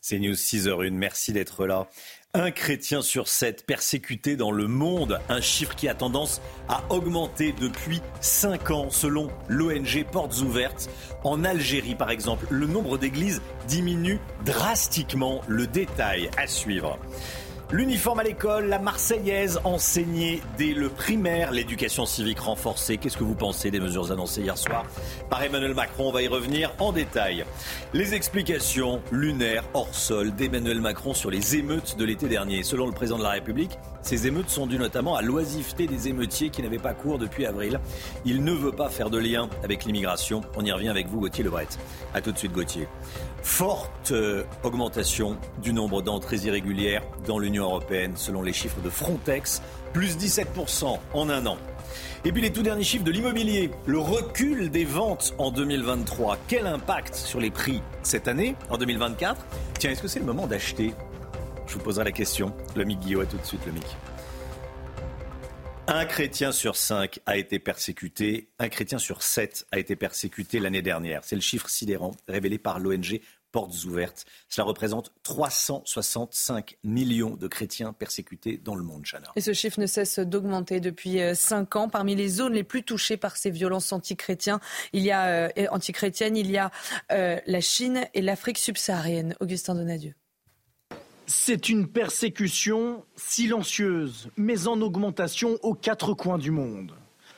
C'est 0.00 0.18
News 0.18 0.34
6h01. 0.34 0.90
Merci 0.92 1.32
d'être 1.32 1.66
là. 1.66 1.86
Un 2.32 2.52
chrétien 2.52 3.02
sur 3.02 3.28
sept 3.28 3.66
persécuté 3.66 4.36
dans 4.36 4.52
le 4.52 4.66
monde, 4.66 5.20
un 5.28 5.40
chiffre 5.40 5.74
qui 5.74 5.88
a 5.88 5.94
tendance 5.94 6.40
à 6.68 6.84
augmenter 6.88 7.52
depuis 7.52 8.00
5 8.20 8.70
ans 8.70 8.90
selon 8.90 9.30
l'ONG 9.48 10.06
Portes 10.10 10.38
Ouvertes. 10.38 10.88
En 11.24 11.44
Algérie 11.44 11.96
par 11.96 12.10
exemple, 12.10 12.46
le 12.48 12.66
nombre 12.66 12.98
d'églises 12.98 13.42
diminue 13.68 14.20
drastiquement. 14.44 15.42
Le 15.48 15.66
détail 15.66 16.30
à 16.38 16.46
suivre. 16.46 16.98
L'uniforme 17.72 18.18
à 18.18 18.24
l'école, 18.24 18.66
la 18.66 18.80
Marseillaise 18.80 19.60
enseignée 19.62 20.42
dès 20.58 20.74
le 20.74 20.88
primaire, 20.88 21.52
l'éducation 21.52 22.04
civique 22.04 22.40
renforcée. 22.40 22.96
Qu'est-ce 22.96 23.16
que 23.16 23.22
vous 23.22 23.36
pensez 23.36 23.70
des 23.70 23.78
mesures 23.78 24.10
annoncées 24.10 24.40
hier 24.40 24.58
soir 24.58 24.84
par 25.28 25.40
Emmanuel 25.40 25.74
Macron? 25.74 26.08
On 26.08 26.12
va 26.12 26.20
y 26.20 26.26
revenir 26.26 26.72
en 26.80 26.90
détail. 26.90 27.44
Les 27.94 28.14
explications 28.14 29.00
lunaires 29.12 29.62
hors 29.72 29.94
sol 29.94 30.34
d'Emmanuel 30.34 30.80
Macron 30.80 31.14
sur 31.14 31.30
les 31.30 31.54
émeutes 31.54 31.96
de 31.96 32.04
l'été 32.04 32.26
dernier. 32.26 32.64
Selon 32.64 32.86
le 32.86 32.92
président 32.92 33.18
de 33.18 33.22
la 33.22 33.30
République, 33.30 33.78
ces 34.02 34.26
émeutes 34.26 34.50
sont 34.50 34.66
dues 34.66 34.78
notamment 34.78 35.14
à 35.14 35.22
l'oisiveté 35.22 35.86
des 35.86 36.08
émeutiers 36.08 36.50
qui 36.50 36.62
n'avaient 36.62 36.78
pas 36.78 36.92
cours 36.92 37.18
depuis 37.18 37.46
avril. 37.46 37.78
Il 38.24 38.42
ne 38.42 38.52
veut 38.52 38.72
pas 38.72 38.88
faire 38.88 39.10
de 39.10 39.18
lien 39.18 39.48
avec 39.62 39.84
l'immigration. 39.84 40.40
On 40.56 40.64
y 40.64 40.72
revient 40.72 40.88
avec 40.88 41.06
vous, 41.06 41.20
Gauthier 41.20 41.44
Lebret. 41.44 41.68
A 42.14 42.20
tout 42.20 42.32
de 42.32 42.38
suite, 42.38 42.52
Gauthier. 42.52 42.88
Forte 43.42 44.12
euh, 44.12 44.44
augmentation 44.62 45.36
du 45.62 45.72
nombre 45.72 46.02
d'entrées 46.02 46.38
irrégulières 46.38 47.02
dans 47.26 47.38
l'Union 47.38 47.64
européenne, 47.64 48.12
selon 48.16 48.42
les 48.42 48.52
chiffres 48.52 48.80
de 48.82 48.90
Frontex, 48.90 49.62
plus 49.92 50.16
17% 50.16 50.98
en 51.14 51.30
un 51.30 51.46
an. 51.46 51.56
Et 52.24 52.32
puis 52.32 52.42
les 52.42 52.52
tout 52.52 52.62
derniers 52.62 52.84
chiffres 52.84 53.04
de 53.04 53.10
l'immobilier, 53.10 53.70
le 53.86 53.98
recul 53.98 54.70
des 54.70 54.84
ventes 54.84 55.34
en 55.38 55.50
2023. 55.50 56.36
Quel 56.48 56.66
impact 56.66 57.14
sur 57.14 57.40
les 57.40 57.50
prix 57.50 57.82
cette 58.02 58.28
année, 58.28 58.56
en 58.68 58.76
2024 58.76 59.40
Tiens, 59.78 59.90
est-ce 59.90 60.02
que 60.02 60.08
c'est 60.08 60.20
le 60.20 60.26
moment 60.26 60.46
d'acheter? 60.46 60.92
Je 61.66 61.74
vous 61.74 61.80
poserai 61.80 62.04
la 62.04 62.12
question. 62.12 62.52
Le 62.76 62.84
mic 62.84 63.00
Guillaume, 63.00 63.22
à 63.22 63.26
tout 63.26 63.38
de 63.38 63.46
suite, 63.46 63.64
le 63.64 63.72
mic. 63.72 63.86
Un 65.92 66.04
chrétien 66.04 66.52
sur 66.52 66.76
cinq 66.76 67.18
a 67.26 67.36
été 67.36 67.58
persécuté, 67.58 68.48
un 68.60 68.68
chrétien 68.68 68.98
sur 68.98 69.24
sept 69.24 69.66
a 69.72 69.78
été 69.80 69.96
persécuté 69.96 70.60
l'année 70.60 70.82
dernière. 70.82 71.24
C'est 71.24 71.34
le 71.34 71.40
chiffre 71.40 71.68
sidérant 71.68 72.12
révélé 72.28 72.58
par 72.58 72.78
l'ONG 72.78 73.20
Portes 73.50 73.84
Ouvertes. 73.86 74.24
Cela 74.48 74.66
représente 74.66 75.12
365 75.24 76.78
millions 76.84 77.34
de 77.34 77.48
chrétiens 77.48 77.92
persécutés 77.92 78.56
dans 78.56 78.76
le 78.76 78.84
monde, 78.84 79.02
Chana. 79.04 79.32
Et 79.34 79.40
ce 79.40 79.52
chiffre 79.52 79.80
ne 79.80 79.86
cesse 79.86 80.20
d'augmenter 80.20 80.78
depuis 80.78 81.18
5 81.34 81.74
ans. 81.74 81.88
Parmi 81.88 82.14
les 82.14 82.28
zones 82.28 82.52
les 82.52 82.62
plus 82.62 82.84
touchées 82.84 83.16
par 83.16 83.36
ces 83.36 83.50
violences 83.50 83.92
antichrétiennes, 83.92 84.60
il 84.92 85.02
y 85.02 85.10
a, 85.10 85.26
euh, 85.26 85.66
antichrétiennes, 85.72 86.36
il 86.36 86.52
y 86.52 86.58
a 86.58 86.70
euh, 87.10 87.40
la 87.44 87.60
Chine 87.60 88.06
et 88.14 88.22
l'Afrique 88.22 88.58
subsaharienne. 88.58 89.34
Augustin 89.40 89.74
Donadieu. 89.74 90.14
C'est 91.32 91.68
une 91.68 91.86
persécution 91.86 93.04
silencieuse, 93.14 94.30
mais 94.36 94.66
en 94.66 94.80
augmentation 94.80 95.58
aux 95.62 95.74
quatre 95.74 96.12
coins 96.12 96.38
du 96.38 96.50
monde. 96.50 96.90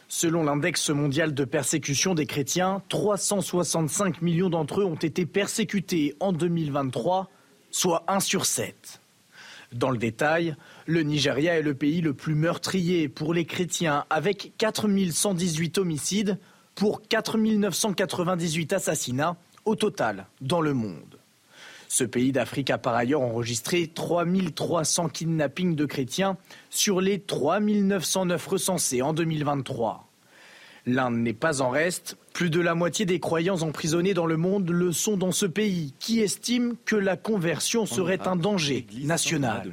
Selon 0.09 0.45
l'index 0.45 0.89
mondial 0.89 1.35
de 1.35 1.45
persécution 1.45 2.15
des 2.15 2.25
chrétiens, 2.25 2.83
365 2.89 4.23
millions 4.23 4.49
d'entre 4.49 4.81
eux 4.81 4.87
ont 4.87 4.95
été 4.95 5.27
persécutés 5.27 6.17
en 6.21 6.33
2023, 6.33 7.29
soit 7.71 8.05
1 8.09 8.21
sur 8.21 8.47
7. 8.47 9.03
Dans 9.75 9.91
le 9.91 9.99
détail, 9.99 10.57
le 10.87 11.03
Nigeria 11.03 11.59
est 11.59 11.63
le 11.63 11.75
pays 11.75 12.01
le 12.01 12.15
plus 12.15 12.35
meurtrier 12.35 13.11
pour 13.11 13.35
les 13.35 13.45
chrétiens, 13.45 14.07
avec 14.09 14.55
4118 14.57 15.77
homicides 15.77 16.39
pour 16.75 17.03
4998 17.03 18.73
assassinats 18.73 19.37
au 19.67 19.77
total 19.77 20.29
dans 20.41 20.63
le 20.63 20.73
monde. 20.73 21.12
Ce 21.93 22.05
pays 22.05 22.33
d'Afrique 22.33 22.71
a 22.71 22.79
par 22.79 22.95
ailleurs 22.95 23.21
enregistré 23.21 23.87
3300 23.87 25.11
kidnappings 25.11 25.75
de 25.75 25.85
chrétiens 25.85 26.39
sur 26.71 27.03
les 27.03 27.21
3909 27.21 28.47
recensés 28.47 29.03
en 29.03 29.13
2023. 29.13 30.09
L'Inde 30.87 31.19
n'est 31.19 31.35
pas 31.35 31.61
en 31.61 31.69
reste. 31.69 32.17
Plus 32.33 32.49
de 32.49 32.63
la 32.63 32.75
moitié 32.75 33.05
des 33.05 33.21
croyants 33.21 33.61
emprisonnés 33.61 34.15
dans 34.15 34.25
le 34.25 34.39
monde 34.39 34.71
le 34.71 34.91
sont 34.91 35.19
dans 35.19 35.33
ce 35.33 35.45
pays, 35.45 35.93
qui 35.99 36.21
estime 36.21 36.77
que 36.87 36.97
la 36.97 37.19
conversion 37.19 37.85
serait 37.85 38.27
un 38.27 38.37
danger 38.37 38.87
national. 39.03 39.71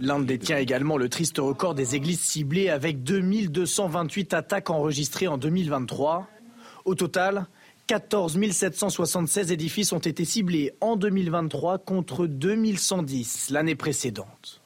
L'Inde 0.00 0.26
détient 0.26 0.58
également 0.58 0.96
le 0.96 1.08
triste 1.08 1.38
record 1.38 1.76
des 1.76 1.94
églises 1.94 2.22
ciblées 2.22 2.70
avec 2.70 3.04
2228 3.04 4.34
attaques 4.34 4.68
enregistrées 4.68 5.28
en 5.28 5.38
2023. 5.38 6.26
Au 6.86 6.96
total, 6.96 7.46
14 7.88 8.38
776 8.50 9.50
édifices 9.50 9.92
ont 9.92 9.98
été 9.98 10.24
ciblés 10.24 10.72
en 10.80 10.96
2023 10.96 11.78
contre 11.78 12.26
2110 12.26 13.50
l'année 13.50 13.74
précédente. 13.74 14.60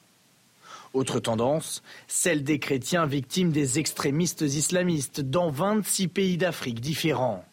Autre 0.93 1.19
tendance, 1.19 1.81
celle 2.07 2.43
des 2.43 2.59
chrétiens 2.59 3.05
victimes 3.05 3.51
des 3.51 3.79
extrémistes 3.79 4.41
islamistes 4.41 5.21
dans 5.21 5.49
26 5.49 6.07
pays 6.07 6.37
d'Afrique 6.37 6.79
différents. 6.79 7.43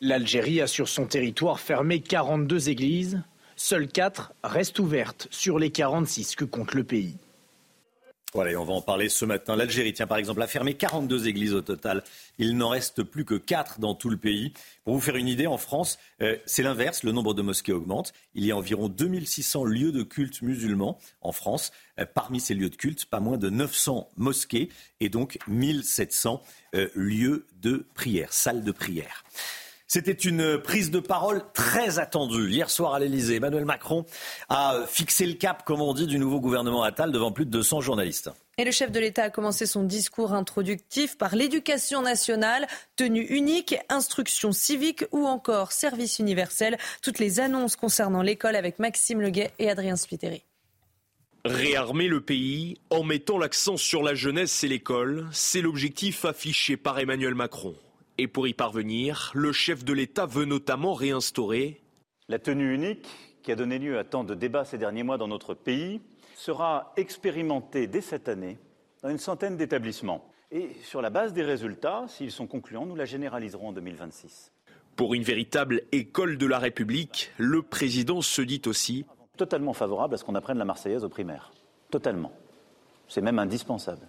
L'Algérie 0.00 0.60
a 0.60 0.66
sur 0.66 0.88
son 0.88 1.06
territoire 1.06 1.60
fermé 1.60 2.00
42 2.00 2.68
églises, 2.68 3.22
seules 3.56 3.88
4 3.88 4.32
restent 4.42 4.80
ouvertes 4.80 5.28
sur 5.30 5.58
les 5.58 5.70
46 5.70 6.36
que 6.36 6.44
compte 6.44 6.74
le 6.74 6.84
pays. 6.84 7.16
Voilà, 8.34 8.60
on 8.60 8.64
va 8.64 8.72
en 8.72 8.80
parler 8.80 9.08
ce 9.08 9.24
matin. 9.24 9.54
L'Algérie, 9.54 9.92
tiens, 9.92 10.08
par 10.08 10.18
exemple, 10.18 10.42
a 10.42 10.48
fermé 10.48 10.74
42 10.74 11.28
églises 11.28 11.54
au 11.54 11.60
total. 11.60 12.02
Il 12.38 12.56
n'en 12.56 12.70
reste 12.70 13.04
plus 13.04 13.24
que 13.24 13.36
4 13.36 13.78
dans 13.78 13.94
tout 13.94 14.10
le 14.10 14.16
pays. 14.16 14.52
Pour 14.82 14.94
vous 14.94 15.00
faire 15.00 15.14
une 15.14 15.28
idée, 15.28 15.46
en 15.46 15.56
France, 15.56 16.00
euh, 16.20 16.36
c'est 16.44 16.64
l'inverse. 16.64 17.04
Le 17.04 17.12
nombre 17.12 17.32
de 17.32 17.42
mosquées 17.42 17.72
augmente. 17.72 18.12
Il 18.34 18.44
y 18.44 18.50
a 18.50 18.56
environ 18.56 18.88
2600 18.88 19.62
lieux 19.66 19.92
de 19.92 20.02
culte 20.02 20.42
musulmans 20.42 20.98
en 21.20 21.30
France. 21.30 21.70
Euh, 22.00 22.06
parmi 22.12 22.40
ces 22.40 22.54
lieux 22.54 22.70
de 22.70 22.74
culte, 22.74 23.04
pas 23.04 23.20
moins 23.20 23.38
de 23.38 23.50
900 23.50 24.08
mosquées 24.16 24.68
et 24.98 25.10
donc 25.10 25.38
1700 25.46 26.42
euh, 26.74 26.88
lieux 26.96 27.46
de 27.62 27.86
prière, 27.94 28.32
salles 28.32 28.64
de 28.64 28.72
prière. 28.72 29.22
C'était 29.86 30.12
une 30.12 30.58
prise 30.58 30.90
de 30.90 30.98
parole 30.98 31.42
très 31.52 31.98
attendue. 31.98 32.50
Hier 32.50 32.70
soir 32.70 32.94
à 32.94 32.98
l'Elysée, 32.98 33.36
Emmanuel 33.36 33.66
Macron 33.66 34.06
a 34.48 34.80
fixé 34.86 35.26
le 35.26 35.34
cap, 35.34 35.64
comme 35.64 35.82
on 35.82 35.92
dit, 35.92 36.06
du 36.06 36.18
nouveau 36.18 36.40
gouvernement 36.40 36.82
Attal 36.82 37.12
devant 37.12 37.32
plus 37.32 37.44
de 37.44 37.50
200 37.50 37.80
journalistes. 37.82 38.30
Et 38.56 38.64
le 38.64 38.70
chef 38.70 38.90
de 38.90 39.00
l'État 39.00 39.24
a 39.24 39.30
commencé 39.30 39.66
son 39.66 39.82
discours 39.82 40.32
introductif 40.32 41.18
par 41.18 41.36
l'éducation 41.36 42.02
nationale, 42.02 42.66
tenue 42.96 43.24
unique, 43.24 43.76
instruction 43.88 44.52
civique 44.52 45.04
ou 45.12 45.26
encore 45.26 45.72
service 45.72 46.18
universel. 46.18 46.78
Toutes 47.02 47.18
les 47.18 47.40
annonces 47.40 47.76
concernant 47.76 48.22
l'école 48.22 48.56
avec 48.56 48.78
Maxime 48.78 49.20
Leguet 49.20 49.52
et 49.58 49.68
Adrien 49.68 49.96
Spiteri. 49.96 50.44
Réarmer 51.44 52.08
le 52.08 52.22
pays 52.22 52.78
en 52.88 53.02
mettant 53.02 53.36
l'accent 53.36 53.76
sur 53.76 54.02
la 54.02 54.14
jeunesse 54.14 54.64
et 54.64 54.68
l'école, 54.68 55.26
c'est 55.30 55.60
l'objectif 55.60 56.24
affiché 56.24 56.78
par 56.78 56.98
Emmanuel 56.98 57.34
Macron. 57.34 57.74
Et 58.16 58.28
pour 58.28 58.46
y 58.46 58.54
parvenir, 58.54 59.32
le 59.34 59.52
chef 59.52 59.84
de 59.84 59.92
l'État 59.92 60.26
veut 60.26 60.44
notamment 60.44 60.94
réinstaurer 60.94 61.80
la 62.28 62.38
tenue 62.38 62.72
unique, 62.74 63.06
qui 63.42 63.52
a 63.52 63.56
donné 63.56 63.78
lieu 63.78 63.98
à 63.98 64.04
tant 64.04 64.24
de 64.24 64.34
débats 64.34 64.64
ces 64.64 64.78
derniers 64.78 65.02
mois 65.02 65.18
dans 65.18 65.28
notre 65.28 65.52
pays, 65.52 66.00
sera 66.34 66.92
expérimentée 66.96 67.86
dès 67.86 68.00
cette 68.00 68.28
année 68.28 68.58
dans 69.02 69.10
une 69.10 69.18
centaine 69.18 69.56
d'établissements. 69.56 70.24
Et 70.50 70.70
sur 70.82 71.02
la 71.02 71.10
base 71.10 71.32
des 71.32 71.42
résultats, 71.42 72.06
s'ils 72.08 72.30
sont 72.30 72.46
concluants, 72.46 72.86
nous 72.86 72.94
la 72.94 73.04
généraliserons 73.04 73.68
en 73.68 73.72
2026. 73.72 74.52
Pour 74.96 75.14
une 75.14 75.22
véritable 75.22 75.82
école 75.92 76.38
de 76.38 76.46
la 76.46 76.58
République, 76.58 77.32
le 77.36 77.62
président 77.62 78.22
se 78.22 78.40
dit 78.40 78.62
aussi 78.66 79.04
Totalement 79.36 79.72
favorable 79.72 80.14
à 80.14 80.16
ce 80.16 80.24
qu'on 80.24 80.36
apprenne 80.36 80.58
la 80.58 80.64
Marseillaise 80.64 81.04
au 81.04 81.08
primaire. 81.08 81.52
Totalement. 81.90 82.32
C'est 83.08 83.20
même 83.20 83.40
indispensable. 83.40 84.06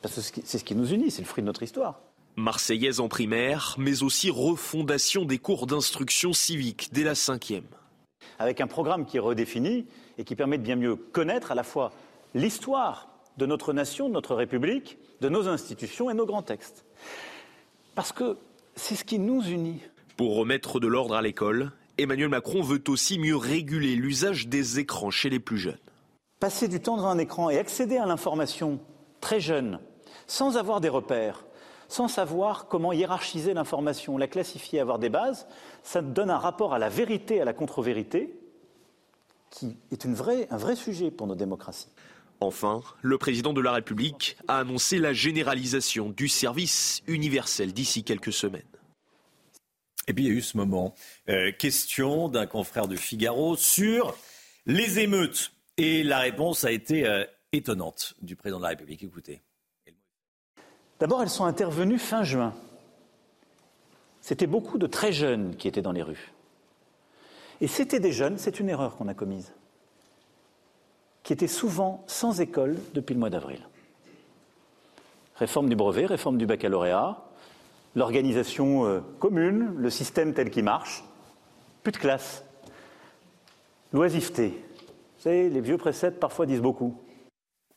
Parce 0.00 0.30
que 0.30 0.40
c'est 0.42 0.58
ce 0.58 0.64
qui 0.64 0.74
nous 0.74 0.92
unit, 0.92 1.10
c'est 1.10 1.22
le 1.22 1.28
fruit 1.28 1.42
de 1.42 1.46
notre 1.46 1.62
histoire. 1.62 2.00
Marseillaise 2.36 3.00
en 3.00 3.08
primaire, 3.08 3.74
mais 3.78 4.02
aussi 4.02 4.28
refondation 4.28 5.24
des 5.24 5.38
cours 5.38 5.66
d'instruction 5.66 6.34
civique 6.34 6.90
dès 6.92 7.02
la 7.02 7.14
cinquième. 7.14 7.64
Avec 8.38 8.60
un 8.60 8.66
programme 8.66 9.06
qui 9.06 9.16
est 9.16 9.20
redéfini 9.20 9.86
et 10.18 10.24
qui 10.24 10.36
permet 10.36 10.58
de 10.58 10.62
bien 10.62 10.76
mieux 10.76 10.96
connaître 10.96 11.50
à 11.50 11.54
la 11.54 11.62
fois 11.62 11.92
l'histoire 12.34 13.08
de 13.38 13.46
notre 13.46 13.72
nation, 13.72 14.08
de 14.08 14.12
notre 14.12 14.34
République, 14.34 14.98
de 15.22 15.30
nos 15.30 15.48
institutions 15.48 16.10
et 16.10 16.14
nos 16.14 16.26
grands 16.26 16.42
textes. 16.42 16.84
Parce 17.94 18.12
que 18.12 18.36
c'est 18.74 18.96
ce 18.96 19.04
qui 19.04 19.18
nous 19.18 19.42
unit. 19.42 19.80
Pour 20.18 20.36
remettre 20.36 20.78
de 20.78 20.86
l'ordre 20.86 21.14
à 21.14 21.22
l'école, 21.22 21.72
Emmanuel 21.96 22.28
Macron 22.28 22.60
veut 22.60 22.82
aussi 22.88 23.18
mieux 23.18 23.36
réguler 23.36 23.96
l'usage 23.96 24.48
des 24.48 24.78
écrans 24.78 25.10
chez 25.10 25.30
les 25.30 25.40
plus 25.40 25.56
jeunes. 25.56 25.78
Passer 26.38 26.68
du 26.68 26.80
temps 26.80 26.98
devant 26.98 27.08
un 27.08 27.18
écran 27.18 27.48
et 27.48 27.58
accéder 27.58 27.96
à 27.96 28.04
l'information 28.04 28.78
très 29.22 29.40
jeune, 29.40 29.80
sans 30.26 30.58
avoir 30.58 30.82
des 30.82 30.90
repères, 30.90 31.45
sans 31.88 32.08
savoir 32.08 32.68
comment 32.68 32.92
hiérarchiser 32.92 33.54
l'information, 33.54 34.18
la 34.18 34.28
classifier, 34.28 34.80
avoir 34.80 34.98
des 34.98 35.08
bases, 35.08 35.46
ça 35.82 36.02
donne 36.02 36.30
un 36.30 36.38
rapport 36.38 36.74
à 36.74 36.78
la 36.78 36.88
vérité, 36.88 37.40
à 37.40 37.44
la 37.44 37.52
contre-vérité, 37.52 38.38
qui 39.50 39.76
est 39.90 40.04
une 40.04 40.14
vraie, 40.14 40.46
un 40.50 40.56
vrai 40.56 40.76
sujet 40.76 41.10
pour 41.10 41.26
nos 41.26 41.34
démocraties. 41.34 41.88
Enfin, 42.40 42.82
le 43.00 43.16
président 43.16 43.52
de 43.52 43.60
la 43.60 43.72
République 43.72 44.36
a 44.46 44.58
annoncé 44.58 44.98
la 44.98 45.14
généralisation 45.14 46.10
du 46.10 46.28
service 46.28 47.02
universel 47.06 47.72
d'ici 47.72 48.04
quelques 48.04 48.32
semaines. 48.32 48.62
Et 50.06 50.12
puis 50.12 50.24
il 50.24 50.28
y 50.28 50.30
a 50.30 50.34
eu 50.34 50.42
ce 50.42 50.56
moment. 50.56 50.94
Euh, 51.28 51.50
question 51.52 52.28
d'un 52.28 52.46
confrère 52.46 52.88
de 52.88 52.96
Figaro 52.96 53.56
sur 53.56 54.16
les 54.66 54.98
émeutes. 54.98 55.52
Et 55.78 56.02
la 56.02 56.18
réponse 56.18 56.64
a 56.64 56.70
été 56.70 57.06
euh, 57.06 57.24
étonnante 57.52 58.14
du 58.22 58.36
président 58.36 58.58
de 58.58 58.64
la 58.64 58.70
République. 58.70 59.02
Écoutez. 59.02 59.42
D'abord, 61.00 61.22
elles 61.22 61.30
sont 61.30 61.44
intervenues 61.44 61.98
fin 61.98 62.22
juin. 62.22 62.54
C'était 64.20 64.46
beaucoup 64.46 64.78
de 64.78 64.86
très 64.86 65.12
jeunes 65.12 65.54
qui 65.56 65.68
étaient 65.68 65.82
dans 65.82 65.92
les 65.92 66.02
rues. 66.02 66.32
Et 67.60 67.68
c'était 67.68 68.00
des 68.00 68.12
jeunes, 68.12 68.38
c'est 68.38 68.60
une 68.60 68.68
erreur 68.68 68.96
qu'on 68.96 69.08
a 69.08 69.14
commise, 69.14 69.52
qui 71.22 71.32
étaient 71.32 71.46
souvent 71.46 72.04
sans 72.06 72.40
école 72.40 72.76
depuis 72.94 73.14
le 73.14 73.20
mois 73.20 73.30
d'avril. 73.30 73.60
Réforme 75.36 75.68
du 75.68 75.76
brevet, 75.76 76.06
réforme 76.06 76.38
du 76.38 76.46
baccalauréat, 76.46 77.22
l'organisation 77.94 78.86
euh, 78.86 79.00
commune, 79.18 79.74
le 79.76 79.90
système 79.90 80.34
tel 80.34 80.50
qu'il 80.50 80.64
marche, 80.64 81.04
plus 81.82 81.92
de 81.92 81.98
classe, 81.98 82.44
loisiveté. 83.92 84.48
Vous 84.48 85.22
savez, 85.22 85.48
les 85.48 85.60
vieux 85.60 85.78
préceptes 85.78 86.20
parfois 86.20 86.46
disent 86.46 86.60
beaucoup. 86.60 86.98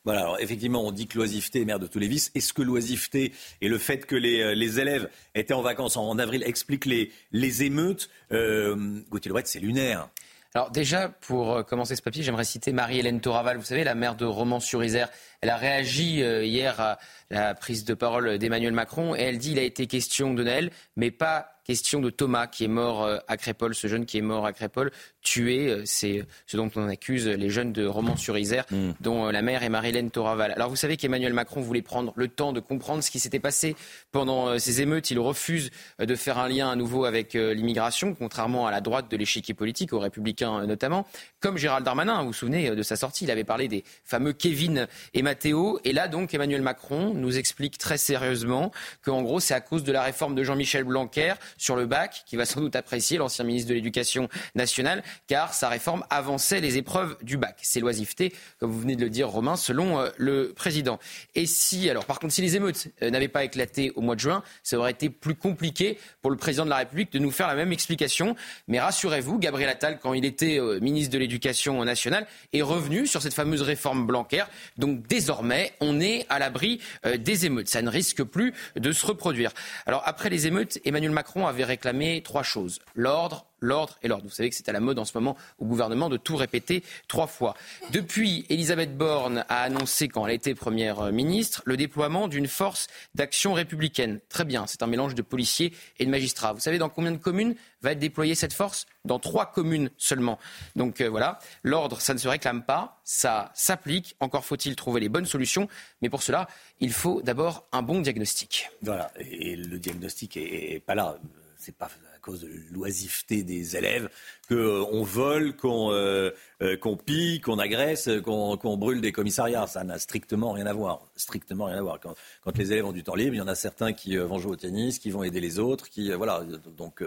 Voilà, 0.06 0.22
alors 0.22 0.40
effectivement, 0.40 0.86
on 0.86 0.92
dit 0.92 1.08
que 1.08 1.18
l'oisiveté 1.18 1.62
est 1.62 1.66
mère 1.66 1.80
de 1.80 1.88
tous 1.88 2.00
les 2.00 2.08
vices. 2.08 2.32
Est-ce 2.34 2.54
que 2.54 2.62
l'oisiveté 2.62 3.34
et 3.62 3.68
le 3.68 3.78
fait 3.78 4.06
que 4.06 4.16
les, 4.16 4.42
euh, 4.42 4.80
élèves 4.80 5.10
étaient 5.36 5.54
en 5.54 5.62
vacances 5.62 5.98
en, 5.98 6.18
avril 6.18 6.44
expliquent 6.46 6.86
les, 6.86 7.64
émeutes? 7.64 8.10
Euh, 8.32 9.02
Gauthier 9.10 9.32
c'est 9.44 9.60
lunaire. 9.60 10.10
Alors 10.56 10.72
déjà, 10.72 11.10
pour 11.10 11.52
euh, 11.54 11.64
commencer 11.64 11.96
ce 11.96 12.02
papier, 12.02 12.24
j'aimerais 12.24 12.44
citer 12.44 12.74
Marie-Hélène 12.74 13.22
Toraval, 13.22 13.58
vous 13.58 13.64
savez, 13.64 13.84
la 13.84 13.94
maire 13.94 14.16
de 14.16 14.26
Romans-sur-Isère. 14.26 15.10
Elle 15.42 15.52
a 15.52 15.58
réagi 15.58 16.24
euh, 16.24 16.44
hier 16.44 16.80
à 16.80 16.98
la 17.30 17.54
prise 17.54 17.86
de 17.86 17.94
parole 17.94 18.40
d'Emmanuel 18.40 18.74
Macron 18.74 19.16
et 19.16 19.20
elle 19.20 19.38
dit 19.38 19.50
qu'il 19.50 19.60
a 19.60 19.64
été 19.64 19.86
question 19.86 20.34
de 20.34 20.44
Noël, 20.44 20.72
mais 20.96 21.12
pas 21.12 21.62
question 21.66 22.00
de 22.00 22.10
Thomas 22.10 22.48
qui 22.48 22.64
est 22.64 22.70
mort 22.70 23.08
à 23.28 23.38
Crépole, 23.38 23.76
ce 23.76 23.86
jeune 23.86 24.08
qui 24.08 24.18
est 24.18 24.24
mort 24.24 24.48
à 24.48 24.54
Crépole, 24.54 24.92
tué. 25.30 25.70
Euh, 25.70 25.82
c'est 25.86 26.26
ce 26.48 26.58
dont 26.58 26.72
on 26.76 26.90
accuse 26.90 27.28
les 27.28 27.50
jeunes 27.50 27.72
de 27.72 27.86
Romans-sur-Isère, 27.86 28.66
mm. 28.72 28.92
dont 29.00 29.28
euh, 29.28 29.32
la 29.32 29.42
mère 29.42 29.62
est 29.64 29.70
Marie-Hélène 29.70 30.10
Toraval. 30.10 30.52
Alors 30.52 30.70
vous 30.70 30.76
savez 30.76 30.98
qu'Emmanuel 30.98 31.34
Macron 31.34 31.62
voulait 31.62 31.84
prendre 31.84 32.14
le 32.16 32.28
temps 32.28 32.52
de 32.52 32.60
comprendre 32.60 33.04
ce 33.04 33.12
qui 33.12 33.20
s'était 33.20 33.40
passé 33.40 33.76
pendant 34.12 34.48
euh, 34.48 34.58
ces 34.58 34.82
émeutes. 34.82 35.12
Il 35.12 35.20
refuse 35.20 35.70
de 36.00 36.16
faire 36.16 36.40
un 36.40 36.50
lien 36.50 36.72
à 36.72 36.76
nouveau 36.76 37.06
avec 37.06 37.34
l'immigration, 37.34 38.16
contrairement 38.16 38.66
à 38.66 38.72
la 38.72 38.82
droite 38.82 39.10
de 39.12 39.18
l'échiquier 39.18 39.54
politique, 39.54 39.94
aux 39.94 40.00
républicains 40.00 40.66
notamment. 40.66 41.06
Comme 41.40 41.58
Gérald 41.58 41.86
Darmanin, 41.86 42.22
vous 42.22 42.28
vous 42.28 42.34
souvenez 42.34 42.72
de 42.72 42.84
sa 42.84 42.96
sortie, 42.96 43.26
il 43.26 43.32
avait 43.32 43.44
parlé 43.44 43.68
des 43.68 43.84
fameux 44.04 44.34
Kevin 44.34 44.88
et 45.14 45.22
Matteo. 45.22 45.80
Et 45.84 45.94
là 45.94 46.08
donc 46.08 46.34
Emmanuel 46.34 46.62
Macron 46.62 47.14
nous 47.14 47.38
explique 47.38 47.78
très 47.78 47.98
sérieusement 47.98 48.72
qu'en 49.04 49.22
gros 49.22 49.40
c'est 49.40 49.54
à 49.54 49.62
cause 49.62 49.84
de 49.84 49.92
la 49.92 50.02
réforme 50.02 50.36
de 50.36 50.44
Jean-Michel 50.44 50.84
Blanquer 50.84 51.34
sur 51.58 51.76
le 51.76 51.86
bac, 51.86 52.24
qui 52.26 52.36
va 52.36 52.46
sans 52.46 52.62
doute 52.62 52.76
apprécier 52.76 53.18
l'ancien 53.18 53.46
ministre 53.46 53.70
de 53.70 53.76
l'Éducation 53.76 54.30
nationale, 54.56 55.04
car 55.28 55.54
sa 55.54 55.70
réforme 55.70 56.04
avançait 56.10 56.62
les 56.62 56.78
épreuves 56.78 57.18
du 57.22 57.38
bac. 57.38 57.58
C'est 57.62 57.80
l'oisiveté, 57.80 58.34
comme 58.60 58.72
vous 58.72 58.80
venez 58.80 58.96
de 58.96 59.04
le 59.04 59.10
dire, 59.10 59.30
Romain, 59.30 59.56
selon 59.56 60.00
euh, 60.00 60.10
le 60.18 60.54
président. 60.54 61.00
Et 61.36 61.46
si, 61.46 61.90
alors 61.90 62.06
par 62.06 62.20
contre, 62.20 62.34
si 62.34 62.42
les 62.42 62.56
émeutes 62.56 62.88
euh, 63.02 63.10
n'avaient 63.10 63.28
pas 63.28 63.44
éclaté 63.44 63.92
au 63.96 64.02
mois 64.02 64.16
de 64.16 64.20
juin, 64.20 64.44
ça 64.64 64.78
aurait 64.78 64.92
été 64.92 65.10
plus 65.10 65.36
compliqué 65.36 65.98
pour 66.22 66.32
le 66.32 66.38
président 66.38 66.66
de 66.66 66.70
la 66.70 66.78
République 66.78 67.12
de 67.12 67.20
nous 67.20 67.32
faire 67.32 67.48
la 67.48 67.56
même 67.56 67.72
explication. 67.72 68.36
Mais 68.68 68.80
rassurez-vous, 68.80 69.40
Gabriel 69.40 69.70
Attal, 69.70 70.00
quand 70.00 70.14
il 70.14 70.26
était 70.26 70.60
euh, 70.60 70.80
ministre 70.80 71.14
de 71.14 71.20
l'Éducation 71.20 71.84
nationale, 71.84 72.28
est 72.54 72.62
revenu 72.62 73.08
sur 73.08 73.22
cette 73.22 73.34
fameuse 73.34 73.62
réforme 73.62 74.06
Blanquer. 74.06 74.46
Donc 74.78 75.06
désormais, 75.08 75.74
on 75.80 76.00
est 76.00 76.26
à 76.30 76.40
l'abri 76.40 76.80
des 77.18 77.46
émeutes. 77.46 77.68
Ça 77.68 77.82
ne 77.82 77.90
risque 77.90 78.24
plus 78.24 78.54
de 78.76 78.92
se 78.92 79.06
reproduire. 79.06 79.52
Alors 79.86 80.04
après 80.06 80.30
les 80.30 80.48
émeutes, 80.48 80.80
Emmanuel 80.86 81.12
Macron 81.12 81.48
avait 81.48 81.64
réclamé 81.64 82.22
trois 82.24 82.44
choses. 82.44 82.80
L'ordre, 82.96 83.46
l'ordre 83.62 83.98
et 84.02 84.08
l'ordre. 84.08 84.26
Vous 84.26 84.34
savez 84.34 84.50
que 84.50 84.56
c'est 84.56 84.70
à 84.70 84.74
la 84.74 84.80
mode 84.80 85.00
en 85.00 85.06
ce 85.06 85.18
moment 85.18 85.36
au 85.58 85.66
gouvernement 85.66 86.10
de 86.10 86.18
tout 86.18 86.36
répéter 86.36 86.84
trois 87.08 87.28
fois. 87.28 87.56
Depuis, 87.92 88.46
Elisabeth 88.50 88.98
Borne 88.98 89.46
a 89.50 89.64
annoncé, 89.64 90.08
quand 90.08 90.26
elle 90.28 90.36
était 90.36 90.56
première 90.56 91.12
ministre, 91.12 91.62
le 91.66 91.78
déploiement 91.78 92.28
d'une 92.28 92.48
force 92.48 92.88
d'action 93.16 93.54
républicaine. 93.54 94.20
Très 94.30 94.46
bien, 94.46 94.68
c'est 94.68 94.84
un 94.84 94.88
mélange 94.88 95.16
de 95.16 95.22
policiers 95.22 95.74
et 95.98 96.06
de 96.06 96.12
magistrats. 96.12 96.54
Vous 96.54 96.60
savez 96.60 96.78
dans 96.78 96.90
combien 96.90 97.12
de 97.12 97.18
communes 97.18 97.56
va 97.82 97.92
être 97.92 98.00
déployée 98.00 98.36
cette 98.36 98.54
force? 98.54 98.86
Dans 99.06 99.20
trois 99.20 99.52
communes 99.52 99.90
seulement. 99.98 100.38
Donc 100.76 101.00
euh, 101.00 101.10
voilà, 101.10 101.40
l'ordre, 101.64 102.02
ça 102.02 102.14
ne 102.14 102.20
se 102.20 102.28
réclame 102.28 102.64
pas, 102.64 103.00
ça 103.04 103.52
s'applique. 103.54 104.16
Encore 104.20 104.46
faut-il 104.46 104.76
trouver 104.76 105.00
les 105.00 105.10
bonnes 105.10 105.26
solutions. 105.26 105.68
Mais 106.02 106.10
pour 106.10 106.22
cela, 106.22 106.48
il 106.80 106.92
faut 106.92 107.22
d'abord 107.22 107.66
un 107.72 107.82
bon 107.82 108.02
diagnostic. 108.02 108.70
Voilà, 108.82 109.12
et 109.20 109.56
le 109.56 109.80
diagnostic 109.80 110.38
est, 110.38 110.84
pas 110.86 110.96
là. 110.96 111.18
C'est 111.58 111.76
pas 111.76 111.90
de 112.38 112.50
l'oisiveté 112.72 113.44
des 113.44 113.76
élèves, 113.76 114.10
qu'on 114.48 114.56
euh, 114.56 115.04
vole, 115.04 115.56
qu'on 115.56 115.92
euh, 115.92 116.32
euh, 116.62 116.78
qu'on 116.78 116.98
pille, 116.98 117.42
qu'on 117.42 117.60
agresse, 117.60 118.10
qu'on 118.24 118.78
brûle 118.78 119.02
des 119.02 119.12
commissariats. 119.12 119.68
Ça 119.68 119.84
n'a 119.84 120.00
strictement 120.00 120.52
rien 120.52 120.66
à 120.66 120.74
voir. 120.74 121.08
Strictement 121.16 121.66
rien 121.66 121.78
à 121.78 121.82
voir. 121.82 122.00
Quand, 122.00 122.16
quand, 122.44 122.58
les 122.58 122.72
élèves 122.72 122.86
ont 122.86 122.92
du 122.92 123.04
temps 123.04 123.16
libre, 123.16 123.36
il 123.36 123.40
y 123.40 123.42
en 123.42 123.48
a 123.48 123.56
certains 123.56 123.94
qui 123.94 124.18
vont 124.18 124.40
jouer 124.40 124.52
au 124.52 124.58
tennis, 124.58 125.00
qui 125.00 125.10
vont 125.12 125.24
aider 125.24 125.40
les 125.40 125.60
autres, 125.60 125.90
qui 125.90 126.12
voilà. 126.12 126.44
Donc, 126.78 127.04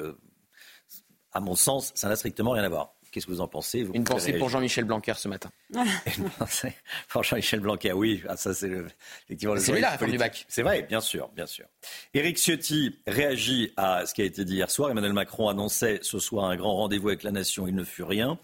à 1.33 1.41
mon 1.41 1.55
sens, 1.55 1.93
ça 1.95 2.09
n'a 2.09 2.17
strictement 2.17 2.52
rien 2.52 2.64
à 2.64 2.69
voir. 2.69 2.95
Qu'est-ce 3.12 3.26
que 3.26 3.31
vous 3.31 3.42
en 3.42 3.49
pensez 3.49 3.87
Une 3.92 4.04
pensée 4.04 4.33
pour 4.33 4.49
Jean-Michel 4.49 4.85
Blanquer 4.85 5.12
ce 5.16 5.28
matin. 5.28 5.50
Une 6.19 6.31
pensée 6.31 6.73
pour 7.11 7.23
Jean-Michel 7.23 7.61
Blanquer, 7.61 7.92
oui. 7.92 8.23
Ah, 8.26 8.38
ça, 8.38 8.54
c'est 8.54 8.71
effectivement 9.26 9.54
le 9.54 9.61
C'est 9.61 9.73
lui 9.73 9.83
la 9.83 9.90
réforme 9.90 10.11
du 10.11 10.19
bac. 10.19 10.47
C'est 10.49 10.62
vrai, 10.62 10.83
bien 10.83 11.02
sûr, 11.02 11.28
bien 11.37 11.47
sûr. 11.47 11.66
Éric 12.14 12.38
Ciotti 12.38 12.99
réagit 13.07 13.73
à 13.76 14.07
ce 14.07 14.14
qui 14.14 14.23
a 14.23 14.25
été 14.25 14.47
dit 14.47 14.54
hier 14.54 14.71
soir. 14.71 14.90
Emmanuel 14.90 15.12
Macron 15.12 15.49
annonçait 15.49 15.99
ce 16.00 16.19
soir 16.19 16.47
un 16.47 16.57
grand 16.57 16.75
rendez-vous 16.75 17.09
avec 17.09 17.23
la 17.23 17.33
nation. 17.33 17.69
Il 17.69 17.75
ne 17.75 17.85
fut 17.85 18.02
rien. 18.02 18.38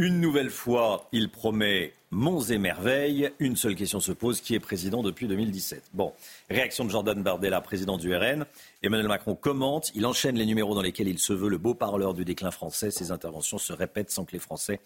Une 0.00 0.20
nouvelle 0.20 0.50
fois, 0.50 1.08
il 1.12 1.30
promet 1.30 1.92
monts 2.10 2.42
et 2.42 2.58
merveilles. 2.58 3.30
Une 3.38 3.54
seule 3.54 3.76
question 3.76 4.00
se 4.00 4.10
pose 4.10 4.40
qui 4.40 4.56
est 4.56 4.58
président 4.58 5.04
depuis 5.04 5.28
2017 5.28 5.90
Bon, 5.92 6.12
réaction 6.50 6.84
de 6.84 6.90
Jordan 6.90 7.22
Bardella, 7.22 7.60
président 7.60 7.96
du 7.96 8.12
RN. 8.12 8.44
Emmanuel 8.82 9.06
Macron 9.06 9.36
commente. 9.36 9.92
Il 9.94 10.04
enchaîne 10.04 10.34
les 10.34 10.46
numéros 10.46 10.74
dans 10.74 10.82
lesquels 10.82 11.06
il 11.06 11.20
se 11.20 11.32
veut 11.32 11.48
le 11.48 11.58
beau 11.58 11.74
parleur 11.74 12.12
du 12.12 12.24
déclin 12.24 12.50
français. 12.50 12.90
Ses 12.90 13.12
interventions 13.12 13.58
se 13.58 13.72
répètent 13.72 14.10
sans 14.10 14.24
que 14.24 14.32
les 14.32 14.40
Français 14.40 14.80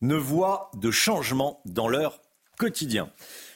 ne 0.00 0.14
voient 0.14 0.70
de 0.78 0.90
changement 0.90 1.60
dans 1.66 1.88
leur 1.88 2.18
quotidien. 2.56 3.10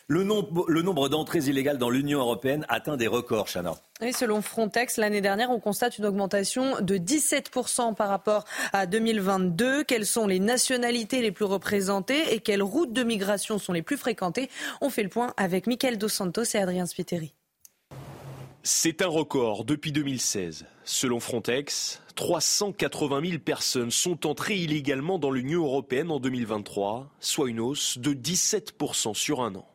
Le 0.09 0.25
nombre, 0.25 1.09
d'entrées 1.09 1.39
illégales 1.39 1.79
dans 1.79 1.89
l'Union 1.89 2.19
européenne 2.21 2.67
atteint 2.69 2.97
des 2.97 3.07
records, 3.07 3.49
Chana. 3.49 3.75
Oui, 4.01 4.13
selon 4.13 4.43
Frontex, 4.43 4.97
l'année 4.97 5.21
dernière, 5.21 5.51
on 5.51 5.61
constate 5.61 5.97
une 5.99 6.07
augmentation 6.07 6.81
de 6.81 6.97
17% 6.97 7.95
par 7.95 8.09
rapport 8.09 8.45
à 8.73 8.87
2022. 8.87 9.85
Quelles 9.85 10.07
sont 10.07 10.27
les 10.27 10.41
nationalités 10.41 11.23
les 11.23 11.31
plus 11.33 11.45
représentées 11.45 12.35
et 12.35 12.41
quelles 12.41 12.63
routes 12.63 12.93
de 12.93 13.05
migration 13.05 13.59
sont 13.59 13.73
les 13.73 13.83
plus 13.83 13.97
fréquentées? 13.97 14.51
On 14.81 14.91
fait 14.91 15.05
le 15.05 15.09
point 15.09 15.33
avec 15.37 15.67
Michael 15.67 15.99
Dos 15.99 16.09
Santos 16.09 16.45
et 16.55 16.59
Adrien 16.59 16.87
Spiteri. 16.87 17.33
C'est 18.65 19.03
un 19.03 19.09
record 19.09 19.65
depuis 19.65 19.93
2016. 19.93 20.67
Selon 20.85 21.21
Frontex, 21.21 22.01
380 22.15 23.21
000 23.25 23.39
personnes 23.39 23.91
sont 23.91 24.27
entrées 24.27 24.57
illégalement 24.57 25.19
dans 25.19 25.31
l'Union 25.31 25.65
européenne 25.65 26.11
en 26.11 26.21
2023, 26.21 27.11
soit 27.19 27.49
une 27.49 27.61
hausse 27.61 27.99
de 27.99 28.13
17% 28.13 29.15
sur 29.15 29.43
un 29.43 29.55
an. 29.55 29.67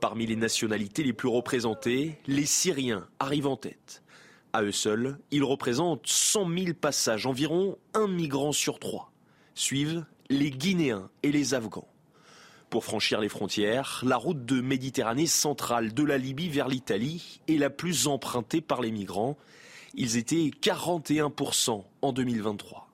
Parmi 0.00 0.26
les 0.26 0.36
nationalités 0.36 1.02
les 1.02 1.12
plus 1.12 1.28
représentées, 1.28 2.18
les 2.26 2.46
Syriens 2.46 3.08
arrivent 3.18 3.48
en 3.48 3.56
tête. 3.56 4.02
À 4.52 4.62
eux 4.62 4.72
seuls, 4.72 5.18
ils 5.30 5.42
représentent 5.42 6.06
100 6.06 6.48
000 6.48 6.66
passages, 6.80 7.26
environ 7.26 7.78
un 7.94 8.06
migrant 8.06 8.52
sur 8.52 8.78
trois. 8.78 9.10
Suivent 9.54 10.04
les 10.30 10.50
Guinéens 10.50 11.10
et 11.22 11.32
les 11.32 11.54
Afghans. 11.54 11.88
Pour 12.70 12.84
franchir 12.84 13.20
les 13.20 13.28
frontières, 13.28 14.02
la 14.06 14.16
route 14.16 14.44
de 14.44 14.60
Méditerranée 14.60 15.26
centrale 15.26 15.92
de 15.94 16.04
la 16.04 16.18
Libye 16.18 16.48
vers 16.48 16.68
l'Italie 16.68 17.40
est 17.48 17.56
la 17.56 17.70
plus 17.70 18.06
empruntée 18.06 18.60
par 18.60 18.80
les 18.80 18.92
migrants. 18.92 19.36
Ils 19.94 20.16
étaient 20.16 20.50
41% 20.62 21.82
en 22.02 22.12
2023. 22.12 22.87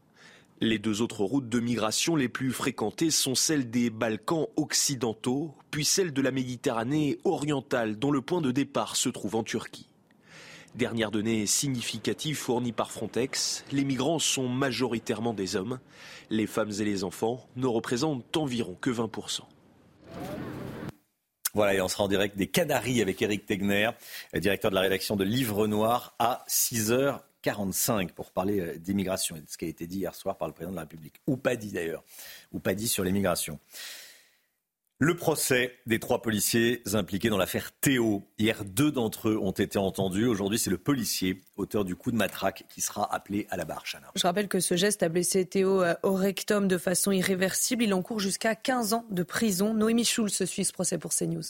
Les 0.60 0.78
deux 0.78 1.02
autres 1.02 1.24
routes 1.24 1.48
de 1.48 1.58
migration 1.58 2.14
les 2.14 2.28
plus 2.28 2.52
fréquentées 2.52 3.10
sont 3.10 3.34
celles 3.34 3.70
des 3.70 3.90
Balkans 3.90 4.46
occidentaux, 4.56 5.54
puis 5.70 5.84
celle 5.84 6.12
de 6.12 6.22
la 6.22 6.30
Méditerranée 6.30 7.18
orientale, 7.24 7.98
dont 7.98 8.12
le 8.12 8.20
point 8.20 8.40
de 8.40 8.52
départ 8.52 8.94
se 8.94 9.08
trouve 9.08 9.34
en 9.34 9.42
Turquie. 9.42 9.88
Dernière 10.76 11.10
donnée 11.10 11.46
significative 11.46 12.36
fournie 12.36 12.72
par 12.72 12.92
Frontex, 12.92 13.64
les 13.72 13.84
migrants 13.84 14.18
sont 14.18 14.48
majoritairement 14.48 15.34
des 15.34 15.56
hommes. 15.56 15.80
Les 16.30 16.46
femmes 16.46 16.72
et 16.80 16.84
les 16.84 17.04
enfants 17.04 17.48
ne 17.56 17.66
représentent 17.66 18.36
environ 18.36 18.76
que 18.80 18.90
20%. 18.90 19.40
Voilà, 21.52 21.74
et 21.74 21.80
on 21.80 21.86
sera 21.86 22.04
en 22.04 22.08
direct 22.08 22.36
des 22.36 22.48
Canaries 22.48 23.02
avec 23.02 23.22
Eric 23.22 23.46
Tegner, 23.46 23.90
directeur 24.34 24.70
de 24.72 24.74
la 24.74 24.80
rédaction 24.80 25.14
de 25.14 25.22
Livre 25.22 25.68
Noir, 25.68 26.14
à 26.18 26.44
6h45 27.44 28.12
pour 28.12 28.30
parler 28.30 28.60
euh, 28.60 28.78
d'immigration 28.78 29.36
et 29.36 29.40
de 29.40 29.48
ce 29.48 29.56
qui 29.56 29.64
a 29.64 29.68
été 29.68 29.86
dit 29.86 29.98
hier 29.98 30.14
soir 30.14 30.36
par 30.36 30.48
le 30.48 30.54
président 30.54 30.72
de 30.72 30.76
la 30.76 30.82
République. 30.82 31.20
Ou 31.26 31.36
pas 31.36 31.56
dit 31.56 31.72
d'ailleurs, 31.72 32.04
ou 32.52 32.58
pas 32.58 32.74
dit 32.74 32.88
sur 32.88 33.04
l'immigration. 33.04 33.58
Le 35.00 35.16
procès 35.16 35.74
des 35.86 35.98
trois 35.98 36.22
policiers 36.22 36.80
impliqués 36.92 37.28
dans 37.28 37.36
l'affaire 37.36 37.72
Théo. 37.72 38.22
Hier, 38.38 38.64
deux 38.64 38.92
d'entre 38.92 39.28
eux 39.28 39.36
ont 39.36 39.50
été 39.50 39.76
entendus. 39.76 40.26
Aujourd'hui, 40.26 40.58
c'est 40.58 40.70
le 40.70 40.78
policier, 40.78 41.42
auteur 41.56 41.84
du 41.84 41.96
coup 41.96 42.12
de 42.12 42.16
matraque, 42.16 42.64
qui 42.70 42.80
sera 42.80 43.12
appelé 43.12 43.46
à 43.50 43.56
la 43.56 43.64
barre. 43.64 43.82
Je 44.14 44.22
rappelle 44.22 44.46
que 44.46 44.60
ce 44.60 44.76
geste 44.76 45.02
a 45.02 45.08
blessé 45.08 45.44
Théo 45.44 45.82
euh, 45.82 45.94
au 46.04 46.14
rectum 46.14 46.68
de 46.68 46.78
façon 46.78 47.10
irréversible. 47.10 47.82
Il 47.82 47.92
encourt 47.92 48.20
jusqu'à 48.20 48.54
15 48.54 48.94
ans 48.94 49.04
de 49.10 49.24
prison. 49.24 49.74
Noémie 49.74 50.04
Schulz 50.04 50.44
suit 50.44 50.64
ce 50.64 50.72
procès 50.72 50.96
pour 50.96 51.12
CNews. 51.12 51.42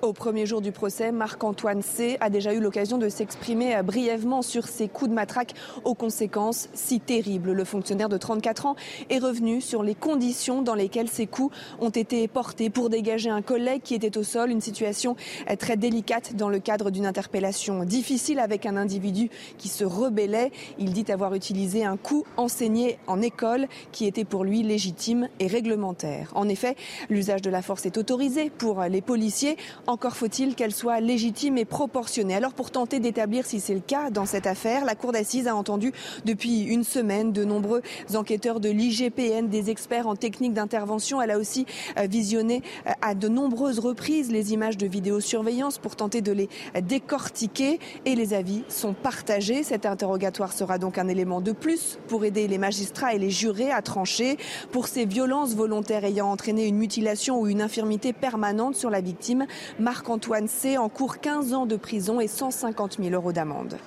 Au 0.00 0.12
premier 0.12 0.46
jour 0.46 0.60
du 0.60 0.70
procès, 0.70 1.10
Marc-Antoine 1.10 1.82
C. 1.82 2.18
a 2.20 2.30
déjà 2.30 2.54
eu 2.54 2.60
l'occasion 2.60 2.98
de 2.98 3.08
s'exprimer 3.08 3.82
brièvement 3.82 4.42
sur 4.42 4.68
ces 4.68 4.86
coups 4.86 5.10
de 5.10 5.14
matraque 5.14 5.54
aux 5.82 5.94
conséquences 5.94 6.68
si 6.72 7.00
terribles. 7.00 7.50
Le 7.50 7.64
fonctionnaire 7.64 8.08
de 8.08 8.16
34 8.16 8.66
ans 8.66 8.76
est 9.10 9.18
revenu 9.18 9.60
sur 9.60 9.82
les 9.82 9.96
conditions 9.96 10.62
dans 10.62 10.76
lesquelles 10.76 11.08
ces 11.08 11.26
coups 11.26 11.52
ont 11.80 11.90
été 11.90 12.28
portés 12.28 12.70
pour 12.70 12.90
dégager 12.90 13.28
un 13.28 13.42
collègue 13.42 13.82
qui 13.82 13.96
était 13.96 14.16
au 14.16 14.22
sol, 14.22 14.50
une 14.52 14.60
situation 14.60 15.16
très 15.58 15.76
délicate 15.76 16.36
dans 16.36 16.48
le 16.48 16.60
cadre 16.60 16.90
d'une 16.90 17.06
interpellation 17.06 17.82
difficile 17.82 18.38
avec 18.38 18.66
un 18.66 18.76
individu 18.76 19.30
qui 19.58 19.66
se 19.66 19.84
rebellait. 19.84 20.52
Il 20.78 20.92
dit 20.92 21.10
avoir 21.10 21.34
utilisé 21.34 21.84
un 21.84 21.96
coup 21.96 22.24
enseigné 22.36 23.00
en 23.08 23.20
école 23.20 23.66
qui 23.90 24.06
était 24.06 24.24
pour 24.24 24.44
lui 24.44 24.62
légitime 24.62 25.28
et 25.40 25.48
réglementaire. 25.48 26.30
En 26.36 26.48
effet, 26.48 26.76
l'usage 27.10 27.42
de 27.42 27.50
la 27.50 27.62
force 27.62 27.84
est 27.84 27.98
autorisé 27.98 28.48
pour 28.48 28.82
les 28.82 29.00
policiers 29.00 29.56
encore 29.88 30.16
faut-il 30.16 30.54
qu'elle 30.54 30.74
soit 30.74 31.00
légitime 31.00 31.56
et 31.56 31.64
proportionnée. 31.64 32.34
Alors 32.34 32.52
pour 32.52 32.70
tenter 32.70 33.00
d'établir 33.00 33.46
si 33.46 33.58
c'est 33.58 33.74
le 33.74 33.80
cas 33.80 34.10
dans 34.10 34.26
cette 34.26 34.46
affaire, 34.46 34.84
la 34.84 34.94
Cour 34.94 35.12
d'assises 35.12 35.48
a 35.48 35.56
entendu 35.56 35.92
depuis 36.26 36.62
une 36.64 36.84
semaine 36.84 37.32
de 37.32 37.42
nombreux 37.42 37.80
enquêteurs 38.14 38.60
de 38.60 38.68
l'IGPN, 38.68 39.48
des 39.48 39.70
experts 39.70 40.06
en 40.06 40.14
technique 40.14 40.52
d'intervention. 40.52 41.22
Elle 41.22 41.30
a 41.30 41.38
aussi 41.38 41.64
euh, 41.98 42.06
visionné 42.06 42.62
euh, 42.86 42.90
à 43.00 43.14
de 43.14 43.28
nombreuses 43.28 43.78
reprises 43.78 44.30
les 44.30 44.52
images 44.52 44.76
de 44.76 44.86
vidéosurveillance 44.86 45.78
pour 45.78 45.96
tenter 45.96 46.20
de 46.20 46.32
les 46.32 46.50
décortiquer 46.82 47.80
et 48.04 48.14
les 48.14 48.34
avis 48.34 48.64
sont 48.68 48.92
partagés. 48.92 49.62
Cet 49.62 49.86
interrogatoire 49.86 50.52
sera 50.52 50.76
donc 50.76 50.98
un 50.98 51.08
élément 51.08 51.40
de 51.40 51.52
plus 51.52 51.98
pour 52.08 52.26
aider 52.26 52.46
les 52.46 52.58
magistrats 52.58 53.14
et 53.14 53.18
les 53.18 53.30
jurés 53.30 53.70
à 53.70 53.80
trancher 53.80 54.36
pour 54.70 54.86
ces 54.86 55.06
violences 55.06 55.54
volontaires 55.54 56.04
ayant 56.04 56.30
entraîné 56.30 56.66
une 56.66 56.76
mutilation 56.76 57.40
ou 57.40 57.46
une 57.46 57.62
infirmité 57.62 58.12
permanente 58.12 58.76
sur 58.76 58.90
la 58.90 59.00
victime. 59.00 59.46
Marc-Antoine 59.78 60.48
C. 60.48 60.76
en 60.76 60.88
cours 60.88 61.20
15 61.20 61.54
ans 61.54 61.66
de 61.66 61.76
prison 61.76 62.20
et 62.20 62.28
150 62.28 62.98
000 62.98 63.10
euros 63.10 63.32
d'amende. 63.32 63.78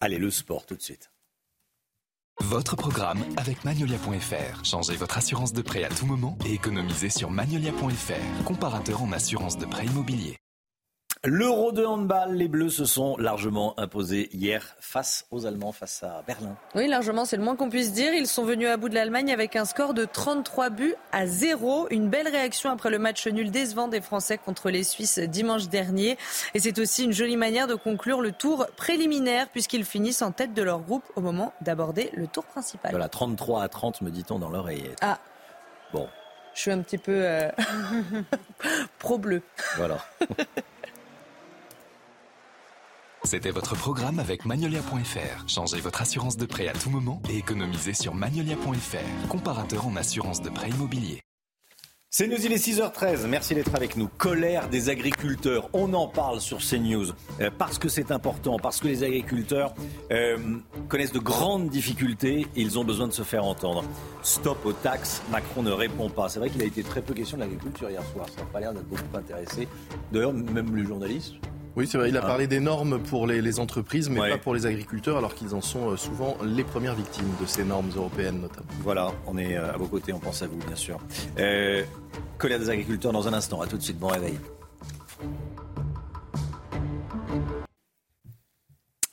Allez, 0.00 0.18
le 0.18 0.30
sport 0.30 0.66
tout 0.66 0.76
de 0.76 0.82
suite. 0.82 1.10
Votre 2.40 2.76
programme 2.76 3.24
avec 3.36 3.64
Magnolia.fr. 3.64 4.64
Changez 4.64 4.94
votre 4.94 5.18
assurance 5.18 5.52
de 5.52 5.62
prêt 5.62 5.82
à 5.82 5.88
tout 5.88 6.06
moment 6.06 6.38
et 6.46 6.52
économisez 6.52 7.10
sur 7.10 7.30
Magnolia.fr, 7.30 8.44
comparateur 8.44 9.02
en 9.02 9.10
assurance 9.10 9.58
de 9.58 9.66
prêt 9.66 9.86
immobilier. 9.86 10.36
L'Euro 11.24 11.72
de 11.72 11.84
handball, 11.84 12.34
les 12.34 12.46
Bleus 12.46 12.70
se 12.70 12.84
sont 12.84 13.16
largement 13.16 13.78
imposés 13.78 14.28
hier 14.32 14.76
face 14.78 15.26
aux 15.32 15.46
Allemands, 15.46 15.72
face 15.72 16.04
à 16.04 16.22
Berlin. 16.26 16.56
Oui, 16.76 16.86
largement, 16.86 17.24
c'est 17.24 17.36
le 17.36 17.42
moins 17.42 17.56
qu'on 17.56 17.68
puisse 17.68 17.92
dire. 17.92 18.14
Ils 18.14 18.28
sont 18.28 18.44
venus 18.44 18.68
à 18.68 18.76
bout 18.76 18.88
de 18.88 18.94
l'Allemagne 18.94 19.32
avec 19.32 19.56
un 19.56 19.64
score 19.64 19.94
de 19.94 20.04
33 20.04 20.70
buts 20.70 20.94
à 21.10 21.26
0. 21.26 21.88
Une 21.90 22.08
belle 22.08 22.28
réaction 22.28 22.70
après 22.70 22.90
le 22.90 23.00
match 23.00 23.26
nul 23.26 23.50
décevant 23.50 23.88
des 23.88 24.00
Français 24.00 24.38
contre 24.38 24.70
les 24.70 24.84
Suisses 24.84 25.18
dimanche 25.18 25.68
dernier. 25.68 26.16
Et 26.54 26.60
c'est 26.60 26.78
aussi 26.78 27.04
une 27.04 27.12
jolie 27.12 27.36
manière 27.36 27.66
de 27.66 27.74
conclure 27.74 28.20
le 28.20 28.30
tour 28.30 28.66
préliminaire 28.76 29.48
puisqu'ils 29.48 29.84
finissent 29.84 30.22
en 30.22 30.30
tête 30.30 30.54
de 30.54 30.62
leur 30.62 30.80
groupe 30.80 31.04
au 31.16 31.20
moment 31.20 31.52
d'aborder 31.62 32.10
le 32.14 32.28
tour 32.28 32.44
principal. 32.44 32.92
Voilà, 32.92 33.08
33 33.08 33.64
à 33.64 33.68
30 33.68 34.02
me 34.02 34.10
dit-on 34.10 34.38
dans 34.38 34.50
l'oreillette. 34.50 34.98
Ah. 35.00 35.18
Bon. 35.92 36.08
Je 36.54 36.60
suis 36.60 36.70
un 36.70 36.80
petit 36.80 36.98
peu 36.98 37.12
euh, 37.14 37.50
pro-bleu. 38.98 39.42
Voilà. 39.76 39.98
C'était 43.28 43.50
votre 43.50 43.76
programme 43.76 44.20
avec 44.20 44.46
Magnolia.fr. 44.46 45.46
Changez 45.46 45.80
votre 45.82 46.00
assurance 46.00 46.38
de 46.38 46.46
prêt 46.46 46.66
à 46.66 46.72
tout 46.72 46.88
moment 46.88 47.20
et 47.28 47.36
économisez 47.36 47.92
sur 47.92 48.14
Magnolia.fr, 48.14 49.28
comparateur 49.28 49.86
en 49.86 49.96
assurance 49.96 50.40
de 50.40 50.48
prêt 50.48 50.70
immobilier. 50.70 51.20
C'est 52.08 52.26
nous, 52.26 52.38
il 52.42 52.50
est 52.50 52.66
6h13. 52.66 53.26
Merci 53.26 53.54
d'être 53.54 53.74
avec 53.74 53.98
nous. 53.98 54.08
Colère 54.08 54.70
des 54.70 54.88
agriculteurs. 54.88 55.68
On 55.74 55.92
en 55.92 56.08
parle 56.08 56.40
sur 56.40 56.60
CNews 56.60 57.08
euh, 57.42 57.50
parce 57.58 57.78
que 57.78 57.90
c'est 57.90 58.12
important, 58.12 58.58
parce 58.58 58.80
que 58.80 58.88
les 58.88 59.04
agriculteurs 59.04 59.74
euh, 60.10 60.38
connaissent 60.88 61.12
de 61.12 61.18
grandes 61.18 61.68
difficultés 61.68 62.46
et 62.56 62.62
ils 62.62 62.78
ont 62.78 62.84
besoin 62.84 63.08
de 63.08 63.12
se 63.12 63.24
faire 63.24 63.44
entendre. 63.44 63.84
Stop 64.22 64.64
aux 64.64 64.72
taxes. 64.72 65.20
Macron 65.30 65.62
ne 65.62 65.70
répond 65.70 66.08
pas. 66.08 66.30
C'est 66.30 66.38
vrai 66.38 66.48
qu'il 66.48 66.62
a 66.62 66.64
été 66.64 66.82
très 66.82 67.02
peu 67.02 67.12
question 67.12 67.36
de 67.36 67.42
l'agriculture 67.42 67.90
hier 67.90 68.02
soir. 68.10 68.26
Ça 68.34 68.40
n'a 68.40 68.46
pas 68.46 68.60
l'air 68.60 68.72
d'être 68.72 68.88
beaucoup 68.88 69.14
intéressé. 69.14 69.68
D'ailleurs, 70.10 70.32
même 70.32 70.74
les 70.74 70.86
journalistes, 70.86 71.34
oui, 71.78 71.86
c'est 71.86 71.96
vrai, 71.96 72.08
il 72.08 72.16
a 72.16 72.20
Ah. 72.24 72.26
parlé 72.26 72.48
des 72.48 72.58
normes 72.58 73.00
pour 73.00 73.28
les, 73.28 73.40
les 73.40 73.60
entreprises, 73.60 74.10
mais 74.10 74.30
pas 74.30 74.36
pour 74.38 74.52
les 74.52 74.66
agriculteurs, 74.66 75.16
alors 75.16 75.34
qu'ils 75.36 75.54
en 75.54 75.60
sont 75.60 75.90
euh, 75.92 75.96
souvent 75.96 76.36
les 76.44 76.64
premières 76.64 76.96
victimes 76.96 77.30
de 77.40 77.46
ces 77.46 77.62
normes 77.62 77.90
européennes 77.94 78.40
notamment. 78.40 78.66
Voilà, 78.82 79.12
on 79.28 79.38
est 79.38 79.56
euh, 79.56 79.72
à 79.72 79.76
vos 79.76 79.86
côtés, 79.86 80.12
on 80.12 80.18
pense 80.18 80.42
à 80.42 80.48
vous, 80.48 80.58
bien 80.58 80.74
sûr. 80.74 80.98
Euh, 81.38 81.84
colère 82.36 82.58
des 82.58 82.68
agriculteurs 82.68 83.12
dans 83.12 83.28
un 83.28 83.32
instant. 83.32 83.60
À 83.62 83.68
tout 83.68 83.76
de 83.78 83.82
suite, 83.82 83.96
bon 83.98 84.08
réveil. 84.08 84.38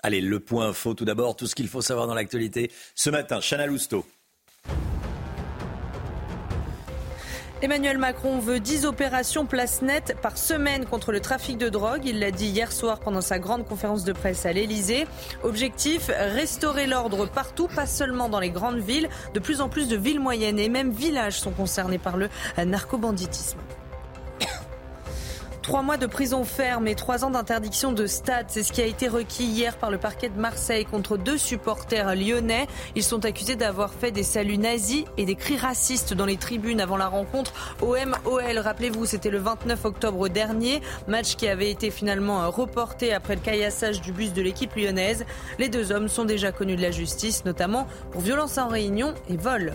Allez, 0.01 0.21
le 0.21 0.39
point 0.39 0.69
info 0.69 0.93
tout 0.95 1.05
d'abord, 1.05 1.35
tout 1.35 1.47
ce 1.47 1.55
qu'il 1.55 1.67
faut 1.67 1.81
savoir 1.81 2.07
dans 2.07 2.13
l'actualité. 2.15 2.71
Ce 2.95 3.09
matin, 3.11 3.39
Chana 3.41 3.67
Lousteau. 3.67 4.05
Emmanuel 7.65 7.97
Macron 7.97 8.37
veut 8.37 8.59
10 8.59 8.85
opérations 8.85 9.47
place 9.47 9.81
nette 9.81 10.15
par 10.21 10.37
semaine 10.37 10.85
contre 10.85 11.11
le 11.11 11.19
trafic 11.19 11.57
de 11.57 11.67
drogue. 11.67 12.03
Il 12.05 12.19
l'a 12.19 12.29
dit 12.29 12.45
hier 12.45 12.71
soir 12.71 12.99
pendant 12.99 13.21
sa 13.21 13.39
grande 13.39 13.65
conférence 13.65 14.03
de 14.03 14.13
presse 14.13 14.45
à 14.45 14.53
l'Elysée. 14.53 15.07
Objectif, 15.41 16.11
restaurer 16.15 16.85
l'ordre 16.85 17.25
partout, 17.25 17.67
pas 17.67 17.87
seulement 17.87 18.29
dans 18.29 18.39
les 18.39 18.51
grandes 18.51 18.77
villes. 18.77 19.09
De 19.33 19.39
plus 19.39 19.61
en 19.61 19.69
plus 19.69 19.87
de 19.87 19.97
villes 19.97 20.19
moyennes 20.19 20.59
et 20.59 20.69
même 20.69 20.91
villages 20.91 21.39
sont 21.39 21.49
concernés 21.49 21.97
par 21.97 22.17
le 22.17 22.29
narcobanditisme. 22.63 23.57
Trois 25.65 25.81
mois 25.81 25.97
de 25.97 26.05
prison 26.05 26.43
ferme 26.43 26.87
et 26.87 26.93
trois 26.93 27.25
ans 27.25 27.31
d'interdiction 27.31 27.91
de 27.91 28.05
stade, 28.05 28.45
c'est 28.49 28.61
ce 28.61 28.71
qui 28.71 28.83
a 28.83 28.85
été 28.85 29.07
requis 29.07 29.45
hier 29.45 29.77
par 29.77 29.89
le 29.89 29.97
parquet 29.97 30.29
de 30.29 30.39
Marseille 30.39 30.85
contre 30.85 31.17
deux 31.17 31.39
supporters 31.39 32.13
lyonnais. 32.13 32.67
Ils 32.93 33.01
sont 33.01 33.25
accusés 33.25 33.55
d'avoir 33.55 33.91
fait 33.91 34.11
des 34.11 34.21
saluts 34.21 34.59
nazis 34.59 35.05
et 35.17 35.25
des 35.25 35.33
cris 35.33 35.57
racistes 35.57 36.13
dans 36.13 36.27
les 36.27 36.37
tribunes 36.37 36.81
avant 36.81 36.97
la 36.97 37.07
rencontre 37.07 37.51
OM-OL. 37.81 38.59
Rappelez-vous, 38.59 39.07
c'était 39.07 39.31
le 39.31 39.39
29 39.39 39.85
octobre 39.85 40.29
dernier, 40.29 40.83
match 41.07 41.35
qui 41.35 41.47
avait 41.47 41.71
été 41.71 41.89
finalement 41.89 42.47
reporté 42.51 43.11
après 43.11 43.33
le 43.33 43.41
caillassage 43.41 44.01
du 44.01 44.11
bus 44.11 44.33
de 44.33 44.43
l'équipe 44.43 44.75
lyonnaise. 44.75 45.25
Les 45.57 45.67
deux 45.67 45.91
hommes 45.91 46.09
sont 46.09 46.25
déjà 46.25 46.51
connus 46.51 46.75
de 46.75 46.83
la 46.83 46.91
justice, 46.91 47.43
notamment 47.43 47.87
pour 48.11 48.21
violence 48.21 48.59
en 48.59 48.67
réunion 48.67 49.15
et 49.29 49.35
vol. 49.35 49.73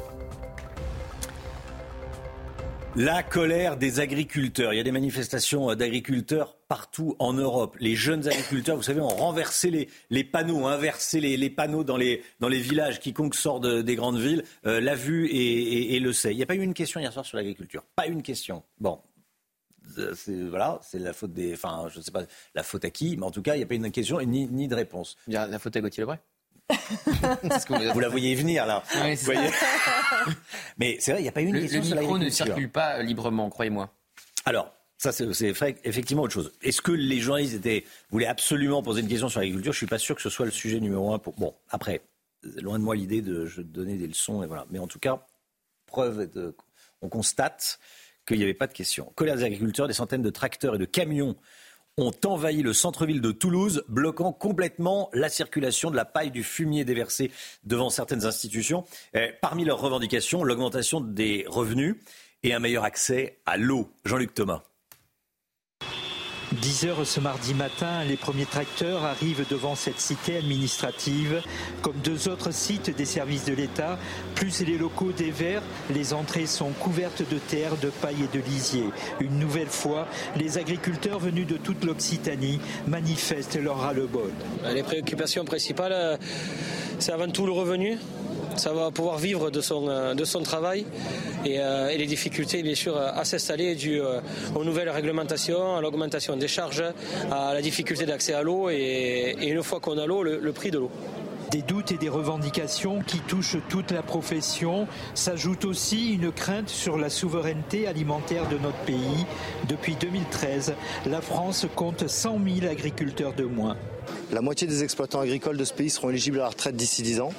La 2.97 3.23
colère 3.23 3.77
des 3.77 4.01
agriculteurs. 4.01 4.75
Il 4.75 4.77
y 4.77 4.81
a 4.81 4.83
des 4.83 4.91
manifestations 4.91 5.73
d'agriculteurs 5.77 6.57
partout 6.67 7.15
en 7.21 7.33
Europe. 7.33 7.77
Les 7.79 7.95
jeunes 7.95 8.27
agriculteurs, 8.27 8.77
vous 8.77 8.83
savez, 8.83 9.01
ont 9.01 9.07
renversé 9.07 9.71
les, 9.71 9.89
les 10.11 10.25
panneaux, 10.25 10.67
inversé 10.67 11.21
les, 11.21 11.37
les, 11.37 11.51
panneaux 11.51 11.85
dans 11.85 11.97
les, 11.97 12.25
dans 12.41 12.49
les 12.49 12.59
villages. 12.59 12.99
Quiconque 12.99 13.37
sort 13.37 13.61
de, 13.61 13.81
des 13.81 13.95
grandes 13.95 14.19
villes 14.19 14.43
euh, 14.67 14.81
l'a 14.81 14.97
vu 14.97 15.29
et, 15.29 16.01
le 16.01 16.13
sait. 16.13 16.33
Il 16.33 16.37
n'y 16.37 16.43
a 16.43 16.47
pas 16.47 16.57
eu 16.57 16.63
une 16.63 16.75
question 16.75 16.99
hier 16.99 17.13
soir 17.13 17.25
sur 17.25 17.37
l'agriculture. 17.37 17.85
Pas 17.95 18.09
une 18.09 18.23
question. 18.23 18.65
Bon. 18.81 18.99
C'est, 20.15 20.35
voilà, 20.49 20.79
c'est 20.83 20.99
la 20.99 21.13
faute 21.13 21.33
des. 21.33 21.55
Enfin, 21.55 21.87
je 21.91 21.99
ne 21.99 22.03
sais 22.03 22.13
pas 22.13 22.23
la 22.55 22.63
faute 22.63 22.85
à 22.85 22.91
qui, 22.91 23.17
mais 23.17 23.25
en 23.25 23.31
tout 23.31 23.43
cas, 23.43 23.55
il 23.55 23.59
n'y 23.59 23.65
a 23.65 23.67
pas 23.67 23.75
une 23.75 23.91
question 23.91 24.21
ni, 24.21 24.47
ni 24.47 24.69
de 24.69 24.75
réponse. 24.75 25.17
La 25.27 25.59
faute 25.59 25.77
à 25.77 25.81
Gauthier 25.81 26.03
Lebray 26.03 26.19
vous 27.93 28.00
la 28.00 28.09
voyez 28.09 28.35
venir 28.35 28.67
là. 28.67 28.83
Mais 30.79 30.97
c'est 31.00 31.12
vrai, 31.12 31.21
il 31.21 31.25
n'y 31.25 31.29
a 31.29 31.33
pas 31.33 31.43
eu 31.43 31.47
une 31.47 31.55
le, 31.55 31.61
question 31.61 31.81
le 31.95 32.00
micro 32.00 32.19
ne 32.19 32.29
circule 32.31 32.71
pas 32.71 33.03
librement, 33.03 33.50
croyez-moi. 33.50 33.93
Alors, 34.45 34.73
ça, 34.99 35.12
c'est 35.12 35.49
effectivement 35.85 36.25
autre 36.25 36.35
chose. 36.35 36.53
Est-ce 36.62 36.83
que 36.83 36.93
les 36.93 37.21
journalistes 37.21 37.55
étaient, 37.55 37.85
voulaient 38.11 38.27
absolument 38.27 38.83
poser 38.83 39.00
une 39.00 39.09
question 39.09 39.29
sur 39.29 39.41
l'agriculture? 39.41 39.73
Je 39.73 39.77
ne 39.77 39.79
suis 39.79 39.87
pas 39.87 39.99
sûr 39.99 40.15
que 40.15 40.23
ce 40.23 40.29
soit 40.29 40.45
le 40.45 40.53
sujet 40.53 40.79
numéro 40.79 41.15
un. 41.15 41.19
Pour... 41.19 41.33
Bon, 41.35 41.55
après, 41.71 42.03
loin 42.43 42.79
de 42.79 42.85
moi 42.85 42.95
l'idée 42.95 43.23
de 43.23 43.47
je 43.47 43.62
donner 43.62 43.97
des 43.97 44.07
leçons, 44.07 44.43
et 44.43 44.47
voilà. 44.47 44.67
Mais 44.71 44.79
en 44.79 44.87
tout 44.87 44.99
cas, 44.99 45.25
preuve, 45.87 46.31
de... 46.31 46.55
on 47.00 47.09
constate 47.09 47.79
qu'il 48.27 48.37
n'y 48.37 48.45
avait 48.45 48.53
pas 48.53 48.67
de 48.67 48.75
question. 48.75 49.11
Colère 49.15 49.37
des 49.37 49.45
agriculteurs, 49.45 49.89
des 49.89 49.95
centaines 49.95 50.23
de 50.23 50.31
tracteurs 50.31 50.75
et 50.75 50.79
de 50.79 50.85
camions 50.85 51.35
ont 51.97 52.13
envahi 52.25 52.63
le 52.63 52.73
centre-ville 52.73 53.21
de 53.21 53.33
Toulouse, 53.33 53.85
bloquant 53.89 54.33
complètement 54.33 55.11
la 55.13 55.29
circulation 55.29 55.91
de 55.91 55.97
la 55.97 56.05
paille 56.05 56.31
du 56.31 56.43
fumier 56.43 56.85
déversé 56.85 57.31
devant 57.65 57.91
certaines 57.91 58.25
institutions. 58.25 58.85
parmi 59.43 59.65
leurs 59.65 59.81
revendications, 59.81 60.45
l'augmentation 60.45 61.01
des 61.01 61.45
revenus 61.49 61.97
et 62.43 62.55
un 62.55 62.59
meilleur 62.59 62.85
accès 62.85 63.39
à 63.47 63.57
l'eau. 63.57 63.91
Jean-Luc 64.05 64.35
Thomas. 64.35 64.63
10 66.52 66.87
heures 66.87 67.07
ce 67.07 67.21
mardi 67.21 67.54
matin, 67.54 68.02
les 68.04 68.16
premiers 68.16 68.47
tracteurs 68.47 69.04
arrivent 69.04 69.47
devant 69.49 69.76
cette 69.76 70.00
cité 70.00 70.37
administrative. 70.37 71.42
Comme 71.80 71.97
deux 72.02 72.28
autres 72.28 72.52
sites 72.52 72.95
des 72.95 73.04
services 73.04 73.45
de 73.45 73.52
l'État, 73.52 73.99
plus 74.35 74.61
les 74.62 74.76
locaux 74.76 75.12
des 75.12 75.30
Verts, 75.30 75.62
les 75.95 76.12
entrées 76.12 76.47
sont 76.47 76.71
couvertes 76.71 77.23
de 77.28 77.38
terre, 77.38 77.76
de 77.76 77.88
paille 77.88 78.25
et 78.25 78.37
de 78.37 78.42
lisier. 78.42 78.85
Une 79.21 79.38
nouvelle 79.38 79.69
fois, 79.69 80.09
les 80.37 80.59
agriculteurs 80.59 81.21
venus 81.21 81.47
de 81.47 81.57
toute 81.57 81.85
l'Occitanie 81.85 82.61
manifestent 82.88 83.62
leur 83.62 83.78
ras-le-bol. 83.78 84.33
Les 84.75 84.83
préoccupations 84.83 85.45
principales, 85.45 85.92
euh, 85.92 86.16
c'est 86.99 87.12
avant 87.12 87.28
tout 87.28 87.47
le 87.47 87.52
revenu 87.52 87.99
ça 88.57 88.73
va 88.73 88.90
pouvoir 88.90 89.19
vivre 89.19 89.50
de 89.50 89.61
son, 89.61 89.88
euh, 89.88 90.14
de 90.14 90.25
son 90.25 90.42
travail 90.42 90.85
euh, 91.47 91.88
et, 91.88 91.99
les 91.99 92.07
difficultés 92.07 92.62
bien 92.62 92.75
sûr 92.75 92.97
à 92.97 93.25
s'installer 93.25 93.75
dues 93.75 94.00
euh, 94.00 94.21
aux 94.54 94.64
nouvelles 94.64 94.90
réglementations, 94.90 95.76
à 95.76 95.80
l'augmentation 95.80 96.37
des 96.41 96.49
charges, 96.49 96.83
à 97.31 97.55
la 97.55 97.63
difficulté 97.63 98.07
d'accès 98.07 98.33
à 98.33 98.43
l'eau 98.43 98.69
et, 98.69 99.37
une 99.41 99.63
fois 99.63 99.79
qu'on 99.79 99.99
a 99.99 100.07
l'eau, 100.07 100.25
le, 100.25 100.53
prix 100.53 100.73
de 100.73 100.79
l'eau. 100.79 100.91
Des 101.51 101.63
doutes 101.63 101.93
et 101.93 101.97
des 101.97 102.09
revendications 102.09 103.01
qui 103.03 103.19
touchent 103.19 103.57
toute 103.69 103.91
la 103.91 104.03
profession. 104.03 104.87
S'ajoute 105.15 105.65
aussi 105.65 106.15
une 106.15 106.31
crainte 106.31 106.69
sur 106.69 106.97
la 106.97 107.11
souveraineté 107.11 107.89
alimentaire 107.89 108.49
de 108.49 108.57
notre 108.57 108.79
pays. 108.79 109.27
Depuis 109.69 109.97
2013, 109.97 110.75
la 111.07 111.21
France 111.21 111.67
compte 111.75 112.07
100 112.09 112.39
000 112.61 112.71
agriculteurs 112.71 113.35
de 113.35 113.45
moins. 113.45 113.77
La 114.33 114.41
moitié 114.43 114.69
des 114.69 114.85
exploitants 114.85 115.21
agricoles 115.21 115.57
de 115.57 115.65
ce 115.65 115.73
pays 115.73 115.91
seront 115.91 116.11
éligibles 116.11 116.39
à 116.39 116.45
la 116.45 116.49
retraite 116.51 116.77
d'ici 116.77 117.03
10 117.03 117.21
ans. 117.21 117.33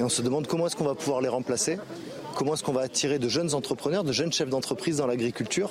Et 0.00 0.02
on 0.02 0.08
se 0.08 0.22
demande 0.22 0.48
comment 0.48 0.66
est-ce 0.66 0.74
qu'on 0.74 0.84
va 0.84 0.96
pouvoir 0.96 1.20
les 1.20 1.28
remplacer, 1.28 1.78
comment 2.34 2.54
est-ce 2.54 2.64
qu'on 2.64 2.72
va 2.72 2.80
attirer 2.80 3.20
de 3.20 3.28
jeunes 3.28 3.54
entrepreneurs, 3.54 4.02
de 4.02 4.12
jeunes 4.12 4.32
chefs 4.32 4.48
d'entreprise 4.48 4.96
dans 4.96 5.06
l'agriculture, 5.06 5.70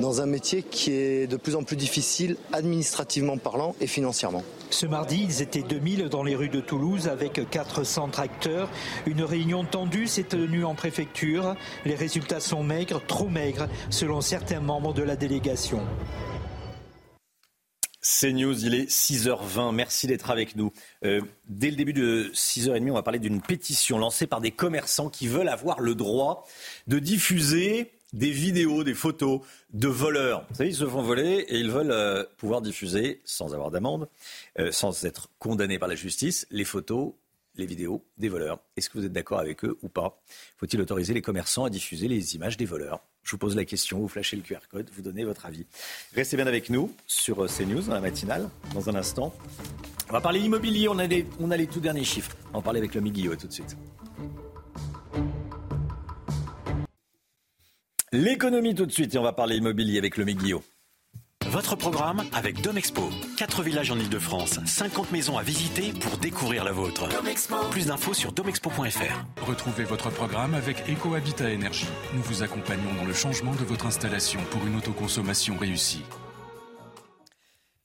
dans 0.00 0.20
un 0.20 0.26
métier 0.26 0.62
qui 0.62 0.92
est 0.92 1.26
de 1.26 1.36
plus 1.36 1.56
en 1.56 1.62
plus 1.62 1.76
difficile 1.76 2.36
administrativement 2.52 3.36
parlant 3.38 3.74
et 3.80 3.86
financièrement. 3.86 4.42
Ce 4.70 4.86
mardi, 4.86 5.24
ils 5.28 5.42
étaient 5.42 5.62
2000 5.62 6.08
dans 6.08 6.22
les 6.22 6.34
rues 6.34 6.48
de 6.48 6.60
Toulouse 6.60 7.08
avec 7.08 7.40
400 7.50 8.08
tracteurs. 8.08 8.70
Une 9.06 9.22
réunion 9.22 9.64
tendue 9.64 10.06
s'est 10.06 10.22
tenue 10.24 10.64
en 10.64 10.74
préfecture. 10.74 11.56
Les 11.84 11.94
résultats 11.94 12.40
sont 12.40 12.62
maigres, 12.62 13.02
trop 13.06 13.28
maigres, 13.28 13.68
selon 13.90 14.20
certains 14.20 14.60
membres 14.60 14.94
de 14.94 15.02
la 15.02 15.16
délégation. 15.16 15.80
C'est 18.04 18.32
News, 18.32 18.64
il 18.64 18.74
est 18.74 18.90
6h20. 18.90 19.72
Merci 19.72 20.08
d'être 20.08 20.30
avec 20.30 20.56
nous. 20.56 20.72
Euh, 21.04 21.20
dès 21.48 21.70
le 21.70 21.76
début 21.76 21.92
de 21.92 22.32
6h30, 22.34 22.90
on 22.90 22.94
va 22.94 23.02
parler 23.04 23.20
d'une 23.20 23.40
pétition 23.40 23.96
lancée 23.96 24.26
par 24.26 24.40
des 24.40 24.50
commerçants 24.50 25.08
qui 25.08 25.28
veulent 25.28 25.48
avoir 25.48 25.78
le 25.78 25.94
droit 25.94 26.44
de 26.88 26.98
diffuser 26.98 27.92
des 28.12 28.30
vidéos, 28.30 28.84
des 28.84 28.94
photos 28.94 29.40
de 29.72 29.88
voleurs. 29.88 30.44
Vous 30.50 30.56
savez, 30.56 30.70
ils 30.70 30.76
se 30.76 30.86
font 30.86 31.02
voler 31.02 31.44
et 31.48 31.58
ils 31.58 31.70
veulent 31.70 31.90
euh, 31.90 32.24
pouvoir 32.36 32.60
diffuser, 32.60 33.20
sans 33.24 33.54
avoir 33.54 33.70
d'amende, 33.70 34.08
euh, 34.58 34.72
sans 34.72 35.04
être 35.04 35.30
condamnés 35.38 35.78
par 35.78 35.88
la 35.88 35.94
justice, 35.94 36.46
les 36.50 36.64
photos, 36.64 37.12
les 37.56 37.66
vidéos 37.66 38.04
des 38.18 38.28
voleurs. 38.28 38.60
Est-ce 38.76 38.88
que 38.88 38.98
vous 38.98 39.04
êtes 39.04 39.12
d'accord 39.12 39.38
avec 39.38 39.64
eux 39.64 39.78
ou 39.82 39.88
pas? 39.88 40.20
Faut-il 40.56 40.80
autoriser 40.80 41.14
les 41.14 41.22
commerçants 41.22 41.64
à 41.64 41.70
diffuser 41.70 42.08
les 42.08 42.34
images 42.34 42.56
des 42.56 42.64
voleurs? 42.64 43.02
Je 43.22 43.30
vous 43.32 43.38
pose 43.38 43.54
la 43.54 43.64
question, 43.64 44.00
vous 44.00 44.08
flashez 44.08 44.36
le 44.36 44.42
QR 44.42 44.66
code, 44.70 44.90
vous 44.94 45.02
donnez 45.02 45.24
votre 45.24 45.46
avis. 45.46 45.66
Restez 46.14 46.36
bien 46.36 46.46
avec 46.46 46.70
nous 46.70 46.92
sur 47.06 47.44
euh, 47.44 47.46
CNews 47.46 47.82
dans 47.82 47.94
la 47.94 48.00
matinale, 48.00 48.48
dans 48.74 48.88
un 48.88 48.94
instant. 48.94 49.34
On 50.08 50.12
va 50.12 50.20
parler 50.20 50.40
immobilier, 50.40 50.88
on 50.88 50.98
a 50.98 51.06
les, 51.06 51.26
on 51.40 51.50
a 51.50 51.56
les 51.56 51.66
tout 51.66 51.80
derniers 51.80 52.04
chiffres. 52.04 52.36
On 52.48 52.52
va 52.52 52.58
en 52.58 52.62
parler 52.62 52.80
avec 52.80 52.94
l'homme 52.94 53.08
Guillaume 53.08 53.36
tout 53.36 53.46
de 53.46 53.52
suite. 53.52 53.76
L'économie 58.14 58.74
tout 58.74 58.84
de 58.84 58.92
suite 58.92 59.14
et 59.14 59.18
on 59.18 59.22
va 59.22 59.32
parler 59.32 59.56
immobilier 59.56 59.96
avec 59.96 60.18
le 60.18 60.24
Guillaume. 60.24 60.60
Votre 61.46 61.76
programme 61.76 62.22
avec 62.34 62.60
Domexpo. 62.60 63.08
4 63.38 63.62
villages 63.62 63.90
en 63.90 63.98
Ile-de-France, 63.98 64.60
50 64.66 65.12
maisons 65.12 65.38
à 65.38 65.42
visiter 65.42 65.94
pour 65.98 66.18
découvrir 66.18 66.62
la 66.62 66.72
vôtre. 66.72 67.08
Plus 67.70 67.86
d'infos 67.86 68.12
sur 68.12 68.32
domexpo.fr. 68.32 69.46
Retrouvez 69.46 69.84
votre 69.84 70.10
programme 70.10 70.52
avec 70.52 70.86
EcoHabitat 70.90 71.52
Énergie. 71.52 71.86
Nous 72.12 72.20
vous 72.20 72.42
accompagnons 72.42 72.92
dans 72.98 73.06
le 73.06 73.14
changement 73.14 73.54
de 73.54 73.64
votre 73.64 73.86
installation 73.86 74.40
pour 74.50 74.66
une 74.66 74.76
autoconsommation 74.76 75.56
réussie. 75.56 76.02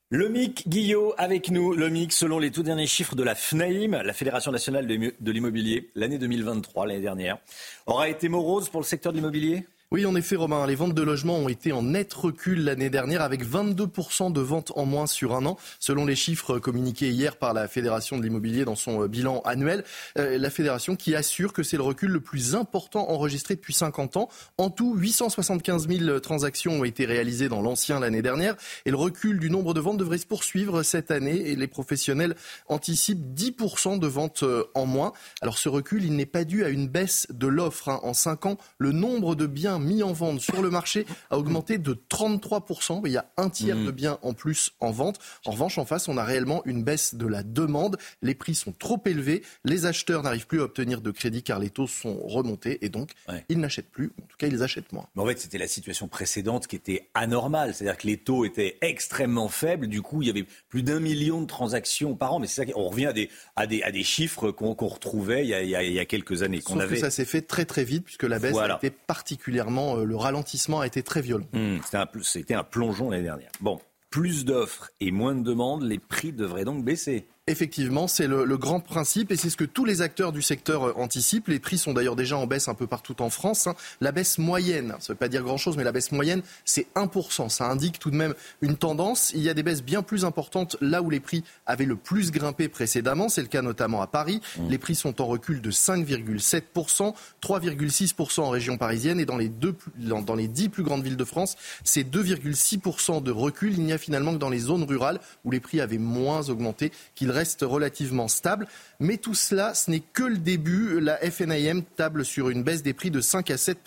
Le 0.09 0.27
MIC 0.27 0.67
Guillot 0.67 1.13
avec 1.17 1.51
nous. 1.51 1.71
Le 1.71 1.89
MIC, 1.89 2.11
selon 2.11 2.39
les 2.39 2.51
tout 2.51 2.63
derniers 2.63 2.87
chiffres 2.87 3.15
de 3.15 3.23
la 3.23 3.33
FNAIM, 3.33 4.03
la 4.03 4.13
Fédération 4.13 4.51
nationale 4.51 4.87
de 4.87 5.31
l'immobilier, 5.31 5.89
l'année 5.95 6.17
2023, 6.17 6.85
l'année 6.85 6.99
dernière, 6.99 7.37
aura 7.85 8.09
été 8.09 8.27
morose 8.27 8.67
pour 8.67 8.81
le 8.81 8.85
secteur 8.85 9.13
de 9.13 9.17
l'immobilier? 9.19 9.65
Oui, 9.89 10.05
en 10.05 10.15
effet, 10.15 10.35
Romain, 10.35 10.67
les 10.67 10.75
ventes 10.75 10.95
de 10.95 11.01
logements 11.01 11.37
ont 11.37 11.47
été 11.47 11.71
en 11.71 11.81
net 11.81 12.13
recul 12.13 12.65
l'année 12.65 12.89
dernière 12.89 13.21
avec 13.21 13.45
22% 13.45 14.33
de 14.33 14.41
ventes 14.41 14.73
en 14.75 14.85
moins 14.85 15.07
sur 15.07 15.33
un 15.33 15.45
an, 15.45 15.57
selon 15.79 16.05
les 16.05 16.17
chiffres 16.17 16.59
communiqués 16.59 17.09
hier 17.09 17.37
par 17.37 17.53
la 17.53 17.69
Fédération 17.69 18.17
de 18.17 18.23
l'immobilier 18.23 18.65
dans 18.65 18.75
son 18.75 19.03
euh, 19.03 19.07
bilan 19.07 19.39
annuel. 19.45 19.85
Euh, 20.17 20.37
la 20.37 20.49
Fédération 20.49 20.97
qui 20.97 21.15
assure 21.15 21.53
que 21.53 21.63
c'est 21.63 21.77
le 21.77 21.83
recul 21.83 22.11
le 22.11 22.19
plus 22.19 22.53
important 22.53 23.09
enregistré 23.09 23.55
depuis 23.55 23.73
50 23.73 24.17
ans. 24.17 24.27
En 24.57 24.69
tout, 24.69 24.93
875 24.93 25.87
000 25.87 26.19
transactions 26.19 26.81
ont 26.81 26.83
été 26.83 27.05
réalisées 27.05 27.47
dans 27.47 27.61
l'ancien 27.61 28.01
l'année 28.01 28.21
dernière 28.21 28.57
et 28.85 28.91
le 28.91 28.97
recul 28.97 29.39
du 29.39 29.49
nombre 29.49 29.73
de 29.73 29.79
ventes 29.79 29.97
devrait 29.97 30.17
se 30.17 30.27
poursuivre 30.27 30.83
cette 30.83 31.11
année 31.11 31.47
et 31.47 31.55
les 31.55 31.67
professionnels 31.67 32.35
anticipent 32.67 33.33
10% 33.33 33.99
de 33.99 34.07
ventes 34.07 34.43
euh, 34.43 34.65
en 34.75 34.85
moins. 34.85 35.13
Alors 35.41 35.57
ce 35.57 35.69
recul, 35.69 36.03
il 36.03 36.17
n'est 36.17 36.25
pas 36.25 36.43
dû 36.43 36.65
à 36.65 36.69
une 36.69 36.89
baisse 36.89 37.27
de 37.29 37.47
l'offre. 37.47 37.87
Hein. 37.87 38.01
En 38.03 38.13
5 38.13 38.47
ans, 38.47 38.57
le 38.79 38.91
nombre 38.91 39.35
de 39.35 39.45
biens 39.45 39.76
mis 39.79 40.03
en 40.03 40.13
vente 40.13 40.41
sur 40.41 40.61
le 40.61 40.69
marché 40.69 41.05
a 41.29 41.37
augmenté 41.37 41.77
de 41.77 41.93
33%. 42.09 43.01
Il 43.05 43.11
y 43.11 43.17
a 43.17 43.25
un 43.37 43.49
tiers 43.49 43.77
de 43.77 43.91
mm. 43.91 43.91
biens 43.91 44.19
en 44.21 44.33
plus 44.33 44.71
en 44.79 44.91
vente. 44.91 45.19
En 45.45 45.51
revanche, 45.51 45.77
en 45.77 45.85
face, 45.85 46.07
on 46.07 46.17
a 46.17 46.23
réellement 46.23 46.61
une 46.65 46.83
baisse 46.83 47.15
de 47.15 47.27
la 47.27 47.43
demande. 47.43 47.97
Les 48.21 48.35
prix 48.35 48.55
sont 48.55 48.73
trop 48.77 49.01
élevés. 49.05 49.43
Les 49.63 49.85
acheteurs 49.85 50.23
n'arrivent 50.23 50.47
plus 50.47 50.61
à 50.61 50.63
obtenir 50.63 51.01
de 51.01 51.11
crédit 51.11 51.43
car 51.43 51.59
les 51.59 51.69
taux 51.69 51.87
sont 51.87 52.19
remontés 52.27 52.85
et 52.85 52.89
donc 52.89 53.11
ils 53.49 53.59
n'achètent 53.59 53.91
plus. 53.91 54.11
En 54.21 54.25
tout 54.27 54.37
cas, 54.37 54.47
ils 54.47 54.63
achètent 54.63 54.91
moins. 54.91 55.07
Mais 55.15 55.21
en 55.21 55.25
fait, 55.25 55.39
c'était 55.39 55.57
la 55.57 55.67
situation 55.67 56.07
précédente 56.07 56.67
qui 56.67 56.75
était 56.75 57.09
anormale. 57.13 57.73
C'est-à-dire 57.73 57.97
que 57.97 58.07
les 58.07 58.17
taux 58.17 58.45
étaient 58.45 58.77
extrêmement 58.81 59.49
faibles. 59.49 59.87
Du 59.87 60.01
coup, 60.01 60.21
il 60.21 60.27
y 60.27 60.31
avait 60.31 60.45
plus 60.69 60.83
d'un 60.83 60.99
million 60.99 61.41
de 61.41 61.47
transactions 61.47 62.15
par 62.15 62.33
an. 62.33 62.39
Mais 62.39 62.47
c'est 62.47 62.65
ça, 62.65 62.71
on 62.75 62.89
revient 62.89 63.07
à 63.07 63.13
des, 63.13 63.29
à 63.55 63.67
des, 63.67 63.81
à 63.83 63.91
des 63.91 64.03
chiffres 64.03 64.51
qu'on 64.51 64.73
retrouvait 64.73 65.43
il 65.43 65.49
y, 65.49 65.53
a, 65.53 65.83
il, 65.83 65.93
y 65.93 65.99
a, 65.99 66.05
quelques 66.05 66.43
années. 66.43 66.61
Sauf 66.61 66.79
avait... 66.79 66.95
que 66.95 67.01
ça 67.01 67.09
s'est 67.09 67.25
fait 67.25 67.41
très 67.41 67.65
très 67.65 67.83
vite 67.83 68.03
puisque 68.03 68.23
la 68.23 68.39
baisse 68.39 68.55
été 68.77 68.89
particulièrement 68.89 69.66
euh, 69.97 70.03
le 70.03 70.15
ralentissement 70.15 70.79
a 70.81 70.87
été 70.87 71.03
très 71.03 71.21
violent. 71.21 71.45
Mmh, 71.53 71.77
c'était 72.23 72.53
un 72.53 72.63
plongeon 72.63 73.09
l'année 73.09 73.23
dernière. 73.23 73.51
Bon, 73.61 73.79
plus 74.09 74.45
d'offres 74.45 74.89
et 74.99 75.11
moins 75.11 75.35
de 75.35 75.43
demandes, 75.43 75.83
les 75.83 75.99
prix 75.99 76.31
devraient 76.31 76.65
donc 76.65 76.83
baisser. 76.83 77.27
Effectivement, 77.49 78.09
c'est 78.09 78.27
le, 78.27 78.57
grand 78.57 78.81
principe 78.81 79.31
et 79.31 79.37
c'est 79.37 79.49
ce 79.49 79.55
que 79.55 79.63
tous 79.63 79.85
les 79.85 80.01
acteurs 80.01 80.33
du 80.33 80.41
secteur 80.41 80.83
euh, 80.83 80.93
anticipent. 80.97 81.47
Les 81.47 81.59
prix 81.59 81.77
sont 81.77 81.93
d'ailleurs 81.93 82.17
déjà 82.17 82.35
en 82.35 82.45
baisse 82.45 82.67
un 82.67 82.73
peu 82.73 82.87
partout 82.87 83.21
en 83.21 83.29
France. 83.29 83.67
Hein. 83.67 83.75
La 84.01 84.11
baisse 84.11 84.37
moyenne, 84.37 84.89
ça 84.99 85.05
ne 85.05 85.07
veut 85.13 85.15
pas 85.15 85.29
dire 85.29 85.43
grand-chose, 85.43 85.77
mais 85.77 85.85
la 85.85 85.93
baisse 85.93 86.11
moyenne, 86.11 86.41
c'est 86.65 86.87
1%. 86.95 87.47
Ça 87.47 87.69
indique 87.69 87.99
tout 87.99 88.11
de 88.11 88.17
même 88.17 88.33
une 88.61 88.75
tendance. 88.75 89.31
Il 89.33 89.41
y 89.41 89.49
a 89.49 89.53
des 89.53 89.63
baisses 89.63 89.81
bien 89.81 90.01
plus 90.01 90.25
importantes 90.25 90.75
là 90.81 91.01
où 91.01 91.09
les 91.09 91.21
prix 91.21 91.45
avaient 91.65 91.85
le 91.85 91.95
plus 91.95 92.31
grimpé 92.31 92.67
précédemment. 92.67 93.29
C'est 93.29 93.43
le 93.43 93.47
cas 93.47 93.61
notamment 93.61 94.01
à 94.01 94.07
Paris. 94.07 94.41
Mmh. 94.57 94.69
Les 94.69 94.77
prix 94.77 94.95
sont 94.95 95.21
en 95.21 95.25
recul 95.25 95.61
de 95.61 95.71
5,7%, 95.71 97.13
3,6% 97.41 98.41
en 98.41 98.49
région 98.49 98.77
parisienne 98.77 99.21
et 99.21 99.25
dans 99.25 99.37
les, 99.37 99.47
deux, 99.47 99.75
dans 99.95 100.35
les 100.35 100.49
10 100.49 100.67
plus 100.67 100.83
grandes 100.83 101.03
villes 101.03 101.15
de 101.15 101.23
France, 101.23 101.55
c'est 101.85 102.03
2,6% 102.03 103.23
de 103.23 103.31
recul. 103.31 103.71
Il 103.71 103.83
n'y 103.83 103.93
a 103.93 103.97
finalement 103.97 104.33
que 104.33 104.39
dans 104.39 104.49
les 104.49 104.59
zones 104.59 104.83
rurales 104.83 105.21
où 105.45 105.51
les 105.51 105.61
prix 105.61 105.79
avaient 105.79 105.97
moins 105.97 106.49
augmenté 106.49 106.91
qu'ils 107.15 107.36
reste 107.37 107.61
relativement 107.61 108.27
stable. 108.27 108.67
Mais 108.99 109.17
tout 109.17 109.35
cela, 109.35 109.73
ce 109.73 109.89
n'est 109.91 110.01
que 110.01 110.23
le 110.23 110.37
début. 110.37 110.99
La 110.99 111.17
FNIM 111.17 111.83
table 111.95 112.25
sur 112.25 112.49
une 112.49 112.63
baisse 112.63 112.83
des 112.83 112.93
prix 112.93 113.11
de 113.11 113.21
5 113.21 113.51
à 113.51 113.57
7 113.57 113.79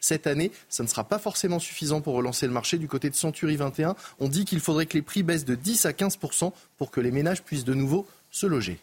cette 0.00 0.26
année. 0.26 0.52
Ça 0.68 0.82
ne 0.82 0.88
sera 0.88 1.04
pas 1.04 1.18
forcément 1.18 1.58
suffisant 1.58 2.00
pour 2.00 2.14
relancer 2.14 2.46
le 2.46 2.52
marché. 2.52 2.78
Du 2.78 2.88
côté 2.88 3.10
de 3.10 3.14
Century 3.14 3.56
21, 3.56 3.94
on 4.20 4.28
dit 4.28 4.44
qu'il 4.44 4.60
faudrait 4.60 4.86
que 4.86 4.94
les 4.94 5.02
prix 5.02 5.22
baissent 5.22 5.44
de 5.44 5.54
10 5.54 5.86
à 5.86 5.92
15 5.92 6.18
pour 6.78 6.90
que 6.90 7.00
les 7.00 7.10
ménages 7.10 7.42
puissent 7.42 7.64
de 7.64 7.74
nouveau 7.74 8.06
se 8.30 8.46
loger. 8.46 8.80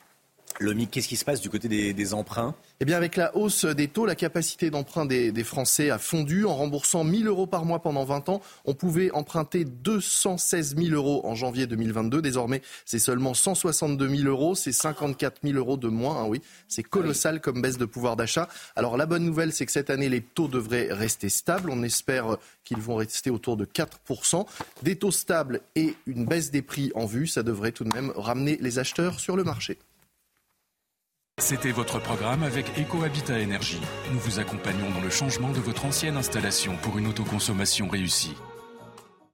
Lomi, 0.59 0.87
qu'est-ce 0.87 1.07
qui 1.07 1.15
se 1.15 1.25
passe 1.25 1.41
du 1.41 1.49
côté 1.49 1.67
des, 1.67 2.13
emprunts? 2.13 2.55
Eh 2.79 2.85
bien, 2.85 2.97
avec 2.97 3.15
la 3.15 3.35
hausse 3.35 3.65
des 3.65 3.87
taux, 3.87 4.05
la 4.05 4.15
capacité 4.15 4.69
d'emprunt 4.69 5.05
des, 5.05 5.43
Français 5.43 5.89
a 5.89 5.97
fondu. 5.97 6.45
En 6.45 6.55
remboursant 6.55 7.03
1000 7.03 7.27
euros 7.27 7.47
par 7.47 7.65
mois 7.65 7.81
pendant 7.81 8.05
20 8.05 8.29
ans, 8.29 8.41
on 8.65 8.73
pouvait 8.73 9.11
emprunter 9.11 9.65
216 9.65 10.75
000 10.77 10.95
euros 10.95 11.21
en 11.25 11.35
janvier 11.35 11.67
2022. 11.67 12.21
Désormais, 12.21 12.61
c'est 12.85 12.99
seulement 12.99 13.33
162 13.33 14.07
000 14.07 14.27
euros. 14.27 14.55
C'est 14.55 14.71
54 14.71 15.41
000 15.43 15.57
euros 15.57 15.77
de 15.77 15.87
moins. 15.87 16.23
Hein, 16.23 16.25
oui, 16.27 16.41
c'est 16.67 16.83
colossal 16.83 17.41
comme 17.41 17.61
baisse 17.61 17.77
de 17.77 17.85
pouvoir 17.85 18.15
d'achat. 18.15 18.47
Alors, 18.75 18.97
la 18.97 19.05
bonne 19.05 19.25
nouvelle, 19.25 19.53
c'est 19.53 19.65
que 19.65 19.71
cette 19.71 19.89
année, 19.89 20.09
les 20.09 20.21
taux 20.21 20.47
devraient 20.47 20.89
rester 20.91 21.29
stables. 21.29 21.69
On 21.69 21.83
espère 21.83 22.37
qu'ils 22.63 22.81
vont 22.81 22.95
rester 22.95 23.29
autour 23.29 23.57
de 23.57 23.65
4 23.65 23.99
Des 24.83 24.95
taux 24.95 25.11
stables 25.11 25.61
et 25.75 25.95
une 26.05 26.25
baisse 26.25 26.51
des 26.51 26.61
prix 26.61 26.91
en 26.95 27.05
vue, 27.05 27.27
ça 27.27 27.43
devrait 27.43 27.71
tout 27.71 27.83
de 27.83 27.93
même 27.93 28.11
ramener 28.15 28.57
les 28.61 28.79
acheteurs 28.79 29.19
sur 29.19 29.35
le 29.35 29.43
marché. 29.43 29.77
C'était 31.41 31.71
votre 31.71 31.99
programme 31.99 32.43
avec 32.43 32.67
EcoHabitat 32.77 33.39
Énergie. 33.39 33.81
Nous 34.13 34.19
vous 34.19 34.39
accompagnons 34.39 34.91
dans 34.91 35.01
le 35.01 35.09
changement 35.09 35.49
de 35.49 35.59
votre 35.59 35.85
ancienne 35.85 36.15
installation 36.15 36.77
pour 36.83 36.99
une 36.99 37.07
autoconsommation 37.07 37.89
réussie. 37.89 38.35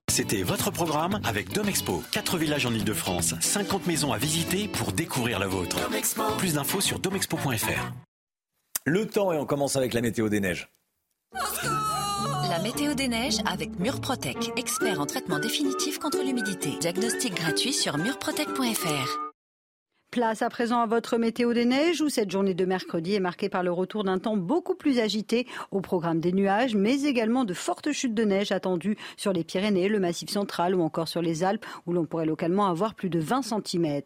C'était 0.10 0.42
votre 0.42 0.72
programme 0.72 1.20
avec 1.26 1.52
Domexpo. 1.52 2.02
4 2.14 2.38
villages 2.38 2.66
en 2.66 2.74
Ile-de-France, 2.74 3.36
50 3.42 3.88
maisons 3.88 4.14
à 4.14 4.18
visiter 4.18 4.70
pour 4.70 4.94
découvrir 4.94 5.38
la 5.38 5.48
vôtre. 5.48 5.78
Plus 6.38 6.54
d'infos 6.54 6.80
sur 6.80 7.00
domexpo.fr. 7.00 7.92
Le 8.86 9.06
temps 9.06 9.34
et 9.34 9.38
on 9.38 9.46
commence 9.46 9.76
avec 9.76 9.94
la 9.94 10.00
météo 10.00 10.30
des 10.30 10.40
neiges. 10.40 10.70
La 12.50 12.60
météo 12.64 12.94
des 12.94 13.10
neiges 13.10 13.40
avec 13.46 13.78
Murprotec, 13.80 14.54
expert 14.56 15.02
en 15.02 15.06
traitement 15.06 15.40
définitif 15.40 16.00
contre 16.00 16.24
l'humidité. 16.24 16.70
Diagnostic 16.80 17.36
gratuit 17.36 17.74
sur 17.74 17.98
murprotec.fr. 17.98 19.27
Place 20.10 20.42
à 20.42 20.50
présent 20.50 20.80
à 20.80 20.86
votre 20.86 21.18
météo 21.18 21.54
des 21.54 21.66
neiges 21.66 22.02
où 22.02 22.08
cette 22.08 22.32
journée 22.32 22.54
de 22.54 22.64
mercredi 22.64 23.16
est 23.16 23.20
marquée 23.20 23.50
par 23.50 23.62
le 23.62 23.74
retour 23.74 24.06
d'un 24.06 24.20
temps 24.20 24.38
beaucoup 24.38 24.74
plus 24.74 25.00
agité 25.00 25.46
au 25.70 25.82
programme 25.82 26.22
des 26.22 26.32
nuages, 26.32 26.76
mais 26.76 27.04
également 27.04 27.44
de 27.44 27.54
fortes 27.54 27.92
chutes 27.92 28.14
de 28.14 28.24
neige 28.24 28.54
attendues 28.54 28.98
sur 29.18 29.34
les 29.34 29.44
Pyrénées, 29.44 29.90
le 29.90 30.00
Massif 30.00 30.30
central 30.30 30.76
ou 30.76 30.82
encore 30.82 31.10
sur 31.10 31.22
les 31.22 31.44
Alpes 31.44 31.66
où 31.86 31.92
l'on 31.92 32.06
pourrait 32.06 32.26
localement 32.26 32.68
avoir 32.68 32.96
plus 32.96 33.10
de 33.10 33.20
20 33.20 33.42
cm. 33.42 34.02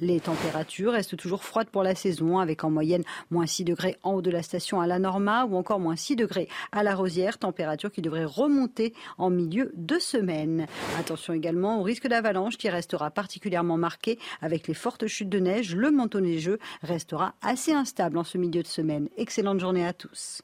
Les 0.00 0.18
températures 0.18 0.92
restent 0.92 1.16
toujours 1.16 1.44
froides 1.44 1.70
pour 1.70 1.84
la 1.84 1.94
saison 1.94 2.40
avec 2.40 2.64
en 2.64 2.70
moyenne 2.70 3.04
moins 3.30 3.46
6 3.46 3.62
degrés 3.62 3.96
en 4.02 4.14
haut 4.14 4.22
de 4.22 4.32
la 4.32 4.42
station 4.42 4.80
à 4.80 4.88
la 4.88 4.98
Norma 4.98 5.44
ou 5.44 5.54
encore 5.56 5.78
moins 5.78 5.96
6 5.96 6.16
degrés 6.16 6.48
à 6.72 6.82
la 6.82 6.96
Rosière, 6.96 7.38
température 7.38 7.92
qui 7.92 8.02
devrait 8.02 8.24
remonter 8.24 8.94
en 9.16 9.30
milieu 9.30 9.70
de 9.76 10.00
semaine. 10.00 10.66
Attention 10.98 11.34
également 11.34 11.78
au 11.78 11.84
risque 11.84 12.08
d'avalanche 12.08 12.58
qui 12.58 12.68
restera 12.68 13.12
particulièrement 13.12 13.76
marqué 13.76 14.18
avec 14.42 14.66
les 14.66 14.74
fortes 14.74 15.06
chutes 15.06 15.28
de 15.28 15.35
neige, 15.38 15.74
le 15.74 15.90
manteau 15.90 16.20
neigeux 16.20 16.58
restera 16.82 17.34
assez 17.42 17.72
instable 17.72 18.18
en 18.18 18.24
ce 18.24 18.38
milieu 18.38 18.62
de 18.62 18.68
semaine. 18.68 19.08
Excellente 19.16 19.60
journée 19.60 19.86
à 19.86 19.92
tous. 19.92 20.42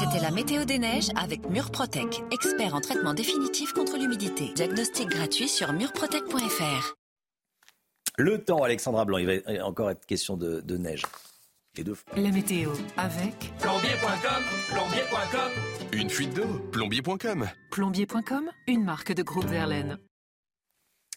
C'était 0.00 0.22
la 0.22 0.30
météo 0.30 0.64
des 0.64 0.78
neiges 0.78 1.10
avec 1.16 1.48
Murprotec, 1.48 2.22
expert 2.32 2.74
en 2.74 2.80
traitement 2.80 3.14
définitif 3.14 3.72
contre 3.72 3.96
l'humidité. 3.96 4.52
Diagnostic 4.54 5.08
gratuit 5.08 5.48
sur 5.48 5.72
murprotec.fr. 5.72 6.94
Le 8.18 8.42
temps, 8.42 8.64
Alexandra 8.64 9.04
Blanc, 9.04 9.18
il 9.18 9.26
va 9.26 9.64
encore 9.64 9.90
être 9.90 10.04
question 10.04 10.36
de, 10.36 10.76
neige. 10.76 11.04
Et 11.76 11.84
de 11.84 11.94
La 12.16 12.30
météo 12.32 12.72
avec 12.96 13.52
plombier.com, 13.60 14.42
plombier.com. 14.68 15.52
Une 15.92 16.10
fuite 16.10 16.34
d'eau, 16.34 16.58
plombier.com. 16.72 17.48
Plombier.com, 17.70 18.50
une 18.66 18.84
marque 18.84 19.12
de 19.12 19.22
groupe 19.22 19.46
Verlaine. 19.46 19.98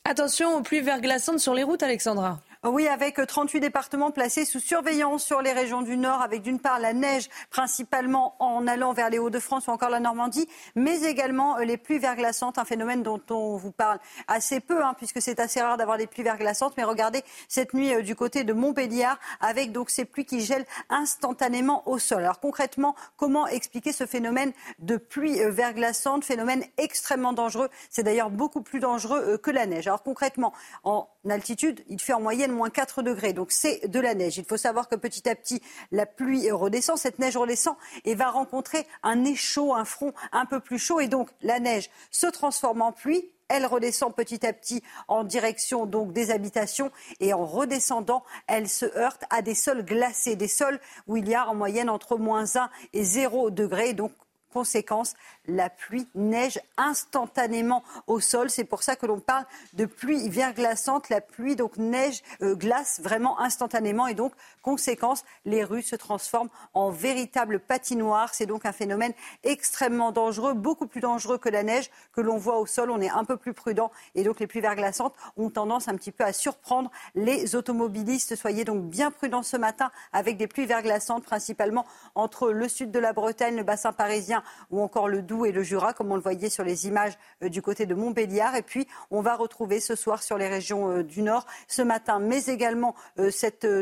Attention 0.04 0.58
aux 0.58 0.62
pluies 0.62 0.82
verglaçantes 0.82 1.40
sur 1.40 1.54
les 1.54 1.64
routes, 1.64 1.84
Alexandra. 1.84 2.40
Oui, 2.63 2.88
avec 2.88 3.15
38 3.15 3.60
départements 3.60 4.12
placés 4.12 4.45
sous 4.45 4.60
surveillance 4.60 5.24
sur 5.24 5.41
les 5.41 5.52
régions 5.52 5.82
du 5.82 5.97
Nord, 5.97 6.21
avec 6.21 6.43
d'une 6.43 6.60
part 6.60 6.78
la 6.78 6.93
neige, 6.93 7.28
principalement 7.50 8.36
en 8.38 8.67
allant 8.67 8.93
vers 8.93 9.10
les 9.10 9.17
Hauts-de-France 9.17 9.65
ou 9.65 9.71
encore 9.71 9.89
la 9.89 10.00
Normandie, 10.00 10.47
mais 10.76 11.02
également 11.02 11.58
euh, 11.58 11.63
les 11.63 11.78
pluies 11.78 11.97
verglaçantes, 11.97 12.60
un 12.60 12.63
phénomène 12.63 13.02
dont 13.02 13.19
on 13.32 13.58
vous 13.58 13.71
parle 13.71 13.97
assez 14.28 14.60
peu, 14.60 14.84
hein, 14.84 14.93
puisque 14.95 15.24
c'est 15.24 15.39
assez 15.39 15.60
rare 15.60 15.76
d'avoir 15.76 15.97
des 15.97 16.06
pluies 16.06 16.24
verglaçantes. 16.24 16.76
Mais 16.78 16.84
regardez 16.84 17.24
cette 17.47 17.74
nuit 17.74 17.95
euh, 17.95 18.04
du 18.04 18.15
côté 18.15 18.43
de 18.43 18.54
Montbéliard, 18.54 19.17
avec 19.39 19.71
donc 19.71 19.89
ces 19.89 20.06
pluies 20.06 20.26
qui 20.26 20.41
gèlent 20.41 20.67
instantanément 20.91 21.89
au 21.89 21.97
sol. 21.97 22.19
Alors 22.19 22.39
concrètement, 22.39 22.95
comment 23.17 23.47
expliquer 23.47 23.91
ce 23.91 24.06
phénomène 24.06 24.52
de 24.78 24.97
pluie 24.97 25.41
euh, 25.41 25.50
verglaçante, 25.50 26.24
phénomène 26.24 26.63
extrêmement 26.78 27.34
dangereux? 27.34 27.69
C'est 27.89 28.04
d'ailleurs 28.04 28.30
beaucoup 28.30 28.62
plus 28.62 28.80
dangereux 28.80 29.39
que 29.39 29.50
la 29.50 29.65
neige. 29.65 29.88
Alors 29.88 30.04
concrètement, 30.04 30.54
en 30.84 31.08
altitude, 31.30 31.84
il 31.88 32.00
fait 32.00 32.14
en 32.14 32.22
moyenne 32.22 32.52
moins 32.52 32.70
4 32.70 33.04
degrés. 33.04 33.34
Donc 33.34 33.52
c'est 33.52 33.88
de 33.88 34.00
la 34.00 34.16
neige. 34.16 34.38
Il 34.38 34.46
faut 34.46 34.58
savoir 34.58 34.90
que 34.90 34.96
petit 34.96 35.30
à 35.30 35.36
petit, 35.36 35.62
la 35.92 36.06
pluie 36.06 36.50
redescend, 36.50 36.98
cette 36.98 37.20
neige 37.20 37.38
redescend 37.38 37.76
et 38.06 38.16
va 38.16 38.30
rencontrer 38.30 38.88
un 39.04 39.18
nez 39.18 39.36
chaud, 39.36 39.74
un 39.76 39.86
front 39.86 40.14
un 40.32 40.46
peu 40.46 40.60
plus 40.60 40.80
chaud. 40.80 41.00
Et 41.00 41.08
donc 41.08 41.30
la 41.42 41.60
neige 41.60 41.90
se 42.10 42.28
transforme 42.28 42.82
en 42.82 42.92
pluie. 42.92 43.30
Elle 43.54 43.66
redescend 43.66 44.16
petit 44.16 44.46
à 44.46 44.54
petit 44.54 44.82
en 45.10 45.26
direction 45.26 45.86
des 45.86 46.32
habitations 46.32 46.90
et 47.20 47.34
en 47.34 47.46
redescendant, 47.46 48.24
elle 48.48 48.70
se 48.70 48.86
heurte 48.98 49.26
à 49.30 49.42
des 49.42 49.56
sols 49.56 49.84
glacés, 49.84 50.38
des 50.38 50.48
sols 50.48 50.80
où 51.06 51.18
il 51.18 51.28
y 51.28 51.36
a 51.36 51.50
en 51.50 51.54
moyenne 51.54 51.90
entre 51.90 52.16
moins 52.16 52.46
1 52.56 52.70
et 52.94 53.04
0 53.04 53.50
degrés. 53.50 53.94
Donc 53.94 54.14
Conséquence, 54.52 55.14
la 55.48 55.70
pluie 55.70 56.08
neige 56.14 56.60
instantanément 56.78 57.84
au 58.08 58.20
sol. 58.20 58.50
C'est 58.50 58.66
pour 58.66 58.84
ça 58.84 58.96
que 58.96 59.06
l'on 59.06 59.20
parle 59.20 59.46
de 59.74 59.86
pluie 59.86 60.30
verglaçante. 60.30 61.10
La 61.10 61.22
pluie 61.22 61.56
donc 61.56 61.78
neige 61.78 62.22
euh, 62.42 62.56
glace 62.56 63.00
vraiment 63.02 63.40
instantanément 63.40 64.08
et 64.08 64.14
donc 64.14 64.34
conséquence, 64.62 65.24
les 65.46 65.64
rues 65.64 65.82
se 65.82 65.96
transforment 65.96 66.50
en 66.74 66.90
véritable 66.90 67.60
patinoire. 67.60 68.34
C'est 68.34 68.46
donc 68.46 68.66
un 68.66 68.72
phénomène 68.72 69.14
extrêmement 69.44 70.12
dangereux, 70.12 70.54
beaucoup 70.54 70.88
plus 70.88 71.02
dangereux 71.02 71.38
que 71.38 71.50
la 71.50 71.64
neige 71.64 71.90
que 72.14 72.22
l'on 72.22 72.38
voit 72.38 72.60
au 72.60 72.66
sol. 72.66 72.92
On 72.92 73.02
est 73.02 73.10
un 73.10 73.24
peu 73.24 73.38
plus 73.38 73.54
prudent 73.54 73.92
et 74.16 74.24
donc 74.24 74.40
les 74.40 74.48
pluies 74.48 74.62
verglaçantes 74.62 75.16
ont 75.38 75.50
tendance 75.50 75.88
un 75.88 75.96
petit 75.96 76.12
peu 76.12 76.24
à 76.24 76.34
surprendre 76.34 76.92
les 77.16 77.56
automobilistes. 77.56 78.36
Soyez 78.36 78.66
donc 78.66 78.84
bien 78.86 79.12
prudents 79.12 79.44
ce 79.44 79.58
matin 79.58 79.92
avec 80.14 80.38
des 80.38 80.48
pluies 80.48 80.66
verglaçantes 80.66 81.24
principalement 81.24 81.86
entre 82.16 82.52
le 82.52 82.68
sud 82.68 82.92
de 82.92 83.00
la 83.00 83.14
Bretagne, 83.14 83.56
le 83.56 83.64
bassin 83.64 83.94
parisien 83.94 84.40
ou 84.69 84.82
encore 84.82 85.08
le 85.08 85.21
Doubs 85.21 85.45
et 85.45 85.51
le 85.51 85.63
Jura, 85.63 85.93
comme 85.93 86.12
on 86.12 86.15
le 86.15 86.21
voyait 86.21 86.49
sur 86.49 86.63
les 86.63 86.88
images 86.88 87.17
euh, 87.43 87.49
du 87.49 87.62
côté 87.62 87.86
de 87.86 87.95
Montbéliard. 87.95 88.56
Et 88.56 88.62
puis, 88.62 88.88
on 89.10 89.21
va 89.21 89.36
retrouver 89.36 89.80
ce 89.80 89.95
soir 89.95 90.23
sur 90.23 90.38
les 90.38 90.47
régions 90.47 90.89
euh, 90.89 91.04
du 91.04 91.21
Nord, 91.21 91.45
ce 91.67 91.82
matin, 91.82 92.19
mais 92.19 92.45
également 92.45 92.95
euh, 93.19 93.32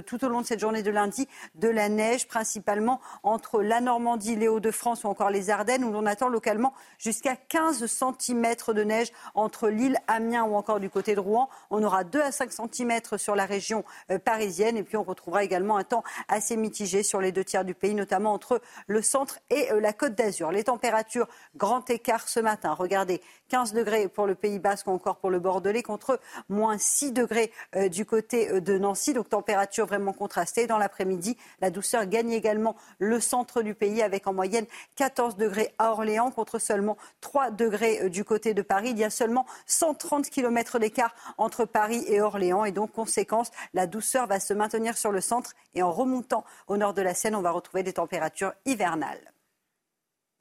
tout 0.02 0.26
au 0.26 0.30
long 0.30 0.42
de 0.42 0.46
cette 0.46 0.60
journée 0.60 0.84
de 0.84 0.92
lundi, 0.92 1.28
de 1.56 1.70
la 1.70 1.90
neige, 1.90 2.28
principalement 2.28 3.00
entre 3.24 3.62
la 3.62 3.82
Normandie, 3.82 4.36
les 4.36 4.48
Hauts-de-France 4.48 5.04
ou 5.04 5.08
encore 5.08 5.30
les 5.30 5.50
Ardennes, 5.50 5.84
où 5.84 5.92
l'on 5.92 6.06
attend 6.06 6.30
localement 6.30 6.74
jusqu'à 6.98 7.36
15 7.36 7.86
cm 7.86 8.56
de 8.70 8.84
neige 8.84 9.12
entre 9.36 9.70
l'île, 9.70 9.98
Amiens 10.08 10.44
ou 10.44 10.56
encore 10.56 10.80
du 10.80 10.90
côté 10.90 11.16
de 11.16 11.20
Rouen. 11.20 11.50
On 11.70 11.84
aura 11.84 12.04
2 12.04 12.22
à 12.22 12.32
5 12.32 12.52
cm 12.52 13.18
sur 13.18 13.36
la 13.36 13.46
région 13.46 13.84
parisienne. 14.24 14.78
Et 14.78 14.84
puis, 14.84 14.98
on 14.98 15.04
retrouvera 15.04 15.44
également 15.44 15.78
un 15.78 15.84
temps 15.84 16.04
assez 16.28 16.58
mitigé 16.58 17.04
sur 17.04 17.22
les 17.22 17.32
deux 17.32 17.44
tiers 17.44 17.66
du 17.66 17.74
pays, 17.74 17.94
notamment 17.94 18.34
entre 18.34 18.62
le 18.88 19.02
centre 19.02 19.40
et 19.50 19.68
la 19.80 19.94
côte 19.94 20.16
d'Azur. 20.16 20.49
Les 20.52 20.64
températures, 20.64 21.28
grand 21.56 21.90
écart 21.90 22.28
ce 22.28 22.40
matin. 22.40 22.74
Regardez, 22.74 23.22
15 23.50 23.74
degrés 23.74 24.08
pour 24.08 24.28
le 24.28 24.36
Pays 24.36 24.60
Basque 24.60 24.88
ou 24.88 24.92
encore 24.92 25.18
pour 25.18 25.30
le 25.30 25.40
Bordelais 25.40 25.84
contre 25.84 26.20
moins 26.48 26.78
6 26.78 27.12
degrés 27.12 27.52
euh, 27.76 27.90
du 27.90 28.06
côté 28.06 28.50
euh, 28.50 28.62
de 28.62 28.78
Nancy. 28.78 29.14
Donc 29.14 29.30
température 29.30 29.86
vraiment 29.86 30.14
contrastée. 30.14 30.68
Dans 30.68 30.78
l'après-midi, 30.78 31.38
la 31.62 31.70
douceur 31.70 32.06
gagne 32.06 32.32
également 32.32 32.76
le 33.00 33.20
centre 33.20 33.62
du 33.62 33.74
pays 33.74 34.02
avec 34.02 34.28
en 34.28 34.34
moyenne 34.34 34.66
14 34.96 35.36
degrés 35.36 35.74
à 35.80 35.92
Orléans 35.92 36.32
contre 36.32 36.60
seulement 36.60 36.98
3 37.22 37.52
degrés 37.52 38.04
euh, 38.04 38.10
du 38.10 38.24
côté 38.24 38.54
de 38.54 38.62
Paris. 38.62 38.90
Il 38.92 39.00
y 39.00 39.04
a 39.04 39.10
seulement 39.10 39.46
130 39.66 40.30
km 40.30 40.80
d'écart 40.80 41.14
entre 41.38 41.66
Paris 41.66 42.04
et 42.08 42.22
Orléans 42.22 42.66
et 42.66 42.72
donc 42.72 42.92
conséquence, 42.92 43.52
la 43.74 43.88
douceur 43.88 44.28
va 44.28 44.40
se 44.40 44.54
maintenir 44.54 44.98
sur 44.98 45.12
le 45.12 45.22
centre 45.22 45.54
et 45.74 45.84
en 45.84 45.92
remontant 45.92 46.44
au 46.68 46.78
nord 46.78 46.94
de 46.94 47.02
la 47.02 47.14
Seine, 47.14 47.36
on 47.36 47.42
va 47.42 47.52
retrouver 47.52 47.84
des 47.84 47.94
températures 47.94 48.54
hivernales. 48.66 49.32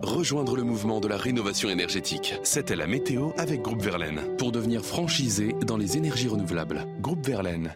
Rejoindre 0.01 0.55
le 0.55 0.63
mouvement 0.63 1.01
de 1.01 1.09
la 1.09 1.17
rénovation 1.17 1.69
énergétique. 1.71 2.35
C'était 2.45 2.77
la 2.77 2.87
météo 2.87 3.31
avec 3.37 3.63
Groupe 3.63 3.83
Verlaine 3.83 4.21
pour 4.37 4.53
devenir 4.53 4.85
franchisé 4.85 5.57
dans 5.67 5.77
les 5.77 5.97
énergies 5.97 6.29
renouvelables. 6.29 6.87
Groupe 7.01 7.27
Verlaine. 7.27 7.75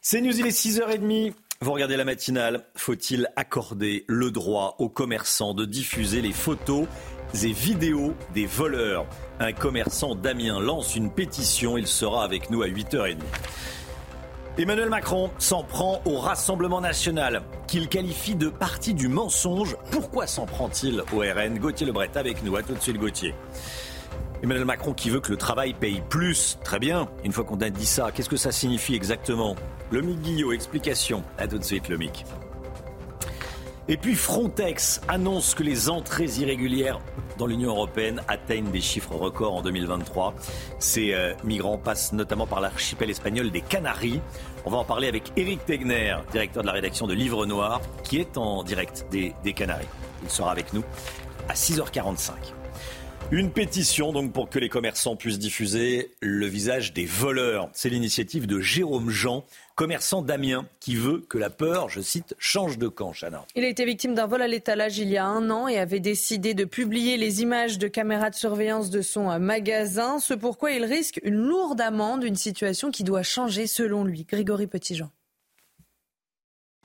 C'est 0.00 0.20
News, 0.20 0.38
il 0.38 0.46
est 0.46 0.50
6h30. 0.50 1.32
Vous 1.60 1.72
regardez 1.72 1.96
la 1.96 2.04
matinale. 2.04 2.66
Faut-il 2.76 3.26
accorder 3.34 4.04
le 4.06 4.30
droit 4.30 4.76
aux 4.78 4.88
commerçants 4.88 5.54
de 5.54 5.64
diffuser 5.64 6.22
les 6.22 6.30
photos 6.30 6.86
et 7.34 7.50
vidéos 7.50 8.14
des 8.32 8.46
voleurs? 8.46 9.04
Un 9.40 9.52
commerçant 9.52 10.14
d'Amiens 10.14 10.60
lance 10.60 10.94
une 10.94 11.10
pétition. 11.10 11.76
Il 11.76 11.88
sera 11.88 12.22
avec 12.22 12.48
nous 12.48 12.62
à 12.62 12.68
8h30. 12.68 13.16
Emmanuel 14.58 14.90
Macron 14.90 15.30
s'en 15.38 15.62
prend 15.62 16.02
au 16.04 16.18
Rassemblement 16.18 16.82
national, 16.82 17.42
qu'il 17.66 17.88
qualifie 17.88 18.34
de 18.34 18.50
parti 18.50 18.92
du 18.92 19.08
mensonge. 19.08 19.78
Pourquoi 19.90 20.26
s'en 20.26 20.44
prend-il 20.44 21.02
au 21.14 21.20
RN 21.20 21.58
Gauthier 21.58 21.86
Lebret 21.86 22.10
avec 22.16 22.42
nous. 22.44 22.54
À 22.56 22.62
tout 22.62 22.74
de 22.74 22.80
suite, 22.80 22.98
Gauthier. 22.98 23.34
Emmanuel 24.42 24.66
Macron 24.66 24.92
qui 24.92 25.08
veut 25.08 25.20
que 25.20 25.30
le 25.30 25.38
travail 25.38 25.72
paye 25.72 26.02
plus. 26.06 26.58
Très 26.64 26.78
bien. 26.78 27.08
Une 27.24 27.32
fois 27.32 27.44
qu'on 27.44 27.62
a 27.62 27.70
dit 27.70 27.86
ça, 27.86 28.10
qu'est-ce 28.12 28.28
que 28.28 28.36
ça 28.36 28.52
signifie 28.52 28.94
exactement? 28.94 29.56
Le 29.90 30.02
Guillot, 30.02 30.52
explication. 30.52 31.22
À 31.38 31.46
tout 31.46 31.56
de 31.58 31.64
suite, 31.64 31.88
le 31.88 31.96
Mick. 31.96 32.26
Et 33.88 33.96
puis 33.96 34.14
Frontex 34.14 35.00
annonce 35.08 35.54
que 35.54 35.64
les 35.64 35.90
entrées 35.90 36.30
irrégulières 36.38 37.00
dans 37.36 37.46
l'Union 37.46 37.70
européenne 37.70 38.22
atteignent 38.28 38.70
des 38.70 38.80
chiffres 38.80 39.16
records 39.16 39.54
en 39.54 39.62
2023. 39.62 40.34
Ces 40.78 41.14
euh, 41.14 41.34
migrants 41.42 41.78
passent 41.78 42.12
notamment 42.12 42.46
par 42.46 42.60
l'archipel 42.60 43.10
espagnol 43.10 43.50
des 43.50 43.60
Canaries. 43.60 44.20
On 44.64 44.70
va 44.70 44.78
en 44.78 44.84
parler 44.84 45.08
avec 45.08 45.32
Eric 45.36 45.66
Tegner, 45.66 46.14
directeur 46.30 46.62
de 46.62 46.68
la 46.68 46.74
rédaction 46.74 47.08
de 47.08 47.14
Livre 47.14 47.44
Noir, 47.44 47.80
qui 48.04 48.18
est 48.18 48.38
en 48.38 48.62
direct 48.62 49.06
des, 49.10 49.34
des 49.42 49.52
Canaries. 49.52 49.88
Il 50.22 50.30
sera 50.30 50.52
avec 50.52 50.72
nous 50.72 50.84
à 51.48 51.54
6h45. 51.54 52.61
Une 53.34 53.50
pétition 53.50 54.12
donc 54.12 54.34
pour 54.34 54.50
que 54.50 54.58
les 54.58 54.68
commerçants 54.68 55.16
puissent 55.16 55.38
diffuser 55.38 56.10
le 56.20 56.44
visage 56.44 56.92
des 56.92 57.06
voleurs. 57.06 57.70
C'est 57.72 57.88
l'initiative 57.88 58.46
de 58.46 58.60
Jérôme 58.60 59.08
Jean, 59.08 59.46
commerçant 59.74 60.20
d'Amiens, 60.20 60.66
qui 60.80 60.96
veut 60.96 61.24
que 61.30 61.38
la 61.38 61.48
peur, 61.48 61.88
je 61.88 62.02
cite, 62.02 62.34
change 62.36 62.76
de 62.76 62.88
camp, 62.88 63.14
Chana. 63.14 63.46
Il 63.56 63.64
a 63.64 63.68
été 63.68 63.86
victime 63.86 64.14
d'un 64.14 64.26
vol 64.26 64.42
à 64.42 64.48
l'étalage 64.48 64.98
il 64.98 65.08
y 65.08 65.16
a 65.16 65.24
un 65.24 65.48
an 65.48 65.66
et 65.66 65.78
avait 65.78 65.98
décidé 65.98 66.52
de 66.52 66.66
publier 66.66 67.16
les 67.16 67.40
images 67.40 67.78
de 67.78 67.88
caméras 67.88 68.28
de 68.28 68.34
surveillance 68.34 68.90
de 68.90 69.00
son 69.00 69.38
magasin, 69.40 70.18
ce 70.18 70.34
pourquoi 70.34 70.72
il 70.72 70.84
risque 70.84 71.18
une 71.24 71.36
lourde 71.36 71.80
amende, 71.80 72.24
une 72.24 72.36
situation 72.36 72.90
qui 72.90 73.02
doit 73.02 73.22
changer 73.22 73.66
selon 73.66 74.04
lui. 74.04 74.26
Grégory 74.28 74.66
Petitjean. 74.66 75.08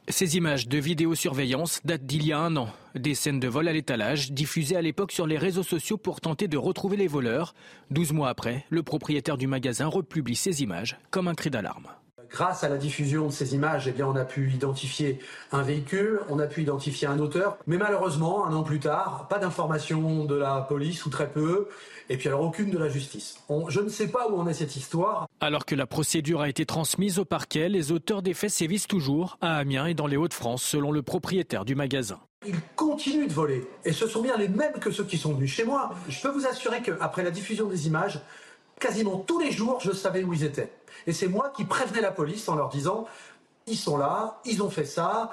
Ces 0.10 0.38
images 0.38 0.70
de 0.70 0.78
vidéosurveillance 0.78 1.82
datent 1.84 2.06
d'il 2.06 2.26
y 2.26 2.32
a 2.32 2.40
un 2.40 2.56
an. 2.56 2.70
Des 2.96 3.14
scènes 3.14 3.42
de 3.42 3.48
vol 3.50 3.68
à 3.68 3.74
l'étalage 3.74 4.32
diffusées 4.32 4.78
à 4.78 4.82
l'époque 4.82 5.12
sur 5.12 5.28
les 5.28 5.38
réseaux 5.38 5.64
sociaux 5.64 5.98
pour 5.98 6.22
tenter 6.22 6.48
de 6.48 6.58
retrouver 6.58 6.96
les 6.96 7.08
voleurs. 7.08 7.54
Douze 7.92 8.14
mois 8.14 8.30
après, 8.30 8.66
le 8.70 8.84
propriétaire 8.84 9.38
du 9.38 9.48
magasin 9.48 9.88
republie 9.88 10.38
ces 10.38 10.64
images 10.64 10.98
comme 11.12 11.28
un 11.28 11.36
cri 11.36 11.50
d'alarme. 11.50 11.88
Grâce 12.30 12.64
à 12.64 12.70
la 12.70 12.78
diffusion 12.78 13.28
de 13.28 13.32
ces 13.32 13.56
images, 13.56 13.88
eh 13.88 13.92
bien, 13.92 14.06
on 14.08 14.16
a 14.16 14.26
pu 14.26 14.52
identifier 14.52 15.20
un 15.52 15.62
véhicule, 15.62 16.22
on 16.30 16.40
a 16.40 16.48
pu 16.48 16.62
identifier 16.62 17.08
un 17.08 17.20
auteur, 17.20 17.58
mais 17.68 17.78
malheureusement, 17.78 18.46
un 18.46 18.54
an 18.54 18.64
plus 18.64 18.80
tard, 18.80 19.28
pas 19.30 19.40
d'information 19.40 20.26
de 20.26 20.36
la 20.36 20.62
police 20.62 21.06
ou 21.06 21.10
très 21.10 21.30
peu, 21.30 21.68
et 22.10 22.18
puis 22.18 22.28
alors 22.28 22.42
aucune 22.42 22.70
de 22.70 22.78
la 22.78 22.90
justice. 22.90 23.40
je 23.70 23.80
ne 23.80 23.90
sais 23.90 24.08
pas 24.08 24.28
où 24.30 24.38
en 24.38 24.48
est 24.48 24.54
cette 24.54 24.76
histoire. 24.76 25.28
Alors 25.40 25.66
que 25.66 25.76
la 25.76 25.86
procédure 25.86 26.42
a 26.42 26.50
été 26.50 26.66
transmise 26.66 27.20
au 27.20 27.26
parquet, 27.26 27.70
les 27.70 27.92
auteurs 27.92 28.22
des 28.22 28.34
faits 28.34 28.52
sévissent 28.52 28.88
toujours 28.88 29.38
à 29.42 29.58
Amiens 29.58 29.88
et 29.88 29.94
dans 29.94 30.08
les 30.08 30.18
Hauts-de-France, 30.18 30.64
selon 30.64 30.92
le 30.92 31.02
propriétaire 31.02 31.66
du 31.66 31.76
magasin. 31.76 32.20
Ils 32.46 32.60
continuent 32.76 33.28
de 33.28 33.34
voler, 33.34 33.68
et 33.84 33.94
ce 33.94 34.08
sont 34.08 34.22
bien 34.22 34.38
les 34.38 34.48
mêmes 34.48 34.80
que 34.80 34.92
ceux 34.92 35.04
qui 35.04 35.18
sont 35.18 35.34
venus 35.34 35.52
chez 35.52 35.66
moi. 35.66 35.92
Je 36.08 36.22
peux 36.22 36.30
vous 36.30 36.46
assurer 36.46 36.82
qu'après 36.82 37.24
la 37.24 37.32
diffusion 37.32 37.68
des 37.68 37.88
images, 37.88 38.22
quasiment 38.80 39.18
tous 39.18 39.40
les 39.40 39.52
jours, 39.52 39.80
je 39.82 39.92
savais 39.92 40.24
où 40.24 40.34
ils 40.34 40.44
étaient. 40.44 40.72
Et 41.06 41.14
c'est 41.14 41.28
moi 41.28 41.52
qui 41.56 41.66
prévenais 41.66 42.02
la 42.02 42.12
police 42.12 42.48
en 42.50 42.56
leur 42.56 42.70
disant 42.70 43.06
ils 43.68 43.78
sont 43.78 43.98
là, 43.98 44.40
ils 44.46 44.64
ont 44.64 44.70
fait 44.70 44.86
ça. 44.86 45.32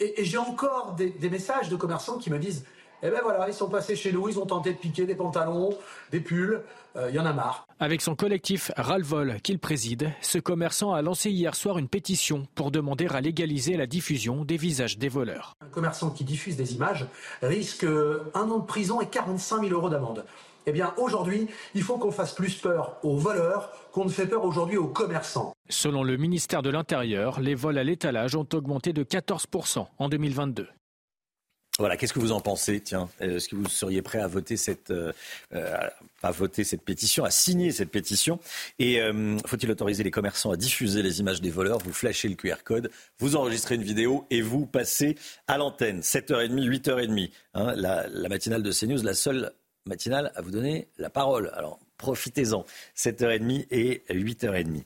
Et, 0.00 0.24
j'ai 0.24 0.38
encore 0.38 0.94
des, 0.94 1.30
messages 1.30 1.68
de 1.68 1.76
commerçants 1.76 2.18
qui 2.18 2.30
me 2.30 2.38
disent 2.38 2.64
eh 3.02 3.10
ben 3.10 3.20
voilà, 3.22 3.46
ils 3.48 3.54
sont 3.54 3.68
passés 3.68 3.94
chez 3.94 4.10
nous, 4.10 4.28
ils 4.28 4.38
ont 4.38 4.46
tenté 4.46 4.72
de 4.72 4.78
piquer 4.78 5.04
des 5.04 5.14
pantalons, 5.14 5.70
des 6.10 6.20
pulls, 6.20 6.62
euh, 6.96 7.10
il 7.10 7.14
y 7.14 7.18
en 7.18 7.26
a 7.26 7.32
marre. 7.32 7.66
Avec 7.78 8.00
son 8.00 8.16
collectif 8.16 8.72
Ralvol 8.76 9.38
qu'il 9.42 9.58
préside, 9.58 10.12
ce 10.22 10.38
commerçant 10.38 10.94
a 10.94 11.02
lancé 11.02 11.30
hier 11.30 11.54
soir 11.54 11.76
une 11.76 11.88
pétition 11.88 12.46
pour 12.54 12.70
demander 12.70 13.06
à 13.08 13.20
légaliser 13.20 13.76
la 13.76 13.86
diffusion 13.86 14.46
des 14.46 14.56
visages 14.56 14.96
des 14.96 15.08
voleurs. 15.08 15.52
Un 15.60 15.68
commerçant 15.68 16.10
qui 16.10 16.24
diffuse 16.24 16.56
des 16.56 16.74
images 16.74 17.06
risque 17.42 17.84
un 17.84 18.50
an 18.50 18.58
de 18.58 18.66
prison 18.66 19.02
et 19.02 19.06
45 19.06 19.60
000 19.60 19.74
euros 19.74 19.90
d'amende. 19.90 20.24
Eh 20.68 20.72
bien, 20.72 20.92
aujourd'hui, 20.96 21.46
il 21.76 21.82
faut 21.82 21.96
qu'on 21.96 22.10
fasse 22.10 22.34
plus 22.34 22.56
peur 22.56 22.98
aux 23.04 23.16
voleurs 23.16 23.70
qu'on 23.92 24.04
ne 24.04 24.10
fait 24.10 24.26
peur 24.26 24.44
aujourd'hui 24.44 24.76
aux 24.76 24.88
commerçants. 24.88 25.54
Selon 25.68 26.02
le 26.02 26.16
ministère 26.16 26.60
de 26.60 26.70
l'Intérieur, 26.70 27.40
les 27.40 27.54
vols 27.54 27.78
à 27.78 27.84
l'étalage 27.84 28.34
ont 28.34 28.48
augmenté 28.52 28.92
de 28.92 29.04
14% 29.04 29.86
en 29.96 30.08
2022. 30.08 30.66
Voilà, 31.78 31.96
qu'est-ce 31.96 32.12
que 32.12 32.18
vous 32.18 32.32
en 32.32 32.40
pensez? 32.40 32.80
Tiens, 32.80 33.08
est-ce 33.20 33.48
que 33.48 33.54
vous 33.54 33.68
seriez 33.68 34.02
prêt 34.02 34.18
à 34.18 34.26
voter 34.26 34.56
cette, 34.56 34.90
euh, 34.90 35.12
euh, 35.54 35.76
à 36.22 36.30
voter 36.32 36.64
cette 36.64 36.82
pétition, 36.82 37.24
à 37.24 37.30
signer 37.30 37.70
cette 37.70 37.90
pétition? 37.90 38.40
Et 38.80 39.00
euh, 39.00 39.36
faut-il 39.46 39.70
autoriser 39.70 40.02
les 40.02 40.10
commerçants 40.10 40.50
à 40.50 40.56
diffuser 40.56 41.02
les 41.02 41.20
images 41.20 41.40
des 41.42 41.50
voleurs? 41.50 41.78
Vous 41.78 41.92
flashez 41.92 42.28
le 42.28 42.34
QR 42.34 42.64
code, 42.64 42.90
vous 43.20 43.36
enregistrez 43.36 43.76
une 43.76 43.84
vidéo 43.84 44.26
et 44.30 44.40
vous 44.40 44.66
passez 44.66 45.16
à 45.46 45.58
l'antenne. 45.58 46.00
7h30, 46.00 46.66
8h30. 46.66 47.30
Hein, 47.54 47.74
la, 47.76 48.08
la 48.08 48.28
matinale 48.30 48.62
de 48.62 48.72
CNews, 48.72 49.02
la 49.02 49.14
seule 49.14 49.52
matinale 49.86 50.32
à 50.34 50.42
vous 50.42 50.50
donner 50.50 50.88
la 50.98 51.10
parole. 51.10 51.50
Alors, 51.54 51.78
profitez-en. 51.98 52.64
7h30 52.96 53.66
et 53.70 54.04
8h30. 54.10 54.84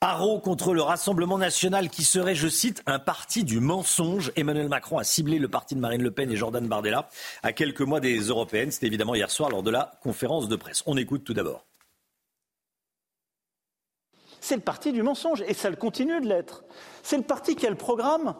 Haro 0.00 0.40
contre 0.40 0.74
le 0.74 0.82
Rassemblement 0.82 1.38
national 1.38 1.90
qui 1.90 2.04
serait, 2.04 2.34
je 2.34 2.48
cite, 2.48 2.82
un 2.86 2.98
parti 2.98 3.44
du 3.44 3.60
mensonge. 3.60 4.32
Emmanuel 4.36 4.68
Macron 4.68 4.98
a 4.98 5.04
ciblé 5.04 5.38
le 5.38 5.48
parti 5.48 5.74
de 5.74 5.80
Marine 5.80 6.02
Le 6.02 6.10
Pen 6.10 6.30
et 6.30 6.36
Jordan 6.36 6.66
Bardella 6.66 7.08
à 7.42 7.52
quelques 7.52 7.82
mois 7.82 8.00
des 8.00 8.18
européennes. 8.18 8.70
C'était 8.70 8.86
évidemment 8.86 9.14
hier 9.14 9.30
soir 9.30 9.50
lors 9.50 9.62
de 9.62 9.70
la 9.70 9.98
conférence 10.02 10.48
de 10.48 10.56
presse. 10.56 10.82
On 10.86 10.96
écoute 10.96 11.24
tout 11.24 11.34
d'abord. 11.34 11.66
C'est 14.40 14.56
le 14.56 14.62
parti 14.62 14.92
du 14.92 15.02
mensonge 15.02 15.42
et 15.48 15.54
ça 15.54 15.70
le 15.70 15.76
continue 15.76 16.20
de 16.20 16.28
l'être. 16.28 16.64
C'est 17.02 17.16
le 17.16 17.24
parti 17.24 17.56
qui 17.56 17.66
a 17.66 17.70
le 17.70 17.76
programme 17.76 18.34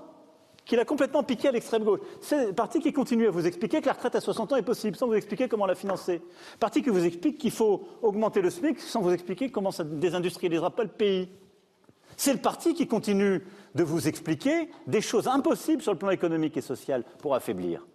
qu'il 0.67 0.79
a 0.81 0.85
complètement 0.85 1.23
piqué 1.23 1.49
à 1.49 1.53
l'extrême 1.53 1.85
gauche. 1.85 2.01
C'est 2.21 2.49
le 2.49 2.53
parti 2.53 2.81
qui 2.81 2.93
continue 2.93 3.29
à 3.29 3.31
vous 3.31 3.47
expliquer 3.47 3.81
que 3.81 3.87
la 3.87 3.93
retraite 3.93 4.17
à 4.17 4.21
60 4.21 4.53
ans 4.53 4.57
est 4.57 4.63
possible, 4.63 4.97
sans 4.97 5.07
vous 5.07 5.15
expliquer 5.15 5.49
comment 5.49 5.65
la 5.65 5.77
financer. 5.77 6.21
Parti 6.61 6.83
qui 6.83 6.91
vous 6.91 7.05
explique 7.05 7.39
qu'il 7.39 7.53
faut 7.53 7.89
augmenter 8.03 8.43
le 8.43 8.51
SMIC, 8.51 8.81
sans 8.81 9.01
vous 9.01 9.13
expliquer 9.13 9.51
comment 9.51 9.71
ça 9.71 9.85
ne 9.85 9.95
désindustrialisera 9.95 10.71
pas 10.71 10.83
le 10.83 10.91
pays. 10.91 11.31
C'est 12.17 12.33
le 12.33 12.41
parti 12.41 12.75
qui 12.75 12.89
continue 12.89 13.43
de 13.75 13.85
vous 13.85 14.09
expliquer 14.09 14.71
des 14.87 15.01
choses 15.01 15.29
impossibles 15.29 15.83
sur 15.83 15.93
le 15.93 15.99
plan 15.99 16.11
économique 16.11 16.57
et 16.57 16.63
social 16.63 17.05
pour 17.19 17.35
affaiblir. 17.35 17.87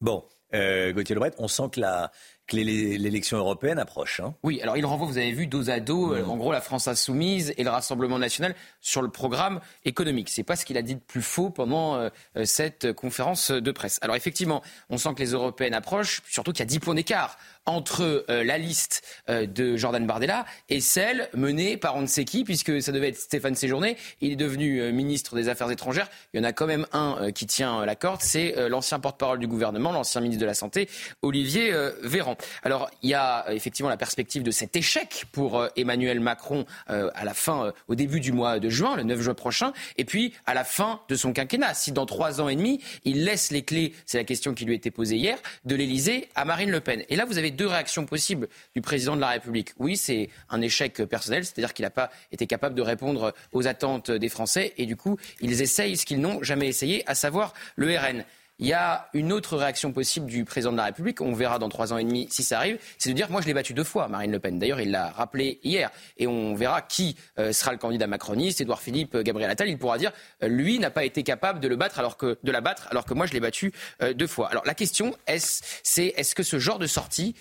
Bon, 0.00 0.24
euh, 0.54 0.92
Gauthier 0.92 1.14
Lebret, 1.14 1.32
on 1.38 1.48
sent 1.48 1.70
que 1.72 1.80
la, 1.80 2.10
que 2.46 2.56
l'élection 2.56 3.38
européenne 3.38 3.78
approche. 3.78 4.20
Hein. 4.20 4.34
Oui, 4.42 4.60
alors 4.62 4.76
il 4.76 4.86
renvoie, 4.86 5.06
vous 5.06 5.18
avez 5.18 5.32
vu, 5.32 5.46
dos 5.46 5.68
à 5.70 5.80
dos, 5.80 6.14
euh, 6.14 6.24
en 6.24 6.36
gros, 6.36 6.52
la 6.52 6.60
France 6.60 6.86
insoumise 6.86 7.52
et 7.56 7.64
le 7.64 7.70
Rassemblement 7.70 8.18
national 8.18 8.54
sur 8.80 9.02
le 9.02 9.08
programme 9.08 9.60
économique. 9.84 10.28
C'est 10.30 10.44
pas 10.44 10.56
ce 10.56 10.64
qu'il 10.64 10.76
a 10.76 10.82
dit 10.82 10.94
de 10.94 11.00
plus 11.00 11.22
faux 11.22 11.50
pendant 11.50 11.96
euh, 11.96 12.10
cette 12.44 12.92
conférence 12.92 13.50
de 13.50 13.70
presse. 13.72 13.98
Alors 14.02 14.16
effectivement, 14.16 14.62
on 14.90 14.98
sent 14.98 15.14
que 15.14 15.20
les 15.20 15.32
européennes 15.32 15.74
approchent, 15.74 16.22
surtout 16.28 16.52
qu'il 16.52 16.60
y 16.60 16.62
a 16.62 16.66
10 16.66 16.78
points 16.78 16.94
d'écart 16.94 17.36
entre 17.66 18.24
euh, 18.30 18.44
la 18.44 18.58
liste 18.58 19.02
de 19.28 19.76
Jordan 19.76 20.06
Bardella 20.06 20.46
et 20.68 20.80
celle 20.80 21.28
menée 21.34 21.76
par 21.76 21.96
on 21.96 22.02
ne 22.02 22.06
sait 22.06 22.24
qui, 22.24 22.44
puisque 22.44 22.80
ça 22.80 22.92
devait 22.92 23.08
être 23.08 23.18
Stéphane 23.18 23.54
Séjourné. 23.54 23.96
Il 24.20 24.32
est 24.32 24.36
devenu 24.36 24.92
ministre 24.92 25.34
des 25.36 25.48
Affaires 25.48 25.70
étrangères. 25.70 26.08
Il 26.32 26.38
y 26.38 26.40
en 26.40 26.44
a 26.44 26.52
quand 26.52 26.66
même 26.66 26.86
un 26.92 27.32
qui 27.32 27.46
tient 27.46 27.84
la 27.84 27.94
corde, 27.94 28.20
c'est 28.22 28.68
l'ancien 28.68 28.98
porte-parole 28.98 29.38
du 29.38 29.46
gouvernement, 29.46 29.92
l'ancien 29.92 30.20
ministre 30.20 30.40
de 30.40 30.46
la 30.46 30.54
Santé, 30.54 30.88
Olivier 31.22 31.72
Véran. 32.02 32.36
Alors, 32.62 32.90
il 33.02 33.10
y 33.10 33.14
a 33.14 33.46
euh, 33.48 33.52
effectivement 33.52 33.88
la 33.88 33.96
perspective 33.96 34.42
de 34.42 34.50
cet 34.50 34.76
échec 34.76 35.24
pour 35.32 35.58
euh, 35.58 35.68
Emmanuel 35.76 36.20
Macron 36.20 36.66
euh, 36.90 37.10
à 37.14 37.24
la 37.24 37.34
fin, 37.34 37.72
au 37.88 37.94
début 37.94 38.20
du 38.20 38.32
mois 38.32 38.58
de 38.58 38.68
juin, 38.68 38.96
le 38.96 39.02
9 39.02 39.20
juin 39.20 39.34
prochain, 39.34 39.72
et 39.96 40.04
puis 40.04 40.32
à 40.46 40.54
la 40.54 40.64
fin 40.64 41.00
de 41.08 41.14
son 41.14 41.32
quinquennat. 41.32 41.74
Si 41.74 41.92
dans 41.92 42.06
trois 42.06 42.40
ans 42.40 42.48
et 42.48 42.56
demi, 42.56 42.80
il 43.04 43.24
laisse 43.24 43.50
les 43.50 43.62
clés, 43.62 43.94
c'est 44.04 44.18
la 44.18 44.24
question 44.24 44.54
qui 44.54 44.64
lui 44.64 44.72
a 44.72 44.76
été 44.76 44.90
posée 44.90 45.16
hier, 45.16 45.38
de 45.64 45.74
l'Elysée 45.74 46.28
à 46.34 46.44
Marine 46.44 46.70
Le 46.70 46.80
Pen. 46.80 47.04
Et 47.08 47.16
là, 47.16 47.24
vous 47.24 47.38
avez 47.38 47.50
deux 47.56 47.66
réactions 47.66 48.06
possibles 48.06 48.48
du 48.74 48.82
président 48.82 49.16
de 49.16 49.20
la 49.20 49.28
République. 49.28 49.72
Oui, 49.78 49.96
c'est 49.96 50.30
un 50.50 50.60
échec 50.60 51.02
personnel, 51.04 51.44
c'est-à-dire 51.44 51.74
qu'il 51.74 51.84
n'a 51.84 51.90
pas 51.90 52.10
été 52.30 52.46
capable 52.46 52.74
de 52.74 52.82
répondre 52.82 53.34
aux 53.52 53.66
attentes 53.66 54.10
des 54.10 54.28
Français, 54.28 54.74
et 54.76 54.86
du 54.86 54.96
coup, 54.96 55.16
ils 55.40 55.62
essayent 55.62 55.96
ce 55.96 56.06
qu'ils 56.06 56.20
n'ont 56.20 56.42
jamais 56.42 56.68
essayé, 56.68 57.02
à 57.06 57.14
savoir 57.14 57.54
le 57.76 57.96
RN. 57.96 58.24
Il 58.58 58.66
y 58.66 58.72
a 58.72 59.10
une 59.12 59.34
autre 59.34 59.58
réaction 59.58 59.92
possible 59.92 60.24
du 60.24 60.46
président 60.46 60.72
de 60.72 60.78
la 60.78 60.86
République, 60.86 61.20
on 61.20 61.34
verra 61.34 61.58
dans 61.58 61.68
trois 61.68 61.92
ans 61.92 61.98
et 61.98 62.04
demi 62.04 62.26
si 62.30 62.42
ça 62.42 62.56
arrive, 62.56 62.78
c'est 62.96 63.10
de 63.10 63.14
dire 63.14 63.30
moi 63.30 63.42
je 63.42 63.46
l'ai 63.46 63.52
battu 63.52 63.74
deux 63.74 63.84
fois, 63.84 64.08
Marine 64.08 64.32
Le 64.32 64.38
Pen. 64.38 64.58
D'ailleurs, 64.58 64.80
il 64.80 64.90
l'a 64.90 65.10
rappelé 65.10 65.60
hier. 65.62 65.90
Et 66.16 66.26
on 66.26 66.54
verra 66.54 66.80
qui 66.80 67.16
euh, 67.38 67.52
sera 67.52 67.72
le 67.72 67.78
candidat 67.78 68.06
macroniste, 68.06 68.62
Édouard 68.62 68.80
Philippe, 68.80 69.14
euh, 69.14 69.22
Gabriel 69.22 69.50
Attal. 69.50 69.68
Il 69.68 69.76
pourra 69.76 69.98
dire 69.98 70.10
euh, 70.42 70.48
lui 70.48 70.78
n'a 70.78 70.90
pas 70.90 71.04
été 71.04 71.22
capable 71.22 71.60
de 71.60 71.68
le 71.68 71.76
battre 71.76 71.98
alors 71.98 72.16
que 72.16 72.38
de 72.42 72.50
la 72.50 72.62
battre 72.62 72.86
alors 72.90 73.04
que 73.04 73.12
moi 73.12 73.26
je 73.26 73.34
l'ai 73.34 73.40
battu 73.40 73.74
deux 74.14 74.26
fois. 74.26 74.48
Alors 74.48 74.64
la 74.64 74.74
question 74.74 75.14
est 75.26 75.62
c'est 75.82 76.14
est-ce 76.16 76.34
que 76.34 76.42
ce 76.42 76.58
genre 76.58 76.78
de 76.78 76.86
sorties 76.86 77.34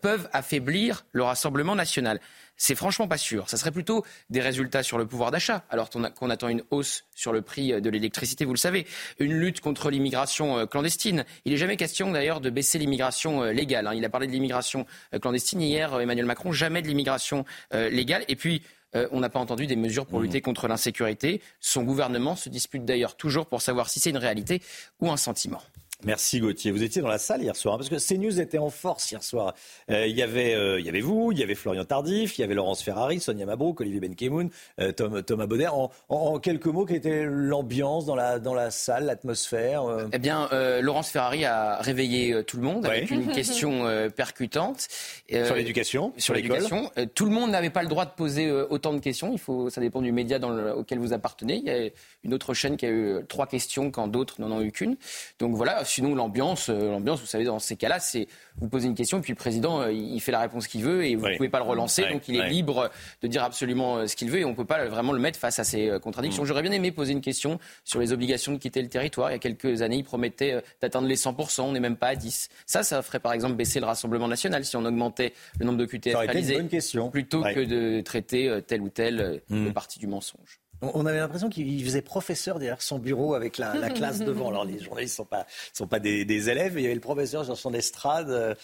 peuvent 0.00 0.28
affaiblir 0.32 1.04
le 1.12 1.22
Rassemblement 1.22 1.74
national 1.74 2.20
c'est 2.62 2.76
franchement 2.76 3.08
pas 3.08 3.18
sûr. 3.18 3.50
Ça 3.50 3.56
serait 3.56 3.72
plutôt 3.72 4.04
des 4.30 4.40
résultats 4.40 4.84
sur 4.84 4.96
le 4.96 5.04
pouvoir 5.04 5.32
d'achat, 5.32 5.64
alors 5.68 5.90
qu'on 5.90 6.30
attend 6.30 6.48
une 6.48 6.62
hausse 6.70 7.04
sur 7.12 7.32
le 7.32 7.42
prix 7.42 7.80
de 7.80 7.90
l'électricité, 7.90 8.44
vous 8.44 8.52
le 8.52 8.58
savez. 8.58 8.86
Une 9.18 9.32
lutte 9.32 9.60
contre 9.60 9.90
l'immigration 9.90 10.58
euh, 10.58 10.66
clandestine. 10.66 11.24
Il 11.44 11.52
n'est 11.52 11.58
jamais 11.58 11.76
question 11.76 12.12
d'ailleurs 12.12 12.40
de 12.40 12.50
baisser 12.50 12.78
l'immigration 12.78 13.42
euh, 13.42 13.52
légale. 13.52 13.88
Hein. 13.88 13.94
Il 13.94 14.04
a 14.04 14.08
parlé 14.08 14.28
de 14.28 14.32
l'immigration 14.32 14.86
euh, 15.12 15.18
clandestine 15.18 15.60
hier, 15.60 16.00
Emmanuel 16.00 16.26
Macron, 16.26 16.52
jamais 16.52 16.82
de 16.82 16.86
l'immigration 16.86 17.44
légale. 17.72 18.24
Et 18.28 18.36
puis, 18.36 18.62
on 18.94 19.20
n'a 19.20 19.30
pas 19.30 19.40
entendu 19.40 19.66
des 19.66 19.76
mesures 19.76 20.06
pour 20.06 20.20
mmh. 20.20 20.24
lutter 20.24 20.40
contre 20.40 20.68
l'insécurité. 20.68 21.40
Son 21.60 21.82
gouvernement 21.82 22.36
se 22.36 22.48
dispute 22.48 22.84
d'ailleurs 22.84 23.16
toujours 23.16 23.46
pour 23.46 23.62
savoir 23.62 23.88
si 23.88 24.00
c'est 24.00 24.10
une 24.10 24.18
réalité 24.18 24.60
ou 25.00 25.10
un 25.10 25.16
sentiment. 25.16 25.62
Merci 26.04 26.40
Gauthier. 26.40 26.72
Vous 26.72 26.82
étiez 26.82 27.00
dans 27.00 27.08
la 27.08 27.18
salle 27.18 27.42
hier 27.42 27.54
soir, 27.54 27.74
hein, 27.74 27.78
parce 27.78 27.88
que 27.88 27.96
CNews 27.96 28.40
était 28.40 28.58
en 28.58 28.70
force 28.70 29.10
hier 29.10 29.22
soir. 29.22 29.54
Euh, 29.90 30.06
il, 30.06 30.16
y 30.16 30.22
avait, 30.22 30.54
euh, 30.54 30.80
il 30.80 30.86
y 30.86 30.88
avait 30.88 31.00
vous, 31.00 31.30
il 31.30 31.38
y 31.38 31.42
avait 31.42 31.54
Florian 31.54 31.84
Tardif, 31.84 32.38
il 32.38 32.40
y 32.40 32.44
avait 32.44 32.54
Laurence 32.54 32.82
Ferrari, 32.82 33.20
Sonia 33.20 33.46
Mabrouk, 33.46 33.80
Olivier 33.80 34.00
Benkemoun, 34.00 34.50
euh, 34.80 34.90
Tom, 34.92 35.22
Thomas 35.22 35.46
Baudet. 35.46 35.68
En, 36.08 36.38
quelques 36.40 36.66
mots, 36.66 36.84
quelle 36.84 36.96
était 36.96 37.24
l'ambiance 37.24 38.04
dans 38.04 38.16
la, 38.16 38.40
dans 38.40 38.54
la 38.54 38.70
salle, 38.70 39.04
l'atmosphère 39.06 39.84
Eh 40.12 40.18
bien, 40.18 40.48
Laurence 40.80 41.10
Ferrari 41.10 41.44
a 41.44 41.76
réveillé 41.80 42.42
tout 42.44 42.56
le 42.56 42.62
monde 42.62 42.86
avec 42.86 43.10
une 43.10 43.30
question 43.30 43.84
percutante. 44.14 44.88
sur 45.28 45.54
l'éducation 45.54 46.12
Sur 46.16 46.34
l'éducation. 46.34 46.90
tout 47.14 47.24
le 47.24 47.30
monde 47.30 47.50
n'avait 47.50 47.70
pas 47.70 47.82
le 47.82 47.88
droit 47.88 48.04
de 48.04 48.10
poser 48.10 48.50
autant 48.50 48.92
de 48.92 48.98
questions. 48.98 49.32
Il 49.32 49.38
faut, 49.38 49.70
ça 49.70 49.80
dépend 49.80 50.02
du 50.02 50.12
média 50.12 50.38
dans 50.38 50.72
auquel 50.72 50.98
vous 50.98 51.12
appartenez. 51.12 51.56
Il 51.56 51.64
y 51.64 51.70
a 51.70 51.90
une 52.24 52.34
autre 52.34 52.54
chaîne 52.54 52.76
qui 52.76 52.86
a 52.86 52.90
eu 52.90 53.24
trois 53.28 53.46
questions 53.46 53.90
quand 53.90 54.08
d'autres 54.08 54.40
n'en 54.40 54.50
ont 54.50 54.62
eu 54.62 54.72
qu'une. 54.72 54.96
Donc 55.38 55.54
voilà, 55.54 55.84
sinon 55.92 56.14
l'ambiance, 56.14 56.68
euh, 56.68 56.90
l'ambiance, 56.90 57.20
vous 57.20 57.26
savez, 57.26 57.44
dans 57.44 57.58
ces 57.58 57.76
cas-là, 57.76 58.00
c'est 58.00 58.26
vous 58.56 58.68
posez 58.68 58.86
une 58.86 58.94
question, 58.94 59.20
puis 59.20 59.32
le 59.32 59.36
président, 59.36 59.80
euh, 59.80 59.92
il 59.92 60.20
fait 60.20 60.32
la 60.32 60.40
réponse 60.40 60.66
qu'il 60.66 60.82
veut 60.82 61.04
et 61.04 61.16
vous 61.16 61.26
ne 61.26 61.36
pouvez 61.36 61.48
pas 61.48 61.58
le 61.58 61.64
relancer. 61.64 62.04
donc 62.10 62.28
il 62.28 62.36
est 62.36 62.48
libre 62.48 62.90
de 63.22 63.28
dire 63.28 63.42
absolument 63.44 63.98
euh, 63.98 64.06
ce 64.06 64.16
qu'il 64.16 64.30
veut 64.30 64.40
et 64.40 64.44
on 64.44 64.50
ne 64.50 64.54
peut 64.54 64.64
pas 64.64 64.86
vraiment 64.86 65.12
le 65.12 65.18
mettre 65.18 65.38
face 65.38 65.58
à 65.58 65.64
ces 65.64 65.98
contradictions. 66.02 66.42
Mm. 66.42 66.46
J'aurais 66.46 66.62
bien 66.62 66.72
aimé 66.72 66.92
poser 66.92 67.12
une 67.12 67.20
question 67.20 67.58
sur 67.84 68.00
les 68.00 68.12
obligations 68.12 68.52
de 68.52 68.58
quitter 68.58 68.82
le 68.82 68.88
territoire. 68.88 69.30
Il 69.30 69.34
y 69.34 69.36
a 69.36 69.38
quelques 69.38 69.82
années, 69.82 69.96
il 69.96 70.04
promettait 70.04 70.62
d'atteindre 70.80 71.08
les 71.08 71.16
100%, 71.16 71.62
on 71.62 71.72
n'est 71.72 71.80
même 71.80 71.96
pas 71.96 72.08
à 72.08 72.14
10. 72.14 72.48
Ça, 72.66 72.82
ça 72.82 73.02
ferait 73.02 73.20
par 73.20 73.32
exemple 73.32 73.54
baisser 73.54 73.80
le 73.80 73.86
Rassemblement 73.86 74.28
national 74.28 74.64
si 74.64 74.76
on 74.76 74.84
augmentait 74.84 75.32
le 75.58 75.66
nombre 75.66 75.78
de 75.78 75.86
QTF 75.86 76.16
réalisés, 76.16 76.62
plutôt 77.10 77.42
que 77.42 77.64
de 77.64 78.00
traiter 78.00 78.60
tel 78.66 78.82
ou 78.82 78.88
tel 78.88 79.42
mm. 79.48 79.72
parti 79.72 79.98
du 79.98 80.06
mensonge. 80.06 80.61
On 80.82 81.06
avait 81.06 81.18
l'impression 81.18 81.48
qu'il 81.48 81.84
faisait 81.84 82.02
professeur 82.02 82.58
derrière 82.58 82.82
son 82.82 82.98
bureau 82.98 83.34
avec 83.34 83.56
la, 83.56 83.90
classe 83.90 84.18
devant. 84.20 84.48
Alors 84.48 84.64
les 84.64 84.80
journalistes 84.80 85.14
ne 85.14 85.24
sont 85.24 85.24
pas, 85.24 85.46
sont 85.72 85.86
pas 85.86 86.00
des, 86.00 86.48
élèves, 86.48 86.74
il 86.76 86.82
y 86.82 86.86
avait 86.86 86.94
le 86.94 87.00
professeur 87.00 87.44
sur 87.44 87.56
son 87.56 87.72
estrade 87.72 88.30
euh, 88.30 88.54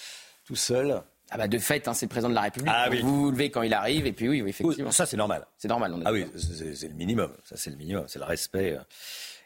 tout 0.44 0.57
seul. 0.57 1.02
Ah 1.31 1.37
bah 1.37 1.46
de 1.46 1.59
fait, 1.59 1.87
hein, 1.87 1.94
c'est 1.94 2.07
le 2.07 2.11
président 2.11 2.31
de 2.31 2.35
la 2.35 2.40
République. 2.40 2.72
Ah 2.74 2.88
vous 3.02 3.24
vous 3.24 3.31
levez 3.31 3.50
quand 3.50 3.62
il 3.62 3.74
arrive, 3.74 4.07
et 4.07 4.12
puis 4.12 4.28
oui, 4.28 4.42
effectivement. 4.46 4.90
Ça, 4.90 5.04
c'est 5.04 5.18
normal. 5.18 5.46
C'est 5.59 5.68
normal. 5.68 5.94
ah 6.04 6.12
oui, 6.12 6.26
c'est 6.35 6.88
le 6.88 6.94
minimum. 6.94 7.31
Ça, 7.44 7.57
c'est 7.57 7.70
le 7.70 7.76
minimum. 7.76 8.04
C'est 8.09 8.18
le 8.18 8.24
respect. 8.24 8.72
Euh. 8.72 8.83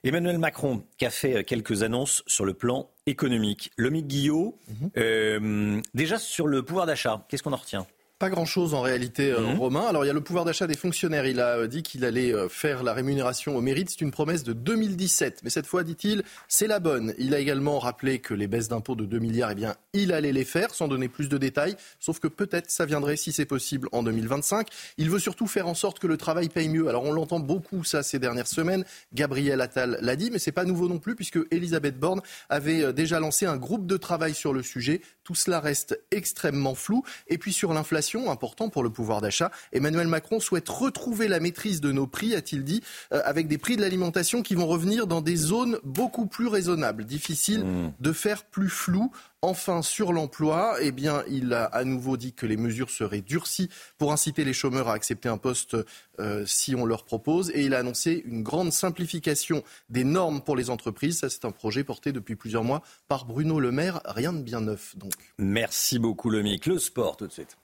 Emmanuel 0.04 0.38
Macron, 0.38 0.84
qui 0.96 1.06
a 1.06 1.10
fait 1.10 1.38
euh, 1.38 1.42
quelques 1.42 1.82
annonces 1.82 2.22
sur 2.28 2.44
le 2.44 2.54
plan 2.54 2.88
économique. 3.06 3.72
Lomique 3.76 4.06
Guillot, 4.06 4.56
mhm. 4.94 5.82
déjà 5.92 6.18
sur 6.18 6.46
le 6.46 6.62
pouvoir 6.62 6.86
d'achat, 6.86 7.26
qu'est-ce 7.28 7.42
qu'on 7.42 7.52
en 7.52 7.56
retient? 7.56 7.86
Pas 8.22 8.30
grand-chose 8.30 8.72
en 8.72 8.82
réalité, 8.82 9.32
euh, 9.32 9.40
mhm. 9.40 9.58
Romain. 9.58 9.84
Alors 9.88 10.04
il 10.04 10.06
y 10.06 10.10
a 10.10 10.12
le 10.12 10.20
pouvoir 10.20 10.44
d'achat 10.44 10.68
des 10.68 10.76
fonctionnaires. 10.76 11.26
Il 11.26 11.40
a 11.40 11.56
euh, 11.56 11.66
dit 11.66 11.82
qu'il 11.82 12.04
allait 12.04 12.32
euh, 12.32 12.48
faire 12.48 12.84
la 12.84 12.92
rémunération 12.92 13.56
au 13.56 13.60
mérite. 13.60 13.90
C'est 13.90 14.00
une 14.00 14.12
promesse 14.12 14.44
de 14.44 14.52
2017. 14.52 15.40
Mais 15.42 15.50
cette 15.50 15.66
fois, 15.66 15.82
dit-il, 15.82 16.22
c'est 16.46 16.68
la 16.68 16.78
bonne. 16.78 17.14
Il 17.18 17.34
a 17.34 17.40
également 17.40 17.80
rappelé 17.80 18.20
que 18.20 18.32
les 18.32 18.46
baisses 18.46 18.68
d'impôts 18.68 18.94
de 18.94 19.06
2 19.06 19.18
milliards, 19.18 19.50
eh 19.50 19.54
bien, 19.56 19.74
il 19.92 20.12
allait 20.12 20.30
les 20.30 20.44
faire 20.44 20.72
sans 20.72 20.86
donner 20.86 21.08
plus 21.08 21.28
de 21.28 21.36
détails. 21.36 21.74
Sauf 21.98 22.20
que 22.20 22.28
peut-être 22.28 22.70
ça 22.70 22.86
viendrait, 22.86 23.16
si 23.16 23.32
c'est 23.32 23.44
possible, 23.44 23.88
en 23.90 24.04
2025. 24.04 24.68
Il 24.98 25.10
veut 25.10 25.18
surtout 25.18 25.48
faire 25.48 25.66
en 25.66 25.74
sorte 25.74 25.98
que 25.98 26.06
le 26.06 26.16
travail 26.16 26.48
paye 26.48 26.68
mieux. 26.68 26.86
Alors 26.86 27.02
on 27.02 27.10
l'entend 27.10 27.40
beaucoup 27.40 27.82
ça 27.82 28.04
ces 28.04 28.20
dernières 28.20 28.46
semaines. 28.46 28.84
Gabriel 29.12 29.60
Attal 29.60 29.98
l'a 30.00 30.14
dit, 30.14 30.30
mais 30.30 30.38
c'est 30.38 30.52
pas 30.52 30.64
nouveau 30.64 30.86
non 30.86 31.00
plus 31.00 31.16
puisque 31.16 31.40
Elisabeth 31.50 31.98
Borne 31.98 32.20
avait 32.48 32.92
déjà 32.92 33.18
lancé 33.18 33.46
un 33.46 33.56
groupe 33.56 33.88
de 33.88 33.96
travail 33.96 34.32
sur 34.32 34.52
le 34.52 34.62
sujet. 34.62 35.00
Tout 35.24 35.34
cela 35.34 35.58
reste 35.58 36.00
extrêmement 36.12 36.76
flou. 36.76 37.02
Et 37.26 37.36
puis 37.36 37.52
sur 37.52 37.72
l'inflation, 37.72 38.11
important 38.30 38.68
pour 38.68 38.82
le 38.82 38.90
pouvoir 38.90 39.20
d'achat. 39.20 39.50
Emmanuel 39.72 40.06
Macron 40.06 40.40
souhaite 40.40 40.68
retrouver 40.68 41.28
la 41.28 41.40
maîtrise 41.40 41.80
de 41.80 41.92
nos 41.92 42.06
prix, 42.06 42.34
a-t-il 42.34 42.64
dit, 42.64 42.82
euh, 43.12 43.20
avec 43.24 43.48
des 43.48 43.58
prix 43.58 43.76
de 43.76 43.80
l'alimentation 43.80 44.42
qui 44.42 44.54
vont 44.54 44.66
revenir 44.66 45.06
dans 45.06 45.20
des 45.20 45.36
zones 45.36 45.78
beaucoup 45.84 46.26
plus 46.26 46.46
raisonnables. 46.46 47.04
Difficile 47.04 47.64
mmh. 47.64 47.92
de 48.00 48.12
faire 48.12 48.44
plus 48.44 48.68
flou. 48.68 49.10
Enfin, 49.44 49.82
sur 49.82 50.12
l'emploi, 50.12 50.76
eh 50.80 50.92
bien, 50.92 51.24
il 51.28 51.52
a 51.52 51.64
à 51.64 51.82
nouveau 51.82 52.16
dit 52.16 52.32
que 52.32 52.46
les 52.46 52.56
mesures 52.56 52.90
seraient 52.90 53.22
durcies 53.22 53.68
pour 53.98 54.12
inciter 54.12 54.44
les 54.44 54.52
chômeurs 54.52 54.88
à 54.88 54.92
accepter 54.92 55.28
un 55.28 55.36
poste 55.36 55.76
euh, 56.20 56.44
si 56.46 56.76
on 56.76 56.86
leur 56.86 57.04
propose. 57.04 57.50
Et 57.50 57.64
il 57.64 57.74
a 57.74 57.80
annoncé 57.80 58.22
une 58.24 58.44
grande 58.44 58.72
simplification 58.72 59.64
des 59.90 60.04
normes 60.04 60.42
pour 60.42 60.54
les 60.54 60.70
entreprises. 60.70 61.18
Ça, 61.18 61.28
c'est 61.28 61.44
un 61.44 61.50
projet 61.50 61.82
porté 61.82 62.12
depuis 62.12 62.36
plusieurs 62.36 62.62
mois 62.62 62.82
par 63.08 63.24
Bruno 63.24 63.58
Le 63.58 63.72
Maire. 63.72 64.00
Rien 64.04 64.32
de 64.32 64.42
bien 64.42 64.60
neuf, 64.60 64.96
donc. 64.96 65.12
Merci 65.38 65.98
beaucoup, 65.98 66.30
Lomic. 66.30 66.66
Le 66.66 66.78
sport, 66.78 67.16
tout 67.16 67.26
de 67.26 67.32
suite. 67.32 67.56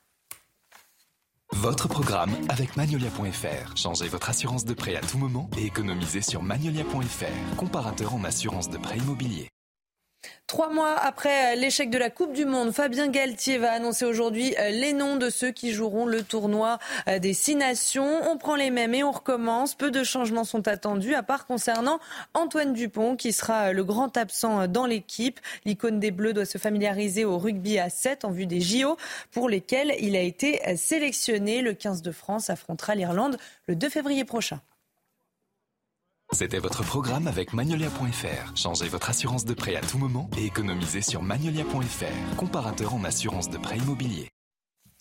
Votre 1.54 1.88
programme 1.88 2.30
avec 2.48 2.76
Magnolia.fr. 2.76 3.76
Changez 3.76 4.08
votre 4.08 4.28
assurance 4.28 4.64
de 4.64 4.74
prêt 4.74 4.96
à 4.96 5.00
tout 5.00 5.18
moment 5.18 5.48
et 5.56 5.64
économisez 5.64 6.20
sur 6.20 6.42
Magnolia.fr, 6.42 7.56
comparateur 7.56 8.14
en 8.14 8.24
assurance 8.24 8.68
de 8.68 8.76
prêt 8.76 8.98
immobilier. 8.98 9.48
Trois 10.48 10.70
mois 10.70 10.96
après 10.96 11.56
l'échec 11.56 11.90
de 11.90 11.98
la 11.98 12.08
Coupe 12.08 12.32
du 12.32 12.46
Monde, 12.46 12.72
Fabien 12.72 13.08
Galtier 13.08 13.58
va 13.58 13.70
annoncer 13.70 14.06
aujourd'hui 14.06 14.54
euh, 14.58 14.70
les 14.70 14.94
noms 14.94 15.16
de 15.16 15.28
ceux 15.28 15.50
qui 15.50 15.72
joueront 15.72 16.06
le 16.06 16.22
tournoi 16.22 16.78
euh, 17.06 17.18
des 17.18 17.34
six 17.34 17.54
nations. 17.54 18.22
On 18.30 18.38
prend 18.38 18.56
les 18.56 18.70
mêmes 18.70 18.94
et 18.94 19.04
on 19.04 19.10
recommence. 19.10 19.74
Peu 19.74 19.90
de 19.90 20.02
changements 20.02 20.44
sont 20.44 20.66
attendus, 20.66 21.14
à 21.14 21.22
part 21.22 21.44
concernant 21.44 22.00
Antoine 22.32 22.72
Dupont, 22.72 23.14
qui 23.14 23.34
sera 23.34 23.68
euh, 23.68 23.72
le 23.72 23.84
grand 23.84 24.16
absent 24.16 24.66
dans 24.68 24.86
l'équipe. 24.86 25.38
L'icône 25.66 26.00
des 26.00 26.10
Bleus 26.10 26.32
doit 26.32 26.46
se 26.46 26.56
familiariser 26.56 27.26
au 27.26 27.36
rugby 27.36 27.78
à 27.78 27.90
7 27.90 28.24
en 28.24 28.30
vue 28.30 28.46
des 28.46 28.62
JO, 28.62 28.96
pour 29.32 29.50
lesquels 29.50 29.94
il 30.00 30.16
a 30.16 30.22
été 30.22 30.62
sélectionné. 30.76 31.60
Le 31.60 31.74
15 31.74 32.00
de 32.00 32.10
France 32.10 32.48
affrontera 32.48 32.94
l'Irlande 32.94 33.36
le 33.66 33.76
2 33.76 33.90
février 33.90 34.24
prochain. 34.24 34.60
C'était 36.32 36.58
votre 36.58 36.84
programme 36.84 37.26
avec 37.26 37.54
Magnolia.fr. 37.54 38.54
Changez 38.54 38.88
votre 38.88 39.08
assurance 39.08 39.46
de 39.46 39.54
prêt 39.54 39.76
à 39.76 39.80
tout 39.80 39.96
moment 39.96 40.28
et 40.36 40.44
économisez 40.44 41.00
sur 41.00 41.22
Magnolia.fr, 41.22 42.36
comparateur 42.36 42.94
en 42.94 43.02
assurance 43.04 43.48
de 43.48 43.56
prêt 43.56 43.78
immobilier. 43.78 44.28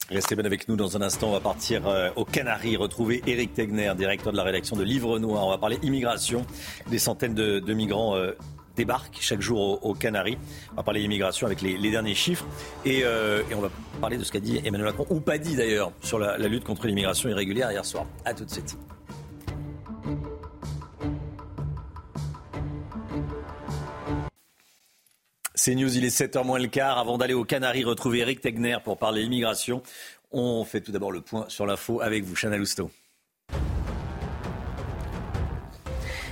Restez 0.10 0.36
bien 0.38 0.46
avec 0.46 0.70
nous 0.70 0.78
dans 0.78 0.96
un 0.96 1.02
instant. 1.02 1.28
On 1.28 1.34
va 1.34 1.42
partir 1.42 1.86
euh, 1.86 2.12
aux 2.16 2.24
Canaries, 2.24 2.78
retrouver 2.78 3.22
Eric 3.28 3.54
Tegner, 3.54 3.92
directeur 3.98 4.32
de 4.32 4.38
la 4.38 4.44
rédaction 4.44 4.78
de 4.78 4.84
Livre 4.84 5.20
Noir. 5.20 5.46
On 5.46 5.50
va 5.50 5.58
parler 5.58 5.78
immigration. 5.84 6.46
Des 6.90 6.98
centaines 6.98 7.36
de, 7.36 7.74
migrants 7.74 8.16
euh, 8.16 8.32
débarquent 8.78 9.18
chaque 9.20 9.42
jour 9.42 9.86
aux, 9.86 9.94
Canaries. 9.94 10.38
On 10.72 10.76
va 10.78 10.84
parler 10.84 11.02
immigration 11.02 11.46
avec 11.46 11.62
les, 11.62 11.92
derniers 11.92 12.16
chiffres. 12.16 12.46
Euh, 12.88 13.44
et, 13.52 13.54
on 13.54 13.60
va 13.60 13.70
parler 14.00 14.16
de 14.16 14.24
ce 14.24 14.32
qu'a 14.32 14.40
dit 14.40 14.62
Emmanuel 14.64 14.92
Macron, 14.92 15.06
ou 15.10 15.20
pas 15.20 15.38
dit 15.38 15.58
d'ailleurs, 15.58 15.92
sur 16.02 16.20
la, 16.20 16.38
la 16.38 16.48
lutte 16.48 16.64
contre 16.64 16.88
l'immigration 16.88 17.28
irrégulière 17.28 17.70
hier 17.70 17.84
soir. 17.84 18.06
A 18.24 18.34
tout 18.34 18.46
de 18.46 18.50
suite. 18.50 18.78
C'est 25.68 25.76
News, 25.76 25.98
il 25.98 26.06
est 26.06 26.18
7h 26.18 26.46
moins 26.46 26.60
le 26.60 26.68
quart. 26.68 26.98
Avant 26.98 27.18
d'aller 27.18 27.34
aux 27.34 27.44
Canaries 27.44 27.84
retrouver 27.84 28.20
Eric 28.20 28.40
Tegner 28.40 28.78
pour 28.82 28.98
parler 28.98 29.24
immigration, 29.24 29.84
on 30.32 30.64
fait 30.64 30.80
tout 30.80 30.94
d'abord 30.94 31.12
le 31.12 31.20
point 31.20 31.44
sur 31.50 31.66
l'info 31.66 32.00
avec 32.00 32.24
vous, 32.24 32.36
Chana 32.36 32.56
Lousteau. 32.56 32.90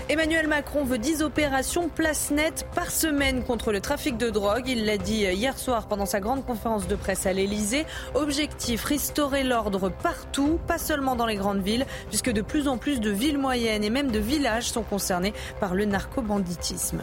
Emmanuel 0.08 0.48
Macron 0.48 0.86
veut 0.86 1.00
10 1.00 1.22
opérations 1.22 1.90
place 1.90 2.32
nette 2.32 2.66
par 2.76 2.90
semaine 2.90 3.44
contre 3.44 3.74
le 3.74 3.82
trafic 3.82 4.16
de 4.16 4.30
drogue. 4.30 4.70
Il 4.70 4.86
l'a 4.86 4.98
dit 4.98 5.26
hier 5.26 5.60
soir 5.60 5.90
pendant 5.90 6.06
sa 6.06 6.22
grande 6.22 6.46
conférence 6.46 6.88
de 6.88 6.96
presse 6.96 7.26
à 7.26 7.34
l'Elysée. 7.34 7.86
Objectif, 8.14 8.86
restaurer 8.86 9.44
l'ordre 9.44 9.90
partout, 9.90 10.62
pas 10.66 10.78
seulement 10.78 11.18
dans 11.18 11.26
les 11.26 11.36
grandes 11.36 11.62
villes, 11.62 11.86
puisque 12.08 12.32
de 12.32 12.42
plus 12.42 12.70
en 12.70 12.78
plus 12.78 13.02
de 13.02 13.10
villes 13.10 13.38
moyennes 13.38 13.84
et 13.84 13.90
même 13.90 14.12
de 14.12 14.20
villages 14.20 14.70
sont 14.70 14.84
concernés 14.84 15.34
par 15.60 15.76
le 15.76 15.84
narcobanditisme. 15.84 17.02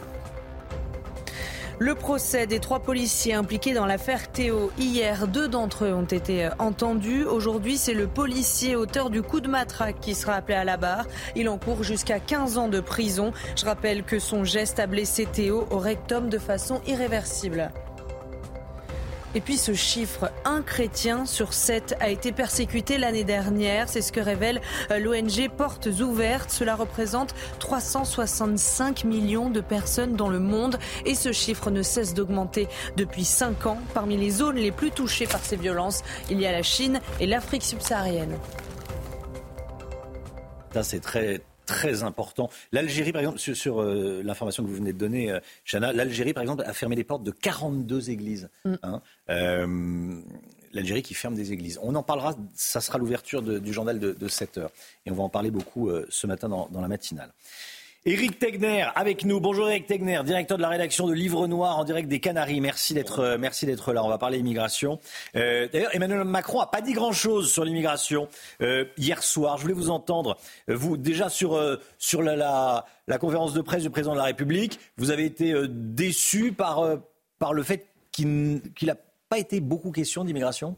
Le 1.79 1.95
procès 1.95 2.45
des 2.45 2.59
trois 2.59 2.79
policiers 2.79 3.33
impliqués 3.33 3.73
dans 3.73 3.85
l'affaire 3.85 4.31
Théo. 4.31 4.71
Hier, 4.77 5.27
deux 5.27 5.47
d'entre 5.47 5.85
eux 5.85 5.93
ont 5.93 6.03
été 6.03 6.49
entendus. 6.59 7.25
Aujourd'hui, 7.25 7.77
c'est 7.77 7.95
le 7.95 8.07
policier 8.07 8.75
auteur 8.75 9.09
du 9.09 9.23
coup 9.23 9.41
de 9.41 9.49
matraque 9.49 9.99
qui 9.99 10.13
sera 10.13 10.33
appelé 10.33 10.55
à 10.55 10.63
la 10.63 10.77
barre. 10.77 11.05
Il 11.35 11.49
encourt 11.49 11.83
jusqu'à 11.83 12.19
15 12.19 12.57
ans 12.57 12.67
de 12.67 12.79
prison. 12.79 13.33
Je 13.55 13.65
rappelle 13.65 14.03
que 14.03 14.19
son 14.19 14.43
geste 14.43 14.79
a 14.79 14.87
blessé 14.87 15.25
Théo 15.25 15.67
au 15.71 15.79
rectum 15.79 16.29
de 16.29 16.37
façon 16.37 16.79
irréversible. 16.85 17.71
Et 19.35 19.41
puis 19.41 19.57
ce 19.57 19.73
chiffre, 19.73 20.31
un 20.45 20.61
chrétien 20.61 21.25
sur 21.25 21.53
sept 21.53 21.95
a 21.99 22.09
été 22.09 22.31
persécuté 22.31 22.97
l'année 22.97 23.23
dernière. 23.23 23.89
C'est 23.89 24.01
ce 24.01 24.11
que 24.11 24.19
révèle 24.19 24.61
euh, 24.91 24.99
l'ONG 24.99 25.49
Portes 25.49 25.87
Ouvertes. 25.87 26.51
Cela 26.51 26.75
représente 26.75 27.33
365 27.59 29.03
millions 29.05 29.49
de 29.49 29.61
personnes 29.61 30.15
dans 30.15 30.29
le 30.29 30.39
monde 30.39 30.77
et 31.05 31.15
ce 31.15 31.31
chiffre 31.31 31.71
ne 31.71 31.81
cesse 31.81 32.13
d'augmenter 32.13 32.67
depuis 32.95 33.25
cinq 33.25 33.65
ans. 33.65 33.79
Parmi 33.93 34.17
les 34.17 34.29
zones 34.29 34.57
les 34.57 34.71
plus 34.71 34.91
touchées 34.91 35.27
par 35.27 35.43
ces 35.43 35.55
violences, 35.55 36.03
il 36.29 36.39
y 36.39 36.45
a 36.45 36.51
la 36.51 36.63
Chine 36.63 37.01
et 37.19 37.25
l'Afrique 37.25 37.63
subsaharienne. 37.63 38.37
C'est 40.81 41.01
très 41.01 41.41
très 41.65 42.03
important. 42.03 42.49
L'Algérie, 42.71 43.11
par 43.11 43.21
exemple, 43.21 43.39
sur, 43.39 43.81
euh, 43.81 44.21
l'information 44.23 44.63
que 44.63 44.69
vous 44.69 44.75
venez 44.75 44.93
de 44.93 44.97
donner, 44.97 45.31
euh, 45.31 45.39
Chana, 45.65 45.93
l'Algérie, 45.93 46.33
par 46.33 46.43
exemple, 46.43 46.63
a 46.65 46.73
fermé 46.73 46.95
les 46.95 47.03
portes 47.03 47.23
de 47.23 47.31
42 47.31 48.09
églises. 48.09 48.49
Mm. 48.65 48.73
Hein. 48.83 49.01
Euh, 49.29 50.21
L'Algérie 50.73 51.03
qui 51.03 51.13
ferme 51.13 51.35
des 51.35 51.51
églises. 51.51 51.79
On 51.83 51.93
en 51.93 52.01
parlera, 52.01 52.35
ça 52.55 52.81
sera 52.81 52.97
l'ouverture 52.97 53.43
du 53.43 53.71
journal 53.71 53.99
de, 53.99 54.27
7 54.27 54.57
heures. 54.57 54.71
Et 55.05 55.11
on 55.11 55.13
va 55.13 55.21
en 55.21 55.29
parler 55.29 55.51
beaucoup 55.51 55.91
ce 56.09 56.25
matin 56.25 56.49
dans, 56.49 56.81
la 56.81 56.87
matinale. 56.87 57.31
Éric 58.05 58.37
Tegner 58.37 58.85
avec 58.95 59.23
nous. 59.23 59.39
Bonjour 59.39 59.69
Éric 59.69 59.85
Tegner, 59.85 60.19
directeur 60.25 60.57
de 60.57 60.61
la 60.61 60.67
rédaction 60.67 61.07
de 61.07 61.13
Livre 61.13 61.47
Noir 61.47 61.77
en 61.77 61.85
direct 61.85 62.09
des 62.09 62.19
Canaries. 62.19 62.59
Merci 62.59 62.93
d'être 62.93 63.19
euh, 63.19 63.37
merci 63.39 63.65
d'être 63.65 63.93
là. 63.93 64.03
On 64.03 64.09
va 64.09 64.17
parler 64.17 64.39
immigration. 64.39 64.99
Euh, 65.37 65.69
D'ailleurs, 65.71 65.95
Emmanuel 65.95 66.25
Macron 66.25 66.59
a 66.59 66.67
pas 66.67 66.81
dit 66.81 66.91
grand-chose 66.91 67.49
sur 67.49 67.63
l'immigration 67.63 68.27
euh, 68.59 68.83
hier 68.97 69.23
soir. 69.23 69.55
Je 69.55 69.61
voulais 69.61 69.73
vous 69.73 69.89
entendre. 69.89 70.37
Vous 70.67 70.97
déjà 70.97 71.29
sur 71.29 71.57
sur 71.97 72.21
la, 72.21 72.85
la, 73.07 73.17
conférence 73.19 73.53
de 73.53 73.61
presse 73.61 73.83
du 73.83 73.89
président 73.89 74.11
de 74.11 74.19
la 74.19 74.25
République, 74.25 74.81
vous 74.97 75.09
avez 75.09 75.23
été 75.23 75.53
déçu 75.69 76.51
par 76.51 76.99
par 77.39 77.53
le 77.53 77.63
fait 77.63 77.87
qu'il 78.11 78.59
n'a 78.81 78.97
pas 79.29 79.37
été 79.37 79.61
beaucoup 79.61 79.91
question 79.91 80.25
d'immigration? 80.25 80.75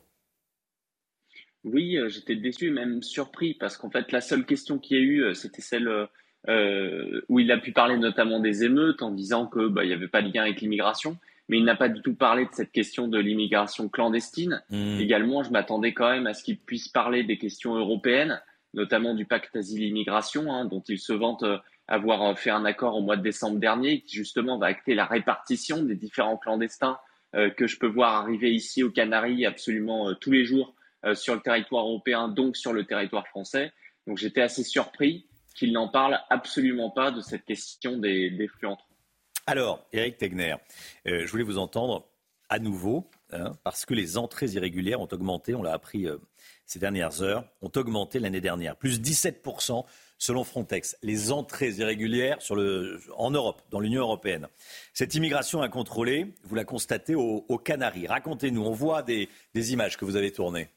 Oui, 1.64 1.98
j'étais 2.10 2.36
déçu, 2.36 2.70
même 2.70 3.02
surpris, 3.02 3.56
parce 3.56 3.78
qu'en 3.78 3.90
fait, 3.90 4.12
la 4.12 4.22
seule 4.22 4.46
question 4.46 4.78
qu'il 4.78 4.98
y 4.98 5.00
a 5.00 5.04
eu, 5.04 5.34
c'était 5.34 5.64
celle 5.64 6.08
euh, 6.48 7.22
où 7.30 7.40
il 7.40 7.52
a 7.52 7.58
pu 7.58 7.72
parler 7.72 7.98
notamment 7.98 8.40
des 8.40 8.64
émeutes 8.64 9.02
en 9.02 9.12
disant 9.12 9.48
que 9.48 9.68
bah, 9.68 9.84
il 9.84 9.88
n'y 9.88 9.94
avait 9.94 10.08
pas 10.08 10.22
de 10.22 10.32
lien 10.32 10.44
avec 10.44 10.62
l'immigration, 10.62 11.18
mais 11.50 11.58
il 11.58 11.64
n'a 11.64 11.76
pas 11.76 11.90
du 11.90 12.02
tout 12.02 12.16
parlé 12.16 12.46
de 12.46 12.52
cette 12.52 12.72
question 12.72 13.08
de 13.08 13.20
l'immigration 13.20 13.90
clandestine. 13.90 14.64
Mmh. 14.70 15.00
Également, 15.00 15.44
je 15.44 15.52
m'attendais 15.52 15.94
quand 15.94 16.10
même 16.10 16.28
à 16.28 16.34
ce 16.34 16.44
qu'il 16.44 16.58
puisse 16.58 16.88
parler 16.88 17.24
des 17.24 17.38
questions 17.38 17.76
européennes, 17.76 18.42
notamment 18.74 19.14
du 19.14 19.26
pacte 19.26 19.56
asile-immigration, 19.56 20.52
hein, 20.52 20.66
dont 20.66 20.84
il 20.88 21.00
se 21.00 21.14
vante 21.14 21.44
euh, 21.44 21.58
avoir 21.88 22.24
euh, 22.24 22.36
fait 22.36 22.50
un 22.50 22.66
accord 22.66 22.96
au 22.96 23.02
mois 23.02 23.18
de 23.18 23.24
décembre 23.24 23.60
dernier, 23.60 24.02
qui 24.02 24.16
justement 24.16 24.58
va 24.58 24.68
acter 24.68 24.96
la 24.96 25.06
répartition 25.06 25.84
des 25.84 25.96
différents 25.96 26.38
clandestins 26.38 26.98
euh, 27.36 27.50
que 27.50 27.68
je 27.68 27.78
peux 27.78 27.88
voir 27.88 28.14
arriver 28.14 28.54
ici 28.54 28.84
aux 28.84 28.92
Canaries 28.92 29.46
absolument 29.46 30.14
tous 30.16 30.32
les 30.32 30.46
jours 30.46 30.74
sur 31.14 31.36
le 31.36 31.42
territoire 31.42 31.86
européen, 31.86 32.30
donc 32.30 32.58
sur 32.58 32.74
le 32.74 32.84
territoire 32.84 33.28
français. 33.28 33.72
Donc 34.08 34.18
j'étais 34.18 34.42
assez 34.42 34.64
surpris 34.64 35.28
qu'il 35.56 35.72
n'en 35.72 35.88
parle 35.88 36.20
absolument 36.30 36.92
pas 36.92 37.12
de 37.12 37.22
cette 37.22 37.46
question 37.46 37.98
des, 37.98 38.30
des 38.30 38.48
flux 38.48 38.68
entrants. 38.68 38.86
Alors, 39.48 39.86
Eric 39.94 40.18
Tegner, 40.18 40.56
euh, 41.08 41.26
je 41.26 41.32
voulais 41.32 41.44
vous 41.44 41.58
entendre 41.58 42.08
à 42.50 42.60
nouveau, 42.60 43.10
hein, 43.32 43.52
parce 43.64 43.86
que 43.86 43.94
les 43.94 44.18
entrées 44.18 44.48
irrégulières 44.48 45.02
ont 45.02 45.08
augmenté, 45.12 45.56
on 45.56 45.64
l'a 45.64 45.74
appris 45.74 46.08
euh, 46.08 46.18
ces 46.66 46.80
dernières 46.80 47.22
heures, 47.22 47.44
ont 47.62 47.72
augmenté 47.76 48.20
l'année 48.20 48.42
dernière, 48.42 48.76
plus 48.76 49.00
17% 49.00 49.84
selon 50.18 50.44
Frontex. 50.44 50.98
Les 51.02 51.32
entrées 51.32 51.72
irrégulières 51.72 52.38
en 53.18 53.32
Europe, 53.32 53.62
dans 53.70 53.80
l'Union 53.80 54.02
européenne. 54.02 54.48
Cette 54.94 55.16
immigration 55.16 55.62
incontrôlée, 55.62 56.34
vous 56.44 56.56
la 56.56 56.66
constatez 56.66 57.16
aux, 57.16 57.46
aux 57.48 57.58
Canaries. 57.58 58.08
Racontez-nous, 58.08 58.64
on 58.64 58.72
voit 58.72 59.02
des, 59.04 59.30
des 59.54 59.74
images 59.74 59.98
que 59.98 60.06
vous 60.06 60.16
avez 60.16 60.32
tournées. 60.32 60.70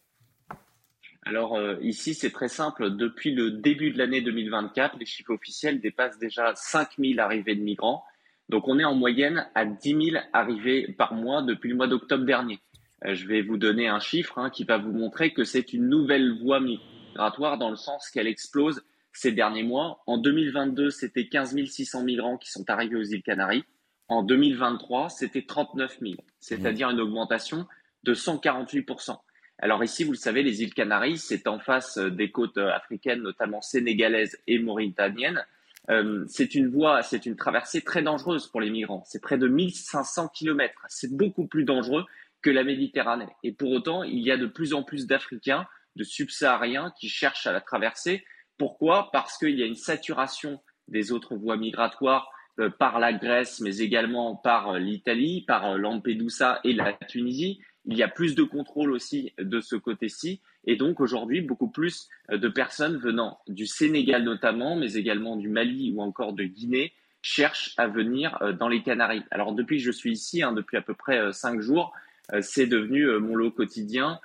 Alors 1.29 1.57
euh, 1.57 1.77
ici, 1.83 2.15
c'est 2.15 2.31
très 2.31 2.49
simple. 2.49 2.97
Depuis 2.97 3.35
le 3.35 3.51
début 3.51 3.91
de 3.91 3.99
l'année 3.99 4.23
2024, 4.23 4.97
les 4.99 5.05
chiffres 5.05 5.35
officiels 5.35 5.79
dépassent 5.79 6.19
déjà 6.19 6.55
5000 6.55 7.21
arrivées 7.21 7.55
de 7.55 7.61
migrants. 7.61 8.03
Donc 8.49 8.67
on 8.67 8.79
est 8.79 8.85
en 8.85 8.95
moyenne 8.95 9.47
à 9.55 9.67
10 9.67 10.11
000 10.13 10.25
arrivées 10.33 10.95
par 10.97 11.13
mois 11.13 11.43
depuis 11.43 11.69
le 11.69 11.77
mois 11.77 11.87
d'octobre 11.87 12.25
dernier. 12.25 12.61
Euh, 13.05 13.15
je 13.15 13.27
vais 13.27 13.43
vous 13.43 13.59
donner 13.59 13.89
un 13.89 14.01
chiffre 14.01 14.39
hein, 14.39 14.49
qui 14.49 14.65
va 14.65 14.79
vous 14.79 14.91
montrer 14.91 15.35
que 15.35 15.45
c'est 15.45 15.75
une 15.75 15.91
nouvelle 15.91 16.33
voie 16.41 16.61
migratoire 16.61 17.59
dans 17.59 17.69
le 17.69 17.77
sens 17.77 18.09
qu'elle 18.09 18.27
explose 18.27 18.83
ces 19.13 19.31
derniers 19.31 19.65
mois. 19.65 20.03
En 20.07 20.17
2022, 20.17 20.89
c'était 20.89 21.29
15 21.29 21.63
600 21.63 22.05
migrants 22.05 22.39
qui 22.39 22.51
sont 22.51 22.65
arrivés 22.71 22.97
aux 22.97 23.05
îles 23.05 23.23
Canaries. 23.23 23.65
En 24.09 24.23
2023, 24.23 25.11
c'était 25.11 25.45
39 25.45 25.99
000, 26.01 26.15
c'est-à-dire 26.41 26.89
une 26.89 27.01
augmentation 27.01 27.67
de 28.05 28.15
148 28.15 28.87
alors 29.61 29.83
ici, 29.83 30.05
vous 30.05 30.13
le 30.13 30.17
savez, 30.17 30.43
les 30.43 30.63
îles 30.63 30.73
Canaries, 30.73 31.19
c'est 31.19 31.49
en 31.49 31.59
face 31.59 31.99
euh, 31.99 32.11
des 32.11 32.31
côtes 32.31 32.59
euh, 32.59 32.71
africaines, 32.71 33.23
notamment 33.23 33.61
sénégalaises 33.61 34.39
et 34.47 34.59
mauritaniennes. 34.61 35.45
Euh, 35.91 36.25
c'est 36.29 36.55
une 36.55 36.69
voie, 36.69 37.03
c'est 37.03 37.27
une 37.27 37.35
traversée 37.35 37.81
très 37.81 38.03
dangereuse 38.03 38.47
pour 38.47 38.61
les 38.61 38.71
migrants. 38.71 39.03
C'est 39.07 39.21
près 39.21 39.37
de 39.37 39.49
1500 39.49 40.29
kilomètres. 40.29 40.85
C'est 40.89 41.13
beaucoup 41.13 41.49
plus 41.49 41.65
dangereux 41.65 42.05
que 42.41 42.51
la 42.51 42.63
Méditerranée. 42.63 43.29
Et 43.43 43.53
pour 43.53 43.73
autant, 43.73 44.05
il 44.05 44.21
y 44.21 44.31
a 44.31 44.37
de 44.37 44.47
plus 44.47 44.75
en 44.75 44.85
plus 44.85 45.07
d'Africains, 45.07 45.67
de 45.97 46.05
subsahariens 46.05 46.93
qui 47.01 47.09
cherchent 47.09 47.49
à 47.49 47.53
la 47.53 47.61
traverser. 47.61 48.25
Pourquoi? 48.59 49.11
Parce 49.13 49.39
qu'il 49.39 49.59
y 49.59 49.63
a 49.63 49.67
une 49.67 49.75
saturation 49.75 50.61
des 50.87 51.11
autres 51.11 51.35
voies 51.35 51.57
migratoires 51.57 52.31
par 52.79 52.99
la 52.99 53.13
Grèce, 53.13 53.61
mais 53.61 53.79
également 53.79 54.35
par 54.35 54.79
l'Italie, 54.79 55.45
par 55.47 55.79
Lampedusa 55.79 56.61
et 56.65 56.73
la 56.73 56.93
Tunisie. 56.93 57.61
Il 57.89 57.97
y 57.97 58.03
a 58.03 58.09
plus 58.09 58.35
de 58.35 58.45
contrôle 58.45 58.93
aussi 58.93 59.33
de 59.39 59.61
ce 59.61 59.75
côté-ci. 59.75 60.41
Et 60.65 60.77
donc 60.77 61.01
aujourd'hui, 61.01 61.41
beaucoup 61.41 61.69
plus 61.69 62.09
de 62.31 62.49
personnes 62.49 62.99
venant 62.99 63.41
du 63.49 63.67
Sénégal 63.67 64.23
notamment, 64.23 64.77
mais 64.77 64.93
également 64.93 65.37
du 65.37 65.49
Mali 65.49 65.93
ou 65.97 66.03
encore 66.03 66.35
de 66.35 66.45
Guinée, 66.45 66.93
cherchent 67.23 67.75
à 67.77 67.87
venir 67.89 68.39
euh, 68.43 68.53
dans 68.53 68.69
les 68.69 68.83
Canaries. 68.83 69.25
Alors 69.31 69.53
depuis 69.53 69.79
que 69.79 69.85
je 69.85 69.91
suis 69.91 70.13
ici, 70.13 70.43
hein, 70.43 70.53
depuis 70.53 70.77
à 70.77 70.83
peu 70.83 70.95
près 70.95 71.19
euh, 71.19 71.33
cinq 71.33 71.61
jours, 71.61 71.93
euh, 72.33 72.41
c'est 72.43 72.67
devenu 72.67 73.07
mon 73.19 73.35
lot 73.35 73.51
quotidien, 73.51 74.21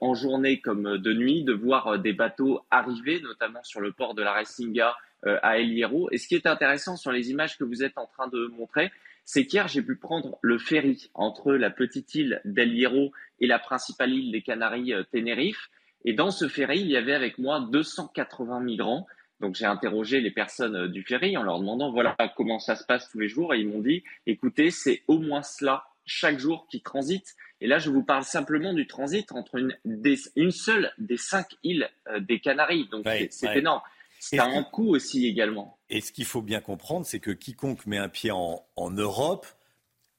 en 0.00 0.14
journée 0.14 0.60
comme 0.60 0.98
de 0.98 1.12
nuit, 1.12 1.44
de 1.44 1.52
voir 1.52 1.98
des 1.98 2.12
bateaux 2.12 2.60
arriver, 2.70 3.20
notamment 3.20 3.62
sur 3.62 3.80
le 3.80 3.92
port 3.92 4.14
de 4.14 4.22
la 4.22 4.32
Racinga 4.32 4.94
à 5.24 5.58
El 5.58 5.72
Hierro. 5.72 6.10
Et 6.10 6.18
ce 6.18 6.28
qui 6.28 6.34
est 6.34 6.46
intéressant 6.46 6.96
sur 6.96 7.12
les 7.12 7.30
images 7.30 7.56
que 7.56 7.64
vous 7.64 7.82
êtes 7.82 7.96
en 7.96 8.06
train 8.06 8.28
de 8.28 8.48
montrer, 8.48 8.90
c'est 9.24 9.46
qu'hier, 9.46 9.68
j'ai 9.68 9.82
pu 9.82 9.96
prendre 9.96 10.38
le 10.42 10.58
ferry 10.58 11.10
entre 11.14 11.54
la 11.54 11.70
petite 11.70 12.14
île 12.14 12.40
d'El 12.44 12.74
Hierro 12.74 13.12
et 13.40 13.46
la 13.46 13.58
principale 13.58 14.12
île 14.12 14.32
des 14.32 14.42
Canaries, 14.42 14.92
euh, 14.92 15.02
Tenerife. 15.12 15.70
Et 16.04 16.12
dans 16.12 16.30
ce 16.30 16.48
ferry, 16.48 16.80
il 16.80 16.90
y 16.90 16.96
avait 16.96 17.14
avec 17.14 17.38
moi 17.38 17.66
280 17.72 18.60
migrants. 18.60 19.06
Donc 19.40 19.54
j'ai 19.54 19.64
interrogé 19.64 20.20
les 20.20 20.30
personnes 20.30 20.76
euh, 20.76 20.88
du 20.88 21.02
ferry 21.02 21.36
en 21.36 21.42
leur 21.42 21.58
demandant 21.58 21.90
voilà 21.90 22.16
comment 22.36 22.58
ça 22.58 22.76
se 22.76 22.84
passe 22.84 23.10
tous 23.10 23.18
les 23.18 23.28
jours. 23.28 23.54
Et 23.54 23.60
ils 23.60 23.68
m'ont 23.68 23.80
dit 23.80 24.04
écoutez 24.26 24.70
c'est 24.70 25.02
au 25.08 25.18
moins 25.18 25.42
cela 25.42 25.84
chaque 26.04 26.38
jour 26.38 26.66
qui 26.70 26.82
transite. 26.82 27.34
Et 27.60 27.66
là 27.66 27.78
je 27.78 27.90
vous 27.90 28.02
parle 28.04 28.24
simplement 28.24 28.74
du 28.74 28.86
transit 28.86 29.32
entre 29.32 29.56
une, 29.56 29.76
une 30.36 30.50
seule 30.50 30.92
des 30.98 31.16
cinq 31.16 31.46
îles 31.62 31.88
euh, 32.08 32.20
des 32.20 32.40
Canaries. 32.40 32.88
Donc 32.90 33.06
c'est 33.30 33.56
énorme 33.56 33.80
c'est 34.30 34.38
un 34.38 34.62
coût 34.62 34.94
aussi 34.94 35.26
également. 35.26 35.78
Et 35.90 36.00
ce 36.00 36.10
qu'il 36.10 36.24
faut 36.24 36.40
bien 36.40 36.60
comprendre, 36.60 37.04
c'est 37.04 37.20
que 37.20 37.30
quiconque 37.30 37.84
met 37.86 37.98
un 37.98 38.08
pied 38.08 38.30
en, 38.30 38.64
Europe 38.90 39.46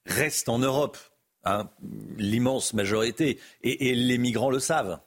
reste 0.06 0.48
en 0.48 0.60
Europe, 0.60 0.96
hein, 1.44 1.68
l'immense 2.16 2.72
majorité, 2.72 3.40
et, 3.62 3.94
les 3.94 4.18
migrants 4.18 4.50
le 4.50 4.60
savent. 4.60 5.00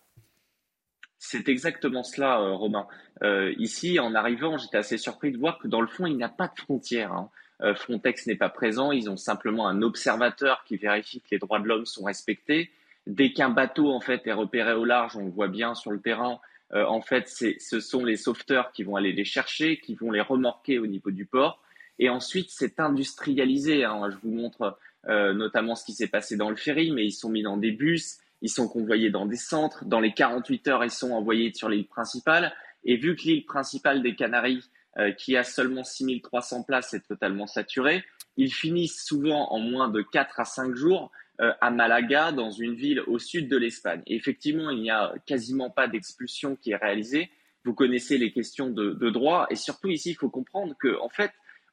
C'est 1.17 1.47
exactement 1.47 2.03
cela, 2.03 2.41
euh, 2.41 2.53
Romain. 2.53 2.87
Euh, 3.23 3.53
ici, 3.57 3.99
en 3.99 4.15
arrivant, 4.15 4.57
j'étais 4.57 4.77
assez 4.77 4.97
surpris 4.97 5.31
de 5.31 5.37
voir 5.37 5.59
que 5.59 5.69
dans 5.69 5.81
le 5.81 5.87
fond, 5.87 6.05
il 6.05 6.17
n'y 6.17 6.23
a 6.23 6.29
pas 6.29 6.47
de 6.47 6.59
frontières. 6.59 7.13
Hein. 7.13 7.29
Euh, 7.61 7.75
Frontex 7.75 8.27
n'est 8.27 8.35
pas 8.35 8.49
présent, 8.49 8.91
ils 8.91 9.09
ont 9.09 9.17
simplement 9.17 9.67
un 9.67 9.81
observateur 9.81 10.63
qui 10.65 10.75
vérifie 10.77 11.21
que 11.21 11.27
les 11.31 11.39
droits 11.39 11.59
de 11.59 11.65
l'homme 11.65 11.85
sont 11.85 12.03
respectés. 12.03 12.71
Dès 13.07 13.31
qu'un 13.31 13.49
bateau 13.49 13.91
en 13.91 14.01
fait 14.01 14.27
est 14.27 14.33
repéré 14.33 14.73
au 14.73 14.85
large, 14.85 15.15
on 15.17 15.25
le 15.25 15.31
voit 15.31 15.47
bien 15.47 15.73
sur 15.75 15.91
le 15.91 15.99
terrain, 15.99 16.39
euh, 16.73 16.85
en 16.85 17.01
fait, 17.01 17.27
ce 17.27 17.79
sont 17.79 18.05
les 18.05 18.15
sauveteurs 18.15 18.71
qui 18.71 18.83
vont 18.83 18.95
aller 18.95 19.11
les 19.11 19.25
chercher, 19.25 19.79
qui 19.79 19.95
vont 19.95 20.11
les 20.11 20.21
remorquer 20.21 20.79
au 20.79 20.87
niveau 20.87 21.11
du 21.11 21.25
port. 21.25 21.63
Et 21.97 22.09
ensuite, 22.09 22.49
c'est 22.49 22.79
industrialisé. 22.79 23.83
Hein. 23.83 24.09
Je 24.09 24.17
vous 24.17 24.33
montre 24.33 24.77
euh, 25.07 25.33
notamment 25.33 25.75
ce 25.75 25.85
qui 25.85 25.93
s'est 25.93 26.07
passé 26.07 26.37
dans 26.37 26.49
le 26.49 26.55
ferry, 26.55 26.91
mais 26.91 27.05
ils 27.05 27.11
sont 27.11 27.29
mis 27.29 27.43
dans 27.43 27.57
des 27.57 27.71
bus, 27.71 28.17
ils 28.41 28.49
sont 28.49 28.67
convoyés 28.67 29.09
dans 29.09 29.25
des 29.25 29.35
centres. 29.35 29.85
Dans 29.85 29.99
les 29.99 30.13
48 30.13 30.67
heures, 30.67 30.83
ils 30.83 30.91
sont 30.91 31.11
envoyés 31.11 31.53
sur 31.53 31.69
l'île 31.69 31.87
principale. 31.87 32.53
Et 32.83 32.97
vu 32.97 33.15
que 33.15 33.23
l'île 33.23 33.45
principale 33.45 34.01
des 34.01 34.15
Canaries, 34.15 34.63
euh, 34.97 35.11
qui 35.11 35.35
a 35.37 35.43
seulement 35.43 35.83
6300 35.83 36.63
places, 36.63 36.93
est 36.93 37.05
totalement 37.07 37.47
saturée, 37.47 38.03
ils 38.37 38.53
finissent 38.53 39.03
souvent 39.03 39.51
en 39.51 39.59
moins 39.59 39.89
de 39.89 40.01
4 40.01 40.39
à 40.39 40.45
5 40.45 40.75
jours 40.75 41.11
à 41.39 41.71
Malaga, 41.71 42.31
dans 42.31 42.51
une 42.51 42.75
ville 42.75 43.01
au 43.07 43.17
sud 43.17 43.47
de 43.47 43.55
l'Espagne. 43.55 44.01
effectivement, 44.07 44.69
il 44.71 44.81
n'y 44.81 44.91
a 44.91 45.13
quasiment 45.25 45.69
pas 45.69 45.87
d'expulsion 45.87 46.57
qui 46.57 46.71
est 46.71 46.75
réalisée. 46.75 47.29
Vous 47.63 47.73
connaissez 47.73 48.17
les 48.17 48.31
questions 48.31 48.69
de, 48.69 49.09
droit. 49.09 49.47
Et 49.49 49.55
surtout, 49.55 49.89
ici, 49.89 50.11
il 50.11 50.15
faut 50.15 50.29
comprendre 50.29 50.75
que, 50.79 50.99
en 50.99 51.09
fait, 51.09 51.31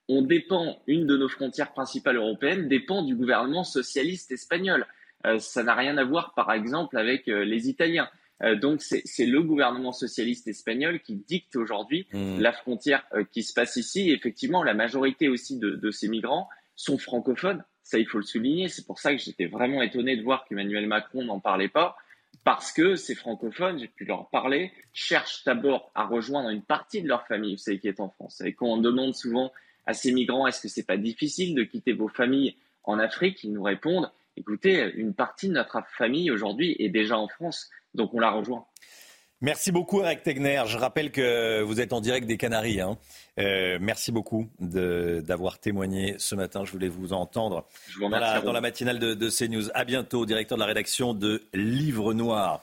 on 0.08 0.22
dépend, 0.22 0.80
une 0.86 1.06
de 1.06 1.16
nos 1.16 1.28
frontières 1.28 1.72
principales 1.72 2.16
européennes 2.16 2.68
dépend 2.68 3.02
du 3.02 3.16
gouvernement 3.16 3.64
socialiste 3.64 4.30
espagnol. 4.30 4.86
Euh, 5.26 5.40
ça 5.40 5.64
n'a 5.64 5.74
rien 5.74 5.96
à 5.98 6.04
voir, 6.04 6.34
par 6.34 6.52
exemple, 6.52 6.96
avec 6.96 7.28
euh, 7.28 7.44
les 7.44 7.68
Italiens. 7.68 8.08
donc, 8.60 8.82
c'est 8.82 9.26
le 9.26 9.42
gouvernement 9.42 9.92
socialiste 9.92 10.46
espagnol 10.46 11.00
qui 11.00 11.16
dicte 11.16 11.56
aujourd'hui 11.56 12.06
mmh. 12.12 12.38
la 12.38 12.52
frontière 12.52 13.06
qui 13.32 13.42
se 13.42 13.54
passe 13.54 13.76
ici. 13.76 14.10
effectivement, 14.10 14.62
la 14.62 14.74
majorité 14.74 15.28
aussi 15.28 15.58
de 15.58 15.90
ces 15.90 16.08
migrants 16.08 16.46
sont 16.76 16.98
francophones. 16.98 17.64
Ça, 17.86 18.00
il 18.00 18.06
faut 18.08 18.18
le 18.18 18.24
souligner. 18.24 18.68
C'est 18.68 18.84
pour 18.84 18.98
ça 18.98 19.14
que 19.14 19.22
j'étais 19.22 19.46
vraiment 19.46 19.80
étonné 19.80 20.16
de 20.16 20.22
voir 20.24 20.44
qu'Emmanuel 20.44 20.88
Macron 20.88 21.22
n'en 21.22 21.38
parlait 21.38 21.68
pas. 21.68 21.96
Parce 22.42 22.72
que 22.72 22.96
ces 22.96 23.14
francophones, 23.14 23.78
j'ai 23.78 23.86
pu 23.86 24.04
leur 24.04 24.28
parler, 24.28 24.72
cherchent 24.92 25.44
d'abord 25.44 25.92
à 25.94 26.04
rejoindre 26.04 26.48
une 26.48 26.62
partie 26.62 27.00
de 27.00 27.06
leur 27.06 27.28
famille, 27.28 27.52
vous 27.52 27.60
savez, 27.62 27.78
qui 27.78 27.86
est 27.86 28.00
en 28.00 28.08
France. 28.08 28.40
Et 28.40 28.54
quand 28.54 28.66
on 28.66 28.78
demande 28.78 29.14
souvent 29.14 29.52
à 29.86 29.94
ces 29.94 30.10
migrants, 30.10 30.48
est-ce 30.48 30.60
que 30.60 30.66
c'est 30.66 30.82
pas 30.84 30.96
difficile 30.96 31.54
de 31.54 31.62
quitter 31.62 31.92
vos 31.92 32.08
familles 32.08 32.56
en 32.82 32.98
Afrique 32.98 33.44
Ils 33.44 33.52
nous 33.52 33.62
répondent, 33.62 34.10
écoutez, 34.36 34.92
une 34.96 35.14
partie 35.14 35.46
de 35.46 35.52
notre 35.52 35.78
famille 35.96 36.32
aujourd'hui 36.32 36.74
est 36.80 36.88
déjà 36.88 37.16
en 37.16 37.28
France, 37.28 37.70
donc 37.94 38.14
on 38.14 38.18
la 38.18 38.32
rejoint. 38.32 38.66
Merci 39.42 39.70
beaucoup 39.70 40.00
Eric 40.00 40.22
Tegner. 40.22 40.62
Je 40.66 40.78
rappelle 40.78 41.10
que 41.10 41.60
vous 41.60 41.80
êtes 41.80 41.92
en 41.92 42.00
direct 42.00 42.26
des 42.26 42.38
Canaries. 42.38 42.80
Hein. 42.80 42.96
Euh, 43.38 43.76
merci 43.80 44.10
beaucoup 44.10 44.48
d'avoir 44.58 45.58
témoigné 45.58 46.14
ce 46.18 46.34
matin. 46.34 46.64
Je 46.64 46.72
voulais 46.72 46.88
vous 46.88 47.12
entendre 47.12 47.66
dans, 48.00 48.08
la, 48.08 48.60
matinale 48.62 48.98
de, 48.98 49.12
de 49.12 49.28
CNews. 49.28 49.68
À 49.74 49.84
bientôt, 49.84 50.24
directeur 50.24 50.56
de 50.56 50.62
la 50.62 50.66
rédaction 50.66 51.12
de 51.12 51.42
Livre 51.52 52.14
Noir. 52.14 52.62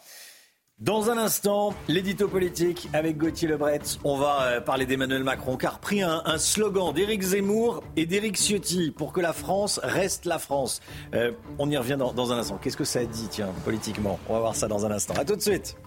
Dans 0.79 1.11
un 1.11 1.17
instant, 1.19 1.75
l'édito 1.87 2.27
politique 2.27 2.89
avec 2.91 3.17
Gauthier 3.17 3.47
Lebret. 3.47 3.79
On 4.03 4.17
va 4.17 4.41
euh, 4.41 4.59
parler 4.59 4.87
d'Emmanuel 4.87 5.23
Macron 5.23 5.55
car 5.55 5.79
pris 5.79 6.01
un, 6.01 6.23
slogan 6.39 6.91
d'Éric 6.91 7.21
Zemmour 7.21 7.83
et 7.95 8.07
d'Éric 8.07 8.35
Ciotti 8.35 8.89
pour 8.89 9.13
que 9.13 9.21
la 9.21 9.33
France 9.33 9.79
reste 9.83 10.25
la 10.25 10.39
France. 10.39 10.81
Euh, 11.13 11.31
on 11.59 11.69
y 11.69 11.77
revient 11.77 11.97
dans, 11.99 12.13
dans 12.13 12.33
un 12.33 12.39
instant. 12.39 12.57
Qu'est-ce 12.57 12.77
que 12.77 12.83
ça 12.83 13.05
dit, 13.05 13.27
tiens, 13.29 13.53
politiquement? 13.63 14.19
On 14.27 14.33
va 14.33 14.39
voir 14.39 14.55
ça 14.55 14.67
dans 14.67 14.87
un 14.87 14.91
instant. 14.91 15.13
À 15.13 15.23
tout 15.23 15.35
de 15.35 15.41
suite. 15.41 15.77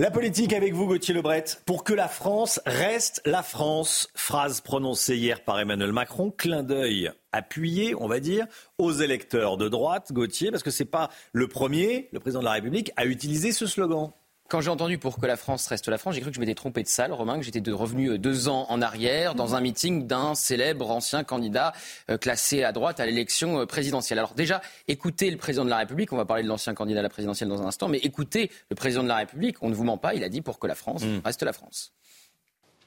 La 0.00 0.12
politique 0.12 0.52
avec 0.52 0.74
vous, 0.74 0.86
Gauthier 0.86 1.12
Lebret. 1.12 1.44
Pour 1.66 1.82
que 1.82 1.92
la 1.92 2.06
France 2.06 2.60
reste 2.66 3.20
la 3.24 3.42
France, 3.42 4.08
phrase 4.14 4.60
prononcée 4.60 5.16
hier 5.16 5.42
par 5.42 5.58
Emmanuel 5.58 5.90
Macron, 5.90 6.30
clin 6.30 6.62
d'œil 6.62 7.10
appuyé, 7.32 7.96
on 7.96 8.06
va 8.06 8.20
dire, 8.20 8.46
aux 8.78 8.92
électeurs 8.92 9.56
de 9.56 9.68
droite, 9.68 10.12
Gauthier, 10.12 10.52
parce 10.52 10.62
que 10.62 10.70
ce 10.70 10.84
n'est 10.84 10.88
pas 10.88 11.10
le 11.32 11.48
premier, 11.48 12.08
le 12.12 12.20
président 12.20 12.38
de 12.38 12.44
la 12.44 12.52
République, 12.52 12.92
à 12.94 13.06
utiliser 13.06 13.50
ce 13.50 13.66
slogan. 13.66 14.12
Quand 14.48 14.62
j'ai 14.62 14.70
entendu 14.70 14.96
pour 14.96 15.20
que 15.20 15.26
la 15.26 15.36
France 15.36 15.66
reste 15.66 15.88
la 15.88 15.98
France, 15.98 16.14
j'ai 16.14 16.22
cru 16.22 16.30
que 16.30 16.36
je 16.36 16.40
m'étais 16.40 16.54
trompé 16.54 16.82
de 16.82 16.88
salle, 16.88 17.12
Romain, 17.12 17.36
que 17.36 17.42
j'étais 17.42 17.60
revenu 17.70 18.12
euh, 18.12 18.18
deux 18.18 18.48
ans 18.48 18.64
en 18.70 18.80
arrière 18.80 19.34
dans 19.34 19.54
un 19.54 19.60
meeting 19.60 20.06
d'un 20.06 20.34
célèbre 20.34 20.90
ancien 20.90 21.22
candidat 21.22 21.74
euh, 22.08 22.16
classé 22.16 22.64
à 22.64 22.72
droite 22.72 22.98
à 22.98 23.04
l'élection 23.04 23.60
euh, 23.60 23.66
présidentielle. 23.66 24.18
Alors 24.18 24.32
déjà, 24.32 24.62
écoutez 24.88 25.30
le 25.30 25.36
président 25.36 25.66
de 25.66 25.70
la 25.70 25.76
République, 25.76 26.14
on 26.14 26.16
va 26.16 26.24
parler 26.24 26.44
de 26.44 26.48
l'ancien 26.48 26.72
candidat 26.72 27.00
à 27.00 27.02
la 27.02 27.10
présidentielle 27.10 27.50
dans 27.50 27.60
un 27.60 27.66
instant, 27.66 27.88
mais 27.88 27.98
écoutez 27.98 28.50
le 28.70 28.74
président 28.74 29.02
de 29.02 29.08
la 29.08 29.16
République, 29.16 29.56
on 29.60 29.68
ne 29.68 29.74
vous 29.74 29.84
ment 29.84 29.98
pas, 29.98 30.14
il 30.14 30.24
a 30.24 30.30
dit 30.30 30.40
pour 30.40 30.58
que 30.58 30.66
la 30.66 30.74
France 30.74 31.04
hmm. 31.04 31.20
reste 31.26 31.42
la 31.42 31.52
France. 31.52 31.92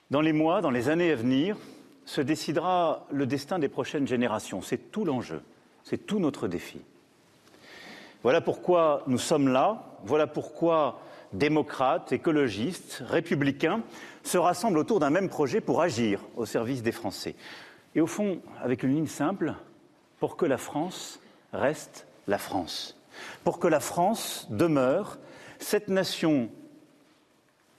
Dans 0.09 0.21
les 0.21 0.33
mois, 0.33 0.61
dans 0.61 0.71
les 0.71 0.89
années 0.89 1.11
à 1.11 1.15
venir, 1.15 1.57
se 2.05 2.21
décidera 2.21 3.05
le 3.11 3.27
destin 3.27 3.59
des 3.59 3.69
prochaines 3.69 4.07
générations. 4.07 4.63
C'est 4.63 4.91
tout 4.91 5.05
l'enjeu, 5.05 5.43
c'est 5.83 6.07
tout 6.07 6.19
notre 6.19 6.47
défi. 6.47 6.81
Voilà 8.23 8.41
pourquoi 8.41 9.03
nous 9.05 9.19
sommes 9.19 9.47
là, 9.47 9.83
voilà 10.03 10.25
pourquoi 10.25 10.99
démocrates, 11.33 12.11
écologistes, 12.11 13.03
républicains, 13.07 13.81
se 14.23 14.37
rassemblent 14.37 14.77
autour 14.77 14.99
d'un 14.99 15.09
même 15.09 15.29
projet 15.29 15.61
pour 15.61 15.81
agir 15.81 16.21
au 16.35 16.45
service 16.45 16.83
des 16.83 16.91
Français. 16.91 17.35
Et 17.95 18.01
au 18.01 18.07
fond, 18.07 18.41
avec 18.61 18.83
une 18.83 18.93
ligne 18.93 19.07
simple, 19.07 19.55
pour 20.19 20.37
que 20.37 20.45
la 20.45 20.57
France 20.57 21.19
reste 21.53 22.07
la 22.27 22.37
France, 22.37 22.97
pour 23.43 23.59
que 23.59 23.67
la 23.67 23.79
France 23.79 24.47
demeure 24.49 25.17
cette 25.59 25.87
nation 25.87 26.49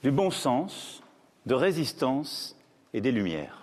du 0.03 0.11
bon 0.11 0.31
sens, 0.31 1.03
de 1.47 1.55
résistance 1.55 2.57
et 2.93 3.01
des 3.01 3.13
Lumières. 3.13 3.62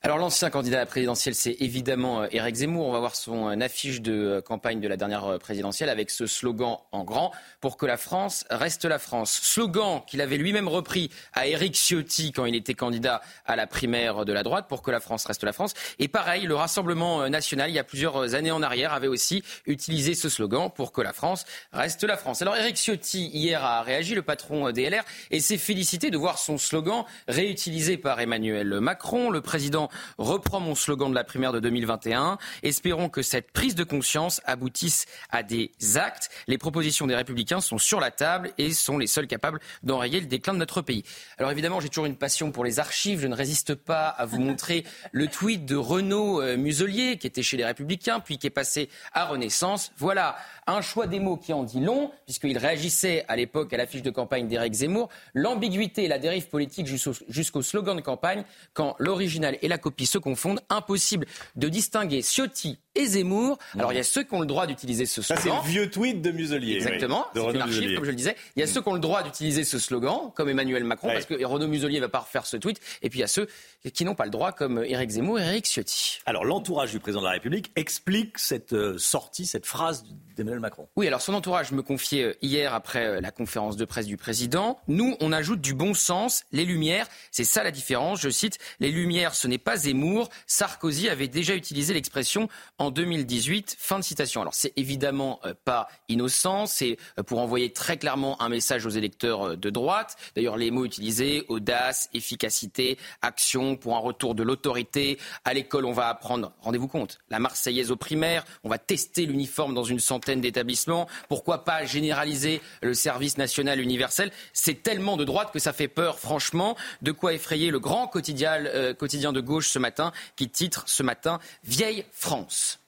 Alors 0.00 0.18
l'ancien 0.18 0.48
candidat 0.48 0.76
à 0.76 0.80
la 0.82 0.86
présidentielle, 0.86 1.34
c'est 1.34 1.56
évidemment 1.58 2.22
euh, 2.22 2.28
Éric 2.30 2.54
Zemmour. 2.54 2.86
On 2.86 2.92
va 2.92 3.00
voir 3.00 3.16
son 3.16 3.48
euh, 3.48 3.60
affiche 3.60 4.00
de 4.00 4.12
euh, 4.12 4.40
campagne 4.40 4.80
de 4.80 4.86
la 4.86 4.96
dernière 4.96 5.40
présidentielle 5.40 5.88
avec 5.88 6.10
ce 6.10 6.28
slogan 6.28 6.76
en 6.92 7.02
grand 7.02 7.32
pour 7.60 7.76
que 7.76 7.84
la 7.84 7.96
France 7.96 8.44
reste 8.48 8.84
la 8.84 9.00
France. 9.00 9.40
Slogan 9.42 10.02
qu'il 10.06 10.20
avait 10.20 10.36
lui-même 10.36 10.68
repris 10.68 11.10
à 11.32 11.48
Éric 11.48 11.74
Ciotti 11.74 12.30
quand 12.30 12.44
il 12.44 12.54
était 12.54 12.74
candidat 12.74 13.22
à 13.44 13.56
la 13.56 13.66
primaire 13.66 14.24
de 14.24 14.32
la 14.32 14.44
droite 14.44 14.66
pour 14.68 14.82
que 14.82 14.92
la 14.92 15.00
France 15.00 15.24
reste 15.26 15.42
la 15.42 15.52
France. 15.52 15.74
Et 15.98 16.06
pareil, 16.06 16.46
le 16.46 16.54
Rassemblement 16.54 17.28
national, 17.28 17.68
il 17.68 17.74
y 17.74 17.80
a 17.80 17.84
plusieurs 17.84 18.36
années 18.36 18.52
en 18.52 18.62
arrière, 18.62 18.92
avait 18.92 19.08
aussi 19.08 19.42
utilisé 19.66 20.14
ce 20.14 20.28
slogan 20.28 20.70
pour 20.72 20.92
que 20.92 21.00
la 21.00 21.12
France 21.12 21.44
reste 21.72 22.04
la 22.04 22.16
France. 22.16 22.40
Alors 22.40 22.56
Éric 22.56 22.76
Ciotti 22.76 23.26
hier 23.26 23.64
a 23.64 23.82
réagi, 23.82 24.14
le 24.14 24.22
patron 24.22 24.70
DLR, 24.70 25.02
et 25.32 25.40
s'est 25.40 25.58
félicité 25.58 26.12
de 26.12 26.18
voir 26.18 26.38
son 26.38 26.56
slogan 26.56 27.04
réutilisé 27.26 27.96
par 27.96 28.20
Emmanuel 28.20 28.78
Macron, 28.80 29.30
le 29.30 29.40
président 29.40 29.87
reprend 30.18 30.60
mon 30.60 30.74
slogan 30.74 31.10
de 31.10 31.14
la 31.14 31.24
primaire 31.24 31.52
de 31.52 31.60
2021. 31.60 32.38
Espérons 32.62 33.08
que 33.08 33.22
cette 33.22 33.52
prise 33.52 33.74
de 33.74 33.84
conscience 33.84 34.40
aboutisse 34.44 35.06
à 35.30 35.42
des 35.42 35.72
actes. 35.96 36.30
Les 36.46 36.58
propositions 36.58 37.06
des 37.06 37.14
Républicains 37.14 37.60
sont 37.60 37.78
sur 37.78 38.00
la 38.00 38.10
table 38.10 38.52
et 38.58 38.72
sont 38.72 38.98
les 38.98 39.06
seules 39.06 39.26
capables 39.26 39.60
d'enrayer 39.82 40.20
le 40.20 40.26
déclin 40.26 40.54
de 40.54 40.58
notre 40.58 40.82
pays. 40.82 41.04
Alors 41.38 41.50
évidemment, 41.50 41.80
j'ai 41.80 41.88
toujours 41.88 42.06
une 42.06 42.16
passion 42.16 42.52
pour 42.52 42.64
les 42.64 42.80
archives. 42.80 43.20
Je 43.20 43.26
ne 43.26 43.34
résiste 43.34 43.74
pas 43.74 44.08
à 44.08 44.26
vous 44.26 44.40
montrer 44.40 44.84
le 45.12 45.28
tweet 45.28 45.64
de 45.64 45.76
Renaud 45.76 46.40
euh, 46.40 46.56
Muselier, 46.56 47.18
qui 47.18 47.26
était 47.26 47.42
chez 47.42 47.56
les 47.56 47.64
Républicains, 47.64 48.20
puis 48.20 48.38
qui 48.38 48.46
est 48.46 48.50
passé 48.50 48.88
à 49.12 49.26
Renaissance. 49.26 49.92
Voilà 49.96 50.36
un 50.68 50.82
choix 50.82 51.06
des 51.06 51.18
mots 51.18 51.36
qui 51.36 51.52
en 51.52 51.64
dit 51.64 51.80
long, 51.80 52.10
puisqu'il 52.26 52.56
réagissait 52.58 53.24
à 53.26 53.36
l'époque 53.36 53.72
à 53.72 53.76
l'affiche 53.76 54.02
de 54.02 54.10
campagne 54.10 54.46
d'Éric 54.46 54.74
Zemmour. 54.74 55.08
L'ambiguïté 55.34 56.04
et 56.04 56.08
la 56.08 56.18
dérive 56.18 56.48
politique 56.48 56.86
jusqu'au 56.86 57.62
slogan 57.62 57.96
de 57.96 58.02
campagne, 58.02 58.44
quand 58.74 58.94
l'original 58.98 59.58
et 59.62 59.68
la 59.68 59.78
copie 59.78 60.06
se 60.06 60.18
confondent. 60.18 60.60
Impossible 60.68 61.26
de 61.56 61.68
distinguer 61.68 62.22
Ciotti 62.22 62.78
et 62.94 63.06
Zemmour. 63.06 63.58
Alors 63.74 63.92
il 63.92 63.96
y 63.96 64.00
a 64.00 64.04
ceux 64.04 64.22
qui 64.24 64.34
ont 64.34 64.40
le 64.40 64.46
droit 64.46 64.66
d'utiliser 64.66 65.06
ce 65.06 65.22
slogan. 65.22 65.42
c'est 65.42 65.50
le 65.50 65.72
vieux 65.72 65.90
tweet 65.90 66.20
de 66.20 66.30
Muselier. 66.30 66.76
Exactement, 66.76 67.26
c'est 67.34 67.50
une 67.50 67.60
archive, 67.60 67.94
comme 67.94 68.04
je 68.04 68.10
le 68.10 68.16
disais. 68.16 68.36
Il 68.56 68.60
y 68.60 68.62
a 68.62 68.66
ceux 68.66 68.82
qui 68.82 68.88
ont 68.88 68.94
le 68.94 69.00
droit 69.00 69.22
d'utiliser 69.22 69.64
ce 69.64 69.78
slogan, 69.78 70.32
comme 70.34 70.48
Emmanuel 70.48 70.84
Macron, 70.84 71.08
parce 71.08 71.24
que 71.24 71.42
Renaud 71.44 71.68
Muselier 71.68 72.00
va 72.00 72.08
pas 72.08 72.20
refaire 72.20 72.46
ce 72.46 72.56
tweet. 72.56 72.80
Et 73.02 73.08
puis 73.08 73.20
il 73.20 73.22
y 73.22 73.24
a 73.24 73.28
ceux 73.28 73.48
qui 73.94 74.04
n'ont 74.04 74.14
pas 74.14 74.24
le 74.24 74.30
droit, 74.30 74.52
comme 74.52 74.84
Éric 74.84 75.10
Zemmour 75.10 75.40
et 75.40 75.44
Éric 75.44 75.66
Ciotti. 75.66 76.18
Alors 76.26 76.44
l'entourage 76.44 76.92
du 76.92 77.00
président 77.00 77.20
de 77.20 77.26
la 77.26 77.32
République 77.32 77.70
explique 77.76 78.38
cette 78.38 78.72
euh, 78.72 78.98
sortie, 78.98 79.46
cette 79.46 79.66
phrase 79.66 80.04
d'Emmanuel 80.36 80.57
Macron. 80.60 80.88
Oui, 80.96 81.06
alors 81.06 81.20
son 81.20 81.34
entourage 81.34 81.72
me 81.72 81.82
confiait 81.82 82.24
euh, 82.24 82.34
hier, 82.42 82.74
après 82.74 83.06
euh, 83.06 83.20
la 83.20 83.30
conférence 83.30 83.76
de 83.76 83.84
presse 83.84 84.06
du 84.06 84.16
président, 84.16 84.78
nous, 84.88 85.16
on 85.20 85.32
ajoute 85.32 85.60
du 85.60 85.74
bon 85.74 85.94
sens, 85.94 86.44
les 86.52 86.64
lumières, 86.64 87.06
c'est 87.30 87.44
ça 87.44 87.62
la 87.62 87.70
différence. 87.70 88.20
Je 88.20 88.30
cite, 88.30 88.58
les 88.80 88.90
lumières, 88.90 89.34
ce 89.34 89.48
n'est 89.48 89.58
pas 89.58 89.76
Zemmour. 89.76 90.28
Sarkozy 90.46 91.08
avait 91.08 91.28
déjà 91.28 91.54
utilisé 91.54 91.94
l'expression 91.94 92.48
en 92.78 92.90
2018. 92.90 93.76
Fin 93.78 93.98
de 93.98 94.04
citation. 94.04 94.40
Alors 94.40 94.54
c'est 94.54 94.72
évidemment 94.76 95.40
pas 95.64 95.88
innocent, 96.08 96.66
c'est 96.66 96.96
pour 97.26 97.40
envoyer 97.40 97.72
très 97.72 97.96
clairement 97.96 98.40
un 98.42 98.48
message 98.48 98.86
aux 98.86 98.90
électeurs 98.90 99.56
de 99.56 99.70
droite. 99.70 100.16
D'ailleurs, 100.34 100.56
les 100.56 100.70
mots 100.70 100.84
utilisés, 100.84 101.44
audace, 101.48 102.08
efficacité, 102.14 102.98
action, 103.22 103.76
pour 103.76 103.96
un 103.96 104.00
retour 104.00 104.34
de 104.34 104.42
l'autorité. 104.42 105.18
À 105.44 105.54
l'école, 105.54 105.84
on 105.84 105.92
va 105.92 106.08
apprendre, 106.08 106.52
rendez-vous 106.60 106.88
compte, 106.88 107.18
la 107.30 107.38
Marseillaise 107.38 107.90
au 107.90 107.96
primaire. 107.96 108.44
On 108.64 108.68
va 108.68 108.78
tester 108.78 109.26
l'uniforme 109.26 109.74
dans 109.74 109.84
une 109.84 110.00
centaine 110.00 110.40
d'établissements. 110.48 111.08
Pourquoi 111.28 111.64
pas 111.64 111.84
généraliser 111.84 112.60
le 112.82 112.94
service 112.94 113.38
national 113.38 113.80
universel? 113.80 114.30
C'est 114.52 114.82
tellement 114.82 115.16
de 115.16 115.24
droite 115.24 115.50
que 115.52 115.58
ça 115.58 115.72
fait 115.72 115.88
peur, 115.88 116.18
franchement. 116.18 116.76
De 117.02 117.12
quoi 117.12 117.34
effrayer 117.34 117.70
le 117.70 117.78
grand 117.78 118.08
quotidien, 118.08 118.64
euh, 118.64 118.94
quotidien 118.94 119.32
de 119.32 119.40
gauche 119.40 119.68
ce 119.68 119.78
matin, 119.78 120.12
qui 120.36 120.48
titre 120.48 120.84
ce 120.86 121.02
matin 121.02 121.38
Vieille 121.64 122.04
France. 122.12 122.80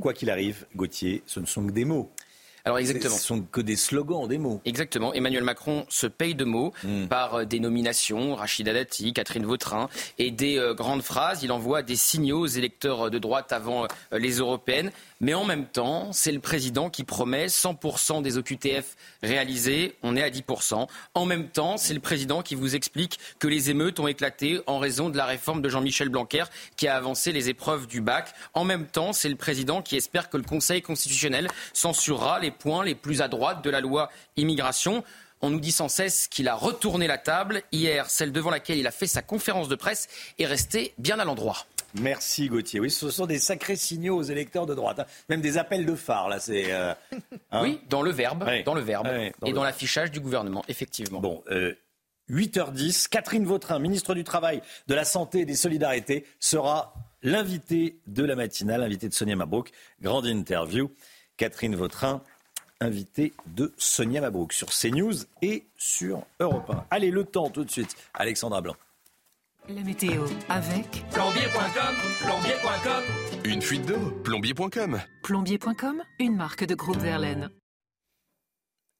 Quoi 0.00 0.12
qu'il 0.12 0.30
arrive, 0.30 0.66
Gauthier, 0.76 1.22
ce 1.26 1.40
ne 1.40 1.46
sont 1.46 1.66
que 1.66 1.72
des 1.72 1.84
mots. 1.84 2.12
Alors 2.66 2.80
exactement. 2.80 3.14
Ce 3.14 3.22
sont 3.22 3.42
que 3.42 3.60
des 3.60 3.76
slogans, 3.76 4.26
des 4.26 4.38
mots. 4.38 4.60
Exactement. 4.64 5.14
Emmanuel 5.14 5.44
Macron 5.44 5.86
se 5.88 6.08
paye 6.08 6.34
de 6.34 6.44
mots 6.44 6.72
hmm. 6.82 7.06
par 7.06 7.34
euh, 7.34 7.44
des 7.44 7.60
nominations, 7.60 8.34
Rachida 8.34 8.72
Dati, 8.72 9.12
Catherine 9.12 9.46
Vautrin, 9.46 9.88
et 10.18 10.32
des 10.32 10.58
euh, 10.58 10.74
grandes 10.74 11.02
phrases. 11.02 11.44
Il 11.44 11.52
envoie 11.52 11.82
des 11.82 11.94
signaux 11.94 12.40
aux 12.40 12.46
électeurs 12.46 13.08
de 13.08 13.18
droite 13.20 13.52
avant 13.52 13.84
euh, 13.84 14.18
les 14.18 14.38
européennes. 14.38 14.90
Mais 15.20 15.32
en 15.32 15.44
même 15.44 15.66
temps, 15.66 16.12
c'est 16.12 16.32
le 16.32 16.40
président 16.40 16.90
qui 16.90 17.04
promet 17.04 17.46
100% 17.46 18.20
des 18.22 18.36
OQTF 18.36 18.96
réalisés. 19.22 19.94
On 20.02 20.16
est 20.16 20.22
à 20.22 20.28
10%. 20.28 20.88
En 21.14 21.24
même 21.24 21.48
temps, 21.48 21.76
c'est 21.76 21.94
le 21.94 22.00
président 22.00 22.42
qui 22.42 22.56
vous 22.56 22.74
explique 22.74 23.20
que 23.38 23.46
les 23.46 23.70
émeutes 23.70 24.00
ont 24.00 24.08
éclaté 24.08 24.60
en 24.66 24.78
raison 24.78 25.08
de 25.08 25.16
la 25.16 25.24
réforme 25.24 25.62
de 25.62 25.68
Jean-Michel 25.68 26.08
Blanquer 26.08 26.44
qui 26.76 26.88
a 26.88 26.96
avancé 26.96 27.30
les 27.30 27.48
épreuves 27.48 27.86
du 27.86 28.00
bac. 28.00 28.34
En 28.54 28.64
même 28.64 28.86
temps, 28.86 29.12
c'est 29.12 29.28
le 29.28 29.36
président 29.36 29.82
qui 29.82 29.96
espère 29.96 30.28
que 30.28 30.36
le 30.36 30.42
Conseil 30.42 30.82
constitutionnel 30.82 31.48
censurera 31.72 32.40
les 32.40 32.50
points 32.56 32.84
les 32.84 32.94
plus 32.94 33.22
à 33.22 33.28
droite 33.28 33.62
de 33.62 33.70
la 33.70 33.80
loi 33.80 34.10
immigration. 34.36 35.04
On 35.42 35.50
nous 35.50 35.60
dit 35.60 35.72
sans 35.72 35.88
cesse 35.88 36.28
qu'il 36.28 36.48
a 36.48 36.54
retourné 36.54 37.06
la 37.06 37.18
table. 37.18 37.62
Hier, 37.70 38.08
celle 38.08 38.32
devant 38.32 38.50
laquelle 38.50 38.78
il 38.78 38.86
a 38.86 38.90
fait 38.90 39.06
sa 39.06 39.22
conférence 39.22 39.68
de 39.68 39.74
presse 39.74 40.08
est 40.38 40.46
restée 40.46 40.94
bien 40.98 41.18
à 41.18 41.24
l'endroit. 41.24 41.66
Merci 42.00 42.48
Gauthier. 42.48 42.80
Oui, 42.80 42.90
ce 42.90 43.10
sont 43.10 43.26
des 43.26 43.38
sacrés 43.38 43.76
signaux 43.76 44.16
aux 44.16 44.22
électeurs 44.22 44.66
de 44.66 44.74
droite. 44.74 45.00
Hein. 45.00 45.06
Même 45.28 45.40
des 45.40 45.58
appels 45.58 45.86
de 45.86 45.94
phare, 45.94 46.28
là. 46.28 46.38
C'est, 46.38 46.72
euh, 46.72 46.94
hein. 47.50 47.62
oui, 47.62 47.80
dans 47.88 48.02
le 48.02 48.10
verbe, 48.10 48.44
dans 48.64 48.74
le 48.74 48.80
verbe 48.80 49.08
et 49.44 49.52
dans 49.52 49.62
l'affichage 49.62 50.10
du 50.10 50.20
gouvernement, 50.20 50.64
effectivement. 50.68 51.20
Bon, 51.20 51.42
8h10, 52.30 53.04
euh, 53.04 53.08
Catherine 53.10 53.44
Vautrin, 53.44 53.78
ministre 53.78 54.14
du 54.14 54.24
Travail, 54.24 54.62
de 54.88 54.94
la 54.94 55.04
Santé 55.04 55.40
et 55.40 55.44
des 55.44 55.54
Solidarités, 55.54 56.24
sera 56.40 56.94
l'invitée 57.22 57.98
de 58.06 58.24
la 58.24 58.36
matinale, 58.36 58.80
l'invitée 58.80 59.08
de 59.08 59.14
Sonia 59.14 59.36
Mabrouk. 59.36 59.70
Grande 60.00 60.26
interview. 60.26 60.90
Catherine 61.36 61.76
Vautrin, 61.76 62.22
invitée 62.80 63.32
de 63.46 63.72
Sonia 63.76 64.20
Mabrouk 64.20 64.52
sur 64.52 64.68
CNews 64.68 65.14
et 65.42 65.64
sur 65.76 66.22
Europe 66.40 66.70
1. 66.70 66.84
Allez, 66.90 67.10
le 67.10 67.24
temps 67.24 67.50
tout 67.50 67.64
de 67.64 67.70
suite. 67.70 67.96
Alexandra 68.14 68.60
Blanc. 68.60 68.76
La 69.68 69.82
météo 69.82 70.24
avec 70.48 71.04
plombier.com, 71.10 71.94
plombier.com. 72.20 73.02
Une 73.44 73.60
fuite 73.60 73.84
d'eau, 73.84 74.10
plombier.com. 74.22 75.00
Plombier.com, 75.24 76.02
une 76.20 76.36
marque 76.36 76.64
de 76.64 76.74
groupe 76.76 76.98
Verlaine. 76.98 77.50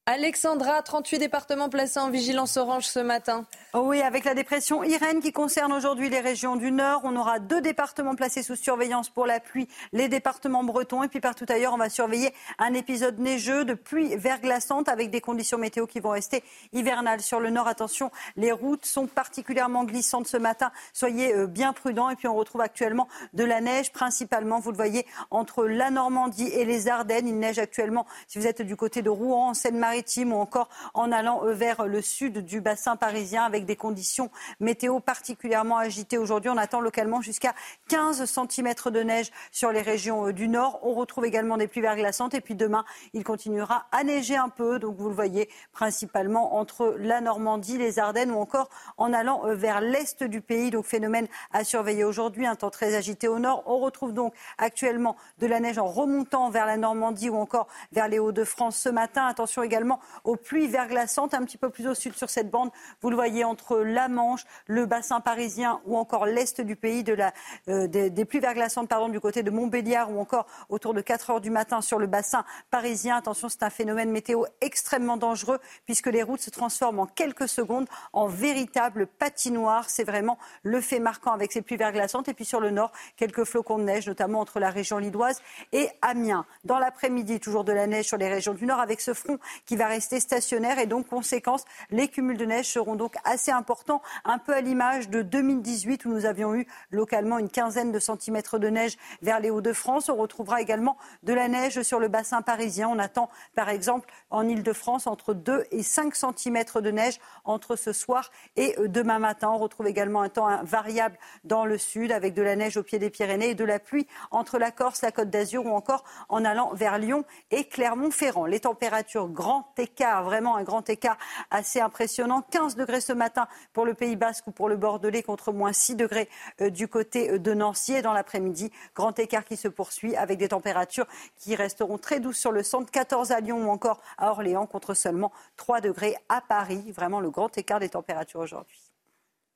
Alexandra, 0.09 0.81
38 0.81 1.19
départements 1.19 1.67
placés 1.67 1.99
en 1.99 2.09
vigilance 2.09 2.55
orange 2.55 2.85
ce 2.85 2.99
matin. 2.99 3.45
Oui, 3.73 4.01
avec 4.01 4.23
la 4.23 4.35
dépression 4.35 4.81
Irène 4.81 5.19
qui 5.19 5.33
concerne 5.33 5.73
aujourd'hui 5.73 6.09
les 6.09 6.21
régions 6.21 6.55
du 6.55 6.71
Nord, 6.71 7.01
on 7.03 7.17
aura 7.17 7.39
deux 7.39 7.59
départements 7.59 8.15
placés 8.15 8.41
sous 8.41 8.55
surveillance 8.55 9.09
pour 9.09 9.25
la 9.25 9.41
pluie, 9.41 9.67
les 9.91 10.07
départements 10.07 10.63
bretons 10.63 11.03
et 11.03 11.09
puis 11.09 11.19
partout 11.19 11.45
ailleurs, 11.49 11.73
on 11.73 11.77
va 11.77 11.89
surveiller 11.89 12.33
un 12.57 12.73
épisode 12.73 13.19
neigeux 13.19 13.65
de 13.65 13.73
pluie 13.73 14.15
verglaçante 14.15 14.87
avec 14.87 15.09
des 15.09 15.19
conditions 15.19 15.57
météo 15.57 15.87
qui 15.87 15.99
vont 15.99 16.11
rester 16.11 16.41
hivernales. 16.71 17.19
Sur 17.19 17.41
le 17.41 17.49
Nord, 17.49 17.67
attention, 17.67 18.09
les 18.37 18.53
routes 18.53 18.85
sont 18.85 19.07
particulièrement 19.07 19.83
glissantes 19.83 20.27
ce 20.27 20.37
matin. 20.37 20.71
Soyez 20.93 21.35
euh, 21.35 21.47
bien 21.47 21.73
prudents 21.73 22.09
et 22.09 22.15
puis 22.15 22.29
on 22.29 22.35
retrouve 22.35 22.61
actuellement 22.61 23.09
de 23.33 23.43
la 23.43 23.59
neige 23.59 23.91
principalement, 23.91 24.61
vous 24.61 24.71
le 24.71 24.77
voyez, 24.77 25.05
entre 25.31 25.65
la 25.65 25.89
Normandie 25.91 26.47
et 26.47 26.63
les 26.63 26.87
Ardennes. 26.87 27.27
Il 27.27 27.39
neige 27.39 27.59
actuellement 27.59 28.05
si 28.29 28.39
vous 28.39 28.47
êtes 28.47 28.61
du 28.61 28.77
côté 28.77 29.01
de 29.01 29.09
Rouen, 29.09 29.49
en 29.49 29.53
Ou 29.97 30.33
encore 30.33 30.69
en 30.93 31.11
allant 31.11 31.43
euh, 31.43 31.53
vers 31.53 31.87
le 31.87 32.01
sud 32.03 32.45
du 32.45 32.61
bassin 32.61 32.95
parisien 32.95 33.43
avec 33.43 33.65
des 33.65 33.75
conditions 33.75 34.29
météo 34.59 34.99
particulièrement 34.99 35.77
agitées. 35.77 36.19
Aujourd'hui, 36.19 36.51
on 36.51 36.57
attend 36.57 36.81
localement 36.81 37.19
jusqu'à 37.21 37.55
15 37.89 38.25
cm 38.25 38.73
de 38.91 39.01
neige 39.01 39.31
sur 39.51 39.71
les 39.71 39.81
régions 39.81 40.27
euh, 40.27 40.33
du 40.33 40.49
nord. 40.49 40.79
On 40.83 40.93
retrouve 40.93 41.25
également 41.25 41.57
des 41.57 41.67
pluies 41.67 41.81
verglaçantes 41.81 42.35
et 42.35 42.41
puis 42.41 42.53
demain, 42.53 42.85
il 43.13 43.23
continuera 43.23 43.87
à 43.91 44.03
neiger 44.03 44.35
un 44.35 44.49
peu. 44.49 44.77
Donc 44.77 44.97
vous 44.97 45.09
le 45.09 45.15
voyez 45.15 45.49
principalement 45.71 46.55
entre 46.57 46.95
la 46.99 47.19
Normandie, 47.19 47.79
les 47.79 47.97
Ardennes 47.97 48.31
ou 48.31 48.37
encore 48.37 48.69
en 48.97 49.13
allant 49.13 49.47
euh, 49.47 49.55
vers 49.55 49.81
l'est 49.81 50.23
du 50.23 50.41
pays. 50.41 50.69
Donc 50.69 50.85
phénomène 50.85 51.27
à 51.53 51.63
surveiller 51.63 52.03
aujourd'hui, 52.03 52.45
un 52.45 52.55
temps 52.55 52.69
très 52.69 52.93
agité 52.93 53.27
au 53.27 53.39
nord. 53.39 53.63
On 53.65 53.79
retrouve 53.79 54.13
donc 54.13 54.35
actuellement 54.59 55.15
de 55.39 55.47
la 55.47 55.59
neige 55.59 55.79
en 55.79 55.87
remontant 55.87 56.51
vers 56.51 56.67
la 56.67 56.77
Normandie 56.77 57.29
ou 57.29 57.37
encore 57.37 57.67
vers 57.91 58.07
les 58.07 58.19
Hauts-de-France 58.19 58.77
ce 58.77 58.89
matin. 58.89 59.25
Attention 59.25 59.63
également 59.63 59.86
aux 60.23 60.35
pluies 60.35 60.67
verglaçantes 60.67 61.33
un 61.33 61.43
petit 61.43 61.57
peu 61.57 61.69
plus 61.69 61.87
au 61.87 61.93
sud 61.93 62.15
sur 62.15 62.29
cette 62.29 62.49
bande. 62.49 62.69
Vous 63.01 63.09
le 63.09 63.15
voyez 63.15 63.43
entre 63.43 63.79
la 63.79 64.07
Manche, 64.07 64.45
le 64.65 64.85
bassin 64.85 65.19
parisien 65.19 65.81
ou 65.85 65.97
encore 65.97 66.25
l'est 66.25 66.61
du 66.61 66.75
pays, 66.75 67.03
de 67.03 67.13
la, 67.13 67.33
euh, 67.67 67.87
des, 67.87 68.25
pluies 68.25 68.39
verglaçantes 68.39 68.89
pardon, 68.89 69.09
du 69.09 69.19
côté 69.19 69.43
de 69.43 69.51
Montbéliard 69.51 70.11
ou 70.11 70.19
encore 70.19 70.45
autour 70.69 70.93
de 70.93 71.01
4 71.01 71.29
heures 71.29 71.41
du 71.41 71.49
matin 71.49 71.81
sur 71.81 71.99
le 71.99 72.07
bassin 72.07 72.45
parisien. 72.69 73.17
Attention, 73.17 73.49
c'est 73.49 73.63
un 73.63 73.69
phénomène 73.69 74.11
météo 74.11 74.43
extrêmement 74.61 75.17
dangereux 75.17 75.59
puisque 75.85 76.07
les 76.07 76.23
routes 76.23 76.41
se 76.41 76.49
transforment 76.49 76.99
en 76.99 77.05
quelques 77.05 77.47
secondes 77.47 77.87
en 78.13 78.27
véritable 78.27 79.07
patinoire. 79.07 79.89
C'est 79.89 80.03
vraiment 80.03 80.37
le 80.63 80.81
fait 80.81 80.99
marquant 80.99 81.31
avec 81.31 81.51
ces 81.51 81.61
pluies 81.61 81.77
verglaçantes. 81.77 82.27
Et 82.27 82.33
puis 82.33 82.45
sur 82.45 82.59
le 82.59 82.71
nord, 82.71 82.91
quelques 83.15 83.43
flocons 83.43 83.77
de 83.77 83.83
neige, 83.83 84.07
notamment 84.07 84.39
entre 84.39 84.59
la 84.59 84.69
région 84.69 84.97
lilloise 84.97 85.41
et 85.71 85.89
Amiens. 86.01 86.45
Dans 86.63 86.79
l'après-midi, 86.79 87.39
toujours 87.39 87.63
de 87.63 87.71
la 87.71 87.87
neige 87.87 88.05
sur 88.05 88.17
les 88.17 88.27
régions 88.27 88.53
du 88.53 88.65
nord 88.65 88.79
avec 88.79 89.01
ce 89.01 89.13
front 89.13 89.39
qui 89.65 89.75
va 89.77 89.87
rester 89.87 90.19
stationnaire 90.19 90.79
et 90.79 90.85
donc 90.85 91.07
conséquence, 91.07 91.63
les 91.89 92.07
cumuls 92.07 92.37
de 92.37 92.45
neige 92.45 92.67
seront 92.67 92.95
donc 92.95 93.15
assez 93.23 93.51
importants, 93.51 94.01
un 94.25 94.37
peu 94.37 94.53
à 94.53 94.61
l'image 94.61 95.09
de 95.09 95.21
2018 95.21 96.05
où 96.05 96.09
nous 96.09 96.25
avions 96.25 96.53
eu 96.55 96.67
localement 96.91 97.39
une 97.39 97.49
quinzaine 97.49 97.91
de 97.91 97.99
centimètres 97.99 98.59
de 98.59 98.67
neige 98.67 98.97
vers 99.21 99.39
les 99.39 99.49
Hauts-de-France. 99.49 100.09
On 100.09 100.15
retrouvera 100.15 100.61
également 100.61 100.97
de 101.23 101.33
la 101.33 101.47
neige 101.47 101.81
sur 101.81 101.99
le 101.99 102.07
bassin 102.07 102.41
parisien. 102.41 102.89
On 102.89 102.99
attend 102.99 103.29
par 103.55 103.69
exemple 103.69 104.09
en 104.29 104.47
Ile-de-France 104.47 105.07
entre 105.07 105.33
2 105.33 105.65
et 105.71 105.83
5 105.83 106.15
centimètres 106.15 106.81
de 106.81 106.91
neige 106.91 107.19
entre 107.45 107.75
ce 107.75 107.93
soir 107.93 108.31
et 108.55 108.75
euh, 108.79 108.87
demain 108.87 109.19
matin. 109.19 109.49
On 109.49 109.57
retrouve 109.57 109.87
également 109.87 110.21
un 110.21 110.29
temps 110.29 110.63
variable 110.63 111.17
dans 111.43 111.65
le 111.65 111.77
sud 111.77 112.11
avec 112.11 112.33
de 112.33 112.41
la 112.41 112.55
neige 112.55 112.77
au 112.77 112.83
pied 112.83 112.99
des 112.99 113.09
Pyrénées 113.09 113.49
et 113.49 113.55
de 113.55 113.63
la 113.63 113.79
pluie 113.79 114.07
entre 114.31 114.57
la 114.57 114.71
Corse, 114.71 115.01
la 115.01 115.11
Côte 115.11 115.29
d'Azur 115.29 115.65
ou 115.65 115.69
encore 115.69 116.03
en 116.29 116.43
allant 116.45 116.73
vers 116.73 116.97
Lyon 116.97 117.23
et 117.51 117.65
Clermont-Ferrand. 117.65 118.45
Les 118.45 118.61
températures 118.61 119.29
grand 119.29 119.66
écart, 119.77 120.23
vraiment 120.23 120.55
un 120.55 120.63
grand 120.63 120.89
écart 120.89 121.17
assez 121.51 121.79
impressionnant. 121.79 122.41
15 122.51 122.75
degrés 122.75 123.01
ce 123.01 123.13
matin 123.13 123.47
pour 123.73 123.85
le 123.85 123.93
Pays 123.93 124.15
Basque 124.15 124.47
ou 124.47 124.51
pour 124.51 124.69
le 124.69 124.77
Bordelais 124.77 125.23
contre 125.23 125.51
moins 125.51 125.73
6 125.73 125.95
degrés 125.95 126.29
euh, 126.61 126.69
du 126.69 126.87
côté 126.87 127.31
euh, 127.31 127.39
de 127.39 127.53
Nancy. 127.53 127.93
Et 127.93 128.01
dans 128.01 128.13
l'après-midi, 128.13 128.71
grand 128.95 129.17
écart 129.19 129.45
qui 129.45 129.57
se 129.57 129.67
poursuit 129.67 130.15
avec 130.15 130.37
des 130.37 130.49
températures 130.49 131.07
qui 131.37 131.55
resteront 131.55 131.97
très 131.97 132.19
douces 132.19 132.37
sur 132.37 132.51
le 132.51 132.63
centre, 132.63 132.91
14 132.91 133.31
à 133.31 133.39
Lyon 133.39 133.67
ou 133.67 133.69
encore 133.69 134.01
à 134.17 134.31
Orléans 134.31 134.65
contre 134.65 134.93
seulement 134.93 135.31
3 135.57 135.81
degrés 135.81 136.15
à 136.29 136.41
Paris. 136.41 136.91
Vraiment 136.91 137.19
le 137.19 137.29
grand 137.29 137.55
écart 137.57 137.79
des 137.79 137.89
températures 137.89 138.39
aujourd'hui. 138.39 138.79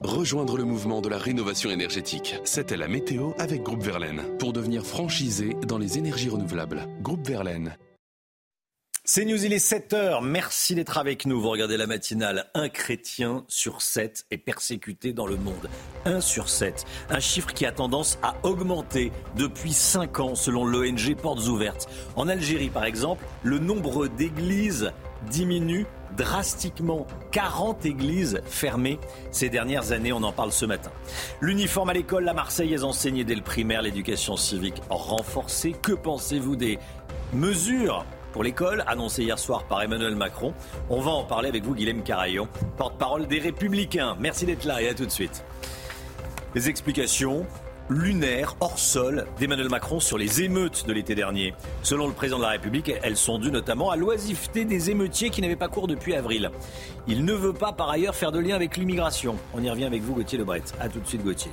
Rejoindre 0.03 0.57
le 0.57 0.63
mouvement 0.63 0.99
de 0.99 1.09
la 1.09 1.19
rénovation 1.19 1.69
énergétique. 1.69 2.35
C'était 2.43 2.75
la 2.75 2.87
météo 2.87 3.33
avec 3.37 3.61
Groupe 3.61 3.83
Verlaine. 3.83 4.23
Pour 4.39 4.51
devenir 4.51 4.83
franchisé 4.83 5.55
dans 5.67 5.77
les 5.77 5.99
énergies 5.99 6.29
renouvelables. 6.29 6.87
Groupe 7.01 7.27
Verlaine. 7.27 7.77
C'est 9.13 9.25
News, 9.25 9.43
il 9.43 9.51
est 9.51 9.59
7 9.59 9.91
heures. 9.91 10.21
Merci 10.21 10.73
d'être 10.73 10.97
avec 10.97 11.25
nous. 11.25 11.41
Vous 11.41 11.49
regardez 11.49 11.75
la 11.75 11.85
matinale. 11.85 12.45
Un 12.53 12.69
chrétien 12.69 13.43
sur 13.49 13.81
7 13.81 14.25
est 14.31 14.37
persécuté 14.37 15.11
dans 15.11 15.27
le 15.27 15.35
monde. 15.35 15.67
1 16.05 16.21
sur 16.21 16.47
7. 16.47 16.85
Un 17.09 17.19
chiffre 17.19 17.51
qui 17.51 17.65
a 17.65 17.73
tendance 17.73 18.17
à 18.23 18.35
augmenter 18.43 19.11
depuis 19.35 19.73
5 19.73 20.21
ans 20.21 20.35
selon 20.35 20.63
l'ONG 20.63 21.13
Portes 21.21 21.45
Ouvertes. 21.49 21.89
En 22.15 22.29
Algérie, 22.29 22.69
par 22.69 22.85
exemple, 22.85 23.25
le 23.43 23.59
nombre 23.59 24.07
d'églises 24.07 24.93
diminue 25.29 25.85
drastiquement. 26.15 27.05
40 27.33 27.85
églises 27.85 28.39
fermées 28.45 28.97
ces 29.29 29.49
dernières 29.49 29.91
années, 29.91 30.13
on 30.13 30.23
en 30.23 30.31
parle 30.31 30.53
ce 30.53 30.65
matin. 30.65 30.91
L'uniforme 31.41 31.89
à 31.89 31.93
l'école, 31.93 32.23
la 32.23 32.33
Marseillaise 32.33 32.85
enseignée 32.85 33.25
dès 33.25 33.35
le 33.35 33.43
primaire, 33.43 33.81
l'éducation 33.81 34.37
civique 34.37 34.81
renforcée. 34.89 35.73
Que 35.73 35.91
pensez-vous 35.91 36.55
des 36.55 36.79
mesures 37.33 38.05
pour 38.31 38.43
l'école, 38.43 38.83
annoncé 38.87 39.23
hier 39.23 39.37
soir 39.37 39.65
par 39.65 39.81
Emmanuel 39.81 40.15
Macron. 40.15 40.53
On 40.89 41.01
va 41.01 41.11
en 41.11 41.23
parler 41.23 41.49
avec 41.49 41.63
vous, 41.63 41.75
Guilhem 41.75 42.03
Carayon, 42.03 42.47
porte-parole 42.77 43.27
des 43.27 43.39
Républicains. 43.39 44.15
Merci 44.19 44.45
d'être 44.45 44.65
là 44.65 44.81
et 44.81 44.89
à 44.89 44.93
tout 44.93 45.05
de 45.05 45.11
suite. 45.11 45.43
Les 46.55 46.69
explications 46.69 47.45
lunaires, 47.89 48.55
hors 48.61 48.79
sol, 48.79 49.25
d'Emmanuel 49.37 49.69
Macron 49.69 49.99
sur 49.99 50.17
les 50.17 50.41
émeutes 50.41 50.85
de 50.85 50.93
l'été 50.93 51.13
dernier. 51.13 51.53
Selon 51.83 52.07
le 52.07 52.13
président 52.13 52.37
de 52.37 52.43
la 52.43 52.51
République, 52.51 52.91
elles 53.03 53.17
sont 53.17 53.37
dues 53.37 53.51
notamment 53.51 53.91
à 53.91 53.97
l'oisiveté 53.97 54.63
des 54.63 54.89
émeutiers 54.91 55.29
qui 55.29 55.41
n'avaient 55.41 55.55
pas 55.57 55.67
cours 55.67 55.87
depuis 55.87 56.15
avril. 56.15 56.51
Il 57.07 57.25
ne 57.25 57.33
veut 57.33 57.53
pas 57.53 57.73
par 57.73 57.89
ailleurs 57.89 58.15
faire 58.15 58.31
de 58.31 58.39
lien 58.39 58.55
avec 58.55 58.77
l'immigration. 58.77 59.35
On 59.53 59.61
y 59.61 59.69
revient 59.69 59.85
avec 59.85 60.03
vous, 60.03 60.13
Gauthier 60.13 60.37
Lebret. 60.37 60.63
A 60.79 60.87
tout 60.87 60.99
de 60.99 61.07
suite, 61.07 61.23
Gauthier. 61.23 61.51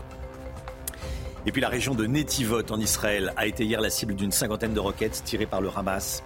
Et 1.47 1.53
puis 1.53 1.61
la 1.61 1.69
région 1.69 1.95
de 1.95 2.07
Netivot 2.07 2.71
en 2.71 2.79
Israël 2.79 3.33
a 3.37 3.47
été 3.47 3.65
hier 3.65 3.81
la 3.81 3.91
cible 3.91 4.15
d'une 4.15 4.33
cinquantaine 4.33 4.75
de 4.75 4.81
roquettes 4.81 5.23
tirées 5.25 5.47
par 5.47 5.61
le 5.61 5.71
Hamas. 5.75 6.23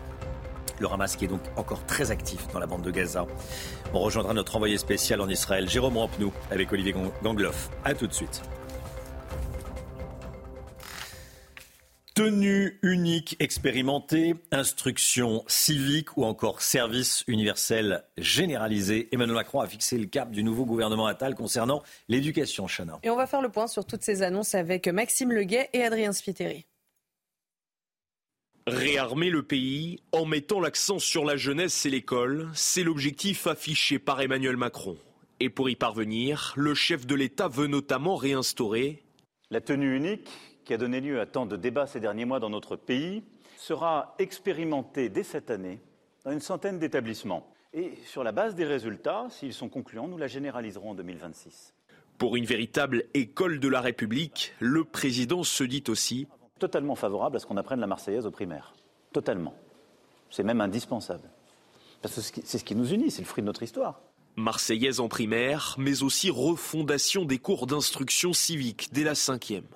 Le 0.82 0.92
Hamas 0.92 1.16
qui 1.16 1.24
est 1.24 1.28
donc 1.28 1.42
encore 1.56 1.84
très 1.86 2.10
actif 2.10 2.48
dans 2.52 2.58
la 2.58 2.66
bande 2.66 2.82
de 2.82 2.90
Gaza. 2.90 3.26
On 3.94 4.00
rejoindra 4.00 4.34
notre 4.34 4.56
envoyé 4.56 4.76
spécial 4.78 5.20
en 5.20 5.28
Israël, 5.28 5.68
Jérôme 5.68 5.96
Rampenou, 5.96 6.32
avec 6.50 6.72
Olivier 6.72 6.94
Gangloff. 7.22 7.70
A 7.84 7.94
tout 7.94 8.06
de 8.06 8.12
suite. 8.12 8.42
Tenue 12.14 12.78
unique 12.82 13.36
expérimentée, 13.40 14.34
instruction 14.50 15.44
civique 15.46 16.18
ou 16.18 16.24
encore 16.24 16.60
service 16.60 17.24
universel 17.26 18.04
généralisé. 18.18 19.08
Emmanuel 19.12 19.36
Macron 19.36 19.60
a 19.60 19.66
fixé 19.66 19.96
le 19.96 20.04
cap 20.04 20.30
du 20.30 20.44
nouveau 20.44 20.66
gouvernement 20.66 21.06
Attal 21.06 21.34
concernant 21.34 21.82
l'éducation, 22.08 22.66
Chana. 22.66 22.98
Et 23.02 23.08
on 23.08 23.16
va 23.16 23.26
faire 23.26 23.40
le 23.40 23.48
point 23.48 23.66
sur 23.66 23.86
toutes 23.86 24.02
ces 24.02 24.22
annonces 24.22 24.54
avec 24.54 24.88
Maxime 24.88 25.32
Leguet 25.32 25.70
et 25.72 25.84
Adrien 25.84 26.12
Spiteri. 26.12 26.66
Réarmer 28.68 29.28
le 29.28 29.42
pays 29.42 29.98
en 30.12 30.24
mettant 30.24 30.60
l'accent 30.60 31.00
sur 31.00 31.24
la 31.24 31.36
jeunesse 31.36 31.84
et 31.84 31.90
l'école, 31.90 32.48
c'est 32.54 32.84
l'objectif 32.84 33.48
affiché 33.48 33.98
par 33.98 34.20
Emmanuel 34.20 34.56
Macron. 34.56 34.96
Et 35.40 35.50
pour 35.50 35.68
y 35.68 35.74
parvenir, 35.74 36.52
le 36.56 36.72
chef 36.72 37.04
de 37.04 37.16
l'État 37.16 37.48
veut 37.48 37.66
notamment 37.66 38.14
réinstaurer 38.14 39.02
la 39.50 39.60
tenue 39.60 39.96
unique 39.96 40.28
qui 40.64 40.72
a 40.72 40.78
donné 40.78 41.00
lieu 41.00 41.20
à 41.20 41.26
tant 41.26 41.44
de 41.44 41.56
débats 41.56 41.88
ces 41.88 41.98
derniers 41.98 42.24
mois 42.24 42.38
dans 42.38 42.50
notre 42.50 42.76
pays 42.76 43.24
sera 43.58 44.14
expérimentée 44.20 45.08
dès 45.08 45.24
cette 45.24 45.50
année 45.50 45.80
dans 46.24 46.30
une 46.30 46.40
centaine 46.40 46.78
d'établissements. 46.78 47.52
Et 47.74 47.94
sur 48.06 48.22
la 48.22 48.30
base 48.30 48.54
des 48.54 48.64
résultats, 48.64 49.26
s'ils 49.28 49.54
sont 49.54 49.68
concluants, 49.68 50.06
nous 50.06 50.18
la 50.18 50.28
généraliserons 50.28 50.90
en 50.90 50.94
2026. 50.94 51.74
Pour 52.16 52.36
une 52.36 52.44
véritable 52.44 53.04
école 53.12 53.58
de 53.58 53.68
la 53.68 53.80
République, 53.80 54.54
le 54.60 54.84
président 54.84 55.42
se 55.42 55.64
dit 55.64 55.82
aussi 55.88 56.28
totalement 56.62 56.94
favorable 56.94 57.36
à 57.36 57.38
ce 57.40 57.46
qu'on 57.46 57.56
apprenne 57.56 57.80
la 57.80 57.88
Marseillaise 57.88 58.24
au 58.24 58.30
primaire. 58.30 58.72
Totalement. 59.12 59.52
C'est 60.30 60.44
même 60.44 60.60
indispensable. 60.60 61.28
Parce 62.02 62.30
que 62.30 62.40
c'est 62.44 62.58
ce 62.58 62.64
qui 62.64 62.76
nous 62.76 62.92
unit, 62.92 63.10
c'est 63.10 63.20
le 63.20 63.26
fruit 63.26 63.42
de 63.42 63.46
notre 63.46 63.64
histoire. 63.64 64.00
Marseillaise 64.36 65.00
en 65.00 65.08
primaire, 65.08 65.74
mais 65.76 66.04
aussi 66.04 66.30
refondation 66.30 67.24
des 67.24 67.38
cours 67.38 67.66
d'instruction 67.66 68.32
civique 68.32 68.90
dès 68.92 69.02
la 69.02 69.16
cinquième. 69.16 69.66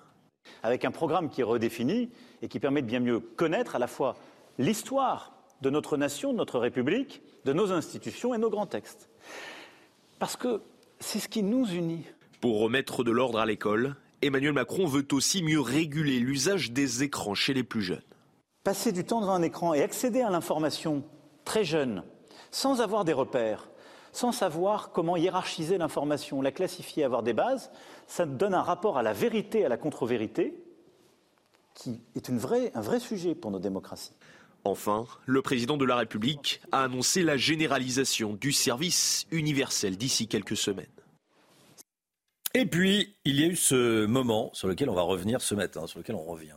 Avec 0.62 0.84
un 0.84 0.92
programme 0.92 1.28
qui 1.28 1.40
est 1.40 1.44
redéfini 1.44 2.08
et 2.40 2.46
qui 2.46 2.60
permet 2.60 2.82
de 2.82 2.86
bien 2.86 3.00
mieux 3.00 3.18
connaître 3.18 3.74
à 3.74 3.80
la 3.80 3.88
fois 3.88 4.14
l'histoire 4.58 5.32
de 5.62 5.70
notre 5.70 5.96
nation, 5.96 6.32
de 6.32 6.38
notre 6.38 6.60
République, 6.60 7.20
de 7.44 7.52
nos 7.52 7.72
institutions 7.72 8.32
et 8.32 8.38
nos 8.38 8.48
grands 8.48 8.66
textes. 8.66 9.10
Parce 10.20 10.36
que 10.36 10.62
c'est 11.00 11.18
ce 11.18 11.28
qui 11.28 11.42
nous 11.42 11.66
unit. 11.66 12.04
Pour 12.40 12.60
remettre 12.60 13.02
de 13.02 13.10
l'ordre 13.10 13.40
à 13.40 13.46
l'école, 13.46 13.96
Emmanuel 14.26 14.52
Macron 14.52 14.86
veut 14.86 15.06
aussi 15.12 15.42
mieux 15.42 15.60
réguler 15.60 16.18
l'usage 16.18 16.72
des 16.72 17.02
écrans 17.02 17.34
chez 17.34 17.54
les 17.54 17.62
plus 17.62 17.82
jeunes. 17.82 18.02
Passer 18.64 18.92
du 18.92 19.04
temps 19.04 19.20
devant 19.20 19.34
un 19.34 19.42
écran 19.42 19.74
et 19.74 19.82
accéder 19.82 20.20
à 20.20 20.30
l'information 20.30 21.04
très 21.44 21.64
jeune, 21.64 22.02
sans 22.50 22.80
avoir 22.80 23.04
des 23.04 23.12
repères, 23.12 23.68
sans 24.12 24.32
savoir 24.32 24.90
comment 24.90 25.16
hiérarchiser 25.16 25.78
l'information, 25.78 26.42
la 26.42 26.50
classifier, 26.50 27.04
avoir 27.04 27.22
des 27.22 27.32
bases, 27.32 27.70
ça 28.06 28.26
donne 28.26 28.54
un 28.54 28.62
rapport 28.62 28.98
à 28.98 29.02
la 29.02 29.12
vérité, 29.12 29.64
à 29.64 29.68
la 29.68 29.76
contre-vérité, 29.76 30.54
qui 31.74 32.00
est 32.14 32.28
une 32.28 32.38
vraie, 32.38 32.72
un 32.74 32.80
vrai 32.80 32.98
sujet 32.98 33.34
pour 33.34 33.50
nos 33.50 33.58
démocraties. 33.58 34.12
Enfin, 34.64 35.04
le 35.26 35.42
président 35.42 35.76
de 35.76 35.84
la 35.84 35.96
République 35.96 36.60
a 36.72 36.82
annoncé 36.82 37.22
la 37.22 37.36
généralisation 37.36 38.32
du 38.32 38.50
service 38.52 39.26
universel 39.30 39.96
d'ici 39.96 40.26
quelques 40.26 40.56
semaines. 40.56 40.86
Et 42.58 42.64
puis, 42.64 43.14
il 43.26 43.38
y 43.38 43.44
a 43.44 43.48
eu 43.48 43.54
ce 43.54 44.06
moment 44.06 44.48
sur 44.54 44.66
lequel 44.66 44.88
on 44.88 44.94
va 44.94 45.02
revenir 45.02 45.42
ce 45.42 45.54
matin, 45.54 45.86
sur 45.86 45.98
lequel 45.98 46.16
on 46.16 46.24
revient. 46.24 46.56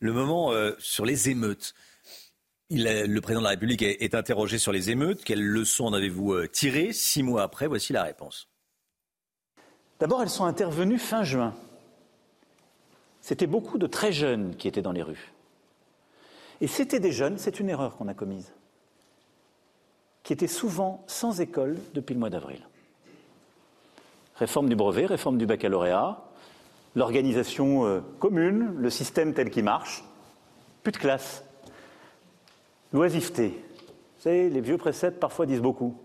Le 0.00 0.14
moment 0.14 0.52
euh, 0.52 0.72
sur 0.78 1.04
les 1.04 1.28
émeutes. 1.28 1.74
le 2.70 3.20
président 3.20 3.40
de 3.40 3.44
la 3.44 3.50
République 3.50 3.82
est, 3.82 4.14
interrogé 4.14 4.56
sur 4.56 4.72
les 4.72 4.88
émeutes. 4.88 5.22
Quelles 5.24 5.44
leçons 5.44 5.84
en 5.84 5.92
avez-vous 5.92 6.32
euh, 6.32 6.48
tirées 6.48 6.94
Six 6.94 7.22
mois 7.22 7.42
après, 7.42 7.66
voici 7.66 7.92
la 7.92 8.04
réponse. 8.04 8.48
D'abord, 10.00 10.22
elles 10.22 10.30
sont 10.30 10.46
intervenues 10.46 10.98
fin 10.98 11.24
juin. 11.24 11.54
C'était 13.20 13.46
beaucoup 13.46 13.76
de 13.76 13.86
très 13.86 14.12
jeunes 14.12 14.56
qui 14.56 14.66
étaient 14.66 14.80
dans 14.80 14.92
les 14.92 15.02
rues. 15.02 15.34
Et 16.62 16.68
c'était 16.68 17.00
des 17.00 17.12
jeunes, 17.12 17.36
c'est 17.36 17.60
une 17.60 17.68
erreur 17.68 17.98
qu'on 17.98 18.08
a 18.08 18.14
commise, 18.14 18.50
qui 20.22 20.32
étaient 20.32 20.46
souvent 20.46 21.04
sans 21.06 21.42
école 21.42 21.76
depuis 21.92 22.14
le 22.14 22.20
mois 22.20 22.30
d'avril 22.30 22.62
réforme 24.38 24.68
du 24.68 24.76
brevet, 24.76 25.06
réforme 25.06 25.38
du 25.38 25.46
baccalauréat, 25.46 26.24
l'organisation 26.94 27.86
euh, 27.86 28.00
commune, 28.18 28.74
le 28.76 28.90
système 28.90 29.34
tel 29.34 29.50
qu'il 29.50 29.64
marche, 29.64 30.04
plus 30.82 30.92
de 30.92 30.98
classe, 30.98 31.44
l'oisiveté. 32.92 33.48
Vous 33.48 34.22
savez, 34.22 34.48
les 34.50 34.60
vieux 34.60 34.78
préceptes 34.78 35.20
parfois 35.20 35.46
disent 35.46 35.60
beaucoup. 35.60 36.00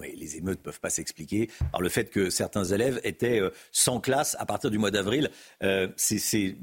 mais 0.00 0.14
les 0.16 0.36
émeutes 0.36 0.58
ne 0.58 0.64
peuvent 0.64 0.80
pas 0.80 0.90
s'expliquer 0.90 1.50
par 1.72 1.80
le 1.80 1.88
fait 1.88 2.10
que 2.10 2.30
certains 2.30 2.64
élèves 2.64 3.00
étaient 3.04 3.40
euh, 3.40 3.50
sans 3.72 4.00
classe 4.00 4.36
à 4.38 4.46
partir 4.46 4.70
du 4.70 4.78
mois 4.78 4.90
d'avril. 4.90 5.30
Euh, 5.62 5.88
c'est 5.96 6.56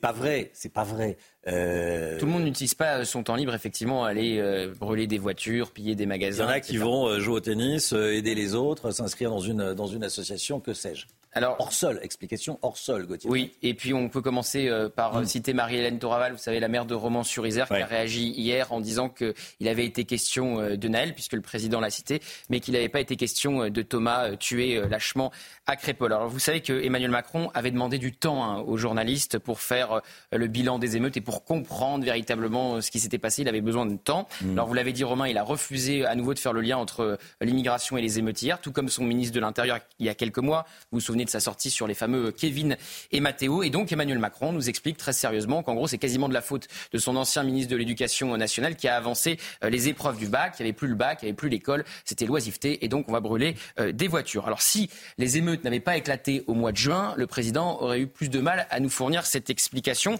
pas 0.00 0.12
vrai, 0.12 0.50
c'est 0.54 0.72
pas 0.72 0.84
vrai. 0.84 1.16
Euh, 1.46 2.18
Tout 2.18 2.26
le 2.26 2.32
monde 2.32 2.44
n'utilise 2.44 2.74
pas 2.74 3.04
son 3.04 3.22
temps 3.22 3.36
libre, 3.36 3.54
effectivement, 3.54 4.04
aller 4.04 4.38
euh, 4.38 4.72
brûler 4.78 5.06
des 5.06 5.18
voitures, 5.18 5.72
piller 5.72 5.94
des 5.94 6.06
magasins. 6.06 6.44
Il 6.44 6.46
y 6.46 6.50
en 6.50 6.54
a 6.54 6.60
qui 6.60 6.76
vont 6.78 7.06
euh, 7.06 7.20
jouer 7.20 7.34
au 7.34 7.40
tennis, 7.40 7.92
aider 7.92 8.34
les 8.34 8.54
autres, 8.54 8.90
s'inscrire 8.92 9.30
dans 9.30 9.40
une, 9.40 9.74
dans 9.74 9.86
une 9.86 10.04
association, 10.04 10.60
que 10.60 10.72
sais-je. 10.72 11.06
Alors, 11.36 11.56
hors 11.58 11.72
sol, 11.72 11.98
explication 12.00 12.60
hors 12.62 12.78
sol, 12.78 13.06
Gauthier. 13.06 13.28
Oui, 13.28 13.52
et 13.60 13.74
puis 13.74 13.92
on 13.92 14.08
peut 14.08 14.22
commencer 14.22 14.70
par 14.94 15.26
citer 15.26 15.52
Marie-Hélène 15.52 15.98
Toraval, 15.98 16.30
vous 16.30 16.38
savez, 16.38 16.60
la 16.60 16.68
maire 16.68 16.86
de 16.86 16.94
Romans-sur-Isère, 16.94 17.66
qui 17.66 17.74
a 17.74 17.86
réagi 17.86 18.28
hier 18.28 18.72
en 18.72 18.80
disant 18.80 19.08
qu'il 19.08 19.66
avait 19.66 19.84
été 19.84 20.04
question 20.04 20.76
de 20.76 20.88
Naël, 20.88 21.12
puisque 21.12 21.32
le 21.32 21.40
président 21.40 21.80
l'a 21.80 21.90
cité, 21.90 22.20
mais 22.50 22.60
qu'il 22.60 22.74
n'avait 22.74 22.88
pas 22.88 23.00
été 23.00 23.16
question 23.16 23.68
de 23.68 23.82
Thomas 23.82 24.36
tué 24.36 24.80
lâchement 24.88 25.32
à 25.66 25.76
Crépol. 25.76 26.12
Alors 26.12 26.28
vous 26.28 26.38
savez 26.38 26.60
que 26.60 26.84
Emmanuel 26.84 27.10
Macron 27.10 27.50
avait 27.54 27.70
demandé 27.70 27.96
du 27.96 28.12
temps 28.12 28.44
hein, 28.44 28.58
aux 28.66 28.76
journalistes 28.76 29.38
pour 29.38 29.60
faire 29.60 30.02
le 30.30 30.46
bilan 30.46 30.78
des 30.78 30.96
émeutes 30.96 31.16
et 31.16 31.22
pour 31.22 31.44
comprendre 31.44 32.04
véritablement 32.04 32.76
euh, 32.76 32.80
ce 32.82 32.90
qui 32.90 33.00
s'était 33.00 33.18
passé. 33.18 33.42
Il 33.42 33.48
avait 33.48 33.62
besoin 33.62 33.86
de 33.86 33.96
temps. 33.96 34.28
Mm. 34.42 34.52
Alors 34.52 34.66
vous 34.66 34.74
l'avez 34.74 34.92
dit 34.92 35.04
Romain, 35.04 35.26
il 35.26 35.38
a 35.38 35.42
refusé 35.42 36.04
à 36.04 36.14
nouveau 36.14 36.34
de 36.34 36.38
faire 36.38 36.52
le 36.52 36.60
lien 36.60 36.76
entre 36.76 37.00
euh, 37.00 37.16
l'immigration 37.40 37.96
et 37.96 38.02
les 38.02 38.18
émeutières, 38.18 38.60
tout 38.60 38.72
comme 38.72 38.90
son 38.90 39.04
ministre 39.04 39.34
de 39.34 39.40
l'Intérieur 39.40 39.78
il 39.98 40.06
y 40.06 40.10
a 40.10 40.14
quelques 40.14 40.38
mois. 40.38 40.66
Vous 40.90 40.98
vous 40.98 41.00
souvenez 41.00 41.24
de 41.24 41.30
sa 41.30 41.40
sortie 41.40 41.70
sur 41.70 41.86
les 41.86 41.94
fameux 41.94 42.30
Kevin 42.30 42.76
et 43.10 43.20
Matteo. 43.20 43.62
Et 43.62 43.70
donc 43.70 43.90
Emmanuel 43.90 44.18
Macron 44.18 44.52
nous 44.52 44.68
explique 44.68 44.98
très 44.98 45.14
sérieusement 45.14 45.62
qu'en 45.62 45.74
gros 45.74 45.88
c'est 45.88 45.98
quasiment 45.98 46.28
de 46.28 46.34
la 46.34 46.42
faute 46.42 46.68
de 46.92 46.98
son 46.98 47.16
ancien 47.16 47.42
ministre 47.42 47.70
de 47.70 47.76
l'Éducation 47.76 48.36
nationale 48.36 48.76
qui 48.76 48.86
a 48.88 48.96
avancé 48.96 49.38
euh, 49.62 49.70
les 49.70 49.88
épreuves 49.88 50.18
du 50.18 50.26
bac. 50.26 50.56
Il 50.58 50.62
n'y 50.62 50.68
avait 50.68 50.76
plus 50.76 50.88
le 50.88 50.94
bac, 50.94 51.20
il 51.22 51.24
n'y 51.24 51.28
avait 51.30 51.36
plus 51.36 51.48
l'école, 51.48 51.84
c'était 52.04 52.26
l'oisiveté 52.26 52.84
et 52.84 52.88
donc 52.88 53.08
on 53.08 53.12
va 53.12 53.20
brûler 53.20 53.54
des 53.92 54.08
voitures. 54.08 54.46
Alors 54.46 54.60
si 54.60 54.90
les 55.16 55.38
émeutes 55.38 55.53
n'avaient 55.62 55.80
pas 55.80 55.96
éclaté 55.96 56.42
au 56.46 56.54
mois 56.54 56.72
de 56.72 56.76
juin, 56.76 57.14
le 57.16 57.26
président 57.26 57.80
aurait 57.80 58.00
eu 58.00 58.06
plus 58.06 58.28
de 58.28 58.40
mal 58.40 58.66
à 58.70 58.80
nous 58.80 58.90
fournir 58.90 59.26
cette 59.26 59.50
explication. 59.50 60.18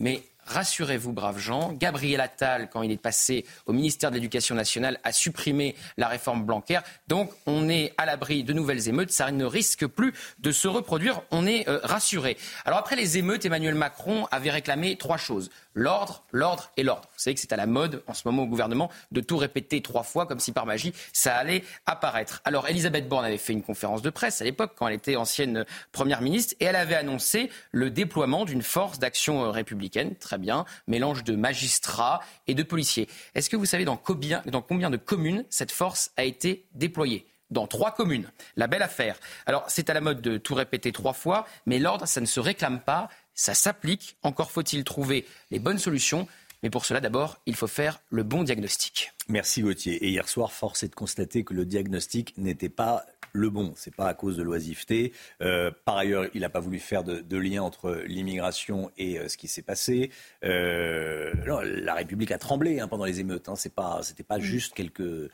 Mais 0.00 0.22
Rassurez-vous, 0.46 1.12
braves 1.12 1.38
gens, 1.38 1.72
Gabriel 1.72 2.20
Attal, 2.20 2.68
quand 2.70 2.82
il 2.82 2.90
est 2.90 2.96
passé 2.96 3.44
au 3.66 3.72
ministère 3.72 4.10
de 4.10 4.16
l'Éducation 4.16 4.54
nationale, 4.54 4.98
a 5.04 5.12
supprimé 5.12 5.74
la 5.96 6.08
réforme 6.08 6.44
Blanquer. 6.44 6.80
Donc, 7.08 7.30
on 7.46 7.68
est 7.68 7.94
à 7.96 8.06
l'abri 8.06 8.44
de 8.44 8.52
nouvelles 8.52 8.88
émeutes. 8.88 9.12
Ça 9.12 9.30
ne 9.30 9.44
risque 9.44 9.86
plus 9.86 10.12
de 10.40 10.52
se 10.52 10.68
reproduire. 10.68 11.22
On 11.30 11.46
est 11.46 11.68
euh, 11.68 11.78
rassuré. 11.82 12.36
Alors, 12.64 12.78
après 12.78 12.96
les 12.96 13.18
émeutes, 13.18 13.44
Emmanuel 13.44 13.74
Macron 13.74 14.26
avait 14.30 14.50
réclamé 14.50 14.96
trois 14.96 15.16
choses 15.16 15.50
l'ordre, 15.74 16.22
l'ordre 16.32 16.70
et 16.76 16.82
l'ordre. 16.82 17.08
Vous 17.12 17.18
savez 17.18 17.34
que 17.34 17.40
c'est 17.40 17.52
à 17.52 17.56
la 17.56 17.66
mode 17.66 18.02
en 18.06 18.14
ce 18.14 18.26
moment 18.26 18.42
au 18.42 18.46
gouvernement 18.46 18.90
de 19.10 19.20
tout 19.20 19.36
répéter 19.36 19.80
trois 19.80 20.02
fois 20.02 20.26
comme 20.26 20.40
si 20.40 20.52
par 20.52 20.66
magie 20.66 20.92
ça 21.12 21.36
allait 21.36 21.64
apparaître. 21.86 22.40
Alors 22.44 22.68
Elisabeth 22.68 23.08
Borne 23.08 23.24
avait 23.24 23.38
fait 23.38 23.52
une 23.52 23.62
conférence 23.62 24.02
de 24.02 24.10
presse 24.10 24.40
à 24.40 24.44
l'époque 24.44 24.72
quand 24.76 24.88
elle 24.88 24.94
était 24.94 25.16
ancienne 25.16 25.64
première 25.92 26.20
ministre 26.20 26.54
et 26.60 26.64
elle 26.64 26.76
avait 26.76 26.94
annoncé 26.94 27.50
le 27.70 27.90
déploiement 27.90 28.44
d'une 28.44 28.62
force 28.62 28.98
d'action 28.98 29.50
républicaine, 29.50 30.14
très 30.16 30.31
bien, 30.38 30.64
mélange 30.86 31.24
de 31.24 31.36
magistrats 31.36 32.20
et 32.46 32.54
de 32.54 32.62
policiers. 32.62 33.08
Est-ce 33.34 33.50
que 33.50 33.56
vous 33.56 33.66
savez 33.66 33.84
dans 33.84 33.96
combien 33.96 34.42
de 34.90 34.96
communes 34.96 35.44
cette 35.50 35.72
force 35.72 36.10
a 36.16 36.24
été 36.24 36.66
déployée? 36.74 37.26
Dans 37.50 37.66
trois 37.66 37.90
communes. 37.90 38.30
La 38.56 38.66
belle 38.66 38.82
affaire. 38.82 39.18
Alors, 39.44 39.64
c'est 39.68 39.90
à 39.90 39.94
la 39.94 40.00
mode 40.00 40.22
de 40.22 40.38
tout 40.38 40.54
répéter 40.54 40.90
trois 40.90 41.12
fois, 41.12 41.46
mais 41.66 41.78
l'ordre, 41.78 42.06
ça 42.06 42.22
ne 42.22 42.26
se 42.26 42.40
réclame 42.40 42.80
pas, 42.80 43.10
ça 43.34 43.52
s'applique. 43.52 44.16
Encore 44.22 44.50
faut-il 44.50 44.84
trouver 44.84 45.26
les 45.50 45.58
bonnes 45.58 45.78
solutions. 45.78 46.26
Mais 46.62 46.70
pour 46.70 46.86
cela, 46.86 47.00
d'abord, 47.00 47.38
il 47.44 47.54
faut 47.54 47.66
faire 47.66 48.00
le 48.08 48.22
bon 48.22 48.42
diagnostic. 48.42 49.12
Merci 49.28 49.62
Gauthier. 49.62 50.04
Et 50.04 50.08
hier 50.10 50.28
soir, 50.28 50.52
force 50.52 50.82
est 50.82 50.88
de 50.88 50.94
constater 50.94 51.44
que 51.44 51.54
le 51.54 51.64
diagnostic 51.64 52.36
n'était 52.38 52.68
pas 52.68 53.06
le 53.32 53.50
bon. 53.50 53.72
C'est 53.76 53.94
pas 53.94 54.08
à 54.08 54.14
cause 54.14 54.36
de 54.36 54.42
l'oisiveté. 54.42 55.12
Euh, 55.40 55.70
par 55.84 55.96
ailleurs, 55.96 56.26
il 56.34 56.42
n'a 56.42 56.50
pas 56.50 56.60
voulu 56.60 56.78
faire 56.78 57.02
de, 57.02 57.36
lien 57.36 57.62
entre 57.62 58.02
l'immigration 58.06 58.90
et 58.98 59.18
euh, 59.18 59.28
ce 59.28 59.36
qui 59.36 59.48
s'est 59.48 59.62
passé. 59.62 60.10
Euh, 60.44 61.32
la 61.64 61.94
République 61.94 62.30
a 62.30 62.38
tremblé 62.38 62.78
hein, 62.78 62.88
pendant 62.88 63.04
les 63.04 63.20
émeutes. 63.20 63.48
Hein. 63.48 63.56
C'est 63.56 63.74
pas, 63.74 64.00
c'était 64.02 64.22
pas 64.22 64.38
mm. 64.38 64.42
juste 64.42 64.74
quelques 64.74 65.30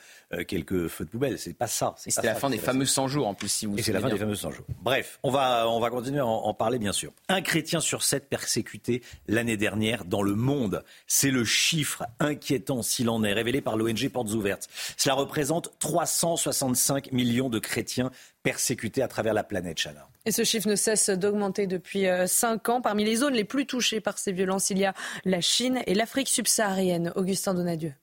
quelques 0.46 0.88
feux 0.88 1.04
de 1.04 1.10
poubelle. 1.10 1.38
C'est 1.38 1.54
pas 1.54 1.66
ça. 1.66 1.94
C'est 1.96 2.22
la 2.22 2.34
fin 2.34 2.50
des 2.50 2.58
fameux 2.58 2.84
100 2.84 3.08
jours 3.08 3.26
en 3.26 3.34
plus, 3.34 3.48
si 3.48 3.66
vous. 3.66 3.78
Et 3.78 3.82
c'est 3.82 3.92
la 3.92 4.00
fin 4.00 4.10
des 4.10 4.18
fameux 4.18 4.34
100 4.34 4.50
jours. 4.52 4.66
Bref, 4.82 5.18
on 5.22 5.30
va 5.30 5.68
on 5.68 5.80
va 5.80 5.90
continuer 5.90 6.20
à 6.20 6.26
en, 6.26 6.44
en 6.44 6.54
parler 6.54 6.78
bien 6.78 6.92
sûr. 6.92 7.12
Un 7.28 7.40
chrétien 7.40 7.80
sur 7.80 8.02
sept 8.02 8.28
persécuté 8.28 9.02
l'année 9.26 9.56
dernière 9.56 10.04
dans 10.04 10.22
le 10.22 10.34
monde. 10.34 10.84
C'est 11.06 11.30
le 11.30 11.44
chiffre 11.44 12.04
inquiétant 12.20 12.82
s'il 12.82 13.08
en 13.08 13.24
est 13.24 13.32
révélé 13.32 13.60
par 13.60 13.76
l'ONG 13.78 14.08
Portes 14.08 14.32
Ouvertes. 14.32 14.68
Cela 14.96 15.14
représente 15.14 15.78
365 15.78 17.12
millions 17.12 17.48
de 17.48 17.58
chrétiens 17.58 18.10
persécutés 18.42 19.02
à 19.02 19.08
travers 19.08 19.34
la 19.34 19.44
planète, 19.44 19.78
Chana. 19.82 20.08
Et 20.24 20.32
ce 20.32 20.44
chiffre 20.44 20.68
ne 20.68 20.76
cesse 20.76 21.08
d'augmenter 21.10 21.66
depuis 21.66 22.06
5 22.26 22.68
euh, 22.68 22.72
ans. 22.72 22.80
Parmi 22.80 23.04
les 23.04 23.16
zones 23.16 23.34
les 23.34 23.44
plus 23.44 23.66
touchées 23.66 24.00
par 24.00 24.18
ces 24.18 24.32
violences, 24.32 24.70
il 24.70 24.78
y 24.78 24.84
a 24.84 24.94
la 25.24 25.40
Chine 25.40 25.80
et 25.86 25.94
l'Afrique 25.94 26.28
subsaharienne. 26.28 27.12
Augustin 27.16 27.54
Donadieu. 27.54 27.94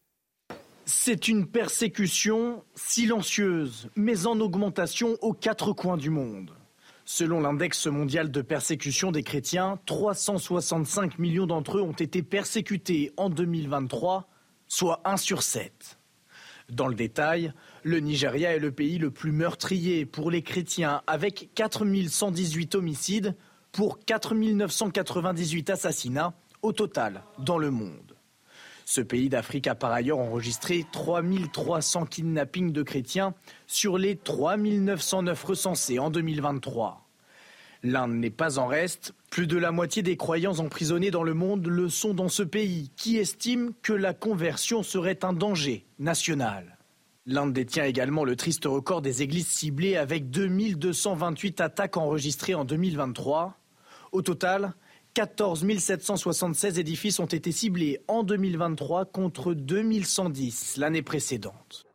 C'est 0.85 1.27
une 1.27 1.47
persécution 1.47 2.63
silencieuse, 2.75 3.89
mais 3.95 4.27
en 4.27 4.39
augmentation 4.39 5.17
aux 5.21 5.33
quatre 5.33 5.73
coins 5.73 5.97
du 5.97 6.11
monde. 6.11 6.51
Selon 7.05 7.39
l'index 7.39 7.85
mondial 7.85 8.31
de 8.31 8.41
persécution 8.41 9.11
des 9.11 9.21
chrétiens, 9.21 9.79
365 9.85 11.19
millions 11.19 11.45
d'entre 11.45 11.77
eux 11.77 11.81
ont 11.81 11.91
été 11.91 12.23
persécutés 12.23 13.13
en 13.17 13.29
2023, 13.29 14.27
soit 14.67 15.01
1 15.05 15.17
sur 15.17 15.43
7. 15.43 15.97
Dans 16.69 16.87
le 16.87 16.95
détail, 16.95 17.53
le 17.83 17.99
Nigeria 17.99 18.55
est 18.55 18.59
le 18.59 18.71
pays 18.71 18.97
le 18.97 19.11
plus 19.11 19.31
meurtrier 19.31 20.05
pour 20.05 20.31
les 20.31 20.41
chrétiens, 20.41 21.01
avec 21.05 21.49
4118 21.53 22.75
homicides 22.75 23.35
pour 23.71 23.99
4998 23.99 25.69
assassinats 25.69 26.33
au 26.61 26.71
total 26.71 27.23
dans 27.37 27.57
le 27.57 27.69
monde. 27.69 28.15
Ce 28.85 29.01
pays 29.01 29.29
d'Afrique 29.29 29.67
a 29.67 29.75
par 29.75 29.91
ailleurs 29.91 30.19
enregistré 30.19 30.85
3300 30.91 32.05
kidnappings 32.05 32.71
de 32.71 32.83
chrétiens 32.83 33.33
sur 33.65 33.97
les 33.97 34.15
3909 34.15 35.43
recensés 35.43 35.99
en 35.99 36.11
2023. 36.11 37.05
L'Inde 37.83 38.13
n'est 38.13 38.29
pas 38.29 38.59
en 38.59 38.67
reste. 38.67 39.13
Plus 39.35 39.47
de 39.47 39.57
la 39.57 39.73
moitié 39.73 40.01
des 40.01 40.15
croyants 40.15 40.59
emprisonnés 40.59 41.11
dans 41.11 41.21
le 41.21 41.33
monde 41.33 41.67
le 41.67 41.89
sont 41.89 42.13
dans 42.13 42.29
ce 42.29 42.41
pays, 42.41 42.89
qui 42.95 43.17
estime 43.17 43.73
que 43.81 43.91
la 43.91 44.13
conversion 44.13 44.81
serait 44.81 45.25
un 45.25 45.33
danger 45.33 45.85
national. 45.99 46.77
L'Inde 47.25 47.51
détient 47.51 47.83
également 47.83 48.23
le 48.23 48.37
triste 48.37 48.63
record 48.63 49.01
des 49.01 49.23
églises 49.23 49.47
ciblées 49.47 49.97
avec 49.97 50.29
2228 50.29 51.59
attaques 51.59 51.97
enregistrées 51.97 52.55
en 52.55 52.63
2023. 52.63 53.59
Au 54.13 54.21
total, 54.21 54.73
14 55.15 55.67
776 55.79 56.79
édifices 56.79 57.19
ont 57.19 57.25
été 57.25 57.51
ciblés 57.51 57.99
en 58.07 58.23
2023 58.23 59.03
contre 59.03 59.53
2110 59.53 60.77
l'année 60.77 61.01
précédente. 61.01 61.85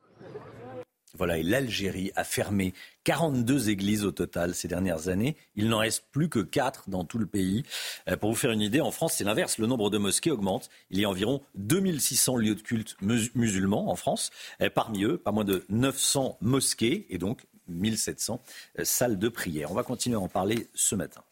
Voilà, 1.18 1.38
et 1.38 1.42
l'Algérie 1.42 2.12
a 2.14 2.24
fermé 2.24 2.72
42 3.04 3.70
églises 3.70 4.04
au 4.04 4.12
total 4.12 4.54
ces 4.54 4.68
dernières 4.68 5.08
années. 5.08 5.36
Il 5.56 5.68
n'en 5.68 5.78
reste 5.78 6.04
plus 6.12 6.28
que 6.28 6.38
4 6.38 6.88
dans 6.88 7.04
tout 7.04 7.18
le 7.18 7.26
pays. 7.26 7.64
Euh, 8.08 8.16
pour 8.16 8.30
vous 8.30 8.36
faire 8.36 8.52
une 8.52 8.61
idée, 8.61 8.80
en 8.80 8.90
France, 8.90 9.14
c'est 9.14 9.24
l'inverse. 9.24 9.58
Le 9.58 9.66
nombre 9.66 9.90
de 9.90 9.98
mosquées 9.98 10.30
augmente. 10.30 10.68
Il 10.90 11.00
y 11.00 11.04
a 11.04 11.11
environ 11.11 11.42
2600 11.56 12.36
lieux 12.36 12.54
de 12.54 12.61
culte 12.61 12.96
musulmans 13.00 13.90
en 13.90 13.96
France. 13.96 14.30
Euh, 14.62 14.70
parmi 14.70 15.04
eux, 15.04 15.18
pas 15.18 15.32
moins 15.32 15.44
de 15.44 15.64
900 15.68 16.38
mosquées 16.40 17.06
et 17.11 17.18
donc 17.18 17.46
1700 17.71 18.41
euh, 18.79 18.85
salles 18.85 19.18
de 19.18 19.29
prière. 19.29 19.71
On 19.71 19.75
va 19.75 19.83
continuer 19.83 20.16
à 20.16 20.21
en 20.21 20.29
parler 20.29 20.68
ce 20.75 20.95
matin. 20.95 21.23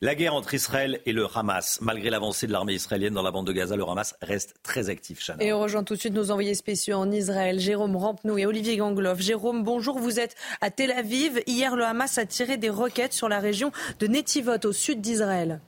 La 0.00 0.14
guerre 0.14 0.34
entre 0.34 0.54
Israël 0.54 1.00
et 1.06 1.12
le 1.12 1.26
Hamas. 1.34 1.80
Malgré 1.80 2.10
l'avancée 2.10 2.46
de 2.46 2.52
l'armée 2.52 2.74
israélienne 2.74 3.14
dans 3.14 3.22
la 3.22 3.30
bande 3.30 3.46
de 3.46 3.52
Gaza, 3.52 3.76
le 3.76 3.84
Hamas 3.84 4.14
reste 4.22 4.56
très 4.62 4.88
actif. 4.88 5.30
Et 5.40 5.52
on 5.52 5.60
rejoint 5.60 5.84
tout 5.84 5.94
de 5.94 6.00
suite 6.00 6.14
nos 6.14 6.30
envoyés 6.30 6.54
spéciaux 6.54 6.96
en 6.96 7.10
Israël, 7.10 7.60
Jérôme 7.60 7.96
Rampenou 7.96 8.38
et 8.38 8.46
Olivier 8.46 8.76
Gangloff. 8.76 9.20
Jérôme, 9.20 9.62
bonjour, 9.62 9.98
vous 9.98 10.20
êtes 10.20 10.34
à 10.60 10.70
Tel 10.70 10.90
Aviv. 10.90 11.42
Hier, 11.46 11.76
le 11.76 11.84
Hamas 11.84 12.18
a 12.18 12.26
tiré 12.26 12.56
des 12.56 12.70
roquettes 12.70 13.12
sur 13.12 13.28
la 13.28 13.40
région 13.40 13.72
de 13.98 14.06
Netivot, 14.06 14.64
au 14.64 14.72
sud 14.72 15.00
d'Israël. 15.00 15.60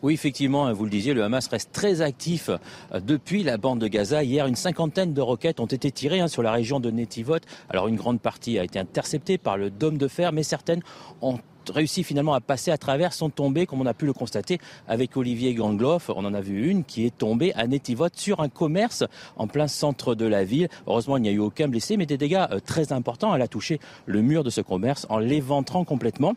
Oui, 0.00 0.14
effectivement, 0.14 0.72
vous 0.72 0.84
le 0.84 0.90
disiez, 0.90 1.12
le 1.12 1.24
Hamas 1.24 1.48
reste 1.48 1.72
très 1.72 2.02
actif 2.02 2.50
euh, 2.50 3.00
depuis 3.00 3.42
la 3.42 3.56
bande 3.56 3.80
de 3.80 3.88
Gaza. 3.88 4.22
Hier, 4.22 4.46
une 4.46 4.54
cinquantaine 4.54 5.12
de 5.12 5.20
roquettes 5.20 5.58
ont 5.58 5.66
été 5.66 5.90
tirées 5.90 6.20
hein, 6.20 6.28
sur 6.28 6.40
la 6.44 6.52
région 6.52 6.78
de 6.78 6.88
Netivot. 6.88 7.40
Alors, 7.68 7.88
une 7.88 7.96
grande 7.96 8.20
partie 8.20 8.60
a 8.60 8.64
été 8.64 8.78
interceptée 8.78 9.38
par 9.38 9.56
le 9.56 9.70
dôme 9.70 9.98
de 9.98 10.06
fer, 10.06 10.32
mais 10.32 10.44
certaines 10.44 10.82
ont 11.20 11.40
réussi 11.68 12.04
finalement 12.04 12.34
à 12.34 12.40
passer 12.40 12.70
à 12.70 12.78
travers, 12.78 13.12
sont 13.12 13.28
tombées, 13.28 13.66
comme 13.66 13.80
on 13.80 13.86
a 13.86 13.92
pu 13.92 14.06
le 14.06 14.12
constater 14.12 14.58
avec 14.86 15.16
Olivier 15.16 15.52
Gangloff. 15.54 16.10
On 16.10 16.24
en 16.24 16.32
a 16.32 16.40
vu 16.40 16.70
une 16.70 16.84
qui 16.84 17.04
est 17.04 17.18
tombée 17.18 17.52
à 17.54 17.66
Netivot 17.66 18.06
sur 18.14 18.38
un 18.38 18.48
commerce 18.48 19.02
en 19.36 19.48
plein 19.48 19.66
centre 19.66 20.14
de 20.14 20.26
la 20.26 20.44
ville. 20.44 20.68
Heureusement, 20.86 21.16
il 21.16 21.24
n'y 21.24 21.28
a 21.28 21.32
eu 21.32 21.40
aucun 21.40 21.66
blessé, 21.66 21.96
mais 21.96 22.06
des 22.06 22.18
dégâts 22.18 22.46
euh, 22.52 22.60
très 22.60 22.92
importants. 22.92 23.34
Elle 23.34 23.42
a 23.42 23.48
touché 23.48 23.80
le 24.06 24.22
mur 24.22 24.44
de 24.44 24.50
ce 24.50 24.60
commerce 24.60 25.06
en 25.08 25.18
l'éventrant 25.18 25.84
complètement. 25.84 26.34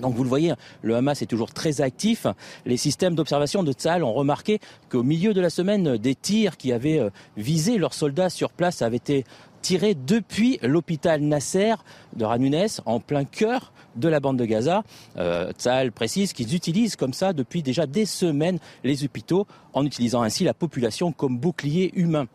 Donc 0.00 0.14
vous 0.14 0.22
le 0.22 0.28
voyez, 0.28 0.54
le 0.82 0.96
Hamas 0.96 1.22
est 1.22 1.26
toujours 1.26 1.52
très 1.52 1.80
actif. 1.80 2.26
Les 2.66 2.76
systèmes 2.76 3.14
d'observation 3.14 3.62
de 3.62 3.72
Tzal 3.72 4.04
ont 4.04 4.12
remarqué 4.12 4.60
qu'au 4.90 5.02
milieu 5.02 5.34
de 5.34 5.40
la 5.40 5.50
semaine, 5.50 5.96
des 5.96 6.14
tirs 6.14 6.56
qui 6.56 6.72
avaient 6.72 7.00
euh, 7.00 7.10
visé 7.36 7.78
leurs 7.78 7.94
soldats 7.94 8.30
sur 8.30 8.50
place 8.50 8.82
avaient 8.82 8.96
été 8.96 9.24
tirés 9.62 9.94
depuis 9.94 10.58
l'hôpital 10.62 11.20
Nasser 11.20 11.74
de 12.14 12.24
Ranunès, 12.24 12.80
en 12.86 13.00
plein 13.00 13.24
cœur 13.24 13.72
de 13.96 14.08
la 14.08 14.20
bande 14.20 14.38
de 14.38 14.44
Gaza. 14.44 14.84
Euh, 15.16 15.52
précise 15.94 16.32
qu'ils 16.32 16.54
utilisent 16.54 16.96
comme 16.96 17.12
ça 17.12 17.32
depuis 17.32 17.62
déjà 17.62 17.86
des 17.86 18.06
semaines 18.06 18.58
les 18.84 19.04
hôpitaux, 19.04 19.46
en 19.72 19.84
utilisant 19.84 20.22
ainsi 20.22 20.44
la 20.44 20.54
population 20.54 21.12
comme 21.12 21.38
bouclier 21.38 21.92
humain. 21.94 22.26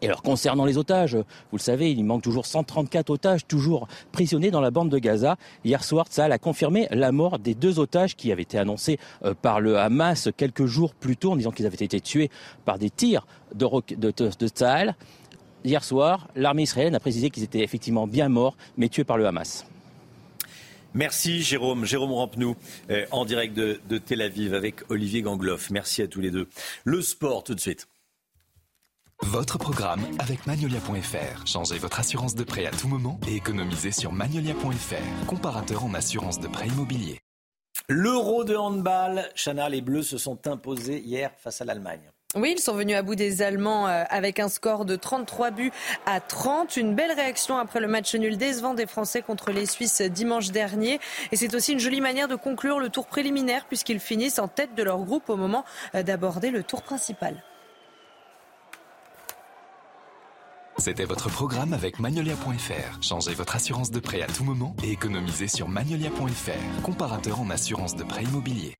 Et 0.00 0.06
alors 0.06 0.22
concernant 0.22 0.64
les 0.64 0.78
otages, 0.78 1.16
vous 1.16 1.56
le 1.56 1.62
savez, 1.62 1.90
il 1.90 2.04
manque 2.04 2.22
toujours 2.22 2.46
134 2.46 3.10
otages, 3.10 3.46
toujours 3.46 3.88
prisonniers 4.12 4.50
dans 4.50 4.60
la 4.60 4.70
bande 4.70 4.90
de 4.90 4.98
Gaza. 4.98 5.36
Hier 5.64 5.82
soir, 5.82 6.06
Tsahal 6.06 6.32
a 6.32 6.38
confirmé 6.38 6.86
la 6.90 7.12
mort 7.12 7.38
des 7.38 7.54
deux 7.54 7.78
otages 7.78 8.14
qui 8.16 8.30
avaient 8.30 8.42
été 8.42 8.58
annoncés 8.58 8.98
euh, 9.24 9.34
par 9.34 9.60
le 9.60 9.78
Hamas 9.78 10.28
quelques 10.36 10.66
jours 10.66 10.94
plus 10.94 11.16
tôt 11.16 11.32
en 11.32 11.36
disant 11.36 11.50
qu'ils 11.50 11.66
avaient 11.66 11.76
été 11.76 12.00
tués 12.00 12.30
par 12.64 12.78
des 12.78 12.90
tirs 12.90 13.26
de, 13.54 13.66
de, 13.96 14.12
de, 14.12 14.92
Hier 15.64 15.82
soir, 15.82 16.28
l'armée 16.36 16.62
israélienne 16.62 16.94
a 16.94 17.00
précisé 17.00 17.30
qu'ils 17.30 17.42
étaient 17.42 17.64
effectivement 17.64 18.06
bien 18.06 18.28
morts, 18.28 18.56
mais 18.76 18.88
tués 18.88 19.04
par 19.04 19.18
le 19.18 19.26
Hamas. 19.26 19.66
Merci 20.94 21.42
Jérôme, 21.42 21.84
Jérôme 21.84 22.12
Rampenou, 22.12 22.56
euh, 22.90 23.04
en 23.10 23.24
direct 23.24 23.54
de, 23.54 23.80
de 23.88 23.98
Tel 23.98 24.22
Aviv 24.22 24.54
avec 24.54 24.88
Olivier 24.90 25.22
Gangloff. 25.22 25.70
Merci 25.70 26.02
à 26.02 26.08
tous 26.08 26.20
les 26.20 26.30
deux. 26.30 26.48
Le 26.84 27.02
sport 27.02 27.44
tout 27.44 27.54
de 27.54 27.60
suite. 27.60 27.88
Votre 29.24 29.58
programme 29.58 30.00
avec 30.20 30.46
Magnolia.fr. 30.46 31.44
Changez 31.44 31.78
votre 31.78 31.98
assurance 31.98 32.36
de 32.36 32.44
prêt 32.44 32.66
à 32.66 32.70
tout 32.70 32.86
moment 32.86 33.18
et 33.26 33.34
économisez 33.34 33.90
sur 33.90 34.12
Magnolia.fr, 34.12 35.26
comparateur 35.26 35.84
en 35.84 35.92
assurance 35.94 36.38
de 36.38 36.46
prêt 36.46 36.68
immobilier. 36.68 37.20
L'euro 37.88 38.44
de 38.44 38.54
handball, 38.54 39.28
Chana, 39.34 39.68
les 39.68 39.80
Bleus 39.80 40.04
se 40.04 40.18
sont 40.18 40.46
imposés 40.46 41.00
hier 41.00 41.32
face 41.36 41.60
à 41.60 41.64
l'Allemagne. 41.64 42.12
Oui, 42.36 42.54
ils 42.56 42.60
sont 42.60 42.74
venus 42.74 42.94
à 42.94 43.02
bout 43.02 43.16
des 43.16 43.42
Allemands 43.42 43.88
euh, 43.88 44.04
avec 44.08 44.38
un 44.38 44.48
score 44.48 44.84
de 44.84 44.94
33 44.94 45.50
buts 45.50 45.72
à 46.06 46.20
30. 46.20 46.76
Une 46.76 46.94
belle 46.94 47.12
réaction 47.12 47.58
après 47.58 47.80
le 47.80 47.88
match 47.88 48.14
nul 48.14 48.36
décevant 48.36 48.74
des 48.74 48.86
Français 48.86 49.22
contre 49.22 49.50
les 49.50 49.66
Suisses 49.66 50.00
dimanche 50.02 50.52
dernier. 50.52 51.00
Et 51.32 51.36
c'est 51.36 51.54
aussi 51.54 51.72
une 51.72 51.80
jolie 51.80 52.00
manière 52.00 52.28
de 52.28 52.36
conclure 52.36 52.78
le 52.78 52.88
tour 52.88 53.06
préliminaire 53.06 53.66
puisqu'ils 53.66 54.00
finissent 54.00 54.38
en 54.38 54.46
tête 54.46 54.74
de 54.76 54.82
leur 54.82 54.98
groupe 54.98 55.28
au 55.28 55.36
moment 55.36 55.64
euh, 55.94 56.02
d'aborder 56.04 56.50
le 56.50 56.62
tour 56.62 56.82
principal. 56.82 57.42
C'était 60.78 61.04
votre 61.04 61.28
programme 61.28 61.72
avec 61.72 61.98
Magnolia.fr. 61.98 63.02
Changez 63.02 63.34
votre 63.34 63.56
assurance 63.56 63.90
de 63.90 63.98
prêt 63.98 64.22
à 64.22 64.26
tout 64.26 64.44
moment 64.44 64.76
et 64.84 64.92
économisez 64.92 65.48
sur 65.48 65.68
Magnolia.fr, 65.68 66.82
comparateur 66.82 67.40
en 67.40 67.50
assurance 67.50 67.96
de 67.96 68.04
prêt 68.04 68.22
immobilier. 68.22 68.74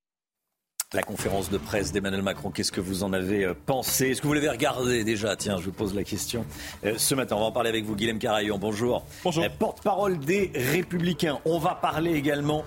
La 0.94 1.02
conférence 1.02 1.50
de 1.50 1.58
presse 1.58 1.90
d'Emmanuel 1.90 2.22
Macron, 2.22 2.50
qu'est-ce 2.50 2.70
que 2.70 2.80
vous 2.80 3.02
en 3.02 3.12
avez 3.12 3.44
euh, 3.44 3.54
pensé? 3.66 4.10
Est-ce 4.10 4.22
que 4.22 4.28
vous 4.28 4.32
l'avez 4.32 4.48
regardé 4.48 5.02
déjà? 5.02 5.34
Tiens, 5.34 5.58
je 5.58 5.64
vous 5.64 5.72
pose 5.72 5.92
la 5.92 6.04
question. 6.04 6.46
Euh, 6.84 6.94
ce 6.96 7.16
matin, 7.16 7.34
on 7.34 7.40
va 7.40 7.46
en 7.46 7.52
parler 7.52 7.68
avec 7.68 7.84
vous, 7.84 7.96
Guillaume 7.96 8.18
Carayon. 8.18 8.58
Bonjour. 8.58 9.04
Bonjour. 9.24 9.42
Euh, 9.42 9.48
porte-parole 9.58 10.18
des 10.18 10.52
Républicains. 10.54 11.40
On 11.44 11.58
va 11.58 11.74
parler 11.74 12.14
également 12.14 12.64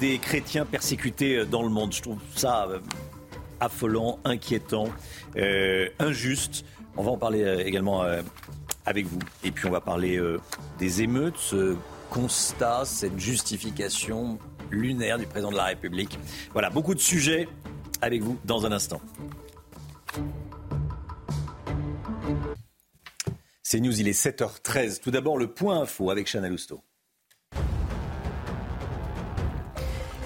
des 0.00 0.18
chrétiens 0.18 0.66
persécutés 0.66 1.46
dans 1.46 1.62
le 1.62 1.70
monde. 1.70 1.94
Je 1.94 2.02
trouve 2.02 2.18
ça 2.34 2.68
affolant, 3.60 4.18
inquiétant, 4.24 4.88
injuste. 5.98 6.64
On 6.96 7.04
va 7.04 7.12
en 7.12 7.16
parler 7.16 7.62
également 7.64 8.04
avec 8.86 9.06
vous. 9.06 9.18
Et 9.44 9.50
puis 9.50 9.66
on 9.66 9.70
va 9.70 9.80
parler 9.80 10.16
euh, 10.16 10.40
des 10.78 11.02
émeutes, 11.02 11.36
ce 11.38 11.76
constat, 12.10 12.84
cette 12.84 13.18
justification 13.18 14.38
lunaire 14.70 15.18
du 15.18 15.26
président 15.26 15.50
de 15.50 15.56
la 15.56 15.64
République. 15.64 16.18
Voilà, 16.52 16.70
beaucoup 16.70 16.94
de 16.94 17.00
sujets 17.00 17.48
avec 18.00 18.22
vous 18.22 18.38
dans 18.44 18.66
un 18.66 18.72
instant. 18.72 19.00
C'est 23.62 23.80
News, 23.80 23.98
il 23.98 24.08
est 24.08 24.20
7h13. 24.20 25.00
Tout 25.00 25.10
d'abord, 25.10 25.38
le 25.38 25.46
point 25.46 25.80
info 25.80 26.10
avec 26.10 26.26
Chanel 26.26 26.52
Housteau. 26.52 26.82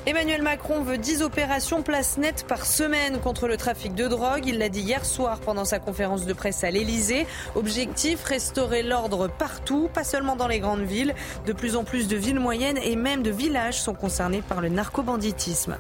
Emmanuel 0.09 0.40
Macron 0.40 0.82
veut 0.82 0.98
10 0.98 1.22
opérations 1.22 1.82
place 1.82 2.16
nette 2.16 2.46
par 2.46 2.64
semaine 2.64 3.18
contre 3.18 3.48
le 3.48 3.57
trafic 3.57 3.92
de 3.92 4.07
drogue. 4.07 4.46
Il 4.46 4.59
l'a 4.59 4.68
dit 4.68 4.82
hier 4.82 5.04
soir 5.04 5.40
pendant 5.40 5.64
sa 5.64 5.80
conférence 5.80 6.26
de 6.26 6.32
presse 6.32 6.62
à 6.62 6.70
l'Elysée. 6.70 7.26
Objectif, 7.57 8.22
restaurer 8.22 8.84
l'ordre 8.84 9.26
partout, 9.26 9.90
pas 9.92 10.04
seulement 10.04 10.36
dans 10.36 10.46
les 10.46 10.61
grandes 10.61 10.84
villes. 10.84 11.12
De 11.44 11.52
plus 11.52 11.74
en 11.74 11.82
plus 11.82 12.07
de 12.07 12.14
villes 12.14 12.38
moyennes 12.38 12.78
et 12.78 12.94
même 12.94 13.24
de 13.24 13.32
villages 13.32 13.80
sont 13.80 13.94
concernés 13.94 14.42
par 14.42 14.61
le 14.61 14.68
narcobanditisme. 14.68 15.76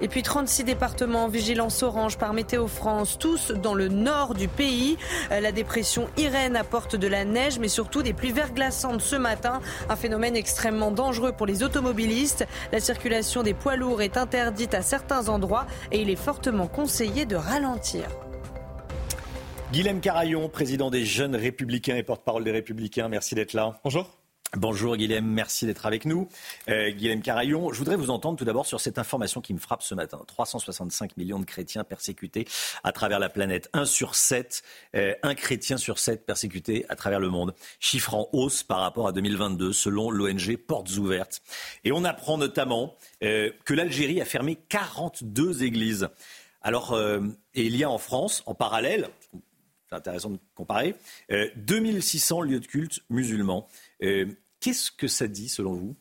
Et 0.00 0.08
puis 0.08 0.22
36 0.22 0.64
départements 0.64 1.24
en 1.24 1.28
vigilance 1.28 1.82
orange 1.82 2.18
par 2.18 2.32
Météo 2.32 2.66
France, 2.66 3.18
tous 3.18 3.50
dans 3.50 3.74
le 3.74 3.88
nord 3.88 4.34
du 4.34 4.48
pays. 4.48 4.96
Euh, 5.32 5.40
la 5.40 5.52
dépression 5.52 6.08
Irène 6.16 6.56
apporte 6.56 6.96
de 6.96 7.08
la 7.08 7.24
neige, 7.24 7.58
mais 7.58 7.68
surtout 7.68 8.02
des 8.02 8.12
pluies 8.12 8.32
verglaçantes 8.32 9.00
ce 9.00 9.16
matin. 9.16 9.60
Un 9.88 9.96
phénomène 9.96 10.36
extrêmement 10.36 10.90
dangereux 10.90 11.32
pour 11.32 11.46
les 11.46 11.62
automobilistes. 11.62 12.46
La 12.72 12.80
circulation 12.80 13.42
des 13.42 13.54
poids 13.54 13.76
lourds 13.76 14.02
est 14.02 14.16
interdite 14.16 14.74
à 14.74 14.82
certains 14.82 15.28
endroits 15.28 15.66
et 15.90 16.00
il 16.00 16.10
est 16.10 16.16
fortement 16.16 16.68
conseillé 16.68 17.26
de 17.26 17.36
ralentir. 17.36 18.04
Guilhem 19.72 20.00
Carayon, 20.00 20.48
président 20.48 20.90
des 20.90 21.04
Jeunes 21.04 21.36
Républicains 21.36 21.96
et 21.96 22.02
porte-parole 22.02 22.44
des 22.44 22.52
Républicains, 22.52 23.08
merci 23.08 23.34
d'être 23.34 23.52
là. 23.52 23.78
Bonjour. 23.84 24.17
Bonjour 24.56 24.96
Guilhem, 24.96 25.26
merci 25.26 25.66
d'être 25.66 25.84
avec 25.84 26.06
nous. 26.06 26.26
Euh, 26.70 26.90
Guilhem 26.90 27.20
Carayon, 27.20 27.70
je 27.70 27.78
voudrais 27.78 27.96
vous 27.96 28.08
entendre 28.08 28.38
tout 28.38 28.46
d'abord 28.46 28.64
sur 28.64 28.80
cette 28.80 28.98
information 28.98 29.42
qui 29.42 29.52
me 29.52 29.58
frappe 29.58 29.82
ce 29.82 29.94
matin. 29.94 30.22
365 30.26 31.18
millions 31.18 31.38
de 31.38 31.44
chrétiens 31.44 31.84
persécutés 31.84 32.48
à 32.82 32.92
travers 32.92 33.18
la 33.18 33.28
planète. 33.28 33.68
Un 33.74 33.84
sur 33.84 34.14
sept, 34.14 34.62
euh, 34.96 35.14
un 35.22 35.34
chrétien 35.34 35.76
sur 35.76 35.98
sept 35.98 36.24
persécuté 36.24 36.86
à 36.88 36.96
travers 36.96 37.20
le 37.20 37.28
monde. 37.28 37.54
Chiffre 37.78 38.14
en 38.14 38.30
hausse 38.32 38.62
par 38.62 38.80
rapport 38.80 39.06
à 39.06 39.12
2022 39.12 39.74
selon 39.74 40.10
l'ONG 40.10 40.56
Portes 40.56 40.96
Ouvertes. 40.96 41.42
Et 41.84 41.92
on 41.92 42.02
apprend 42.04 42.38
notamment 42.38 42.96
euh, 43.22 43.50
que 43.66 43.74
l'Algérie 43.74 44.22
a 44.22 44.24
fermé 44.24 44.56
42 44.70 45.62
églises. 45.62 46.08
Alors, 46.62 46.94
euh, 46.94 47.20
il 47.52 47.76
y 47.76 47.84
a 47.84 47.90
en 47.90 47.98
France, 47.98 48.42
en 48.46 48.54
parallèle, 48.54 49.10
c'est 49.90 49.96
intéressant 49.96 50.30
de 50.30 50.38
comparer, 50.54 50.94
2600 51.56 52.42
lieux 52.42 52.60
de 52.60 52.66
culte 52.66 53.00
musulmans. 53.08 53.68
Euh, 54.02 54.26
qu'est-ce 54.60 54.90
que 54.90 55.08
ça 55.08 55.26
dit 55.26 55.48
selon 55.48 55.74
vous? 55.74 55.96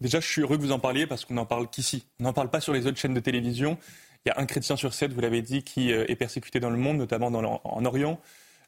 Déjà, 0.00 0.20
je 0.20 0.26
suis 0.26 0.42
heureux 0.42 0.56
que 0.56 0.62
vous 0.62 0.72
en 0.72 0.78
parliez 0.78 1.06
parce 1.06 1.24
qu'on 1.24 1.34
n'en 1.34 1.46
parle 1.46 1.68
qu'ici. 1.68 2.06
On 2.20 2.24
n'en 2.24 2.32
parle 2.32 2.50
pas 2.50 2.60
sur 2.60 2.72
les 2.72 2.86
autres 2.86 2.98
chaînes 2.98 3.14
de 3.14 3.20
télévision. 3.20 3.78
Il 4.24 4.28
y 4.28 4.32
a 4.32 4.40
un 4.40 4.46
chrétien 4.46 4.76
sur 4.76 4.94
sept, 4.94 5.12
vous 5.12 5.20
l'avez 5.20 5.42
dit, 5.42 5.62
qui 5.62 5.92
euh, 5.92 6.04
est 6.08 6.16
persécuté 6.16 6.60
dans 6.60 6.70
le 6.70 6.76
monde, 6.76 6.98
notamment 6.98 7.28
en 7.28 7.84
Orient, 7.84 8.20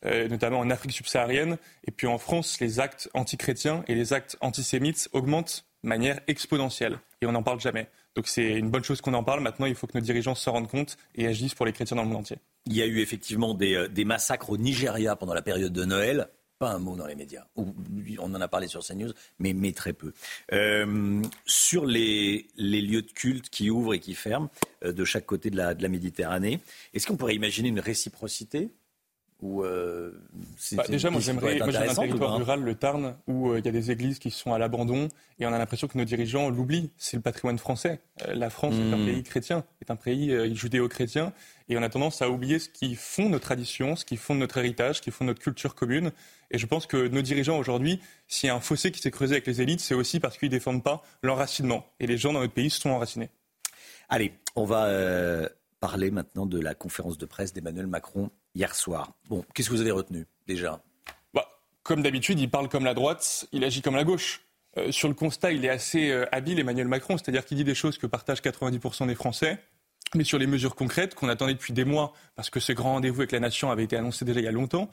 euh, 0.07 0.29
notamment 0.29 0.59
en 0.59 0.71
Afrique 0.71 0.93
subsaharienne. 0.93 1.57
Et 1.87 1.91
puis 1.93 2.07
en 2.07 2.19
France, 2.19 2.59
les 2.61 2.81
actes 2.81 3.09
antichrétiens 3.15 3.85
et 3.87 3.95
les 3.95 4.13
actes 4.13 4.37
antisémites 4.41 5.09
augmentent 5.13 5.65
de 5.85 5.89
manière 5.89 6.21
exponentielle. 6.27 6.99
Et 7.21 7.27
on 7.27 7.33
n'en 7.33 7.43
parle 7.43 7.61
jamais. 7.61 7.89
Donc 8.17 8.27
c'est 8.27 8.59
une 8.59 8.71
bonne 8.71 8.85
chose 8.85 9.01
qu'on 9.01 9.15
en 9.15 9.23
parle. 9.23 9.41
Maintenant, 9.41 9.67
il 9.67 9.77
faut 9.77 9.87
que 9.87 9.97
nos 9.97 10.05
dirigeants 10.05 10.35
s'en 10.35 10.53
rendent 10.53 10.71
compte 10.71 10.97
et 11.15 11.29
agissent 11.29 11.55
pour 11.55 11.67
les 11.67 11.73
chrétiens 11.73 11.97
dans 11.97 12.03
le 12.03 12.09
monde 12.09 12.19
entier. 12.19 12.39
Il 12.67 12.75
y 12.75 12.83
a 12.83 12.87
eu 12.87 12.99
effectivement 12.99 13.55
des, 13.55 13.89
des 13.89 14.05
massacres 14.05 14.51
au 14.51 14.57
Nigeria 14.57 15.15
pendant 15.15 15.35
la 15.35 15.43
période 15.43 15.73
de 15.73 15.85
Noël 15.85 16.29
pas 16.61 16.73
un 16.73 16.79
mot 16.79 16.95
dans 16.95 17.07
les 17.07 17.17
médias. 17.17 17.47
On 17.57 18.35
en 18.35 18.41
a 18.41 18.47
parlé 18.47 18.69
sur 18.69 18.85
CNews, 18.85 19.13
mais, 19.39 19.55
mais 19.55 19.73
très 19.73 19.95
peu. 19.95 20.13
Euh, 20.53 21.23
sur 21.47 21.87
les, 21.87 22.47
les, 22.57 22.83
lieux 22.83 23.01
de 23.01 23.11
culte 23.11 23.49
qui 23.49 23.71
ouvrent 23.71 23.95
et 23.95 23.99
qui 23.99 24.15
ferment 24.15 24.51
euh, 24.85 24.93
de 24.93 25.05
chaque 25.07 25.25
côté 25.25 25.49
de 25.49 25.57
la, 25.57 25.75
de 25.75 25.83
la 25.83 25.89
Méditerranée, 25.89 26.61
est-ce 26.93 27.07
qu'on 27.07 27.17
pourrait 27.17 27.35
imaginer 27.35 27.71
une 27.71 27.81
réciprocité 27.81 28.69
ou 29.41 29.65
euh, 29.65 30.13
bah, 30.73 30.85
déjà, 30.87 31.09
moi 31.09 31.23
j'aimerais. 31.23 31.57
Moi 31.61 31.71
j'ai 31.71 31.79
un 31.79 31.95
territoire 31.95 32.37
rural, 32.37 32.61
le 32.61 32.75
Tarn, 32.75 33.17
où 33.27 33.57
il 33.57 33.65
y 33.65 33.69
a 33.69 33.73
des 33.73 33.91
églises 33.91 34.19
qui 34.19 34.31
sont 34.31 34.53
à 34.53 34.59
l'abandon 34.59 35.09
et 35.39 35.47
on 35.47 35.53
a 35.55 35.57
l'impression 35.57 35.89
que 35.89 35.97
nos 35.97 36.05
dirigeants 36.05 36.51
l'oublient. 36.51 36.91
C'est 36.99 37.17
le 37.17 37.23
patrimoine 37.23 37.57
français. 37.57 38.01
la 38.35 38.51
France 38.51 38.75
est 38.75 38.93
un 38.93 38.99
hmm. 38.99 39.07
pays 39.07 39.23
chrétien, 39.23 39.65
est 39.81 39.91
un 39.91 39.97
pays 39.97 40.55
judéo-chrétien 40.55 41.33
et 41.71 41.79
on 41.79 41.83
a 41.83 41.89
tendance 41.89 42.21
à 42.21 42.29
oublier 42.29 42.59
ce 42.59 42.69
qui 42.69 42.97
font 42.97 43.31
nos 43.31 43.39
traditions, 43.39 43.97
ce 43.97 44.05
qui 44.05 44.19
font 44.19 44.35
notre 44.35 44.59
héritage, 44.59 44.97
ce 44.97 45.01
qui 45.01 45.11
font 45.11 45.25
notre 45.25 45.41
culture 45.41 45.75
commune. 45.75 46.13
Et 46.51 46.59
je 46.59 46.67
pense 46.67 46.87
que 46.87 47.09
nos 47.09 47.23
dirigeants 47.23 47.59
aujourd'hui, 47.59 48.01
s'il 48.27 48.49
y 48.49 48.51
a 48.51 48.55
un 48.55 48.61
fossé 48.61 48.91
qui 48.91 49.01
s'est 49.01 49.11
creusé 49.11 49.35
avec 49.35 49.47
les 49.47 49.61
élites, 49.61 49.81
c'est 49.81 49.95
aussi 49.95 50.21
parce 50.21 50.37
qu'ils 50.37 50.49
ne 50.49 50.55
défendent 50.57 50.83
pas 50.83 51.03
l'enracinement. 51.23 51.87
Et 52.01 52.07
les 52.07 52.17
gens 52.17 52.33
dans 52.33 52.41
notre 52.41 52.53
pays 52.53 52.71
se 52.71 52.81
sont 52.81 52.91
enracinés. 52.91 53.31
Allez, 54.09 54.33
on 54.57 54.65
va 54.65 54.87
euh, 54.87 55.49
parler 55.79 56.11
maintenant 56.11 56.47
de 56.47 56.61
la 56.61 56.75
conférence 56.75 57.19
de 57.19 57.27
presse 57.27 57.53
d'Emmanuel 57.53 57.87
Macron 57.87 58.31
hier 58.55 58.75
soir. 58.75 59.13
Bon, 59.29 59.45
qu'est-ce 59.55 59.69
que 59.69 59.75
vous 59.75 59.81
avez 59.81 59.93
retenu 59.93 60.27
déjà? 60.49 60.83
Bah, 61.33 61.49
Comme 61.85 62.03
d'habitude, 62.03 62.41
il 62.41 62.51
parle 62.51 62.69
comme 62.69 62.85
la 62.85 62.95
droite, 62.95 63.47
il 63.53 63.63
agit 63.63 63.83
comme 63.83 63.95
la 63.95 64.05
gauche. 64.05 64.43
Euh, 64.77 64.91
sur 64.91 65.09
le 65.09 65.15
constat, 65.15 65.53
il 65.53 65.65
est 65.65 65.71
assez 65.71 66.11
euh, 66.11 66.27
habile, 66.33 66.59
Emmanuel 66.59 66.89
Macron, 66.89 67.17
c'est-à-dire 67.19 67.45
qu'il 67.45 67.57
dit 67.57 67.65
des 67.65 67.75
choses 67.75 67.99
que 67.99 68.07
partagent 68.07 68.43
90% 68.43 69.07
des 69.07 69.15
Français. 69.15 69.59
Mais 70.17 70.25
sur 70.25 70.39
les 70.39 70.49
mesures 70.49 70.75
concrètes 70.75 71.15
qu'on 71.15 71.29
attendait 71.29 71.55
depuis 71.55 71.73
des 71.73 71.85
mois, 71.85 72.13
parce 72.35 72.51
que 72.51 72.59
ce 72.59 72.73
grand 72.73 72.95
rendez-vous 72.95 73.21
avec 73.21 73.31
la 73.31 73.39
nation 73.39 73.71
avait 73.71 73.85
été 73.85 73.97
annoncé 73.97 74.25
déjà 74.25 74.41
il 74.41 74.45
y 74.45 74.49
a 74.49 74.53
longtemps, 74.53 74.91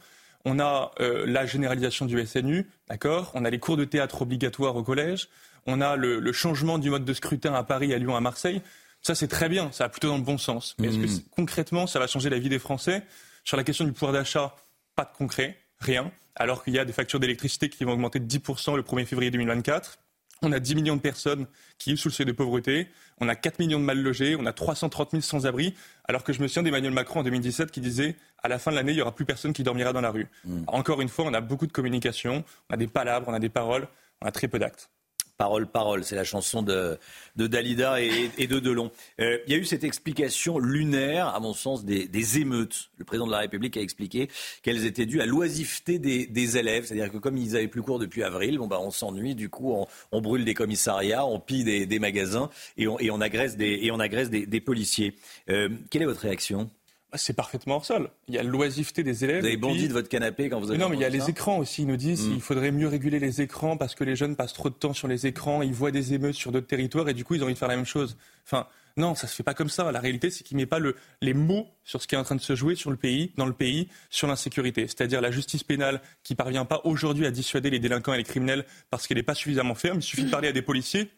on 0.48 0.60
a 0.60 0.92
euh, 1.02 1.26
la 1.28 1.46
généralisation 1.46 2.06
du 2.06 2.26
SNU, 2.26 2.68
d'accord? 2.90 3.32
On 3.34 3.44
a 3.44 3.50
les 3.50 3.60
cours 3.60 3.76
de 3.76 3.84
théâtre 3.84 4.22
obligatoires 4.22 4.76
au 4.76 4.84
collège. 4.84 5.28
On 5.66 5.82
a 5.82 5.98
le, 5.98 6.32
changement 6.32 6.78
du 6.78 6.90
mode 6.90 7.04
de 7.04 7.14
scrutin 7.14 7.54
à 7.54 7.64
Paris, 7.64 7.94
à 7.94 7.98
Lyon, 7.98 8.16
à 8.16 8.22
Marseille. 8.22 8.62
Ça, 9.02 9.14
c'est 9.14 9.28
très 9.28 9.50
bien. 9.50 9.70
Ça 9.74 9.84
va 9.84 9.90
plutôt 9.90 10.08
dans 10.08 10.18
le 10.18 10.24
bon 10.24 10.38
sens. 10.38 10.76
Mais 10.80 10.88
est-ce 10.88 10.98
que 10.98 11.06
mmh. 11.06 11.24
concrètement, 11.36 11.86
ça 11.86 12.00
va 12.00 12.08
changer 12.08 12.30
la 12.30 12.40
vie 12.40 12.48
des 12.48 12.60
Français? 12.60 13.04
Sur 13.44 13.58
la 13.58 13.66
question 13.66 13.84
du 13.84 13.92
pouvoir 13.92 14.14
d'achat, 14.14 14.56
pas 14.96 15.04
de 15.04 15.18
concret, 15.18 15.58
rien. 15.80 16.12
Alors 16.36 16.64
qu'il 16.64 16.74
y 16.74 16.80
a 16.80 16.86
des 16.86 16.94
factures 16.94 17.20
d'électricité 17.20 17.68
qui 17.68 17.84
vont 17.84 17.92
augmenter 17.92 18.20
de 18.20 18.28
10% 18.28 18.78
le 18.78 18.84
1er 18.84 19.06
février 19.06 19.32
2024. 19.32 20.00
On 20.42 20.52
a 20.52 20.60
10 20.60 20.76
millions 20.76 20.96
de 20.96 21.02
personnes 21.02 21.48
qui 21.78 21.92
vivent 21.92 22.00
sous 22.00 22.10
le 22.10 22.14
seuil 22.14 22.26
de 22.26 22.32
pauvreté. 22.32 22.88
On 23.20 23.28
a 23.28 23.36
4 23.36 23.60
millions 23.60 23.80
de 23.80 23.84
mal 23.84 24.02
logés. 24.02 24.36
On 24.40 24.46
a 24.46 24.54
330 24.54 25.12
000 25.12 25.22
sans-abri. 25.22 25.74
Alors 26.08 26.24
que 26.24 26.34
je 26.34 26.42
me 26.42 26.48
souviens 26.48 26.64
d'Emmanuel 26.64 26.94
Macron 26.94 27.22
en 27.22 27.24
2017 27.24 27.72
qui 27.72 27.82
disait 27.82 28.16
à 28.44 28.48
la 28.48 28.60
fin 28.60 28.72
de 28.72 28.76
l'année, 28.76 28.92
il 28.92 28.96
n'y 28.96 29.02
aura 29.02 29.16
plus 29.16 29.26
personne 29.26 29.54
qui 29.54 29.64
dormira 29.64 29.94
dans 29.94 30.02
la 30.02 30.12
rue. 30.12 30.28
Mm. 30.46 30.64
Encore 30.68 31.02
une 31.02 31.10
fois, 31.10 31.26
on 31.26 31.34
a 31.34 31.42
beaucoup 31.42 31.66
de 31.66 31.72
communication. 31.72 32.44
On 32.70 32.74
a 32.74 32.78
des 32.78 32.88
palabres, 32.88 33.28
on 33.28 33.34
a 33.34 33.40
des 33.40 33.50
paroles. 33.50 33.88
On 34.22 34.28
a 34.28 34.32
très 34.32 34.48
peu 34.48 34.60
d'actes. 34.60 34.90
Parole, 35.38 35.68
parole, 35.68 36.04
c'est 36.04 36.16
la 36.16 36.24
chanson 36.24 36.64
de, 36.64 36.98
Dalida 37.36 38.02
et, 38.02 38.48
de 38.48 38.60
Delon. 38.60 38.90
Euh, 39.20 39.38
il 39.46 39.54
y 39.54 39.56
a 39.56 39.60
eu 39.60 39.66
cette 39.66 39.84
explication 39.84 40.58
lunaire, 40.58 41.28
à 41.28 41.40
mon 41.40 41.54
sens, 41.54 41.86
des, 41.86 42.40
émeutes. 42.40 42.90
Le 42.98 43.06
président 43.06 43.28
de 43.28 43.32
la 43.32 43.38
République 43.38 43.78
a 43.78 43.82
expliqué 43.82 44.30
qu'elles 44.64 44.86
étaient 44.86 45.06
dues 45.06 45.22
à 45.22 45.28
l'oisiveté 45.28 46.00
des, 46.00 46.58
élèves. 46.58 46.86
C'est-à-dire 46.86 47.12
que 47.12 47.20
comme 47.20 47.38
ils 47.38 47.56
avaient 47.56 47.68
plus 47.68 47.84
cours 47.84 48.00
depuis 48.00 48.24
avril, 48.24 48.58
bon 48.58 48.66
bah 48.66 48.80
on 48.82 48.90
s'ennuie, 48.90 49.36
du 49.36 49.48
coup 49.48 49.76
on, 50.12 50.22
brûle 50.22 50.44
des 50.44 50.56
commissariats, 50.56 51.24
on 51.24 51.40
pille 51.40 51.64
des, 51.64 52.00
magasins 52.00 52.50
et 52.76 52.88
on, 52.88 53.22
agresse 53.22 53.58
des, 53.58 53.80
et 53.84 53.92
on 53.92 54.00
agresse 54.00 54.32
des, 54.32 54.62
policiers. 54.62 55.14
Euh, 55.50 55.70
quelle 55.92 56.02
est 56.02 56.06
votre 56.06 56.22
réaction? 56.22 56.72
C'est 57.16 57.34
parfaitement 57.34 57.76
hors 57.76 57.86
sol. 57.86 58.10
Il 58.28 58.36
y 58.36 58.38
a 58.38 58.44
l'oisiveté 58.44 59.04
des 59.04 59.24
élèves. 59.24 59.42
Vous 59.42 59.48
avez 59.48 59.58
bondi 59.58 59.88
de 59.88 59.94
votre 59.94 60.10
canapé 60.10 60.50
quand 60.50 60.60
vous 60.60 60.72
avez. 60.72 60.80
non, 60.80 60.90
mais 60.90 60.98
il 60.98 61.02
y 61.02 61.06
a 61.06 61.10
les 61.10 61.30
écrans 61.30 61.58
aussi. 61.58 61.84
Ils 61.84 61.88
nous 61.88 61.98
disent 61.98 62.24
qu'il 62.24 62.38
mm. 62.38 62.42
faudrait 62.42 62.72
mieux 62.72 62.88
réguler 62.88 63.20
les 63.20 63.42
écrans 63.42 63.78
parce 63.78 63.96
que 63.96 64.04
les 64.04 64.16
jeunes 64.16 64.36
passent 64.36 64.54
trop 64.54 64.70
de 64.70 64.76
temps 64.76 64.94
sur 64.94 65.08
les 65.08 65.26
écrans, 65.26 65.62
ils 65.62 65.74
voient 65.74 65.92
des 65.92 66.14
émeutes 66.14 66.36
sur 66.36 66.52
d'autres 66.52 66.68
territoires 66.68 67.08
et 67.10 67.14
du 67.14 67.24
coup 67.24 67.36
ils 67.36 67.42
ont 67.42 67.46
envie 67.46 67.54
de 67.54 67.60
faire 67.60 67.70
la 67.70 67.76
même 67.76 67.86
chose. 67.86 68.18
Enfin, 68.46 68.68
non, 68.98 69.14
ça 69.14 69.28
se 69.28 69.36
fait 69.36 69.44
pas 69.44 69.54
comme 69.54 69.70
ça. 69.70 69.92
La 69.92 70.00
réalité, 70.00 70.32
c'est 70.32 70.44
qu'il 70.44 70.58
met 70.58 70.66
pas 70.66 70.80
le, 70.80 70.96
les 71.22 71.36
mots 71.36 71.68
sur 71.84 72.02
ce 72.02 72.08
qui 72.08 72.16
est 72.16 72.18
en 72.18 72.24
train 72.24 72.36
de 72.36 72.42
se 72.42 72.56
jouer 72.56 72.76
sur 72.76 72.90
le 72.90 72.98
pays, 72.98 73.32
dans 73.38 73.46
le 73.46 73.54
pays, 73.54 73.88
sur 74.10 74.28
l'insécurité. 74.28 74.88
C'est-à-dire 74.88 75.22
la 75.22 75.30
justice 75.30 75.64
pénale 75.64 76.02
qui 76.24 76.34
parvient 76.34 76.66
pas 76.66 76.82
aujourd'hui 76.84 77.26
à 77.28 77.32
dissuader 77.32 77.70
les 77.70 77.80
délinquants 77.80 78.16
et 78.16 78.18
les 78.18 78.24
criminels 78.24 78.66
parce 78.90 79.06
qu'elle 79.06 79.18
n'est 79.18 79.24
pas 79.24 79.36
suffisamment 79.36 79.76
ferme. 79.76 80.00
Il 80.00 80.04
suffit 80.04 80.26
de 80.26 80.30
parler 80.32 80.48
à 80.48 80.52
des 80.52 80.64
policiers 80.64 81.12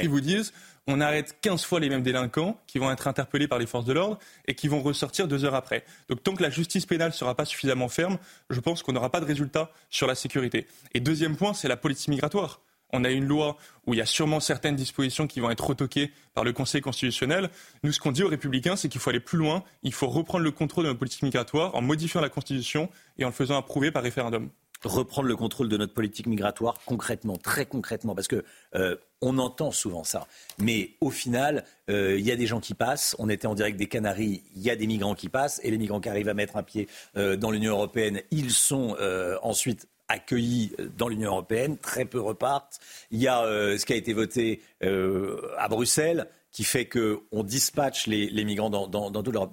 qui 0.00 0.06
vous 0.06 0.20
disent 0.20 0.52
on 0.88 1.00
arrête 1.00 1.36
15 1.40 1.64
fois 1.64 1.80
les 1.80 1.88
mêmes 1.88 2.02
délinquants 2.02 2.60
qui 2.66 2.78
vont 2.78 2.90
être 2.90 3.08
interpellés 3.08 3.48
par 3.48 3.58
les 3.58 3.66
forces 3.66 3.84
de 3.84 3.92
l'ordre 3.92 4.18
et 4.46 4.54
qui 4.54 4.68
vont 4.68 4.82
ressortir 4.82 5.26
deux 5.26 5.44
heures 5.44 5.54
après. 5.54 5.84
Donc 6.08 6.22
tant 6.22 6.34
que 6.34 6.42
la 6.42 6.50
justice 6.50 6.86
pénale 6.86 7.08
ne 7.08 7.14
sera 7.14 7.34
pas 7.34 7.44
suffisamment 7.44 7.88
ferme, 7.88 8.18
je 8.50 8.60
pense 8.60 8.82
qu'on 8.82 8.92
n'aura 8.92 9.10
pas 9.10 9.20
de 9.20 9.24
résultat 9.24 9.70
sur 9.90 10.06
la 10.06 10.14
sécurité. 10.14 10.66
Et 10.94 11.00
deuxième 11.00 11.36
point, 11.36 11.54
c'est 11.54 11.68
la 11.68 11.76
politique 11.76 12.08
migratoire. 12.08 12.60
On 12.92 13.02
a 13.02 13.10
une 13.10 13.24
loi 13.24 13.56
où 13.86 13.94
il 13.94 13.96
y 13.96 14.00
a 14.00 14.06
sûrement 14.06 14.38
certaines 14.38 14.76
dispositions 14.76 15.26
qui 15.26 15.40
vont 15.40 15.50
être 15.50 15.66
retoquées 15.66 16.12
par 16.34 16.44
le 16.44 16.52
Conseil 16.52 16.80
constitutionnel. 16.80 17.50
Nous, 17.82 17.90
ce 17.90 17.98
qu'on 17.98 18.12
dit 18.12 18.22
aux 18.22 18.28
Républicains, 18.28 18.76
c'est 18.76 18.88
qu'il 18.88 19.00
faut 19.00 19.10
aller 19.10 19.18
plus 19.18 19.38
loin. 19.38 19.64
Il 19.82 19.92
faut 19.92 20.06
reprendre 20.06 20.44
le 20.44 20.52
contrôle 20.52 20.84
de 20.84 20.90
notre 20.90 21.00
politique 21.00 21.22
migratoire 21.22 21.74
en 21.74 21.82
modifiant 21.82 22.20
la 22.20 22.28
Constitution 22.28 22.88
et 23.18 23.24
en 23.24 23.28
le 23.28 23.34
faisant 23.34 23.58
approuver 23.58 23.90
par 23.90 24.04
référendum 24.04 24.50
reprendre 24.84 25.28
le 25.28 25.36
contrôle 25.36 25.68
de 25.68 25.76
notre 25.76 25.94
politique 25.94 26.26
migratoire 26.26 26.76
concrètement, 26.84 27.36
très 27.36 27.66
concrètement, 27.66 28.14
parce 28.14 28.28
que 28.28 28.44
euh, 28.74 28.96
on 29.20 29.38
entend 29.38 29.70
souvent 29.70 30.04
ça, 30.04 30.26
mais 30.58 30.90
au 31.00 31.10
final, 31.10 31.64
euh, 31.88 32.18
il 32.18 32.24
y 32.24 32.30
a 32.30 32.36
des 32.36 32.46
gens 32.46 32.60
qui 32.60 32.74
passent. 32.74 33.16
On 33.18 33.28
était 33.28 33.46
en 33.46 33.54
direct 33.54 33.78
des 33.78 33.86
Canaries, 33.86 34.42
il 34.54 34.62
y 34.62 34.70
a 34.70 34.76
des 34.76 34.86
migrants 34.86 35.14
qui 35.14 35.28
passent, 35.28 35.60
et 35.64 35.70
les 35.70 35.78
migrants 35.78 36.00
qui 36.00 36.08
arrivent 36.08 36.28
à 36.28 36.34
mettre 36.34 36.56
un 36.56 36.62
pied 36.62 36.88
euh, 37.16 37.36
dans 37.36 37.50
l'Union 37.50 37.72
européenne, 37.72 38.20
ils 38.30 38.50
sont 38.50 38.96
ensuite 39.42 39.88
accueillis 40.08 40.72
dans 40.96 41.08
l'Union 41.08 41.30
européenne, 41.30 41.76
très 41.78 42.04
peu 42.04 42.20
repartent. 42.20 42.78
Il 43.10 43.20
y 43.20 43.28
a 43.28 43.42
ce 43.42 43.84
qui 43.84 43.92
a 43.92 43.96
été 43.96 44.12
voté 44.12 44.60
à 44.80 45.68
Bruxelles, 45.68 46.28
qui 46.52 46.64
fait 46.64 46.86
qu'on 46.86 47.42
dispatche 47.42 48.06
les, 48.06 48.44
migrants 48.44 48.70
dans, 48.70 49.10
toute 49.10 49.34
l'Europe. 49.34 49.52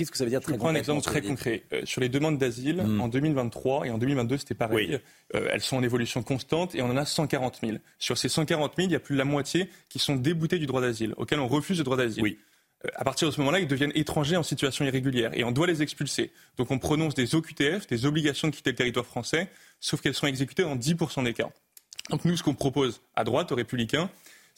Qu'est-ce 0.00 0.10
que 0.10 0.16
ça 0.16 0.24
veut 0.24 0.30
dire 0.30 0.40
très 0.40 0.54
Je 0.54 0.56
prends 0.56 0.70
un 0.70 0.74
exemple 0.74 1.02
très 1.02 1.20
concret. 1.20 1.62
Euh, 1.74 1.82
sur 1.84 2.00
les 2.00 2.08
demandes 2.08 2.38
d'asile, 2.38 2.82
hmm. 2.82 3.02
en 3.02 3.08
2023 3.08 3.86
et 3.86 3.90
en 3.90 3.98
2022, 3.98 4.38
c'était 4.38 4.54
pareil. 4.54 4.98
Euh, 5.34 5.48
elles 5.52 5.60
sont 5.60 5.76
en 5.76 5.82
évolution 5.82 6.22
constante 6.22 6.74
et 6.74 6.80
on 6.80 6.86
en 6.86 6.96
a 6.96 7.04
140 7.04 7.58
000. 7.62 7.76
Sur 7.98 8.16
ces 8.16 8.30
140 8.30 8.76
000, 8.76 8.88
il 8.88 8.92
y 8.92 8.96
a 8.96 8.98
plus 8.98 9.12
de 9.12 9.18
la 9.18 9.26
moitié 9.26 9.68
qui 9.90 9.98
sont 9.98 10.16
déboutés 10.16 10.58
du 10.58 10.64
droit 10.64 10.80
d'asile, 10.80 11.12
auxquels 11.18 11.38
on 11.38 11.48
refuse 11.48 11.76
le 11.76 11.84
droit 11.84 11.98
d'asile. 11.98 12.22
Oui. 12.22 12.38
Euh, 12.86 12.88
à 12.94 13.04
partir 13.04 13.28
de 13.28 13.34
ce 13.34 13.40
moment-là, 13.40 13.60
ils 13.60 13.68
deviennent 13.68 13.92
étrangers 13.94 14.38
en 14.38 14.42
situation 14.42 14.86
irrégulière 14.86 15.32
et 15.34 15.44
on 15.44 15.52
doit 15.52 15.66
les 15.66 15.82
expulser. 15.82 16.32
Donc 16.56 16.70
on 16.70 16.78
prononce 16.78 17.12
des 17.12 17.34
OQTF, 17.34 17.86
des 17.86 18.06
obligations 18.06 18.48
de 18.48 18.54
quitter 18.54 18.70
le 18.70 18.76
territoire 18.76 19.04
français, 19.04 19.50
sauf 19.80 20.00
qu'elles 20.00 20.14
sont 20.14 20.28
exécutées 20.28 20.62
dans 20.62 20.76
10% 20.76 21.24
des 21.24 21.34
cas. 21.34 21.50
Donc 22.08 22.24
nous, 22.24 22.38
ce 22.38 22.42
qu'on 22.42 22.54
propose 22.54 23.02
à 23.16 23.24
droite, 23.24 23.52
aux 23.52 23.56
Républicains, 23.56 24.08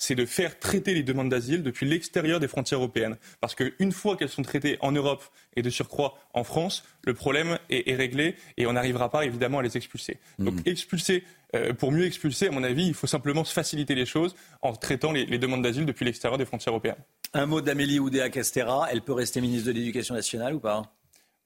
c'est 0.02 0.16
de 0.16 0.26
faire 0.26 0.58
traiter 0.58 0.94
les 0.94 1.04
demandes 1.04 1.28
d'asile 1.28 1.62
depuis 1.62 1.86
l'extérieur 1.86 2.40
des 2.40 2.48
frontières 2.48 2.80
européennes. 2.80 3.16
Parce 3.40 3.54
qu'une 3.54 3.92
fois 3.92 4.16
qu'elles 4.16 4.28
sont 4.28 4.42
traitées 4.42 4.76
en 4.80 4.90
Europe 4.90 5.22
et 5.54 5.62
de 5.62 5.70
surcroît 5.70 6.18
en 6.34 6.42
France, 6.42 6.82
le 7.04 7.14
problème 7.14 7.60
est, 7.70 7.94
réglé 7.94 8.34
et 8.56 8.66
on 8.66 8.72
n'arrivera 8.72 9.10
pas 9.10 9.24
évidemment 9.24 9.60
à 9.60 9.62
les 9.62 9.76
expulser. 9.76 10.18
Hmm. 10.38 10.46
Donc 10.46 10.66
expulser, 10.66 11.22
euh, 11.54 11.72
pour 11.72 11.92
mieux 11.92 12.04
expulser, 12.04 12.48
à 12.48 12.50
mon 12.50 12.64
avis, 12.64 12.88
il 12.88 12.94
faut 12.94 13.06
simplement 13.06 13.44
faciliter 13.44 13.94
les 13.94 14.04
choses 14.04 14.34
en 14.60 14.72
traitant 14.72 15.12
les, 15.12 15.38
demandes 15.38 15.62
d'asile 15.62 15.86
depuis 15.86 16.04
l'extérieur 16.04 16.36
des 16.36 16.46
frontières 16.46 16.72
européennes. 16.72 16.96
Un 17.32 17.46
mot 17.46 17.60
d'Amélie 17.60 18.00
Oudéa-Castera, 18.00 18.88
elle 18.90 19.02
peut 19.02 19.12
rester 19.12 19.40
ministre 19.40 19.68
de 19.68 19.72
l'Éducation 19.72 20.16
nationale 20.16 20.54
ou 20.54 20.60
pas? 20.60 20.82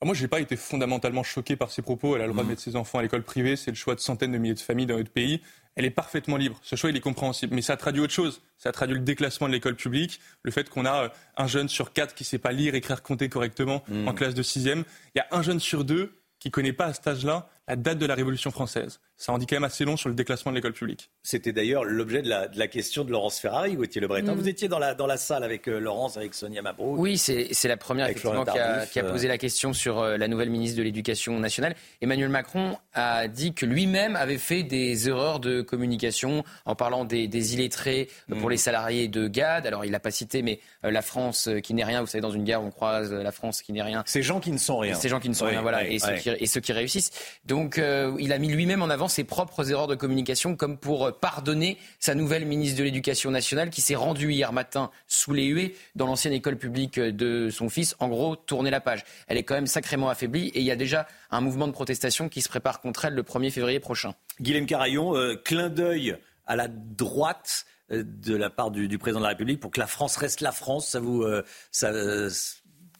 Moi, 0.04 0.14
je 0.14 0.22
n'ai 0.22 0.28
pas 0.28 0.40
été 0.40 0.56
fondamentalement 0.56 1.22
choqué 1.22 1.56
par 1.56 1.70
ses 1.70 1.82
propos. 1.82 2.16
Elle 2.16 2.22
a 2.22 2.26
le 2.26 2.32
droit 2.32 2.42
de 2.42 2.48
hmm. 2.48 2.50
mettre 2.50 2.62
ses 2.62 2.76
enfants 2.76 2.98
à 2.98 3.02
l'école 3.02 3.22
privée. 3.22 3.56
C'est 3.56 3.70
le 3.70 3.76
choix 3.76 3.94
de 3.94 4.00
centaines 4.00 4.32
de 4.32 4.38
milliers 4.38 4.54
de 4.54 4.60
familles 4.60 4.86
dans 4.86 4.96
notre 4.96 5.10
pays 5.10 5.40
elle 5.76 5.84
est 5.84 5.90
parfaitement 5.90 6.38
libre. 6.38 6.58
Ce 6.62 6.74
choix, 6.74 6.90
il 6.90 6.96
est 6.96 7.00
compréhensible. 7.00 7.54
Mais 7.54 7.62
ça 7.62 7.76
traduit 7.76 8.00
autre 8.00 8.12
chose. 8.12 8.40
Ça 8.56 8.72
traduit 8.72 8.96
le 8.96 9.02
déclassement 9.02 9.46
de 9.46 9.52
l'école 9.52 9.76
publique, 9.76 10.20
le 10.42 10.50
fait 10.50 10.68
qu'on 10.70 10.86
a 10.86 11.04
euh, 11.04 11.08
un 11.36 11.46
jeune 11.46 11.68
sur 11.68 11.92
quatre 11.92 12.14
qui 12.14 12.24
ne 12.24 12.26
sait 12.26 12.38
pas 12.38 12.52
lire, 12.52 12.74
écrire, 12.74 13.02
compter 13.02 13.28
correctement 13.28 13.84
en 13.90 14.12
mmh. 14.12 14.14
classe 14.14 14.34
de 14.34 14.42
sixième. 14.42 14.84
Il 15.14 15.18
y 15.18 15.20
a 15.20 15.26
un 15.30 15.42
jeune 15.42 15.60
sur 15.60 15.84
deux 15.84 16.18
qui 16.38 16.48
ne 16.48 16.52
connaît 16.52 16.72
pas 16.72 16.86
à 16.86 16.94
cet 16.94 17.06
âge-là 17.06 17.50
date 17.74 17.98
de 17.98 18.06
la 18.06 18.14
Révolution 18.14 18.52
française. 18.52 19.00
Ça 19.16 19.32
en 19.32 19.38
dit 19.38 19.46
quand 19.46 19.56
même 19.56 19.64
assez 19.64 19.84
long 19.84 19.96
sur 19.96 20.08
le 20.08 20.14
déclassement 20.14 20.52
de 20.52 20.56
l'école 20.56 20.74
publique. 20.74 21.10
C'était 21.22 21.52
d'ailleurs 21.52 21.84
l'objet 21.84 22.22
de 22.22 22.28
la, 22.28 22.68
question 22.68 23.04
de 23.04 23.10
Laurence 23.10 23.40
Ferrari, 23.40 23.74
Gauthier 23.74 24.00
Le 24.00 24.06
Breton. 24.06 24.34
Mm. 24.34 24.38
Vous 24.38 24.48
étiez 24.48 24.68
dans 24.68 24.78
la, 24.78 24.94
dans 24.94 25.06
la 25.06 25.16
salle 25.16 25.42
avec 25.42 25.66
euh, 25.66 25.80
Laurence, 25.80 26.16
avec 26.16 26.34
Sonia 26.34 26.62
Mabrouk. 26.62 26.98
Oui, 26.98 27.18
c'est 27.18 27.48
la 27.64 27.76
première 27.76 28.06
effectivement 28.06 28.44
qui 28.44 28.58
a, 28.58 28.86
qui 28.86 29.00
a, 29.00 29.04
posé 29.04 29.26
la 29.26 29.38
question 29.38 29.72
sur 29.72 29.98
euh, 29.98 30.16
la 30.16 30.28
nouvelle 30.28 30.50
ministre 30.50 30.78
de 30.78 30.82
l'Éducation 30.82 31.40
nationale. 31.40 31.74
Emmanuel 32.02 32.28
Macron 32.28 32.76
a 32.92 33.26
dit 33.26 33.54
que 33.54 33.66
lui-même 33.66 34.14
avait 34.16 34.38
fait 34.38 34.62
des 34.62 35.08
erreurs 35.08 35.40
de 35.40 35.62
communication 35.62 36.44
en 36.66 36.74
parlant 36.74 37.04
des, 37.04 37.26
des 37.26 37.54
illettrés 37.54 38.08
mm. 38.28 38.38
pour 38.38 38.50
les 38.50 38.58
salariés 38.58 39.08
de 39.08 39.26
GAD. 39.26 39.66
Alors 39.66 39.84
il 39.84 39.90
l'a 39.90 40.00
pas 40.00 40.10
cité, 40.10 40.42
mais 40.42 40.60
euh, 40.84 40.90
la 40.90 41.02
France 41.02 41.48
qui 41.62 41.74
n'est 41.74 41.84
rien. 41.84 42.02
Vous 42.02 42.06
savez, 42.06 42.22
dans 42.22 42.30
une 42.30 42.44
guerre, 42.44 42.62
on 42.62 42.70
croise 42.70 43.12
la 43.12 43.32
France 43.32 43.62
qui 43.62 43.72
n'est 43.72 43.82
rien. 43.82 44.02
Ces 44.06 44.22
gens 44.22 44.40
qui 44.40 44.52
ne 44.52 44.58
sont 44.58 44.78
rien. 44.78 44.94
Ces 44.94 45.08
gens 45.08 45.20
qui 45.20 45.30
ne 45.30 45.34
sont 45.34 45.46
rien, 45.46 45.62
voilà, 45.62 45.88
et, 45.88 45.98
ceux 45.98 46.14
qui, 46.16 46.28
et, 46.28 46.46
ceux 46.46 46.60
qui, 46.60 46.72
réussissent. 46.72 47.10
Donc 47.46 47.55
donc 47.56 47.78
euh, 47.78 48.14
il 48.18 48.34
a 48.34 48.38
mis 48.38 48.48
lui-même 48.48 48.82
en 48.82 48.90
avant 48.90 49.08
ses 49.08 49.24
propres 49.24 49.70
erreurs 49.70 49.86
de 49.86 49.94
communication 49.94 50.56
comme 50.56 50.76
pour 50.76 51.18
pardonner 51.18 51.78
sa 51.98 52.14
nouvelle 52.14 52.44
ministre 52.44 52.78
de 52.78 52.84
l'Éducation 52.84 53.30
nationale 53.30 53.70
qui 53.70 53.80
s'est 53.80 53.94
rendue 53.94 54.30
hier 54.30 54.52
matin 54.52 54.90
sous 55.06 55.32
les 55.32 55.46
huées 55.46 55.74
dans 55.94 56.04
l'ancienne 56.04 56.34
école 56.34 56.58
publique 56.58 57.00
de 57.00 57.48
son 57.48 57.70
fils. 57.70 57.96
En 57.98 58.08
gros, 58.08 58.36
tourner 58.36 58.68
la 58.68 58.82
page. 58.82 59.04
Elle 59.26 59.38
est 59.38 59.42
quand 59.42 59.54
même 59.54 59.66
sacrément 59.66 60.10
affaiblie 60.10 60.48
et 60.48 60.60
il 60.60 60.66
y 60.66 60.70
a 60.70 60.76
déjà 60.76 61.08
un 61.30 61.40
mouvement 61.40 61.66
de 61.66 61.72
protestation 61.72 62.28
qui 62.28 62.42
se 62.42 62.50
prépare 62.50 62.82
contre 62.82 63.06
elle 63.06 63.14
le 63.14 63.22
1er 63.22 63.50
février 63.50 63.80
prochain. 63.80 64.12
Guillaume 64.38 64.66
Carayon, 64.66 65.14
clin 65.42 65.70
d'œil 65.70 66.14
à 66.44 66.56
la 66.56 66.68
droite 66.68 67.64
de 67.88 68.36
la 68.36 68.50
part 68.50 68.70
du, 68.70 68.98
président 68.98 69.20
de 69.20 69.24
la 69.24 69.30
République 69.30 69.60
pour 69.60 69.70
que 69.70 69.80
la 69.80 69.86
France 69.86 70.18
reste 70.18 70.42
la 70.42 70.52
France. 70.52 70.90
Ça 70.90 71.00
vous, 71.00 71.24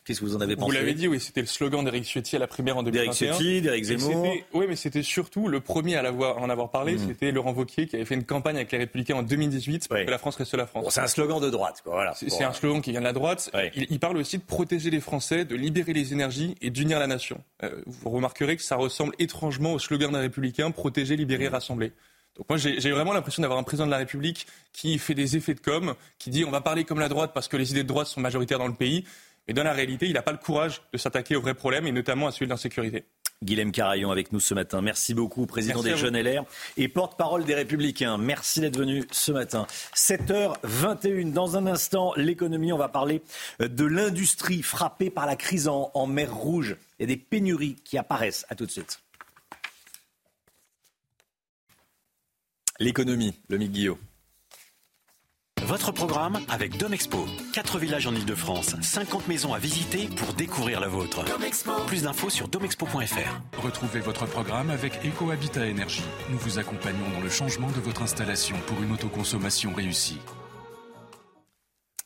Qu'est-ce 0.06 0.20
que 0.20 0.24
vous 0.24 0.36
en 0.36 0.40
avez 0.40 0.54
pensé 0.54 0.66
Vous 0.66 0.72
l'avez 0.72 0.94
dit, 0.94 1.08
oui, 1.08 1.18
c'était 1.18 1.40
le 1.40 1.48
slogan 1.48 1.84
d'Éric 1.84 2.04
Ciotti 2.04 2.36
à 2.36 2.38
la 2.38 2.46
primaire 2.46 2.76
en 2.76 2.84
2021. 2.84 3.10
D'Éric 3.10 3.34
Ciotti, 3.34 3.60
d'Éric 3.60 3.84
Zemmour. 3.84 4.34
Oui, 4.54 4.66
mais 4.68 4.76
c'était 4.76 5.02
surtout 5.02 5.48
le 5.48 5.58
premier 5.58 5.96
à 5.96 6.12
en 6.12 6.48
avoir 6.48 6.70
parlé, 6.70 6.94
mmh. 6.94 7.08
c'était 7.08 7.32
Laurent 7.32 7.52
Wauquiez 7.52 7.88
qui 7.88 7.96
avait 7.96 8.04
fait 8.04 8.14
une 8.14 8.24
campagne 8.24 8.54
avec 8.54 8.70
les 8.70 8.78
Républicains 8.78 9.16
en 9.16 9.24
2018 9.24 9.88
pour 9.88 9.96
que 9.96 10.10
la 10.10 10.18
France 10.18 10.36
reste 10.36 10.54
la 10.54 10.66
France. 10.66 10.94
c'est 10.94 11.00
un 11.00 11.08
slogan 11.08 11.40
de 11.40 11.50
droite, 11.50 11.80
quoi, 11.82 11.94
voilà. 11.94 12.14
C'est 12.14 12.44
un 12.44 12.52
slogan 12.52 12.80
qui 12.80 12.92
vient 12.92 13.00
de 13.00 13.06
la 13.06 13.12
droite. 13.12 13.50
Il, 13.74 13.98
parle 13.98 14.18
aussi 14.18 14.38
de 14.38 14.44
protéger 14.44 14.90
les 14.90 15.00
Français, 15.00 15.44
de 15.44 15.56
libérer 15.56 15.92
les 15.92 16.12
énergies 16.12 16.54
et 16.60 16.70
d'unir 16.70 17.00
la 17.00 17.08
nation. 17.08 17.42
Euh, 17.64 17.82
vous 17.86 18.10
remarquerez 18.10 18.56
que 18.56 18.62
ça 18.62 18.76
ressemble 18.76 19.14
étrangement 19.18 19.72
au 19.72 19.78
slogan 19.80 20.12
des 20.12 20.18
Républicains 20.18 20.70
protéger, 20.70 21.16
libérer, 21.16 21.48
rassembler. 21.48 21.92
Donc 22.36 22.48
moi 22.50 22.58
j'ai 22.58 22.90
vraiment 22.90 23.14
l'impression 23.14 23.40
d'avoir 23.40 23.58
un 23.58 23.62
président 23.62 23.86
de 23.86 23.90
la 23.90 23.96
République 23.96 24.46
qui 24.72 24.98
fait 24.98 25.14
des 25.14 25.36
effets 25.36 25.54
de 25.54 25.60
com, 25.60 25.94
qui 26.18 26.28
dit 26.28 26.44
on 26.44 26.50
va 26.50 26.60
parler 26.60 26.84
comme 26.84 27.00
la 27.00 27.08
droite 27.08 27.30
parce 27.32 27.48
que 27.48 27.56
les 27.56 27.70
idées 27.70 27.82
de 27.82 27.88
droite 27.88 28.08
sont 28.08 28.20
majoritaires 28.20 28.58
dans 28.58 28.66
le 28.66 28.74
pays, 28.74 29.04
mais 29.48 29.54
dans 29.54 29.62
la 29.62 29.72
réalité, 29.72 30.06
il 30.06 30.14
n'a 30.14 30.22
pas 30.22 30.32
le 30.32 30.38
courage 30.38 30.82
de 30.92 30.98
s'attaquer 30.98 31.36
aux 31.36 31.40
vrais 31.40 31.54
problèmes 31.54 31.86
et 31.86 31.92
notamment 31.92 32.26
à 32.26 32.32
celui 32.32 32.46
de 32.46 32.50
l'insécurité. 32.50 33.04
Guilhem 33.44 33.70
Carayon 33.70 34.10
avec 34.10 34.32
nous 34.32 34.40
ce 34.40 34.54
matin. 34.54 34.80
Merci 34.80 35.12
beaucoup, 35.12 35.46
président 35.46 35.82
des 35.82 35.96
Jeunes 35.96 36.16
LR 36.16 36.44
et 36.76 36.88
porte-parole 36.88 37.44
des 37.44 37.54
Républicains. 37.54 38.16
Merci 38.16 38.60
d'être 38.60 38.78
venu 38.78 39.04
ce 39.10 39.30
matin. 39.30 39.66
7h21. 39.94 41.32
Dans 41.32 41.56
un 41.56 41.66
instant, 41.66 42.14
l'économie, 42.16 42.72
on 42.72 42.78
va 42.78 42.88
parler 42.88 43.22
de 43.60 43.84
l'industrie 43.84 44.62
frappée 44.62 45.10
par 45.10 45.26
la 45.26 45.36
crise 45.36 45.68
en, 45.68 46.06
mer 46.06 46.34
Rouge. 46.34 46.76
Il 46.98 47.02
y 47.02 47.04
a 47.04 47.14
des 47.14 47.16
pénuries 47.18 47.76
qui 47.84 47.98
apparaissent. 47.98 48.46
À 48.48 48.54
tout 48.54 48.64
de 48.64 48.70
suite. 48.70 49.00
L'économie, 52.78 53.34
le 53.48 53.58
Guillaume. 53.58 53.98
Votre 55.66 55.90
programme 55.90 56.38
avec 56.48 56.76
Domexpo. 56.78 57.26
4 57.52 57.80
villages 57.80 58.06
en 58.06 58.14
Ile-de-France, 58.14 58.76
50 58.80 59.26
maisons 59.26 59.52
à 59.52 59.58
visiter 59.58 60.06
pour 60.16 60.32
découvrir 60.34 60.78
la 60.78 60.86
vôtre. 60.86 61.24
Plus 61.88 62.04
d'infos 62.04 62.30
sur 62.30 62.46
domexpo.fr. 62.46 63.58
Retrouvez 63.60 63.98
votre 63.98 64.26
programme 64.26 64.70
avec 64.70 64.92
EcoHabitat 65.04 65.66
Énergie. 65.66 66.04
Nous 66.30 66.38
vous 66.38 66.60
accompagnons 66.60 67.10
dans 67.12 67.20
le 67.20 67.28
changement 67.28 67.66
de 67.66 67.80
votre 67.80 68.02
installation 68.02 68.54
pour 68.68 68.80
une 68.80 68.92
autoconsommation 68.92 69.74
réussie 69.74 70.20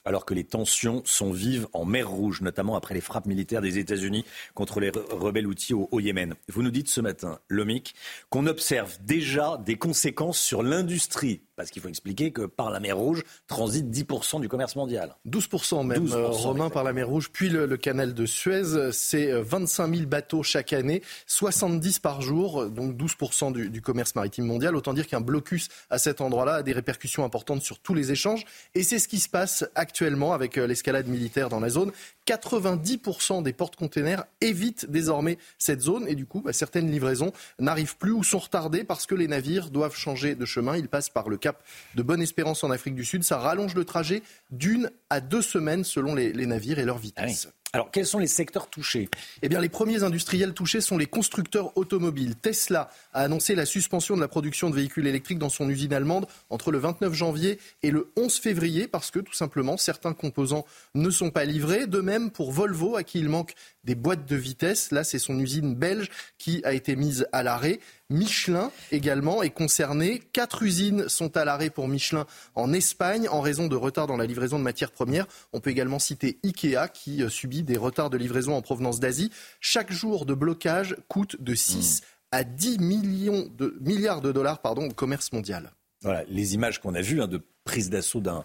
alors 0.07 0.25
que 0.25 0.35
les 0.35 0.45
tensions 0.45 1.03
sont 1.05 1.31
vives 1.31 1.69
en 1.73 1.85
mer 1.85 2.09
Rouge, 2.09 2.41
notamment 2.41 2.75
après 2.75 2.95
les 2.95 3.01
frappes 3.01 3.27
militaires 3.27 3.61
des 3.61 3.79
États-Unis 3.79 4.25
contre 4.55 4.81
les 4.81 4.91
rebelles 4.91 5.47
outils 5.47 5.75
au, 5.75 5.89
au, 5.93 6.01
Yémen. 6.01 6.35
Vous 6.49 6.63
nous 6.63 6.71
dites 6.71 6.89
ce 6.89 7.01
matin, 7.01 7.39
Lomic, 7.49 7.95
qu'on 8.31 8.47
observe 8.47 8.97
déjà 9.03 9.61
des 9.65 9.77
conséquences 9.77 10.41
sur 10.41 10.63
l'industrie 10.63 11.43
parce 11.61 11.71
qu'il 11.71 11.83
faut 11.83 11.89
expliquer 11.89 12.31
que 12.31 12.47
par 12.47 12.71
la 12.71 12.81
mer 12.81 12.97
Rouge 12.97 13.23
transite 13.47 13.91
10% 13.91 14.41
du 14.41 14.49
commerce 14.49 14.77
mondial. 14.77 15.15
12% 15.29 15.87
même, 15.87 16.05
12 16.05 16.15
euh, 16.15 16.27
Romain, 16.29 16.71
par 16.71 16.85
la 16.85 16.95
mer 16.95 17.07
Rouge, 17.07 17.29
puis 17.31 17.51
le, 17.51 17.77
canal 17.77 18.15
de 18.15 18.25
Suez. 18.25 18.93
C'est 18.93 19.31
25 19.31 19.85
euh, 19.85 19.97
000 19.97 20.09
bateaux 20.09 20.43
chaque 20.43 20.73
année, 20.73 21.03
70 21.27 21.99
par 21.99 22.23
jour, 22.23 22.65
donc 22.71 22.97
12% 22.97 23.53
du, 23.53 23.69
du, 23.69 23.83
commerce 23.83 24.15
maritime 24.15 24.47
mondial. 24.47 24.75
Autant 24.75 24.95
dire 24.95 25.07
qu'un 25.07 25.21
blocus 25.21 25.69
à 25.91 25.99
cet 25.99 26.23
endroit-là 26.23 26.55
a 26.55 26.63
des 26.63 26.73
répercussions 26.73 27.25
importantes 27.25 27.61
sur 27.61 27.79
tous 27.79 27.93
les 27.93 28.11
échanges. 28.11 28.47
Et 28.75 28.83
c'est 28.83 28.99
ce 28.99 29.07
qui 29.07 29.19
se 29.19 29.29
passe 29.29 29.67
actuellement 29.75 30.33
avec 30.33 30.57
euh, 30.57 30.67
l'escalade 30.67 31.09
militaire 31.09 31.51
dans 31.51 31.61
la 31.61 31.69
zone. 31.69 31.93
90% 32.27 33.43
des 33.43 33.53
porte-containers 33.53 34.25
évitent 34.41 34.89
désormais 34.89 35.37
cette 35.59 35.83
zone 35.83 36.07
et 36.09 36.15
du 36.15 36.25
coup, 36.25 36.41
bah, 36.41 36.55
certaines 36.55 36.91
livraisons 36.91 37.33
n'arrivent 37.59 37.97
plus 37.99 38.13
ou 38.13 38.23
sont 38.23 38.39
retardées 38.39 38.85
parce 38.85 39.07
que 39.07 39.15
les 39.15 39.29
navires 39.29 39.71
doivent 39.71 39.97
changer 39.97 40.35
de 40.35 40.45
chemin. 40.47 40.77
Ils 40.77 40.89
passent 40.89 41.11
par 41.11 41.29
le 41.29 41.37
cap 41.37 41.50
de 41.95 42.03
Bonne-Espérance 42.03 42.65
en 42.65 42.71
Afrique 42.71 42.95
du 42.95 43.05
Sud. 43.05 43.25
Ça 43.25 43.39
rallonge 43.39 43.75
le 43.75 43.85
trajet 43.85 44.23
d'une 44.51 44.91
à 45.09 45.21
deux 45.21 45.43
semaines 45.43 45.85
selon 45.85 46.15
les, 46.15 46.33
navires 46.47 46.79
et 46.79 46.85
leur 46.85 46.99
vitesse. 46.99 47.49
Ah 47.49 47.57
alors, 47.73 47.93
quels 47.93 48.07
sont 48.07 48.19
les 48.19 48.27
secteurs 48.27 48.69
touchés? 48.69 49.09
Eh 49.43 49.49
bien, 49.49 49.61
les 49.61 49.69
premiers 49.69 50.03
industriels 50.03 50.55
touchés 50.55 50.81
sont 50.81 50.99
les 50.99 51.07
constructeurs 51.07 51.77
automobiles. 51.77 52.35
Tesla 52.35 52.91
a 53.13 53.23
annoncé 53.23 53.55
la 53.55 53.65
suspension 53.65 54.17
de 54.17 54.21
la 54.21 54.27
production 54.27 54.71
de 54.71 54.75
véhicules 54.75 55.07
électriques 55.07 55.39
dans 55.39 55.51
son 55.51 55.69
usine 55.69 55.93
allemande 55.93 56.27
entre 56.49 56.73
le 56.73 56.79
29 56.79 57.15
janvier 57.15 57.61
et 57.85 57.93
le 57.93 58.11
11 58.17 58.39
février 58.39 58.89
parce 58.89 59.13
que, 59.13 59.21
tout 59.21 59.35
simplement, 59.35 59.77
certains 59.77 60.15
composants 60.15 60.67
ne 60.97 61.11
sont 61.11 61.31
pas 61.31 61.45
livrés. 61.45 61.87
De 61.87 62.01
même 62.01 62.33
pour 62.33 62.51
Volvo, 62.51 62.97
à 62.97 63.05
qui 63.05 63.21
il 63.21 63.29
manque 63.29 63.55
des 63.85 63.95
boîtes 63.95 64.27
de 64.27 64.37
vitesse. 64.37 64.91
Là, 64.91 65.05
c'est 65.05 65.19
son 65.19 65.39
usine 65.39 65.75
belge 65.75 66.09
qui 66.39 66.61
a 66.65 66.73
été 66.73 66.97
mise 66.97 67.27
à 67.33 67.43
l'arrêt. 67.43 67.81
Michelin 68.09 68.71
également 68.93 69.43
est 69.43 69.51
concerné. 69.51 70.21
Quatre 70.33 70.63
usines 70.63 71.09
sont 71.09 71.37
à 71.37 71.45
l'arrêt 71.45 71.71
pour 71.71 71.89
Michelin 71.89 72.27
en 72.55 72.73
Espagne 72.73 73.29
en 73.29 73.41
raison 73.41 73.69
de 73.69 73.77
retard 73.77 74.07
dans 74.07 74.17
la 74.17 74.27
livraison 74.27 74.59
de 74.59 74.65
matières 74.65 74.93
premières. 74.93 75.27
On 75.53 75.61
peut 75.61 75.71
également 75.71 75.99
citer 75.99 76.39
Ikea 76.45 76.89
qui 76.93 77.23
euh, 77.23 77.29
subit 77.29 77.63
des 77.63 77.77
retards 77.77 78.11
de 78.11 78.17
livraison 78.17 78.55
en 78.55 78.63
provenance 78.63 79.01
d'Asie. 79.01 79.31
Chaque 79.61 79.93
jour 79.93 80.27
de 80.27 80.35
blocage 80.35 80.97
coûte 81.09 81.37
de 81.41 81.55
6 81.55 82.03
à 82.33 82.45
10 82.45 82.79
millions 82.79 83.49
de, 83.57 83.77
milliards 83.81 84.21
de 84.21 84.33
dollars 84.33 84.61
pardon, 84.61 84.89
au 84.89 84.93
commerce 84.93 85.33
mondial. 85.33 85.73
Voilà, 86.03 86.25
les 86.29 86.55
images 86.55 86.81
qu'on 86.81 86.95
a 86.95 87.03
vues 87.03 87.21
hein, 87.21 87.29
de 87.29 87.43
prise 87.65 87.91
d'assaut 87.91 88.21
d'un 88.21 88.45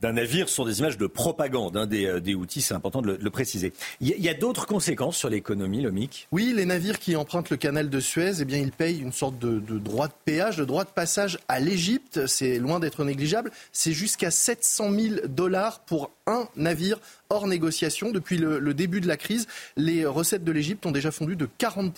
d'un 0.00 0.12
navire 0.12 0.48
sont 0.48 0.64
des 0.64 0.80
images 0.80 0.98
de 0.98 1.06
propagande 1.06 1.76
hein, 1.76 1.86
des, 1.86 2.06
euh, 2.06 2.20
des, 2.20 2.34
outils, 2.34 2.60
c'est 2.60 2.74
important 2.74 3.02
de 3.02 3.18
le, 3.20 3.30
préciser. 3.30 3.72
Il 4.00 4.08
y 4.08 4.28
a, 4.28 4.34
d'autres 4.34 4.66
conséquences 4.66 5.16
sur 5.16 5.28
l'économie, 5.28 5.82
Lomic? 5.82 6.28
Oui, 6.32 6.52
les 6.54 6.66
navires 6.66 6.98
qui 6.98 7.16
empruntent 7.16 7.50
le 7.50 7.56
canal 7.56 7.88
de 7.88 8.00
Suez, 8.00 8.40
eh 8.40 8.44
bien, 8.44 8.58
ils 8.58 8.72
payent 8.72 9.00
une 9.00 9.12
sorte 9.12 9.38
de, 9.38 9.58
droit 9.78 10.08
de 10.08 10.12
péage, 10.24 10.56
de 10.56 10.64
droit 10.64 10.84
de 10.84 10.90
passage 10.90 11.38
à 11.48 11.60
l'Égypte. 11.60 12.26
C'est 12.26 12.58
loin 12.58 12.80
d'être 12.80 13.04
négligeable. 13.04 13.50
C'est 13.72 13.92
jusqu'à 13.92 14.30
700 14.30 14.90
000 14.90 15.14
dollars 15.28 15.80
pour 15.80 16.10
un 16.26 16.48
navire 16.56 16.98
hors 17.30 17.46
négociation. 17.46 18.10
Depuis 18.10 18.36
le, 18.36 18.58
le 18.58 18.74
début 18.74 19.00
de 19.00 19.08
la 19.08 19.16
crise, 19.16 19.46
les 19.76 20.06
recettes 20.06 20.44
de 20.44 20.52
l'Égypte 20.52 20.84
ont 20.86 20.92
déjà 20.92 21.10
fondu 21.10 21.36
de 21.36 21.48
40 21.58 21.94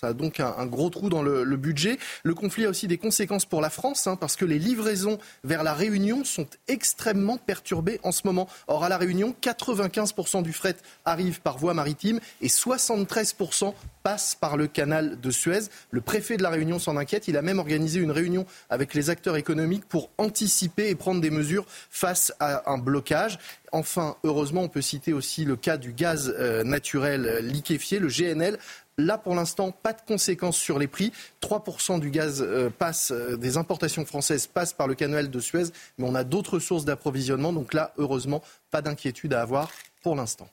ça 0.00 0.08
a 0.08 0.12
donc 0.14 0.40
un, 0.40 0.64
gros 0.64 0.88
trou 0.88 1.10
dans 1.10 1.22
le, 1.22 1.44
budget. 1.56 1.98
Le 2.22 2.32
conflit 2.32 2.64
a 2.64 2.70
aussi 2.70 2.88
des 2.88 2.96
conséquences 2.96 3.44
pour 3.44 3.60
la 3.60 3.68
France, 3.68 4.06
hein, 4.06 4.16
parce 4.16 4.34
que 4.34 4.46
les 4.46 4.58
livraisons 4.58 5.18
vers 5.44 5.62
la 5.62 5.74
Réunion 5.74 6.24
sont 6.24 6.46
extrêmement 6.68 7.36
perturbées 7.36 8.00
en 8.02 8.10
ce 8.10 8.22
moment. 8.24 8.48
Or, 8.66 8.82
à 8.82 8.88
la 8.88 8.96
Réunion, 8.96 9.34
95% 9.42 10.42
du 10.42 10.54
fret 10.54 10.76
arrive 11.04 11.42
par 11.42 11.58
voie 11.58 11.74
maritime 11.74 12.18
et 12.40 12.48
73% 12.48 13.74
passe 14.02 14.34
par 14.34 14.56
le 14.56 14.68
canal 14.68 15.20
de 15.20 15.30
Suez. 15.30 15.68
Le 15.90 16.00
préfet 16.00 16.38
de 16.38 16.42
la 16.42 16.48
Réunion 16.48 16.78
s'en 16.78 16.96
inquiète. 16.96 17.28
Il 17.28 17.36
a 17.36 17.42
même 17.42 17.58
organisé 17.58 18.00
une 18.00 18.10
réunion 18.10 18.46
avec 18.70 18.94
les 18.94 19.10
acteurs 19.10 19.36
économiques 19.36 19.84
pour 19.84 20.08
anticiper 20.16 20.88
et 20.88 20.94
prendre 20.94 21.20
des 21.20 21.30
mesures 21.30 21.66
face 21.90 22.32
à 22.40 22.70
un 22.70 22.78
blocage. 22.78 23.38
Enfin, 23.72 24.16
heureusement, 24.24 24.62
on 24.62 24.68
peut 24.68 24.80
citer 24.80 25.12
aussi 25.12 25.44
le 25.44 25.56
cas 25.56 25.76
du 25.76 25.92
gaz 25.92 26.34
euh, 26.38 26.64
naturel 26.64 27.26
euh, 27.26 27.40
liquéfié, 27.40 27.98
le 27.98 28.08
GNL. 28.08 28.58
Là, 29.06 29.18
pour 29.18 29.34
l'instant, 29.34 29.72
pas 29.72 29.92
de 29.92 30.00
conséquences 30.06 30.56
sur 30.56 30.78
les 30.78 30.86
prix. 30.86 31.12
3% 31.42 32.00
du 32.00 32.10
gaz 32.10 32.42
euh, 32.42 32.70
passe, 32.70 33.12
des 33.12 33.56
importations 33.56 34.04
françaises 34.04 34.46
passent 34.46 34.72
par 34.72 34.86
le 34.86 34.94
canal 34.94 35.30
de 35.30 35.40
Suez, 35.40 35.64
mais 35.98 36.06
on 36.08 36.14
a 36.14 36.24
d'autres 36.24 36.58
sources 36.58 36.84
d'approvisionnement. 36.84 37.52
Donc 37.52 37.74
là, 37.74 37.92
heureusement, 37.98 38.42
pas 38.70 38.82
d'inquiétude 38.82 39.34
à 39.34 39.42
avoir 39.42 39.70
pour 40.02 40.16
l'instant. 40.16 40.48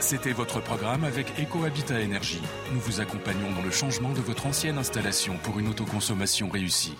C'était 0.00 0.32
votre 0.32 0.60
programme 0.60 1.04
avec 1.04 1.26
EcoHabitat 1.38 2.00
Énergie. 2.00 2.42
Nous 2.72 2.80
vous 2.80 3.00
accompagnons 3.00 3.52
dans 3.52 3.62
le 3.62 3.70
changement 3.70 4.12
de 4.12 4.20
votre 4.20 4.46
ancienne 4.46 4.76
installation 4.76 5.36
pour 5.44 5.58
une 5.60 5.68
autoconsommation 5.68 6.48
réussie. 6.48 6.96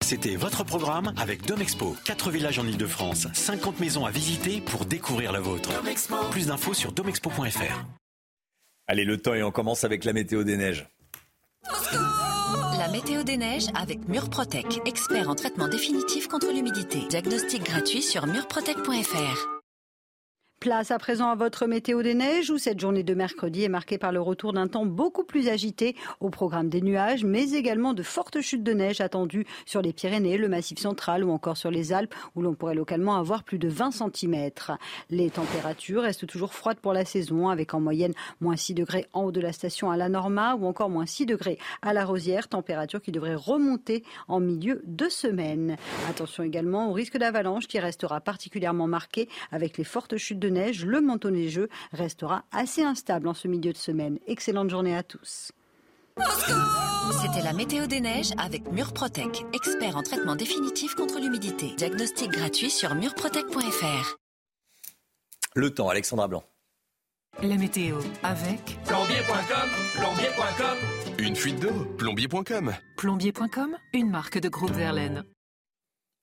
C'était 0.00 0.36
votre 0.36 0.64
programme 0.64 1.12
avec 1.16 1.46
Domexpo. 1.46 1.94
4 2.04 2.30
villages 2.30 2.58
en 2.58 2.66
Ile-de-France, 2.66 3.28
50 3.32 3.78
maisons 3.78 4.06
à 4.06 4.10
visiter 4.10 4.60
pour 4.60 4.84
découvrir 4.84 5.32
la 5.32 5.40
vôtre. 5.40 5.70
Plus 6.30 6.46
d'infos 6.46 6.74
sur 6.74 6.92
domexpo.fr. 6.92 8.01
Allez, 8.88 9.04
le 9.04 9.16
temps 9.16 9.34
et 9.34 9.42
on 9.42 9.50
commence 9.50 9.84
avec 9.84 10.04
la 10.04 10.12
météo 10.12 10.44
des 10.44 10.56
neiges. 10.56 10.86
La 12.78 12.88
météo 12.88 13.22
des 13.22 13.36
neiges 13.36 13.68
avec 13.74 14.08
Murprotec, 14.08 14.80
expert 14.86 15.30
en 15.30 15.34
traitement 15.34 15.68
définitif 15.68 16.28
contre 16.28 16.52
l'humidité. 16.52 16.98
Diagnostic 17.08 17.62
gratuit 17.62 18.02
sur 18.02 18.26
murprotec.fr. 18.26 19.61
Place 20.62 20.92
à 20.92 20.98
présent 21.00 21.28
à 21.28 21.34
votre 21.34 21.66
météo 21.66 22.04
des 22.04 22.14
neiges 22.14 22.48
où 22.50 22.56
cette 22.56 22.78
journée 22.78 23.02
de 23.02 23.14
mercredi 23.14 23.64
est 23.64 23.68
marquée 23.68 23.98
par 23.98 24.12
le 24.12 24.20
retour 24.20 24.52
d'un 24.52 24.68
temps 24.68 24.86
beaucoup 24.86 25.24
plus 25.24 25.48
agité 25.48 25.96
au 26.20 26.30
programme 26.30 26.68
des 26.68 26.80
nuages, 26.80 27.24
mais 27.24 27.50
également 27.50 27.94
de 27.94 28.04
fortes 28.04 28.40
chutes 28.40 28.62
de 28.62 28.72
neige 28.72 29.00
attendues 29.00 29.44
sur 29.66 29.82
les 29.82 29.92
Pyrénées, 29.92 30.38
le 30.38 30.48
Massif 30.48 30.78
central 30.78 31.24
ou 31.24 31.32
encore 31.32 31.56
sur 31.56 31.72
les 31.72 31.92
Alpes 31.92 32.14
où 32.36 32.42
l'on 32.42 32.54
pourrait 32.54 32.76
localement 32.76 33.16
avoir 33.16 33.42
plus 33.42 33.58
de 33.58 33.66
20 33.66 33.90
cm. 33.90 34.50
Les 35.10 35.30
températures 35.30 36.02
restent 36.02 36.28
toujours 36.28 36.54
froides 36.54 36.78
pour 36.78 36.92
la 36.92 37.04
saison 37.04 37.48
avec 37.48 37.74
en 37.74 37.80
moyenne 37.80 38.14
moins 38.40 38.54
6 38.54 38.74
degrés 38.74 39.08
en 39.14 39.24
haut 39.24 39.32
de 39.32 39.40
la 39.40 39.52
station 39.52 39.90
à 39.90 39.96
la 39.96 40.08
Norma 40.08 40.54
ou 40.54 40.66
encore 40.66 40.90
moins 40.90 41.06
6 41.06 41.26
degrés 41.26 41.58
à 41.82 41.92
la 41.92 42.04
Rosière, 42.04 42.46
température 42.46 43.02
qui 43.02 43.10
devrait 43.10 43.34
remonter 43.34 44.04
en 44.28 44.38
milieu 44.38 44.80
de 44.86 45.08
semaine. 45.08 45.76
Attention 46.08 46.44
également 46.44 46.88
au 46.88 46.92
risque 46.92 47.18
d'avalanche 47.18 47.66
qui 47.66 47.80
restera 47.80 48.20
particulièrement 48.20 48.86
marqué 48.86 49.28
avec 49.50 49.76
les 49.76 49.82
fortes 49.82 50.16
chutes 50.18 50.38
de 50.38 50.51
neige, 50.52 50.84
le 50.84 51.00
manteau 51.00 51.30
neigeux 51.30 51.68
restera 51.92 52.44
assez 52.52 52.82
instable 52.82 53.28
en 53.28 53.34
ce 53.34 53.48
milieu 53.48 53.72
de 53.72 53.78
semaine. 53.78 54.18
Excellente 54.26 54.70
journée 54.70 54.96
à 54.96 55.02
tous. 55.02 55.52
C'était 57.22 57.42
la 57.42 57.52
météo 57.52 57.86
des 57.86 58.00
neiges 58.00 58.32
avec 58.38 58.70
Murprotec, 58.70 59.44
expert 59.54 59.96
en 59.96 60.02
traitement 60.02 60.36
définitif 60.36 60.94
contre 60.94 61.18
l'humidité. 61.18 61.74
Diagnostic 61.76 62.30
gratuit 62.30 62.70
sur 62.70 62.94
murprotec.fr. 62.94 64.16
Le 65.54 65.70
temps, 65.70 65.88
Alexandra 65.88 66.28
Blanc. 66.28 66.44
La 67.42 67.56
météo 67.56 67.96
avec 68.22 68.78
plombier.com, 68.84 69.68
plombier.com. 69.94 70.78
Une 71.18 71.34
fuite 71.34 71.60
d'eau, 71.60 71.84
plombier.com. 71.96 72.74
Plombier.com, 72.96 73.76
une 73.94 74.10
marque 74.10 74.38
de 74.38 74.48
groupe 74.48 74.72
Verlaine. 74.72 75.24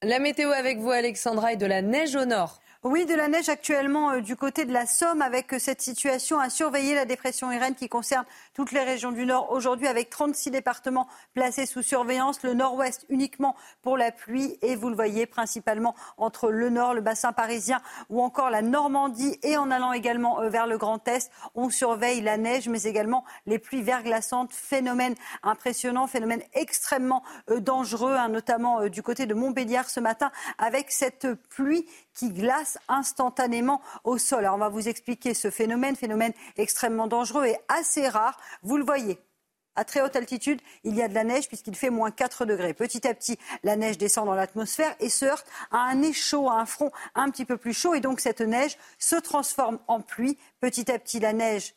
La 0.04 0.20
météo 0.20 0.52
avec 0.52 0.78
vous, 0.78 0.92
Alexandra, 0.92 1.54
et 1.54 1.58
de 1.58 1.66
la 1.66 1.82
neige 1.82 2.16
au 2.16 2.26
nord. 2.26 2.62
Oui, 2.86 3.06
de 3.06 3.14
la 3.14 3.28
neige 3.28 3.50
actuellement 3.50 4.12
euh, 4.12 4.22
du 4.22 4.38
côté 4.38 4.64
de 4.64 4.72
la 4.72 4.86
Somme 4.86 5.22
avec 5.22 5.54
euh, 5.54 5.60
cette 5.60 5.82
situation 5.82 6.40
à 6.40 6.50
surveiller 6.50 6.96
la 6.96 7.04
dépression 7.04 7.52
Irène 7.52 7.76
qui 7.76 7.90
concerne 7.90 8.24
toutes 8.54 8.72
les 8.72 8.80
régions 8.80 9.12
du 9.12 9.26
Nord 9.26 9.52
aujourd'hui 9.52 9.86
avec 9.86 10.10
36 10.10 10.50
départements 10.50 11.10
placés 11.34 11.66
sous 11.66 11.82
surveillance, 11.82 12.42
le 12.42 12.54
Nord-Ouest 12.54 13.06
uniquement 13.10 13.58
pour 13.82 13.98
la 13.98 14.14
pluie 14.14 14.58
et 14.62 14.78
vous 14.78 14.88
le 14.88 14.96
voyez 14.96 15.26
principalement 15.26 15.94
entre 16.16 16.52
le 16.52 16.70
Nord, 16.70 16.94
le 16.94 17.02
bassin 17.02 17.34
parisien 17.34 17.82
ou 18.08 18.22
encore 18.22 18.50
la 18.50 18.62
Normandie 18.62 19.38
et 19.44 19.58
en 19.58 19.72
allant 19.72 19.92
également 19.92 20.40
euh, 20.40 20.48
vers 20.48 20.66
le 20.66 20.78
Grand 20.78 21.06
Est, 21.06 21.30
on 21.56 21.70
surveille 21.70 22.22
la 22.22 22.38
neige 22.38 22.70
mais 22.70 22.84
également 22.84 23.26
les 23.46 23.60
pluies 23.60 23.84
verglaçantes, 23.84 24.54
phénomène 24.54 25.16
impressionnant, 25.44 26.08
phénomène 26.08 26.44
extrêmement 26.54 27.24
dangereux, 27.58 28.16
hein, 28.16 28.30
notamment 28.30 28.88
du 28.88 29.04
côté 29.04 29.26
de 29.26 29.34
Montbéliard 29.34 29.90
ce 29.90 30.00
matin 30.00 30.32
avec 30.58 30.92
cette 30.92 31.28
pluie 31.50 31.86
qui 32.14 32.32
glace 32.32 32.69
instantanément 32.88 33.82
au 34.04 34.18
sol. 34.18 34.40
Alors 34.40 34.56
on 34.56 34.60
va 34.60 34.70
vous 34.70 34.88
expliquer 34.88 35.34
ce 35.34 35.50
phénomène, 35.50 35.96
phénomène 35.96 36.34
extrêmement 36.58 37.08
dangereux 37.08 37.46
et 37.46 37.58
assez 37.68 38.08
rare. 38.08 38.40
Vous 38.64 38.78
le 38.78 38.84
voyez, 38.84 39.20
à 39.76 39.86
très 39.86 40.02
haute 40.02 40.16
altitude, 40.16 40.62
il 40.84 40.96
y 40.96 41.02
a 41.02 41.08
de 41.08 41.14
la 41.14 41.24
neige 41.24 41.48
puisqu'il 41.48 41.76
fait 41.76 41.90
moins 41.90 42.12
4 42.12 42.46
degrés. 42.46 42.74
Petit 42.74 43.08
à 43.08 43.14
petit, 43.14 43.40
la 43.64 43.76
neige 43.76 43.98
descend 43.98 44.26
dans 44.26 44.36
l'atmosphère 44.36 44.94
et 45.00 45.10
se 45.10 45.26
heurte 45.26 45.48
à 45.72 45.78
un 45.78 45.96
nez 45.96 46.12
chaud, 46.12 46.50
à 46.50 46.56
un 46.56 46.66
front 46.66 46.92
un 47.16 47.30
petit 47.30 47.46
peu 47.46 47.56
plus 47.56 47.74
chaud. 47.74 47.94
Et 47.94 48.02
donc 48.02 48.20
cette 48.20 48.42
neige 48.42 48.78
se 48.98 49.16
transforme 49.16 49.80
en 49.88 50.02
pluie. 50.02 50.38
Petit 50.60 50.92
à 50.92 51.00
petit, 51.00 51.20
la 51.20 51.32
neige 51.34 51.74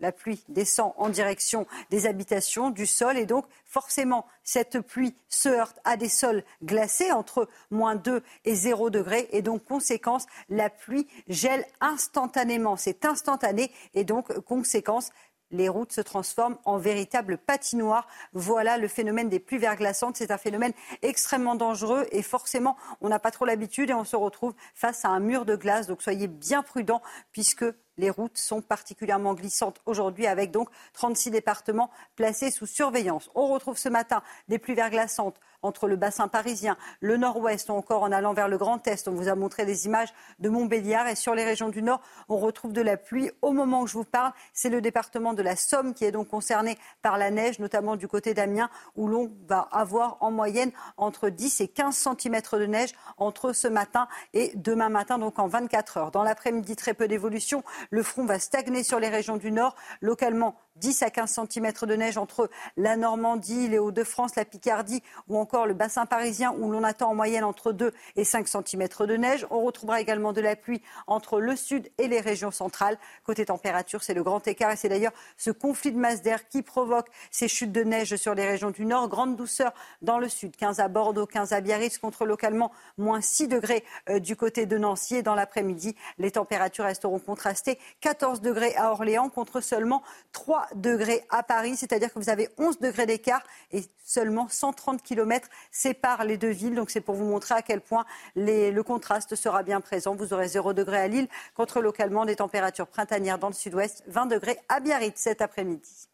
la 0.00 0.12
pluie 0.12 0.42
descend 0.48 0.92
en 0.96 1.08
direction 1.08 1.66
des 1.90 2.06
habitations, 2.06 2.70
du 2.70 2.86
sol, 2.86 3.16
et 3.16 3.26
donc 3.26 3.46
forcément, 3.64 4.26
cette 4.42 4.80
pluie 4.80 5.14
se 5.28 5.48
heurte 5.48 5.78
à 5.84 5.96
des 5.96 6.08
sols 6.08 6.42
glacés 6.64 7.12
entre 7.12 7.48
moins 7.70 7.94
2 7.94 8.22
et 8.44 8.54
0 8.54 8.90
degrés, 8.90 9.28
et 9.32 9.42
donc 9.42 9.64
conséquence, 9.64 10.26
la 10.48 10.70
pluie 10.70 11.06
gèle 11.28 11.64
instantanément. 11.80 12.76
C'est 12.76 13.04
instantané, 13.04 13.70
et 13.94 14.04
donc 14.04 14.32
conséquence, 14.40 15.10
les 15.50 15.68
routes 15.68 15.92
se 15.92 16.00
transforment 16.00 16.58
en 16.64 16.78
véritable 16.78 17.38
patinoire. 17.38 18.06
Voilà 18.32 18.78
le 18.78 18.88
phénomène 18.88 19.28
des 19.28 19.40
pluies 19.40 19.58
verglaçantes. 19.58 20.16
C'est 20.16 20.30
un 20.30 20.38
phénomène 20.38 20.72
extrêmement 21.02 21.54
dangereux 21.54 22.06
et 22.12 22.22
forcément, 22.22 22.76
on 23.00 23.08
n'a 23.08 23.18
pas 23.18 23.30
trop 23.30 23.44
l'habitude 23.44 23.90
et 23.90 23.94
on 23.94 24.04
se 24.04 24.16
retrouve 24.16 24.54
face 24.74 25.04
à 25.04 25.08
un 25.08 25.20
mur 25.20 25.44
de 25.44 25.56
glace. 25.56 25.86
Donc 25.86 26.02
soyez 26.02 26.28
bien 26.28 26.62
prudents 26.62 27.02
puisque 27.32 27.64
les 28.00 28.10
routes 28.10 28.38
sont 28.38 28.62
particulièrement 28.62 29.34
glissantes 29.34 29.80
aujourd'hui 29.86 30.26
avec 30.26 30.50
donc 30.50 30.68
36 30.94 31.30
départements 31.30 31.90
placés 32.16 32.50
sous 32.50 32.66
surveillance. 32.66 33.30
On 33.34 33.46
retrouve 33.46 33.78
ce 33.78 33.88
matin 33.88 34.22
des 34.48 34.58
pluies 34.58 34.74
verglaçantes 34.74 35.38
entre 35.62 35.88
le 35.88 35.96
bassin 35.96 36.28
parisien, 36.28 36.76
le 37.00 37.16
nord-ouest 37.16 37.68
ou 37.70 37.72
encore 37.72 38.02
en 38.02 38.12
allant 38.12 38.32
vers 38.32 38.48
le 38.48 38.58
Grand 38.58 38.86
Est. 38.86 39.08
On 39.08 39.12
vous 39.12 39.28
a 39.28 39.34
montré 39.34 39.64
des 39.64 39.86
images 39.86 40.12
de 40.38 40.48
Montbéliard 40.48 41.08
et 41.08 41.14
sur 41.14 41.34
les 41.34 41.44
régions 41.44 41.68
du 41.68 41.82
nord, 41.82 42.00
on 42.28 42.38
retrouve 42.38 42.72
de 42.72 42.82
la 42.82 42.96
pluie. 42.96 43.30
Au 43.42 43.52
moment 43.52 43.82
où 43.82 43.86
je 43.86 43.94
vous 43.94 44.04
parle, 44.04 44.32
c'est 44.52 44.70
le 44.70 44.80
département 44.80 45.34
de 45.34 45.42
la 45.42 45.56
Somme 45.56 45.94
qui 45.94 46.04
est 46.04 46.12
donc 46.12 46.28
concerné 46.28 46.78
par 47.02 47.18
la 47.18 47.30
neige, 47.30 47.58
notamment 47.58 47.96
du 47.96 48.08
côté 48.08 48.34
d'Amiens, 48.34 48.70
où 48.96 49.08
l'on 49.08 49.30
va 49.48 49.68
avoir 49.72 50.16
en 50.20 50.30
moyenne 50.30 50.72
entre 50.96 51.28
10 51.28 51.60
et 51.60 51.68
15 51.68 51.94
cm 51.94 52.40
de 52.52 52.66
neige 52.66 52.92
entre 53.18 53.52
ce 53.52 53.68
matin 53.68 54.08
et 54.34 54.52
demain 54.54 54.88
matin, 54.88 55.18
donc 55.18 55.38
en 55.38 55.46
24 55.46 55.96
heures. 55.96 56.10
Dans 56.10 56.22
l'après-midi, 56.22 56.76
très 56.76 56.94
peu 56.94 57.08
d'évolution. 57.08 57.62
Le 57.90 58.02
front 58.02 58.24
va 58.24 58.38
stagner 58.38 58.82
sur 58.82 59.00
les 59.00 59.08
régions 59.08 59.36
du 59.36 59.52
nord. 59.52 59.74
Localement, 60.00 60.56
10 60.80 61.02
à 61.02 61.10
15 61.10 61.40
cm 61.48 61.72
de 61.82 61.94
neige 61.94 62.18
entre 62.18 62.50
la 62.76 62.96
Normandie, 62.96 63.68
les 63.68 63.78
Hauts-de-France, 63.78 64.34
la 64.34 64.44
Picardie 64.44 65.02
ou 65.28 65.38
encore 65.38 65.66
le 65.66 65.74
bassin 65.74 66.06
parisien 66.06 66.52
où 66.58 66.70
l'on 66.72 66.82
attend 66.82 67.10
en 67.10 67.14
moyenne 67.14 67.44
entre 67.44 67.72
2 67.72 67.92
et 68.16 68.24
5 68.24 68.48
cm 68.48 68.88
de 69.06 69.16
neige. 69.16 69.46
On 69.50 69.62
retrouvera 69.62 70.00
également 70.00 70.32
de 70.32 70.40
la 70.40 70.56
pluie 70.56 70.82
entre 71.06 71.40
le 71.40 71.54
sud 71.54 71.88
et 71.98 72.08
les 72.08 72.20
régions 72.20 72.50
centrales. 72.50 72.98
Côté 73.24 73.44
température, 73.44 74.02
c'est 74.02 74.14
le 74.14 74.22
grand 74.22 74.46
écart 74.48 74.72
et 74.72 74.76
c'est 74.76 74.88
d'ailleurs 74.88 75.12
ce 75.36 75.50
conflit 75.50 75.92
de 75.92 75.98
masse 75.98 76.22
d'air 76.22 76.48
qui 76.48 76.62
provoque 76.62 77.08
ces 77.30 77.48
chutes 77.48 77.72
de 77.72 77.82
neige 77.82 78.16
sur 78.16 78.34
les 78.34 78.46
régions 78.46 78.70
du 78.70 78.86
nord. 78.86 79.08
Grande 79.08 79.36
douceur 79.36 79.72
dans 80.02 80.18
le 80.18 80.28
sud, 80.28 80.56
15 80.56 80.80
à 80.80 80.88
Bordeaux, 80.88 81.26
15 81.26 81.52
à 81.52 81.60
Biarritz, 81.60 81.98
contre 81.98 82.24
localement 82.24 82.72
moins 82.96 83.20
6 83.20 83.48
degrés 83.48 83.84
euh, 84.08 84.18
du 84.18 84.34
côté 84.36 84.64
de 84.64 84.78
Nancy. 84.78 85.16
Et 85.16 85.22
dans 85.22 85.34
l'après-midi, 85.34 85.94
les 86.18 86.30
températures 86.30 86.84
resteront 86.84 87.18
contrastées. 87.18 87.78
14 88.00 88.40
degrés 88.40 88.74
à 88.76 88.92
Orléans 88.92 89.28
contre 89.28 89.60
seulement 89.60 90.02
3 90.32 90.68
degrés 90.74 91.24
à 91.30 91.42
Paris, 91.42 91.76
c'est-à-dire 91.76 92.12
que 92.12 92.18
vous 92.18 92.30
avez 92.30 92.48
11 92.58 92.78
degrés 92.78 93.06
d'écart 93.06 93.42
et 93.72 93.82
seulement 94.04 94.48
130 94.48 95.02
km 95.02 95.48
séparent 95.70 96.24
les 96.24 96.36
deux 96.36 96.50
villes. 96.50 96.74
Donc 96.74 96.90
c'est 96.90 97.00
pour 97.00 97.14
vous 97.14 97.24
montrer 97.24 97.54
à 97.54 97.62
quel 97.62 97.80
point 97.80 98.04
le 98.36 98.80
contraste 98.82 99.34
sera 99.34 99.62
bien 99.62 99.80
présent. 99.80 100.14
Vous 100.14 100.32
aurez 100.32 100.48
0 100.48 100.72
degré 100.72 100.98
à 100.98 101.08
Lille 101.08 101.28
contre 101.54 101.80
localement 101.80 102.24
des 102.24 102.36
températures 102.36 102.86
printanières 102.86 103.38
dans 103.38 103.48
le 103.48 103.54
sud-ouest, 103.54 104.02
20 104.08 104.26
degrés 104.26 104.58
à 104.68 104.80
Biarritz 104.80 105.20
cet 105.20 105.42
après-midi. 105.42 106.08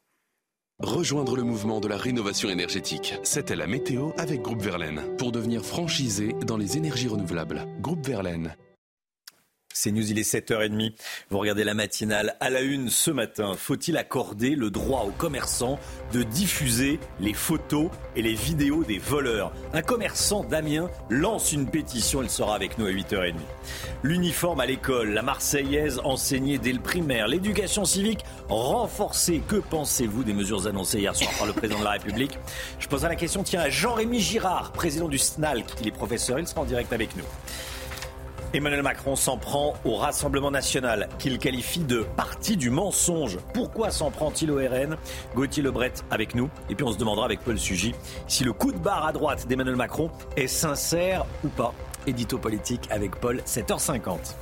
Rejoindre 0.78 1.36
le 1.36 1.42
mouvement 1.42 1.80
de 1.80 1.88
la 1.88 1.96
rénovation 1.96 2.50
énergétique. 2.50 3.14
C'était 3.22 3.56
la 3.56 3.66
météo 3.66 4.10
avec 4.18 4.42
Groupe 4.42 4.60
Verlaine 4.60 5.16
pour 5.16 5.32
devenir 5.32 5.64
franchisé 5.64 6.34
dans 6.46 6.58
les 6.58 6.76
énergies 6.76 7.08
renouvelables. 7.08 7.66
Groupe 7.80 8.06
Verlaine. 8.06 8.54
C'est 9.78 9.92
News, 9.92 10.10
il 10.10 10.18
est 10.18 10.22
7h30. 10.22 10.94
Vous 11.28 11.38
regardez 11.38 11.62
la 11.62 11.74
matinale 11.74 12.34
à 12.40 12.48
la 12.48 12.62
une 12.62 12.88
ce 12.88 13.10
matin. 13.10 13.52
Faut-il 13.58 13.98
accorder 13.98 14.54
le 14.54 14.70
droit 14.70 15.02
aux 15.02 15.10
commerçants 15.10 15.78
de 16.14 16.22
diffuser 16.22 16.98
les 17.20 17.34
photos 17.34 17.90
et 18.16 18.22
les 18.22 18.32
vidéos 18.32 18.84
des 18.84 18.96
voleurs? 18.96 19.52
Un 19.74 19.82
commerçant 19.82 20.44
d'Amiens 20.44 20.88
lance 21.10 21.52
une 21.52 21.68
pétition. 21.68 22.22
Il 22.22 22.30
sera 22.30 22.54
avec 22.54 22.78
nous 22.78 22.86
à 22.86 22.90
8h30. 22.90 23.34
L'uniforme 24.02 24.60
à 24.60 24.66
l'école, 24.66 25.10
la 25.10 25.20
Marseillaise 25.20 26.00
enseignée 26.04 26.56
dès 26.56 26.72
le 26.72 26.80
primaire, 26.80 27.28
l'éducation 27.28 27.84
civique 27.84 28.24
renforcée. 28.48 29.42
Que 29.46 29.56
pensez-vous 29.56 30.24
des 30.24 30.32
mesures 30.32 30.66
annoncées 30.66 31.00
hier 31.00 31.14
soir 31.14 31.30
par 31.36 31.46
le 31.46 31.52
président 31.52 31.80
de 31.80 31.84
la 31.84 31.90
République? 31.90 32.38
Je 32.78 32.88
poserai 32.88 33.10
la 33.10 33.16
question 33.16 33.42
tiens, 33.42 33.60
à 33.60 33.68
Jean-Rémy 33.68 34.20
Girard, 34.20 34.72
président 34.72 35.08
du 35.08 35.18
SNALC. 35.18 35.66
Il 35.82 35.88
est 35.88 35.92
professeur, 35.92 36.38
il 36.38 36.46
sera 36.46 36.62
en 36.62 36.64
direct 36.64 36.94
avec 36.94 37.14
nous. 37.14 37.24
Emmanuel 38.54 38.82
Macron 38.82 39.16
s'en 39.16 39.36
prend 39.36 39.74
au 39.84 39.96
Rassemblement 39.96 40.50
national, 40.50 41.08
qu'il 41.18 41.38
qualifie 41.38 41.80
de 41.80 42.06
parti 42.16 42.56
du 42.56 42.70
mensonge. 42.70 43.38
Pourquoi 43.52 43.90
s'en 43.90 44.10
prend-il 44.10 44.50
au 44.50 44.56
RN 44.56 44.96
Gauthier 45.34 45.62
Lebret 45.62 45.92
avec 46.10 46.34
nous. 46.34 46.48
Et 46.70 46.74
puis 46.74 46.84
on 46.84 46.92
se 46.92 46.98
demandera 46.98 47.24
avec 47.24 47.40
Paul 47.40 47.58
Sugy 47.58 47.94
si 48.28 48.44
le 48.44 48.52
coup 48.52 48.72
de 48.72 48.78
barre 48.78 49.06
à 49.06 49.12
droite 49.12 49.46
d'Emmanuel 49.46 49.76
Macron 49.76 50.10
est 50.36 50.46
sincère 50.46 51.26
ou 51.44 51.48
pas. 51.48 51.74
Édito 52.06 52.38
politique 52.38 52.88
avec 52.90 53.16
Paul, 53.16 53.38
7h50. 53.46 54.34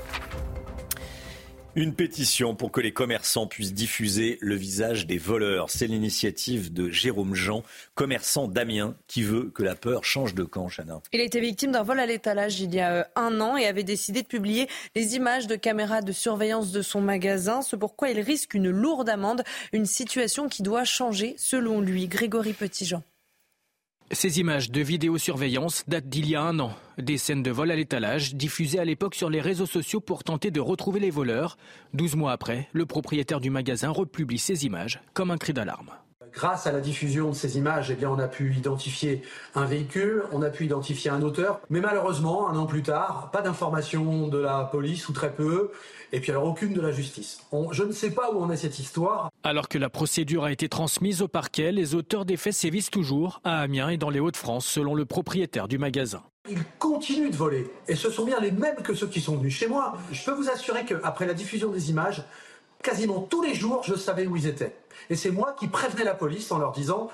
Une 1.77 1.93
pétition 1.93 2.55
pour 2.55 2.71
que 2.71 2.81
les 2.81 2.93
commerçants 2.93 3.49
puissent 3.49 3.75
diffuser 3.75 4.39
le 4.41 4.55
visage 4.55 5.09
des 5.09 5.19
voleurs. 5.19 5.71
C'est 5.71 5.89
l'initiative 5.89 6.73
de 6.73 6.89
Jérôme 6.89 7.35
Jean, 7.35 7.65
commerçant 7.97 8.47
d'Amiens, 8.47 8.95
qui 9.09 9.25
veut 9.25 9.51
que 9.53 9.65
la 9.65 9.75
peur 9.75 10.05
change 10.05 10.35
de 10.35 10.45
camp, 10.45 10.69
Chana. 10.69 11.01
Il 11.13 11.21
a 11.21 11.25
été 11.25 11.41
victime 11.41 11.73
d'un 11.73 11.83
vol 11.83 11.99
à 11.99 12.07
l'étalage 12.07 12.61
il 12.61 12.73
y 12.73 12.79
a 12.79 12.93
euh, 12.93 13.05
un 13.17 13.41
an 13.41 13.57
et 13.57 13.67
avait 13.67 13.83
décidé 13.83 14.23
de 14.23 14.29
publier 14.29 14.69
les 14.95 15.17
images 15.17 15.49
de 15.49 15.57
caméras 15.57 16.01
de 16.01 16.13
surveillance 16.13 16.71
de 16.71 16.81
son 16.81 17.01
magasin. 17.01 17.61
C'est 17.61 17.77
pourquoi 17.77 18.11
il 18.11 18.21
risque 18.21 18.55
une 18.55 18.71
lourde 18.71 19.09
amende, 19.09 19.43
une 19.73 19.87
situation 19.87 20.49
qui 20.49 20.63
doit 20.63 20.85
changer 20.85 21.35
selon 21.39 21.81
lui. 21.81 22.07
Grégory 22.07 22.53
Petitjean. 22.53 23.03
Ces 24.11 24.39
images 24.39 24.71
de 24.71 24.83
vidéosurveillance 24.83 25.85
datent 25.89 26.09
d'il 26.09 26.29
y 26.29 26.37
a 26.37 26.43
un 26.43 26.59
an. 26.61 26.73
Des 26.99 27.17
scènes 27.17 27.43
de 27.43 27.51
vol 27.51 27.71
à 27.71 27.77
l'étalage 27.77 28.35
diffusées 28.35 28.79
à 28.79 28.85
l'époque 28.85 29.15
sur 29.15 29.31
les 29.31 29.41
réseaux 29.41 29.67
sociaux 29.67 30.01
pour 30.01 30.25
tenter 30.25 30.51
de 30.51 30.61
retrouver 30.61 31.01
les 31.01 31.11
voleurs. 31.11 31.57
Douze 31.95 32.15
mois 32.15 32.33
après, 32.33 32.69
le 32.75 32.85
propriétaire 32.85 33.41
du 33.41 33.49
magasin 33.49 33.89
republie 33.91 34.39
ces 34.39 34.67
images 34.67 35.01
comme 35.15 35.31
un 35.31 35.39
cri 35.39 35.55
d'alarme. 35.55 35.91
Grâce 36.35 36.67
à 36.67 36.73
la 36.73 36.81
diffusion 36.81 37.31
de 37.31 37.35
ces 37.35 37.57
images, 37.57 37.91
eh 37.91 38.07
on 38.07 38.19
a 38.19 38.27
pu 38.27 38.55
identifier 38.55 39.23
un 39.55 39.65
véhicule, 39.65 40.25
on 40.33 40.43
a 40.43 40.51
pu 40.51 40.65
identifier 40.65 41.11
un 41.11 41.23
auteur, 41.23 41.61
mais 41.71 41.81
malheureusement, 41.81 42.51
un 42.51 42.57
an 42.57 42.67
plus 42.67 42.83
tard, 42.83 43.31
pas 43.33 43.41
d'information 43.41 44.27
de 44.27 44.39
la 44.39 44.65
police 44.65 45.09
ou 45.09 45.13
très 45.13 45.33
peu, 45.33 45.71
et 46.15 46.21
puis 46.21 46.31
alors 46.31 46.45
aucune 46.45 46.73
de 46.73 46.81
la 46.81 46.93
justice. 46.93 47.41
je 47.73 47.83
ne 47.83 47.91
sais 47.91 48.13
pas 48.13 48.31
où 48.33 48.41
en 48.41 48.49
est 48.49 48.57
cette 48.57 48.79
histoire. 48.79 49.31
Alors 49.43 49.69
que 49.69 49.79
la 49.79 49.91
procédure 49.91 50.45
a 50.45 50.53
été 50.53 50.69
transmise 50.69 51.23
au 51.23 51.29
parquet, 51.29 51.73
les 51.73 51.97
auteurs 51.97 52.25
des 52.25 52.37
faits 52.37 52.55
sévissent 52.55 52.91
toujours 52.91 53.41
à 53.43 53.61
Amiens 53.63 53.89
et 53.89 53.97
dans 53.97 54.11
les 54.11 54.21
Hauts-de-France, 54.21 54.65
selon 54.65 54.95
le 54.95 55.07
propriétaire 55.07 55.67
du 55.67 55.77
magasin. 55.77 56.23
Ils 56.49 56.63
continuent 56.79 57.31
de 57.31 57.37
voler, 57.37 57.69
et 57.89 57.97
ce 57.97 58.11
sont 58.11 58.25
bien 58.25 58.39
les 58.39 58.53
mêmes 58.53 58.77
que 58.77 58.95
ceux 58.95 59.09
qui 59.09 59.21
sont 59.21 59.39
venus 59.39 59.57
chez 59.57 59.67
moi. 59.67 59.99
Je 60.13 60.25
peux 60.25 60.31
vous 60.31 60.49
assurer 60.49 60.85
qu'après 60.85 61.27
la 61.27 61.35
diffusion 61.35 61.71
des 61.71 61.91
images, 61.91 62.23
quasiment 62.81 63.21
tous 63.21 63.43
les 63.43 63.55
jours, 63.55 63.83
je 63.85 63.97
savais 63.97 64.29
où 64.29 64.37
ils 64.37 64.47
étaient. 64.47 64.77
Et 65.11 65.17
c'est 65.17 65.33
moi 65.33 65.57
qui 65.59 65.67
prévenais 65.67 66.05
la 66.05 66.15
police 66.15 66.53
en 66.53 66.59
leur 66.59 66.71
disant, 66.71 67.11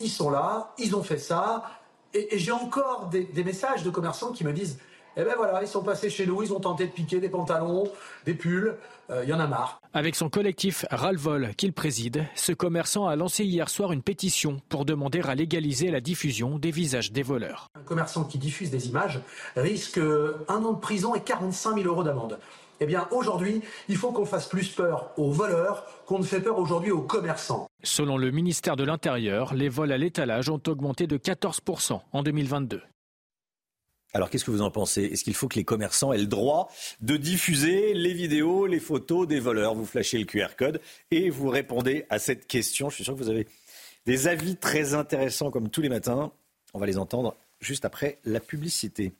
ils 0.00 0.10
sont 0.10 0.28
là, 0.28 0.74
ils 0.76 0.94
ont 0.94 1.02
fait 1.02 1.18
ça. 1.18 1.64
Et, 2.12 2.36
j'ai 2.38 2.52
encore 2.52 3.08
des, 3.08 3.44
messages 3.44 3.84
de 3.84 3.90
commerçants 3.90 4.32
qui 4.32 4.44
me 4.44 4.52
disent, 4.52 4.78
eh 5.16 5.22
ben 5.22 5.34
voilà, 5.36 5.62
ils 5.62 5.68
sont 5.68 5.82
passés 5.82 6.10
chez 6.10 6.26
nous, 6.26 6.42
ils 6.42 6.52
ont 6.52 6.60
tenté 6.60 6.86
de 6.86 6.92
piquer 6.92 7.20
des 7.20 7.28
pantalons, 7.28 7.84
des 8.26 8.34
pulls, 8.34 8.76
euh, 9.10 9.22
il 9.24 9.28
y 9.28 9.32
en 9.32 9.40
a 9.40 9.46
marre. 9.46 9.80
Avec 9.92 10.16
son 10.16 10.28
collectif 10.28 10.84
Ralvol 10.90 11.54
qu'il 11.56 11.72
préside, 11.72 12.24
ce 12.34 12.52
commerçant 12.52 13.06
a 13.06 13.16
lancé 13.16 13.44
hier 13.44 13.68
soir 13.68 13.92
une 13.92 14.02
pétition 14.02 14.60
pour 14.68 14.84
demander 14.84 15.20
à 15.20 15.34
légaliser 15.34 15.90
la 15.90 16.00
diffusion 16.00 16.58
des 16.58 16.70
visages 16.70 17.12
des 17.12 17.22
voleurs. 17.22 17.68
Un 17.78 17.84
commerçant 17.84 18.24
qui 18.24 18.38
diffuse 18.38 18.70
des 18.70 18.88
images 18.88 19.20
risque 19.56 19.98
un 19.98 20.64
an 20.64 20.72
de 20.72 20.80
prison 20.80 21.14
et 21.14 21.20
45 21.20 21.76
000 21.76 21.88
euros 21.88 22.02
d'amende. 22.02 22.38
Eh 22.80 22.86
bien, 22.86 23.06
aujourd'hui, 23.12 23.62
il 23.88 23.96
faut 23.96 24.10
qu'on 24.10 24.24
fasse 24.24 24.48
plus 24.48 24.68
peur 24.68 25.10
aux 25.16 25.30
voleurs 25.30 25.84
qu'on 26.06 26.18
ne 26.18 26.24
fait 26.24 26.40
peur 26.40 26.58
aujourd'hui 26.58 26.90
aux 26.90 27.02
commerçants. 27.02 27.68
Selon 27.82 28.16
le 28.16 28.30
ministère 28.30 28.76
de 28.76 28.84
l'Intérieur, 28.84 29.54
les 29.54 29.68
vols 29.68 29.92
à 29.92 29.98
l'étalage 29.98 30.48
ont 30.48 30.60
augmenté 30.66 31.06
de 31.06 31.16
14% 31.16 32.00
en 32.12 32.22
2022. 32.22 32.82
Alors 34.14 34.30
qu'est-ce 34.30 34.44
que 34.44 34.52
vous 34.52 34.62
en 34.62 34.70
pensez? 34.70 35.02
Est-ce 35.02 35.24
qu'il 35.24 35.34
faut 35.34 35.48
que 35.48 35.56
les 35.56 35.64
commerçants 35.64 36.12
aient 36.12 36.18
le 36.18 36.26
droit 36.26 36.70
de 37.00 37.16
diffuser 37.16 37.94
les 37.94 38.14
vidéos, 38.14 38.66
les 38.66 38.78
photos 38.78 39.26
des 39.26 39.40
voleurs? 39.40 39.74
Vous 39.74 39.84
flashez 39.84 40.18
le 40.18 40.24
QR 40.24 40.54
code 40.56 40.80
et 41.10 41.30
vous 41.30 41.48
répondez 41.48 42.06
à 42.10 42.20
cette 42.20 42.46
question. 42.46 42.88
Je 42.88 42.94
suis 42.94 43.04
sûr 43.04 43.14
que 43.14 43.18
vous 43.18 43.28
avez 43.28 43.48
des 44.06 44.28
avis 44.28 44.56
très 44.56 44.94
intéressants 44.94 45.50
comme 45.50 45.68
tous 45.68 45.80
les 45.80 45.88
matins. 45.88 46.32
On 46.74 46.78
va 46.78 46.86
les 46.86 46.96
entendre 46.96 47.36
juste 47.60 47.84
après 47.84 48.20
la 48.24 48.38
publicité. 48.38 49.12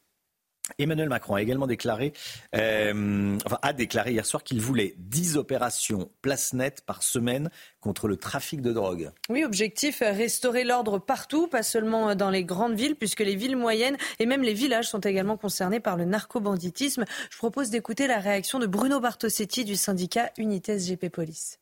Emmanuel 0.79 1.09
Macron 1.09 1.35
a 1.35 1.43
également 1.43 1.67
déclaré, 1.67 2.13
euh, 2.55 3.39
a 3.63 3.73
déclaré 3.73 4.13
hier 4.13 4.25
soir 4.25 4.43
qu'il 4.43 4.61
voulait 4.61 4.95
10 4.99 5.37
opérations 5.37 6.11
place 6.23 6.53
nette 6.53 6.81
par 6.81 7.03
semaine 7.03 7.51
contre 7.81 8.09
le 8.09 8.17
trafic 8.17 8.63
de 8.63 8.73
drogue. 8.73 9.11
Oui, 9.29 9.45
objectif, 9.45 10.01
restaurer 10.01 10.65
l'ordre 10.65 10.99
partout, 10.99 11.47
pas 11.47 11.63
seulement 11.63 12.15
dans 12.15 12.31
les 12.31 12.45
grandes 12.45 12.75
villes, 12.75 12.97
puisque 12.97 13.21
les 13.21 13.37
villes 13.37 13.57
moyennes 13.57 13.97
et 14.19 14.27
même 14.27 14.43
les 14.43 14.55
villages 14.55 14.89
sont 14.89 15.01
également 15.01 15.37
concernés 15.37 15.81
par 15.81 15.97
le 15.97 16.05
narcobanditisme. 16.05 17.05
Je 17.31 17.37
propose 17.37 17.71
d'écouter 17.71 18.07
la 18.07 18.19
réaction 18.19 18.59
de 18.59 18.67
Bruno 18.67 19.01
Bartosetti 19.01 19.65
du 19.65 19.77
syndicat 19.77 20.31
Unites 20.39 20.71
GP 20.71 21.11
Police. 21.11 21.59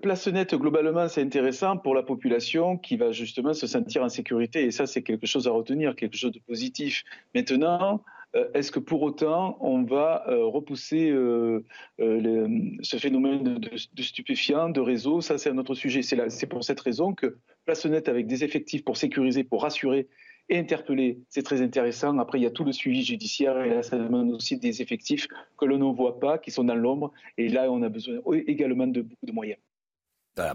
Place 0.00 0.26
nette, 0.28 0.54
globalement, 0.54 1.08
c'est 1.08 1.22
intéressant 1.22 1.76
pour 1.76 1.94
la 1.94 2.02
population 2.02 2.78
qui 2.78 2.96
va 2.96 3.12
justement 3.12 3.52
se 3.54 3.66
sentir 3.66 4.02
en 4.02 4.08
sécurité. 4.08 4.64
Et 4.64 4.70
ça, 4.70 4.86
c'est 4.86 5.02
quelque 5.02 5.26
chose 5.26 5.46
à 5.46 5.50
retenir, 5.50 5.94
quelque 5.94 6.16
chose 6.16 6.32
de 6.32 6.40
positif. 6.40 7.04
Maintenant, 7.34 8.02
euh, 8.36 8.48
est-ce 8.54 8.70
que 8.70 8.78
pour 8.78 9.02
autant, 9.02 9.56
on 9.60 9.82
va 9.82 10.24
euh, 10.28 10.44
repousser 10.44 11.10
euh, 11.10 11.64
ce 11.98 12.96
phénomène 12.96 13.58
de, 13.58 14.02
stupéfiants, 14.02 14.68
de 14.68 14.80
réseau 14.80 15.20
Ça, 15.20 15.38
c'est 15.38 15.50
un 15.50 15.58
autre 15.58 15.74
sujet. 15.74 16.02
C'est 16.02 16.46
pour 16.46 16.64
cette 16.64 16.80
raison 16.80 17.14
que 17.14 17.38
Place 17.64 17.84
nette, 17.86 18.08
avec 18.08 18.26
des 18.26 18.44
effectifs 18.44 18.84
pour 18.84 18.96
sécuriser, 18.96 19.44
pour 19.44 19.62
rassurer 19.62 20.08
et 20.48 20.58
interpeller, 20.58 21.20
c'est 21.28 21.44
très 21.44 21.62
intéressant. 21.62 22.18
Après, 22.18 22.38
il 22.38 22.42
y 22.42 22.46
a 22.46 22.50
tout 22.50 22.64
le 22.64 22.72
suivi 22.72 23.04
judiciaire 23.04 23.60
et 23.62 23.70
là, 23.70 23.82
ça 23.84 23.96
demande 23.96 24.32
aussi 24.32 24.56
des 24.58 24.82
effectifs 24.82 25.28
que 25.56 25.64
l'on 25.64 25.78
ne 25.78 25.94
voit 25.94 26.18
pas, 26.18 26.38
qui 26.38 26.50
sont 26.50 26.64
dans 26.64 26.74
l'ombre. 26.74 27.12
Et 27.38 27.48
là, 27.48 27.70
on 27.70 27.82
a 27.82 27.88
besoin 27.88 28.18
également 28.48 28.88
de 28.88 29.02
beaucoup 29.02 29.26
de 29.26 29.32
moyens. 29.32 29.58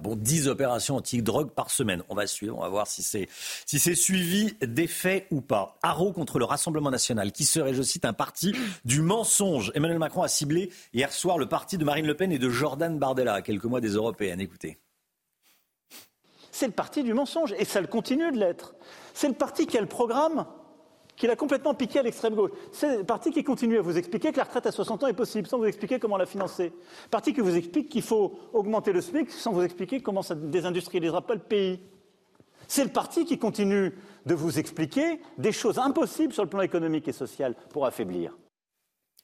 Bon, 0.02 0.16
10 0.16 0.48
opérations 0.48 0.96
anti-drogue 0.96 1.52
par 1.52 1.70
semaine. 1.70 2.04
On 2.10 2.16
va 2.16 2.28
suivre, 2.28 2.58
on 2.58 2.62
va 2.62 2.70
voir 2.70 2.88
si 2.88 3.04
c'est 3.04 3.96
suivi 3.96 4.54
d'effets 4.62 5.28
ou 5.32 5.42
pas. 5.42 5.78
Haro 5.84 6.12
contre 6.12 6.40
le 6.40 6.46
Rassemblement 6.46 6.92
national, 6.92 7.32
qui 7.32 7.46
serait, 7.46 7.74
je 7.74 7.82
cite, 7.82 8.06
un 8.06 8.14
parti 8.14 8.54
du 8.84 9.02
mensonge. 9.02 9.72
Emmanuel 9.76 10.00
Macron 10.00 10.24
a 10.24 10.28
ciblé 10.28 10.72
hier 10.94 11.12
soir 11.12 11.38
le 11.38 11.48
parti 11.48 11.78
de 11.78 11.86
Marine 11.86 12.06
Le 12.08 12.16
Pen 12.16 12.32
et 12.32 12.40
de 12.40 12.50
Jordan 12.50 12.98
Bardella, 12.98 13.34
à 13.36 13.42
quelques 13.42 13.66
mois 13.66 13.82
des 13.82 13.90
européennes. 13.90 14.42
Écoutez. 14.42 14.78
C'est 16.52 16.68
le 16.68 16.74
parti 16.74 17.04
du 17.04 17.14
mensonge, 17.14 17.54
et 17.58 17.66
ça 17.66 17.82
le 17.82 17.88
continue 17.88 18.32
de 18.32 18.38
l'être. 18.38 18.76
C'est 19.14 19.28
le 19.28 19.34
parti 19.34 19.68
qui 19.68 19.78
a 19.78 19.82
le 19.82 19.88
programme 19.88 20.46
qu'il 21.16 21.30
a 21.30 21.36
complètement 21.36 21.74
piqué 21.74 22.00
à 22.00 22.04
l'extrême 22.04 22.36
gauche. 22.36 22.52
C'est 22.72 22.98
le 22.98 23.04
parti 23.04 23.32
qui 23.32 23.44
continue 23.44 23.78
à 23.78 23.82
vous 23.82 23.98
expliquer 23.98 24.32
que 24.32 24.38
la 24.38 24.44
retraite 24.44 24.66
à 24.66 24.72
60 24.72 25.04
ans 25.04 25.08
est 25.08 25.14
possible, 25.14 25.48
sans 25.48 25.58
vous 25.58 25.66
expliquer 25.66 26.00
comment 26.00 26.18
la 26.18 26.26
financer. 26.26 26.74
Parti 27.10 27.34
qui 27.34 27.42
vous 27.42 27.56
explique 27.56 27.90
qu'il 27.90 28.02
faut 28.02 28.38
augmenter 28.54 28.92
le 28.92 29.02
SMIC, 29.02 29.32
sans 29.32 29.52
vous 29.52 29.62
expliquer 29.62 30.02
comment 30.02 30.22
ça 30.22 30.36
ne 30.36 30.48
désindustrialisera 30.48 31.22
pas 31.22 31.36
le 31.36 31.42
pays. 31.42 31.80
C'est 32.68 32.84
le 32.84 32.90
parti 32.90 33.26
qui 33.26 33.38
continue 33.38 33.94
de 34.26 34.34
vous 34.34 34.58
expliquer 34.60 35.20
des 35.38 35.52
choses 35.52 35.78
impossibles 35.78 36.34
sur 36.34 36.44
le 36.44 36.50
plan 36.50 36.62
économique 36.62 37.08
et 37.08 37.14
social 37.14 37.56
pour 37.70 37.86
affaiblir. 37.86 38.38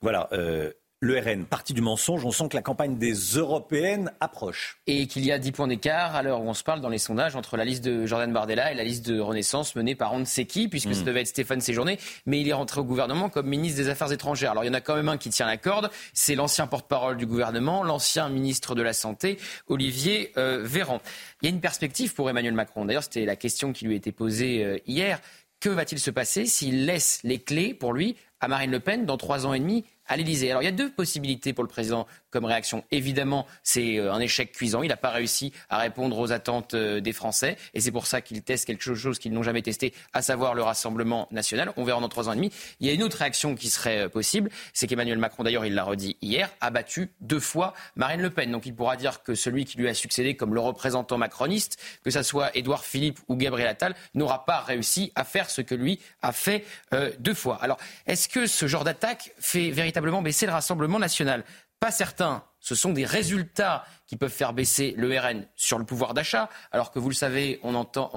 Voilà, 0.01 0.29
euh, 0.33 0.71
le 1.03 1.19
RN, 1.19 1.45
parti 1.45 1.73
du 1.73 1.81
mensonge, 1.81 2.23
on 2.25 2.31
sent 2.31 2.47
que 2.49 2.55
la 2.55 2.61
campagne 2.61 2.95
des 2.95 3.13
européennes 3.13 4.11
approche. 4.19 4.77
Et 4.85 5.07
qu'il 5.07 5.25
y 5.25 5.31
a 5.31 5.39
10 5.39 5.51
points 5.51 5.67
d'écart 5.67 6.15
à 6.15 6.21
l'heure 6.21 6.41
où 6.43 6.47
on 6.47 6.53
se 6.53 6.63
parle 6.63 6.79
dans 6.79 6.89
les 6.89 6.99
sondages 6.99 7.35
entre 7.35 7.57
la 7.57 7.65
liste 7.65 7.83
de 7.83 8.05
Jordan 8.05 8.31
Bardella 8.31 8.71
et 8.71 8.75
la 8.75 8.83
liste 8.83 9.07
de 9.07 9.19
Renaissance 9.19 9.75
menée 9.75 9.95
par 9.95 10.13
on 10.13 10.19
ne 10.19 10.25
sait 10.25 10.45
qui, 10.45 10.67
puisque 10.67 10.93
ça 10.93 11.01
hmm. 11.01 11.05
devait 11.05 11.21
être 11.21 11.27
Stéphane 11.27 11.59
Séjourné, 11.59 11.97
mais 12.27 12.39
il 12.39 12.47
est 12.47 12.53
rentré 12.53 12.81
au 12.81 12.83
gouvernement 12.83 13.29
comme 13.29 13.47
ministre 13.47 13.81
des 13.81 13.89
Affaires 13.89 14.11
étrangères. 14.11 14.51
Alors 14.51 14.63
il 14.63 14.67
y 14.67 14.69
en 14.69 14.75
a 14.75 14.81
quand 14.81 14.95
même 14.95 15.09
un 15.09 15.17
qui 15.17 15.31
tient 15.31 15.47
la 15.47 15.57
corde, 15.57 15.89
c'est 16.13 16.35
l'ancien 16.35 16.67
porte-parole 16.67 17.17
du 17.17 17.25
gouvernement, 17.25 17.83
l'ancien 17.83 18.29
ministre 18.29 18.75
de 18.75 18.83
la 18.83 18.93
Santé, 18.93 19.39
Olivier 19.69 20.31
euh, 20.37 20.61
Véran. 20.63 21.01
Il 21.41 21.49
y 21.49 21.51
a 21.51 21.53
une 21.55 21.61
perspective 21.61 22.13
pour 22.13 22.29
Emmanuel 22.29 22.53
Macron. 22.53 22.85
D'ailleurs, 22.85 23.03
c'était 23.03 23.25
la 23.25 23.35
question 23.35 23.73
qui 23.73 23.85
lui 23.85 23.95
a 23.95 23.97
été 23.97 24.11
posée 24.11 24.63
euh, 24.63 24.77
hier. 24.85 25.19
Que 25.61 25.69
va-t-il 25.69 25.99
se 25.99 26.11
passer 26.11 26.45
s'il 26.45 26.85
laisse 26.85 27.21
les 27.23 27.39
clés 27.39 27.73
pour 27.73 27.93
lui 27.93 28.17
à 28.39 28.47
Marine 28.47 28.71
Le 28.71 28.79
Pen 28.79 29.05
dans 29.05 29.17
trois 29.17 29.45
ans 29.45 29.53
et 29.53 29.59
demi 29.59 29.83
à. 30.11 30.51
Alors 30.51 30.61
il 30.61 30.65
y 30.65 30.67
a 30.67 30.71
deux 30.71 30.91
possibilités 30.91 31.53
pour 31.53 31.63
le 31.63 31.69
président 31.69 32.07
comme 32.31 32.45
réaction. 32.45 32.83
Évidemment, 32.91 33.45
c'est 33.61 33.97
euh, 33.97 34.11
un 34.11 34.19
échec 34.19 34.51
cuisant. 34.53 34.81
Il 34.81 34.87
n'a 34.87 34.97
pas 34.97 35.09
réussi 35.09 35.53
à 35.69 35.77
répondre 35.77 36.17
aux 36.17 36.31
attentes 36.31 36.73
euh, 36.73 37.01
des 37.01 37.13
Français. 37.13 37.57
Et 37.73 37.81
c'est 37.81 37.91
pour 37.91 38.07
ça 38.07 38.21
qu'il 38.21 38.41
teste 38.41 38.65
quelque 38.65 38.95
chose 38.95 39.19
qu'ils 39.19 39.33
n'ont 39.33 39.43
jamais 39.43 39.61
testé, 39.61 39.93
à 40.13 40.21
savoir 40.21 40.55
le 40.55 40.63
Rassemblement 40.63 41.27
national. 41.31 41.73
On 41.77 41.83
verra 41.83 41.99
dans 41.99 42.09
trois 42.09 42.29
ans 42.29 42.33
et 42.33 42.37
demi. 42.37 42.51
Il 42.79 42.87
y 42.87 42.89
a 42.89 42.93
une 42.93 43.03
autre 43.03 43.17
réaction 43.17 43.55
qui 43.55 43.69
serait 43.69 44.05
euh, 44.05 44.09
possible. 44.09 44.49
C'est 44.73 44.87
qu'Emmanuel 44.87 45.17
Macron, 45.17 45.43
d'ailleurs, 45.43 45.65
il 45.65 45.75
l'a 45.75 45.83
redit 45.83 46.17
hier, 46.21 46.49
a 46.61 46.71
battu 46.71 47.11
deux 47.19 47.39
fois 47.39 47.73
Marine 47.95 48.21
Le 48.21 48.29
Pen. 48.29 48.51
Donc 48.51 48.65
il 48.65 48.73
pourra 48.73 48.95
dire 48.95 49.21
que 49.23 49.35
celui 49.35 49.65
qui 49.65 49.77
lui 49.77 49.89
a 49.89 49.93
succédé 49.93 50.35
comme 50.35 50.53
le 50.53 50.61
représentant 50.61 51.17
macroniste, 51.17 51.77
que 52.03 52.11
ce 52.11 52.23
soit 52.23 52.55
Édouard 52.55 52.85
Philippe 52.85 53.19
ou 53.27 53.35
Gabriel 53.35 53.67
Attal, 53.67 53.95
n'aura 54.15 54.45
pas 54.45 54.61
réussi 54.61 55.11
à 55.15 55.25
faire 55.25 55.49
ce 55.49 55.61
que 55.61 55.75
lui 55.75 55.99
a 56.21 56.31
fait 56.31 56.63
deux 57.19 57.33
fois. 57.33 57.59
Alors, 57.61 57.77
est-ce 58.07 58.29
que 58.29 58.47
ce 58.47 58.67
genre 58.67 58.83
d'attaque 58.83 59.33
fait 59.39 59.71
véritablement 59.71 60.00
baisser 60.21 60.45
le 60.45 60.51
Rassemblement 60.51 60.99
national. 60.99 61.43
Pas 61.79 61.91
certain. 61.91 62.43
Ce 62.61 62.75
sont 62.75 62.93
des 62.93 63.05
résultats 63.05 63.85
qui 64.11 64.17
peuvent 64.17 64.29
faire 64.29 64.51
baisser 64.51 64.93
le 64.97 65.17
RN 65.17 65.47
sur 65.55 65.79
le 65.79 65.85
pouvoir 65.85 66.13
d'achat, 66.13 66.49
alors 66.73 66.91
que 66.91 66.99
vous 66.99 67.07
le 67.07 67.15
savez, 67.15 67.61
on, 67.63 67.75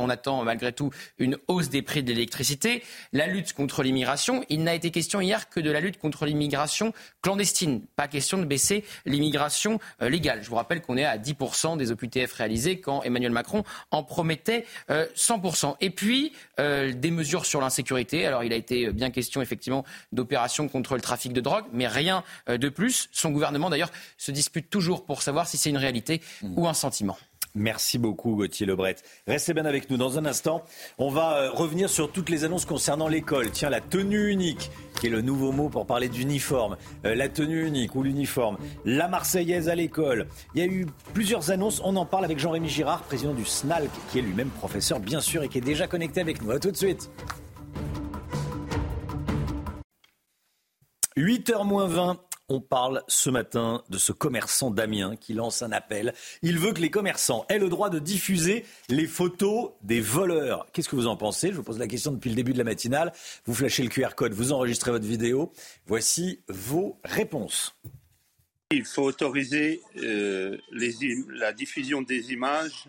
attend 0.08 0.42
malgré 0.42 0.72
tout 0.72 0.90
une 1.18 1.38
hausse 1.46 1.68
des 1.68 1.82
prix 1.82 2.02
de 2.02 2.12
l'électricité. 2.12 2.82
La 3.12 3.28
lutte 3.28 3.52
contre 3.52 3.84
l'immigration, 3.84 4.44
il 4.48 4.64
n'a 4.64 4.74
été 4.74 4.90
question 4.90 5.20
hier 5.20 5.48
que 5.48 5.60
de 5.60 5.70
la 5.70 5.78
lutte 5.78 5.98
contre 5.98 6.26
l'immigration 6.26 6.92
clandestine. 7.22 7.86
Pas 7.94 8.08
question 8.08 8.38
de 8.38 8.44
baisser 8.44 8.84
l'immigration 9.06 9.78
euh, 10.02 10.08
légale. 10.08 10.42
Je 10.42 10.48
vous 10.48 10.56
rappelle 10.56 10.82
qu'on 10.82 10.96
est 10.96 11.04
à 11.04 11.16
10% 11.16 11.76
des 11.76 11.92
OQTF 11.92 12.32
réalisés 12.32 12.80
quand 12.80 13.04
Emmanuel 13.04 13.30
Macron 13.30 13.62
en 13.92 14.02
promettait 14.02 14.66
100%. 14.88 15.66
Euh, 15.68 15.74
Et 15.80 15.90
puis, 15.90 16.32
euh, 16.58 16.92
des 16.92 17.12
mesures 17.12 17.46
sur 17.46 17.60
l'insécurité. 17.60 18.26
Alors, 18.26 18.42
il 18.42 18.52
a 18.52 18.56
été 18.56 18.90
bien 18.90 19.10
question 19.10 19.40
effectivement 19.42 19.84
d'opérations 20.10 20.66
contre 20.66 20.96
le 20.96 21.00
trafic 21.00 21.32
de 21.32 21.40
drogue, 21.40 21.66
mais 21.72 21.86
rien 21.86 22.24
de 22.48 22.68
plus. 22.68 23.08
Son 23.12 23.30
gouvernement, 23.30 23.70
d'ailleurs, 23.70 23.92
dispute 24.34 24.68
toujours 24.68 25.06
pour 25.06 25.22
savoir 25.22 25.48
si 25.48 25.56
c'est 25.56 25.70
une 25.70 25.78
réalité 25.78 26.20
ou 26.42 26.68
un 26.68 26.74
sentiment. 26.74 27.16
Merci 27.56 27.98
beaucoup 27.98 28.34
Gauthier 28.34 28.66
Lebret. 28.66 28.96
Restez 29.28 29.54
bien 29.54 29.64
avec 29.64 29.88
nous 29.88 29.96
dans 29.96 30.18
un 30.18 30.26
instant. 30.26 30.64
On 30.98 31.08
va 31.08 31.36
euh, 31.36 31.50
revenir 31.52 31.88
sur 31.88 32.10
toutes 32.10 32.28
les 32.28 32.42
annonces 32.42 32.64
concernant 32.64 33.06
l'école. 33.06 33.52
Tiens, 33.52 33.70
la 33.70 33.80
tenue 33.80 34.28
unique, 34.28 34.72
qui 34.98 35.06
est 35.06 35.10
le 35.10 35.20
nouveau 35.20 35.52
mot 35.52 35.68
pour 35.68 35.86
parler 35.86 36.08
d'uniforme. 36.08 36.76
Euh, 37.04 37.14
la 37.14 37.28
tenue 37.28 37.64
unique 37.64 37.94
ou 37.94 38.02
l'uniforme. 38.02 38.58
La 38.84 39.06
Marseillaise 39.06 39.68
à 39.68 39.76
l'école. 39.76 40.26
Il 40.56 40.64
y 40.64 40.64
a 40.64 40.66
eu 40.66 40.86
plusieurs 41.12 41.52
annonces. 41.52 41.80
On 41.84 41.94
en 41.94 42.04
parle 42.04 42.24
avec 42.24 42.40
Jean-Rémy 42.40 42.68
Girard, 42.68 43.02
président 43.02 43.34
du 43.34 43.44
SNALC, 43.44 43.90
qui 44.10 44.18
est 44.18 44.22
lui-même 44.22 44.50
professeur 44.50 44.98
bien 44.98 45.20
sûr 45.20 45.44
et 45.44 45.48
qui 45.48 45.58
est 45.58 45.60
déjà 45.60 45.86
connecté 45.86 46.20
avec 46.20 46.42
nous. 46.42 46.50
A 46.50 46.58
tout 46.58 46.72
de 46.72 46.76
suite. 46.76 47.08
8h 51.16 51.64
moins 51.64 51.86
20. 51.86 52.18
On 52.50 52.60
parle 52.60 53.02
ce 53.08 53.30
matin 53.30 53.82
de 53.88 53.96
ce 53.96 54.12
commerçant 54.12 54.70
Damien 54.70 55.16
qui 55.16 55.32
lance 55.32 55.62
un 55.62 55.72
appel. 55.72 56.12
Il 56.42 56.58
veut 56.58 56.72
que 56.74 56.80
les 56.82 56.90
commerçants 56.90 57.46
aient 57.48 57.58
le 57.58 57.70
droit 57.70 57.88
de 57.88 57.98
diffuser 57.98 58.66
les 58.90 59.06
photos 59.06 59.70
des 59.82 60.02
voleurs. 60.02 60.66
Qu'est-ce 60.72 60.90
que 60.90 60.96
vous 60.96 61.06
en 61.06 61.16
pensez? 61.16 61.52
Je 61.52 61.54
vous 61.54 61.62
pose 61.62 61.78
la 61.78 61.86
question 61.86 62.12
depuis 62.12 62.28
le 62.28 62.36
début 62.36 62.52
de 62.52 62.58
la 62.58 62.64
matinale. 62.64 63.14
Vous 63.46 63.54
flashez 63.54 63.82
le 63.82 63.88
QR 63.88 64.10
code, 64.14 64.34
vous 64.34 64.52
enregistrez 64.52 64.90
votre 64.90 65.06
vidéo. 65.06 65.52
Voici 65.86 66.40
vos 66.48 66.98
réponses. 67.02 67.74
Il 68.72 68.84
faut 68.84 69.04
autoriser 69.04 69.80
euh, 69.96 70.58
la 71.30 71.54
diffusion 71.54 72.02
des 72.02 72.32
images 72.32 72.88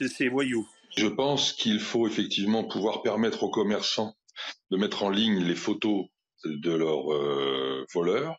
de 0.00 0.06
ces 0.06 0.28
voyous. 0.28 0.68
Je 0.96 1.08
pense 1.08 1.52
qu'il 1.52 1.80
faut 1.80 2.06
effectivement 2.06 2.62
pouvoir 2.62 3.02
permettre 3.02 3.42
aux 3.42 3.50
commerçants 3.50 4.14
de 4.70 4.76
mettre 4.76 5.02
en 5.02 5.10
ligne 5.10 5.42
les 5.42 5.56
photos 5.56 6.06
de 6.44 6.72
leurs 6.72 7.12
euh, 7.12 7.84
voleurs 7.92 8.38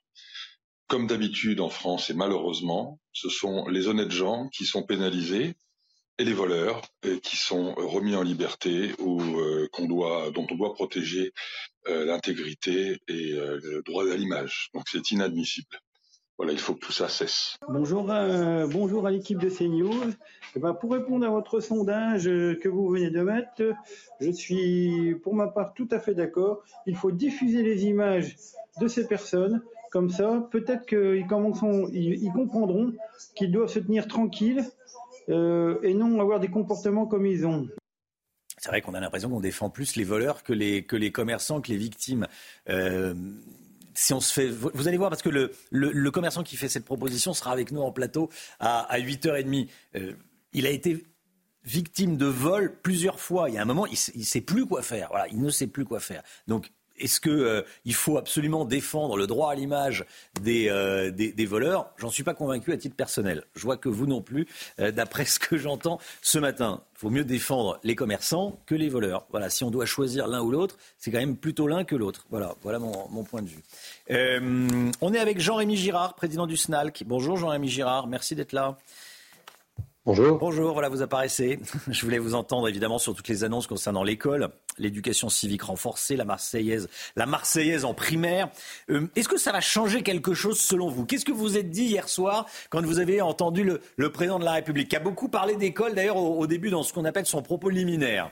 comme 0.93 1.07
d'habitude 1.07 1.59
en 1.59 1.69
France 1.69 2.11
et 2.11 2.13
malheureusement, 2.13 2.99
ce 3.13 3.27
sont 3.27 3.67
les 3.67 3.87
honnêtes 3.87 4.11
gens 4.11 4.47
qui 4.49 4.63
sont 4.63 4.83
pénalisés 4.83 5.55
et 6.19 6.23
les 6.23 6.33
voleurs 6.33 6.83
euh, 7.05 7.17
qui 7.17 7.35
sont 7.35 7.73
remis 7.73 8.15
en 8.15 8.21
liberté 8.21 8.91
ou 8.99 9.19
euh, 9.19 9.67
dont 10.35 10.45
on 10.51 10.55
doit 10.55 10.73
protéger 10.75 11.33
euh, 11.87 12.05
l'intégrité 12.05 12.99
et 13.07 13.31
le 13.31 13.81
droit 13.81 14.03
à 14.03 14.15
l'image. 14.15 14.69
Donc 14.75 14.83
c'est 14.87 15.09
inadmissible. 15.09 15.79
Voilà, 16.37 16.53
il 16.53 16.59
faut 16.59 16.75
que 16.75 16.85
tout 16.85 16.91
ça 16.91 17.09
cesse. 17.09 17.57
Bonjour, 17.67 18.03
bonjour 18.71 19.07
à 19.07 19.09
l'équipe 19.09 19.39
de 19.39 19.49
CNews. 19.49 20.13
Eh 20.55 20.59
ben, 20.59 20.75
pour 20.75 20.91
répondre 20.91 21.25
à 21.25 21.29
votre 21.31 21.59
sondage 21.59 22.25
que 22.25 22.69
vous 22.69 22.87
venez 22.89 23.09
de 23.09 23.21
mettre, 23.21 23.73
je 24.19 24.29
suis 24.29 25.15
pour 25.23 25.33
ma 25.33 25.47
part 25.47 25.73
tout 25.73 25.87
à 25.89 25.99
fait 25.99 26.13
d'accord. 26.13 26.61
Il 26.85 26.95
faut 26.95 27.11
diffuser 27.11 27.63
les 27.63 27.85
images 27.85 28.35
de 28.79 28.87
ces 28.87 29.07
personnes 29.07 29.63
comme 29.93 30.09
ça, 30.09 30.49
peut-être 30.49 30.87
qu'ils 30.87 31.23
ils, 31.93 32.31
comprendront 32.33 32.93
qu'ils 33.35 33.51
doivent 33.51 33.69
se 33.69 33.77
tenir 33.77 34.07
tranquilles 34.07 34.65
euh, 35.29 35.77
et 35.83 35.93
non 35.93 36.19
avoir 36.19 36.39
des 36.39 36.47
comportements 36.47 37.05
comme 37.05 37.27
ils 37.27 37.45
ont. 37.45 37.67
C'est 38.57 38.69
vrai 38.69 38.81
qu'on 38.81 38.95
a 38.95 38.99
l'impression 38.99 39.29
qu'on 39.29 39.39
défend 39.39 39.69
plus 39.69 39.95
les 39.95 40.03
voleurs 40.03 40.41
que 40.41 40.51
les, 40.51 40.83
que 40.83 40.95
les 40.95 41.11
commerçants, 41.11 41.61
que 41.61 41.69
les 41.69 41.77
victimes. 41.77 42.27
Euh, 42.69 43.13
si 43.93 44.13
on 44.13 44.19
se 44.19 44.33
fait, 44.33 44.47
vous 44.47 44.87
allez 44.87 44.97
voir, 44.97 45.11
parce 45.11 45.21
que 45.21 45.29
le, 45.29 45.51
le, 45.69 46.09
commerçant 46.11 46.41
qui 46.41 46.57
fait 46.57 46.69
cette 46.69 46.85
proposition 46.85 47.35
sera 47.35 47.51
avec 47.51 47.71
nous 47.71 47.81
en 47.81 47.91
plateau 47.91 48.31
à, 48.59 48.79
à 48.91 48.99
8h30. 48.99 49.69
Euh, 49.95 50.13
il 50.53 50.65
a 50.65 50.71
été 50.71 51.05
victime 51.65 52.17
de 52.17 52.25
vol 52.25 52.75
plusieurs 52.81 53.19
fois. 53.19 53.47
Il 53.47 53.53
y 53.53 53.57
a 53.59 53.61
un 53.61 53.65
moment, 53.65 53.85
il 53.85 53.99
ne 54.15 54.23
sait 54.23 54.41
plus 54.41 54.65
quoi 54.65 54.81
faire. 54.81 55.09
Voilà, 55.11 55.27
il 55.27 55.39
ne 55.39 55.51
sait 55.51 55.67
plus 55.67 55.85
quoi 55.85 55.99
faire. 55.99 56.23
Donc, 56.47 56.71
est-ce 57.03 57.19
qu'il 57.19 57.31
euh, 57.31 57.61
faut 57.91 58.17
absolument 58.17 58.65
défendre 58.65 59.17
le 59.17 59.27
droit 59.27 59.51
à 59.51 59.55
l'image 59.55 60.05
des, 60.41 60.69
euh, 60.69 61.11
des, 61.11 61.45
voleurs? 61.45 61.89
J'en 61.97 62.09
suis 62.09 62.23
pas 62.23 62.33
convaincu 62.33 62.71
à 62.71 62.77
titre 62.77 62.95
personnel. 62.95 63.43
Je 63.55 63.63
vois 63.63 63.77
que 63.77 63.89
vous 63.89 64.07
non 64.07 64.21
plus, 64.21 64.47
euh, 64.79 64.91
d'après 64.91 65.25
ce 65.25 65.39
que 65.39 65.57
j'entends 65.57 65.99
ce 66.21 66.39
matin. 66.39 66.81
Il 66.95 66.99
faut 66.99 67.09
mieux 67.09 67.25
défendre 67.25 67.79
les 67.83 67.95
commerçants 67.95 68.57
que 68.65 68.75
les 68.75 68.87
voleurs. 68.87 69.25
Voilà, 69.31 69.49
si 69.49 69.63
on 69.65 69.71
doit 69.71 69.85
choisir 69.85 70.27
l'un 70.27 70.41
ou 70.41 70.51
l'autre, 70.51 70.77
c'est 70.97 71.11
quand 71.11 71.19
même 71.19 71.35
plutôt 71.35 71.67
l'un 71.67 71.83
que 71.83 71.95
l'autre. 71.95 72.25
Voilà, 72.29 72.55
voilà 72.63 72.79
mon, 72.79 73.09
mon, 73.09 73.23
point 73.23 73.41
de 73.41 73.49
vue. 73.49 73.63
on 75.01 75.13
est 75.13 75.19
avec 75.19 75.39
Jean-Rémy 75.39 75.75
Girard, 75.75 76.13
président 76.13 76.47
du 76.47 76.55
SNALC. 76.55 77.03
Bonjour 77.05 77.35
Jean-Rémy 77.35 77.67
Girard, 77.67 78.07
merci 78.07 78.35
d'être 78.35 78.53
là. 78.53 78.77
Bonjour. 80.05 80.37
Bonjour, 80.37 80.73
voilà, 80.73 80.89
vous 80.89 81.01
apparaissez. 81.01 81.59
Je 81.87 82.01
voulais 82.03 82.17
vous 82.17 82.35
entendre 82.35 82.67
évidemment 82.67 82.99
sur 82.99 83.15
toutes 83.15 83.29
les 83.29 83.45
annonces 83.45 83.67
concernant 83.67 84.03
l'école, 84.03 84.49
l'éducation 84.77 85.29
civique 85.29 85.61
renforcée, 85.61 86.17
la 86.17 86.25
Marseillaise, 86.25 86.89
la 87.15 87.25
Marseillaise 87.25 87.85
en 87.85 87.93
primaire. 87.93 88.49
Euh, 88.89 89.07
est-ce 89.15 89.29
que 89.29 89.37
ça 89.37 89.53
va 89.53 89.61
changer 89.61 90.03
quelque 90.03 90.33
chose 90.33 90.59
selon 90.59 90.89
vous? 90.89 91.05
Qu'est-ce 91.05 91.23
que 91.23 91.31
vous 91.31 91.57
êtes 91.57 91.69
dit 91.69 91.85
hier 91.85 92.09
soir 92.09 92.47
quand 92.69 92.85
vous 92.85 92.99
avez 92.99 93.21
entendu 93.21 93.63
le, 93.95 94.11
président 94.11 94.39
de 94.39 94.43
la 94.45 94.51
République, 94.51 94.89
qui 94.89 94.97
a 94.97 94.99
beaucoup 94.99 95.29
parlé 95.29 95.55
d'école 95.55 95.95
d'ailleurs 95.95 96.17
au 96.17 96.47
début 96.47 96.69
dans 96.69 96.83
ce 96.83 96.91
qu'on 96.91 97.05
appelle 97.05 97.25
son 97.25 97.41
propos 97.41 97.69
liminaire? 97.69 98.29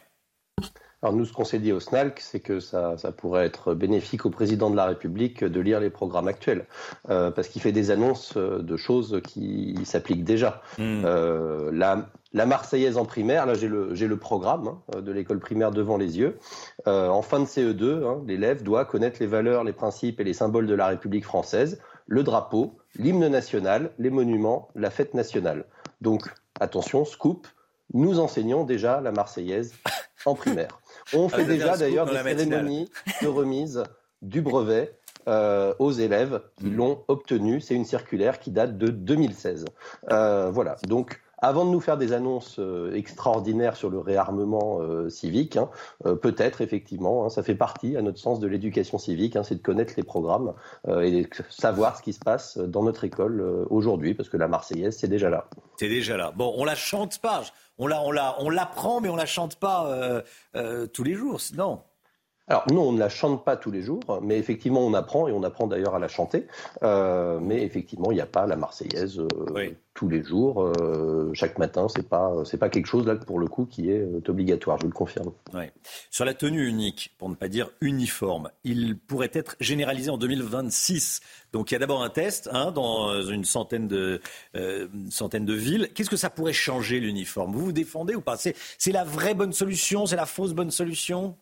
Alors 1.03 1.15
nous, 1.15 1.26
ce 1.26 1.34
qu'on 1.34 1.45
s'est 1.45 1.57
dit 1.57 1.72
au 1.72 1.80
SNALC, 1.80 2.19
c'est 2.19 2.41
que 2.41 2.60
ça, 2.60 2.95
ça, 2.98 3.11
pourrait 3.11 3.45
être 3.45 3.73
bénéfique 3.73 4.26
au 4.28 4.30
président 4.30 4.69
de 4.69 4.76
la 4.76 4.86
République 4.86 5.44
de 5.44 5.60
lire 5.60 5.80
les 5.80 5.90
programmes 5.90 6.28
actuels, 6.28 6.68
euh, 7.10 7.32
parce 7.32 7.48
qu'il 7.48 7.60
fait 7.61 7.72
des 7.72 7.90
annonces 7.90 8.38
euh, 8.38 8.60
de 8.61 8.78
choses 8.78 9.19
qui 9.23 9.80
s'appliquent 9.84 10.23
déjà. 10.23 10.61
Hmm. 10.78 11.02
Euh, 11.03 11.72
la, 11.73 12.07
la, 12.34 12.45
Marseillaise 12.45 12.98
en 12.98 13.06
primaire, 13.06 13.48
là 13.48 13.56
j'ai 13.56 13.68
le, 13.68 13.94
le, 13.94 14.18
programme 14.18 14.78
hein, 14.95 15.02
de 15.02 15.11
l'école 15.11 15.40
primaire 15.40 15.72
devant 15.72 15.98
les 15.98 16.19
yeux. 16.19 16.38
Euh, 16.86 17.07
en 17.07 17.23
fin 17.23 17.40
de 17.40 17.45
CE2, 17.45 18.06
hein, 18.06 18.22
l'élève 18.28 18.61
doit 18.61 18.86
connaître 18.86 19.18
les 19.19 19.28
valeurs, 19.28 19.64
les 19.64 19.73
principes 19.73 20.19
et 20.19 20.23
les 20.23 20.34
symboles 20.34 20.68
de 20.68 20.76
la 20.76 20.86
République 20.86 21.26
française, 21.26 21.82
le 22.06 22.22
drapeau, 22.22 22.78
l'hymne 22.95 23.28
national, 23.28 23.91
les 23.98 24.11
monuments, 24.11 24.69
la 24.76 24.91
fête 24.91 25.15
nationale. 25.15 25.65
Donc 26.02 26.32
attention, 26.60 27.06
scoop, 27.06 27.48
nous 27.94 28.19
enseignons 28.19 28.65
déjà 28.65 29.02
la 29.02 29.11
Marseillaise 29.11 29.73
en 30.26 30.36
primaire. 30.36 30.81
On 31.14 31.30
fait 31.30 31.45
déjà 31.45 31.78
d'ailleurs 31.78 32.06
des 32.06 32.18
cérémonies 32.18 32.90
de 33.22 33.28
remise 33.28 33.84
du 34.22 34.41
brevet 34.41 34.98
euh, 35.28 35.73
aux 35.80 35.91
élèves 35.91 36.41
qui 36.57 36.65
hmm. 36.65 36.76
l'ont 36.76 37.03
obtenu. 37.07 37.61
C'est 37.61 37.76
une 37.76 37.86
circulaire 37.86 38.40
qui 38.40 38.52
date 38.52 38.78
de 38.78 38.88
2016. 38.88 39.65
Euh, 40.11 40.49
voilà. 40.52 40.76
Donc, 40.88 41.22
avant 41.42 41.66
de 41.66 41.72
nous 41.72 41.80
faire 41.80 41.98
des 41.98 42.14
annonces 42.14 42.58
euh, 42.60 42.94
extraordinaires 42.94 43.76
sur 43.76 43.90
le 43.90 44.00
réarmement 44.00 44.80
civique, 45.10 45.58
hein, 45.58 45.70
peut-être 46.22 46.62
effectivement, 46.62 47.26
hein, 47.26 47.30
ça 47.30 47.44
fait 47.44 47.56
partie, 47.56 47.98
à 47.98 48.02
notre 48.02 48.20
sens, 48.20 48.40
de 48.40 48.48
l'éducation 48.48 48.98
civique, 48.98 49.36
hein, 49.36 49.44
c'est 49.44 49.56
de 49.56 49.62
connaître 49.62 49.94
les 49.98 50.04
programmes 50.04 50.54
et 50.88 51.24
de 51.24 51.28
savoir 51.50 51.98
ce 51.98 52.04
qui 52.04 52.14
se 52.14 52.20
passe 52.20 52.58
dans 52.58 52.84
notre 52.84 53.04
école 53.04 53.42
aujourd'hui, 53.70 54.14
parce 54.14 54.30
que 54.30 54.38
la 54.38 54.48
Marseillaise, 54.48 54.98
c'est 54.98 55.08
déjà 55.08 55.30
là. 55.30 55.48
C'est 55.78 55.90
déjà 55.90 56.18
là. 56.18 56.32
Bon, 56.36 56.54
on 56.58 56.66
la 56.66 56.76
chante 56.76 57.20
pas 57.20 57.44
on 57.82 57.88
la, 57.88 58.02
on 58.04 58.12
la, 58.12 58.36
on 58.40 58.50
l'apprend, 58.50 59.02
mais 59.02 59.10
on 59.10 59.16
la 59.16 59.26
chante 59.26 59.56
pas 59.56 59.88
euh, 59.88 60.22
euh, 60.56 60.86
tous 60.86 61.04
les 61.04 61.16
jours. 61.16 61.40
Non. 61.56 61.82
Alors 62.52 62.65
non, 62.69 62.90
on 62.90 62.91
ne 62.91 62.99
la 62.99 63.07
chante 63.07 63.45
pas 63.45 63.56
tous 63.56 63.72
les 63.72 63.82
jours, 63.82 64.19
mais 64.22 64.38
effectivement 64.38 64.82
on 64.82 64.94
apprend 64.94 65.30
et 65.30 65.32
on 65.32 65.41
apprend 65.44 65.68
d'ailleurs 65.68 65.95
à 65.95 65.99
la 65.99 66.10
chanter. 66.10 66.48
Euh, 66.84 67.40
mais 67.41 67.64
effectivement, 67.64 68.11
il 68.11 68.15
n'y 68.15 68.22
a 68.22 68.26
pas 68.26 68.45
la 68.45 68.57
Marseillaise 68.57 69.22
tous 69.94 70.10
les 70.10 70.22
jours, 70.22 70.69
chaque 71.34 71.57
matin. 71.57 71.88
C'est 71.88 72.10
pas 72.10 72.34
c'est 72.44 72.57
pas 72.57 72.68
quelque 72.68 72.88
chose 72.88 73.07
là 73.07 73.15
pour 73.15 73.40
le 73.40 73.48
coup 73.48 73.65
qui 73.65 73.90
est 73.90 74.28
obligatoire. 74.28 74.78
Je 74.80 74.84
vous 74.84 74.90
le 74.90 74.94
confirme. 74.94 75.32
Sur 76.10 76.26
la 76.26 76.34
tenue 76.34 76.68
unique, 76.68 77.15
pour 77.18 77.30
ne 77.30 77.36
pas 77.36 77.48
dire 77.48 77.69
uniforme, 77.80 78.49
il 78.65 78.98
pourrait 78.98 79.32
être 79.34 79.56
généralisé 79.61 80.10
en 80.10 80.18
2026. 80.18 81.22
Donc 81.53 81.72
il 81.72 81.76
y 81.76 81.78
a 81.78 81.80
d'abord 81.80 82.03
un 82.03 82.10
test 82.10 82.49
hein, 82.52 82.72
dans 82.72 83.22
une 83.23 83.45
centaine 83.45 83.88
de, 83.88 84.19
euh, 84.57 84.90
centaine 85.10 85.45
de 85.45 85.53
villes. 85.53 85.90
Qu'est-ce 85.94 86.10
que 86.10 86.18
ça 86.18 86.30
pourrait 86.30 86.52
changer 86.52 86.99
l'uniforme? 86.99 87.53
Vous 87.53 87.65
vous 87.65 87.72
défendez 87.72 88.14
ou 88.14 88.22
pas? 88.22 88.36
C'est 88.36 88.91
la 88.91 89.06
vraie 89.06 89.36
bonne 89.36 89.53
solution? 89.53 90.06
C'est 90.06 90.18
la 90.18 90.26
fausse 90.26 90.53
bonne 90.53 90.72
solution? 90.72 91.38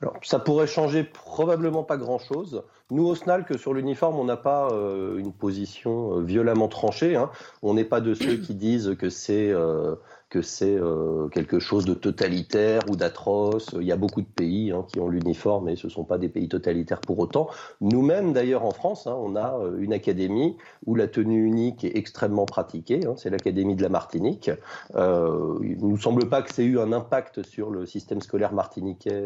Alors, 0.00 0.14
ça 0.22 0.38
pourrait 0.38 0.68
changer 0.68 1.02
probablement 1.02 1.82
pas 1.82 1.96
grand-chose. 1.96 2.62
Nous, 2.90 3.04
au 3.04 3.16
SNAL, 3.16 3.44
que 3.44 3.58
sur 3.58 3.74
l'uniforme, 3.74 4.16
on 4.16 4.24
n'a 4.24 4.36
pas 4.36 4.68
euh, 4.70 5.18
une 5.18 5.32
position 5.32 6.18
euh, 6.18 6.22
violemment 6.22 6.68
tranchée. 6.68 7.16
Hein. 7.16 7.30
On 7.62 7.74
n'est 7.74 7.84
pas 7.84 8.00
de 8.00 8.14
ceux 8.14 8.36
qui 8.36 8.54
disent 8.54 8.94
que 8.96 9.10
c'est 9.10 9.52
que 10.30 10.42
c'est 10.42 10.76
euh, 10.76 11.28
quelque 11.28 11.58
chose 11.58 11.86
de 11.86 11.94
totalitaire 11.94 12.82
ou 12.90 12.96
d'atroce. 12.96 13.70
Il 13.80 13.86
y 13.86 13.92
a 13.92 13.96
beaucoup 13.96 14.20
de 14.20 14.26
pays 14.26 14.72
hein, 14.72 14.84
qui 14.86 15.00
ont 15.00 15.08
l'uniforme 15.08 15.70
et 15.70 15.76
ce 15.76 15.86
ne 15.86 15.92
sont 15.92 16.04
pas 16.04 16.18
des 16.18 16.28
pays 16.28 16.48
totalitaires 16.48 17.00
pour 17.00 17.18
autant. 17.18 17.48
Nous-mêmes, 17.80 18.34
d'ailleurs, 18.34 18.64
en 18.64 18.72
France, 18.72 19.06
hein, 19.06 19.16
on 19.18 19.36
a 19.36 19.58
euh, 19.58 19.78
une 19.78 19.94
académie 19.94 20.56
où 20.84 20.94
la 20.94 21.08
tenue 21.08 21.46
unique 21.46 21.82
est 21.84 21.96
extrêmement 21.96 22.44
pratiquée. 22.44 23.00
Hein, 23.06 23.14
c'est 23.16 23.30
l'Académie 23.30 23.74
de 23.74 23.82
la 23.82 23.88
Martinique. 23.88 24.50
Euh, 24.96 25.58
il 25.62 25.78
ne 25.78 25.90
nous 25.90 25.98
semble 25.98 26.28
pas 26.28 26.42
que 26.42 26.52
c'est 26.52 26.64
eu 26.64 26.78
un 26.78 26.92
impact 26.92 27.42
sur 27.42 27.70
le 27.70 27.86
système 27.86 28.20
scolaire 28.20 28.52
martiniquais 28.52 29.24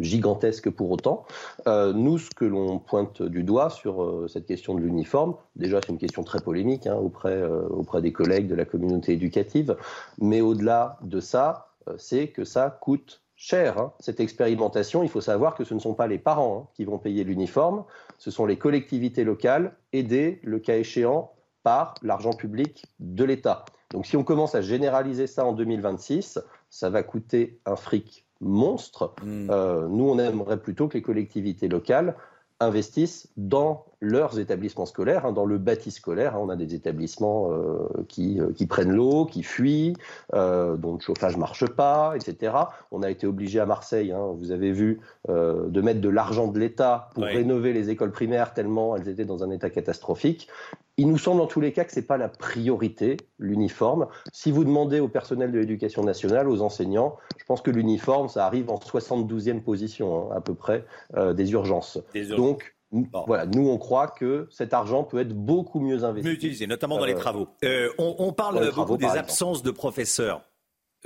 gigantesque 0.00 0.70
pour 0.70 0.90
autant. 0.90 1.24
Nous, 1.66 2.18
ce 2.18 2.30
que 2.30 2.44
l'on 2.44 2.78
pointe 2.78 3.22
du 3.22 3.42
doigt 3.42 3.70
sur 3.70 4.24
cette 4.28 4.46
question 4.46 4.74
de 4.74 4.80
l'uniforme, 4.80 5.34
déjà 5.56 5.80
c'est 5.80 5.92
une 5.92 5.98
question 5.98 6.22
très 6.22 6.40
polémique 6.40 6.86
auprès, 6.86 7.42
auprès 7.70 8.02
des 8.02 8.12
collègues 8.12 8.48
de 8.48 8.54
la 8.54 8.64
communauté 8.64 9.12
éducative, 9.12 9.76
mais 10.20 10.37
mais 10.38 10.42
au-delà 10.42 10.98
de 11.02 11.18
ça, 11.18 11.72
euh, 11.88 11.94
c'est 11.98 12.28
que 12.28 12.44
ça 12.44 12.70
coûte 12.70 13.22
cher. 13.34 13.76
Hein. 13.76 13.92
Cette 13.98 14.20
expérimentation, 14.20 15.02
il 15.02 15.08
faut 15.08 15.20
savoir 15.20 15.56
que 15.56 15.64
ce 15.64 15.74
ne 15.74 15.80
sont 15.80 15.94
pas 15.94 16.06
les 16.06 16.18
parents 16.18 16.62
hein, 16.62 16.70
qui 16.74 16.84
vont 16.84 16.98
payer 16.98 17.24
l'uniforme, 17.24 17.84
ce 18.18 18.30
sont 18.30 18.46
les 18.46 18.56
collectivités 18.56 19.24
locales, 19.24 19.74
aidées, 19.92 20.38
le 20.44 20.60
cas 20.60 20.76
échéant, 20.76 21.32
par 21.64 21.94
l'argent 22.02 22.32
public 22.32 22.86
de 23.00 23.24
l'État. 23.24 23.64
Donc 23.90 24.06
si 24.06 24.16
on 24.16 24.22
commence 24.22 24.54
à 24.54 24.62
généraliser 24.62 25.26
ça 25.26 25.44
en 25.44 25.52
2026, 25.52 26.38
ça 26.70 26.88
va 26.88 27.02
coûter 27.02 27.58
un 27.66 27.74
fric 27.74 28.24
monstre. 28.40 29.14
Hmm. 29.24 29.50
Euh, 29.50 29.88
nous, 29.88 30.08
on 30.08 30.20
aimerait 30.20 30.60
plutôt 30.60 30.86
que 30.86 30.94
les 30.94 31.02
collectivités 31.02 31.66
locales 31.66 32.14
investissent 32.60 33.28
dans 33.36 33.86
leurs 34.00 34.38
établissements 34.38 34.86
scolaires, 34.86 35.26
hein, 35.26 35.32
dans 35.32 35.44
le 35.44 35.58
bâti 35.58 35.90
scolaire. 35.90 36.34
hein. 36.36 36.40
on 36.40 36.48
a 36.48 36.56
des 36.56 36.74
établissements 36.74 37.50
euh, 37.52 37.88
qui, 38.08 38.40
euh, 38.40 38.52
qui 38.52 38.66
prennent 38.66 38.92
l'eau, 38.92 39.24
qui 39.26 39.42
fuient, 39.42 39.94
euh, 40.34 40.76
dont 40.76 40.94
le 40.94 41.00
chauffage 41.00 41.36
marche 41.36 41.66
pas, 41.66 42.14
etc. 42.14 42.52
On 42.92 43.02
a 43.02 43.10
été 43.10 43.26
obligé 43.26 43.58
à 43.60 43.66
Marseille, 43.66 44.12
hein, 44.12 44.32
vous 44.36 44.52
avez 44.52 44.72
vu, 44.72 45.00
euh, 45.28 45.68
de 45.68 45.80
mettre 45.80 46.00
de 46.00 46.08
l'argent 46.08 46.46
de 46.48 46.58
l'État 46.58 47.10
pour 47.14 47.24
rénover 47.36 47.72
les 47.72 47.90
écoles 47.90 48.12
primaires 48.12 48.54
tellement 48.54 48.96
elles 48.96 49.08
étaient 49.08 49.24
dans 49.24 49.42
un 49.42 49.50
état 49.50 49.70
catastrophique. 49.70 50.48
Il 50.96 51.08
nous 51.08 51.18
semble 51.18 51.40
en 51.40 51.46
tous 51.46 51.60
les 51.60 51.72
cas 51.72 51.84
que 51.84 51.92
c'est 51.92 52.06
pas 52.06 52.16
la 52.16 52.28
priorité, 52.28 53.16
l'uniforme. 53.38 54.08
Si 54.32 54.50
vous 54.50 54.64
demandez 54.64 54.98
au 54.98 55.06
personnel 55.08 55.52
de 55.52 55.58
l'éducation 55.60 56.02
nationale, 56.02 56.48
aux 56.48 56.60
enseignants, 56.60 57.16
je 57.36 57.44
pense 57.44 57.62
que 57.62 57.70
l'uniforme, 57.70 58.28
ça 58.28 58.46
arrive 58.46 58.68
en 58.70 58.78
72e 58.78 59.60
position, 59.62 60.30
hein, 60.32 60.34
à 60.36 60.40
peu 60.40 60.54
près, 60.54 60.84
euh, 61.16 61.34
des 61.34 61.52
urgences. 61.52 61.98
Des 62.12 62.30
urgences. 62.30 62.36
Donc, 62.36 62.74
voilà, 63.26 63.44
nous, 63.46 63.68
on 63.68 63.76
croit 63.78 64.08
que 64.08 64.48
cet 64.50 64.72
argent 64.72 65.04
peut 65.04 65.18
être 65.18 65.34
beaucoup 65.34 65.78
mieux 65.80 66.04
investi. 66.04 66.28
mieux 66.28 66.34
utilisé, 66.34 66.66
notamment 66.66 66.98
dans 66.98 67.04
les 67.04 67.12
Euh, 67.14 67.18
travaux. 67.18 67.48
Euh, 67.64 67.90
on, 67.98 68.16
on 68.18 68.32
parle 68.32 68.54
beaucoup 68.60 68.70
travaux, 68.70 68.96
des 68.96 69.04
exemple. 69.04 69.20
absences 69.24 69.62
de 69.62 69.70
professeurs. 69.70 70.42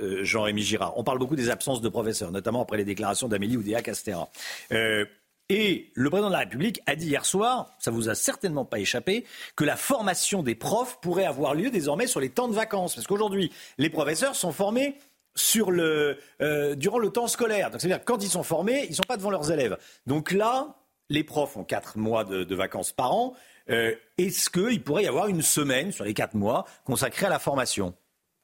euh, 0.01 0.23
Jean-Rémy 0.23 0.61
Girard. 0.63 0.97
On 0.97 1.03
parle 1.03 1.19
beaucoup 1.19 1.35
des 1.35 1.49
absences 1.51 1.79
de 1.81 1.89
professeurs, 1.89 2.31
notamment 2.31 2.61
après 2.63 2.77
les 2.77 2.85
déclarations 2.85 3.27
d'Amélie 3.27 3.57
Oudéa-Castera. 3.57 4.27
Euh, 4.71 5.05
et 5.49 5.91
le 5.93 6.09
président 6.09 6.29
de 6.29 6.33
la 6.33 6.39
République 6.39 6.81
a 6.87 6.95
dit 6.95 7.07
hier 7.07 7.25
soir, 7.25 7.69
ça 7.77 7.91
vous 7.91 8.09
a 8.09 8.15
certainement 8.15 8.65
pas 8.65 8.79
échappé, 8.79 9.23
que 9.55 9.63
la 9.65 9.75
formation 9.75 10.41
des 10.41 10.55
profs 10.55 10.99
pourrait 11.01 11.25
avoir 11.25 11.53
lieu 11.53 11.69
désormais 11.69 12.07
sur 12.07 12.19
les 12.21 12.29
temps 12.29 12.47
de 12.47 12.55
vacances. 12.55 12.95
Parce 12.95 13.05
qu'aujourd'hui, 13.05 13.51
les 13.77 13.89
professeurs 13.91 14.35
sont 14.35 14.51
formés 14.51 14.95
sur 15.35 15.69
le, 15.69 16.17
durant 16.77 16.97
le 16.97 17.09
temps 17.09 17.27
scolaire. 17.27 17.69
Donc, 17.69 17.81
c'est-à-dire 17.81 18.03
quand 18.05 18.23
ils 18.23 18.29
sont 18.29 18.43
formés, 18.43 18.85
ils 18.85 18.91
ne 18.91 18.95
sont 18.95 19.03
pas 19.07 19.17
devant 19.17 19.31
leurs 19.31 19.51
élèves. 19.51 19.77
Donc 20.07 20.31
là, 20.31 20.75
les 21.09 21.23
profs 21.23 21.57
ont 21.57 21.63
quatre 21.63 21.97
mois 21.97 22.23
de, 22.23 22.43
de 22.43 22.55
vacances 22.55 22.91
par 22.91 23.13
an. 23.13 23.33
Euh, 23.69 23.93
Est-ce 24.17 24.49
qu'il 24.49 24.83
pourrait 24.83 25.03
y 25.03 25.07
avoir 25.07 25.27
une 25.27 25.41
semaine 25.41 25.91
sur 25.91 26.05
les 26.05 26.13
quatre 26.13 26.35
mois 26.35 26.65
consacrée 26.85 27.25
à 27.25 27.29
la 27.29 27.39
formation? 27.39 27.93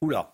Oula. 0.02 0.34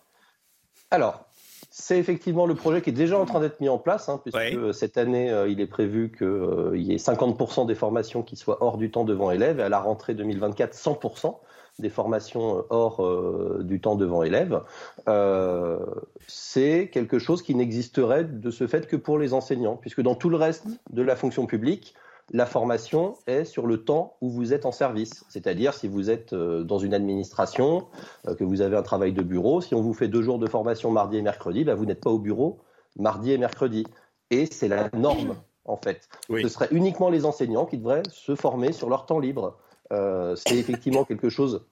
Alors, 0.90 1.26
c'est 1.70 1.98
effectivement 1.98 2.46
le 2.46 2.54
projet 2.54 2.80
qui 2.82 2.90
est 2.90 2.92
déjà 2.92 3.18
en 3.18 3.26
train 3.26 3.40
d'être 3.40 3.60
mis 3.60 3.68
en 3.68 3.78
place, 3.78 4.08
hein, 4.08 4.20
puisque 4.22 4.36
euh, 4.38 4.72
cette 4.72 4.96
année, 4.96 5.30
euh, 5.30 5.48
il 5.48 5.60
est 5.60 5.66
prévu 5.66 6.12
qu'il 6.16 6.82
y 6.82 6.92
ait 6.92 6.98
50% 6.98 7.66
des 7.66 7.74
formations 7.74 8.22
qui 8.22 8.36
soient 8.36 8.62
hors 8.62 8.78
du 8.78 8.90
temps 8.90 9.04
devant 9.04 9.30
élèves, 9.30 9.58
et 9.58 9.64
à 9.64 9.68
la 9.68 9.80
rentrée 9.80 10.14
2024, 10.14 10.74
100% 10.74 11.36
des 11.78 11.90
formations 11.90 12.58
euh, 12.58 12.62
hors 12.70 13.04
euh, 13.04 13.60
du 13.62 13.80
temps 13.80 13.96
devant 13.96 14.22
élèves. 14.22 14.60
Euh, 15.08 15.78
c'est 16.26 16.90
quelque 16.92 17.18
chose 17.18 17.42
qui 17.42 17.54
n'existerait 17.54 18.24
de 18.24 18.50
ce 18.50 18.66
fait 18.66 18.86
que 18.86 18.96
pour 18.96 19.18
les 19.18 19.34
enseignants, 19.34 19.76
puisque 19.76 20.00
dans 20.00 20.14
tout 20.14 20.30
le 20.30 20.36
reste 20.36 20.66
de 20.90 21.02
la 21.02 21.16
fonction 21.16 21.46
publique, 21.46 21.94
la 22.32 22.46
formation 22.46 23.14
est 23.26 23.44
sur 23.44 23.66
le 23.66 23.84
temps 23.84 24.16
où 24.20 24.28
vous 24.30 24.52
êtes 24.52 24.66
en 24.66 24.72
service. 24.72 25.24
C'est-à-dire 25.28 25.74
si 25.74 25.86
vous 25.86 26.10
êtes 26.10 26.32
euh, 26.32 26.64
dans 26.64 26.78
une 26.78 26.92
administration, 26.92 27.86
euh, 28.26 28.34
que 28.34 28.44
vous 28.44 28.62
avez 28.62 28.76
un 28.76 28.82
travail 28.82 29.12
de 29.12 29.22
bureau, 29.22 29.60
si 29.60 29.74
on 29.74 29.80
vous 29.80 29.94
fait 29.94 30.08
deux 30.08 30.22
jours 30.22 30.38
de 30.38 30.46
formation 30.48 30.90
mardi 30.90 31.18
et 31.18 31.22
mercredi, 31.22 31.64
bah, 31.64 31.74
vous 31.74 31.86
n'êtes 31.86 32.00
pas 32.00 32.10
au 32.10 32.18
bureau 32.18 32.58
mardi 32.98 33.32
et 33.32 33.38
mercredi. 33.38 33.84
Et 34.30 34.46
c'est 34.46 34.68
la 34.68 34.90
norme, 34.92 35.36
en 35.66 35.76
fait. 35.76 36.08
Ce 36.42 36.48
serait 36.48 36.68
uniquement 36.72 37.10
les 37.10 37.24
enseignants 37.26 37.64
qui 37.66 37.78
devraient 37.78 38.02
se 38.10 38.34
former 38.34 38.72
sur 38.72 38.88
leur 38.88 39.06
temps 39.06 39.20
libre. 39.20 39.56
Euh, 39.92 40.34
c'est 40.34 40.56
effectivement 40.56 41.04
quelque 41.04 41.28
chose, 41.28 41.64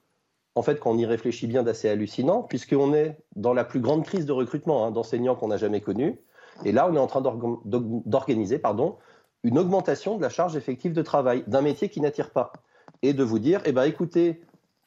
en 0.55 0.61
fait, 0.61 0.79
quand 0.79 0.91
on 0.91 0.97
y 0.97 1.05
réfléchit 1.05 1.47
bien, 1.47 1.63
d'assez 1.63 1.89
hallucinant, 1.89 2.43
puisqu'on 2.43 2.93
est 2.93 3.17
dans 3.35 3.53
la 3.53 3.65
plus 3.65 3.81
grande 3.81 4.05
crise 4.05 4.25
de 4.25 4.31
recrutement 4.31 4.85
hein, 4.85 4.91
d'enseignants 4.91 5.35
qu'on 5.35 5.49
n'a 5.49 5.57
jamais 5.57 5.81
connue. 5.81 6.21
Et 6.63 6.71
là, 6.71 6.87
on 6.89 6.95
est 6.95 6.99
en 6.99 7.07
train 7.07 7.19
d'org- 7.19 7.59
d'org- 7.65 8.03
d'organiser 8.05 8.57
pardon, 8.57 8.95
une 9.45 9.59
augmentation 9.59 10.17
de 10.17 10.23
la 10.23 10.29
charge 10.29 10.55
effective 10.57 10.91
de 10.91 11.03
travail 11.03 11.43
d'un 11.45 11.61
métier 11.61 11.87
qui 11.87 12.01
n'attire 12.01 12.31
pas. 12.31 12.51
Et 13.03 13.13
de 13.13 13.23
vous 13.23 13.37
dire, 13.37 13.61
eh 13.65 13.71
ben, 13.71 13.83
écoutez, 13.83 14.41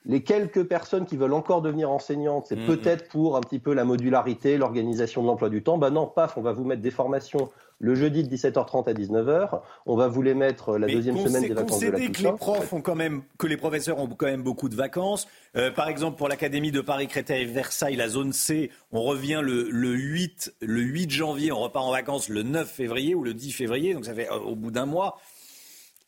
les 0.05 0.25
quelques 0.25 0.65
personnes 0.65 1.07
qui 1.07 1.17
veulent 1.17 1.35
encore 1.35 1.63
devenir 1.63 1.93
enseignantes, 1.93 2.47
c'est 2.49 2.57
peut-être 2.57 3.09
pour 3.09 3.37
un 3.37 3.41
petit 3.41 3.61
peu 3.61 3.73
la 3.73 3.85
modularité, 3.85 4.59
l'organisation 4.59 5.23
de 5.23 5.29
l'emploi 5.29 5.49
du 5.49 5.63
temps. 5.63 5.79
Ben 5.79 5.91
non, 5.91 6.07
paf, 6.07 6.37
on 6.37 6.43
va 6.43 6.53
vous 6.53 6.65
mettre 6.65 6.83
des 6.83 6.91
formations 6.91 7.51
le 7.81 7.95
jeudi 7.95 8.25
de 8.25 8.35
17h30 8.35 8.89
à 8.89 8.93
19h. 8.93 9.61
On 9.87 9.97
va 9.97 10.09
vous 10.09 10.23
les 10.23 10.35
mettre 10.35 10.71
euh, 10.71 10.79
la 10.79 10.87
Mais 10.87 10.95
deuxième 10.95 11.19
semaine 11.19 11.43
des 11.43 11.55
vacances 11.55 11.81
de 11.81 11.89
la 11.89 11.99
que 11.99 12.23
les 12.23 12.33
profs 12.33 12.73
ont 12.73 12.81
quand 12.81 12.95
même, 12.95 13.23
que 13.39 13.47
les 13.47 13.57
professeurs 13.57 13.99
ont 13.99 14.09
quand 14.09 14.27
même 14.27 14.43
beaucoup 14.43 14.69
de 14.69 14.75
vacances. 14.75 15.29
Euh, 15.57 15.71
par 15.71 15.89
exemple, 15.89 16.17
pour 16.17 16.29
l'Académie 16.29 16.73
de 16.73 16.81
Paris, 16.81 17.07
Créteil, 17.07 17.47
Versailles, 17.47 17.97
la 17.97 18.09
zone 18.09 18.33
C, 18.33 18.71
on 18.93 19.03
revient 19.03 19.41
le, 19.43 19.69
le 19.71 19.91
8, 19.91 20.55
le 20.61 20.81
8 20.81 21.11
janvier, 21.11 21.53
on 21.53 21.61
repart 21.61 21.85
en 21.85 21.93
vacances 21.93 22.29
le 22.29 22.43
9 22.43 22.69
février 22.69 23.15
ou 23.15 23.23
le 23.23 23.35
10 23.35 23.53
février, 23.53 23.95
donc 23.95 24.05
ça 24.05 24.15
fait 24.15 24.31
euh, 24.31 24.39
au 24.39 24.57
bout 24.57 24.71
d'un 24.71 24.87
mois. 24.87 25.19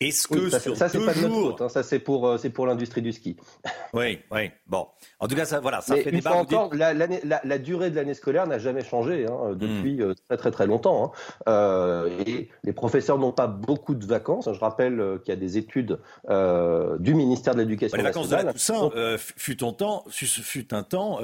Est-ce 0.01 0.27
que 0.27 0.39
Oui, 0.39 0.51
ça, 0.51 0.59
sur 0.59 0.75
ça, 0.75 0.89
c'est 0.89 0.97
pas 1.05 1.13
de 1.13 1.21
notre 1.21 1.33
faute, 1.35 1.61
hein. 1.61 1.69
ça 1.69 1.83
c'est 1.83 1.99
pour, 1.99 2.27
euh, 2.27 2.37
c'est 2.37 2.49
pour 2.49 2.65
l'industrie 2.65 3.01
du 3.03 3.11
ski. 3.13 3.37
oui, 3.93 4.19
oui, 4.31 4.49
bon. 4.67 4.87
En 5.19 5.27
tout 5.27 5.35
cas, 5.35 5.45
ça, 5.45 5.59
voilà, 5.59 5.79
ça 5.81 5.93
Mais 5.95 6.01
fait 6.01 6.09
une 6.09 6.15
débat. 6.17 6.31
fois 6.31 6.39
vous 6.41 6.45
dites- 6.47 6.57
encore, 6.57 6.75
la, 6.75 6.93
la- 6.93 7.41
la 7.43 7.57
durée 7.59 7.91
de 7.91 7.95
l'année 7.95 8.15
scolaire 8.15 8.47
n'a 8.47 8.57
jamais 8.57 8.83
changé 8.83 9.27
hein, 9.27 9.51
Hmm. 9.51 9.55
depuis 9.55 10.01
euh, 10.01 10.13
très 10.27 10.37
très 10.37 10.51
très 10.51 10.65
longtemps. 10.67 11.13
hein. 11.13 11.41
Euh, 11.47 12.09
et 12.25 12.49
les 12.63 12.73
professeurs 12.73 13.19
n'ont 13.19 13.31
pas 13.31 13.45
beaucoup 13.47 13.93
de 13.93 14.05
vacances. 14.05 14.49
Je 14.51 14.59
rappelle 14.59 14.99
euh, 14.99 15.17
qu'il 15.19 15.29
y 15.33 15.37
a 15.37 15.39
des 15.39 15.57
études 15.59 15.99
euh, 16.29 16.97
du 16.97 17.13
ministère 17.13 17.53
de 17.53 17.59
l'Éducation 17.61 17.95
Bah, 17.95 18.01
les 18.01 18.09
vacances 18.09 18.29
de 18.29 18.35
la. 18.35 18.51
Toussaint 18.53 18.89
euh, 18.95 19.17
fut, 19.19 19.63
un 19.63 19.71
temps, 19.73 20.03
fut, 20.09 20.25
fut 20.25 20.73
un 20.73 20.81
temps 20.83 21.19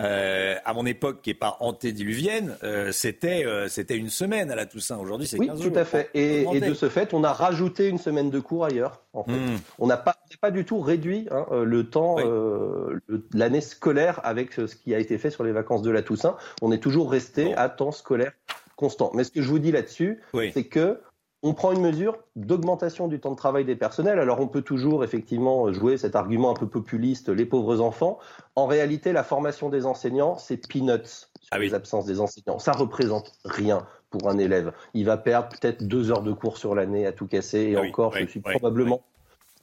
euh, 0.00 0.04
euh, 0.04 0.56
à 0.64 0.74
mon 0.74 0.86
époque 0.86 1.22
qui 1.22 1.30
n'est 1.30 1.34
pas 1.34 1.56
antédiluvienne, 1.60 2.56
euh, 2.64 2.90
c'était 2.92 3.44
euh, 3.46 3.68
c'était 3.68 3.96
une 3.96 4.08
semaine 4.10 4.50
à 4.50 4.56
la 4.56 4.66
Toussaint. 4.66 4.98
Aujourd'hui, 4.98 5.26
c'est 5.26 5.38
Oui, 5.38 5.46
15 5.46 5.58
tout 5.58 5.64
jours. 5.68 5.78
à 5.78 5.84
fait. 5.84 6.10
Et, 6.14 6.42
et 6.52 6.60
de 6.60 6.74
ce 6.74 6.88
fait, 6.88 7.14
on 7.14 7.22
a 7.24 7.32
rajouté 7.32 7.88
une 7.88 7.98
semaine 7.98 8.30
de 8.30 8.40
cours 8.40 8.64
ailleurs. 8.64 9.02
En 9.12 9.22
fait. 9.24 9.32
Hmm. 9.32 9.56
On 9.78 9.86
n'a 9.86 9.96
pas, 9.96 10.16
pas 10.40 10.50
du 10.50 10.64
tout 10.64 10.80
réduit 10.80 11.28
hein, 11.30 11.46
euh, 11.52 11.64
le 11.64 11.88
temps, 11.88 12.16
euh, 12.18 13.00
le- 13.06 13.26
l'année 13.32 13.60
scolaire 13.60 14.20
avec 14.24 14.58
euh, 14.58 14.66
ce 14.66 14.74
qui 14.76 14.94
a 14.94 14.98
été 14.98 15.16
fait 15.18 15.30
sur 15.30 15.44
les 15.44 15.52
vacances 15.52 15.82
de 15.82 15.90
la 15.90 16.02
Toussaint. 16.02 16.36
On 16.62 16.72
est 16.72 16.78
toujours 16.82 17.10
resté 17.10 17.54
à 17.54 17.68
temps 17.68 17.92
scolaire 17.92 18.32
constant. 18.76 19.12
Mais 19.14 19.22
ce 19.22 19.30
que 19.30 19.40
je 19.42 19.48
vous 19.48 19.60
dis 19.60 19.70
là-dessus, 19.70 20.20
c'est 20.52 20.64
que 20.64 21.00
on 21.44 21.52
prend 21.52 21.72
une 21.72 21.82
mesure 21.82 22.16
d'augmentation 22.36 23.06
du 23.06 23.20
temps 23.20 23.30
de 23.30 23.36
travail 23.36 23.66
des 23.66 23.76
personnels. 23.76 24.18
Alors 24.18 24.40
on 24.40 24.48
peut 24.48 24.62
toujours 24.62 25.04
effectivement 25.04 25.70
jouer 25.74 25.98
cet 25.98 26.16
argument 26.16 26.50
un 26.50 26.54
peu 26.54 26.66
populiste, 26.66 27.28
les 27.28 27.44
pauvres 27.44 27.82
enfants. 27.82 28.18
En 28.56 28.66
réalité, 28.66 29.12
la 29.12 29.22
formation 29.22 29.68
des 29.68 29.84
enseignants, 29.84 30.38
c'est 30.38 30.56
peanuts 30.66 31.28
sur 31.42 31.58
les 31.58 31.74
absences 31.74 32.06
des 32.06 32.20
enseignants. 32.20 32.58
Ça 32.58 32.72
représente 32.72 33.32
rien 33.44 33.86
pour 34.08 34.30
un 34.30 34.38
élève. 34.38 34.72
Il 34.94 35.04
va 35.04 35.18
perdre 35.18 35.50
peut-être 35.50 35.86
deux 35.86 36.10
heures 36.10 36.22
de 36.22 36.32
cours 36.32 36.56
sur 36.56 36.74
l'année 36.74 37.06
à 37.06 37.12
tout 37.12 37.26
casser. 37.26 37.58
Et 37.58 37.76
Ah 37.76 37.82
oui, 37.82 37.90
encore, 37.90 38.14
oui, 38.14 38.22
je 38.22 38.30
suis 38.30 38.40
probablement 38.40 39.02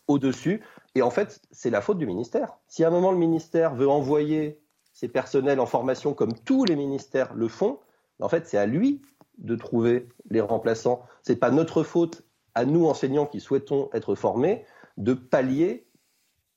au-dessus. 0.07 0.61
Et 0.93 1.01
en 1.01 1.09
fait, 1.09 1.41
c'est 1.49 1.71
la 1.71 1.81
faute 1.81 1.97
du 1.97 2.05
ministère. 2.05 2.59
Si 2.67 2.83
à 2.83 2.89
un 2.89 2.91
moment 2.91 3.11
le 3.11 3.17
ministère 3.17 3.73
veut 3.73 3.89
envoyer 3.89 4.61
ses 4.93 5.07
personnels 5.07 5.59
en 5.59 5.65
formation 5.65 6.13
comme 6.13 6.33
tous 6.45 6.63
les 6.63 6.75
ministères 6.75 7.33
le 7.33 7.47
font, 7.47 7.79
en 8.19 8.29
fait, 8.29 8.45
c'est 8.45 8.59
à 8.59 8.67
lui 8.67 9.01
de 9.41 9.55
trouver 9.55 10.07
les 10.29 10.41
remplaçants. 10.41 11.03
C'est 11.21 11.35
pas 11.35 11.51
notre 11.51 11.83
faute, 11.83 12.23
à 12.55 12.65
nous 12.65 12.85
enseignants 12.87 13.25
qui 13.25 13.39
souhaitons 13.39 13.89
être 13.93 14.15
formés, 14.15 14.65
de 14.97 15.13
pallier 15.13 15.87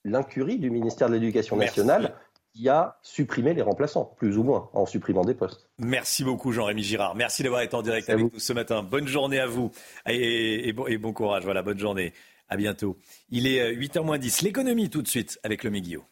l'incurie 0.05 0.59
du 0.59 0.71
ministère 0.71 1.09
de 1.09 1.15
l'Éducation 1.15 1.57
Merci. 1.57 1.81
nationale 1.81 2.15
qui 2.53 2.69
a 2.69 2.99
supprimé 3.03 3.53
les 3.53 3.63
remplaçants, 3.63 4.15
plus 4.17 4.39
ou 4.39 4.45
moins, 4.45 4.71
en 4.75 4.87
supprimant 4.87 5.25
des 5.25 5.35
postes. 5.35 5.69
Merci 5.79 6.23
beaucoup 6.23 6.53
Jean-Rémy 6.53 6.83
Girard. 6.83 7.17
Merci 7.17 7.43
d'avoir 7.43 7.63
été 7.63 7.75
en 7.75 7.83
direct 7.83 8.09
avec 8.09 8.33
nous 8.33 8.39
ce 8.39 8.53
matin. 8.53 8.83
Bonne 8.83 9.09
journée 9.09 9.41
à 9.41 9.47
vous 9.47 9.73
et, 10.07 10.69
et 10.69 10.73
bon, 10.73 10.87
et 10.87 10.97
bon 10.99 11.13
courage. 11.13 11.45
Voilà, 11.45 11.63
bonne 11.63 11.79
journée. 11.79 12.13
À 12.49 12.57
bientôt. 12.57 12.97
Il 13.31 13.47
est 13.47 13.61
euh, 13.61 13.75
8h 13.75 14.05
moins 14.05 14.19
10. 14.19 14.43
L'économie 14.43 14.91
tout 14.91 15.03
de 15.03 15.09
suite 15.09 15.41
avec 15.43 15.65
le 15.65 15.71
Guillaume. 15.71 16.05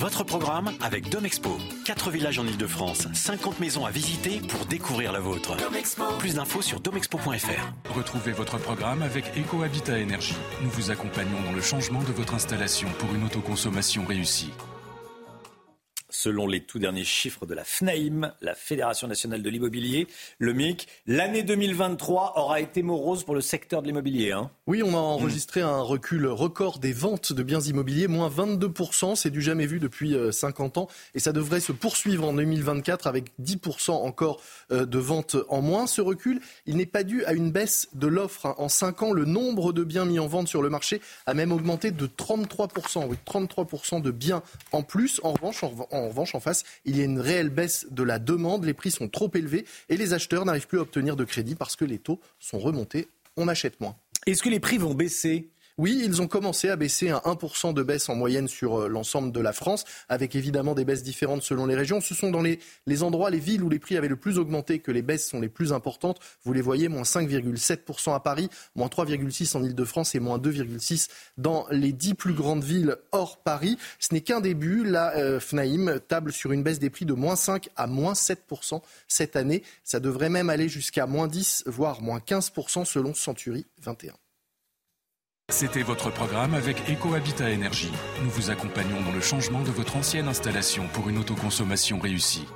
Votre 0.00 0.24
programme 0.24 0.70
avec 0.80 1.10
Domexpo. 1.10 1.58
4 1.84 2.10
villages 2.10 2.38
en 2.38 2.46
Ile-de-France, 2.46 3.06
50 3.12 3.60
maisons 3.60 3.84
à 3.84 3.90
visiter 3.90 4.40
pour 4.48 4.64
découvrir 4.64 5.12
la 5.12 5.20
vôtre. 5.20 5.58
Plus 6.18 6.36
d'infos 6.36 6.62
sur 6.62 6.80
domexpo.fr. 6.80 7.92
Retrouvez 7.94 8.32
votre 8.32 8.56
programme 8.56 9.02
avec 9.02 9.26
EcoHabitat 9.36 9.98
Énergie. 9.98 10.36
Nous 10.62 10.70
vous 10.70 10.90
accompagnons 10.90 11.42
dans 11.44 11.52
le 11.52 11.60
changement 11.60 12.02
de 12.02 12.12
votre 12.12 12.32
installation 12.32 12.88
pour 12.98 13.14
une 13.14 13.24
autoconsommation 13.24 14.06
réussie. 14.06 14.52
Selon 16.08 16.46
les 16.46 16.64
tout 16.64 16.78
derniers 16.78 17.04
chiffres 17.04 17.46
de 17.46 17.54
la 17.54 17.64
FNAIM, 17.64 18.34
la 18.40 18.54
Fédération 18.54 19.06
nationale 19.06 19.42
de 19.42 19.50
l'immobilier, 19.50 20.06
le 20.38 20.54
MIC, 20.54 20.88
l'année 21.06 21.42
2023 21.42 22.34
aura 22.36 22.60
été 22.60 22.82
morose 22.82 23.24
pour 23.24 23.34
le 23.34 23.40
secteur 23.40 23.80
de 23.80 23.86
l'immobilier. 23.86 24.32
Hein. 24.32 24.50
Oui, 24.70 24.84
on 24.84 24.94
a 24.94 24.98
enregistré 24.98 25.62
un 25.62 25.80
recul 25.80 26.28
record 26.28 26.78
des 26.78 26.92
ventes 26.92 27.32
de 27.32 27.42
biens 27.42 27.58
immobiliers, 27.58 28.06
moins 28.06 28.28
22%, 28.28 29.16
c'est 29.16 29.30
du 29.30 29.42
jamais 29.42 29.66
vu 29.66 29.80
depuis 29.80 30.14
50 30.30 30.78
ans, 30.78 30.86
et 31.16 31.18
ça 31.18 31.32
devrait 31.32 31.58
se 31.58 31.72
poursuivre 31.72 32.28
en 32.28 32.32
2024 32.32 33.08
avec 33.08 33.32
10% 33.42 33.90
encore 33.90 34.40
de 34.70 34.98
ventes 35.00 35.34
en 35.48 35.60
moins. 35.60 35.88
Ce 35.88 36.00
recul, 36.00 36.40
il 36.66 36.76
n'est 36.76 36.86
pas 36.86 37.02
dû 37.02 37.24
à 37.24 37.32
une 37.32 37.50
baisse 37.50 37.88
de 37.94 38.06
l'offre. 38.06 38.46
Hein. 38.46 38.54
En 38.58 38.68
5 38.68 39.02
ans, 39.02 39.12
le 39.12 39.24
nombre 39.24 39.72
de 39.72 39.82
biens 39.82 40.04
mis 40.04 40.20
en 40.20 40.28
vente 40.28 40.46
sur 40.46 40.62
le 40.62 40.70
marché 40.70 41.00
a 41.26 41.34
même 41.34 41.50
augmenté 41.50 41.90
de 41.90 42.06
33%. 42.06 43.08
Oui, 43.08 43.16
33% 43.26 44.00
de 44.00 44.12
biens 44.12 44.40
en 44.70 44.84
plus. 44.84 45.20
En 45.24 45.32
revanche, 45.32 45.64
en, 45.64 45.74
en 45.90 46.06
revanche, 46.10 46.36
en 46.36 46.40
face, 46.40 46.62
il 46.84 46.96
y 46.96 47.00
a 47.00 47.04
une 47.04 47.18
réelle 47.18 47.50
baisse 47.50 47.88
de 47.90 48.04
la 48.04 48.20
demande. 48.20 48.64
Les 48.64 48.74
prix 48.74 48.92
sont 48.92 49.08
trop 49.08 49.32
élevés 49.34 49.64
et 49.88 49.96
les 49.96 50.12
acheteurs 50.12 50.44
n'arrivent 50.44 50.68
plus 50.68 50.78
à 50.78 50.82
obtenir 50.82 51.16
de 51.16 51.24
crédit 51.24 51.56
parce 51.56 51.74
que 51.74 51.84
les 51.84 51.98
taux 51.98 52.20
sont 52.38 52.60
remontés. 52.60 53.08
On 53.36 53.48
achète 53.48 53.80
moins. 53.80 53.96
Est-ce 54.26 54.42
que 54.42 54.48
les 54.48 54.60
prix 54.60 54.78
vont 54.78 54.94
baisser? 54.94 55.50
Oui, 55.80 56.02
ils 56.04 56.20
ont 56.20 56.28
commencé 56.28 56.68
à 56.68 56.76
baisser 56.76 57.08
à 57.08 57.20
1% 57.20 57.72
de 57.72 57.82
baisse 57.82 58.10
en 58.10 58.14
moyenne 58.14 58.48
sur 58.48 58.82
euh, 58.82 58.88
l'ensemble 58.88 59.32
de 59.32 59.40
la 59.40 59.54
France, 59.54 59.86
avec 60.10 60.36
évidemment 60.36 60.74
des 60.74 60.84
baisses 60.84 61.02
différentes 61.02 61.42
selon 61.42 61.64
les 61.64 61.74
régions. 61.74 62.02
Ce 62.02 62.14
sont 62.14 62.30
dans 62.30 62.42
les, 62.42 62.58
endroits, 63.02 63.30
les 63.30 63.38
villes 63.38 63.62
où 63.62 63.70
les 63.70 63.78
prix 63.78 63.96
avaient 63.96 64.06
le 64.06 64.16
plus 64.16 64.36
augmenté 64.36 64.80
que 64.80 64.90
les 64.90 65.00
baisses 65.00 65.26
sont 65.26 65.40
les 65.40 65.48
plus 65.48 65.72
importantes. 65.72 66.20
Vous 66.44 66.52
les 66.52 66.60
voyez, 66.60 66.88
moins 66.88 67.04
5,7% 67.04 68.14
à 68.14 68.20
Paris, 68.20 68.50
moins 68.74 68.88
3,6% 68.88 69.56
en 69.56 69.64
Ile-de-France 69.64 70.14
et 70.14 70.20
moins 70.20 70.36
2,6% 70.36 71.08
dans 71.38 71.66
les 71.70 71.92
dix 71.92 72.12
plus 72.12 72.34
grandes 72.34 72.62
villes 72.62 72.96
hors 73.12 73.38
Paris. 73.38 73.78
Ce 73.98 74.12
n'est 74.12 74.20
qu'un 74.20 74.42
début. 74.42 74.84
La 74.84 75.16
euh, 75.16 75.40
FNAIM 75.40 75.98
table 76.00 76.30
sur 76.30 76.52
une 76.52 76.62
baisse 76.62 76.78
des 76.78 76.90
prix 76.90 77.06
de 77.06 77.14
moins 77.14 77.36
5 77.36 77.70
à 77.76 77.86
moins 77.86 78.12
7% 78.12 78.82
cette 79.08 79.34
année. 79.34 79.62
Ça 79.82 79.98
devrait 79.98 80.28
même 80.28 80.50
aller 80.50 80.68
jusqu'à 80.68 81.06
moins 81.06 81.26
10, 81.26 81.64
voire 81.64 82.02
moins 82.02 82.18
15% 82.18 82.84
selon 82.84 83.14
Century 83.14 83.64
21. 83.80 84.12
C'était 85.50 85.82
votre 85.82 86.10
programme 86.10 86.54
avec 86.54 86.88
EcoHabitat 86.88 87.50
Énergie. 87.50 87.90
Nous 88.22 88.30
vous 88.30 88.50
accompagnons 88.50 89.00
dans 89.02 89.10
le 89.10 89.20
changement 89.20 89.62
de 89.62 89.70
votre 89.70 89.96
ancienne 89.96 90.28
installation 90.28 90.86
pour 90.92 91.08
une 91.08 91.18
autoconsommation 91.18 91.98
réussie. 91.98 92.46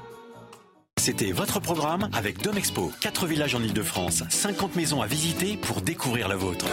C'était 1.00 1.32
votre 1.32 1.60
programme 1.60 2.08
avec 2.12 2.40
Domexpo. 2.40 2.92
4 3.00 3.26
villages 3.26 3.54
en 3.56 3.62
Ile-de-France, 3.62 4.22
50 4.30 4.76
maisons 4.76 5.02
à 5.02 5.06
visiter 5.06 5.56
pour 5.56 5.82
découvrir 5.82 6.28
la 6.28 6.36
vôtre. 6.36 6.66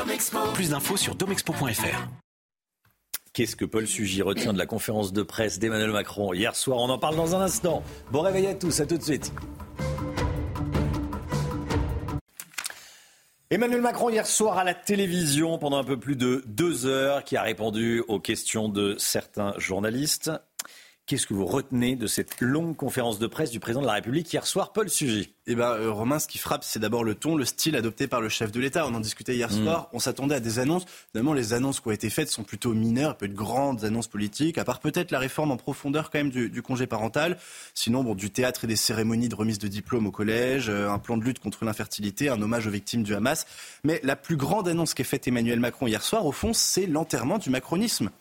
Plus 0.53 0.69
d'infos 0.69 0.95
sur 0.95 1.15
domexpo.fr. 1.15 2.07
Qu'est-ce 3.34 3.56
que 3.56 3.65
Paul 3.65 3.88
Sugy 3.88 4.22
retient 4.22 4.53
de 4.53 4.57
la 4.57 4.68
conférence 4.68 5.14
de 5.14 5.23
presse 5.23 5.57
d'Emmanuel 5.57 5.91
Macron 5.91 6.34
hier 6.34 6.56
soir? 6.56 6.77
On 6.80 6.89
en 6.89 6.99
parle 6.99 7.15
dans 7.15 7.35
un 7.35 7.41
instant. 7.41 7.81
Bon 8.11 8.22
réveil 8.22 8.45
à 8.48 8.53
tous, 8.53 8.80
à 8.80 8.85
tout 8.85 8.98
de 8.98 9.03
suite. 9.03 9.34
Emmanuel 13.53 13.82
Macron 13.82 14.07
hier 14.07 14.26
soir 14.26 14.57
à 14.57 14.64
la 14.64 14.73
télévision 14.73 15.57
pendant 15.57 15.78
un 15.78 15.84
peu 15.84 15.99
plus 15.99 16.15
de 16.15 16.41
deux 16.45 16.86
heures 16.86 17.26
qui 17.26 17.36
a 17.36 17.41
répondu 17.41 18.02
aux 18.07 18.22
questions 18.22 18.69
de 18.69 18.95
certains 18.98 19.53
journalistes. 19.57 20.32
Qu'est-ce 21.12 21.28
que 21.28 21.34
vous 21.34 21.46
retenez 21.46 21.98
de 21.98 22.08
cette 22.08 22.40
longue 22.40 22.74
conférence 22.74 23.20
de 23.20 23.28
presse 23.28 23.52
du 23.52 23.60
président 23.60 23.82
de 23.82 23.86
la 23.86 23.96
République 23.96 24.32
hier 24.32 24.48
soir, 24.48 24.72
Paul 24.72 24.90
Sugy 24.90 25.34
Eh 25.46 25.56
bien, 25.56 25.72
euh, 25.72 25.92
Romain, 25.92 26.20
ce 26.20 26.28
qui 26.30 26.38
frappe, 26.38 26.64
c'est 26.64 26.80
d'abord 26.80 27.04
le 27.04 27.16
ton, 27.16 27.36
le 27.36 27.44
style 27.44 27.76
adopté 27.76 28.08
par 28.08 28.22
le 28.22 28.30
chef 28.30 28.50
de 28.50 28.62
l'État. 28.62 28.88
On 28.88 28.94
en 28.96 29.02
discutait 29.02 29.36
hier 29.36 29.52
mm. 29.52 29.62
soir. 29.62 29.90
On 29.92 30.00
s'attendait 30.00 30.36
à 30.36 30.40
des 30.40 30.60
annonces. 30.60 30.86
Finalement, 31.12 31.34
les 31.34 31.52
annonces 31.52 31.82
qui 31.82 31.90
ont 31.90 31.92
été 31.92 32.10
faites 32.10 32.30
sont 32.30 32.46
plutôt 32.46 32.74
mineures, 32.74 33.18
peu 33.18 33.28
de 33.28 33.34
grandes 33.34 33.84
annonces 33.84 34.08
politiques, 34.08 34.58
à 34.58 34.64
part 34.64 34.80
peut-être 34.80 35.12
la 35.12 35.20
réforme 35.20 35.52
en 35.52 35.58
profondeur 35.58 36.12
quand 36.12 36.20
même 36.20 36.30
du, 36.30 36.62
congé 36.62 36.88
parental. 36.88 37.38
Sinon, 37.74 38.06
bon, 38.06 38.16
du 38.16 38.30
théâtre 38.30 38.64
et 38.64 38.68
des 38.68 38.78
cérémonies 38.78 39.28
de 39.28 39.36
remise 39.36 39.60
de 39.60 39.68
diplôme 39.68 40.08
au 40.08 40.12
collège, 40.12 40.70
euh, 40.70 40.90
un 40.90 40.98
plan 40.98 41.18
de 41.18 41.26
lutte 41.26 41.40
contre 41.40 41.66
l'infertilité, 41.66 42.30
un 42.30 42.42
hommage 42.42 42.68
aux 42.68 42.72
victimes 42.72 43.04
du 43.04 43.14
Hamas. 43.14 43.48
Mais 43.84 44.00
la 44.06 44.16
plus 44.16 44.38
grande 44.38 44.70
annonce 44.70 44.94
qu'ait 44.94 45.04
faite 45.04 45.28
Emmanuel 45.28 45.60
Macron 45.60 45.88
hier 45.88 46.04
soir, 46.04 46.26
au 46.26 46.32
fond, 46.32 46.54
c'est 46.54 46.86
l'enterrement 46.86 47.38
du 47.38 47.50
macronisme. 47.50 48.12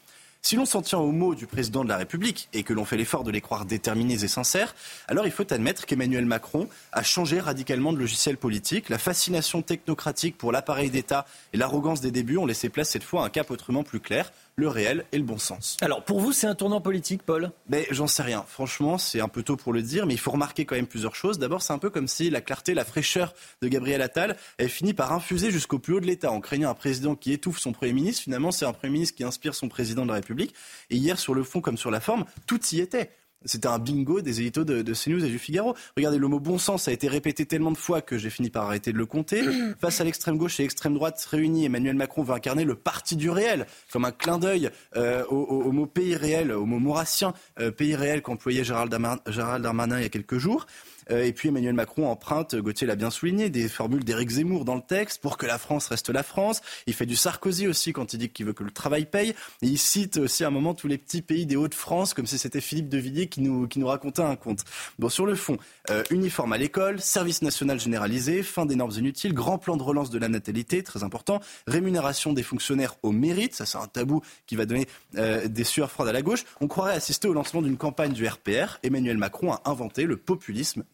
Si 0.42 0.56
l'on 0.56 0.64
s'en 0.64 0.80
tient 0.80 0.98
aux 0.98 1.12
mots 1.12 1.34
du 1.34 1.46
président 1.46 1.84
de 1.84 1.90
la 1.90 1.98
République 1.98 2.48
et 2.54 2.62
que 2.62 2.72
l'on 2.72 2.86
fait 2.86 2.96
l'effort 2.96 3.24
de 3.24 3.30
les 3.30 3.42
croire 3.42 3.66
déterminés 3.66 4.24
et 4.24 4.28
sincères, 4.28 4.74
alors 5.06 5.26
il 5.26 5.32
faut 5.32 5.52
admettre 5.52 5.84
qu'Emmanuel 5.84 6.24
Macron 6.24 6.66
a 6.92 7.02
changé 7.02 7.40
radicalement 7.40 7.92
de 7.92 7.98
logiciel 7.98 8.38
politique. 8.38 8.88
La 8.88 8.96
fascination 8.96 9.60
technocratique 9.60 10.38
pour 10.38 10.50
l'appareil 10.50 10.88
d'État 10.88 11.26
et 11.52 11.58
l'arrogance 11.58 12.00
des 12.00 12.10
débuts 12.10 12.38
ont 12.38 12.46
laissé 12.46 12.70
place 12.70 12.88
cette 12.88 13.04
fois 13.04 13.22
à 13.22 13.26
un 13.26 13.28
cap 13.28 13.50
autrement 13.50 13.82
plus 13.82 14.00
clair 14.00 14.32
le 14.56 14.68
réel 14.68 15.04
et 15.12 15.18
le 15.18 15.24
bon 15.24 15.38
sens. 15.38 15.76
Alors 15.80 16.04
pour 16.04 16.20
vous, 16.20 16.32
c'est 16.32 16.46
un 16.46 16.54
tournant 16.54 16.80
politique, 16.80 17.22
Paul? 17.22 17.50
Mais 17.68 17.86
j'en 17.90 18.06
sais 18.06 18.22
rien. 18.22 18.44
Franchement, 18.46 18.98
c'est 18.98 19.20
un 19.20 19.28
peu 19.28 19.42
tôt 19.42 19.56
pour 19.56 19.72
le 19.72 19.82
dire, 19.82 20.06
mais 20.06 20.14
il 20.14 20.20
faut 20.20 20.30
remarquer 20.30 20.64
quand 20.64 20.76
même 20.76 20.86
plusieurs 20.86 21.14
choses. 21.14 21.38
D'abord, 21.38 21.62
c'est 21.62 21.72
un 21.72 21.78
peu 21.78 21.90
comme 21.90 22.08
si 22.08 22.30
la 22.30 22.40
clarté, 22.40 22.74
la 22.74 22.84
fraîcheur 22.84 23.34
de 23.62 23.68
Gabriel 23.68 24.02
Attal 24.02 24.36
avait 24.58 24.68
fini 24.68 24.94
par 24.94 25.12
infuser 25.12 25.50
jusqu'au 25.50 25.78
plus 25.78 25.94
haut 25.94 26.00
de 26.00 26.06
l'État 26.06 26.30
en 26.30 26.40
craignant 26.40 26.70
un 26.70 26.74
président 26.74 27.14
qui 27.14 27.32
étouffe 27.32 27.58
son 27.58 27.72
Premier 27.72 27.92
ministre. 27.92 28.22
Finalement, 28.22 28.50
c'est 28.50 28.66
un 28.66 28.72
Premier 28.72 28.92
ministre 28.92 29.16
qui 29.16 29.24
inspire 29.24 29.54
son 29.54 29.68
président 29.68 30.02
de 30.02 30.08
la 30.08 30.14
République. 30.14 30.54
Et 30.90 30.96
hier, 30.96 31.18
sur 31.18 31.34
le 31.34 31.42
fond 31.42 31.60
comme 31.60 31.78
sur 31.78 31.90
la 31.90 32.00
forme, 32.00 32.24
tout 32.46 32.60
y 32.72 32.80
était. 32.80 33.10
C'était 33.46 33.68
un 33.68 33.78
bingo 33.78 34.20
des 34.20 34.40
éditos 34.40 34.64
de, 34.64 34.82
de, 34.82 34.94
CNews 34.94 35.24
et 35.24 35.28
du 35.28 35.38
Figaro. 35.38 35.74
Regardez, 35.96 36.18
le 36.18 36.28
mot 36.28 36.40
bon 36.40 36.58
sens 36.58 36.88
a 36.88 36.92
été 36.92 37.08
répété 37.08 37.46
tellement 37.46 37.72
de 37.72 37.76
fois 37.78 38.02
que 38.02 38.18
j'ai 38.18 38.28
fini 38.28 38.50
par 38.50 38.66
arrêter 38.66 38.92
de 38.92 38.98
le 38.98 39.06
compter. 39.06 39.42
Face 39.80 40.00
à 40.00 40.04
l'extrême 40.04 40.36
gauche 40.36 40.60
et 40.60 40.62
l'extrême 40.62 40.94
droite 40.94 41.26
réunis, 41.30 41.64
Emmanuel 41.64 41.96
Macron 41.96 42.22
va 42.22 42.34
incarner 42.34 42.64
le 42.64 42.74
parti 42.74 43.16
du 43.16 43.30
réel, 43.30 43.66
comme 43.92 44.04
un 44.04 44.12
clin 44.12 44.38
d'œil 44.38 44.70
euh, 44.96 45.24
au, 45.26 45.72
mot 45.72 45.86
pays 45.86 46.16
réel, 46.16 46.52
au 46.52 46.66
mot 46.66 46.78
maurassien, 46.78 47.32
euh, 47.58 47.70
pays 47.70 47.96
réel 47.96 48.20
qu'employait 48.20 48.64
Gérald, 48.64 48.94
Gérald 49.26 49.62
Darmanin 49.62 49.98
il 49.98 50.02
y 50.02 50.06
a 50.06 50.10
quelques 50.10 50.38
jours. 50.38 50.66
Euh, 51.10 51.24
et 51.24 51.32
puis 51.32 51.48
Emmanuel 51.48 51.74
Macron 51.74 52.08
emprunte, 52.08 52.56
Gauthier 52.56 52.86
l'a 52.86 52.96
bien 52.96 53.10
souligné, 53.10 53.50
des 53.50 53.68
formules 53.68 54.04
d'Éric 54.04 54.30
Zemmour 54.30 54.64
dans 54.64 54.74
le 54.74 54.82
texte 54.82 55.20
pour 55.20 55.36
que 55.36 55.46
la 55.46 55.58
France 55.58 55.88
reste 55.88 56.10
la 56.10 56.22
France. 56.22 56.60
Il 56.86 56.94
fait 56.94 57.06
du 57.06 57.16
Sarkozy 57.16 57.66
aussi 57.66 57.92
quand 57.92 58.12
il 58.12 58.18
dit 58.18 58.28
qu'il 58.30 58.46
veut 58.46 58.52
que 58.52 58.64
le 58.64 58.70
travail 58.70 59.06
paye. 59.06 59.30
Et 59.62 59.66
il 59.66 59.78
cite 59.78 60.16
aussi 60.16 60.44
à 60.44 60.48
un 60.48 60.50
moment 60.50 60.74
tous 60.74 60.88
les 60.88 60.98
petits 60.98 61.22
pays 61.22 61.46
des 61.46 61.56
Hauts-de-France 61.56 62.14
comme 62.14 62.26
si 62.26 62.38
c'était 62.38 62.60
Philippe 62.60 62.88
de 62.88 62.98
Villiers 62.98 63.28
qui 63.28 63.40
nous, 63.40 63.68
racontait 63.86 64.22
un 64.22 64.36
conte. 64.36 64.64
Bon, 64.98 65.08
sur 65.08 65.26
le 65.26 65.34
fond, 65.34 65.56
euh, 65.90 66.02
uniforme 66.10 66.52
à 66.52 66.58
l'école, 66.58 67.00
service 67.00 67.42
national 67.42 67.80
généralisé, 67.80 68.42
fin 68.42 68.66
des 68.66 68.76
normes 68.76 68.92
inutiles, 68.96 69.32
grand 69.32 69.58
plan 69.58 69.76
de 69.76 69.82
relance 69.82 70.10
de 70.10 70.18
la 70.18 70.28
natalité, 70.28 70.82
très 70.82 71.02
important, 71.02 71.40
rémunération 71.66 72.32
des 72.32 72.42
fonctionnaires 72.42 72.96
au 73.02 73.12
mérite, 73.12 73.54
ça 73.54 73.66
c'est 73.66 73.78
un 73.78 73.86
tabou 73.86 74.22
qui 74.46 74.56
va 74.56 74.66
donner 74.66 74.86
euh, 75.16 75.48
des 75.48 75.64
sueurs 75.64 75.90
froides 75.90 76.08
à 76.08 76.12
la 76.12 76.22
gauche. 76.22 76.44
On 76.60 76.68
croirait 76.68 76.94
assister 76.94 77.26
au 77.26 77.32
lancement 77.32 77.62
d'une 77.62 77.76
campagne 77.76 78.12
du 78.12 78.26
RPR. 78.26 78.78
Emmanuel 78.82 79.18
Macron 79.18 79.52
a 79.52 79.62
inventé 79.64 80.04
le 80.04 80.16
populisme 80.16 80.84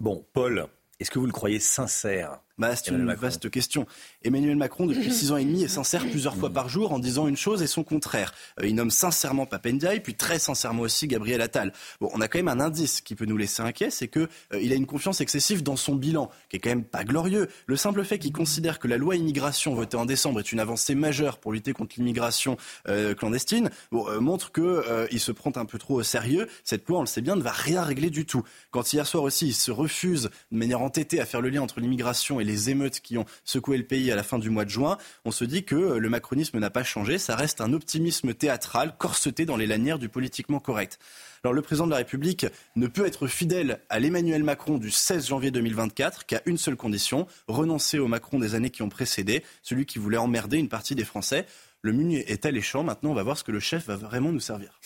Bon, 0.00 0.26
Paul, 0.32 0.66
est-ce 1.00 1.10
que 1.10 1.18
vous 1.18 1.26
le 1.26 1.32
croyez 1.32 1.58
sincère 1.58 2.40
bah, 2.58 2.76
c'est 2.76 2.90
une 2.90 3.12
vaste 3.14 3.50
question. 3.50 3.86
Emmanuel 4.22 4.56
Macron, 4.56 4.86
depuis 4.86 5.12
six 5.12 5.32
ans 5.32 5.36
et 5.36 5.44
demi, 5.44 5.64
est 5.64 5.68
sincère 5.68 6.02
plusieurs 6.08 6.36
fois 6.36 6.50
par 6.50 6.68
jour 6.68 6.92
en 6.92 6.98
disant 6.98 7.26
une 7.26 7.36
chose 7.36 7.62
et 7.62 7.66
son 7.66 7.82
contraire. 7.84 8.32
Euh, 8.60 8.66
il 8.66 8.74
nomme 8.74 8.90
sincèrement 8.90 9.46
Papendiaï, 9.46 10.00
puis 10.00 10.14
très 10.14 10.38
sincèrement 10.38 10.82
aussi 10.82 11.06
Gabriel 11.06 11.40
Attal. 11.40 11.72
Bon, 12.00 12.10
on 12.12 12.20
a 12.20 12.28
quand 12.28 12.38
même 12.38 12.48
un 12.48 12.60
indice 12.60 13.00
qui 13.00 13.14
peut 13.14 13.24
nous 13.24 13.36
laisser 13.36 13.62
inquiet, 13.62 13.90
c'est 13.90 14.08
qu'il 14.08 14.28
euh, 14.52 14.70
a 14.72 14.74
une 14.74 14.86
confiance 14.86 15.20
excessive 15.20 15.62
dans 15.62 15.76
son 15.76 15.94
bilan, 15.94 16.30
qui 16.48 16.56
est 16.56 16.60
quand 16.60 16.70
même 16.70 16.84
pas 16.84 17.04
glorieux. 17.04 17.48
Le 17.66 17.76
simple 17.76 18.04
fait 18.04 18.18
qu'il 18.18 18.32
considère 18.32 18.78
que 18.78 18.88
la 18.88 18.96
loi 18.96 19.16
immigration 19.16 19.74
votée 19.74 19.96
en 19.96 20.06
décembre 20.06 20.40
est 20.40 20.52
une 20.52 20.60
avancée 20.60 20.94
majeure 20.94 21.38
pour 21.38 21.52
lutter 21.52 21.72
contre 21.72 21.94
l'immigration 21.96 22.56
euh, 22.88 23.14
clandestine, 23.14 23.70
montre 23.90 24.52
qu'il 24.52 25.20
se 25.20 25.32
prend 25.32 25.52
un 25.56 25.64
peu 25.64 25.78
trop 25.78 25.94
au 25.94 26.02
sérieux. 26.02 26.48
Cette 26.64 26.88
loi, 26.88 26.98
on 26.98 27.02
le 27.02 27.06
sait 27.06 27.20
bien, 27.20 27.36
ne 27.36 27.42
va 27.42 27.52
rien 27.52 27.82
régler 27.82 28.10
du 28.10 28.26
tout. 28.26 28.42
Quand 28.70 28.92
hier 28.92 29.06
soir 29.06 29.22
aussi, 29.24 29.48
il 29.48 29.54
se 29.54 29.70
refuse 29.70 30.30
de 30.50 30.56
manière 30.56 30.82
entêtée 30.82 31.20
à 31.20 31.26
faire 31.26 31.40
le 31.40 31.48
lien 31.48 31.62
entre 31.62 31.80
l'immigration 31.80 32.40
et 32.40 32.41
les 32.44 32.70
émeutes 32.70 33.00
qui 33.00 33.18
ont 33.18 33.24
secoué 33.44 33.76
le 33.76 33.84
pays 33.84 34.10
à 34.10 34.16
la 34.16 34.22
fin 34.22 34.38
du 34.38 34.50
mois 34.50 34.64
de 34.64 34.70
juin, 34.70 34.98
on 35.24 35.30
se 35.30 35.44
dit 35.44 35.64
que 35.64 35.74
le 35.74 36.08
macronisme 36.08 36.58
n'a 36.58 36.70
pas 36.70 36.84
changé. 36.84 37.18
Ça 37.18 37.36
reste 37.36 37.60
un 37.60 37.72
optimisme 37.72 38.34
théâtral 38.34 38.94
corseté 38.98 39.44
dans 39.44 39.56
les 39.56 39.66
lanières 39.66 39.98
du 39.98 40.08
politiquement 40.08 40.60
correct. 40.60 40.98
Alors 41.44 41.54
le 41.54 41.62
président 41.62 41.86
de 41.86 41.90
la 41.90 41.96
République 41.96 42.46
ne 42.76 42.86
peut 42.86 43.04
être 43.04 43.26
fidèle 43.26 43.80
à 43.88 43.98
l'Emmanuel 43.98 44.44
Macron 44.44 44.78
du 44.78 44.92
16 44.92 45.26
janvier 45.26 45.50
2024 45.50 46.24
qu'à 46.24 46.40
une 46.46 46.56
seule 46.56 46.76
condition, 46.76 47.26
renoncer 47.48 47.98
au 47.98 48.06
Macron 48.06 48.38
des 48.38 48.54
années 48.54 48.70
qui 48.70 48.82
ont 48.82 48.88
précédé, 48.88 49.42
celui 49.62 49.84
qui 49.84 49.98
voulait 49.98 50.18
emmerder 50.18 50.58
une 50.58 50.68
partie 50.68 50.94
des 50.94 51.04
Français. 51.04 51.46
Le 51.84 51.92
menu 51.92 52.18
est 52.18 52.46
alléchant. 52.46 52.84
Maintenant, 52.84 53.10
on 53.10 53.14
va 53.14 53.24
voir 53.24 53.36
ce 53.36 53.42
que 53.42 53.50
le 53.50 53.58
chef 53.58 53.86
va 53.86 53.96
vraiment 53.96 54.30
nous 54.30 54.40
servir. 54.40 54.78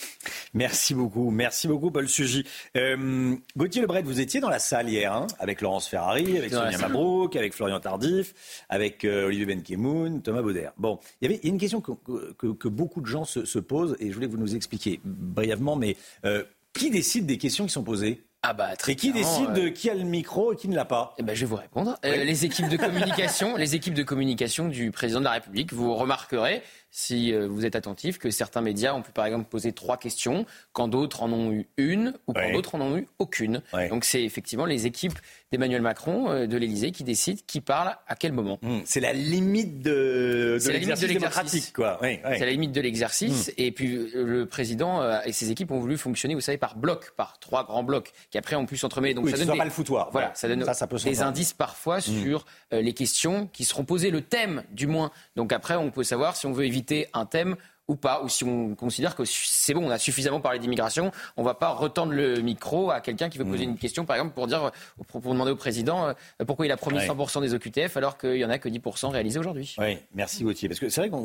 Merci 0.55 0.95
beaucoup. 0.95 1.29
Merci 1.29 1.67
beaucoup, 1.67 1.91
Paul 1.91 2.09
Sugy. 2.09 2.43
Euh, 2.75 3.35
Gauthier 3.55 3.81
Lebret, 3.81 4.01
vous 4.01 4.19
étiez 4.19 4.39
dans 4.39 4.49
la 4.49 4.57
salle 4.57 4.89
hier, 4.89 5.13
hein, 5.13 5.27
avec 5.37 5.61
Laurence 5.61 5.87
Ferrari, 5.87 6.39
avec 6.39 6.51
Sonia 6.51 6.79
Mabrouk, 6.79 7.35
avec 7.35 7.53
Florian 7.53 7.79
Tardif, 7.79 8.33
avec 8.67 9.05
euh, 9.05 9.27
Olivier 9.27 9.45
Benkemoun, 9.45 10.23
Thomas 10.23 10.41
Bauder. 10.41 10.69
Bon, 10.77 10.99
il 11.21 11.29
y 11.29 11.33
avait 11.33 11.47
une 11.47 11.59
question 11.59 11.81
que, 11.81 12.67
beaucoup 12.67 13.01
de 13.01 13.07
gens 13.07 13.25
se, 13.25 13.59
posent, 13.59 13.95
et 13.99 14.09
je 14.09 14.13
voulais 14.15 14.25
que 14.25 14.31
vous 14.31 14.39
nous 14.39 14.55
expliquiez 14.55 14.99
brièvement, 15.03 15.75
mais 15.75 15.97
euh, 16.25 16.43
qui 16.73 16.89
décide 16.89 17.27
des 17.27 17.37
questions 17.37 17.67
qui 17.67 17.73
sont 17.73 17.83
posées? 17.83 18.23
Ah 18.43 18.53
bah 18.53 18.75
très 18.75 18.91
Et 18.91 18.95
qui 18.95 19.11
décide 19.11 19.49
euh, 19.49 19.63
de 19.63 19.67
qui 19.69 19.89
a 19.89 19.95
le 19.95 20.03
micro 20.03 20.53
et 20.53 20.55
qui 20.55 20.69
ne 20.69 20.75
l'a 20.75 20.85
pas? 20.85 21.15
Eh 21.17 21.23
ben, 21.23 21.35
je 21.35 21.41
vais 21.41 21.47
vous 21.47 21.55
répondre. 21.55 21.97
Euh, 22.05 22.23
les 22.23 22.45
équipes 22.45 22.69
de 22.69 22.77
communication, 22.77 23.55
les 23.57 23.75
équipes 23.75 23.95
de 23.95 24.03
communication 24.03 24.67
du 24.67 24.91
président 24.91 25.19
de 25.19 25.25
la 25.25 25.31
République, 25.31 25.73
vous 25.73 25.95
remarquerez, 25.95 26.61
si 26.89 27.33
euh, 27.33 27.47
vous 27.47 27.65
êtes 27.65 27.75
attentif, 27.75 28.17
que 28.17 28.29
certains 28.29 28.61
médias 28.61 28.93
ont 28.93 29.01
pu 29.01 29.11
par 29.11 29.25
exemple 29.25 29.49
poser 29.49 29.71
trois 29.71 29.97
questions, 29.97 30.45
quand 30.73 30.87
d'autres 30.87 31.23
en 31.23 31.31
ont 31.31 31.51
eu 31.51 31.67
une 31.77 32.13
ou 32.27 32.33
quand 32.33 32.51
d'autres 32.53 32.75
en 32.75 32.81
ont 32.81 32.97
eu 32.97 33.07
aucune. 33.19 33.61
Donc 33.89 34.05
c'est 34.05 34.23
effectivement 34.23 34.65
les 34.65 34.85
équipes 34.87 35.17
d'Emmanuel 35.51 35.81
Macron, 35.81 36.29
euh, 36.29 36.47
de 36.47 36.57
l'Élysée, 36.57 36.91
qui 36.91 37.03
décident 37.03 37.39
qui 37.47 37.61
parle 37.61 37.95
à 38.07 38.15
quel 38.15 38.33
moment. 38.33 38.59
Hmm, 38.61 38.79
C'est 38.85 38.99
la 38.99 39.13
limite 39.13 39.81
de, 39.81 39.91
de 39.91 40.51
l'exercice 40.53 40.71
l'exercice. 40.71 41.07
démocratique, 41.07 41.73
quoi. 41.73 41.99
Oui, 42.01 42.19
oui. 42.25 42.31
C'est 42.37 42.45
la 42.45 42.51
limite 42.51 42.71
de 42.71 42.81
l'exercice. 42.81 43.51
Et 43.57 43.71
puis 43.71 43.95
euh, 43.95 44.23
le 44.25 44.45
président 44.45 45.01
et 45.23 45.31
ses 45.31 45.51
équipes 45.51 45.71
ont 45.71 45.79
voulu 45.79 45.97
fonctionner, 45.97 46.33
vous 46.35 46.41
savez, 46.41 46.57
par 46.57 46.75
blocs, 46.75 47.11
par 47.15 47.39
trois 47.39 47.63
grands 47.65 47.83
blocs, 47.83 48.11
qui 48.31 48.37
après 48.37 48.55
ont 48.55 48.65
pu 48.65 48.77
s'entremêler. 48.77 49.13
Donc 49.13 49.29
ça 49.29 49.37
donne 49.37 49.51
des, 49.51 49.57
pas 49.57 49.65
le 49.65 49.71
foutoir. 49.71 50.09
Voilà, 50.11 50.31
ça 50.35 50.47
donne 50.47 50.63
Ça, 50.65 50.73
ça 50.73 50.87
peut 50.87 50.97
des 51.03 51.21
indices 51.21 51.53
parfois 51.53 52.01
sur 52.01 52.45
euh, 52.73 52.81
les 52.81 52.93
questions 52.93 53.47
qui 53.53 53.63
seront 53.65 53.85
posées, 53.85 54.09
le 54.09 54.21
thème 54.21 54.63
du 54.71 54.87
moins. 54.87 55.11
Donc 55.35 55.53
après, 55.53 55.75
on 55.75 55.91
peut 55.91 56.03
savoir 56.03 56.35
si 56.35 56.45
on 56.45 56.51
veut 56.53 56.65
éviter 56.65 56.76
un 57.13 57.25
thème 57.25 57.55
ou 57.87 57.95
pas, 57.95 58.21
ou 58.21 58.27
si 58.27 58.43
on 58.43 58.75
considère 58.75 59.15
que 59.15 59.23
c'est 59.25 59.73
bon, 59.73 59.85
on 59.87 59.89
a 59.89 59.97
suffisamment 59.97 60.41
parlé 60.41 60.59
d'immigration, 60.59 61.11
on 61.37 61.43
va 61.43 61.53
pas 61.53 61.69
retendre 61.69 62.11
le 62.11 62.41
micro 62.41 62.91
à 62.91 62.99
quelqu'un 62.99 63.29
qui 63.29 63.37
veut 63.37 63.45
poser 63.45 63.63
une 63.63 63.77
question, 63.77 64.05
par 64.05 64.17
exemple, 64.17 64.33
pour 64.33 64.47
dire, 64.47 64.71
pour, 65.07 65.21
pour 65.21 65.31
demander 65.31 65.51
au 65.51 65.55
président 65.55 66.07
euh, 66.09 66.13
pourquoi 66.45 66.65
il 66.65 66.71
a 66.71 66.77
promis 66.77 66.97
Ouais. 66.97 67.07
100% 67.07 67.41
des 67.41 67.53
OQTF 67.53 67.95
alors 67.95 68.17
qu'il 68.17 68.35
y 68.37 68.43
en 68.43 68.49
a 68.49 68.57
que 68.59 68.67
10% 68.67 69.09
réalisés 69.09 69.39
aujourd'hui. 69.39 69.75
Oui, 69.77 69.99
merci 70.13 70.43
Gauthier. 70.43 70.67
Parce 70.67 70.79
que 70.79 70.89
c'est 70.89 71.01
vrai 71.01 71.09
que 71.09 71.15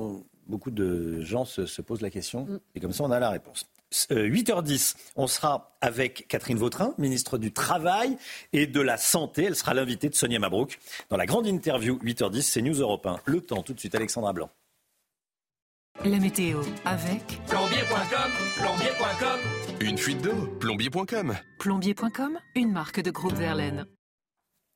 beaucoup 0.47 0.71
de 0.71 1.21
gens 1.23 1.45
se, 1.45 1.67
se 1.67 1.83
posent 1.83 2.01
la 2.03 2.11
question 2.11 2.47
et 2.75 2.81
comme 2.81 2.93
ça 2.93 3.05
on 3.05 3.11
a 3.11 3.19
la 3.19 3.31
réponse. 3.31 3.67
Euh, 4.11 4.29
8h10, 4.29 4.97
on 5.17 5.27
sera 5.27 5.75
avec 5.81 6.27
Catherine 6.29 6.59
Vautrin, 6.59 6.95
ministre 6.99 7.39
du 7.39 7.53
Travail 7.53 8.17
et 8.53 8.67
de 8.67 8.81
la 8.81 8.97
Santé. 8.97 9.45
Elle 9.45 9.57
sera 9.57 9.75
l'invitée 9.75 10.09
de 10.09 10.15
Sonia 10.15 10.39
Mabrouk 10.39 10.79
dans 11.11 11.17
la 11.17 11.27
grande 11.27 11.47
interview 11.47 11.99
8h10, 12.03 12.43
c'est 12.43 12.63
News 12.63 12.81
Europe 12.81 13.07
1. 13.07 13.19
Le 13.25 13.41
temps 13.41 13.63
tout 13.63 13.75
de 13.75 13.81
suite, 13.81 13.95
Alexandra 13.95 14.33
Blanc. 14.33 14.51
La 16.05 16.19
météo 16.19 16.61
avec 16.85 17.41
Plombier.com, 17.47 18.31
plombier.com. 18.57 19.39
Une 19.81 19.97
fuite 19.97 20.21
d'eau, 20.21 20.49
plombier.com. 20.59 21.37
plombier.com, 21.61 22.39
une 22.57 22.73
marque 22.73 23.01
de 23.01 23.11
groupe 23.13 23.35
Verlaine. 23.35 23.87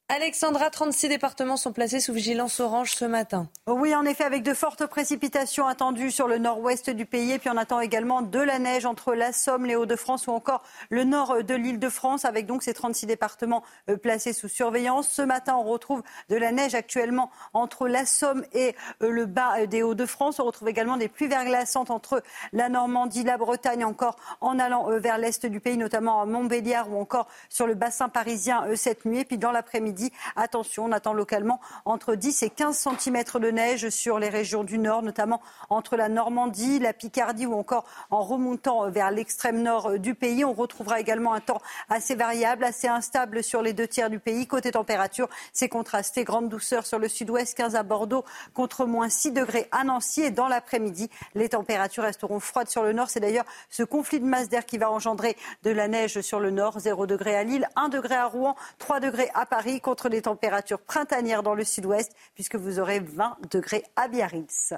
Alexandra, 0.08 0.70
36 0.70 1.08
départements 1.08 1.56
sont 1.56 1.72
placés 1.72 1.98
sous 1.98 2.12
vigilance 2.12 2.60
orange 2.60 2.94
ce 2.94 3.04
matin. 3.04 3.48
Oui, 3.66 3.92
en 3.92 4.04
effet, 4.04 4.22
avec 4.22 4.44
de 4.44 4.54
fortes 4.54 4.86
précipitations 4.86 5.66
attendues 5.66 6.12
sur 6.12 6.28
le 6.28 6.38
nord-ouest 6.38 6.90
du 6.90 7.06
pays. 7.06 7.32
Et 7.32 7.40
puis 7.40 7.50
on 7.50 7.56
attend 7.56 7.80
également 7.80 8.22
de 8.22 8.38
la 8.38 8.60
neige 8.60 8.86
entre 8.86 9.14
la 9.14 9.32
Somme, 9.32 9.66
les 9.66 9.74
Hauts-de-France 9.74 10.28
ou 10.28 10.30
encore 10.30 10.62
le 10.90 11.02
nord 11.02 11.42
de 11.42 11.54
l'île 11.54 11.80
de 11.80 11.88
France, 11.88 12.24
avec 12.24 12.46
donc 12.46 12.62
ces 12.62 12.72
36 12.72 13.06
départements 13.06 13.64
euh, 13.90 13.96
placés 13.96 14.32
sous 14.32 14.46
surveillance. 14.46 15.08
Ce 15.08 15.22
matin, 15.22 15.56
on 15.56 15.64
retrouve 15.64 16.04
de 16.28 16.36
la 16.36 16.52
neige 16.52 16.76
actuellement 16.76 17.32
entre 17.52 17.88
la 17.88 18.06
Somme 18.06 18.44
et 18.52 18.76
euh, 19.02 19.10
le 19.10 19.26
bas 19.26 19.58
euh, 19.58 19.66
des 19.66 19.82
Hauts-de-France. 19.82 20.38
On 20.38 20.44
retrouve 20.44 20.68
également 20.68 20.98
des 20.98 21.08
pluies 21.08 21.26
verglaçantes 21.26 21.90
entre 21.90 22.22
la 22.52 22.68
Normandie, 22.68 23.24
la 23.24 23.38
Bretagne, 23.38 23.84
encore 23.84 24.14
en 24.40 24.60
allant 24.60 24.88
vers 25.00 25.18
l'est 25.18 25.46
du 25.46 25.58
pays, 25.58 25.76
notamment 25.76 26.22
à 26.22 26.26
Montbéliard 26.26 26.92
ou 26.92 27.00
encore 27.00 27.26
sur 27.48 27.66
le 27.66 27.74
bassin 27.74 28.08
parisien 28.08 28.64
cette 28.76 29.04
nuit. 29.04 29.24
Puis 29.24 29.36
dans 29.36 29.50
l'après-midi, 29.50 29.95
attention, 30.36 30.86
on 30.86 30.93
attend 30.93 31.12
localement 31.12 31.60
entre 31.85 32.14
10 32.14 32.43
et 32.43 32.51
15 32.51 32.77
cm 32.77 33.24
de 33.40 33.51
neige 33.51 33.89
sur 33.90 34.18
les 34.18 34.28
régions 34.28 34.64
du 34.64 34.78
nord, 34.78 35.02
notamment 35.02 35.40
entre 35.70 35.97
la 35.97 36.09
Normandie, 36.09 36.78
la 36.78 36.93
Picardie 36.93 37.47
ou 37.47 37.55
encore 37.55 37.85
en 38.10 38.23
remontant 38.23 38.89
vers 38.90 39.10
l'extrême 39.10 39.62
nord 39.62 39.90
euh, 39.90 39.98
du 39.98 40.14
pays. 40.14 40.44
On 40.44 40.52
retrouvera 40.52 41.01
également 41.01 41.32
un 41.32 41.40
temps 41.40 41.60
assez 41.89 42.14
variable, 42.14 42.64
assez 42.64 42.89
instable 42.89 43.43
sur 43.43 43.62
les 43.62 43.73
deux 43.73 43.89
tiers 43.89 44.10
du 44.10 44.18
pays. 44.18 44.47
Côté 44.47 44.73
température, 44.73 45.28
c'est 45.52 45.68
contrasté. 45.68 46.24
Grande 46.24 46.48
douceur 46.48 46.86
sur 46.86 46.98
le 46.98 47.09
sud-ouest, 47.09 47.56
15 47.56 47.77
à 47.77 47.82
Bordeaux, 47.82 48.24
contre 48.55 48.86
moins 48.86 49.09
6 49.09 49.32
degrés 49.32 49.68
à 49.73 49.85
Nancy. 49.85 50.23
Et 50.23 50.31
dans 50.31 50.48
l'après-midi, 50.48 51.10
les 51.35 51.48
températures 51.48 52.05
resteront 52.05 52.40
froides 52.40 52.68
sur 52.68 52.82
le 52.82 52.93
nord. 52.93 53.10
C'est 53.10 53.20
d'ailleurs 53.20 53.44
ce 53.70 53.82
conflit 53.82 54.20
de 54.20 54.27
masse 54.27 54.48
d'air 54.48 54.66
qui 54.66 54.78
va 54.78 54.90
engendrer 54.90 55.36
de 55.62 55.70
la 55.70 55.89
neige 55.89 56.20
sur 56.20 56.40
le 56.40 56.51
nord. 56.51 56.78
0 56.78 57.06
degré 57.06 57.36
à 57.36 57.44
Lille, 57.44 57.68
1 57.77 57.89
degré 57.89 58.14
à 58.14 58.27
Rouen, 58.27 58.56
3 58.78 59.01
degrés 59.01 59.31
à 59.35 59.47
Paris, 59.47 59.81
contre 59.86 60.08
les 60.08 60.22
températures 60.22 60.80
printanières 60.80 61.44
dans 61.44 61.54
le 61.54 61.62
sud-ouest, 61.62 62.10
puisque 62.34 62.56
vous 62.56 62.80
aurez 62.80 62.98
20 62.98 63.36
degrés 63.52 63.84
à 63.94 64.08
Biarritz. 64.08 64.74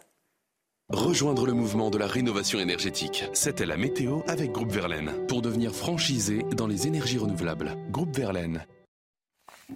Rejoindre 0.90 1.47
le 1.47 1.55
mouvement 1.55 1.89
de 1.89 1.97
la 1.97 2.06
rénovation 2.06 2.59
énergétique. 2.59 3.24
C'était 3.32 3.64
la 3.64 3.78
météo 3.78 4.20
avec 4.26 4.52
Groupe 4.52 4.70
Verlaine. 4.70 5.14
Pour 5.26 5.40
devenir 5.40 5.74
franchisé 5.74 6.43
dans 6.55 6.66
les 6.66 6.86
énergies 6.86 7.16
renouvelables. 7.16 7.74
Groupe 7.90 8.14
Verlaine. 8.14 8.66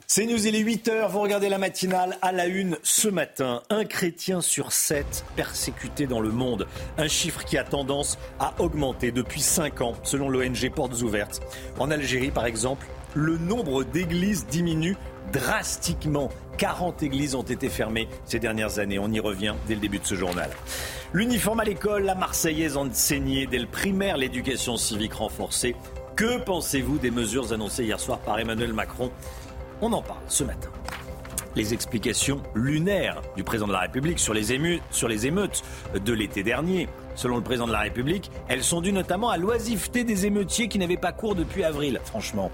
C'est 0.06 0.26
News, 0.26 0.46
il 0.46 0.54
est 0.54 0.62
8h, 0.62 1.10
vous 1.10 1.20
regardez 1.20 1.50
la 1.50 1.58
matinale 1.58 2.18
à 2.22 2.32
la 2.32 2.46
une 2.46 2.78
ce 2.82 3.08
matin. 3.08 3.62
Un 3.70 3.84
chrétien 3.84 4.42
sur 4.42 4.72
sept 4.72 5.24
persécuté 5.36 6.06
dans 6.06 6.20
le 6.20 6.30
monde. 6.30 6.66
Un 6.98 7.08
chiffre 7.08 7.44
qui 7.44 7.56
a 7.56 7.64
tendance 7.64 8.18
à 8.38 8.54
augmenter 8.58 9.12
depuis 9.12 9.40
5 9.40 9.80
ans, 9.80 9.94
selon 10.02 10.28
l'ONG 10.28 10.70
Portes 10.74 11.00
Ouvertes. 11.00 11.40
En 11.78 11.90
Algérie, 11.90 12.30
par 12.30 12.44
exemple, 12.44 12.86
le 13.14 13.38
nombre 13.38 13.84
d'églises 13.84 14.46
diminue 14.46 14.96
drastiquement. 15.32 16.30
40 16.58 17.02
églises 17.02 17.34
ont 17.34 17.42
été 17.42 17.68
fermées 17.68 18.08
ces 18.24 18.38
dernières 18.38 18.78
années. 18.78 18.98
On 18.98 19.10
y 19.10 19.20
revient 19.20 19.54
dès 19.66 19.74
le 19.74 19.80
début 19.80 19.98
de 19.98 20.06
ce 20.06 20.14
journal. 20.14 20.50
L'uniforme 21.12 21.60
à 21.60 21.64
l'école, 21.64 22.04
la 22.04 22.14
Marseillaise 22.14 22.76
enseignée 22.76 23.46
dès 23.46 23.58
le 23.58 23.66
primaire, 23.66 24.16
l'éducation 24.16 24.76
civique 24.76 25.14
renforcée. 25.14 25.74
Que 26.16 26.38
pensez-vous 26.38 26.98
des 26.98 27.10
mesures 27.10 27.52
annoncées 27.52 27.84
hier 27.84 27.98
soir 27.98 28.18
par 28.18 28.38
Emmanuel 28.38 28.72
Macron? 28.72 29.10
On 29.80 29.92
en 29.92 30.02
parle 30.02 30.20
ce 30.28 30.44
matin. 30.44 30.68
Les 31.54 31.74
explications 31.74 32.42
lunaires 32.54 33.20
du 33.36 33.44
président 33.44 33.66
de 33.66 33.72
la 33.72 33.80
République 33.80 34.18
sur 34.18 34.32
les, 34.32 34.80
sur 34.90 35.08
les 35.08 35.26
émeutes 35.26 35.62
de 35.94 36.12
l'été 36.12 36.42
dernier. 36.42 36.88
Selon 37.14 37.36
le 37.36 37.42
président 37.42 37.66
de 37.66 37.72
la 37.72 37.80
République, 37.80 38.30
elles 38.48 38.64
sont 38.64 38.80
dues 38.80 38.92
notamment 38.92 39.30
à 39.30 39.36
l'oisiveté 39.36 40.04
des 40.04 40.26
émeutiers 40.26 40.68
qui 40.68 40.78
n'avaient 40.78 40.96
pas 40.96 41.12
cours 41.12 41.34
depuis 41.34 41.64
avril. 41.64 42.00
Franchement, 42.04 42.50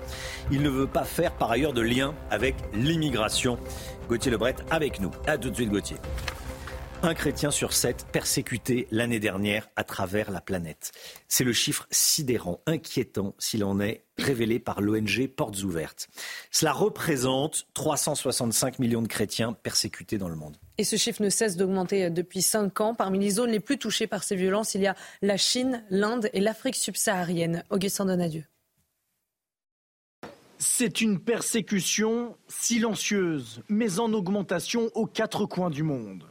il 0.51 0.63
ne 0.63 0.69
veut 0.69 0.87
pas 0.87 1.05
faire 1.05 1.33
par 1.37 1.51
ailleurs 1.51 1.73
de 1.73 1.83
lien 1.83 2.15
avec 2.31 2.57
l'immigration. 2.75 3.59
Gauthier 4.09 4.31
Lebret 4.31 4.57
avec 4.71 5.01
nous. 5.01 5.11
À 5.27 5.39
tout 5.39 5.51
de 5.51 5.55
suite, 5.55 5.71
Gauthier. 5.71 5.97
Un 7.03 7.15
chrétien 7.15 7.53
sur 7.53 7.75
sept 7.75 8.07
persécuté 8.11 8.89
l'année 8.91 9.21
dernière 9.21 9.69
à 9.77 9.85
travers 9.85 10.33
la 10.33 10.41
planète. 10.41 10.91
C'est 11.29 11.45
le 11.45 11.53
chiffre 11.53 11.87
sidérant, 11.93 12.61
inquiétant 12.67 13.37
s'il 13.39 13.63
en 13.63 13.79
est, 13.79 14.03
révélé 14.19 14.59
par 14.59 14.81
l'ONG 14.81 15.29
Portes 15.29 15.63
Ouvertes. 15.63 16.09
Cela 16.51 16.73
représente 16.73 17.69
365 17.75 18.81
millions 18.81 19.03
de 19.03 19.07
chrétiens 19.07 19.53
persécutés 19.53 20.19
dans 20.19 20.29
le 20.29 20.35
monde. 20.35 20.57
Et 20.81 20.85
ce 20.85 20.95
chiffre 20.95 21.23
ne 21.23 21.29
cesse 21.29 21.57
d'augmenter 21.57 22.09
depuis 22.09 22.41
5 22.41 22.81
ans. 22.81 22.95
Parmi 22.95 23.19
les 23.19 23.31
zones 23.31 23.51
les 23.51 23.59
plus 23.59 23.79
touchées 23.79 24.07
par 24.07 24.23
ces 24.23 24.37
violences, 24.37 24.77
il 24.77 24.83
y 24.83 24.87
a 24.87 24.95
la 25.23 25.37
Chine, 25.37 25.85
l'Inde 25.91 26.31
et 26.33 26.41
l'Afrique 26.41 26.77
subsaharienne. 26.77 27.65
Augustin 27.71 28.05
Donadieu. 28.05 28.45
C'est 30.59 31.01
une 31.01 31.19
persécution 31.19 32.37
silencieuse, 32.47 33.63
mais 33.69 33.99
en 33.99 34.13
augmentation 34.13 34.91
aux 34.95 35.07
quatre 35.07 35.47
coins 35.47 35.71
du 35.71 35.83
monde. 35.83 36.25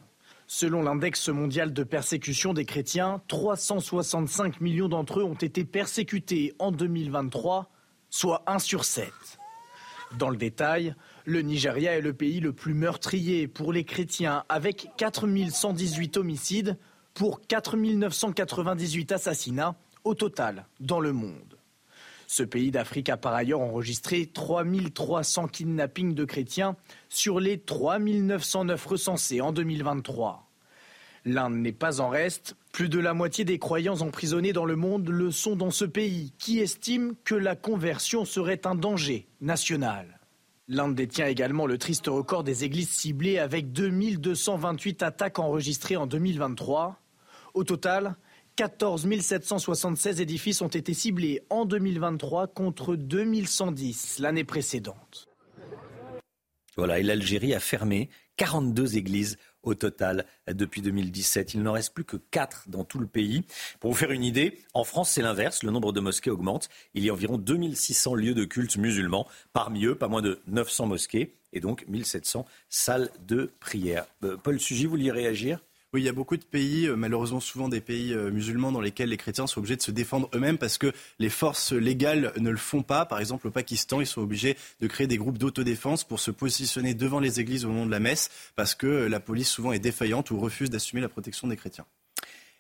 Selon 0.47 0.81
l'index 0.81 1.27
mondial 1.27 1.73
de 1.73 1.83
persécution 1.83 2.53
des 2.53 2.63
chrétiens, 2.63 3.21
365 3.27 4.61
millions 4.61 4.87
d'entre 4.87 5.19
eux 5.19 5.23
ont 5.23 5.33
été 5.33 5.65
persécutés 5.65 6.53
en 6.57 6.71
2023, 6.71 7.69
soit 8.09 8.43
1 8.47 8.59
sur 8.59 8.85
7. 8.85 9.11
Dans 10.17 10.29
le 10.29 10.37
détail, 10.37 10.95
le 11.27 11.41
Nigeria 11.41 11.97
est 11.97 12.01
le 12.01 12.13
pays 12.13 12.39
le 12.39 12.53
plus 12.53 12.73
meurtrier 12.73 13.49
pour 13.49 13.73
les 13.73 13.83
chrétiens, 13.83 14.45
avec 14.47 14.87
4118 14.95 16.15
homicides 16.15 16.77
pour 17.13 17.41
4998 17.41 19.11
assassinats 19.11 19.75
au 20.05 20.15
total 20.15 20.67
dans 20.79 21.01
le 21.01 21.11
monde. 21.11 21.57
Ce 22.27 22.43
pays 22.43 22.71
d'Afrique 22.71 23.09
a 23.09 23.17
par 23.17 23.33
ailleurs 23.33 23.59
enregistré 23.59 24.27
3300 24.27 25.49
kidnappings 25.49 26.15
de 26.15 26.23
chrétiens 26.23 26.77
sur 27.09 27.41
les 27.41 27.59
3909 27.59 28.85
recensés 28.85 29.41
en 29.41 29.51
2023. 29.51 30.49
L'Inde 31.25 31.57
n'est 31.57 31.73
pas 31.73 31.99
en 31.99 32.07
reste. 32.07 32.55
Plus 32.71 32.87
de 32.87 32.99
la 32.99 33.13
moitié 33.13 33.43
des 33.43 33.59
croyants 33.59 33.99
emprisonnés 33.99 34.53
dans 34.53 34.63
le 34.63 34.77
monde 34.77 35.09
le 35.09 35.31
sont 35.31 35.57
dans 35.57 35.71
ce 35.71 35.83
pays, 35.83 36.31
qui 36.37 36.59
estime 36.59 37.15
que 37.25 37.35
la 37.35 37.57
conversion 37.57 38.23
serait 38.23 38.65
un 38.65 38.75
danger 38.75 39.27
national. 39.41 40.16
L'Inde 40.69 40.95
détient 40.95 41.27
également 41.27 41.65
le 41.65 41.77
triste 41.77 42.07
record 42.07 42.43
des 42.43 42.65
églises 42.65 42.89
ciblées 42.89 43.39
avec 43.39 43.71
2228 43.71 45.01
attaques 45.01 45.39
enregistrées 45.39 45.95
en 45.95 46.07
2023. 46.07 46.99
Au 47.53 47.63
total, 47.63 48.17
14 48.57 49.07
776 49.21 50.19
édifices 50.19 50.61
ont 50.61 50.67
été 50.67 50.93
ciblés 50.93 51.41
en 51.49 51.63
2023 51.63 52.47
contre 52.47 52.97
2110 52.97 54.19
l'année 54.19 54.43
précédente. 54.43 55.29
Voilà, 56.75 56.99
et 56.99 57.03
l'Algérie 57.03 57.53
a 57.53 57.61
fermé 57.61 58.09
42 58.35 58.97
églises 58.97 59.37
au 59.67 59.75
total 59.75 60.25
depuis 60.47 60.81
2017. 60.81 61.53
Il 61.53 61.61
n'en 61.61 61.73
reste 61.73 61.93
plus 61.93 62.05
que 62.05 62.17
4 62.17 62.65
dans 62.67 62.83
tout 62.83 62.99
le 62.99 63.07
pays. 63.07 63.43
Pour 63.79 63.91
vous 63.91 63.97
faire 63.97 64.11
une 64.11 64.23
idée, 64.23 64.59
en 64.73 64.83
France, 64.83 65.11
c'est 65.11 65.21
l'inverse. 65.21 65.63
Le 65.63 65.71
nombre 65.71 65.91
de 65.91 65.99
mosquées 65.99 66.31
augmente. 66.31 66.69
Il 66.93 67.03
y 67.03 67.09
a 67.09 67.13
environ 67.13 67.37
2600 67.37 68.15
lieux 68.15 68.33
de 68.33 68.45
culte 68.45 68.77
musulmans. 68.77 69.27
Parmi 69.53 69.85
eux, 69.85 69.95
pas 69.95 70.07
moins 70.07 70.21
de 70.21 70.39
900 70.47 70.87
mosquées 70.87 71.35
et 71.53 71.59
donc 71.59 71.85
1700 71.87 72.45
salles 72.69 73.09
de 73.19 73.51
prière. 73.59 74.05
Euh, 74.23 74.37
Paul 74.37 74.59
Sugy, 74.59 74.85
vous 74.85 74.91
vouliez 74.91 75.11
réagir? 75.11 75.59
Oui, 75.93 76.01
il 76.01 76.05
y 76.05 76.09
a 76.09 76.13
beaucoup 76.13 76.35
de 76.35 76.43
pays, 76.43 76.85
euh, 76.85 76.97
malheureusement 76.97 77.39
souvent 77.39 77.69
des 77.69 77.79
pays 77.79 78.13
euh, 78.13 78.29
musulmans, 78.29 78.73
dans 78.73 78.81
lesquels 78.81 79.07
les 79.07 79.15
chrétiens 79.15 79.47
sont 79.47 79.59
obligés 79.59 79.77
de 79.77 79.81
se 79.81 79.91
défendre 79.91 80.29
eux-mêmes 80.35 80.57
parce 80.57 80.77
que 80.77 80.91
les 81.17 81.29
forces 81.29 81.71
légales 81.71 82.33
ne 82.37 82.49
le 82.49 82.57
font 82.57 82.83
pas. 82.83 83.05
Par 83.05 83.19
exemple, 83.19 83.47
au 83.47 83.51
Pakistan, 83.51 84.01
ils 84.01 84.05
sont 84.05 84.21
obligés 84.21 84.57
de 84.81 84.87
créer 84.87 85.07
des 85.07 85.17
groupes 85.17 85.37
d'autodéfense 85.37 86.03
pour 86.03 86.19
se 86.19 86.29
positionner 86.29 86.93
devant 86.93 87.21
les 87.21 87.39
églises 87.39 87.63
au 87.63 87.69
moment 87.69 87.85
de 87.85 87.91
la 87.91 88.01
messe 88.01 88.29
parce 88.57 88.75
que 88.75 88.85
la 88.85 89.21
police 89.21 89.49
souvent 89.49 89.71
est 89.71 89.79
défaillante 89.79 90.29
ou 90.29 90.39
refuse 90.39 90.69
d'assumer 90.69 91.01
la 91.01 91.09
protection 91.09 91.47
des 91.47 91.55
chrétiens. 91.55 91.85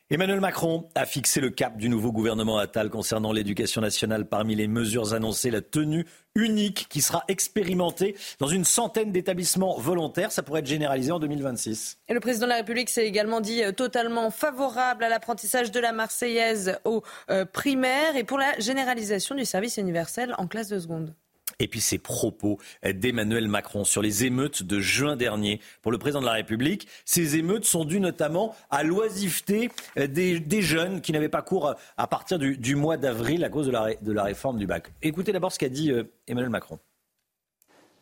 Emmanuel 0.09 0.39
Macron 0.39 0.87
a 0.95 1.05
fixé 1.05 1.41
le 1.41 1.49
cap 1.49 1.75
du 1.75 1.89
nouveau 1.89 2.13
gouvernement 2.13 2.57
Attal 2.59 2.89
concernant 2.89 3.33
l'éducation 3.33 3.81
nationale. 3.81 4.25
Parmi 4.25 4.55
les 4.55 4.69
mesures 4.69 5.13
annoncées, 5.13 5.51
la 5.51 5.59
tenue 5.59 6.05
unique 6.33 6.87
qui 6.89 7.01
sera 7.01 7.25
expérimentée 7.27 8.15
dans 8.39 8.47
une 8.47 8.63
centaine 8.63 9.11
d'établissements 9.11 9.77
volontaires. 9.77 10.31
Ça 10.31 10.43
pourrait 10.43 10.61
être 10.61 10.67
généralisé 10.67 11.11
en 11.11 11.19
2026. 11.19 11.99
Et 12.07 12.13
le 12.13 12.21
président 12.21 12.45
de 12.45 12.51
la 12.51 12.55
République 12.55 12.89
s'est 12.89 13.05
également 13.05 13.41
dit 13.41 13.61
euh, 13.61 13.73
totalement 13.73 14.31
favorable 14.31 15.03
à 15.03 15.09
l'apprentissage 15.09 15.71
de 15.71 15.79
la 15.81 15.91
Marseillaise 15.91 16.79
aux 16.85 17.03
euh, 17.29 17.43
primaires 17.43 18.15
et 18.15 18.23
pour 18.23 18.37
la 18.37 18.57
généralisation 18.59 19.35
du 19.35 19.43
service 19.43 19.75
universel 19.75 20.35
en 20.37 20.47
classe 20.47 20.69
de 20.69 20.79
seconde. 20.79 21.13
Et 21.59 21.67
puis 21.67 21.81
ces 21.81 21.97
propos 21.97 22.59
d'Emmanuel 22.83 23.47
Macron 23.47 23.83
sur 23.83 24.03
les 24.03 24.25
émeutes 24.25 24.61
de 24.61 24.79
juin 24.79 25.15
dernier 25.15 25.59
pour 25.81 25.91
le 25.91 25.97
président 25.97 26.21
de 26.21 26.25
la 26.25 26.33
République. 26.33 26.87
Ces 27.03 27.37
émeutes 27.37 27.65
sont 27.65 27.83
dues 27.83 27.99
notamment 27.99 28.55
à 28.69 28.83
l'oisiveté 28.83 29.71
des, 29.95 30.61
jeunes 30.61 31.01
qui 31.01 31.11
n'avaient 31.13 31.29
pas 31.29 31.41
cours 31.41 31.73
à 31.97 32.07
partir 32.07 32.37
du, 32.37 32.75
mois 32.75 32.97
d'avril 32.97 33.43
à 33.43 33.49
cause 33.49 33.67
de 33.67 34.11
la, 34.11 34.23
réforme 34.23 34.59
du 34.59 34.67
bac. 34.67 34.91
Écoutez 35.01 35.31
d'abord 35.31 35.51
ce 35.51 35.57
qu'a 35.57 35.69
dit 35.69 35.91
euh, 35.91 36.03
Emmanuel 36.27 36.51
Macron. 36.51 36.79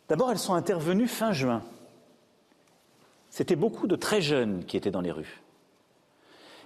D'abord, 0.10 0.32
elles 0.32 0.40
sont 0.40 0.54
intervenues 0.54 1.08
fin 1.08 1.32
juin. 1.32 1.64
C'était 3.30 3.56
beaucoup 3.56 3.88
de 3.88 3.96
très 3.96 4.22
jeunes 4.22 4.66
qui 4.66 4.78
étaient 4.78 4.92
dans 4.92 5.02
les 5.02 5.12
rues. 5.12 5.42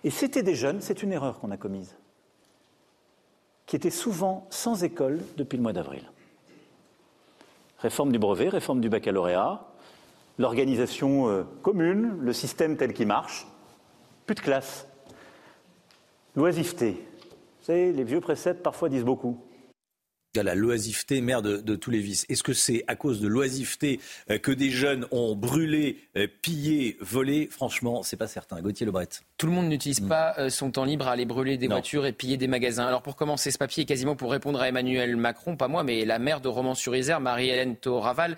Et 0.04 0.10
c'était 0.10 0.44
des 0.44 0.56
jeunes, 0.56 0.82
c'est 0.82 1.04
une 1.04 1.12
erreur 1.12 1.40
qu'on 1.40 1.52
a 1.52 1.58
commise, 1.58 1.96
qui 3.66 3.76
étaient 3.76 3.90
souvent 3.90 4.48
sans 4.50 4.84
école 4.84 5.20
depuis 5.38 5.58
le 5.58 5.64
mois 5.64 5.74
d'avril 5.74 6.04
réforme 7.80 8.12
du 8.12 8.20
brevet, 8.20 8.50
réforme 8.50 8.82
du 8.82 8.90
baccalauréat, 8.90 9.66
l'organisation 10.38 11.30
euh, 11.30 11.44
commune, 11.62 12.18
le 12.20 12.34
système 12.34 12.78
tel 12.78 12.94
qu'il 12.94 13.08
marche, 13.08 13.48
plus 14.26 14.36
de 14.36 14.42
classe, 14.42 14.88
l'oisiveté. 16.36 17.06
Vous 17.68 17.74
les 17.74 18.04
vieux 18.04 18.22
préceptes 18.22 18.64
parfois 18.64 18.90
disent 18.90 19.04
beaucoup 19.04 19.38
la 20.36 20.56
loisiveté, 20.56 21.22
mère 21.22 21.42
de, 21.42 21.76
tous 21.76 21.92
les 21.92 22.00
vices. 22.00 22.26
Est-ce 22.30 22.44
que 22.44 22.54
c'est 22.54 22.84
à 22.88 22.96
cause 22.96 23.20
de 23.20 23.28
loisiveté 23.28 24.00
euh, 24.30 24.38
que 24.38 24.52
des 24.52 24.70
jeunes 24.70 25.06
ont 25.12 25.36
brûlé, 25.36 25.98
euh, 26.18 26.28
pillé, 26.42 26.98
volé? 27.02 27.48
Franchement, 27.52 28.04
c'est 28.04 28.18
pas 28.18 28.28
certain. 28.28 28.62
Gauthier 28.62 28.86
Lebret. 28.86 29.10
Tout 29.38 29.48
le 29.48 29.54
monde 29.54 29.68
n'utilise 29.68 30.02
pas 30.02 30.36
euh, 30.38 30.50
son 30.50 30.72
temps 30.72 30.86
libre 30.86 31.08
à 31.08 31.12
aller 31.12 31.26
brûler 31.26 31.58
des 31.58 31.68
voitures 31.68 32.06
et 32.06 32.14
piller 32.14 32.38
des 32.38 32.48
magasins. 32.48 32.86
Alors 32.86 33.02
pour 33.02 33.16
commencer, 33.16 33.52
ce 33.52 33.58
papier 33.58 33.84
est 33.84 33.86
quasiment 33.86 34.16
pour 34.16 34.32
répondre 34.32 34.62
à 34.62 34.68
Emmanuel 34.68 35.16
Macron, 35.16 35.56
pas 35.56 35.68
moi, 35.68 35.84
mais 35.84 36.06
la 36.06 36.20
maire 36.20 36.42
de 36.42 36.48
Romans-sur-Isère, 36.48 37.20
Marie-Hélène 37.20 37.76
Toraval. 37.76 38.38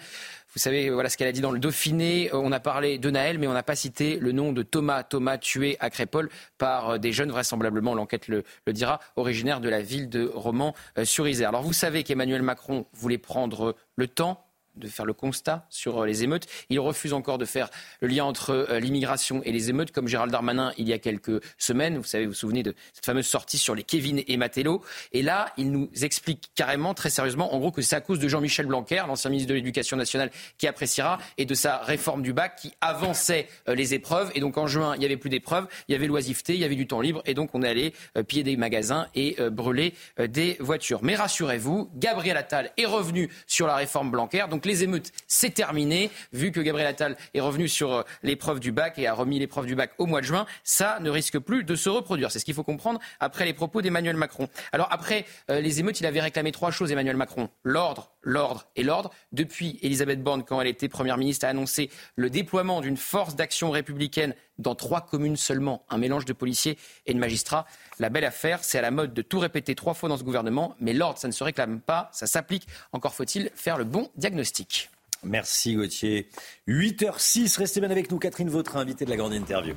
Vous 0.54 0.60
savez, 0.60 0.90
voilà 0.90 1.08
ce 1.08 1.16
qu'elle 1.16 1.30
a 1.30 1.32
dit 1.32 1.40
dans 1.40 1.52
le 1.52 1.60
Dauphiné. 1.60 2.30
Euh, 2.34 2.38
on 2.38 2.52
a 2.52 2.60
parlé 2.60 2.98
de 2.98 3.10
Naël, 3.10 3.40
mais 3.40 3.48
on 3.48 3.54
n'a 3.54 3.64
pas 3.64 3.78
cité 3.78 4.18
le 4.18 4.34
nom 4.34 4.52
de 4.52 4.64
Thomas. 4.64 5.04
Thomas 5.04 5.38
tué 5.38 5.78
à 5.80 5.90
Crépole 5.90 6.30
par 6.58 6.90
euh, 6.90 6.98
des 6.98 7.14
jeunes, 7.14 7.32
vraisemblablement, 7.32 7.96
l'enquête 7.96 8.28
le, 8.28 8.44
dira, 8.68 9.00
originaire 9.16 9.62
de 9.62 9.70
la 9.70 9.82
ville 9.82 10.10
de 10.10 10.30
Romans-sur-Isère. 10.34 11.48
Alors 11.50 11.62
vous 11.62 11.72
savez 11.72 12.04
qu'Emmanuel 12.04 12.42
Macron 12.42 12.86
voulait 12.92 13.18
prendre 13.18 13.78
le 13.96 14.08
temps 14.10 14.46
de 14.76 14.88
faire 14.88 15.06
le 15.06 15.14
constat 15.14 15.66
sur 15.70 16.02
euh, 16.04 16.06
les 16.06 16.24
émeutes. 16.24 16.48
Il 16.70 16.80
refuse 16.80 17.14
encore 17.14 17.38
de 17.38 17.46
faire 17.46 17.70
le 18.00 18.08
lien 18.08 18.24
entre 18.24 18.52
euh, 18.52 18.80
l'immigration 18.80 19.42
et 19.44 19.52
les 19.52 19.70
émeutes, 19.70 19.92
comme 19.92 20.08
Gérald 20.08 20.32
Darmanin 20.32 20.72
il 20.78 20.88
y 20.88 20.94
a 20.94 21.00
quelques 21.00 21.42
semaines. 21.58 21.98
Vous 21.98 22.04
savez, 22.04 22.26
vous 22.26 22.32
vous 22.32 22.36
souvenez 22.36 22.64
de 22.64 22.74
cette 22.94 23.06
fameuse 23.06 23.28
sortie 23.28 23.58
sur 23.58 23.76
les 23.76 23.84
Kevin 23.84 24.22
et 24.28 24.38
Matello. 24.38 24.82
Et 25.12 25.22
là, 25.22 25.52
il 25.58 25.72
nous 25.72 25.90
explique 26.02 26.52
carrément, 26.56 26.94
très 26.94 27.10
sérieusement, 27.10 27.54
en 27.54 27.60
gros, 27.60 27.72
que 27.72 27.82
c'est 27.82 27.96
à 27.96 28.02
cause 28.02 28.20
de 28.20 28.28
Jean-Michel 28.28 28.66
Blanquer, 28.66 29.04
l'ancien 29.08 29.30
ministre 29.30 29.50
de 29.50 29.56
l'Éducation 29.56 29.98
nationale, 29.98 30.32
qui 30.58 30.68
appréciera, 30.68 31.20
et 31.38 31.46
de 31.46 31.54
sa 31.54 31.78
réforme 31.78 32.22
du 32.22 32.34
bac 32.34 32.56
qui 32.56 32.74
avançait 32.82 33.48
euh, 33.68 33.76
les 33.76 33.94
épreuves. 33.94 34.32
Et 34.36 34.40
donc 34.40 34.58
en 34.58 34.68
juin, 34.68 34.96
il 34.96 35.00
n'y 35.00 35.06
avait 35.06 35.18
plus 35.18 35.30
d'épreuves, 35.30 35.68
il 35.88 35.94
y 35.94 35.96
avait 35.96 36.08
l'oisiveté, 36.08 36.54
il 36.54 36.60
y 36.60 36.66
avait 36.66 36.76
du 36.76 36.88
temps 36.88 37.02
libre, 37.02 37.22
et 37.26 37.34
donc 37.34 37.50
on 37.54 37.62
est 37.64 37.70
allé 37.70 37.94
piller 38.28 38.44
des 38.44 38.58
magasins 38.58 39.08
et 39.16 39.38
brûler 39.52 39.94
des 40.20 40.58
voitures. 40.60 41.00
Mais 41.04 41.16
rassurez-vous, 41.16 41.90
Gabriel 41.96 42.38
Attal 42.38 42.72
est 42.78 42.86
revenu 42.86 43.30
sur 43.48 43.68
la 43.68 43.76
réforme 43.76 44.12
Blanquer. 44.12 44.46
Les 44.66 44.84
émeutes, 44.84 45.12
c'est 45.28 45.54
terminé. 45.54 46.10
Vu 46.34 46.52
que 46.52 46.60
Gabriel 46.60 46.88
Attal 46.88 47.18
est 47.34 47.42
revenu 47.42 47.68
sur 47.68 47.94
euh, 47.94 48.04
l'épreuve 48.24 48.60
du 48.60 48.72
bac 48.72 48.98
et 48.98 49.08
a 49.08 49.14
remis 49.14 49.40
l'épreuve 49.40 49.66
du 49.66 49.76
bac 49.76 49.92
au 49.98 50.06
mois 50.06 50.22
de 50.22 50.26
juin, 50.26 50.46
ça 50.64 51.00
ne 51.02 51.10
risque 51.10 51.40
plus 51.40 51.64
de 51.64 51.76
se 51.76 51.90
reproduire. 51.90 52.32
C'est 52.32 52.40
ce 52.40 52.46
qu'il 52.46 52.54
faut 52.54 52.64
comprendre 52.64 53.00
après 53.20 53.46
les 53.46 53.54
propos 53.54 53.82
d'Emmanuel 53.82 54.16
Macron. 54.16 54.48
Alors 54.72 54.88
après 54.92 55.26
euh, 55.50 55.62
les 55.62 55.80
émeutes, 55.80 56.00
il 56.00 56.06
avait 56.06 56.22
réclamé 56.22 56.52
trois 56.52 56.72
choses, 56.72 56.92
Emmanuel 56.92 57.18
Macron. 57.18 57.50
L'ordre, 57.64 58.12
l'ordre 58.24 58.68
et 58.76 58.84
l'ordre. 58.84 59.12
Depuis, 59.32 59.80
Elisabeth 59.82 60.24
Borne, 60.24 60.44
quand 60.44 60.62
elle 60.62 60.68
était 60.68 60.90
Première 60.90 61.18
ministre, 61.18 61.46
a 61.46 61.50
annoncé 61.50 61.90
le 62.16 62.30
déploiement 62.30 62.82
d'une 62.82 62.98
force 62.98 63.36
d'action 63.36 63.72
républicaine 63.72 64.36
dans 64.58 64.76
trois 64.76 65.02
communes 65.02 65.38
seulement, 65.38 65.84
un 65.90 65.98
mélange 65.98 66.26
de 66.26 66.34
policiers 66.34 66.78
et 67.06 67.14
de 67.14 67.20
magistrats. 67.20 67.66
La 68.00 68.10
belle 68.10 68.26
affaire, 68.26 68.64
c'est 68.64 68.78
à 68.78 68.82
la 68.82 68.92
mode 68.92 69.14
de 69.14 69.22
tout 69.22 69.40
répéter 69.40 69.76
trois 69.76 69.94
fois 69.94 70.10
dans 70.10 70.18
ce 70.18 70.24
gouvernement, 70.24 70.76
mais 70.80 70.94
l'ordre, 70.94 71.18
ça 71.18 71.28
ne 71.28 71.34
se 71.34 71.44
réclame 71.44 71.82
pas, 71.82 72.10
ça 72.14 72.28
s'applique. 72.28 72.68
Encore 72.92 73.16
faut-il 73.16 73.50
faire 73.56 73.78
le 73.78 73.84
bon 73.84 74.10
diagnostic. 74.16 74.90
Merci 75.24 75.76
Gauthier. 75.76 76.30
8h06, 76.68 77.58
restez 77.58 77.80
bien 77.80 77.92
avec 77.92 78.12
nous. 78.12 78.18
Catherine 78.18 78.50
Vautrin, 78.50 78.82
invitée 78.82 79.06
de 79.06 79.10
la 79.10 79.18
grande 79.18 79.34
interview. 79.34 79.76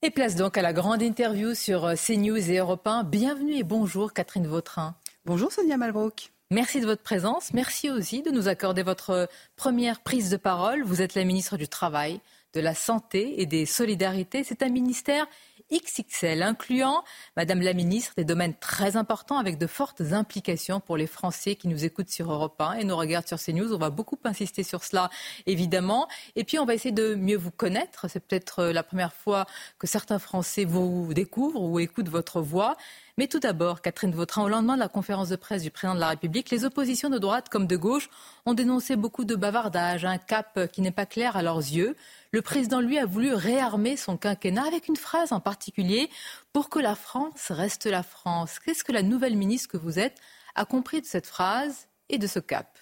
Et 0.00 0.10
place 0.10 0.36
donc 0.36 0.56
à 0.56 0.62
la 0.62 0.72
grande 0.72 1.02
interview 1.02 1.54
sur 1.54 1.84
euh, 1.84 1.94
CNews 1.96 2.50
et 2.52 2.58
Europe 2.58 2.86
1. 2.86 3.02
Bienvenue 3.02 3.56
et 3.56 3.64
bonjour 3.64 4.12
Catherine 4.12 4.46
Vautrin. 4.46 4.94
Bonjour 5.24 5.50
Sonia 5.50 5.76
Malbrook. 5.76 6.30
Merci 6.52 6.80
de 6.80 6.86
votre 6.86 7.02
présence. 7.02 7.52
Merci 7.52 7.90
aussi 7.90 8.22
de 8.22 8.30
nous 8.30 8.46
accorder 8.46 8.84
votre 8.84 9.28
première 9.56 10.00
prise 10.00 10.30
de 10.30 10.36
parole. 10.36 10.84
Vous 10.84 11.02
êtes 11.02 11.16
la 11.16 11.24
ministre 11.24 11.56
du 11.56 11.66
Travail, 11.66 12.20
de 12.54 12.60
la 12.60 12.76
Santé 12.76 13.42
et 13.42 13.46
des 13.46 13.66
Solidarités. 13.66 14.44
C'est 14.44 14.62
un 14.62 14.68
ministère 14.68 15.26
XXL, 15.72 16.42
incluant, 16.42 17.04
Madame 17.36 17.60
la 17.60 17.74
Ministre, 17.74 18.14
des 18.16 18.24
domaines 18.24 18.54
très 18.54 18.96
importants 18.96 19.38
avec 19.38 19.58
de 19.58 19.66
fortes 19.66 20.00
implications 20.12 20.80
pour 20.80 20.96
les 20.96 21.06
Français 21.06 21.56
qui 21.56 21.68
nous 21.68 21.84
écoutent 21.84 22.08
sur 22.08 22.32
Europe 22.32 22.60
1 22.60 22.74
et 22.74 22.84
nous 22.84 22.96
regardent 22.96 23.28
sur 23.28 23.38
CNews. 23.38 23.72
On 23.72 23.78
va 23.78 23.90
beaucoup 23.90 24.18
insister 24.24 24.62
sur 24.62 24.82
cela, 24.82 25.10
évidemment. 25.46 26.08
Et 26.36 26.44
puis, 26.44 26.58
on 26.58 26.64
va 26.64 26.74
essayer 26.74 26.92
de 26.92 27.14
mieux 27.14 27.36
vous 27.36 27.50
connaître. 27.50 28.08
C'est 28.08 28.20
peut-être 28.20 28.64
la 28.64 28.82
première 28.82 29.12
fois 29.12 29.46
que 29.78 29.86
certains 29.86 30.18
Français 30.18 30.64
vous 30.64 31.12
découvrent 31.12 31.62
ou 31.62 31.78
écoutent 31.78 32.08
votre 32.08 32.40
voix. 32.40 32.76
Mais 33.18 33.26
tout 33.26 33.40
d'abord, 33.40 33.82
Catherine 33.82 34.12
Vautrin, 34.12 34.44
au 34.44 34.48
lendemain 34.48 34.74
de 34.74 34.80
la 34.80 34.88
conférence 34.88 35.28
de 35.28 35.36
presse 35.36 35.62
du 35.62 35.72
président 35.72 35.96
de 35.96 36.00
la 36.00 36.10
République, 36.10 36.50
les 36.50 36.64
oppositions 36.64 37.10
de 37.10 37.18
droite 37.18 37.48
comme 37.48 37.66
de 37.66 37.76
gauche 37.76 38.08
ont 38.46 38.54
dénoncé 38.54 38.94
beaucoup 38.94 39.24
de 39.24 39.34
bavardage, 39.34 40.04
un 40.04 40.18
cap 40.18 40.70
qui 40.72 40.82
n'est 40.82 40.92
pas 40.92 41.04
clair 41.04 41.36
à 41.36 41.42
leurs 41.42 41.58
yeux. 41.58 41.96
Le 42.30 42.42
président, 42.42 42.80
lui, 42.80 42.98
a 42.98 43.06
voulu 43.06 43.32
réarmer 43.32 43.96
son 43.96 44.18
quinquennat 44.18 44.66
avec 44.66 44.88
une 44.88 44.96
phrase 44.96 45.32
en 45.32 45.40
particulier 45.40 46.10
pour 46.52 46.68
que 46.68 46.78
la 46.78 46.94
France 46.94 47.50
reste 47.50 47.86
la 47.86 48.02
France. 48.02 48.58
Qu'est-ce 48.58 48.84
que 48.84 48.92
la 48.92 49.02
nouvelle 49.02 49.36
ministre 49.36 49.68
que 49.68 49.78
vous 49.78 49.98
êtes 49.98 50.18
a 50.54 50.66
compris 50.66 51.00
de 51.00 51.06
cette 51.06 51.26
phrase 51.26 51.86
et 52.10 52.18
de 52.18 52.26
ce 52.26 52.38
cap? 52.38 52.78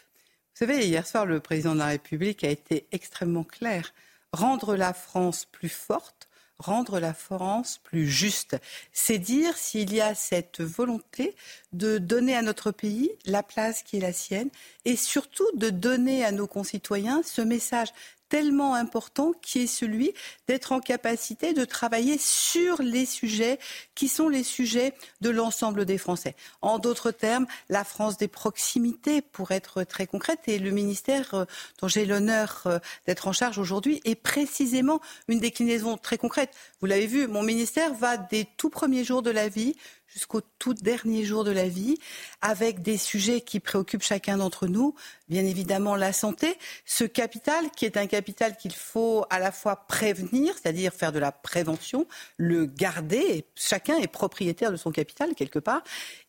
Vous 0.55 0.67
savez, 0.67 0.87
hier 0.87 1.07
soir, 1.07 1.27
le 1.27 1.39
président 1.39 1.75
de 1.75 1.79
la 1.79 1.87
République 1.87 2.43
a 2.43 2.51
été 2.51 2.89
extrêmement 2.91 3.45
clair. 3.45 3.95
Rendre 4.33 4.75
la 4.75 4.93
France 4.93 5.45
plus 5.45 5.69
forte, 5.69 6.29
rendre 6.59 6.99
la 6.99 7.15
France 7.15 7.79
plus 7.85 8.09
juste. 8.09 8.57
C'est 8.93 9.19
dire 9.19 9.57
s'il 9.57 9.95
y 9.95 10.01
a 10.01 10.15
cette 10.17 10.61
volonté 10.61 11.37
de 11.73 11.99
donner 11.99 12.35
à 12.35 12.43
notre 12.43 12.73
pays 12.73 13.13
la 13.27 13.43
place 13.43 13.83
qui 13.83 13.99
est 13.99 14.01
la 14.01 14.13
sienne 14.13 14.51
et 14.85 14.97
surtout 14.97 15.47
de 15.55 15.71
donner 15.71 16.25
à 16.25 16.33
nos 16.33 16.47
concitoyens 16.47 17.23
ce 17.23 17.43
message 17.43 17.91
tellement 18.29 18.75
important 18.75 19.33
qui 19.41 19.61
est 19.61 19.67
celui 19.67 20.13
d'être 20.49 20.73
en 20.73 20.81
capacité 20.81 21.53
de 21.53 21.65
travailler 21.65 22.19
sur 22.19 22.83
les 22.83 23.07
sujets 23.07 23.59
qui 23.95 24.09
sont 24.09 24.29
les 24.29 24.43
sujets 24.43 24.95
de 25.21 25.31
l'ensemble 25.31 25.85
des 25.85 25.99
Français. 25.99 26.35
En 26.63 26.79
d'autres 26.79 27.11
termes, 27.11 27.47
la 27.69 27.85
France 27.85 28.17
des 28.17 28.29
proximités, 28.29 29.23
pour 29.23 29.53
être 29.53 29.85
très 29.85 30.07
concrète, 30.07 30.41
et 30.47 30.59
le 30.59 30.71
ministère 30.71 31.35
euh, 31.35 31.45
dont 31.81 31.89
j'ai 31.89 32.07
l'honneur 32.07 32.63
euh, 32.67 32.79
d'être 33.07 33.29
en 33.29 33.33
charge 33.33 33.59
aujourd'hui 33.59 34.01
est 34.05 34.15
précisément 34.15 35.01
une 35.29 35.41
déclinaison 35.41 35.97
très 35.97 36.19
concrète 36.19 36.51
Vous 36.81 36.87
l'avez 36.87 37.07
vu, 37.07 37.27
mon 37.27 37.43
ministère 37.43 37.95
va 37.95 38.17
des 38.17 38.47
tout 38.57 38.71
premiers 38.71 39.05
jours 39.05 39.23
de 39.23 39.31
la 39.31 39.49
vie 39.49 39.77
jusqu'au 40.07 40.41
tout 40.59 40.75
dernier 40.75 41.25
jour 41.25 41.45
de 41.45 41.51
la 41.51 41.69
vie, 41.69 41.97
avec 42.41 42.83
des 42.83 42.97
sujets 42.97 43.41
qui 43.41 43.61
préoccupent 43.61 44.03
chacun 44.03 44.39
d'entre 44.39 44.67
nous, 44.67 44.95
bien 45.29 45.45
évidemment 45.45 45.97
la 45.97 46.13
santé, 46.13 46.57
ce 46.85 47.05
capital 47.05 47.71
qui 47.77 47.85
est 47.85 47.97
un 47.97 48.07
capital 48.07 48.57
qu'il 48.57 48.75
faut 48.75 49.25
à 49.31 49.39
la 49.39 49.53
fois 49.53 49.87
prévenir, 49.87 50.55
c'est-à-dire 50.55 50.93
faire 50.93 51.13
de 51.13 51.19
la 51.19 51.33
prévention, 51.33 52.07
le 52.37 52.67
garder, 52.67 53.47
chacun 53.55 53.97
est 53.99 54.07
propriétaire 54.07 54.73
de 54.73 54.77
son 54.77 54.91
capital 54.91 55.35
quelque 55.35 55.59
part, 55.59 55.83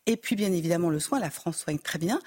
et 0.06 0.16
puis 0.16 0.36
bien 0.36 0.52
évidemment 0.52 0.90
le 0.90 1.00
soin, 1.00 1.18
la 1.18 1.30
France 1.30 1.58
soigne 1.58 1.78
très 1.78 1.98
bien, 1.98 2.20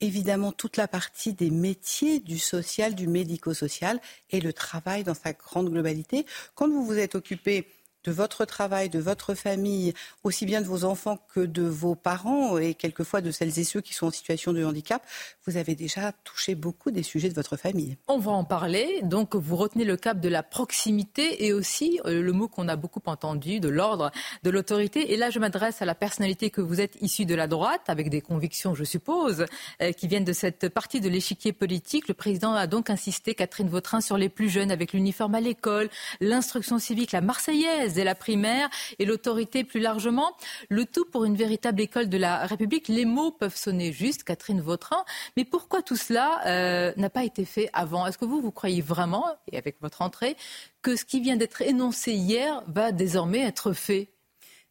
évidemment 0.00 0.52
toute 0.52 0.76
la 0.76 0.88
partie 0.88 1.32
des 1.32 1.50
métiers 1.50 2.20
du 2.20 2.38
social, 2.38 2.94
du 2.94 3.06
médico-social 3.06 4.00
et 4.30 4.40
le 4.40 4.52
travail 4.52 5.04
dans 5.04 5.14
sa 5.14 5.32
grande 5.32 5.70
globalité. 5.70 6.26
Quand 6.54 6.68
vous 6.68 6.84
vous 6.84 6.98
êtes 6.98 7.14
occupé 7.14 7.66
de 8.06 8.12
votre 8.12 8.44
travail, 8.44 8.88
de 8.88 9.00
votre 9.00 9.34
famille, 9.34 9.92
aussi 10.22 10.46
bien 10.46 10.60
de 10.60 10.66
vos 10.66 10.84
enfants 10.84 11.18
que 11.34 11.40
de 11.40 11.62
vos 11.62 11.94
parents 11.94 12.56
et 12.56 12.74
quelquefois 12.74 13.20
de 13.20 13.30
celles 13.30 13.58
et 13.58 13.64
ceux 13.64 13.80
qui 13.80 13.94
sont 13.94 14.06
en 14.06 14.10
situation 14.10 14.52
de 14.52 14.64
handicap, 14.64 15.04
vous 15.46 15.56
avez 15.56 15.74
déjà 15.74 16.12
touché 16.24 16.54
beaucoup 16.54 16.90
des 16.90 17.02
sujets 17.02 17.28
de 17.28 17.34
votre 17.34 17.56
famille. 17.56 17.96
On 18.06 18.18
va 18.18 18.30
en 18.30 18.44
parler. 18.44 19.00
Donc, 19.02 19.34
vous 19.34 19.56
retenez 19.56 19.84
le 19.84 19.96
cap 19.96 20.20
de 20.20 20.28
la 20.28 20.42
proximité 20.42 21.44
et 21.46 21.52
aussi 21.52 22.00
euh, 22.04 22.22
le 22.22 22.32
mot 22.32 22.48
qu'on 22.48 22.68
a 22.68 22.76
beaucoup 22.76 23.02
entendu, 23.06 23.60
de 23.60 23.68
l'ordre, 23.68 24.10
de 24.42 24.50
l'autorité. 24.50 25.12
Et 25.12 25.16
là, 25.16 25.30
je 25.30 25.38
m'adresse 25.38 25.82
à 25.82 25.84
la 25.84 25.94
personnalité 25.94 26.50
que 26.50 26.60
vous 26.60 26.80
êtes 26.80 26.96
issue 27.00 27.26
de 27.26 27.34
la 27.34 27.48
droite, 27.48 27.82
avec 27.88 28.08
des 28.08 28.20
convictions, 28.20 28.74
je 28.74 28.84
suppose, 28.84 29.46
euh, 29.82 29.92
qui 29.92 30.06
viennent 30.06 30.24
de 30.24 30.32
cette 30.32 30.68
partie 30.68 31.00
de 31.00 31.08
l'échiquier 31.08 31.52
politique. 31.52 32.08
Le 32.08 32.14
président 32.14 32.54
a 32.54 32.66
donc 32.66 32.90
insisté, 32.90 33.34
Catherine 33.34 33.68
Vautrin, 33.68 34.00
sur 34.00 34.16
les 34.16 34.28
plus 34.28 34.48
jeunes, 34.48 34.70
avec 34.70 34.92
l'uniforme 34.92 35.34
à 35.34 35.40
l'école, 35.40 35.88
l'instruction 36.20 36.78
civique, 36.78 37.12
la 37.12 37.20
Marseillaise 37.20 37.95
dès 37.96 38.04
la 38.04 38.14
primaire 38.14 38.68
et 38.98 39.04
l'autorité 39.04 39.64
plus 39.64 39.80
largement. 39.80 40.36
Le 40.68 40.84
tout 40.84 41.04
pour 41.04 41.24
une 41.24 41.34
véritable 41.34 41.80
école 41.80 42.08
de 42.08 42.18
la 42.18 42.46
République. 42.46 42.88
Les 42.88 43.04
mots 43.04 43.32
peuvent 43.32 43.56
sonner 43.56 43.92
juste, 43.92 44.22
Catherine 44.22 44.60
Vautrin, 44.60 45.04
mais 45.36 45.44
pourquoi 45.44 45.82
tout 45.82 45.96
cela 45.96 46.40
euh, 46.46 46.92
n'a 46.96 47.10
pas 47.10 47.24
été 47.24 47.44
fait 47.44 47.68
avant? 47.72 48.06
Est-ce 48.06 48.18
que 48.18 48.24
vous, 48.24 48.40
vous 48.40 48.52
croyez 48.52 48.82
vraiment, 48.82 49.26
et 49.50 49.58
avec 49.58 49.80
votre 49.80 50.02
entrée, 50.02 50.36
que 50.82 50.94
ce 50.94 51.04
qui 51.04 51.20
vient 51.20 51.36
d'être 51.36 51.62
énoncé 51.62 52.12
hier 52.12 52.62
va 52.68 52.92
désormais 52.92 53.40
être 53.40 53.72
fait? 53.72 54.10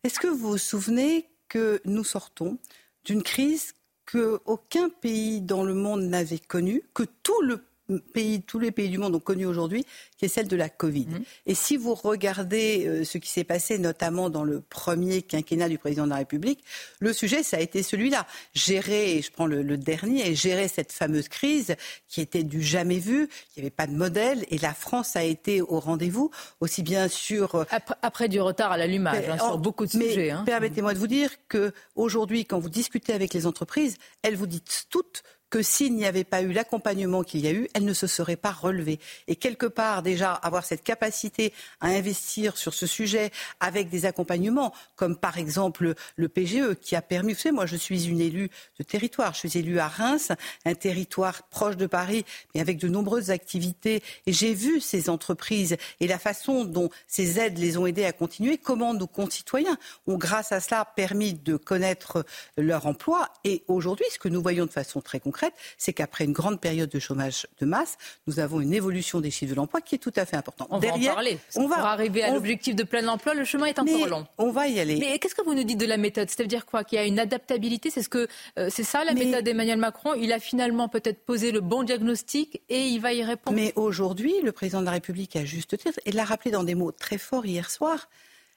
Est-ce 0.03 0.19
que 0.19 0.27
vous 0.27 0.51
vous 0.51 0.57
souvenez 0.57 1.27
que 1.49 1.81
nous 1.85 2.03
sortons 2.03 2.59
d'une 3.05 3.23
crise 3.23 3.73
qu'aucun 4.05 4.89
pays 4.89 5.41
dans 5.41 5.63
le 5.63 5.73
monde 5.73 6.03
n'avait 6.03 6.39
connue, 6.39 6.83
que 6.93 7.03
tout 7.23 7.41
le 7.41 7.65
pays, 8.13 8.41
tous 8.41 8.59
les 8.59 8.71
pays 8.71 8.89
du 8.89 8.97
monde 8.97 9.15
ont 9.15 9.19
connu 9.19 9.45
aujourd'hui, 9.45 9.85
qui 10.17 10.25
est 10.25 10.29
celle 10.29 10.47
de 10.47 10.55
la 10.55 10.69
Covid. 10.69 11.05
Mmh. 11.05 11.23
Et 11.45 11.55
si 11.55 11.77
vous 11.77 11.93
regardez 11.93 12.85
euh, 12.87 13.03
ce 13.03 13.17
qui 13.17 13.29
s'est 13.29 13.43
passé, 13.43 13.77
notamment 13.77 14.29
dans 14.29 14.43
le 14.43 14.61
premier 14.61 15.21
quinquennat 15.21 15.69
du 15.69 15.77
président 15.77 16.05
de 16.05 16.09
la 16.09 16.17
République, 16.17 16.63
le 16.99 17.13
sujet, 17.13 17.43
ça 17.43 17.57
a 17.57 17.59
été 17.59 17.83
celui-là. 17.83 18.25
Gérer, 18.53 19.21
je 19.21 19.31
prends 19.31 19.45
le, 19.45 19.63
dernier, 19.77 20.35
gérer 20.35 20.67
cette 20.67 20.91
fameuse 20.91 21.27
crise 21.27 21.75
qui 22.07 22.21
était 22.21 22.43
du 22.43 22.61
jamais 22.61 22.99
vu, 22.99 23.29
il 23.55 23.59
n'y 23.59 23.63
avait 23.63 23.75
pas 23.75 23.87
de 23.87 23.93
modèle, 23.93 24.45
et 24.49 24.57
la 24.57 24.73
France 24.73 25.15
a 25.15 25.23
été 25.23 25.61
au 25.61 25.79
rendez-vous, 25.79 26.31
aussi 26.61 26.81
bien 26.81 27.07
sur... 27.07 27.55
Euh, 27.55 27.65
après, 28.01 28.29
du 28.29 28.41
retard 28.41 28.71
à 28.71 28.77
l'allumage, 28.77 29.29
hein, 29.29 29.37
sur 29.37 29.57
beaucoup 29.57 29.85
de 29.85 29.91
sujets. 29.91 30.31
Hein. 30.31 30.43
Permettez-moi 30.45 30.93
de 30.93 30.99
vous 30.99 31.07
dire 31.07 31.29
qu'aujourd'hui, 31.49 32.45
quand 32.45 32.59
vous 32.59 32.69
discutez 32.69 33.13
avec 33.13 33.33
les 33.33 33.45
entreprises, 33.45 33.97
elles 34.21 34.35
vous 34.35 34.47
disent 34.47 34.87
toutes 34.89 35.23
que 35.55 35.61
s'il 35.61 35.95
n'y 35.95 36.05
avait 36.05 36.25
pas 36.25 36.41
eu 36.41 36.51
l'accompagnement 36.51 37.23
qu'il 37.23 37.39
y 37.39 37.47
a 37.47 37.53
eu, 37.53 37.69
elle 37.73 37.85
ne 37.85 37.93
se 37.93 38.07
serait 38.07 38.35
pas 38.35 38.51
relevée. 38.51 38.99
Et 39.29 39.37
quelque 39.37 39.67
part, 39.67 40.03
déjà, 40.03 40.33
avoir 40.33 40.65
cette 40.65 40.83
capacité 40.83 41.53
à 41.79 41.87
investir 41.87 42.57
sur 42.57 42.73
ce 42.73 42.85
sujet 42.85 43.31
avec 43.61 43.87
des 43.87 44.05
accompagnements, 44.05 44.73
comme 44.97 45.15
par 45.15 45.37
exemple 45.37 45.93
le 46.17 46.27
PGE, 46.27 46.73
qui 46.81 46.97
a 46.97 47.01
permis, 47.01 47.31
vous 47.31 47.39
savez, 47.39 47.55
moi 47.55 47.65
je 47.65 47.77
suis 47.77 48.09
une 48.09 48.19
élue 48.19 48.49
de 48.79 48.83
territoire, 48.83 49.33
je 49.33 49.47
suis 49.47 49.57
élue 49.57 49.79
à 49.79 49.87
Reims, 49.87 50.33
un 50.65 50.75
territoire 50.75 51.43
proche 51.43 51.77
de 51.77 51.87
Paris, 51.87 52.25
mais 52.53 52.59
avec 52.59 52.77
de 52.77 52.89
nombreuses 52.89 53.31
activités, 53.31 54.03
et 54.25 54.33
j'ai 54.33 54.53
vu 54.53 54.81
ces 54.81 55.09
entreprises 55.09 55.77
et 56.01 56.07
la 56.07 56.19
façon 56.19 56.65
dont 56.65 56.89
ces 57.07 57.39
aides 57.39 57.59
les 57.59 57.77
ont 57.77 57.87
aidés 57.87 58.03
à 58.03 58.11
continuer, 58.11 58.57
comment 58.57 58.93
nos 58.93 59.07
concitoyens 59.07 59.77
ont, 60.05 60.17
grâce 60.17 60.51
à 60.51 60.59
cela, 60.59 60.83
permis 60.83 61.33
de 61.33 61.55
connaître 61.55 62.25
leur 62.57 62.87
emploi. 62.87 63.29
Et 63.45 63.63
aujourd'hui, 63.69 64.05
ce 64.11 64.19
que 64.19 64.27
nous 64.27 64.41
voyons 64.41 64.65
de 64.65 64.71
façon 64.71 64.99
très 64.99 65.21
concrète, 65.21 65.44
c'est 65.77 65.93
qu'après 65.93 66.25
une 66.25 66.33
grande 66.33 66.59
période 66.59 66.89
de 66.89 66.99
chômage 66.99 67.47
de 67.59 67.65
masse, 67.65 67.97
nous 68.27 68.39
avons 68.39 68.61
une 68.61 68.73
évolution 68.73 69.19
des 69.21 69.31
chiffres 69.31 69.51
de 69.51 69.55
l'emploi 69.55 69.81
qui 69.81 69.95
est 69.95 69.99
tout 69.99 70.13
à 70.15 70.25
fait 70.25 70.37
importante. 70.37 70.67
On 70.71 70.79
Derrière, 70.79 71.07
va 71.07 71.11
en 71.11 71.15
parler. 71.15 71.39
On 71.55 71.67
va, 71.67 71.75
pour 71.77 71.85
arriver 71.85 72.23
à 72.23 72.33
l'objectif 72.33 72.75
de 72.75 72.83
plein 72.83 73.07
emploi, 73.07 73.33
le 73.33 73.45
chemin 73.45 73.65
est 73.65 73.79
encore 73.79 74.07
long. 74.07 74.27
On 74.37 74.51
va 74.51 74.67
y 74.67 74.79
aller. 74.79 74.97
Mais 74.97 75.19
qu'est-ce 75.19 75.35
que 75.35 75.43
vous 75.43 75.53
nous 75.53 75.63
dites 75.63 75.79
de 75.79 75.85
la 75.85 75.97
méthode? 75.97 76.29
C'est-à-dire 76.29 76.65
quoi? 76.65 76.83
Qu'il 76.83 76.97
y 76.97 77.01
a 77.01 77.05
une 77.05 77.19
adaptabilité? 77.19 77.89
C'est 77.89 78.03
ce 78.03 78.09
que 78.09 78.27
euh, 78.57 78.69
c'est 78.71 78.83
ça 78.83 79.03
la 79.03 79.13
méthode 79.13 79.43
d'Emmanuel 79.43 79.77
Macron? 79.77 80.13
Il 80.15 80.31
a 80.33 80.39
finalement 80.39 80.87
peut-être 80.89 81.25
posé 81.25 81.51
le 81.51 81.61
bon 81.61 81.83
diagnostic 81.83 82.61
et 82.69 82.85
il 82.87 82.99
va 82.99 83.13
y 83.13 83.23
répondre. 83.23 83.55
Mais 83.55 83.73
aujourd'hui, 83.75 84.33
le 84.43 84.51
président 84.51 84.81
de 84.81 84.85
la 84.85 84.91
République 84.91 85.35
a 85.35 85.45
juste 85.45 85.77
titre 85.77 85.99
et 86.05 86.11
l'a 86.11 86.23
rappelé 86.25 86.51
dans 86.51 86.63
des 86.63 86.75
mots 86.75 86.91
très 86.91 87.17
forts 87.17 87.45
hier 87.45 87.69
soir. 87.69 88.09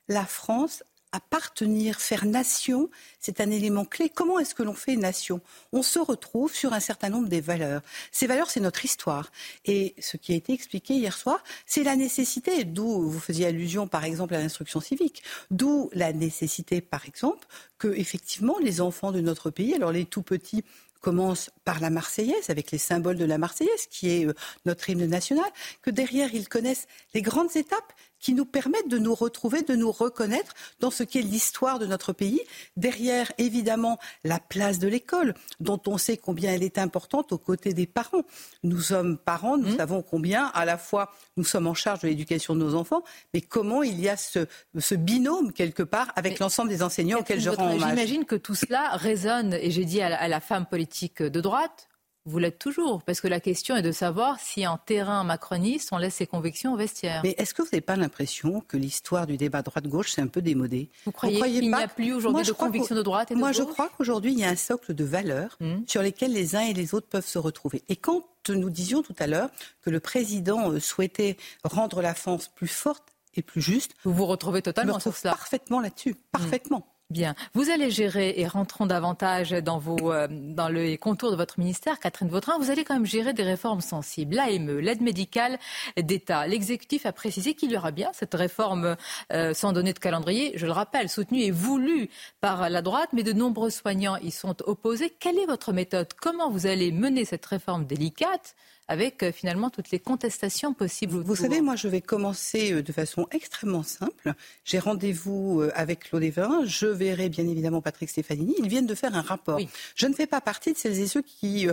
La 0.09 0.25
France 0.25 0.83
appartenir, 1.13 2.01
faire 2.01 2.27
nation, 2.27 2.91
c'est 3.19 3.41
un 3.41 3.51
élément 3.51 3.85
clé. 3.85 4.11
Comment 4.11 4.39
est-ce 4.39 4.55
que 4.55 4.63
l'on 4.63 4.75
fait 4.75 4.97
nation? 4.97 5.41
On 5.73 5.83
se 5.83 5.99
retrouve 5.99 6.55
sur 6.55 6.73
un 6.73 6.81
certain 6.81 7.09
nombre 7.09 7.29
des 7.29 7.41
valeurs. 7.41 7.83
Ces 8.13 8.27
valeurs, 8.27 8.51
c'est 8.51 8.61
notre 8.61 8.85
histoire. 8.85 9.31
Et 9.65 9.95
ce 9.99 10.17
qui 10.17 10.33
a 10.33 10.37
été 10.37 10.53
expliqué 10.53 10.95
hier 10.95 11.17
soir, 11.17 11.43
c'est 11.67 11.83
la 11.83 11.97
nécessité, 11.97 12.65
d'où 12.65 13.09
vous 13.09 13.21
faisiez 13.21 13.47
allusion 13.47 13.89
par 13.89 14.05
exemple 14.05 14.35
à 14.35 14.39
l'instruction 14.39 14.81
civique, 14.81 15.23
d'où 15.51 15.91
la 15.93 16.13
nécessité 16.13 16.81
par 16.81 17.07
exemple 17.07 17.47
que 17.79 17.89
effectivement 17.89 18.59
les 18.59 18.81
enfants 18.81 19.13
de 19.13 19.21
notre 19.21 19.51
pays, 19.51 19.75
alors 19.75 19.93
les 19.93 20.05
tout 20.05 20.23
petits 20.23 20.65
commencent 21.01 21.51
par 21.65 21.81
la 21.81 21.91
Marseillaise, 21.91 22.51
avec 22.51 22.71
les 22.71 22.79
symboles 22.79 23.17
de 23.17 23.25
la 23.25 23.39
Marseillaise, 23.39 23.87
qui 23.91 24.11
est 24.11 24.27
euh, 24.27 24.35
notre 24.67 24.91
hymne 24.91 25.07
national, 25.07 25.47
que 25.83 25.91
derrière 25.91 26.35
ils 26.35 26.49
connaissent 26.49 26.87
les 27.15 27.23
grandes 27.23 27.55
étapes 27.57 27.93
qui 28.21 28.35
nous 28.35 28.45
permettent 28.45 28.89
de 28.89 28.99
nous 28.99 29.15
retrouver, 29.15 29.63
de 29.63 29.75
nous 29.75 29.93
reconnaître 29.93 30.55
dans 30.81 30.91
ce 30.91 31.03
qu'est 31.03 31.23
l'histoire 31.23 31.79
de 31.79 31.87
notre 31.87 32.13
pays. 32.13 32.41
Derrière, 32.77 33.33
évidemment, 33.39 33.99
la 34.25 34.39
place 34.39 34.79
de 34.79 34.89
l'école, 34.89 35.35
dont 35.61 35.81
on 35.87 35.99
sait 35.99 36.17
combien 36.17 36.53
elle 36.53 36.63
est 36.63 36.79
importante 36.79 37.33
aux 37.33 37.39
côtés 37.39 37.75
des 37.75 37.87
parents. 37.87 38.23
Nous 38.63 38.81
sommes 38.81 39.19
parents, 39.19 39.57
nous 39.57 39.75
mmh. 39.75 39.77
savons 39.77 40.03
combien, 40.03 40.47
à 40.47 40.65
la 40.65 40.79
fois, 40.79 41.13
nous 41.37 41.45
sommes 41.45 41.67
en 41.67 41.75
charge 41.75 42.01
de 42.01 42.09
l'éducation 42.09 42.55
de 42.55 42.61
nos 42.61 42.75
enfants, 42.75 43.03
mais 43.35 43.41
comment 43.41 43.83
il 43.83 44.01
y 44.01 44.09
a 44.09 44.17
ce, 44.17 44.95
binôme, 44.95 45.53
quelque 45.53 45.83
part, 45.83 46.13
avec 46.17 46.39
l'ensemble 46.39 46.69
des 46.69 46.83
enseignants 46.83 47.21
auxquels 47.21 47.41
je 47.41 47.51
rends 47.51 47.75
hommage. 47.75 47.91
J'imagine 47.91 48.25
que 48.25 48.37
tout 48.37 48.55
cela 48.55 48.91
résonne, 48.93 49.55
et 49.55 49.71
j'ai 49.71 49.85
dit 49.85 50.01
à 50.01 50.29
la 50.29 50.41
femme 50.41 50.67
politique 50.67 51.23
de 51.23 51.41
droite, 51.41 51.88
vous 52.29 52.39
l'êtes 52.39 52.59
toujours, 52.59 53.03
parce 53.03 53.21
que 53.21 53.29
la 53.29 53.41
question 53.41 53.77
est 53.77 53.83
de 53.83 53.93
savoir 53.93 54.39
si 54.41 54.67
en 54.67 54.79
terrain 54.79 55.25
macroniste, 55.25 55.89
on 55.93 55.99
laisse 55.99 56.15
ses 56.15 56.27
convictions 56.27 56.75
au 56.75 56.77
vestiaire. 56.77 57.23
Mais 57.25 57.35
est-ce 57.39 57.55
que 57.55 57.63
vous 57.63 57.69
n'avez 57.73 57.81
pas 57.81 57.97
l'impression 57.97 58.61
que 58.61 58.77
l'histoire 58.77 59.27
du 59.27 59.37
débat 59.37 59.63
droite-gauche, 59.63 60.13
c'est 60.13 60.21
un 60.21 60.27
peu 60.27 60.43
démodé? 60.43 60.91
Vous 61.05 61.13
croyez, 61.13 61.41
qu'il 61.41 61.69
n'y 61.69 61.75
a 61.75 61.89
plus 61.89 62.13
aujourd'hui 62.13 62.45
de 62.45 62.53
convictions 62.53 62.95
de 62.95 63.03
droite 63.03 63.31
et 63.31 63.35
de 63.35 63.39
Moi, 63.39 63.53
je 63.53 63.63
crois 63.63 63.91
qu'aujourd'hui, 63.97 64.33
il 64.33 64.39
y 64.39 64.45
a 64.45 64.49
un 64.49 64.57
socle 64.57 64.95
de 64.95 65.05
valeurs 65.05 65.57
hmm. 65.61 65.85
sur 65.87 66.03
lesquelles 66.03 66.33
les 66.33 66.55
uns 66.55 66.61
et 66.61 66.75
les 66.75 66.95
autres 66.95 67.09
peuvent 67.09 67.27
se 67.27 67.39
retrouver. 67.39 67.83
Et 67.89 67.97
quand 67.97 68.25
nous 68.55 68.71
disions 68.71 69.03
tout 69.03 69.15
à 69.19 69.27
l'heure 69.27 69.51
que 69.83 69.91
le 69.91 70.01
président 70.01 70.71
euh, 70.71 70.81
souhaitait 70.81 71.37
rendre 71.65 72.03
la 72.03 72.15
France 72.15 72.49
plus 72.49 72.69
forte 72.69 73.05
et 73.35 73.43
plus 73.43 73.61
juste. 73.61 73.93
Vous 74.05 74.13
vous 74.13 74.27
retrouvez 74.27 74.63
totalement 74.63 74.99
sur 74.99 75.15
cela. 75.17 75.35
Parfaitement 75.35 75.81
là-dessus, 75.81 76.15
parfaitement. 76.33 76.87
Bien. 77.11 77.35
Vous 77.55 77.71
allez 77.71 77.91
gérer, 77.91 78.35
et 78.37 78.47
rentrons 78.47 78.85
davantage 78.85 79.55
euh, 79.55 79.61
dans 79.63 80.69
les 80.69 80.99
contours 80.99 81.31
de 81.31 81.37
votre 81.37 81.59
ministère, 81.59 82.01
Catherine 82.01 82.29
Vautrin, 82.29 82.59
vous 82.59 82.71
allez 82.71 82.85
quand 82.85 82.93
même 82.93 83.07
gérer 83.07 83.33
des 83.33 83.45
réformes 83.45 83.81
sensibles. 83.81 84.37
L'AME, 84.37 84.79
l'aide 84.79 85.01
médicale 85.01 85.59
d'État. 85.97 86.47
L'exécutif 86.47 87.07
a 87.07 87.13
précisé 87.13 87.55
qu'il 87.55 87.73
y 87.73 87.79
aura 87.79 87.93
bien 87.93 88.11
cette 88.13 88.35
réforme 88.35 88.95
euh, 89.33 89.55
sans 89.55 89.73
donner 89.73 89.95
de 89.95 89.99
calendrier, 89.99 90.53
je 90.57 90.67
le 90.67 90.73
rappelle, 90.73 91.09
soutenue 91.09 91.41
et 91.41 91.51
voulue 91.51 92.11
par 92.43 92.69
la 92.69 92.83
droite, 92.83 93.09
mais 93.15 93.23
de 93.23 93.33
nombreux 93.33 93.71
soignants 93.71 94.19
y 94.19 94.31
sont 94.31 94.57
opposés. 94.67 95.09
Quelle 95.19 95.39
est 95.39 95.47
votre 95.47 95.73
méthode? 95.73 96.13
Comment 96.21 96.51
vous 96.51 96.67
allez 96.67 96.93
mener 96.93 97.25
cette 97.25 97.47
réforme 97.47 97.87
délicate 97.87 98.55
avec 98.89 99.23
euh, 99.23 99.33
finalement 99.33 99.71
toutes 99.71 99.91
les 99.91 99.99
contestations 99.99 100.73
possibles. 100.73 101.23
Vous 101.23 101.37
savez, 101.37 101.61
moi, 101.61 101.77
je 101.77 101.89
vais 101.89 102.01
commencer 102.01 102.73
euh, 102.73 102.83
de 102.83 102.93
façon 102.93 103.29
extrêmement 103.31 103.83
simple. 103.83 104.33
J'ai 104.65 104.79
rendez-vous 104.79 105.61
euh, 105.61 105.71
avec 105.75 106.05
Claude 106.05 106.23
Evin. 106.23 106.65
Je 106.65 106.87
verrai 106.87 107.29
bien 107.29 107.47
évidemment 107.47 107.83
Patrick 107.83 108.09
Stefanini. 108.09 108.55
Ils 108.59 108.69
viennent 108.69 108.87
de 108.87 108.95
faire 108.95 109.15
un 109.15 109.21
rapport. 109.21 109.61
Je 109.95 110.07
ne 110.07 110.15
fais 110.15 110.27
pas 110.27 110.41
partie 110.41 110.73
de 110.73 110.79
celles 110.79 110.99
et 110.99 111.07
ceux 111.07 111.23
qui 111.23 111.69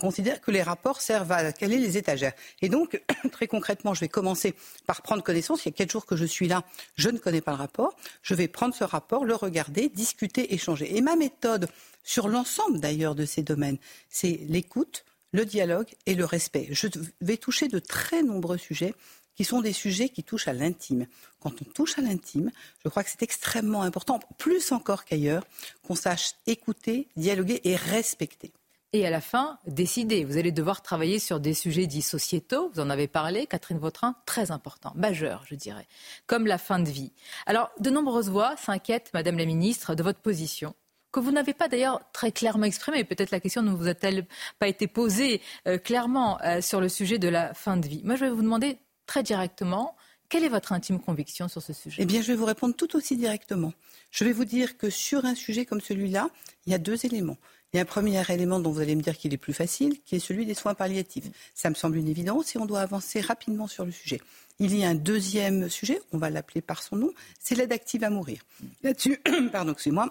considèrent 0.00 0.40
que 0.40 0.50
les 0.50 0.62
rapports 0.62 1.00
servent 1.00 1.32
à 1.32 1.52
caler 1.52 1.78
les 1.78 1.96
étagères. 1.96 2.32
Et 2.60 2.68
donc, 2.68 3.00
très 3.32 3.46
concrètement, 3.46 3.94
je 3.94 4.00
vais 4.00 4.08
commencer 4.08 4.54
par 4.86 5.02
prendre 5.02 5.22
connaissance. 5.22 5.64
Il 5.64 5.68
y 5.68 5.72
a 5.72 5.72
quatre 5.72 5.92
jours 5.92 6.06
que 6.06 6.16
je 6.16 6.24
suis 6.24 6.48
là. 6.48 6.64
Je 6.96 7.08
ne 7.08 7.18
connais 7.18 7.40
pas 7.40 7.52
le 7.52 7.58
rapport. 7.58 7.94
Je 8.22 8.34
vais 8.34 8.48
prendre 8.48 8.74
ce 8.74 8.84
rapport, 8.84 9.24
le 9.24 9.34
regarder, 9.34 9.88
discuter, 9.88 10.54
échanger. 10.54 10.96
Et 10.96 11.00
ma 11.00 11.14
méthode 11.14 11.68
sur 12.02 12.28
l'ensemble 12.28 12.80
d'ailleurs 12.80 13.14
de 13.14 13.24
ces 13.24 13.42
domaines, 13.42 13.78
c'est 14.08 14.40
l'écoute, 14.48 15.04
le 15.32 15.44
dialogue 15.44 15.88
et 16.06 16.14
le 16.14 16.24
respect. 16.24 16.68
Je 16.70 16.88
vais 17.20 17.36
toucher 17.36 17.68
de 17.68 17.78
très 17.78 18.22
nombreux 18.22 18.58
sujets 18.58 18.94
qui 19.38 19.44
sont 19.44 19.60
des 19.60 19.72
sujets 19.72 20.08
qui 20.08 20.24
touchent 20.24 20.48
à 20.48 20.52
l'intime. 20.52 21.06
Quand 21.38 21.52
on 21.62 21.64
touche 21.64 21.96
à 21.96 22.02
l'intime, 22.02 22.50
je 22.82 22.88
crois 22.88 23.04
que 23.04 23.10
c'est 23.10 23.22
extrêmement 23.22 23.82
important, 23.82 24.18
plus 24.36 24.72
encore 24.72 25.04
qu'ailleurs, 25.04 25.44
qu'on 25.86 25.94
sache 25.94 26.32
écouter, 26.48 27.06
dialoguer 27.16 27.60
et 27.62 27.76
respecter. 27.76 28.52
Et 28.94 29.06
à 29.06 29.10
la 29.10 29.20
fin, 29.20 29.58
décider. 29.66 30.24
Vous 30.24 30.38
allez 30.38 30.50
devoir 30.50 30.82
travailler 30.82 31.18
sur 31.18 31.38
des 31.38 31.54
sujets 31.54 31.86
dits 31.86 32.02
sociétaux. 32.02 32.70
Vous 32.74 32.80
en 32.80 32.90
avez 32.90 33.06
parlé, 33.06 33.46
Catherine 33.46 33.78
Vautrin, 33.78 34.16
très 34.24 34.50
important, 34.50 34.92
majeur, 34.96 35.44
je 35.46 35.54
dirais, 35.54 35.86
comme 36.26 36.46
la 36.46 36.58
fin 36.58 36.80
de 36.80 36.88
vie. 36.88 37.12
Alors, 37.46 37.70
de 37.78 37.90
nombreuses 37.90 38.30
voix 38.30 38.56
s'inquiètent, 38.56 39.10
Madame 39.14 39.38
la 39.38 39.44
Ministre, 39.44 39.94
de 39.94 40.02
votre 40.02 40.20
position 40.20 40.74
que 41.18 41.24
vous 41.24 41.32
n'avez 41.32 41.54
pas 41.54 41.68
d'ailleurs 41.68 42.00
très 42.12 42.32
clairement 42.32 42.64
exprimée. 42.64 43.04
Peut-être 43.04 43.30
la 43.30 43.40
question 43.40 43.62
ne 43.62 43.72
vous 43.72 43.88
a-t-elle 43.88 44.26
pas 44.58 44.68
été 44.68 44.86
posée 44.86 45.40
euh, 45.66 45.78
clairement 45.78 46.40
euh, 46.42 46.60
sur 46.60 46.80
le 46.80 46.88
sujet 46.88 47.18
de 47.18 47.28
la 47.28 47.54
fin 47.54 47.76
de 47.76 47.86
vie. 47.86 48.02
Moi, 48.04 48.16
je 48.16 48.24
vais 48.24 48.30
vous 48.30 48.42
demander 48.42 48.78
très 49.06 49.22
directement, 49.22 49.96
quelle 50.28 50.44
est 50.44 50.48
votre 50.48 50.72
intime 50.72 51.00
conviction 51.00 51.48
sur 51.48 51.62
ce 51.62 51.72
sujet? 51.72 52.02
Eh 52.02 52.06
bien, 52.06 52.20
je 52.20 52.28
vais 52.28 52.34
vous 52.34 52.44
répondre 52.44 52.74
tout 52.74 52.96
aussi 52.96 53.16
directement. 53.16 53.72
Je 54.10 54.24
vais 54.24 54.32
vous 54.32 54.44
dire 54.44 54.76
que 54.76 54.90
sur 54.90 55.24
un 55.24 55.34
sujet 55.34 55.64
comme 55.64 55.80
celui-là, 55.80 56.28
il 56.66 56.72
y 56.72 56.74
a 56.74 56.78
deux 56.78 57.06
éléments. 57.06 57.38
Il 57.72 57.76
y 57.76 57.80
a 57.80 57.82
un 57.82 57.86
premier 57.86 58.22
élément 58.30 58.60
dont 58.60 58.70
vous 58.70 58.80
allez 58.80 58.96
me 58.96 59.02
dire 59.02 59.16
qu'il 59.16 59.34
est 59.34 59.38
plus 59.38 59.52
facile, 59.52 60.00
qui 60.02 60.16
est 60.16 60.20
celui 60.20 60.46
des 60.46 60.54
soins 60.54 60.74
palliatifs. 60.74 61.26
Ça 61.54 61.68
me 61.68 61.74
semble 61.74 61.96
une 61.98 62.08
évidence 62.08 62.56
et 62.56 62.58
on 62.58 62.64
doit 62.66 62.80
avancer 62.80 63.20
rapidement 63.20 63.66
sur 63.66 63.84
le 63.84 63.92
sujet. 63.92 64.20
Il 64.58 64.74
y 64.74 64.84
a 64.84 64.88
un 64.88 64.94
deuxième 64.94 65.68
sujet, 65.68 66.00
on 66.12 66.18
va 66.18 66.30
l'appeler 66.30 66.62
par 66.62 66.82
son 66.82 66.96
nom, 66.96 67.12
c'est 67.38 67.54
l'aide 67.54 67.72
active 67.72 68.04
à 68.04 68.10
mourir. 68.10 68.42
Là-dessus, 68.82 69.20
pardon, 69.52 69.72
excusez-moi. 69.72 70.10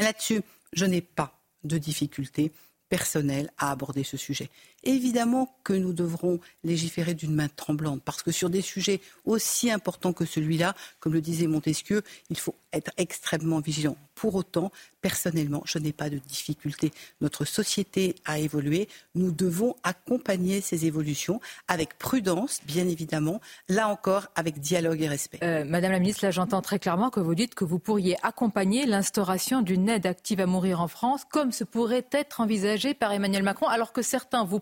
Là-dessus, 0.00 0.42
je 0.72 0.86
n'ai 0.86 1.02
pas 1.02 1.38
de 1.62 1.78
difficulté 1.78 2.52
personnelle 2.88 3.50
à 3.58 3.70
aborder 3.70 4.02
ce 4.02 4.16
sujet. 4.16 4.48
Évidemment 4.84 5.54
que 5.64 5.72
nous 5.72 5.92
devrons 5.92 6.40
légiférer 6.64 7.14
d'une 7.14 7.34
main 7.34 7.48
tremblante, 7.48 8.02
parce 8.02 8.22
que 8.22 8.32
sur 8.32 8.50
des 8.50 8.62
sujets 8.62 9.00
aussi 9.24 9.70
importants 9.70 10.12
que 10.12 10.24
celui-là, 10.24 10.74
comme 11.00 11.12
le 11.12 11.20
disait 11.20 11.46
Montesquieu, 11.46 12.02
il 12.30 12.38
faut 12.38 12.54
être 12.72 12.90
extrêmement 12.96 13.60
vigilant. 13.60 13.96
Pour 14.14 14.34
autant, 14.34 14.70
personnellement, 15.00 15.62
je 15.64 15.78
n'ai 15.78 15.92
pas 15.92 16.10
de 16.10 16.18
difficulté. 16.18 16.92
Notre 17.20 17.44
société 17.44 18.14
a 18.26 18.38
évolué. 18.38 18.88
Nous 19.14 19.30
devons 19.30 19.76
accompagner 19.82 20.60
ces 20.60 20.84
évolutions 20.84 21.40
avec 21.68 21.96
prudence, 21.98 22.60
bien 22.66 22.86
évidemment, 22.86 23.40
là 23.68 23.88
encore 23.88 24.28
avec 24.34 24.60
dialogue 24.60 25.00
et 25.00 25.08
respect. 25.08 25.38
Euh, 25.42 25.64
Madame 25.64 25.92
la 25.92 25.98
ministre, 25.98 26.24
là 26.24 26.30
j'entends 26.30 26.60
très 26.60 26.78
clairement 26.78 27.10
que 27.10 27.20
vous 27.20 27.34
dites 27.34 27.54
que 27.54 27.64
vous 27.64 27.78
pourriez 27.78 28.16
accompagner 28.22 28.86
l'instauration 28.86 29.62
d'une 29.62 29.88
aide 29.88 30.06
active 30.06 30.40
à 30.40 30.46
mourir 30.46 30.80
en 30.80 30.88
France, 30.88 31.22
comme 31.30 31.52
ce 31.52 31.64
pourrait 31.64 32.06
être 32.12 32.40
envisagé 32.40 32.94
par 32.94 33.12
Emmanuel 33.12 33.42
Macron, 33.42 33.68
alors 33.68 33.92
que 33.92 34.02
certains 34.02 34.44
vous 34.44 34.60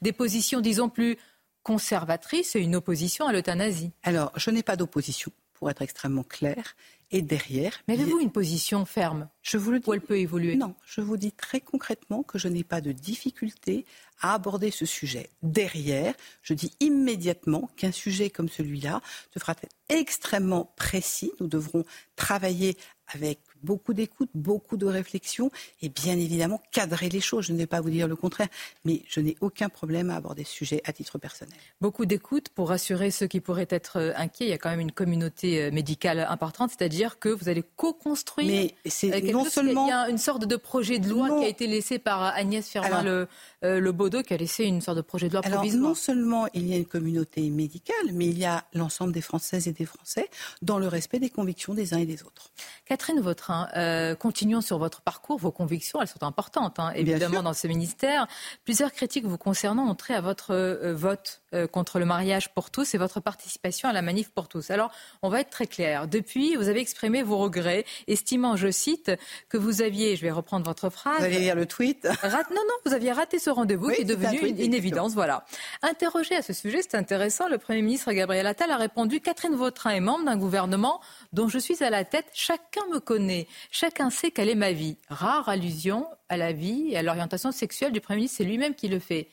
des 0.00 0.12
positions, 0.12 0.60
disons, 0.60 0.88
plus 0.88 1.16
conservatrices 1.62 2.56
et 2.56 2.60
une 2.60 2.76
opposition 2.76 3.26
à 3.26 3.32
l'euthanasie 3.32 3.92
Alors, 4.02 4.32
je 4.36 4.50
n'ai 4.50 4.62
pas 4.62 4.76
d'opposition, 4.76 5.32
pour 5.54 5.70
être 5.70 5.82
extrêmement 5.82 6.24
clair. 6.24 6.74
Et 7.14 7.20
derrière. 7.20 7.78
Mais 7.88 7.94
avez-vous 8.00 8.20
une 8.20 8.32
position 8.32 8.86
ferme 8.86 9.28
Je 9.42 9.58
vous 9.58 9.70
le 9.70 9.80
dis. 9.80 9.88
Où 9.88 9.92
elle 9.92 10.00
peut 10.00 10.18
évoluer? 10.18 10.56
Non, 10.56 10.74
je 10.86 11.02
vous 11.02 11.18
dis 11.18 11.30
très 11.30 11.60
concrètement 11.60 12.22
que 12.22 12.38
je 12.38 12.48
n'ai 12.48 12.64
pas 12.64 12.80
de 12.80 12.90
difficulté 12.90 13.84
à 14.22 14.32
aborder 14.32 14.70
ce 14.70 14.86
sujet. 14.86 15.28
Derrière, 15.42 16.14
je 16.40 16.54
dis 16.54 16.72
immédiatement 16.80 17.68
qu'un 17.76 17.92
sujet 17.92 18.30
comme 18.30 18.48
celui-là 18.48 19.02
devra 19.34 19.52
être 19.52 19.68
extrêmement 19.90 20.72
précis. 20.74 21.32
Nous 21.38 21.48
devrons 21.48 21.84
travailler 22.16 22.78
avec 23.08 23.40
beaucoup 23.62 23.94
d'écoute, 23.94 24.30
beaucoup 24.34 24.76
de 24.76 24.86
réflexion 24.86 25.50
et 25.80 25.88
bien 25.88 26.18
évidemment 26.18 26.60
cadrer 26.70 27.08
les 27.08 27.20
choses. 27.20 27.46
Je 27.46 27.52
ne 27.52 27.58
vais 27.58 27.66
pas 27.66 27.80
vous 27.80 27.90
dire 27.90 28.08
le 28.08 28.16
contraire, 28.16 28.48
mais 28.84 29.02
je 29.08 29.20
n'ai 29.20 29.36
aucun 29.40 29.68
problème 29.68 30.10
à 30.10 30.16
aborder 30.16 30.44
ce 30.44 30.52
sujet 30.52 30.80
à 30.84 30.92
titre 30.92 31.18
personnel. 31.18 31.54
Beaucoup 31.80 32.06
d'écoute 32.06 32.48
pour 32.50 32.68
rassurer 32.68 33.10
ceux 33.10 33.26
qui 33.26 33.40
pourraient 33.40 33.68
être 33.70 33.98
euh, 33.98 34.12
inquiets. 34.16 34.46
Il 34.46 34.50
y 34.50 34.54
a 34.54 34.58
quand 34.58 34.70
même 34.70 34.80
une 34.80 34.92
communauté 34.92 35.62
euh, 35.62 35.70
médicale 35.70 36.20
importante, 36.28 36.70
c'est-à-dire 36.76 37.18
que 37.18 37.28
vous 37.28 37.48
allez 37.48 37.64
co-construire. 37.76 38.46
Mais 38.46 38.74
c'est 38.86 39.22
non 39.32 39.44
seulement 39.44 39.86
il 39.86 39.90
y 39.90 39.92
a 39.92 40.08
une 40.08 40.18
sorte 40.18 40.46
de 40.46 40.56
projet 40.56 40.98
de 40.98 41.08
loi 41.08 41.38
qui 41.38 41.44
a 41.44 41.48
été 41.48 41.66
laissé 41.66 41.98
par 41.98 42.22
Agnès 42.22 42.66
Firmin 42.68 43.02
le, 43.02 43.28
euh, 43.64 43.80
le 43.80 43.92
Baudot, 43.92 44.22
qui 44.22 44.34
a 44.34 44.36
laissé 44.36 44.64
une 44.64 44.80
sorte 44.80 44.96
de 44.96 45.02
projet 45.02 45.28
de 45.28 45.34
loi 45.34 45.42
Alors, 45.44 45.60
provisoire. 45.60 45.82
Non 45.90 45.94
seulement 45.94 46.46
il 46.54 46.66
y 46.68 46.74
a 46.74 46.76
une 46.76 46.86
communauté 46.86 47.48
médicale, 47.50 48.12
mais 48.12 48.26
il 48.26 48.38
y 48.38 48.44
a 48.44 48.64
l'ensemble 48.74 49.12
des 49.12 49.20
Françaises 49.20 49.68
et 49.68 49.72
des 49.72 49.86
Français 49.86 50.28
dans 50.62 50.78
le 50.78 50.88
respect 50.88 51.18
des 51.18 51.30
convictions 51.30 51.74
des 51.74 51.94
uns 51.94 51.98
et 51.98 52.06
des 52.06 52.22
autres. 52.22 52.50
Catherine 52.86 53.20
Vautrin, 53.20 53.51
euh, 53.76 54.14
continuons 54.14 54.60
sur 54.60 54.78
votre 54.78 55.00
parcours. 55.00 55.38
Vos 55.38 55.50
convictions, 55.50 56.00
elles 56.00 56.08
sont 56.08 56.22
importantes, 56.22 56.78
hein, 56.78 56.92
évidemment, 56.94 57.42
dans 57.42 57.52
ce 57.52 57.66
ministère. 57.66 58.26
Plusieurs 58.64 58.92
critiques 58.92 59.24
vous 59.24 59.38
concernant 59.38 59.88
ont 59.88 59.94
trait 59.94 60.14
à 60.14 60.20
votre 60.20 60.52
euh, 60.52 60.94
vote 60.94 61.42
euh, 61.54 61.66
contre 61.66 61.98
le 61.98 62.04
mariage 62.04 62.52
pour 62.54 62.70
tous 62.70 62.94
et 62.94 62.98
votre 62.98 63.20
participation 63.20 63.88
à 63.88 63.92
la 63.92 64.02
manif 64.02 64.30
pour 64.30 64.48
tous. 64.48 64.70
Alors, 64.70 64.90
on 65.22 65.28
va 65.28 65.40
être 65.40 65.50
très 65.50 65.66
clair. 65.66 66.08
Depuis, 66.08 66.56
vous 66.56 66.68
avez 66.68 66.80
exprimé 66.80 67.22
vos 67.22 67.38
regrets, 67.38 67.84
estimant, 68.08 68.56
je 68.56 68.70
cite, 68.70 69.12
que 69.48 69.58
vous 69.58 69.82
aviez, 69.82 70.16
je 70.16 70.22
vais 70.22 70.30
reprendre 70.30 70.64
votre 70.64 70.90
phrase. 70.90 71.18
Vous 71.18 71.24
allez 71.24 71.40
lire 71.40 71.54
le 71.54 71.66
tweet 71.66 72.04
Non, 72.04 72.40
non, 72.50 72.74
vous 72.86 72.94
aviez 72.94 73.12
raté 73.12 73.38
ce 73.38 73.50
rendez-vous 73.50 73.90
qui 73.90 74.02
est 74.02 74.04
devenu 74.04 74.38
une, 74.48 74.74
évidence. 74.74 75.12
Voilà. 75.12 75.44
Interrogé 75.82 76.34
à 76.36 76.42
ce 76.42 76.52
sujet, 76.52 76.80
c'est 76.82 76.96
intéressant, 76.96 77.48
le 77.48 77.58
Premier 77.58 77.82
ministre 77.82 78.12
Gabriel 78.12 78.46
Attal 78.46 78.70
a 78.70 78.76
répondu 78.76 79.20
Catherine 79.20 79.54
Vautrin 79.54 79.90
est 79.90 80.00
membre 80.00 80.24
d'un 80.24 80.36
gouvernement 80.36 81.00
dont 81.32 81.48
je 81.48 81.58
suis 81.58 81.82
à 81.84 81.90
la 81.90 82.04
tête. 82.04 82.26
Chacun 82.32 82.86
me 82.92 82.98
connaît. 82.98 83.41
Chacun 83.70 84.10
sait 84.10 84.30
quelle 84.30 84.48
est 84.48 84.54
ma 84.54 84.72
vie. 84.72 84.96
Rare 85.08 85.48
allusion 85.48 86.06
à 86.28 86.36
la 86.36 86.52
vie 86.52 86.88
et 86.90 86.96
à 86.96 87.02
l'orientation 87.02 87.52
sexuelle 87.52 87.92
du 87.92 88.00
Premier 88.00 88.16
ministre, 88.16 88.38
c'est 88.38 88.44
lui-même 88.44 88.74
qui 88.74 88.88
le 88.88 88.98
fait. 88.98 89.28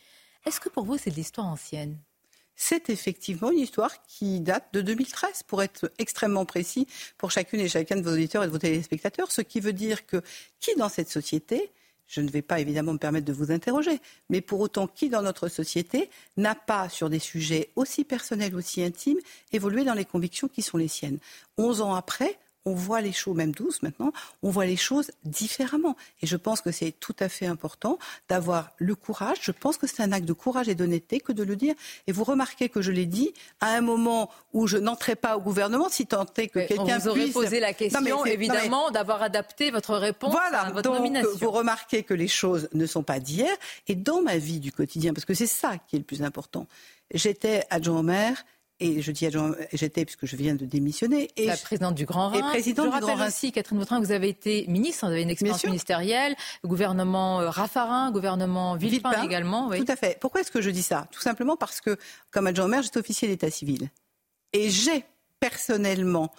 Est-ce 0.46 0.60
que 0.60 0.70
pour 0.70 0.86
vous, 0.86 0.98
c'est 0.98 1.12
de 1.12 1.16
l'histoire 1.16 1.48
ancienne? 1.48 1.98
C'est 2.56 2.90
effectivement 2.90 3.52
une 3.52 3.60
histoire 3.60 4.04
qui 4.04 4.42
date 4.42 4.66
de 4.74 4.82
2013, 4.82 5.44
pour 5.44 5.64
être 5.64 5.92
extrêmement 5.98 6.46
précis 6.46 6.88
pour 7.18 7.32
chacune 7.32 7.62
et 7.62 7.70
chacun 7.70 7.96
de 7.96 8.02
vos 8.02 8.12
auditeurs 8.12 8.44
et 8.44 8.48
de 8.48 8.52
vos 8.52 8.58
téléspectateurs, 8.58 9.32
ce 9.32 9.42
qui 9.42 9.62
veut 9.62 9.72
dire 9.72 10.06
que 10.06 10.22
qui 10.60 10.76
dans 10.76 10.90
cette 10.90 11.10
société 11.10 11.72
je 12.10 12.22
ne 12.22 12.30
vais 12.30 12.42
pas 12.42 12.60
évidemment 12.60 12.94
me 12.94 12.98
permettre 12.98 13.28
de 13.28 13.34
vous 13.34 13.52
interroger, 13.52 14.02
mais 14.30 14.42
pour 14.42 14.60
autant, 14.60 14.88
qui 14.88 15.10
dans 15.10 15.22
notre 15.22 15.48
société 15.48 16.10
n'a 16.38 16.56
pas, 16.56 16.90
sur 16.90 17.10
des 17.10 17.20
sujets 17.20 17.70
aussi 17.76 18.04
personnels, 18.04 18.56
aussi 18.56 18.84
intimes, 18.84 19.20
évolué 19.54 19.84
dans 19.86 19.94
les 19.94 20.06
convictions 20.06 20.48
qui 20.48 20.64
sont 20.64 20.78
les 20.78 20.88
siennes? 20.88 21.20
Onze 21.58 21.82
ans 21.82 21.94
après, 21.94 22.40
on 22.66 22.74
voit 22.74 23.02
les 23.02 23.12
choses, 23.12 23.36
même 23.36 23.52
douze 23.52 23.82
maintenant, 23.82 24.12
on 24.44 24.50
voit 24.50 24.66
les 24.66 24.78
choses 24.78 25.12
différemment. 25.24 25.96
Et 26.22 26.28
je 26.28 26.36
pense 26.36 26.62
que 26.62 26.72
c'est 26.72 26.92
tout 26.92 27.16
à 27.20 27.30
fait 27.30 27.46
important 27.46 27.98
d'avoir 28.28 28.72
le 28.78 28.96
courage. 28.96 29.38
Je 29.42 29.52
pense 29.52 29.78
que 29.78 29.88
c'est 29.88 30.04
un 30.04 30.12
acte 30.12 30.26
de 30.26 30.34
courage 30.34 30.70
et 30.70 30.76
d'honnêteté 30.76 31.20
que 31.20 31.32
de 31.32 31.44
le 31.44 31.56
dire. 31.56 31.74
Et 32.08 32.12
vous 32.12 32.24
remarquez 32.24 32.70
que 32.70 32.82
je 32.82 32.92
l'ai 32.92 33.06
dit 33.06 33.34
à 33.62 33.74
un 33.74 33.82
moment 33.82 34.30
où 34.54 34.68
je 34.68 34.78
n'entrais 34.78 35.16
pas 35.16 35.38
au 35.38 35.42
gouvernement, 35.42 35.90
si 35.90 36.06
tant 36.06 36.26
est 36.38 36.48
que 36.48 36.60
quelqu'un 36.60 37.00
puisse... 37.00 37.04
vous 37.04 37.10
aurait 37.10 37.28
posé 37.28 37.60
la 37.60 37.74
question, 37.74 38.26
évidemment, 38.26 38.92
d'avoir 38.92 39.22
adapté 39.22 39.72
votre 39.72 39.96
réponse 39.96 40.36
à 40.52 40.72
votre 40.72 40.82
donc, 40.82 40.96
nomination. 40.96 41.30
Vous 41.40 41.52
remarquez 41.52 42.04
que 42.04 42.14
les 42.14 42.28
choses 42.28 42.70
ne 42.74 42.86
sont 42.86 43.04
pas 43.04 43.20
d'hier. 43.20 43.56
Et 43.88 43.96
dans 43.96 44.22
ma 44.22 44.38
vie 44.38 44.60
du 44.60 44.72
quotidien, 44.72 45.14
parce 45.14 45.26
que 45.26 45.34
c'est 45.34 45.48
ça 45.48 45.78
qui 45.88 45.96
est 45.96 46.00
le 46.00 46.06
plus 46.06 46.24
important, 46.24 46.68
j'étais 47.14 47.66
adjoint 47.70 48.00
au 48.00 48.04
maire 48.04 48.46
et 48.80 49.02
je 49.02 49.12
dis 49.12 49.26
adjoint, 49.26 49.56
j'étais 49.74 50.06
puisque 50.06 50.26
je 50.26 50.36
viens 50.36 50.56
de 50.56 50.66
démissionner. 50.66 51.30
Et 51.36 51.48
la 51.48 51.58
présidente 51.58 51.96
du 51.96 52.06
Grand 52.06 52.30
Rhin. 52.30 52.40
Et 52.40 52.42
présidente 52.42 52.86
je 52.86 52.90
du 52.90 52.96
rappelle 52.96 53.18
Grand 53.18 53.28
aussi, 53.28 53.52
Catherine 53.52 53.80
Vautrin, 53.80 54.00
vous 54.00 54.12
avez 54.12 54.30
été 54.30 54.66
ministre, 54.68 55.06
vous 55.06 55.12
avez 55.12 55.24
une 55.24 55.30
expérience 55.30 55.66
ministérielle, 55.66 56.36
gouvernement 56.64 57.42
euh, 57.42 57.50
Raffarin, 57.50 58.12
gouvernement 58.12 58.76
Villepin, 58.76 59.24
également. 59.24 59.68
Oui. 59.68 59.84
Tout 59.84 59.92
à 59.92 59.96
fait. 59.96 60.18
Pourquoi 60.20 60.42
est-ce 60.42 60.52
que 60.52 60.62
je 60.62 60.70
dis 60.70 60.84
ça? 60.84 61.08
Tout 61.12 61.22
simplement 61.22 61.58
parce 61.58 61.82
que, 61.82 61.98
comme 62.32 62.48
adjoint 62.48 62.66
au 62.66 62.70
maire, 62.70 62.82
j'étais 62.82 63.00
officier 63.00 63.28
d'état 63.28 63.52
civil. 63.52 63.90
Et 64.54 64.70
j'ai 64.70 65.04
personnellement 65.40 66.32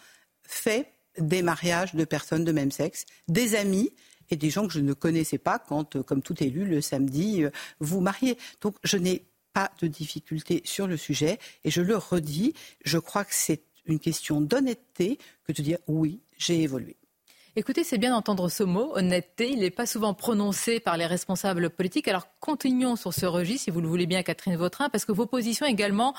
fait 0.42 0.92
des 1.18 1.42
mariages 1.42 1.94
de 1.94 2.04
personnes 2.04 2.44
de 2.44 2.52
même 2.52 2.70
sexe, 2.70 3.04
des 3.28 3.54
amis 3.54 3.92
et 4.30 4.36
des 4.36 4.50
gens 4.50 4.66
que 4.66 4.72
je 4.72 4.80
ne 4.80 4.92
connaissais 4.92 5.38
pas 5.38 5.58
quand, 5.58 5.96
euh, 5.96 6.02
comme 6.02 6.22
tout 6.22 6.42
élu, 6.42 6.64
le 6.64 6.80
samedi, 6.80 7.42
euh, 7.44 7.50
vous 7.80 8.00
mariez. 8.00 8.38
Donc 8.60 8.76
je 8.84 8.96
n'ai 8.96 9.24
pas 9.52 9.70
de 9.80 9.86
difficulté 9.86 10.62
sur 10.64 10.86
le 10.86 10.96
sujet. 10.96 11.38
Et 11.64 11.70
je 11.70 11.82
le 11.82 11.96
redis, 11.96 12.54
je 12.84 12.98
crois 12.98 13.24
que 13.24 13.34
c'est 13.34 13.62
une 13.86 13.98
question 13.98 14.40
d'honnêteté 14.40 15.18
que 15.44 15.52
de 15.52 15.62
dire 15.62 15.78
oui, 15.86 16.20
j'ai 16.36 16.62
évolué. 16.62 16.96
Écoutez, 17.56 17.82
c'est 17.82 17.98
bien 17.98 18.12
d'entendre 18.12 18.48
ce 18.48 18.62
mot, 18.62 18.92
honnêteté. 18.94 19.50
Il 19.50 19.58
n'est 19.58 19.70
pas 19.70 19.84
souvent 19.84 20.14
prononcé 20.14 20.78
par 20.78 20.96
les 20.96 21.06
responsables 21.06 21.68
politiques. 21.68 22.06
Alors 22.06 22.28
continuons 22.38 22.94
sur 22.94 23.12
ce 23.12 23.26
registre, 23.26 23.64
si 23.64 23.70
vous 23.70 23.80
le 23.80 23.88
voulez 23.88 24.06
bien, 24.06 24.22
Catherine 24.22 24.56
Vautrin, 24.56 24.88
parce 24.88 25.04
que 25.04 25.10
vos 25.10 25.26
positions 25.26 25.66
également, 25.66 26.14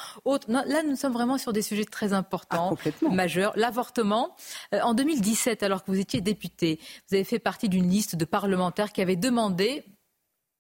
là 0.48 0.84
nous 0.86 0.98
sommes 0.98 1.14
vraiment 1.14 1.38
sur 1.38 1.54
des 1.54 1.62
sujets 1.62 1.86
très 1.86 2.12
importants, 2.12 2.78
ah, 2.86 3.10
majeurs. 3.10 3.54
L'avortement, 3.56 4.36
euh, 4.76 4.82
en 4.82 4.94
2017, 4.94 5.64
alors 5.64 5.86
que 5.86 5.92
vous 5.92 6.00
étiez 6.00 6.20
député, 6.20 6.80
vous 7.10 7.16
avez 7.16 7.24
fait 7.24 7.40
partie 7.40 7.70
d'une 7.70 7.90
liste 7.90 8.18
de 8.18 8.26
parlementaires 8.26 8.92
qui 8.92 9.02
avaient 9.02 9.16
demandé 9.16 9.86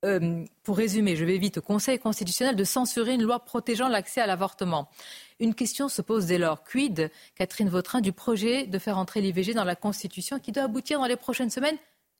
euh, 0.03 0.43
pour 0.63 0.77
résumer, 0.77 1.15
je 1.15 1.25
vais 1.25 1.37
vite, 1.37 1.59
au 1.59 1.61
Conseil 1.61 1.99
constitutionnel 1.99 2.55
de 2.55 2.63
censurer 2.63 3.13
une 3.13 3.23
loi 3.23 3.39
protégeant 3.39 3.87
l'accès 3.87 4.21
à 4.21 4.27
l'avortement. 4.27 4.89
Une 5.39 5.53
question 5.55 5.89
se 5.89 6.01
pose 6.01 6.25
dès 6.25 6.37
lors. 6.37 6.63
Quid, 6.63 7.11
Catherine 7.35 7.69
Vautrin, 7.69 8.01
du 8.01 8.11
projet 8.11 8.65
de 8.65 8.79
faire 8.79 8.97
entrer 8.97 9.21
l'IVG 9.21 9.53
dans 9.53 9.63
la 9.63 9.75
Constitution 9.75 10.39
qui 10.39 10.51
doit 10.51 10.63
aboutir 10.63 10.99
dans 10.99 11.05
les 11.05 11.15
prochaines 11.15 11.49
semaines? 11.49 11.77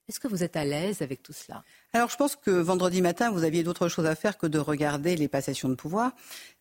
Est-ce 0.09 0.19
que 0.19 0.27
vous 0.27 0.43
êtes 0.43 0.57
à 0.57 0.65
l'aise 0.65 1.01
avec 1.01 1.23
tout 1.23 1.31
cela? 1.31 1.63
Alors 1.93 2.09
je 2.09 2.17
pense 2.17 2.35
que 2.35 2.51
vendredi 2.51 3.01
matin, 3.01 3.31
vous 3.31 3.43
aviez 3.43 3.63
d'autres 3.63 3.87
choses 3.87 4.05
à 4.05 4.15
faire 4.15 4.37
que 4.37 4.47
de 4.47 4.59
regarder 4.59 5.15
les 5.15 5.27
passations 5.27 5.69
de 5.69 5.75
pouvoir. 5.75 6.11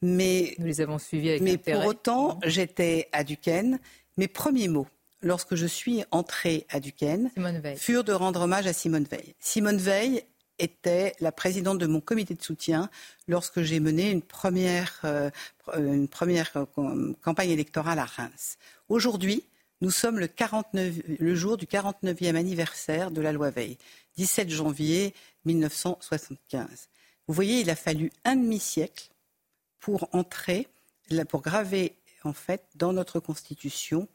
Mais, 0.03 0.55
Nous 0.59 0.67
les 0.67 0.81
avons 0.81 0.99
suivis 0.99 1.31
avec 1.31 1.43
mais 1.43 1.55
intérêt. 1.55 1.81
pour 1.81 1.89
autant, 1.89 2.39
j'étais 2.45 3.09
à 3.13 3.25
Duquesne. 3.25 3.81
Mes 4.19 4.29
premiers 4.29 4.69
mots, 4.69 4.87
lorsque 5.23 5.55
je 5.55 5.67
suis 5.67 6.05
entrée 6.11 6.67
à 6.69 6.79
Duquesne, 6.81 7.31
furent 7.77 8.05
de 8.05 8.13
rendre 8.13 8.43
hommage 8.43 8.67
à 8.67 8.73
Simone 8.73 9.07
Veil. 9.11 9.35
Simone 9.41 9.79
Veil 9.79 10.23
était 10.63 11.15
la 11.21 11.33
présidente 11.33 11.79
de 11.79 11.87
mon 11.87 12.01
comité 12.01 12.35
de 12.35 12.43
soutien 12.43 12.91
lorsque 13.29 13.63
j'ai 13.63 13.81
mené 13.81 14.11
une 14.11 14.23
première, 14.23 15.01
euh, 15.05 15.31
une 15.77 16.09
première 16.09 16.51
euh, 16.57 17.13
campagne 17.23 17.51
électorale 17.51 17.99
à 17.99 18.05
Reims. 18.05 18.59
Aujourd'hui, 18.89 19.45
nous 19.81 19.91
sommes 19.91 20.19
le, 20.19 20.29
49, 20.29 20.95
le 21.19 21.35
jour 21.35 21.57
du 21.57 21.67
49e 21.67 22.37
anniversaire 22.37 23.11
de 23.11 23.21
la 23.21 23.33
loi 23.33 23.51
Veil, 23.51 23.79
17 24.17 24.51
janvier 24.51 25.15
1975. 25.47 26.89
Vous 27.27 27.35
voyez, 27.35 27.61
il 27.61 27.71
a 27.71 27.77
fallu 27.77 28.13
un 28.25 28.37
demi-siècle 28.37 29.11
pour 29.79 30.09
entrer, 30.13 30.69
pour 31.29 31.41
graver 31.41 31.95
en 32.25 32.33
fait 32.33 32.65
dans 32.75 32.93
notre 32.93 33.21
Constitution 33.21 34.09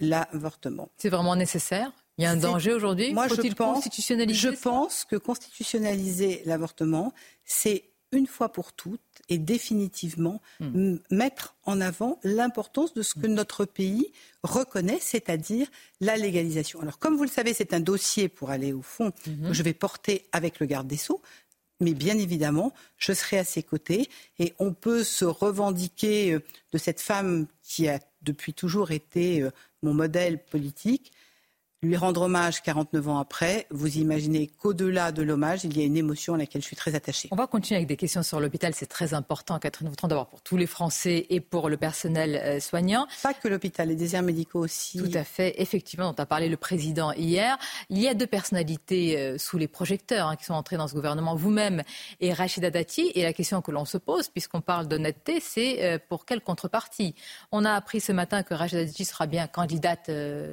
l'avortement. 0.00 0.90
C'est 0.98 1.08
vraiment 1.08 1.36
nécessaire? 1.36 1.92
Il 2.18 2.24
y 2.24 2.26
a 2.26 2.30
un 2.30 2.36
danger 2.36 2.72
aujourd'hui? 2.72 3.12
Moi, 3.14 3.28
je 3.28 3.34
pense, 3.52 3.84
je 4.32 4.48
pense 4.50 5.04
que 5.04 5.16
constitutionnaliser 5.16 6.42
l'avortement, 6.46 7.12
c'est 7.44 7.84
une 8.12 8.26
fois 8.26 8.50
pour 8.50 8.72
toutes 8.72 9.00
et 9.28 9.38
définitivement 9.38 10.40
Hmm. 10.60 10.96
mettre 11.10 11.54
en 11.64 11.80
avant 11.80 12.18
l'importance 12.24 12.94
de 12.94 13.02
ce 13.02 13.14
que 13.14 13.26
notre 13.26 13.66
pays 13.66 14.10
reconnaît, 14.42 14.98
c'est-à-dire 15.00 15.68
la 16.00 16.16
légalisation. 16.16 16.80
Alors, 16.80 16.98
comme 16.98 17.16
vous 17.16 17.24
le 17.24 17.28
savez, 17.30 17.52
c'est 17.54 17.74
un 17.74 17.80
dossier 17.80 18.28
pour 18.28 18.50
aller 18.50 18.72
au 18.72 18.82
fond 18.82 19.12
Mhm. 19.26 19.48
que 19.48 19.52
je 19.52 19.62
vais 19.62 19.74
porter 19.74 20.26
avec 20.32 20.58
le 20.58 20.66
garde 20.66 20.86
des 20.88 20.96
Sceaux. 20.96 21.20
Mais 21.80 21.92
bien 21.94 22.18
évidemment, 22.18 22.72
je 22.96 23.12
serai 23.12 23.38
à 23.38 23.44
ses 23.44 23.62
côtés 23.62 24.08
et 24.40 24.54
on 24.58 24.72
peut 24.72 25.04
se 25.04 25.24
revendiquer 25.24 26.32
euh, 26.32 26.40
de 26.72 26.78
cette 26.78 27.00
femme 27.00 27.46
qui 27.62 27.86
a 27.88 28.00
depuis 28.22 28.52
toujours 28.54 28.90
été 28.90 29.42
euh, 29.42 29.50
mon 29.82 29.94
modèle 29.94 30.42
politique, 30.44 31.12
lui 31.82 31.96
rendre 31.96 32.22
hommage 32.22 32.60
49 32.62 33.08
ans 33.08 33.18
après, 33.18 33.66
vous 33.70 33.98
imaginez 33.98 34.48
qu'au-delà 34.48 35.12
de 35.12 35.22
l'hommage, 35.22 35.62
il 35.62 35.78
y 35.78 35.80
a 35.80 35.84
une 35.84 35.96
émotion 35.96 36.34
à 36.34 36.38
laquelle 36.38 36.60
je 36.60 36.66
suis 36.66 36.74
très 36.74 36.96
attachée. 36.96 37.28
On 37.30 37.36
va 37.36 37.46
continuer 37.46 37.76
avec 37.76 37.88
des 37.88 37.96
questions 37.96 38.24
sur 38.24 38.40
l'hôpital. 38.40 38.74
C'est 38.74 38.86
très 38.86 39.14
important, 39.14 39.60
Catherine 39.60 39.88
Vautran, 39.88 40.08
d'abord 40.08 40.26
pour 40.26 40.42
tous 40.42 40.56
les 40.56 40.66
Français 40.66 41.26
et 41.30 41.38
pour 41.38 41.68
le 41.68 41.76
personnel 41.76 42.34
euh, 42.34 42.58
soignant. 42.58 43.06
Pas 43.22 43.32
que 43.32 43.46
l'hôpital, 43.46 43.88
les 43.88 43.94
déserts 43.94 44.24
médicaux 44.24 44.58
aussi. 44.58 44.98
Tout 44.98 45.16
à 45.16 45.22
fait, 45.22 45.54
effectivement, 45.62 46.12
dont 46.12 46.20
a 46.20 46.26
parlé 46.26 46.48
le 46.48 46.56
président 46.56 47.12
hier. 47.12 47.56
Il 47.90 47.98
y 47.98 48.08
a 48.08 48.14
deux 48.14 48.26
personnalités 48.26 49.16
euh, 49.16 49.38
sous 49.38 49.56
les 49.56 49.68
projecteurs 49.68 50.26
hein, 50.26 50.34
qui 50.34 50.46
sont 50.46 50.54
entrées 50.54 50.78
dans 50.78 50.88
ce 50.88 50.94
gouvernement, 50.94 51.36
vous-même 51.36 51.84
et 52.20 52.32
Rachida 52.32 52.70
Dati. 52.70 53.12
Et 53.14 53.22
la 53.22 53.32
question 53.32 53.62
que 53.62 53.70
l'on 53.70 53.84
se 53.84 53.98
pose, 53.98 54.28
puisqu'on 54.28 54.62
parle 54.62 54.88
d'honnêteté, 54.88 55.38
c'est 55.38 55.84
euh, 55.84 55.98
pour 56.08 56.24
quelle 56.24 56.40
contrepartie? 56.40 57.14
On 57.52 57.64
a 57.64 57.70
appris 57.70 58.00
ce 58.00 58.10
matin 58.10 58.42
que 58.42 58.54
Rachida 58.54 58.84
Dati 58.84 59.04
sera 59.04 59.26
bien 59.26 59.46
candidate 59.46 60.10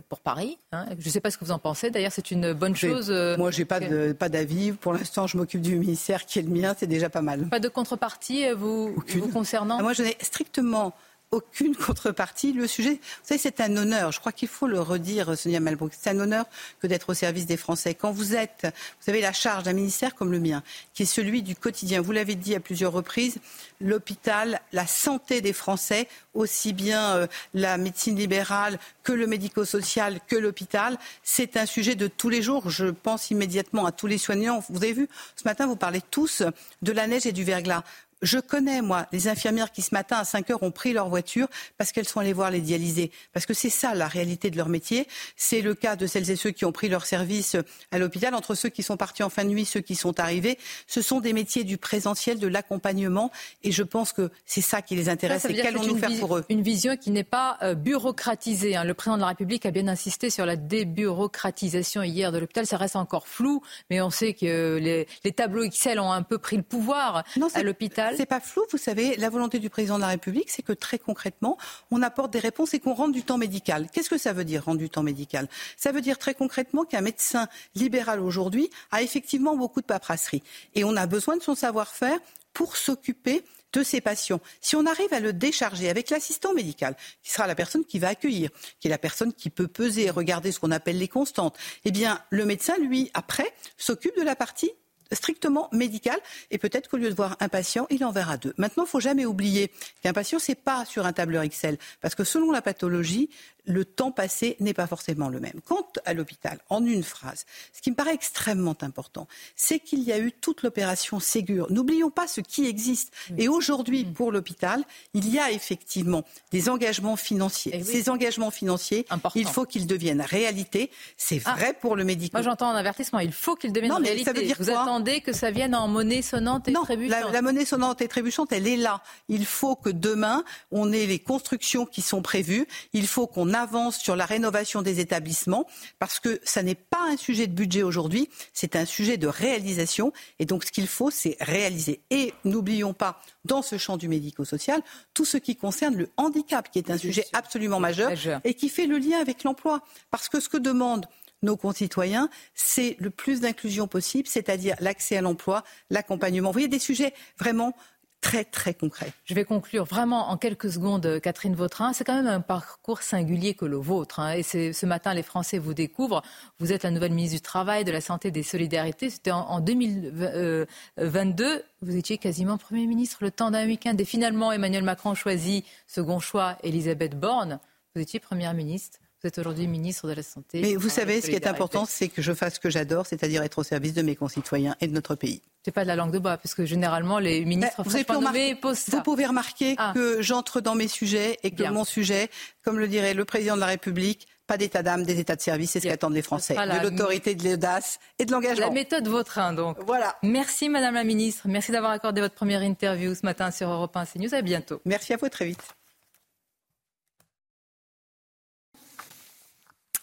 pour 0.08 0.20
Paris. 0.20 0.60
hein. 0.72 0.86
Je 1.00 1.15
sais 1.16 1.22
pas 1.22 1.32
ce 1.32 1.38
que 1.38 1.46
vous 1.46 1.52
en 1.52 1.60
pensez. 1.60 1.90
D'ailleurs, 1.90 2.12
c'est 2.12 2.30
une 2.32 2.54
bonne 2.54 2.76
chose. 2.76 3.10
euh, 3.10 3.36
Moi, 3.38 3.52
j'ai 3.52 3.66
pas 3.66 3.80
de 3.80 4.14
pas 4.14 4.30
d'avis. 4.30 4.72
Pour 4.72 4.94
l'instant, 4.94 5.28
je 5.28 5.38
m'occupe 5.38 5.62
du 5.62 5.76
ministère 5.78 6.26
qui 6.26 6.40
est 6.40 6.42
le 6.44 6.50
mien, 6.50 6.76
c'est 6.78 6.88
déjà 6.88 7.10
pas 7.10 7.22
mal. 7.22 7.48
Pas 7.50 7.60
de 7.60 7.68
contrepartie 7.70 8.46
euh, 8.48 8.56
vous, 8.56 8.94
vous 9.08 9.28
concernant 9.30 9.78
Ah, 9.80 9.84
Moi, 9.84 9.94
je 9.94 10.04
n'ai 10.04 10.18
strictement 10.22 10.94
aucune 11.36 11.76
contrepartie. 11.88 12.54
Le 12.54 12.68
sujet, 12.68 12.94
vous 12.94 13.28
savez, 13.28 13.40
c'est 13.40 13.62
un 13.62 13.76
honneur. 13.78 14.12
Je 14.12 14.20
crois 14.20 14.32
qu'il 14.32 14.48
faut 14.48 14.68
le 14.68 14.80
redire, 14.80 15.38
Sonia 15.38 15.60
Malbrook. 15.60 15.92
C'est 16.00 16.10
un 16.10 16.20
honneur 16.20 16.46
que 16.82 16.88
d'être 16.88 17.10
au 17.10 17.14
service 17.14 17.46
des 17.46 17.58
Français. 17.58 17.94
Quand 17.94 18.12
vous 18.12 18.36
êtes, 18.36 18.68
vous 19.02 19.10
avez 19.10 19.22
la 19.22 19.34
charge 19.34 19.64
d'un 19.64 19.74
ministère 19.74 20.16
comme 20.16 20.32
le 20.32 20.40
mien, 20.40 20.64
qui 20.94 21.04
est 21.04 21.06
celui 21.06 21.44
du 21.44 21.56
quotidien. 21.56 22.02
Vous 22.02 22.12
l'avez 22.12 22.36
dit 22.36 22.56
à 22.56 22.60
plusieurs 22.60 22.92
reprises, 22.92 23.38
l'hôpital, 23.82 24.62
la 24.72 24.88
santé 24.88 25.42
des 25.42 25.54
Français, 25.54 26.08
aussi 26.34 26.74
bien 26.74 27.16
euh, 27.16 27.28
la 27.54 27.78
médecine 27.78 28.16
libérale 28.16 28.80
que 29.04 29.12
le 29.12 29.28
médico-social, 29.28 30.20
que 30.28 30.36
l'hôpital, 30.36 30.98
c'est 31.24 31.58
un 31.58 31.66
sujet 31.66 31.96
de 31.96 32.08
tous 32.08 32.30
les 32.30 32.42
jours. 32.42 32.70
Je 32.70 32.88
pense 32.88 33.32
immédiatement 33.32 33.86
à 33.86 33.92
tous 33.92 34.08
les 34.08 34.18
soignants. 34.18 34.64
Vous 34.70 34.78
avez 34.78 34.94
vu, 34.94 35.08
ce 35.36 35.44
matin, 35.46 35.68
vous 35.68 35.76
parlez 35.76 36.02
tous 36.12 36.44
de 36.82 36.92
la 36.92 37.08
neige 37.08 37.26
et 37.26 37.32
du 37.32 37.44
verglas. 37.44 37.84
Je 38.22 38.40
connais, 38.40 38.82
moi, 38.82 39.08
les 39.12 39.28
infirmières 39.28 39.72
qui, 39.72 39.82
ce 39.82 39.94
matin, 39.94 40.18
à 40.18 40.24
5 40.24 40.50
heures, 40.50 40.64
ont 40.64 40.72
pris 40.72 40.94
leur 40.94 41.10
voiture 41.10 41.48
parce 41.78 41.92
qu'elles 41.92 42.08
sont 42.08 42.20
allées 42.22 42.34
voir 42.34 42.50
les 42.50 42.62
dialysés. 42.62 43.12
Parce 43.34 43.46
que 43.46 43.54
c'est 43.54 43.70
ça, 43.70 43.94
la 43.94 44.08
réalité 44.08 44.50
de 44.50 44.58
leur 44.58 44.70
métier. 44.70 45.08
C'est 45.36 45.62
le 45.62 45.76
cas 45.76 45.96
de 45.96 46.08
celles 46.08 46.32
et 46.32 46.36
ceux 46.36 46.52
qui 46.52 46.66
ont 46.66 46.72
pris 46.72 46.88
leur 46.88 47.06
service 47.06 47.58
à 47.92 48.00
l'hôpital, 48.00 48.34
entre 48.34 48.56
ceux 48.56 48.70
qui 48.70 48.84
sont 48.84 48.98
partis 48.98 49.22
en 49.22 49.30
fin 49.30 49.44
de 49.44 49.50
nuit, 49.50 49.66
ceux 49.66 49.82
qui 49.82 49.96
sont 49.96 50.20
arrivés. 50.20 50.58
Ce 50.88 51.02
sont 51.02 51.20
des 51.20 51.34
métiers 51.34 51.64
du 51.66 51.78
présentiel, 51.78 52.40
de 52.40 52.48
l'accompagnement. 52.48 53.32
Et 53.64 53.72
je 53.72 53.84
pense 53.84 54.14
que 54.14 54.32
c'est 54.46 54.62
ça 54.62 54.82
qui 54.82 54.96
les 54.96 55.10
intéresse. 55.10 55.42
Ça, 55.42 55.50
ça 55.50 55.54
Et 55.54 55.62
qu'allons-nous 55.62 55.98
faire 55.98 56.18
pour 56.20 56.38
eux? 56.38 56.46
Une 56.50 56.62
vision 56.62 56.96
qui 56.96 57.12
n'est 57.12 57.24
pas 57.24 57.58
euh, 57.64 57.76
bureaucratisée. 57.76 58.76
hein. 58.76 58.86
Le 58.86 58.94
président 58.94 59.18
de 59.18 59.22
la 59.22 59.28
République 59.28 59.66
a 59.66 59.72
bien 59.72 59.88
insisté 59.88 60.30
sur 60.30 60.46
la 60.46 60.56
débureaucratisation 60.56 62.02
hier 62.02 62.32
de 62.32 62.38
l'hôpital. 62.40 62.66
Ça 62.66 62.78
reste 62.78 62.96
encore 62.96 63.28
flou, 63.28 63.62
mais 63.90 64.02
on 64.02 64.10
sait 64.10 64.34
que 64.34 64.78
les, 64.82 65.08
les 65.24 65.32
tableaux 65.32 65.64
Excel 65.64 66.00
ont 66.00 66.12
un 66.12 66.24
peu 66.24 66.38
pris 66.38 66.56
le 66.58 66.64
pouvoir 66.64 67.24
à 67.54 67.64
l'hôpital. 67.64 68.05
C'est 68.18 68.26
pas 68.26 68.40
flou, 68.40 68.64
vous 68.72 68.78
savez, 68.78 69.16
la 69.16 69.30
volonté 69.30 69.60
du 69.60 69.70
président 69.70 69.96
de 69.96 70.02
la 70.02 70.08
République, 70.08 70.50
c'est 70.50 70.62
que 70.62 70.74
très 70.74 71.00
concrètement, 71.00 71.58
on 71.92 72.02
apporte 72.02 72.32
des 72.32 72.40
réponses 72.40 72.74
et 72.74 72.80
qu'on 72.80 72.94
rende 72.94 73.12
du 73.12 73.24
temps 73.24 73.38
médical. 73.38 73.88
Qu'est-ce 73.92 74.10
que 74.10 74.18
ça 74.18 74.34
veut 74.34 74.46
dire, 74.46 74.66
rendre 74.66 74.80
du 74.80 74.90
temps 74.90 75.04
médical? 75.04 75.48
Ça 75.78 75.92
veut 75.92 76.02
dire 76.02 76.18
très 76.18 76.34
concrètement 76.34 76.86
qu'un 76.86 77.02
médecin 77.02 77.48
libéral 77.76 78.20
aujourd'hui 78.20 78.70
a 78.92 79.02
effectivement 79.02 79.56
beaucoup 79.56 79.82
de 79.82 79.86
paperasserie. 79.86 80.44
Et 80.74 80.84
on 80.84 80.96
a 80.96 81.06
besoin 81.08 81.38
de 81.38 81.42
son 81.42 81.56
savoir-faire 81.56 82.20
pour 82.54 82.78
s'occuper 82.78 83.44
de 83.74 83.84
ses 83.84 84.00
patients. 84.02 84.40
Si 84.62 84.76
on 84.76 84.86
arrive 84.86 85.14
à 85.14 85.20
le 85.20 85.34
décharger 85.34 85.90
avec 85.90 86.10
l'assistant 86.10 86.54
médical, 86.54 86.96
qui 87.24 87.32
sera 87.32 87.46
la 87.46 87.56
personne 87.56 87.84
qui 87.84 88.00
va 88.00 88.08
accueillir, 88.08 88.50
qui 88.80 88.88
est 88.88 88.90
la 88.90 88.98
personne 88.98 89.34
qui 89.34 89.50
peut 89.50 89.68
peser 89.68 90.06
et 90.06 90.10
regarder 90.10 90.52
ce 90.52 90.60
qu'on 90.60 90.72
appelle 90.72 90.98
les 90.98 91.10
constantes, 91.10 91.58
eh 91.84 91.92
bien, 91.92 92.22
le 92.30 92.46
médecin, 92.46 92.78
lui, 92.78 93.12
après, 93.14 93.52
s'occupe 93.78 94.16
de 94.18 94.24
la 94.24 94.36
partie 94.36 94.72
strictement 95.12 95.70
médical 95.72 96.18
et 96.52 96.58
peut-être 96.58 96.90
qu'au 96.90 96.98
lieu 96.98 97.10
de 97.10 97.16
voir 97.16 97.38
un 97.40 97.50
patient, 97.50 97.88
il 97.90 98.04
en 98.04 98.12
verra 98.12 98.38
deux. 98.38 98.54
Maintenant, 98.58 98.86
il 98.86 98.90
faut 98.90 99.00
jamais 99.00 99.26
oublier 99.26 99.72
qu'un 100.02 100.14
patient, 100.14 100.40
c'est 100.40 100.56
pas 100.56 100.86
sur 100.86 101.06
un 101.06 101.14
tableur 101.14 101.44
Excel 101.44 101.78
parce 102.02 102.16
que 102.16 102.24
selon 102.24 102.52
la 102.52 102.62
pathologie, 102.62 103.30
le 103.66 103.86
temps 103.86 104.12
passé 104.12 104.56
n'est 104.60 104.74
pas 104.74 104.88
forcément 104.88 105.30
le 105.30 105.40
même. 105.40 105.60
Quant 105.66 105.88
à 106.06 106.14
l'hôpital, 106.14 106.60
en 106.70 106.86
une 106.86 107.04
phrase, 107.04 107.46
ce 107.74 107.82
qui 107.82 107.92
me 107.92 107.96
paraît 107.96 108.14
extrêmement 108.14 108.76
important, 108.82 109.28
c'est 109.56 109.80
qu'il 109.80 110.04
y 110.04 110.12
a 110.12 110.20
eu 110.20 110.32
toute 110.32 110.64
l'opération 110.64 111.20
Ségur. 111.20 111.68
N'oublions 111.72 112.10
pas 112.12 112.28
ce 112.28 112.42
qui 112.42 112.66
existe. 112.68 113.12
Et 113.38 113.48
aujourd'hui, 113.48 114.06
pour 114.06 114.32
l'hôpital, 114.32 114.84
il 115.14 115.30
y 115.30 115.40
a 115.40 115.52
effectivement 115.52 116.24
des 116.52 116.70
engagements 116.70 117.16
financiers. 117.16 117.84
Ces 117.84 118.10
engagements 118.10 118.52
financiers, 118.52 119.06
il 119.36 119.48
faut 119.48 119.66
qu'ils 119.66 119.88
deviennent 119.88 120.22
réalité. 120.22 120.92
C'est 121.18 121.40
vrai 121.40 121.74
pour 121.80 121.96
le 121.96 122.04
médical. 122.04 122.42
Moi, 122.42 122.50
j'entends 122.52 122.70
un 122.70 122.76
avertissement. 122.76 123.20
Il 123.20 123.32
faut 123.34 123.56
qu'il 123.56 123.74
devienne 123.74 123.92
Non, 123.92 124.00
mais 124.00 124.10
réalité. 124.10 124.26
ça 124.26 124.34
veut 124.40 124.46
dire 124.46 124.56
Vous 124.60 124.70
attendez 124.70 125.22
que 125.22 125.34
ça 125.34 125.52
vienne 125.52 125.74
en 125.76 125.88
monnaie 125.88 126.22
sonnante 126.22 126.68
et 126.68 126.72
non, 126.72 126.84
trébuchante. 126.84 127.24
la, 127.26 127.32
la 127.32 127.42
monnaie 127.42 127.66
sonnante 127.66 128.02
et 128.02 128.08
trébuchante, 128.08 128.52
elle 128.52 128.68
est 128.68 128.78
là. 128.78 129.02
Il 129.30 129.46
faut 129.46 129.76
que 129.76 129.90
demain, 129.90 130.44
on 130.72 130.92
ait 130.92 131.06
les 131.08 131.20
constructions 131.20 131.86
qui 131.86 132.02
sont 132.02 132.22
prévues. 132.22 132.68
Il 132.94 133.08
faut 133.08 133.28
qu'on 133.28 133.54
avance 133.56 133.98
sur 133.98 134.16
la 134.16 134.26
rénovation 134.26 134.82
des 134.82 135.00
établissements 135.00 135.68
parce 136.00 136.20
que 136.20 136.40
ça 136.44 136.64
n'est 136.64 136.76
pas 136.76 137.02
un 137.10 137.18
sujet 137.18 137.48
de 137.48 137.54
budget 137.54 137.84
aujourd'hui, 137.84 138.30
c'est 138.54 138.76
un 138.76 138.86
sujet 138.86 139.18
de 139.18 139.28
réalisation. 139.28 140.14
Et 140.40 140.46
donc, 140.46 140.64
ce 140.64 140.72
qu'il 140.72 140.88
faut, 140.88 141.10
c'est 141.10 141.38
réaliser. 141.40 142.02
Et 142.10 142.34
n'oublions 142.44 142.94
pas, 142.94 143.22
dans 143.46 143.62
ce 143.62 143.78
champ 143.78 143.98
du 143.98 144.08
médico-social, 144.08 144.82
tout 145.14 145.26
ce 145.26 145.38
qui 145.38 145.56
concerne 145.56 145.96
le 145.96 146.10
handicap, 146.18 146.70
qui 146.72 146.80
est 146.80 146.92
un 146.92 146.98
sujet 146.98 147.26
absolument 147.34 147.80
majeur, 147.80 148.12
et 148.44 148.54
qui 148.54 148.70
fait 148.70 148.88
le 148.88 148.98
lien 148.98 149.20
avec 149.20 149.44
l'emploi. 149.44 149.82
Parce 150.12 150.30
que 150.30 150.40
ce 150.40 150.50
que 150.50 150.58
demandent 150.58 151.08
nos 151.42 151.58
concitoyens, 151.58 152.30
c'est 152.54 152.96
le 153.00 153.10
plus 153.10 153.42
d'inclusion 153.42 153.88
possible, 153.88 154.28
c'est-à-dire 154.28 154.76
l'accès 154.80 155.18
à 155.18 155.22
l'emploi, 155.22 155.64
l'accompagnement. 155.90 156.50
Vous 156.50 156.54
voyez, 156.54 156.68
des 156.68 156.80
sujets 156.80 157.14
vraiment 157.38 157.74
très, 158.22 158.44
très 158.44 158.74
concrets. 158.74 159.12
Je 159.26 159.34
vais 159.34 159.46
conclure 159.46 159.86
vraiment 159.86 160.30
en 160.30 160.38
quelques 160.38 160.72
secondes, 160.72 161.20
Catherine 161.22 161.56
Vautrin. 161.56 161.94
C'est 161.94 162.04
quand 162.04 162.16
même 162.16 162.28
un 162.28 162.42
parcours 162.42 163.02
singulier 163.02 163.54
que 163.54 163.66
le 163.66 163.78
vôtre. 163.78 164.20
hein. 164.20 164.34
Et 164.34 164.44
ce 164.44 164.86
matin, 164.86 165.14
les 165.14 165.24
Français 165.24 165.60
vous 165.60 165.74
découvrent. 165.74 166.22
Vous 166.60 166.74
êtes 166.74 166.84
la 166.84 166.92
nouvelle 166.92 167.14
ministre 167.14 167.38
du 167.38 167.42
Travail, 167.42 167.84
de 167.84 167.92
la 167.92 168.02
Santé 168.02 168.32
des 168.32 168.44
Solidarités. 168.44 169.10
C'était 169.10 169.32
en, 169.32 169.42
en 169.42 169.60
2022. 169.60 171.64
Vous 171.82 171.96
étiez 171.96 172.18
quasiment 172.18 172.58
Premier 172.58 172.88
ministre 172.88 173.20
le 173.22 173.32
temps 173.32 173.52
d'un 173.52 173.66
week-end. 173.66 173.96
Et 173.98 174.06
finalement, 174.06 174.52
Emmanuel 174.52 174.84
Macron 174.84 175.14
choisit 175.14 175.66
second 175.88 176.20
choix, 176.20 176.58
Elisabeth 176.64 177.20
Borne. 177.20 177.60
Vous 177.96 178.02
étiez 178.02 178.20
Première 178.20 178.54
ministre. 178.54 179.00
Vous 179.26 179.30
êtes 179.30 179.40
aujourd'hui 179.40 179.66
ministre 179.66 180.08
de 180.08 180.14
la 180.14 180.22
Santé. 180.22 180.62
Mais 180.62 180.76
vous 180.76 180.88
savez, 180.88 181.20
ce 181.20 181.26
qui 181.26 181.34
est 181.36 181.48
important, 181.48 181.86
c'est 181.86 182.10
que 182.10 182.22
je 182.22 182.32
fasse 182.32 182.54
ce 182.56 182.60
que 182.60 182.70
j'adore, 182.70 183.08
c'est-à-dire 183.08 183.42
être 183.42 183.58
au 183.58 183.64
service 183.64 183.96
de 183.96 184.04
mes 184.04 184.16
concitoyens 184.16 184.76
et 184.82 184.88
de 184.88 184.94
notre 184.94 185.16
pays. 185.16 185.42
C'est 185.64 185.72
pas 185.72 185.82
de 185.82 185.88
la 185.88 185.96
langue 185.96 186.12
de 186.12 186.20
bois, 186.20 186.38
parce 186.38 186.54
que 186.54 186.64
généralement, 186.64 187.18
les 187.18 187.44
ministres 187.44 187.82
Vous, 187.82 187.90
remarquer- 187.90 188.56
ça. 188.76 188.98
vous 188.98 189.02
pouvez 189.02 189.26
remarquer 189.26 189.74
Ah. 189.80 189.94
que 189.96 190.22
j'entre 190.22 190.62
dans 190.62 190.76
mes 190.76 190.88
sujets 190.88 191.40
et 191.42 191.50
que 191.50 191.56
Bien. 191.56 191.72
mon 191.72 191.86
sujet, 191.86 192.30
comme 192.64 192.78
le 192.78 192.88
dirait 192.88 193.16
le 193.16 193.26
président 193.26 193.56
de 193.56 193.62
la 193.62 193.66
République, 193.66 194.28
pas 194.46 194.58
d'état 194.58 194.84
d'âme, 194.84 195.02
des 195.06 195.20
états 195.20 195.36
de 195.36 195.42
service, 195.42 195.72
c'est 195.72 195.80
ce 195.80 195.88
qu'attendent 195.88 196.14
les 196.14 196.22
Français. 196.22 196.54
De 196.54 196.84
l'autorité, 196.88 197.34
de 197.34 197.50
l'audace 197.50 197.98
et 198.20 198.26
de 198.26 198.32
l'engagement. 198.32 198.68
La 198.68 198.72
méthode 198.74 199.08
Vautrin, 199.08 199.54
donc. 199.54 199.78
Voilà. 199.88 200.16
Merci, 200.22 200.70
Madame 200.70 200.94
la 200.94 201.04
Ministre. 201.04 201.48
Merci 201.48 201.72
d'avoir 201.72 201.94
accordé 201.94 202.22
votre 202.22 202.36
première 202.36 202.62
interview 202.62 203.16
ce 203.16 203.26
matin 203.26 203.50
sur 203.50 203.72
Europe 203.72 203.98
1 203.98 204.06
CNews. 204.06 204.36
À 204.36 204.44
bientôt. 204.44 204.82
Merci 204.86 205.14
à 205.14 205.18
vous, 205.18 205.30
très 205.30 205.46
vite. 205.46 205.64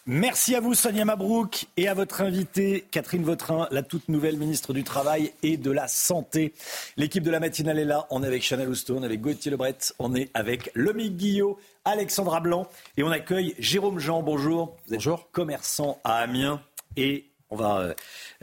Merci 0.05 0.53
à 0.53 0.59
vous 0.59 0.73
Sonia 0.73 1.05
Mabrouk 1.05 1.67
et 1.77 1.87
à 1.87 1.93
votre 1.93 2.19
invitée 2.19 2.83
Catherine 2.91 3.23
Vautrin, 3.23 3.69
la 3.71 3.83
toute 3.83 4.09
nouvelle 4.09 4.35
ministre 4.35 4.73
du 4.73 4.83
Travail 4.83 5.31
et 5.43 5.55
de 5.55 5.71
la 5.71 5.87
Santé. 5.87 6.53
L'équipe 6.97 7.23
de 7.23 7.31
la 7.31 7.39
matinale 7.39 7.79
est 7.79 7.85
là. 7.85 8.05
On 8.09 8.21
est 8.21 8.27
avec 8.27 8.43
Chanel 8.43 8.67
Housteau, 8.67 8.97
on 8.97 9.03
est 9.03 9.05
avec 9.05 9.21
Gauthier 9.21 9.49
Lebret, 9.49 9.77
on 9.99 10.13
est 10.13 10.29
avec 10.33 10.71
Lomique 10.75 11.15
Guillot, 11.15 11.57
Alexandra 11.85 12.41
Blanc 12.41 12.67
et 12.97 13.03
on 13.03 13.11
accueille 13.11 13.55
Jérôme 13.59 13.99
Jean. 13.99 14.23
Bonjour. 14.23 14.75
Vous 14.87 14.93
êtes 14.93 14.99
Bonjour. 14.99 15.31
commerçant 15.31 16.01
à 16.03 16.15
Amiens 16.17 16.61
et 16.97 17.23
on 17.49 17.55
va 17.55 17.79
euh, 17.79 17.93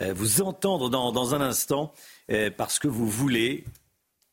euh, 0.01 0.13
vous 0.15 0.41
entendre 0.41 0.89
dans, 0.89 1.11
dans 1.11 1.35
un 1.35 1.41
instant 1.41 1.93
euh, 2.31 2.49
parce 2.49 2.79
que 2.79 2.87
vous 2.87 3.07
voulez 3.07 3.65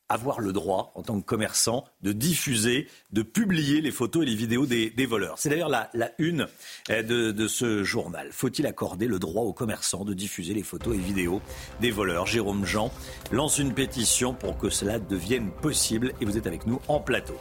avoir 0.09 0.41
le 0.41 0.53
droit, 0.53 0.93
en 0.95 1.03
tant 1.03 1.21
que 1.21 1.25
commerçant, 1.25 1.85
de 2.03 2.13
diffuser, 2.13 2.89
de 3.13 3.23
publier 3.23 3.81
les 3.81 3.91
photos 3.91 4.23
et 4.23 4.27
les 4.27 4.35
vidéos 4.35 4.67
des, 4.67 5.07
voleurs. 5.07 5.35
C'est 5.39 5.49
d'ailleurs 5.49 5.69
la, 5.69 5.91
une 6.19 6.47
euh, 6.91 7.33
de 7.33 7.49
ce 7.49 7.85
journal. 7.85 8.29
Faut-il 8.33 8.67
accorder 8.67 9.07
le 9.07 9.19
droit 9.19 9.43
aux 9.43 9.53
commerçants 9.53 10.05
de 10.05 10.15
diffuser 10.15 10.55
les 10.55 10.63
photos 10.63 10.95
et 10.95 10.99
vidéos 10.99 11.41
des 11.81 11.91
voleurs? 11.91 12.27
Jérôme 12.27 12.65
Jean 12.65 12.91
lance 13.33 13.59
une 13.59 13.75
pétition 13.75 14.35
pour 14.35 14.59
que 14.59 14.71
cela 14.71 14.99
devienne 14.99 15.51
possible 15.51 16.13
et 16.21 16.25
vous 16.25 16.37
êtes 16.37 16.47
avec 16.47 16.67
nous 16.67 16.81
en 16.89 17.01
plateau. 17.01 17.37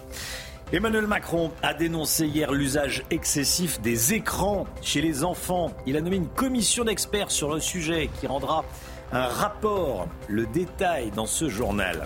Emmanuel 0.74 1.08
Macron 1.08 1.52
a 1.64 1.74
dénoncé 1.74 2.28
hier 2.28 2.52
l'usage 2.52 3.04
excessif 3.10 3.80
des 3.80 4.14
écrans 4.14 4.68
chez 4.82 5.02
les 5.02 5.24
enfants. 5.24 5.72
Il 5.86 5.96
a 5.96 6.02
nommé 6.02 6.18
une 6.18 6.28
commission 6.28 6.84
d'experts 6.84 7.32
sur 7.32 7.54
le 7.54 7.62
sujet 7.62 8.10
qui 8.20 8.28
rendra 8.28 8.66
un 9.14 9.28
rapport. 9.28 10.10
Le 10.28 10.46
détail 10.48 11.12
dans 11.12 11.26
ce 11.26 11.48
journal. 11.48 12.06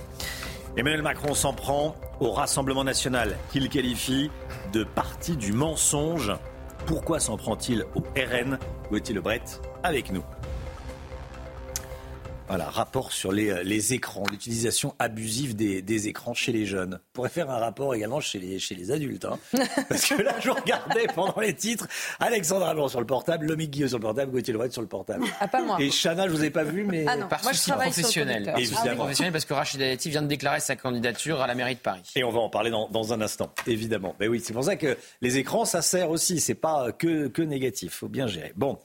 Emmanuel 0.78 1.02
Macron 1.02 1.34
s'en 1.34 1.54
prend 1.54 1.96
au 2.22 2.32
Rassemblement 2.32 2.86
national 2.86 3.36
qu'il 3.52 3.68
qualifie 3.68 4.32
de 4.72 4.86
parti 4.86 5.36
du 5.36 5.52
mensonge. 5.52 6.32
Pourquoi 6.86 7.20
s'en 7.20 7.36
prend-il 7.36 7.86
au 7.96 8.02
RN 8.18 8.58
Gauthier 8.90 9.14
Lebret 9.16 9.42
avec 9.84 10.12
nous. 10.12 10.24
Voilà, 12.52 12.70
rapport 12.70 13.12
sur 13.12 13.32
les, 13.32 13.50
euh, 13.50 13.64
les 13.64 13.94
écrans, 13.94 14.24
l'utilisation 14.30 14.94
abusive 15.00 15.56
des, 15.56 15.82
des 15.82 16.08
écrans 16.08 16.34
chez 16.34 16.52
les 16.52 16.66
jeunes. 16.66 16.96
On 16.96 17.14
pourrait 17.14 17.30
faire 17.30 17.50
un 17.50 17.58
rapport 17.58 17.96
également 17.96 18.20
chez 18.20 18.40
les, 18.40 18.60
chez 18.60 18.76
les 18.76 18.92
adultes. 18.92 19.26
hein. 19.26 19.40
Parce 19.90 20.06
que 20.08 20.22
là, 20.22 20.36
je 20.42 20.50
regardais 20.50 21.08
pendant 21.16 21.40
les 21.40 21.56
titres 21.56 21.88
Alexandra 22.20 22.74
Blanc 22.74 22.88
sur 22.90 23.00
le 23.00 23.06
portable, 23.06 23.46
Lomi 23.48 23.68
Guillaume 23.68 23.90
sur 23.90 23.98
le 23.98 24.04
portable, 24.04 24.32
Gauthier 24.32 24.54
Lebret 24.54 24.70
sur 24.72 24.82
le 24.82 24.88
portable. 24.88 25.26
Ah, 25.40 25.48
pas 25.48 25.62
moi. 25.62 25.78
Et 25.80 25.90
Chana, 25.90 26.28
je 26.28 26.32
vous 26.34 26.44
ai 26.44 26.50
pas 26.50 26.64
vu, 26.64 26.84
mais. 26.84 27.06
Ah 27.08 27.16
non, 27.16 27.28
Par 27.28 27.42
moi 27.44 27.52
je 27.54 27.58
souci 27.58 27.70
travaille 27.72 27.92
sur 27.94 28.02
le 28.02 28.04
professionnel. 28.04 28.54
Et 28.58 28.68
Ah 28.76 28.82
oui. 28.90 28.96
professionnel 28.96 29.32
parce 29.32 29.46
que 29.46 29.54
Rachida 29.54 29.88
Dati 29.90 30.10
vient 30.10 30.22
de 30.22 30.28
déclarer 30.28 30.60
sa 30.60 30.76
candidature 30.76 31.42
à 31.42 31.48
la 31.48 31.56
mairie 31.56 31.76
de 31.76 31.80
Paris. 31.80 32.04
Et 32.16 32.24
on 32.24 32.32
va 32.32 32.40
en 32.40 32.50
parler 32.50 32.70
dans, 32.70 32.90
dans 32.90 33.14
un 33.14 33.22
instant, 33.22 33.54
évidemment. 33.66 34.16
Mais 34.20 34.28
oui, 34.28 34.42
c'est 34.44 34.54
pour 34.54 34.64
ça 34.66 34.76
que 34.76 34.98
les 35.22 35.38
écrans, 35.38 35.64
ça 35.66 35.82
sert 35.82 36.10
aussi. 36.10 36.40
C'est 36.42 36.54
pas 36.56 36.92
que, 36.92 37.28
que 37.28 37.42
négatif. 37.42 37.94
Faut 37.94 38.10
bien 38.10 38.28
gérer. 38.28 38.52
Bon, 38.56 38.78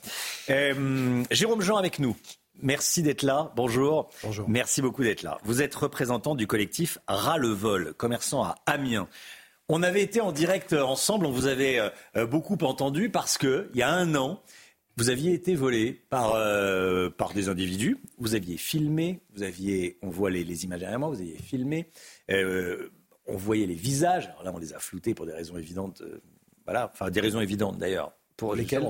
Euh, 0.50 1.22
Jérôme 1.30 1.60
Jean 1.62 1.76
avec 1.76 1.98
nous. 1.98 2.16
Merci 2.62 3.02
d'être 3.02 3.22
là. 3.22 3.52
Bonjour. 3.56 4.10
Bonjour. 4.22 4.48
Merci 4.48 4.82
beaucoup 4.82 5.02
d'être 5.04 5.22
là. 5.22 5.38
Vous 5.44 5.62
êtes 5.62 5.74
représentant 5.74 6.34
du 6.34 6.46
collectif 6.46 6.98
Ras 7.06 7.38
le 7.38 7.48
vol, 7.48 7.94
commerçant 7.94 8.42
à 8.44 8.56
Amiens. 8.66 9.08
On 9.68 9.82
avait 9.82 10.02
été 10.02 10.20
en 10.20 10.32
direct 10.32 10.72
ensemble. 10.72 11.26
On 11.26 11.30
vous 11.32 11.46
avait 11.46 11.78
euh, 11.78 11.90
euh, 12.16 12.26
beaucoup 12.26 12.56
entendu 12.62 13.10
parce 13.10 13.36
que 13.38 13.68
il 13.74 13.80
y 13.80 13.82
a 13.82 13.90
un 13.90 14.14
an, 14.14 14.40
vous 14.96 15.10
aviez 15.10 15.32
été 15.34 15.54
volé 15.54 15.92
par, 16.08 16.34
euh, 16.34 17.10
par 17.10 17.32
des 17.34 17.48
individus. 17.48 17.98
Vous 18.18 18.34
aviez 18.34 18.56
filmé, 18.56 19.20
vous 19.34 19.42
aviez, 19.42 19.98
on 20.02 20.08
voit 20.08 20.30
les, 20.30 20.44
les 20.44 20.64
images 20.64 20.80
derrière 20.80 20.98
moi, 20.98 21.08
vous 21.08 21.20
aviez 21.20 21.36
filmé. 21.36 21.90
euh, 22.30 22.90
on 23.26 23.36
voyait 23.36 23.66
les 23.66 23.74
visages. 23.74 24.28
Alors 24.28 24.44
là, 24.44 24.52
on 24.54 24.58
les 24.58 24.72
a 24.72 24.78
floutés 24.78 25.12
pour 25.12 25.26
des 25.26 25.32
raisons 25.32 25.56
évidentes. 25.56 26.00
euh, 26.02 26.22
voilà, 26.64 26.90
enfin 26.92 27.10
des 27.10 27.20
raisons 27.20 27.40
évidentes 27.40 27.76
d'ailleurs. 27.78 28.12
Pour 28.36 28.54
Lesquelles? 28.54 28.86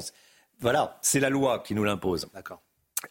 Voilà, 0.61 0.99
c'est 1.03 1.21
la 1.21 1.31
loi 1.31 1.61
qui 1.61 1.75
nous 1.75 1.85
l'impose. 1.85 2.27
D'accord. 2.35 2.63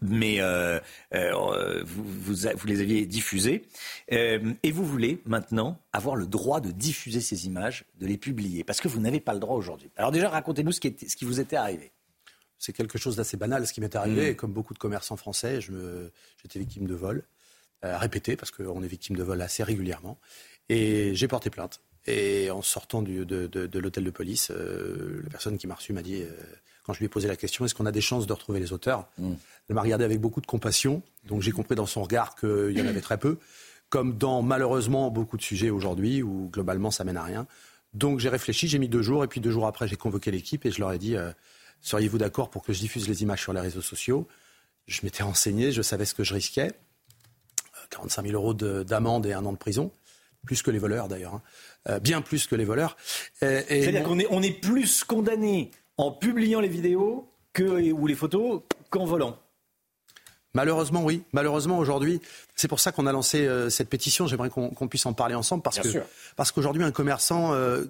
Mais 0.01 0.39
euh, 0.41 0.79
euh, 1.13 1.83
vous, 1.85 2.03
vous, 2.03 2.47
a- 2.47 2.53
vous 2.53 2.67
les 2.67 2.81
aviez 2.81 3.05
diffusés 3.05 3.63
Euh, 4.11 4.53
et 4.63 4.71
vous 4.71 4.85
voulez 4.85 5.21
maintenant 5.25 5.79
avoir 5.93 6.15
le 6.15 6.27
droit 6.27 6.59
de 6.61 6.71
diffuser 6.71 7.21
ces 7.21 7.45
images, 7.47 7.85
de 7.99 8.05
les 8.05 8.17
publier, 8.17 8.63
parce 8.63 8.79
que 8.81 8.87
vous 8.87 8.99
n'avez 8.99 9.19
pas 9.19 9.33
le 9.33 9.39
droit 9.39 9.55
aujourd'hui. 9.55 9.89
Alors 9.95 10.11
déjà, 10.11 10.29
racontez-nous 10.29 10.71
ce 10.71 10.79
qui, 10.79 10.87
était- 10.87 11.07
ce 11.07 11.15
qui 11.15 11.25
vous 11.25 11.39
était 11.39 11.55
arrivé. 11.55 11.91
C'est 12.59 12.73
quelque 12.73 12.97
chose 12.97 13.15
d'assez 13.15 13.35
banal 13.37 13.65
ce 13.67 13.73
qui 13.73 13.81
m'est 13.81 13.95
arrivé. 13.95 14.31
Mm. 14.31 14.35
Comme 14.35 14.53
beaucoup 14.53 14.73
de 14.73 14.79
commerçants 14.79 15.17
français, 15.17 15.59
j'étais 15.61 16.59
victime 16.59 16.87
de 16.87 16.95
vol, 16.95 17.23
répété, 17.83 18.35
parce 18.35 18.51
qu'on 18.51 18.81
est 18.83 18.87
victime 18.87 19.15
de 19.15 19.23
vol 19.23 19.41
assez 19.41 19.63
régulièrement. 19.63 20.17
Et 20.69 21.13
j'ai 21.15 21.27
porté 21.27 21.49
plainte. 21.49 21.81
Et 22.07 22.49
en 22.51 22.61
sortant 22.61 23.01
du- 23.01 23.25
de, 23.25 23.47
de- 23.47 23.67
de 23.67 23.79
l'hôtel 23.79 24.03
de 24.03 24.09
police, 24.11 24.49
la 24.51 25.29
personne 25.29 25.57
qui 25.57 25.67
m'a 25.67 25.75
reçu 25.75 25.93
m'a 25.93 26.01
dit, 26.03 26.23
quand 26.83 26.93
je 26.93 26.99
lui 26.99 27.05
ai 27.05 27.09
posé 27.09 27.27
la 27.27 27.35
question, 27.35 27.65
est-ce 27.65 27.73
qu'on 27.75 27.85
a 27.87 27.91
des 27.91 28.01
chances 28.01 28.25
de 28.27 28.33
retrouver 28.33 28.59
les 28.59 28.71
auteurs? 28.73 29.07
Elle 29.69 29.75
m'a 29.75 29.81
regardé 29.81 30.03
avec 30.05 30.19
beaucoup 30.19 30.41
de 30.41 30.45
compassion. 30.45 31.01
Donc 31.25 31.41
j'ai 31.41 31.51
compris 31.51 31.75
dans 31.75 31.85
son 31.85 32.03
regard 32.03 32.35
qu'il 32.35 32.71
y 32.77 32.81
en 32.81 32.87
avait 32.87 33.01
très 33.01 33.17
peu. 33.17 33.37
Comme 33.89 34.17
dans 34.17 34.41
malheureusement 34.41 35.09
beaucoup 35.11 35.37
de 35.37 35.41
sujets 35.41 35.69
aujourd'hui 35.69 36.21
où 36.23 36.49
globalement 36.51 36.91
ça 36.91 37.03
mène 37.03 37.17
à 37.17 37.23
rien. 37.23 37.47
Donc 37.93 38.19
j'ai 38.19 38.29
réfléchi, 38.29 38.67
j'ai 38.67 38.77
mis 38.79 38.89
deux 38.89 39.01
jours. 39.01 39.23
Et 39.23 39.27
puis 39.27 39.39
deux 39.41 39.51
jours 39.51 39.67
après, 39.67 39.87
j'ai 39.87 39.95
convoqué 39.95 40.31
l'équipe 40.31 40.65
et 40.65 40.71
je 40.71 40.79
leur 40.79 40.91
ai 40.91 40.97
dit, 40.99 41.15
euh, 41.15 41.31
seriez-vous 41.81 42.17
d'accord 42.17 42.49
pour 42.49 42.63
que 42.63 42.73
je 42.73 42.79
diffuse 42.79 43.07
les 43.07 43.23
images 43.23 43.41
sur 43.41 43.53
les 43.53 43.61
réseaux 43.61 43.81
sociaux? 43.81 44.27
Je 44.87 45.01
m'étais 45.03 45.23
renseigné, 45.23 45.71
je 45.71 45.81
savais 45.81 46.05
ce 46.05 46.13
que 46.13 46.23
je 46.23 46.33
risquais. 46.33 46.67
Euh, 46.71 47.79
45 47.89 48.23
000 48.27 48.33
euros 48.35 48.53
de- 48.53 48.83
d'amende 48.83 49.25
et 49.25 49.33
un 49.33 49.45
an 49.45 49.51
de 49.53 49.57
prison. 49.57 49.91
Plus 50.45 50.61
que 50.61 50.69
les 50.69 50.77
voleurs 50.77 51.07
d'ailleurs. 51.07 51.35
hein. 51.35 51.41
Euh, 51.89 51.99
bien 51.99 52.21
plus 52.21 52.45
que 52.45 52.55
les 52.55 52.65
voleurs. 52.65 52.97
Euh, 53.43 53.61
C'est-à-dire 53.67 54.01
mon- 54.01 54.07
qu'on 54.09 54.19
est, 54.19 54.27
on 54.29 54.41
est 54.43 54.59
plus 54.59 55.03
condamné 55.03 55.71
en 55.97 56.11
publiant 56.11 56.59
les 56.59 56.67
vidéos 56.67 57.27
que, 57.53 57.91
ou 57.91 58.05
les 58.05 58.13
photos 58.15 58.61
qu'en 58.91 59.05
volant. 59.05 59.39
Malheureusement, 60.55 61.03
oui. 61.03 61.21
Malheureusement, 61.33 61.77
aujourd'hui, 61.77 62.21
c'est 62.55 62.67
pour 62.67 62.79
ça 62.79 62.91
qu'on 62.91 63.05
a 63.05 63.11
lancé 63.11 63.45
euh, 63.45 63.69
cette 63.69 63.89
pétition. 63.89 64.25
J'aimerais 64.25 64.49
qu'on 64.49 64.87
puisse 64.87 65.05
en 65.05 65.13
parler 65.13 65.35
ensemble 65.35 65.61
parce 65.61 65.75
Bien 65.75 65.83
que 65.83 65.89
sûr. 65.89 66.03
parce 66.35 66.51
qu'aujourd'hui, 66.51 66.83
un 66.83 66.91
commerçant 66.91 67.53
euh, 67.53 67.83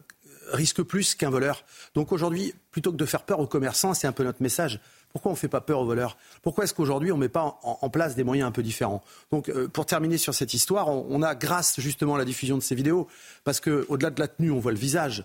risque 0.51 0.81
plus 0.81 1.15
qu'un 1.15 1.29
voleur. 1.29 1.63
Donc 1.93 2.11
aujourd'hui, 2.11 2.53
plutôt 2.71 2.91
que 2.91 2.97
de 2.97 3.05
faire 3.05 3.23
peur 3.23 3.39
aux 3.39 3.47
commerçants, 3.47 3.93
c'est 3.93 4.07
un 4.07 4.11
peu 4.11 4.23
notre 4.23 4.41
message. 4.43 4.81
Pourquoi 5.11 5.31
on 5.31 5.35
ne 5.35 5.39
fait 5.39 5.47
pas 5.47 5.61
peur 5.61 5.79
aux 5.79 5.85
voleurs? 5.85 6.17
Pourquoi 6.41 6.65
est-ce 6.65 6.73
qu'aujourd'hui 6.73 7.11
on 7.13 7.15
ne 7.15 7.21
met 7.21 7.29
pas 7.29 7.57
en, 7.63 7.77
en 7.81 7.89
place 7.89 8.15
des 8.15 8.25
moyens 8.25 8.49
un 8.49 8.51
peu 8.51 8.61
différents? 8.63 9.01
Donc, 9.31 9.47
euh, 9.47 9.69
pour 9.69 9.85
terminer 9.85 10.17
sur 10.17 10.33
cette 10.33 10.53
histoire, 10.53 10.89
on, 10.89 11.05
on 11.09 11.21
a 11.21 11.35
grâce 11.35 11.79
justement 11.79 12.15
à 12.15 12.17
la 12.17 12.25
diffusion 12.25 12.57
de 12.57 12.63
ces 12.63 12.75
vidéos, 12.75 13.07
parce 13.45 13.61
que 13.61 13.85
au-delà 13.87 14.09
de 14.09 14.19
la 14.19 14.27
tenue, 14.27 14.51
on 14.51 14.59
voit 14.59 14.73
le 14.73 14.77
visage. 14.77 15.23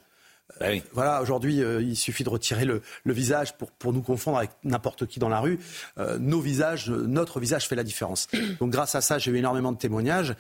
Bah 0.59 0.67
oui. 0.71 0.83
Voilà, 0.93 1.23
aujourd'hui, 1.23 1.63
euh, 1.63 1.81
il 1.81 1.97
suffit 1.97 2.25
de 2.25 2.29
retirer 2.29 2.65
le, 2.65 2.83
le 3.05 3.13
visage 3.13 3.57
pour, 3.57 3.71
pour 3.71 3.93
nous 3.93 4.03
confondre 4.03 4.39
avec 4.39 4.51
n'importe 4.65 5.07
qui 5.07 5.19
dans 5.19 5.29
la 5.29 5.41
rue. 5.41 5.61
Euh, 5.99 6.19
nos 6.19 6.41
visages, 6.41 6.91
notre 6.91 7.41
visage 7.41 7.69
fait 7.69 7.77
la 7.77 7.85
différence. 7.85 8.27
Donc, 8.61 8.71
grâce 8.71 8.95
à 8.95 9.01
ça, 9.01 9.19
j'ai 9.19 9.31
eu 9.31 9.37
énormément 9.37 9.73
de 9.73 9.79
témoignages 9.79 10.35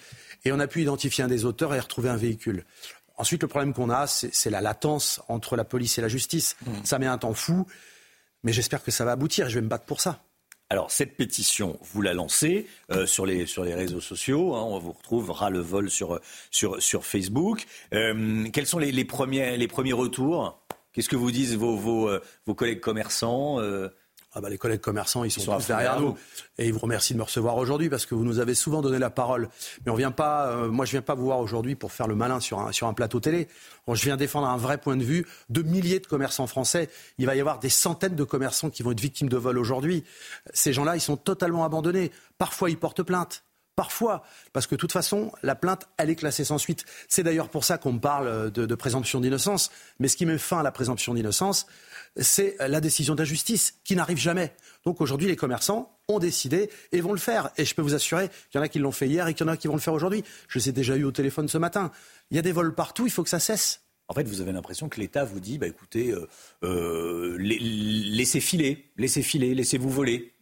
et 0.45 0.53
on 0.53 0.59
a 0.59 0.66
pu 0.66 0.82
identifier 0.82 1.24
un 1.24 1.28
des 1.28 1.45
auteurs 1.45 1.74
et 1.74 1.81
retrouver 1.81 2.09
un 2.09 2.16
véhicule. 2.16 2.65
Ensuite, 3.16 3.43
le 3.43 3.49
problème 3.49 3.74
qu'on 3.74 3.91
a, 3.91 4.07
c'est 4.07 4.35
c'est 4.35 4.49
la 4.49 4.62
latence 4.62 5.20
entre 5.28 5.55
la 5.55 5.65
police 5.65 5.99
et 5.99 6.01
la 6.01 6.09
justice. 6.09 6.57
Ça 6.85 6.99
met 6.99 7.07
un 7.07 7.19
temps 7.19 7.35
fou, 7.35 7.66
mais 8.43 8.53
j'espère 8.53 8.82
que 8.82 8.91
ça 8.91 9.05
va 9.05 9.12
aboutir 9.12 9.47
et 9.47 9.51
je 9.51 9.57
vais 9.57 9.61
me 9.61 9.69
battre 9.69 9.85
pour 9.85 10.01
ça. 10.01 10.23
Alors, 10.72 10.92
cette 10.92 11.16
pétition, 11.16 11.80
vous 11.92 12.01
la 12.01 12.14
lancez 12.14 12.68
euh, 12.92 13.05
sur, 13.05 13.26
les, 13.26 13.44
sur 13.47 13.64
les 13.64 13.74
réseaux 13.74 14.01
sociaux. 14.01 14.55
hein, 14.55 14.62
on 14.62 14.78
vous 14.78 14.92
retrouve 14.92 15.32
ras 15.32 15.51
le 15.51 15.59
vol 15.59 15.90
sur, 15.90 16.20
Facebook. 17.02 17.66
Euh, 17.92 18.48
quels 18.52 18.66
sont 18.66 18.78
les, 18.78 19.05
premiers, 19.05 19.92
retours? 19.92 20.62
Qu'est-ce 20.92 21.09
que 21.09 21.16
vous 21.16 21.32
disent 21.32 21.56
vos, 21.56 21.76
vos, 21.76 22.09
euh, 22.09 22.20
collègues 22.56 22.78
commerçants? 22.78 23.59
Ah 24.32 24.40
bah, 24.40 24.48
les 24.48 24.59
collègues 24.59 24.81
commerçants, 24.81 25.24
ils 25.24 25.31
sont, 25.31 25.57
tous 25.57 25.66
derrière 25.66 26.01
nous. 26.01 26.16
Et 26.57 26.66
ils 26.66 26.73
vous 26.73 26.78
remercient 26.78 27.15
de 27.15 27.19
me 27.19 27.24
recevoir 27.24 27.57
aujourd'hui 27.57 27.89
parce 27.89 28.07
que 28.07 28.15
vous 28.15 28.24
nous 28.24 28.39
avez 28.39 28.55
souvent 28.55 28.81
donné 28.81 28.98
la 28.98 29.11
parole. 29.11 29.48
Mais 29.85 29.90
on 29.90 29.97
vient 29.97 30.12
pas, 30.12 30.48
euh, 30.51 30.69
moi 30.69 30.85
je 30.85 30.93
viens 30.93 31.02
pas 31.02 31.15
vous 31.15 31.24
voir 31.24 31.40
aujourd'hui 31.40 31.74
pour 31.74 31.90
faire 31.90 32.07
le 32.07 32.15
malin 32.15 32.39
sur 32.39 32.61
un, 32.61 32.70
sur 32.70 32.86
un 32.86 32.94
plateau 32.94 33.19
télé. 33.19 33.48
Bon, 33.89 33.97
je 33.97 34.05
viens 34.05 34.16
défendre 34.16 34.47
un 34.47 34.57
vrai 34.57 34.78
point 34.78 34.97
de 34.97 35.02
vue 35.02 35.27
de 35.48 35.62
milliers 35.62 35.98
de 35.98 36.07
commerçants 36.07 36.47
français. 36.47 36.90
Il 37.19 37.27
va 37.27 37.35
y 37.35 37.40
avoir 37.40 37.59
des 37.59 37.70
centaines 37.70 38.15
de 38.15 38.24
commerçants 38.24 38.70
qui 38.70 38.85
vont 38.85 38.93
être 38.93 39.01
victimes 39.01 39.28
de 39.28 39.36
vol 39.36 39.59
aujourd'hui. 39.59 40.05
Ces 40.55 40.73
gens-là, 40.73 40.94
ils 40.94 41.01
sont 41.01 41.16
totalement 41.16 41.65
abandonnés. 41.65 42.12
Parfois, 42.39 42.70
ils 42.70 42.78
portent 42.78 43.02
plainte. 43.02 43.43
Parfois, 43.81 44.23
parce 44.52 44.66
que 44.66 44.74
de 44.74 44.78
toute 44.78 44.93
façon, 44.93 45.32
la 45.43 45.55
plainte, 45.55 45.89
elle 45.97 46.11
est 46.11 46.15
classée 46.15 46.44
sans 46.44 46.59
suite. 46.59 46.85
C'est 47.09 47.23
d'ailleurs 47.23 47.48
pour 47.48 47.65
ça 47.65 47.78
qu'on 47.78 47.98
parle 47.98 48.51
de, 48.51 48.66
de 48.66 48.74
présomption 48.74 49.20
d'innocence. 49.20 49.70
Mais 49.98 50.07
ce 50.07 50.19
qui 50.19 50.27
met 50.27 50.36
fin 50.36 50.59
à 50.59 50.62
la 50.62 50.70
présomption 50.70 51.15
d'innocence, 51.15 51.66
c'est 52.15 52.57
la 52.61 52.82
décision 52.82 53.15
de 53.15 53.20
la 53.20 53.24
justice, 53.24 53.77
qui 53.82 53.97
n'arrive 53.97 54.19
jamais. 54.19 54.52
Donc 54.85 55.01
aujourd'hui, 55.01 55.28
les 55.28 55.36
commerçants 55.36 55.97
ont 56.09 56.19
décidé 56.19 56.69
et 56.93 57.01
vont 57.01 57.15
le 57.15 57.19
faire. 57.19 57.52
Et 57.57 57.65
je 57.65 57.74
peux 57.74 57.81
vous 57.81 57.94
assurer 57.94 58.28
qu'il 58.51 58.59
y 58.59 58.59
en 58.59 58.62
a 58.62 58.69
qui 58.69 58.81
l'ont 58.81 58.93
fait 58.93 59.09
hier 59.09 59.27
et 59.28 59.32
qu'il 59.32 59.47
y 59.47 59.48
en 59.48 59.52
a 59.52 59.57
qui 59.57 59.66
vont 59.66 59.77
le 59.77 59.81
faire 59.81 59.94
aujourd'hui. 59.94 60.24
Je 60.48 60.59
les 60.59 60.69
ai 60.69 60.73
déjà 60.73 60.94
eu 60.94 61.05
au 61.05 61.11
téléphone 61.11 61.48
ce 61.48 61.57
matin. 61.57 61.90
Il 62.31 62.36
y 62.36 62.39
a 62.39 62.43
des 62.43 62.52
vols 62.52 62.74
partout, 62.74 63.07
il 63.07 63.11
faut 63.11 63.23
que 63.23 63.31
ça 63.31 63.40
cesse. 63.40 63.81
En 64.09 64.12
fait, 64.12 64.28
vous 64.28 64.43
avez 64.43 64.52
l'impression 64.52 64.90
que 64.90 65.01
l'État 65.01 65.24
vous 65.24 65.40
dit, 65.40 65.57
bah, 65.57 65.69
écoutez, 65.69 66.11
euh, 66.11 66.28
euh, 66.65 67.39
laissez 67.39 68.40
filer, 68.40 68.90
laissez 68.98 69.23
filer, 69.23 69.55
laissez-vous 69.55 69.89
voler. 69.89 70.35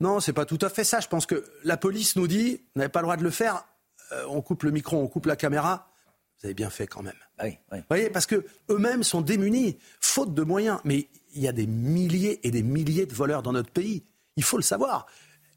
Non, 0.00 0.20
c'est 0.20 0.32
pas 0.32 0.44
tout 0.44 0.58
à 0.60 0.68
fait 0.68 0.84
ça. 0.84 1.00
Je 1.00 1.08
pense 1.08 1.26
que 1.26 1.44
la 1.64 1.76
police 1.76 2.16
nous 2.16 2.28
dit, 2.28 2.60
vous 2.74 2.80
n'avez 2.80 2.90
pas 2.90 3.00
le 3.00 3.04
droit 3.04 3.16
de 3.16 3.22
le 3.22 3.30
faire. 3.30 3.64
Euh, 4.12 4.24
on 4.28 4.42
coupe 4.42 4.62
le 4.62 4.70
micro, 4.70 4.98
on 4.98 5.08
coupe 5.08 5.26
la 5.26 5.36
caméra. 5.36 5.90
Vous 6.38 6.46
avez 6.46 6.54
bien 6.54 6.70
fait 6.70 6.86
quand 6.86 7.02
même. 7.02 7.14
Ah 7.38 7.44
oui, 7.44 7.58
Vous 7.72 7.78
voyez, 7.88 8.10
parce 8.10 8.26
que 8.26 8.44
eux-mêmes 8.70 9.02
sont 9.02 9.22
démunis, 9.22 9.78
faute 10.00 10.34
de 10.34 10.42
moyens. 10.42 10.80
Mais 10.84 11.08
il 11.34 11.42
y 11.42 11.48
a 11.48 11.52
des 11.52 11.66
milliers 11.66 12.46
et 12.46 12.50
des 12.50 12.62
milliers 12.62 13.06
de 13.06 13.14
voleurs 13.14 13.42
dans 13.42 13.52
notre 13.52 13.70
pays. 13.70 14.04
Il 14.36 14.44
faut 14.44 14.58
le 14.58 14.62
savoir. 14.62 15.06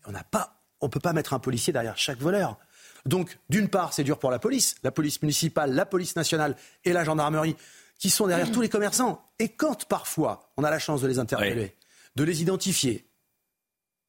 On 0.06 0.11
n'a 0.11 0.24
pas, 0.24 0.61
on 0.80 0.90
peut 0.90 1.02
pas 1.02 1.14
mettre 1.14 1.34
un 1.34 1.40
policier 1.40 1.74
derrière 1.74 1.98
chaque 1.98 2.20
voleur. 2.20 2.57
Donc, 3.06 3.40
d'une 3.49 3.70
part, 3.70 3.94
c'est 3.94 4.03
dur 4.03 4.20
pour 4.20 4.32
la 4.32 4.40
police, 4.40 4.76
la 4.84 4.91
police 4.91 5.22
municipale, 5.22 5.74
la 5.74 5.86
police 5.86 6.16
nationale 6.16 6.56
et 6.86 6.94
la 6.94 7.03
gendarmerie, 7.03 7.56
qui 7.98 8.10
sont 8.10 8.28
derrière 8.28 8.52
tous 8.52 8.61
les 8.61 8.70
commerçants. 8.70 9.22
Et 9.40 9.49
quand 9.49 9.86
parfois 9.86 10.52
on 10.57 10.64
a 10.64 10.72
la 10.72 10.80
chance 10.80 11.02
de 11.02 11.07
les 11.07 11.20
interpeller, 11.20 11.76
de 12.16 12.24
les 12.24 12.41
identifier, 12.41 13.09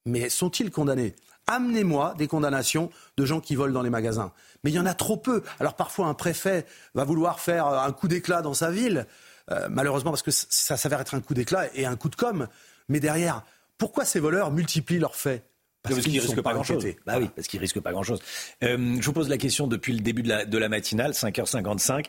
mais 0.06 0.28
sont-ils 0.28 0.70
condamnés? 0.70 1.14
Amenez-moi 1.46 2.14
des 2.16 2.28
condamnations 2.28 2.90
de 3.16 3.24
gens 3.24 3.40
qui 3.40 3.56
volent 3.56 3.72
dans 3.72 3.82
les 3.82 3.90
magasins. 3.90 4.32
Mais 4.62 4.70
il 4.70 4.74
y 4.74 4.78
en 4.78 4.86
a 4.86 4.94
trop 4.94 5.16
peu. 5.16 5.42
Alors 5.58 5.74
parfois, 5.74 6.06
un 6.06 6.14
préfet 6.14 6.66
va 6.94 7.04
vouloir 7.04 7.40
faire 7.40 7.66
un 7.66 7.92
coup 7.92 8.08
d'éclat 8.08 8.42
dans 8.42 8.54
sa 8.54 8.70
ville, 8.70 9.06
euh, 9.50 9.68
malheureusement 9.70 10.10
parce 10.10 10.22
que 10.22 10.30
ça 10.30 10.76
s'avère 10.76 11.00
être 11.00 11.14
un 11.14 11.20
coup 11.20 11.34
d'éclat 11.34 11.66
et 11.74 11.86
un 11.86 11.96
coup 11.96 12.08
de 12.08 12.16
com'. 12.16 12.46
Mais 12.88 13.00
derrière, 13.00 13.44
pourquoi 13.78 14.04
ces 14.04 14.20
voleurs 14.20 14.50
multiplient 14.50 14.98
leurs 14.98 15.16
faits? 15.16 15.44
Parce, 15.82 15.98
qu'ils 16.00 16.20
risquent 16.20 16.42
pas, 16.42 16.52
grand-chose. 16.52 16.84
Bah 17.06 17.14
oui, 17.18 17.30
parce 17.34 17.48
qu'ils 17.48 17.58
risquent 17.58 17.80
pas 17.80 17.92
grand-chose. 17.92 18.20
Euh, 18.62 18.98
je 19.00 19.06
vous 19.06 19.14
pose 19.14 19.30
la 19.30 19.38
question 19.38 19.66
depuis 19.66 19.94
le 19.94 20.00
début 20.00 20.22
de 20.22 20.28
la, 20.28 20.44
de 20.44 20.58
la 20.58 20.68
matinale, 20.68 21.12
5h55. 21.12 22.04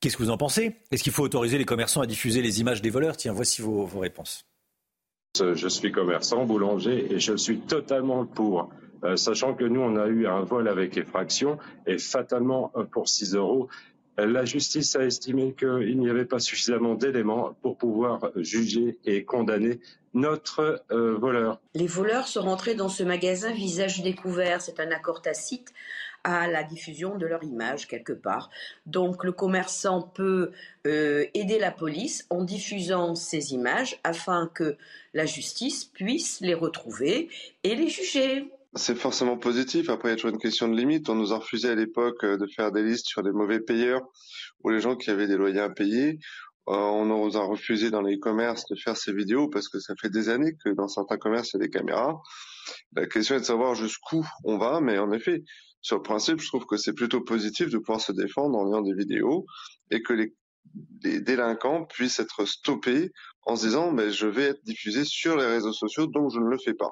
Qu'est-ce 0.00 0.16
que 0.16 0.24
vous 0.24 0.30
en 0.30 0.36
pensez? 0.36 0.76
Est-ce 0.90 1.04
qu'il 1.04 1.12
faut 1.12 1.22
autoriser 1.22 1.56
les 1.56 1.64
commerçants 1.64 2.00
à 2.00 2.06
diffuser 2.06 2.42
les 2.42 2.60
images 2.60 2.82
des 2.82 2.90
voleurs? 2.90 3.16
Tiens, 3.16 3.32
voici 3.32 3.62
vos, 3.62 3.86
vos 3.86 4.00
réponses. 4.00 4.44
Je 5.54 5.68
suis 5.68 5.92
commerçant, 5.92 6.44
boulanger, 6.44 7.12
et 7.12 7.18
je 7.18 7.36
suis 7.36 7.58
totalement 7.58 8.26
pour. 8.26 8.70
Euh, 9.04 9.16
sachant 9.16 9.52
que 9.52 9.64
nous, 9.64 9.80
on 9.80 9.96
a 9.96 10.06
eu 10.06 10.26
un 10.26 10.40
vol 10.40 10.68
avec 10.68 10.96
effraction, 10.96 11.58
et 11.86 11.98
fatalement, 11.98 12.72
pour 12.92 13.08
6 13.08 13.34
euros, 13.34 13.68
la 14.18 14.44
justice 14.44 14.96
a 14.96 15.04
estimé 15.04 15.54
qu'il 15.54 15.98
n'y 15.98 16.08
avait 16.08 16.24
pas 16.24 16.38
suffisamment 16.38 16.94
d'éléments 16.94 17.54
pour 17.60 17.76
pouvoir 17.76 18.30
juger 18.36 18.98
et 19.04 19.24
condamner 19.24 19.80
notre 20.14 20.82
euh, 20.90 21.16
voleur. 21.16 21.60
Les 21.74 21.86
voleurs 21.86 22.26
sont 22.26 22.40
rentrés 22.40 22.74
dans 22.74 22.88
ce 22.88 23.02
magasin 23.02 23.52
visage 23.52 24.02
découvert. 24.02 24.62
C'est 24.62 24.80
un 24.80 24.90
accord 24.90 25.20
tacite 25.20 25.72
à 26.26 26.48
la 26.48 26.64
diffusion 26.64 27.16
de 27.16 27.24
leur 27.24 27.44
image 27.44 27.86
quelque 27.86 28.12
part. 28.12 28.50
Donc 28.84 29.22
le 29.22 29.30
commerçant 29.30 30.02
peut 30.02 30.50
euh, 30.84 31.24
aider 31.34 31.60
la 31.60 31.70
police 31.70 32.26
en 32.30 32.42
diffusant 32.42 33.14
ces 33.14 33.54
images 33.54 34.00
afin 34.02 34.50
que 34.52 34.76
la 35.14 35.24
justice 35.24 35.84
puisse 35.84 36.40
les 36.40 36.54
retrouver 36.54 37.28
et 37.62 37.76
les 37.76 37.88
juger. 37.88 38.50
C'est 38.74 38.96
forcément 38.96 39.38
positif. 39.38 39.88
Après, 39.88 40.08
il 40.08 40.10
y 40.10 40.14
a 40.14 40.16
toujours 40.16 40.32
une 40.32 40.40
question 40.40 40.66
de 40.66 40.76
limite. 40.76 41.08
On 41.08 41.14
nous 41.14 41.32
a 41.32 41.38
refusé 41.38 41.70
à 41.70 41.76
l'époque 41.76 42.24
euh, 42.24 42.36
de 42.36 42.46
faire 42.48 42.72
des 42.72 42.82
listes 42.82 43.06
sur 43.06 43.22
les 43.22 43.30
mauvais 43.30 43.60
payeurs 43.60 44.02
ou 44.64 44.70
les 44.70 44.80
gens 44.80 44.96
qui 44.96 45.10
avaient 45.10 45.28
des 45.28 45.36
loyers 45.36 45.60
impayés. 45.60 46.18
Euh, 46.68 46.74
on 46.74 47.04
nous 47.04 47.36
a 47.36 47.44
refusé 47.44 47.92
dans 47.92 48.02
les 48.02 48.18
commerces 48.18 48.66
de 48.66 48.74
faire 48.74 48.96
ces 48.96 49.12
vidéos 49.12 49.48
parce 49.48 49.68
que 49.68 49.78
ça 49.78 49.94
fait 49.94 50.10
des 50.10 50.28
années 50.28 50.56
que 50.64 50.70
dans 50.70 50.88
certains 50.88 51.18
commerces, 51.18 51.52
il 51.52 51.58
y 51.58 51.62
a 51.62 51.66
des 51.66 51.70
caméras. 51.70 52.20
La 52.94 53.06
question 53.06 53.36
est 53.36 53.40
de 53.40 53.44
savoir 53.44 53.76
jusqu'où 53.76 54.26
on 54.42 54.58
va, 54.58 54.80
mais 54.80 54.98
en 54.98 55.12
effet, 55.12 55.44
sur 55.86 55.98
le 55.98 56.02
principe, 56.02 56.40
je 56.40 56.48
trouve 56.48 56.66
que 56.66 56.76
c'est 56.76 56.94
plutôt 56.94 57.20
positif 57.20 57.70
de 57.70 57.78
pouvoir 57.78 58.00
se 58.00 58.10
défendre 58.10 58.58
en 58.58 58.66
ayant 58.66 58.80
des 58.80 58.92
vidéos 58.92 59.46
et 59.92 60.02
que 60.02 60.14
les, 60.14 60.34
délinquants 61.20 61.84
puissent 61.84 62.18
être 62.18 62.44
stoppés 62.44 63.12
en 63.42 63.54
se 63.54 63.66
disant 63.66 63.92
mais 63.92 64.10
je 64.10 64.26
vais 64.26 64.46
être 64.46 64.64
diffusé 64.64 65.04
sur 65.04 65.36
les 65.36 65.46
réseaux 65.46 65.72
sociaux 65.72 66.08
donc 66.08 66.32
je 66.34 66.40
ne 66.40 66.48
le 66.48 66.58
fais 66.58 66.74
pas. 66.74 66.90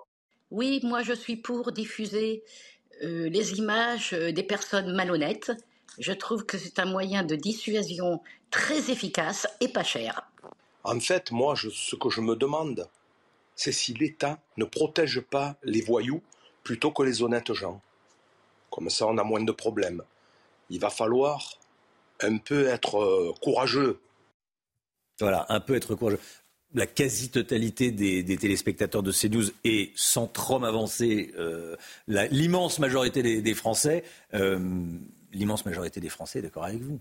Oui, 0.52 0.78
moi 0.84 1.02
je 1.02 1.12
suis 1.12 1.34
pour 1.34 1.72
diffuser 1.72 2.44
euh, 3.02 3.28
les 3.28 3.54
images 3.54 4.12
euh, 4.12 4.30
des 4.30 4.44
personnes 4.44 4.94
malhonnêtes. 4.94 5.50
Je 5.98 6.12
trouve 6.12 6.46
que 6.46 6.56
c'est 6.56 6.78
un 6.78 6.86
moyen 6.86 7.24
de 7.24 7.34
dissuasion 7.34 8.20
très 8.52 8.92
efficace 8.92 9.48
et 9.60 9.66
pas 9.66 9.82
cher. 9.82 10.30
En 10.84 11.00
fait, 11.00 11.32
moi, 11.32 11.56
ce 11.56 11.96
que 11.96 12.10
je 12.10 12.20
me 12.20 12.36
demande, 12.36 12.88
c'est 13.56 13.72
si 13.72 13.92
l'État 13.92 14.38
ne 14.56 14.64
protège 14.64 15.20
pas 15.20 15.56
les 15.64 15.80
voyous 15.80 16.22
plutôt 16.62 16.92
que 16.92 17.02
les 17.02 17.22
honnêtes 17.22 17.52
gens. 17.54 17.82
Comme 18.74 18.90
ça, 18.90 19.06
on 19.06 19.16
a 19.18 19.22
moins 19.22 19.40
de 19.40 19.52
problèmes. 19.52 20.02
Il 20.68 20.80
va 20.80 20.90
falloir 20.90 21.60
un 22.20 22.38
peu 22.38 22.66
être 22.66 22.98
euh, 22.98 23.32
courageux. 23.40 24.00
Voilà, 25.20 25.46
un 25.48 25.60
peu 25.60 25.76
être 25.76 25.94
courageux 25.94 26.18
la 26.74 26.86
quasi-totalité 26.86 27.92
des, 27.92 28.36
téléspectateurs 28.36 29.04
de 29.04 29.12
CNews 29.12 29.44
et 29.62 29.92
sans 29.94 30.26
trop 30.26 30.58
m'avancer, 30.58 31.32
euh, 31.38 31.76
l'immense 32.08 32.80
majorité 32.80 33.40
des, 33.40 33.54
Français, 33.54 34.02
euh, 34.34 34.58
l'immense 35.32 35.64
majorité 35.64 36.00
des 36.00 36.08
Français 36.08 36.40
est 36.40 36.42
d'accord 36.42 36.64
avec 36.64 36.80
vous. 36.80 37.00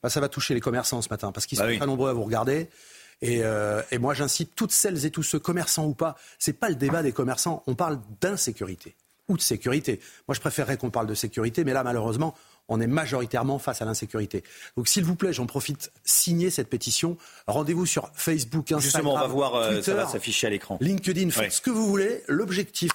Bah, 0.00 0.10
ça 0.10 0.20
va 0.20 0.28
toucher 0.28 0.54
les 0.54 0.60
commerçants 0.60 1.02
ce 1.02 1.08
matin 1.08 1.32
parce 1.32 1.46
qu'ils 1.46 1.58
bah 1.58 1.68
sont 1.68 1.76
très 1.76 1.86
nombreux 1.86 2.10
à 2.10 2.12
vous 2.12 2.22
regarder. 2.22 2.68
Euh, 3.24 3.82
et, 3.90 3.98
moi, 3.98 4.14
j'incite 4.14 4.52
toutes 4.54 4.70
celles 4.70 5.04
et 5.04 5.10
tous 5.10 5.24
ceux, 5.24 5.40
commerçants 5.40 5.86
ou 5.86 5.94
pas, 5.94 6.16
c'est 6.38 6.52
pas 6.52 6.68
le 6.68 6.76
débat 6.76 7.02
des 7.02 7.12
commerçants. 7.12 7.64
On 7.66 7.74
parle 7.74 7.98
d'insécurité 8.20 8.94
ou 9.28 9.36
de 9.36 9.42
sécurité. 9.42 10.00
Moi, 10.28 10.34
je 10.34 10.40
préférerais 10.40 10.76
qu'on 10.76 10.90
parle 10.90 11.06
de 11.06 11.14
sécurité, 11.14 11.64
mais 11.64 11.72
là, 11.72 11.82
malheureusement, 11.82 12.34
on 12.68 12.80
est 12.80 12.86
majoritairement 12.86 13.58
face 13.58 13.82
à 13.82 13.84
l'insécurité. 13.84 14.42
Donc 14.76 14.88
s'il 14.88 15.04
vous 15.04 15.16
plaît, 15.16 15.32
j'en 15.32 15.46
profite, 15.46 15.92
signez 16.04 16.50
cette 16.50 16.68
pétition. 16.68 17.16
Rendez-vous 17.46 17.86
sur 17.86 18.10
Facebook, 18.14 18.72
Instagram, 18.72 18.80
Justement, 18.82 19.14
on 19.14 19.18
va 19.18 19.26
voir, 19.26 19.54
euh, 19.54 19.82
ça 19.82 19.94
va 19.94 20.06
s'afficher 20.06 20.46
à 20.46 20.50
l'écran. 20.50 20.78
LinkedIn, 20.80 21.30
faites 21.30 21.52
ce 21.52 21.60
que 21.60 21.70
vous 21.70 21.86
voulez. 21.86 22.22
L'objectif, 22.26 22.90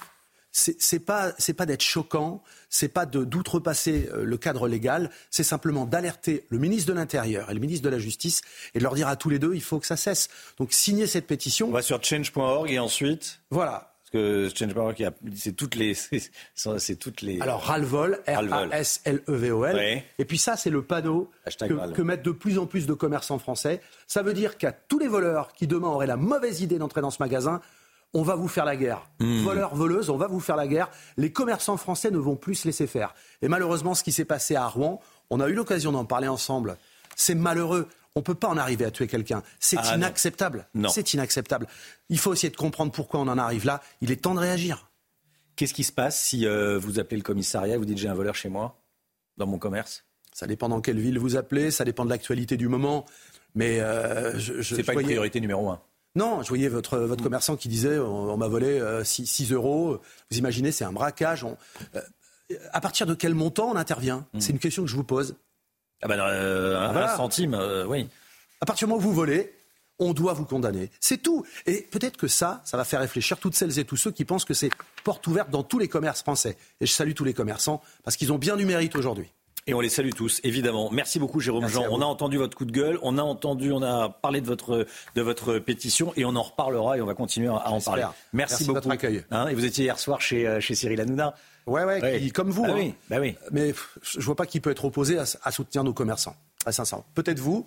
c'est 0.52 0.98
pas 0.98 1.32
c'est 1.38 1.54
pas 1.54 1.66
d'être 1.66 1.82
choquant, 1.82 2.42
c'est 2.68 2.88
pas 2.88 3.06
d'outrepasser 3.06 4.08
euh, 4.12 4.24
le 4.24 4.36
cadre 4.36 4.66
légal, 4.66 5.10
c'est 5.30 5.44
simplement 5.44 5.86
d'alerter 5.86 6.46
le 6.48 6.58
ministre 6.58 6.88
de 6.88 6.98
l'Intérieur 6.98 7.50
et 7.50 7.54
le 7.54 7.60
ministre 7.60 7.84
de 7.84 7.90
la 7.90 8.00
Justice 8.00 8.42
et 8.74 8.78
de 8.78 8.82
leur 8.82 8.94
dire 8.94 9.06
à 9.06 9.14
tous 9.14 9.30
les 9.30 9.38
deux 9.38 9.54
il 9.54 9.62
faut 9.62 9.78
que 9.78 9.86
ça 9.86 9.96
cesse. 9.96 10.28
Donc 10.58 10.72
signez 10.72 11.06
cette 11.06 11.28
pétition. 11.28 11.68
On 11.68 11.72
va 11.72 11.82
sur 11.82 12.02
change.org 12.02 12.68
et 12.70 12.80
ensuite. 12.80 13.40
Voilà 13.50 13.89
que 14.10 14.48
Change.org, 14.54 15.10
c'est 15.34 15.52
toutes 15.54 15.74
les, 15.74 15.94
c'est 16.54 16.96
toutes 16.96 17.22
les. 17.22 17.40
Alors 17.40 17.62
ras-le-vol, 17.62 18.20
R-A-S-L-E-V-O-L. 18.26 20.02
Et 20.18 20.24
puis 20.24 20.38
ça, 20.38 20.56
c'est 20.56 20.70
le 20.70 20.82
panneau 20.82 21.30
que, 21.58 22.02
mettent 22.02 22.24
de 22.24 22.32
plus 22.32 22.58
en 22.58 22.66
plus 22.66 22.86
de 22.86 22.94
commerçants 22.94 23.38
français. 23.38 23.80
Ça 24.06 24.22
veut 24.22 24.34
dire 24.34 24.58
qu'à 24.58 24.72
tous 24.72 24.98
les 24.98 25.08
voleurs 25.08 25.52
qui 25.52 25.66
demain 25.66 25.88
auraient 25.88 26.06
la 26.06 26.16
mauvaise 26.16 26.60
idée 26.60 26.78
d'entrer 26.78 27.00
dans 27.00 27.10
ce 27.10 27.22
magasin, 27.22 27.60
on 28.12 28.22
va 28.22 28.34
vous 28.34 28.48
faire 28.48 28.64
la 28.64 28.76
guerre. 28.76 29.08
Hmm. 29.20 29.42
Voleurs, 29.42 29.74
voleuses, 29.74 30.10
on 30.10 30.16
va 30.16 30.26
vous 30.26 30.40
faire 30.40 30.56
la 30.56 30.66
guerre. 30.66 30.90
Les 31.16 31.30
commerçants 31.30 31.76
français 31.76 32.10
ne 32.10 32.18
vont 32.18 32.36
plus 32.36 32.56
se 32.56 32.68
laisser 32.68 32.86
faire. 32.86 33.14
Et 33.42 33.48
malheureusement, 33.48 33.94
ce 33.94 34.02
qui 34.02 34.12
s'est 34.12 34.24
passé 34.24 34.56
à 34.56 34.66
Rouen, 34.66 35.00
on 35.30 35.40
a 35.40 35.48
eu 35.48 35.54
l'occasion 35.54 35.92
d'en 35.92 36.04
parler 36.04 36.28
ensemble. 36.28 36.76
C'est 37.14 37.34
malheureux. 37.34 37.86
On 38.16 38.20
ne 38.20 38.24
peut 38.24 38.34
pas 38.34 38.48
en 38.48 38.56
arriver 38.56 38.84
à 38.84 38.90
tuer 38.90 39.06
quelqu'un. 39.06 39.42
C'est 39.60 39.78
ah, 39.78 39.94
inacceptable. 39.94 40.66
C'est 40.88 41.14
inacceptable. 41.14 41.66
Il 42.08 42.18
faut 42.18 42.32
essayer 42.32 42.50
de 42.50 42.56
comprendre 42.56 42.90
pourquoi 42.90 43.20
on 43.20 43.28
en 43.28 43.38
arrive 43.38 43.64
là. 43.64 43.82
Il 44.00 44.10
est 44.10 44.22
temps 44.22 44.34
de 44.34 44.40
réagir. 44.40 44.90
Qu'est-ce 45.56 45.74
qui 45.74 45.84
se 45.84 45.92
passe 45.92 46.18
si 46.18 46.46
euh, 46.46 46.78
vous 46.78 46.98
appelez 46.98 47.18
le 47.18 47.22
commissariat 47.22 47.74
et 47.74 47.78
vous 47.78 47.84
dites 47.84 47.98
j'ai 47.98 48.08
un 48.08 48.14
voleur 48.14 48.34
chez 48.34 48.48
moi, 48.48 48.82
dans 49.36 49.46
mon 49.46 49.58
commerce? 49.58 50.04
Ça 50.32 50.46
dépend 50.46 50.68
dans 50.68 50.80
quelle 50.80 50.98
ville 50.98 51.18
vous 51.18 51.36
appelez, 51.36 51.70
ça 51.70 51.84
dépend 51.84 52.04
de 52.04 52.10
l'actualité 52.10 52.56
du 52.56 52.68
moment. 52.68 53.04
Mais 53.54 53.80
euh, 53.80 54.38
je, 54.38 54.60
je, 54.62 54.74
c'est 54.74 54.82
pas 54.82 54.94
une 54.94 55.02
priorité 55.02 55.40
numéro 55.40 55.68
un. 55.70 55.80
Non, 56.16 56.42
je 56.42 56.48
voyais 56.48 56.68
votre, 56.68 56.98
votre 56.98 57.22
commerçant 57.22 57.56
qui 57.56 57.68
disait 57.68 57.98
on, 57.98 58.36
m'a 58.36 58.48
volé 58.48 58.82
6, 59.04 59.52
euh, 59.52 59.54
euros. 59.54 60.00
Vous 60.30 60.38
imaginez, 60.38 60.72
c'est 60.72 60.84
un 60.84 60.92
braquage. 60.92 61.46
à 62.72 62.80
partir 62.80 63.06
de 63.06 63.14
quel 63.14 63.34
montant 63.34 63.70
on 63.70 63.76
intervient? 63.76 64.26
Hmm. 64.32 64.40
C'est 64.40 64.52
une 64.52 64.58
question 64.58 64.82
que 64.82 64.88
je 64.88 64.96
vous 64.96 65.04
pose. 65.04 65.36
Ah 66.02 66.08
ben, 66.08 66.20
un, 66.20 67.16
centime, 67.16 67.54
euh, 67.54 67.84
oui. 67.86 68.08
À 68.60 68.66
partir 68.66 68.86
du 68.86 68.92
moment 68.92 69.04
où 69.04 69.08
vous 69.08 69.14
volez, 69.14 69.52
on 69.98 70.12
doit 70.12 70.32
vous 70.32 70.46
condamner. 70.46 70.90
C'est 70.98 71.18
tout. 71.18 71.44
Et 71.66 71.82
peut-être 71.82 72.16
que 72.16 72.26
ça, 72.26 72.62
ça 72.64 72.76
va 72.76 72.84
faire 72.84 73.00
réfléchir 73.00 73.38
toutes 73.38 73.54
celles 73.54 73.78
et 73.78 73.84
tous 73.84 73.96
ceux 73.96 74.10
qui 74.10 74.24
pensent 74.24 74.44
que 74.44 74.54
c'est 74.54 74.70
porte 75.04 75.26
ouverte 75.26 75.50
dans 75.50 75.62
tous 75.62 75.78
les 75.78 75.88
commerces 75.88 76.22
français. 76.22 76.56
Et 76.80 76.86
je 76.86 76.92
salue 76.92 77.12
tous 77.12 77.24
les 77.24 77.34
commerçants 77.34 77.82
parce 78.02 78.16
qu'ils 78.16 78.32
ont 78.32 78.38
bien 78.38 78.56
du 78.56 78.64
mérite 78.64 78.96
aujourd'hui. 78.96 79.30
Et 79.66 79.74
on 79.74 79.80
les 79.80 79.90
salue 79.90 80.10
tous, 80.16 80.40
évidemment. 80.42 80.90
Merci 80.90 81.18
beaucoup, 81.18 81.38
Jérôme 81.38 81.68
Jean. 81.68 81.84
On 81.90 82.00
a 82.00 82.04
entendu 82.04 82.38
votre 82.38 82.56
coup 82.56 82.64
de 82.64 82.72
gueule, 82.72 82.98
on 83.02 83.18
a 83.18 83.22
entendu, 83.22 83.72
on 83.72 83.82
a 83.82 84.08
parlé 84.08 84.40
de 84.40 84.46
votre, 84.46 84.86
de 85.14 85.22
votre 85.22 85.58
pétition 85.58 86.12
et 86.16 86.24
on 86.24 86.34
en 86.34 86.42
reparlera 86.42 86.96
et 86.96 87.02
on 87.02 87.06
va 87.06 87.14
continuer 87.14 87.48
à 87.48 87.70
en 87.70 87.80
parler. 87.80 88.06
Merci, 88.32 88.64
beaucoup. 88.64 88.80
De 88.80 88.84
votre 88.84 88.90
accueil. 88.90 89.22
Hein, 89.30 89.48
et 89.48 89.54
vous 89.54 89.64
étiez 89.64 89.84
hier 89.84 89.98
soir 89.98 90.22
chez, 90.22 90.46
euh, 90.46 90.60
chez 90.60 90.74
Cyril 90.74 91.00
Hanouna. 91.00 91.34
Ouais, 91.70 91.84
ouais, 91.84 92.30
comme 92.30 92.50
vous. 92.50 92.64
Bah 92.64 92.70
hein. 92.72 92.76
oui, 92.76 92.94
bah 93.08 93.18
oui. 93.20 93.36
Mais 93.52 93.72
je 94.02 94.20
vois 94.20 94.34
pas 94.34 94.46
qui 94.46 94.58
peut 94.58 94.70
être 94.70 94.84
opposé 94.84 95.18
à, 95.18 95.50
soutenir 95.52 95.84
nos 95.84 95.92
commerçants, 95.92 96.34
très 96.58 96.72
sincèrement. 96.72 97.06
Peut-être 97.14 97.38
vous, 97.38 97.64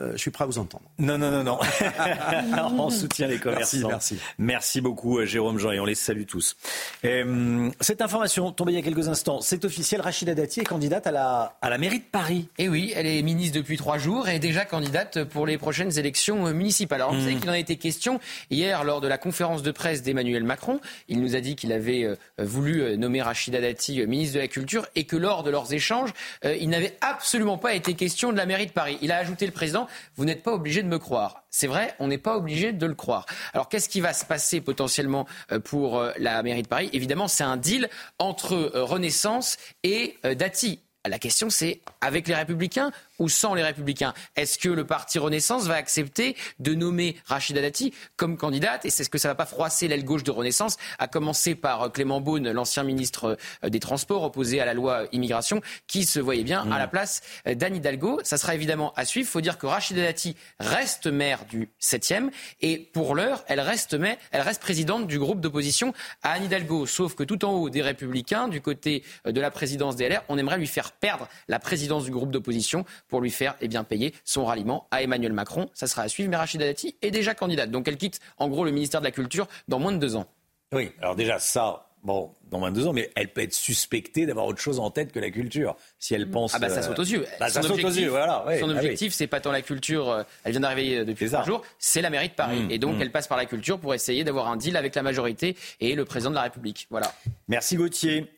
euh, 0.00 0.12
je 0.12 0.18
suis 0.18 0.30
prêt 0.30 0.44
à 0.44 0.46
vous 0.46 0.58
entendre. 0.58 0.84
Non, 0.98 1.16
non, 1.18 1.30
non, 1.30 1.42
non. 1.44 1.58
on 2.78 2.90
soutient 2.90 3.26
les 3.26 3.38
commerçants. 3.38 3.88
Merci, 3.88 4.16
merci. 4.16 4.18
Merci 4.38 4.80
beaucoup, 4.80 5.18
euh, 5.18 5.26
Jérôme 5.26 5.58
Jean, 5.58 5.72
et 5.72 5.80
on 5.80 5.84
les 5.84 5.94
salue 5.94 6.24
tous. 6.24 6.56
Euh, 7.04 7.70
cette 7.80 8.02
information 8.02 8.52
tombée 8.52 8.72
il 8.72 8.76
y 8.76 8.78
a 8.78 8.82
quelques 8.82 9.08
instants, 9.08 9.40
c'est 9.40 9.64
officiel. 9.64 10.00
Rachida 10.00 10.34
Dati 10.34 10.60
est 10.60 10.64
candidate 10.64 11.06
à 11.06 11.10
la, 11.12 11.56
à 11.62 11.70
la 11.70 11.78
mairie 11.78 12.00
de 12.00 12.04
Paris. 12.04 12.48
Et 12.58 12.68
oui, 12.68 12.92
elle 12.94 13.06
est 13.06 13.22
ministre 13.22 13.56
depuis 13.56 13.76
trois 13.76 13.98
jours 13.98 14.28
et 14.28 14.36
est 14.36 14.40
déjà 14.40 14.64
candidate 14.64 15.24
pour 15.24 15.46
les 15.46 15.58
prochaines 15.58 15.98
élections 15.98 16.52
municipales. 16.52 17.00
Alors, 17.00 17.12
vous 17.14 17.20
Mmh. 17.20 17.24
savez 17.24 17.36
qu'il 17.36 17.50
en 17.50 17.54
a 17.54 17.58
été 17.58 17.76
question 17.76 18.20
hier 18.50 18.84
lors 18.84 19.00
de 19.00 19.08
la 19.08 19.18
conférence 19.18 19.62
de 19.62 19.70
presse 19.70 20.02
d'Emmanuel 20.02 20.44
Macron. 20.44 20.80
Il 21.08 21.20
nous 21.20 21.34
a 21.36 21.40
dit 21.40 21.56
qu'il 21.56 21.72
avait 21.72 22.06
voulu 22.38 22.96
nommer 22.98 23.22
Rachida 23.22 23.60
Dati 23.60 24.06
ministre 24.06 24.34
de 24.34 24.40
la 24.40 24.48
Culture 24.48 24.86
et 24.94 25.04
que 25.04 25.16
lors 25.16 25.42
de 25.42 25.50
leurs 25.50 25.72
échanges, 25.72 26.10
il 26.44 26.68
n'avait 26.68 26.96
absolument 27.00 27.58
pas 27.58 27.74
été 27.74 27.94
question 27.94 28.32
de 28.32 28.36
la 28.36 28.46
mairie 28.46 28.66
de 28.66 28.72
Paris. 28.72 28.98
Il 29.02 29.12
a 29.12 29.16
ajouté 29.16 29.46
le 29.46 29.52
président, 29.52 29.85
vous 30.16 30.24
n'êtes 30.24 30.42
pas 30.42 30.52
obligé 30.52 30.82
de 30.82 30.88
me 30.88 30.98
croire. 30.98 31.44
C'est 31.50 31.66
vrai, 31.66 31.94
on 31.98 32.08
n'est 32.08 32.18
pas 32.18 32.36
obligé 32.36 32.72
de 32.72 32.86
le 32.86 32.94
croire. 32.94 33.26
Alors 33.52 33.68
qu'est-ce 33.68 33.88
qui 33.88 34.00
va 34.00 34.12
se 34.12 34.24
passer 34.24 34.60
potentiellement 34.60 35.26
euh, 35.52 35.60
pour 35.60 35.98
euh, 35.98 36.12
la 36.18 36.42
mairie 36.42 36.62
de 36.62 36.68
Paris? 36.68 36.90
Évidemment, 36.92 37.28
c'est 37.28 37.44
un 37.44 37.56
deal 37.56 37.88
entre 38.18 38.54
euh, 38.54 38.84
Renaissance 38.84 39.56
et 39.82 40.16
Dati. 40.22 40.80
La 41.08 41.18
question, 41.18 41.50
c'est 41.50 41.80
avec 42.00 42.26
les 42.26 42.34
Républicains 42.34 42.90
ou 43.18 43.28
sans 43.28 43.54
les 43.54 43.62
Républicains? 43.62 44.14
Est-ce 44.36 44.58
que 44.58 44.68
le 44.68 44.84
parti 44.86 45.18
Renaissance 45.18 45.64
va 45.66 45.74
accepter 45.74 46.36
de 46.58 46.74
nommer 46.74 47.16
Rachida 47.26 47.60
Dati 47.60 47.92
comme 48.16 48.36
candidate? 48.36 48.84
Et 48.84 48.90
c'est 48.90 49.04
ce 49.04 49.10
que 49.10 49.18
ça 49.18 49.28
ne 49.28 49.32
va 49.32 49.36
pas 49.36 49.46
froisser 49.46 49.88
l'aile 49.88 50.04
gauche 50.04 50.22
de 50.24 50.30
Renaissance, 50.30 50.76
à 50.98 51.08
commencer 51.08 51.54
par 51.54 51.82
euh, 51.82 51.88
Clément 51.88 52.20
Beaune, 52.20 52.50
l'ancien 52.50 52.82
ministre 52.82 53.36
euh, 53.64 53.68
des 53.68 53.80
Transports, 53.80 54.22
opposé 54.22 54.60
à 54.60 54.64
la 54.64 54.74
loi 54.74 55.04
immigration, 55.12 55.60
qui 55.86 56.04
se 56.04 56.20
voyait 56.20 56.44
bien 56.44 56.70
à 56.70 56.78
la 56.78 56.88
place 56.88 57.22
euh, 57.46 57.54
d'Anne 57.54 57.76
Hidalgo. 57.76 58.20
Ça 58.24 58.36
sera 58.38 58.54
évidemment 58.54 58.92
à 58.96 59.04
suivre. 59.04 59.26
Il 59.28 59.30
faut 59.30 59.40
dire 59.40 59.58
que 59.58 59.66
Rachida 59.66 60.02
Dati 60.02 60.36
reste 60.60 61.06
maire 61.06 61.44
du 61.46 61.68
7e 61.80 62.30
et 62.60 62.78
pour 62.78 63.14
l'heure, 63.14 63.44
elle 63.48 63.60
reste, 63.60 63.94
maire- 63.94 64.16
elle 64.32 64.42
reste 64.42 64.60
présidente 64.60 65.06
du 65.06 65.18
groupe 65.18 65.40
d'opposition 65.40 65.92
à 66.22 66.32
Anne 66.32 66.44
Hidalgo. 66.44 66.86
Sauf 66.86 67.14
que 67.14 67.22
tout 67.24 67.44
en 67.44 67.52
haut 67.52 67.70
des 67.70 67.82
Républicains, 67.82 68.48
du 68.48 68.60
côté 68.60 69.02
de 69.24 69.40
la 69.40 69.50
présidence 69.50 69.96
des 69.96 70.08
LR, 70.08 70.22
on 70.28 70.38
aimerait 70.38 70.58
lui 70.58 70.66
faire 70.66 70.92
perdre 70.92 71.28
la 71.48 71.58
présidence 71.58 72.04
du 72.04 72.10
groupe 72.10 72.30
d'opposition 72.30 72.84
pour 73.08 73.20
lui 73.20 73.30
faire 73.30 73.56
eh 73.60 73.68
bien, 73.68 73.84
payer 73.84 74.14
son 74.24 74.44
ralliement 74.44 74.86
à 74.90 75.02
Emmanuel 75.02 75.32
Macron. 75.32 75.68
Ça 75.74 75.86
sera 75.86 76.02
à 76.02 76.08
suivre, 76.08 76.30
mais 76.30 76.36
Rachida 76.36 76.64
Dati 76.64 76.96
est 77.02 77.10
déjà 77.10 77.34
candidate. 77.34 77.70
Donc 77.70 77.88
elle 77.88 77.96
quitte 77.96 78.20
en 78.38 78.48
gros 78.48 78.64
le 78.64 78.70
ministère 78.70 79.00
de 79.00 79.06
la 79.06 79.12
Culture 79.12 79.46
dans 79.68 79.78
moins 79.78 79.92
de 79.92 79.98
deux 79.98 80.16
ans. 80.16 80.26
Oui, 80.72 80.90
alors 81.00 81.14
déjà 81.14 81.38
ça, 81.38 81.86
bon, 82.02 82.30
dans 82.50 82.60
22 82.60 82.86
ans, 82.86 82.92
mais 82.92 83.10
elle 83.14 83.28
peut 83.28 83.42
être 83.42 83.52
suspectée 83.52 84.26
d'avoir 84.26 84.46
autre 84.46 84.60
chose 84.60 84.78
en 84.80 84.90
tête 84.90 85.12
que 85.12 85.18
la 85.18 85.30
culture. 85.30 85.76
Si 85.98 86.14
elle 86.14 86.30
pense. 86.30 86.54
Ah 86.54 86.58
bah 86.58 86.68
ça 86.68 86.78
euh, 86.78 86.82
saute 86.82 86.98
aux 86.98 87.04
yeux. 87.04 87.26
bah, 87.38 87.48
ça 87.48 87.62
saute 87.62 87.84
aux 87.84 87.88
yeux, 87.88 88.08
voilà. 88.08 88.44
son 88.60 88.68
ah 88.68 88.72
oui. 88.72 88.76
objectif, 88.76 89.12
c'est 89.12 89.26
pas 89.26 89.40
tant 89.40 89.52
la 89.52 89.62
culture. 89.62 90.10
euh, 90.10 90.22
Elle 90.44 90.52
vient 90.52 90.60
d'arriver 90.60 90.98
euh, 90.98 91.04
depuis 91.04 91.26
trois 91.26 91.44
jours. 91.44 91.62
C'est 91.78 92.00
la 92.00 92.10
mairie 92.10 92.28
de 92.28 92.34
Paris. 92.34 92.62
Mmh, 92.62 92.70
et 92.70 92.78
donc, 92.78 92.96
mmh. 92.96 93.02
elle 93.02 93.12
passe 93.12 93.28
par 93.28 93.38
la 93.38 93.46
culture 93.46 93.78
pour 93.78 93.94
essayer 93.94 94.24
d'avoir 94.24 94.48
un 94.48 94.56
deal 94.56 94.76
avec 94.76 94.94
la 94.94 95.02
majorité 95.02 95.56
et 95.80 95.94
le 95.94 96.04
président 96.04 96.30
de 96.30 96.36
la 96.36 96.42
République. 96.42 96.86
Voilà. 96.90 97.12
Merci 97.48 97.76
Gauthier. 97.76 98.30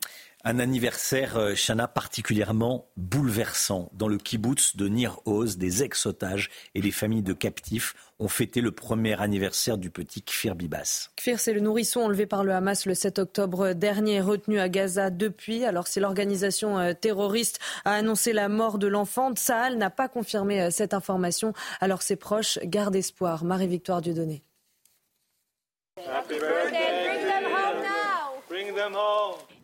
Un 0.45 0.61
anniversaire, 0.61 1.37
euh, 1.37 1.55
Chana, 1.57 1.89
particulièrement 1.89 2.89
bouleversant. 2.97 3.91
Dans 3.93 4.07
le 4.07 4.19
kibbutz 4.19 4.77
de 4.77 4.87
Nir 4.87 5.19
Oz, 5.25 5.59
des 5.59 5.83
ex-otages 5.83 6.49
et 6.77 6.81
des 6.81 6.93
familles 6.93 7.25
de 7.25 7.33
captifs 7.33 7.95
ont 8.21 8.29
fêté 8.29 8.61
le 8.61 8.71
premier 8.71 9.21
anniversaire 9.21 9.79
du 9.79 9.91
petit 9.91 10.23
Kfir 10.23 10.55
Bibas. 10.55 11.11
Kfir, 11.17 11.41
c'est 11.41 11.53
le 11.53 11.59
nourrisson 11.61 12.01
enlevé 12.01 12.27
par 12.27 12.45
le 12.45 12.53
Hamas 12.53 12.87
le 12.87 12.95
7 12.95 13.19
octobre 13.19 13.73
dernier, 13.73 14.21
retenu 14.21 14.61
à 14.61 14.69
Gaza 14.69 15.11
depuis. 15.11 15.65
Alors, 15.65 15.89
si 15.89 15.99
l'organisation 15.99 16.79
euh, 16.79 16.93
terroriste 16.95 17.59
a 17.85 17.95
annoncé 17.95 18.33
la 18.33 18.49
mort 18.49 18.79
de 18.79 18.87
l'enfant, 18.87 19.35
Tsahal 19.35 19.77
n'a 19.77 19.91
pas 19.91 20.09
confirmé 20.09 20.63
euh, 20.63 20.71
cette 20.71 20.95
information. 20.95 21.53
Alors, 21.81 22.03
ses 22.03 22.17
proches 22.17 22.61
gardent 22.63 22.97
espoir. 22.97 23.45
Marie-Victoire 23.45 24.03
Dieudonné. 24.03 24.45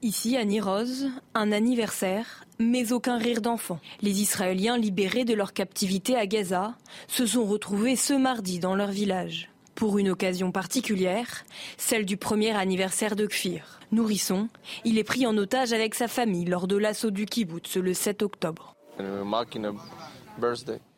Ici, 0.04 0.36
à 0.36 0.44
Niroz, 0.44 1.06
un 1.32 1.50
anniversaire, 1.50 2.44
mais 2.58 2.92
aucun 2.92 3.16
rire 3.16 3.40
d'enfant. 3.40 3.80
Les 4.02 4.20
Israéliens 4.20 4.76
libérés 4.76 5.24
de 5.24 5.32
leur 5.32 5.54
captivité 5.54 6.14
à 6.14 6.26
Gaza 6.26 6.74
se 7.08 7.24
sont 7.24 7.46
retrouvés 7.46 7.96
ce 7.96 8.12
mardi 8.12 8.58
dans 8.58 8.74
leur 8.74 8.90
village. 8.90 9.48
Pour 9.74 9.96
une 9.96 10.10
occasion 10.10 10.52
particulière, 10.52 11.44
celle 11.78 12.04
du 12.04 12.18
premier 12.18 12.50
anniversaire 12.50 13.16
de 13.16 13.24
Kfir. 13.26 13.80
Nourrisson, 13.92 14.50
il 14.84 14.98
est 14.98 15.04
pris 15.04 15.26
en 15.26 15.38
otage 15.38 15.72
avec 15.72 15.94
sa 15.94 16.06
famille 16.06 16.44
lors 16.44 16.66
de 16.66 16.76
l'assaut 16.76 17.10
du 17.10 17.24
kibbutz 17.24 17.78
le 17.78 17.94
7 17.94 18.20
octobre. 18.20 18.76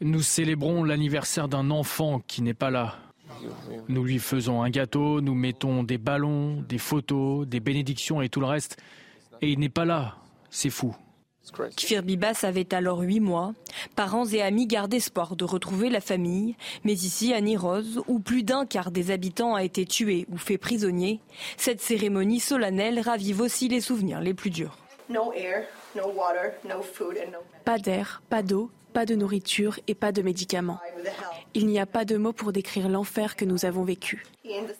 Nous 0.01 0.23
célébrons 0.23 0.83
l'anniversaire 0.83 1.47
d'un 1.47 1.71
enfant 1.71 2.23
qui 2.27 2.43
n'est 2.43 2.55
pas 2.55 2.71
là. 2.71 3.06
Nous 3.89 4.05
lui 4.05 4.19
faisons 4.19 4.63
un 4.63 4.71
gâteau, 4.71 5.21
nous 5.21 5.35
mettons 5.35 5.83
des 5.83 5.99
ballons, 5.99 6.63
des 6.69 6.79
photos, 6.79 7.47
des 7.47 7.61
bénédictions 7.61 8.23
et 8.23 8.29
tout 8.29 8.41
le 8.41 8.47
reste. 8.47 8.77
Et 9.43 9.51
il 9.51 9.59
n'est 9.59 9.69
pas 9.69 9.85
là. 9.85 10.17
C'est 10.51 10.71
fou. 10.71 10.95
Kfir 11.77 12.03
Bibas 12.03 12.41
avait 12.43 12.75
alors 12.75 13.01
8 13.01 13.21
mois. 13.21 13.53
Parents 13.95 14.27
et 14.27 14.43
amis 14.43 14.67
gardent 14.67 14.95
espoir 14.95 15.37
de 15.37 15.45
retrouver 15.45 15.91
la 15.91 16.01
famille. 16.01 16.57
Mais 16.85 16.93
ici, 16.93 17.33
à 17.35 17.41
Niroz, 17.41 18.03
où 18.09 18.19
plus 18.19 18.43
d'un 18.43 18.67
quart 18.67 18.91
des 18.91 19.11
habitants 19.11 19.55
a 19.55 19.63
été 19.63 19.87
tué 19.87 20.27
ou 20.29 20.39
fait 20.39 20.59
prisonnier, 20.59 21.21
cette 21.57 21.81
cérémonie 21.81 22.41
solennelle 22.41 23.01
ravive 23.01 23.41
aussi 23.41 23.69
les 23.69 23.81
souvenirs 23.81 24.21
les 24.21 24.35
plus 24.35 24.51
durs. 24.51 24.77
No 25.09 25.33
air, 25.33 25.65
no 25.95 26.09
water, 26.09 26.55
no 26.69 26.83
food 26.83 27.17
and 27.25 27.31
no 27.31 27.39
Pas 27.65 27.79
d'air, 27.79 28.23
pas 28.29 28.43
d'eau, 28.43 28.71
pas 28.97 29.05
de 29.05 29.15
nourriture 29.15 29.79
et 29.89 29.95
pas 29.95 30.11
de 30.11 30.23
médicaments. 30.23 30.81
Il 31.53 31.67
n'y 31.67 31.79
a 31.79 31.85
pas 31.85 32.07
de 32.07 32.17
mots 32.17 32.33
pour 32.33 32.51
décrire 32.51 32.89
l'enfer 32.89 33.37
que 33.37 33.45
nous 33.45 33.67
avons 33.67 33.85
vécu. 33.85 34.25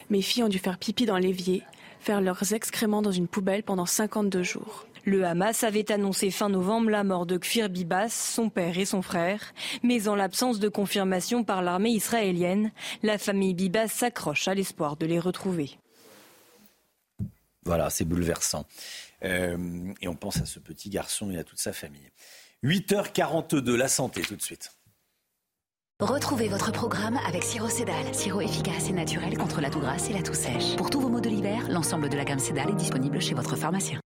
Mes 0.09 0.23
filles 0.23 0.41
ont 0.41 0.49
dû 0.49 0.57
faire 0.57 0.79
pipi 0.79 1.05
dans 1.05 1.19
l'évier, 1.19 1.61
faire 1.99 2.19
leurs 2.19 2.51
excréments 2.51 3.03
dans 3.03 3.11
une 3.11 3.27
poubelle 3.27 3.61
pendant 3.61 3.85
52 3.85 4.41
jours. 4.41 4.87
Le 5.05 5.23
Hamas 5.23 5.63
avait 5.63 5.91
annoncé 5.91 6.31
fin 6.31 6.49
novembre 6.49 6.89
la 6.89 7.03
mort 7.03 7.27
de 7.27 7.37
Kfir 7.37 7.69
Bibas, 7.69 8.09
son 8.09 8.49
père 8.49 8.79
et 8.79 8.85
son 8.85 9.03
frère, 9.03 9.53
mais 9.83 10.07
en 10.07 10.15
l'absence 10.15 10.57
de 10.59 10.67
confirmation 10.67 11.43
par 11.43 11.61
l'armée 11.61 11.91
israélienne, 11.91 12.71
la 13.03 13.19
famille 13.19 13.53
Bibas 13.53 13.89
s'accroche 13.89 14.47
à 14.47 14.55
l'espoir 14.55 14.97
de 14.97 15.05
les 15.05 15.19
retrouver. 15.19 15.77
Voilà, 17.65 17.91
c'est 17.91 18.05
bouleversant. 18.05 18.65
Euh, 19.23 19.93
et 20.01 20.07
on 20.07 20.15
pense 20.15 20.37
à 20.37 20.47
ce 20.47 20.57
petit 20.57 20.89
garçon 20.89 21.29
et 21.29 21.37
à 21.37 21.43
toute 21.43 21.59
sa 21.59 21.71
famille. 21.71 22.09
8h42, 22.63 23.75
la 23.75 23.87
santé 23.87 24.21
tout 24.21 24.35
de 24.35 24.41
suite. 24.41 24.71
Retrouvez 25.99 26.47
votre 26.47 26.71
programme 26.71 27.19
avec 27.27 27.43
Siro 27.43 27.69
Cédal, 27.69 28.13
sirop 28.13 28.41
efficace 28.41 28.89
et 28.89 28.93
naturel 28.93 29.37
contre 29.37 29.61
la 29.61 29.69
toux 29.69 29.79
grasse 29.79 30.09
et 30.09 30.13
la 30.13 30.21
toux 30.21 30.33
sèche. 30.33 30.75
Pour 30.75 30.89
tous 30.89 30.99
vos 30.99 31.09
maux 31.09 31.21
de 31.21 31.29
l'hiver, 31.29 31.67
l'ensemble 31.69 32.09
de 32.09 32.15
la 32.15 32.23
gamme 32.23 32.39
Cédal 32.39 32.69
est 32.69 32.75
disponible 32.75 33.21
chez 33.21 33.35
votre 33.35 33.55
pharmacien. 33.55 33.99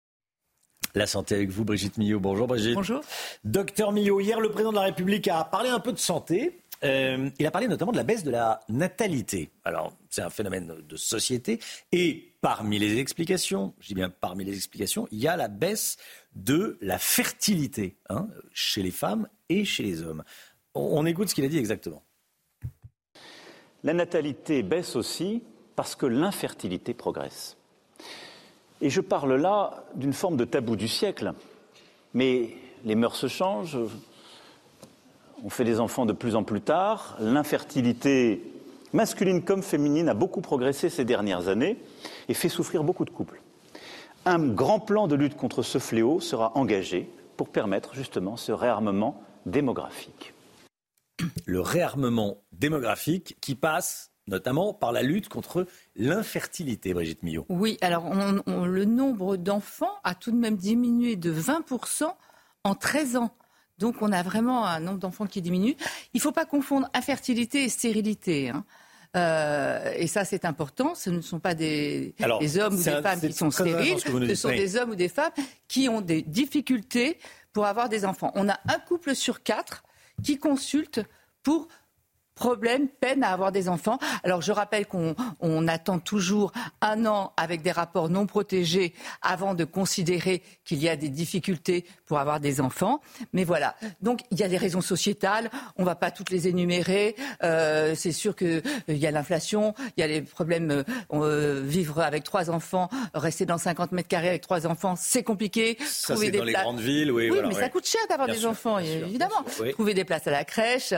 La 0.94 1.06
santé 1.06 1.34
avec 1.34 1.50
vous, 1.50 1.64
Brigitte 1.64 1.98
Millot. 1.98 2.20
Bonjour 2.20 2.46
Brigitte. 2.46 2.74
Bonjour. 2.74 3.02
Docteur 3.44 3.92
Millot, 3.92 4.20
hier 4.20 4.40
le 4.40 4.50
président 4.50 4.70
de 4.70 4.76
la 4.76 4.82
République 4.82 5.28
a 5.28 5.44
parlé 5.44 5.68
un 5.68 5.80
peu 5.80 5.92
de 5.92 5.98
santé. 5.98 6.60
Euh, 6.84 7.28
il 7.38 7.46
a 7.46 7.50
parlé 7.50 7.68
notamment 7.68 7.92
de 7.92 7.96
la 7.96 8.04
baisse 8.04 8.24
de 8.24 8.30
la 8.30 8.60
natalité. 8.68 9.50
Alors, 9.64 9.92
c'est 10.08 10.22
un 10.22 10.30
phénomène 10.30 10.74
de 10.88 10.96
société. 10.96 11.58
Et 11.92 12.27
parmi 12.40 12.78
les 12.78 12.98
explications, 12.98 13.74
je 13.80 13.88
dis 13.88 13.94
bien 13.94 14.10
parmi 14.10 14.44
les 14.44 14.54
explications, 14.54 15.08
il 15.10 15.18
y 15.18 15.28
a 15.28 15.36
la 15.36 15.48
baisse 15.48 15.96
de 16.34 16.78
la 16.80 16.98
fertilité 16.98 17.96
hein, 18.08 18.28
chez 18.52 18.82
les 18.82 18.90
femmes 18.90 19.28
et 19.48 19.64
chez 19.64 19.82
les 19.82 20.02
hommes. 20.02 20.24
On, 20.74 21.00
on 21.00 21.06
écoute 21.06 21.28
ce 21.28 21.34
qu'il 21.34 21.44
a 21.44 21.48
dit 21.48 21.58
exactement. 21.58 22.02
La 23.84 23.94
natalité 23.94 24.62
baisse 24.62 24.96
aussi 24.96 25.42
parce 25.76 25.94
que 25.94 26.06
l'infertilité 26.06 26.94
progresse. 26.94 27.56
Et 28.80 28.90
je 28.90 29.00
parle 29.00 29.34
là 29.34 29.84
d'une 29.94 30.12
forme 30.12 30.36
de 30.36 30.44
tabou 30.44 30.76
du 30.76 30.88
siècle. 30.88 31.32
Mais 32.14 32.56
les 32.84 32.94
mœurs 32.94 33.16
se 33.16 33.28
changent, 33.28 33.78
on 35.44 35.50
fait 35.50 35.64
des 35.64 35.80
enfants 35.80 36.06
de 36.06 36.12
plus 36.12 36.34
en 36.34 36.42
plus 36.42 36.60
tard, 36.60 37.16
l'infertilité 37.20 38.42
masculine 38.92 39.42
comme 39.44 39.62
féminine 39.62 40.08
a 40.08 40.14
beaucoup 40.14 40.40
progressé 40.40 40.88
ces 40.90 41.04
dernières 41.04 41.48
années 41.48 41.78
et 42.28 42.34
fait 42.34 42.48
souffrir 42.48 42.84
beaucoup 42.84 43.04
de 43.04 43.10
couples. 43.10 43.40
Un 44.24 44.38
grand 44.48 44.80
plan 44.80 45.06
de 45.08 45.14
lutte 45.14 45.36
contre 45.36 45.62
ce 45.62 45.78
fléau 45.78 46.20
sera 46.20 46.56
engagé 46.56 47.10
pour 47.36 47.48
permettre 47.50 47.94
justement 47.94 48.36
ce 48.36 48.52
réarmement 48.52 49.22
démographique. 49.46 50.34
Le 51.46 51.60
réarmement 51.60 52.38
démographique 52.52 53.36
qui 53.40 53.54
passe 53.54 54.10
notamment 54.26 54.74
par 54.74 54.92
la 54.92 55.02
lutte 55.02 55.30
contre 55.30 55.66
l'infertilité, 55.96 56.92
Brigitte 56.92 57.22
Millot. 57.22 57.46
Oui, 57.48 57.78
alors 57.80 58.04
on- 58.04 58.42
on- 58.46 58.66
le 58.66 58.84
nombre 58.84 59.36
d'enfants 59.36 59.94
a 60.04 60.14
tout 60.14 60.30
de 60.30 60.36
même 60.36 60.56
diminué 60.56 61.16
de 61.16 61.30
20% 61.30 62.14
en 62.64 62.74
13 62.74 63.16
ans. 63.16 63.30
Donc 63.78 63.96
on 64.02 64.12
a 64.12 64.22
vraiment 64.22 64.66
un 64.66 64.80
nombre 64.80 64.98
d'enfants 64.98 65.26
qui 65.26 65.40
diminue. 65.42 65.76
Il 66.14 66.18
ne 66.18 66.20
faut 66.20 66.32
pas 66.32 66.44
confondre 66.44 66.88
infertilité 66.94 67.64
et 67.64 67.68
stérilité. 67.68 68.50
hein. 68.50 68.64
Euh, 69.16 69.92
et 69.96 70.06
ça, 70.06 70.24
c'est 70.24 70.44
important. 70.44 70.94
Ce 70.94 71.08
ne 71.10 71.20
sont 71.22 71.40
pas 71.40 71.54
des, 71.54 72.14
Alors, 72.20 72.40
des 72.40 72.58
hommes 72.58 72.74
ou 72.74 72.82
des 72.82 72.88
un- 72.90 73.02
femmes 73.02 73.20
qui 73.20 73.32
sont 73.32 73.50
stériles. 73.50 73.98
ce 73.98 74.34
sont 74.34 74.48
oui. 74.48 74.56
des 74.56 74.76
hommes 74.76 74.90
ou 74.90 74.94
des 74.96 75.08
femmes 75.08 75.32
qui 75.66 75.88
ont 75.88 76.02
des 76.02 76.20
difficultés 76.22 77.18
pour 77.54 77.64
avoir 77.66 77.88
des 77.88 78.04
enfants. 78.04 78.32
On 78.34 78.48
a 78.48 78.58
un 78.68 78.78
couple 78.78 79.14
sur 79.14 79.42
quatre 79.42 79.82
qui 80.22 80.38
consulte 80.38 81.00
pour 81.42 81.68
problème, 82.38 82.86
peine 82.88 83.24
à 83.24 83.32
avoir 83.32 83.52
des 83.52 83.68
enfants. 83.68 83.98
Alors 84.22 84.42
je 84.42 84.52
rappelle 84.52 84.86
qu'on 84.86 85.14
on 85.40 85.66
attend 85.68 85.98
toujours 85.98 86.52
un 86.80 87.04
an 87.04 87.32
avec 87.36 87.62
des 87.62 87.72
rapports 87.72 88.08
non 88.08 88.26
protégés 88.26 88.94
avant 89.22 89.54
de 89.54 89.64
considérer 89.64 90.42
qu'il 90.64 90.80
y 90.82 90.88
a 90.88 90.96
des 90.96 91.08
difficultés 91.08 91.84
pour 92.06 92.18
avoir 92.18 92.38
des 92.38 92.60
enfants. 92.60 93.00
Mais 93.32 93.44
voilà. 93.44 93.74
Donc 94.00 94.20
il 94.30 94.38
y 94.38 94.44
a 94.44 94.48
des 94.48 94.56
raisons 94.56 94.80
sociétales. 94.80 95.50
On 95.76 95.82
ne 95.82 95.86
va 95.86 95.96
pas 95.96 96.10
toutes 96.10 96.30
les 96.30 96.46
énumérer. 96.46 97.16
Euh, 97.42 97.94
c'est 97.96 98.12
sûr 98.12 98.36
qu'il 98.36 98.62
euh, 98.88 98.94
y 98.94 99.06
a 99.06 99.10
l'inflation, 99.10 99.74
il 99.96 100.00
y 100.00 100.04
a 100.04 100.06
les 100.06 100.22
problèmes. 100.22 100.84
Euh, 101.12 101.62
vivre 101.64 102.00
avec 102.00 102.22
trois 102.22 102.50
enfants, 102.50 102.88
rester 103.14 103.44
dans 103.44 103.58
50 103.58 103.92
mètres 103.92 104.08
carrés 104.08 104.28
avec 104.28 104.42
trois 104.42 104.66
enfants, 104.66 104.94
c'est 104.96 105.22
compliqué. 105.22 105.76
Ça, 105.84 106.16
c'est 106.16 106.30
dans 106.30 106.44
les 106.44 106.52
grandes 106.52 106.80
villes, 106.80 107.10
oui. 107.10 107.28
Oui, 107.30 107.38
mais 107.46 107.54
ça 107.54 107.68
coûte 107.68 107.86
cher 107.86 108.00
d'avoir 108.08 108.28
des 108.28 108.46
enfants, 108.46 108.78
évidemment. 108.78 109.44
Trouver 109.72 109.94
des 109.94 110.04
places 110.04 110.26
à 110.26 110.30
la 110.30 110.44
crèche. 110.44 110.94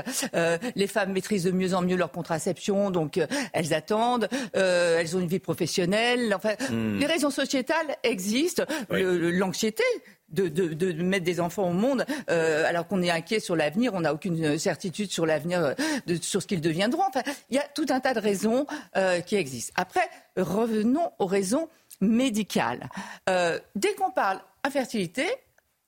Les 0.77 0.87
femmes 0.87 1.13
maîtrisent 1.31 1.45
de 1.45 1.51
mieux 1.53 1.75
en 1.75 1.83
mieux 1.83 1.97
leur 1.97 2.11
contraception, 2.11 2.91
donc 2.91 3.19
euh, 3.19 3.27
elles 3.53 3.75
attendent. 3.75 4.29
Euh, 4.57 4.99
elles 4.99 5.17
ont 5.17 5.21
une 5.21 5.29
vie 5.29 5.39
professionnelle. 5.39 6.35
Enfin, 6.35 6.55
hmm. 6.71 6.99
les 6.99 7.07
raisons 7.07 7.31
sociétales 7.31 7.97
existent. 8.03 8.65
L'anxiété, 8.91 9.85
de, 10.31 10.49
de, 10.49 10.75
de, 10.75 11.03
mettre 11.03 11.25
des 11.25 11.41
enfants 11.41 11.69
au 11.69 11.73
monde 11.73 12.05
euh, 12.31 12.65
alors 12.67 12.87
qu'on 12.87 13.03
est 13.03 13.11
inquiet 13.11 13.41
sur 13.41 13.57
l'avenir, 13.57 13.95
on 13.95 14.01
n'a 14.01 14.15
aucune 14.15 14.59
certitude 14.59 15.11
sur 15.11 15.27
l'avenir, 15.27 15.75
sur 16.21 16.43
ce 16.43 16.47
qu'ils 16.47 16.61
deviendront. 16.61 17.03
Enfin, 17.09 17.23
il 17.51 17.57
y 17.57 17.59
a 17.59 17.67
tout 17.75 17.87
un 17.89 18.01
tas 18.01 18.15
de 18.15 18.21
raisons 18.21 18.67
euh, 18.97 19.21
qui 19.21 19.37
existent. 19.37 19.73
Après, 19.77 20.09
revenons 20.37 21.11
aux 21.19 21.27
raisons 21.27 21.69
médicales. 22.01 22.89
Euh, 23.29 23.59
dès 23.75 23.95
qu'on 23.95 24.11
parle 24.11 24.41
infertilité, 24.65 25.27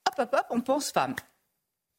hop, 0.09 0.15
hop, 0.19 0.29
hop, 0.33 0.47
on 0.51 0.61
pense 0.61 0.91
femme. 0.91 1.15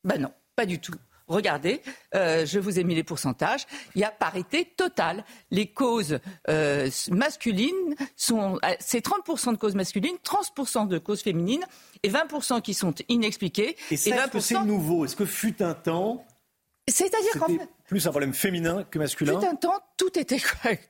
Ben 0.04 0.20
non, 0.22 0.32
pas 0.56 0.66
du 0.66 0.80
tout. 0.80 0.96
Regardez, 1.28 1.82
euh, 2.16 2.46
je 2.46 2.60
vous 2.60 2.80
ai 2.80 2.84
mis 2.84 2.96
les 2.96 3.04
pourcentages. 3.04 3.66
Il 3.96 4.02
y 4.02 4.04
a 4.04 4.12
parité 4.12 4.66
totale. 4.66 5.24
Les 5.52 5.68
causes 5.68 6.20
euh, 6.50 6.90
masculines 7.12 7.96
sont, 8.16 8.60
euh, 8.66 8.74
c'est 8.80 9.06
30% 9.06 9.52
de 9.52 9.58
causes 9.58 9.76
masculines, 9.76 10.16
30% 10.26 10.88
de 10.88 10.98
causes 10.98 11.22
féminines 11.22 11.64
et 12.04 12.10
20% 12.10 12.62
qui 12.62 12.74
sont 12.74 12.94
inexpliquées. 13.08 13.78
Et, 13.90 13.98
ça, 13.98 14.10
et 14.10 14.14
20%... 14.14 14.18
est-ce 14.18 14.32
que 14.32 14.40
c'est 14.40 14.64
nouveau? 14.64 15.06
Est-ce 15.06 15.16
que 15.16 15.26
fut 15.26 15.64
un 15.64 15.74
temps 15.74 16.26
c'est-à-dire 16.88 17.40
qu'en 17.40 17.48
fait, 17.48 17.70
plus 17.88 18.06
un 18.08 18.10
problème 18.10 18.34
féminin 18.34 18.84
que 18.90 19.00
masculin. 19.00 19.40
Tout 19.40 19.46
un 19.46 19.56
temps, 19.56 19.80
tout 19.98 20.20
était 20.20 20.40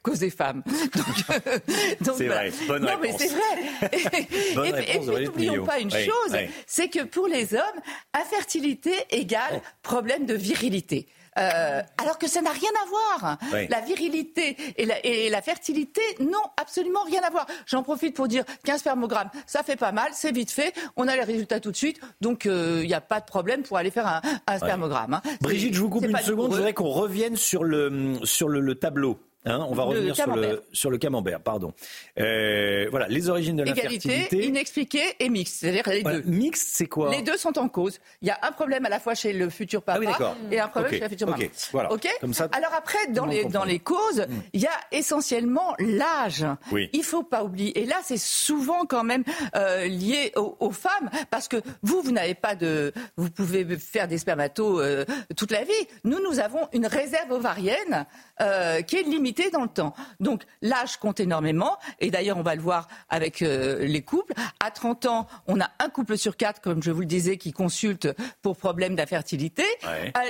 causé 0.02 0.32
femmes. 0.32 0.64
c'est 2.02 2.28
vrai. 2.28 2.52
Bonne 2.68 2.84
non, 2.84 2.98
mais 3.00 3.14
c'est 3.16 3.28
vrai. 3.28 4.28
Bonne 4.56 4.76
et, 4.80 5.00
puis, 5.00 5.26
n'oublions 5.26 5.66
pas 5.66 5.80
une 5.80 5.92
chose, 5.92 6.36
c'est 6.66 6.88
que 6.88 7.04
pour 7.04 7.28
les 7.28 7.54
hommes, 7.54 7.82
infertilité 8.14 8.94
égale 9.12 9.62
problème 9.84 10.26
de 10.26 10.34
virilité. 10.34 11.08
Euh, 11.38 11.82
alors 11.98 12.18
que 12.18 12.28
ça 12.28 12.42
n'a 12.42 12.52
rien 12.52 12.70
à 12.84 12.90
voir. 12.90 13.38
La 13.70 13.82
virilité 13.82 14.58
et 14.78 15.30
la, 15.30 15.42
fertilité 15.42 16.02
n'ont 16.20 16.50
absolument 16.58 17.04
rien 17.04 17.22
à 17.24 17.30
voir. 17.30 17.46
J'en 17.66 17.84
profite 17.84 18.16
pour 18.16 18.28
dire 18.28 18.44
qu'un 18.64 18.78
spermogramme, 18.78 19.30
ça 19.46 19.64
fait 19.64 19.76
pas 19.76 19.92
mal, 19.92 20.12
c'est 20.14 20.32
vite 20.32 20.52
fait, 20.52 20.74
on 20.96 21.08
a 21.08 21.16
les 21.16 21.24
résultats 21.24 21.60
tout 21.60 21.72
de 21.72 21.76
suite, 21.76 22.00
donc 22.22 22.46
il 22.46 22.52
euh, 22.52 22.86
n'y 22.86 22.94
a 22.94 23.02
pas 23.02 23.20
de 23.20 23.26
problème 23.26 23.64
pour 23.64 23.78
aller 23.78 23.92
faire 23.92 24.22
un, 24.48 24.58
spermogramme. 24.58 25.16
Hein. 25.16 25.22
Brigitte, 25.42 25.74
je 25.74 25.80
vous 25.82 25.90
coupe 25.90 26.06
une 26.06 26.18
seconde, 26.18 26.52
je 26.52 26.56
voudrais 26.58 26.74
qu'on 26.74 26.90
revienne 26.90 27.36
sur 27.36 27.64
le, 27.64 28.16
sur 28.24 28.48
le 28.48 28.76
tableau. 28.76 29.20
Hein, 29.46 29.66
on 29.70 29.74
va 29.74 29.84
revenir 29.84 30.16
sur 30.16 30.36
le, 30.36 30.64
sur 30.72 30.90
le 30.90 30.98
camembert, 30.98 31.42
pardon. 31.42 31.74
Euh, 32.18 32.88
voilà, 32.90 33.08
les 33.08 33.30
origines 33.30 33.58
de 33.58 33.64
l'infertilité. 33.64 34.14
Égalité, 34.14 34.46
inexpliquée 34.46 35.16
et 35.20 35.30
mixte, 35.30 35.58
c'est-à-dire 35.60 35.84
les 35.88 36.04
deux. 36.04 36.24
Mixte, 36.26 36.70
c'est 36.72 36.86
quoi 36.86 37.12
Les 37.12 37.22
deux 37.22 37.36
sont 37.36 37.58
en 37.58 37.68
cause. 37.68 38.00
Il 38.22 38.28
y 38.30 38.32
a 38.32 38.40
un 38.42 38.52
problème 38.54 38.86
à 38.86 38.90
la 38.90 39.00
fois 39.00 39.16
chez 39.16 39.34
le 39.34 39.50
futur 39.50 39.82
papa 39.82 40.00
ah 40.20 40.36
et 40.50 40.60
un 40.60 40.68
problème 40.70 40.94
chez 40.94 41.00
la 41.00 41.10
future 41.10 41.28
maman. 41.28 41.44
Voilà. 41.72 41.90
Comme 42.22 42.34
ça, 42.34 42.48
Alors 42.54 42.74
après, 42.74 43.08
dans 43.10 43.26
les, 43.26 43.46
dans 43.46 43.66
les 43.66 43.80
causes, 43.80 44.22
hmm. 44.22 44.42
il 44.54 44.62
y 44.62 44.68
a 44.68 44.80
essentiellement 44.92 45.76
l'âge. 45.78 46.46
Oui. 46.72 46.90
Il 46.94 47.04
faut 47.04 47.24
pas 47.24 47.44
oublier. 47.44 47.78
Et 47.82 47.86
là, 47.86 47.98
c'est 48.04 48.20
souvent 48.20 48.86
quand 48.86 49.04
même 49.04 49.24
euh, 49.56 49.88
lié 49.88 50.32
aux, 50.36 50.72
femmes, 50.72 51.10
parce 51.30 51.48
que 51.48 51.58
vous, 51.82 52.02
vous 52.02 52.12
n'avez 52.12 52.36
pas 52.36 52.56
de... 52.56 52.94
Vous 53.18 53.30
pouvez 53.30 53.78
faire 53.78 54.08
des 54.08 54.18
spermatos 54.18 54.80
euh, 54.80 55.06
toute 55.36 55.52
la 55.52 55.64
vie. 55.64 55.72
Nous, 56.04 56.20
nous 56.20 56.40
avons 56.40 56.68
une 56.72 56.86
réserve 56.86 57.32
ovarienne 57.32 58.06
euh, 58.42 58.82
qui 58.82 58.96
est 58.96 59.04
limitée 59.04 59.33
dans 59.52 59.62
le 59.62 59.68
temps. 59.68 59.94
Donc 60.20 60.44
l'âge 60.62 60.98
compte 60.98 61.20
énormément, 61.20 61.78
et 62.00 62.12
d'ailleurs 62.12 62.38
on 62.38 62.44
va 62.44 62.56
le 62.56 62.62
voir 62.62 62.88
avec 63.10 63.42
euh, 63.42 63.86
les 63.86 64.02
couples. 64.02 64.34
À 64.64 64.72
30 64.72 65.06
ans, 65.06 65.28
on 65.48 65.60
a 65.60 65.70
un 65.80 65.90
couple 65.90 66.18
sur 66.18 66.38
quatre, 66.38 66.62
comme 66.62 66.82
je 66.84 66.92
vous 66.92 67.02
le 67.02 67.06
disais, 67.06 67.38
qui 67.38 67.52
consulte 67.52 68.08
pour 68.42 68.58
problème 68.58 68.96
d'infertilité. 68.96 69.64
À, 70.14 70.22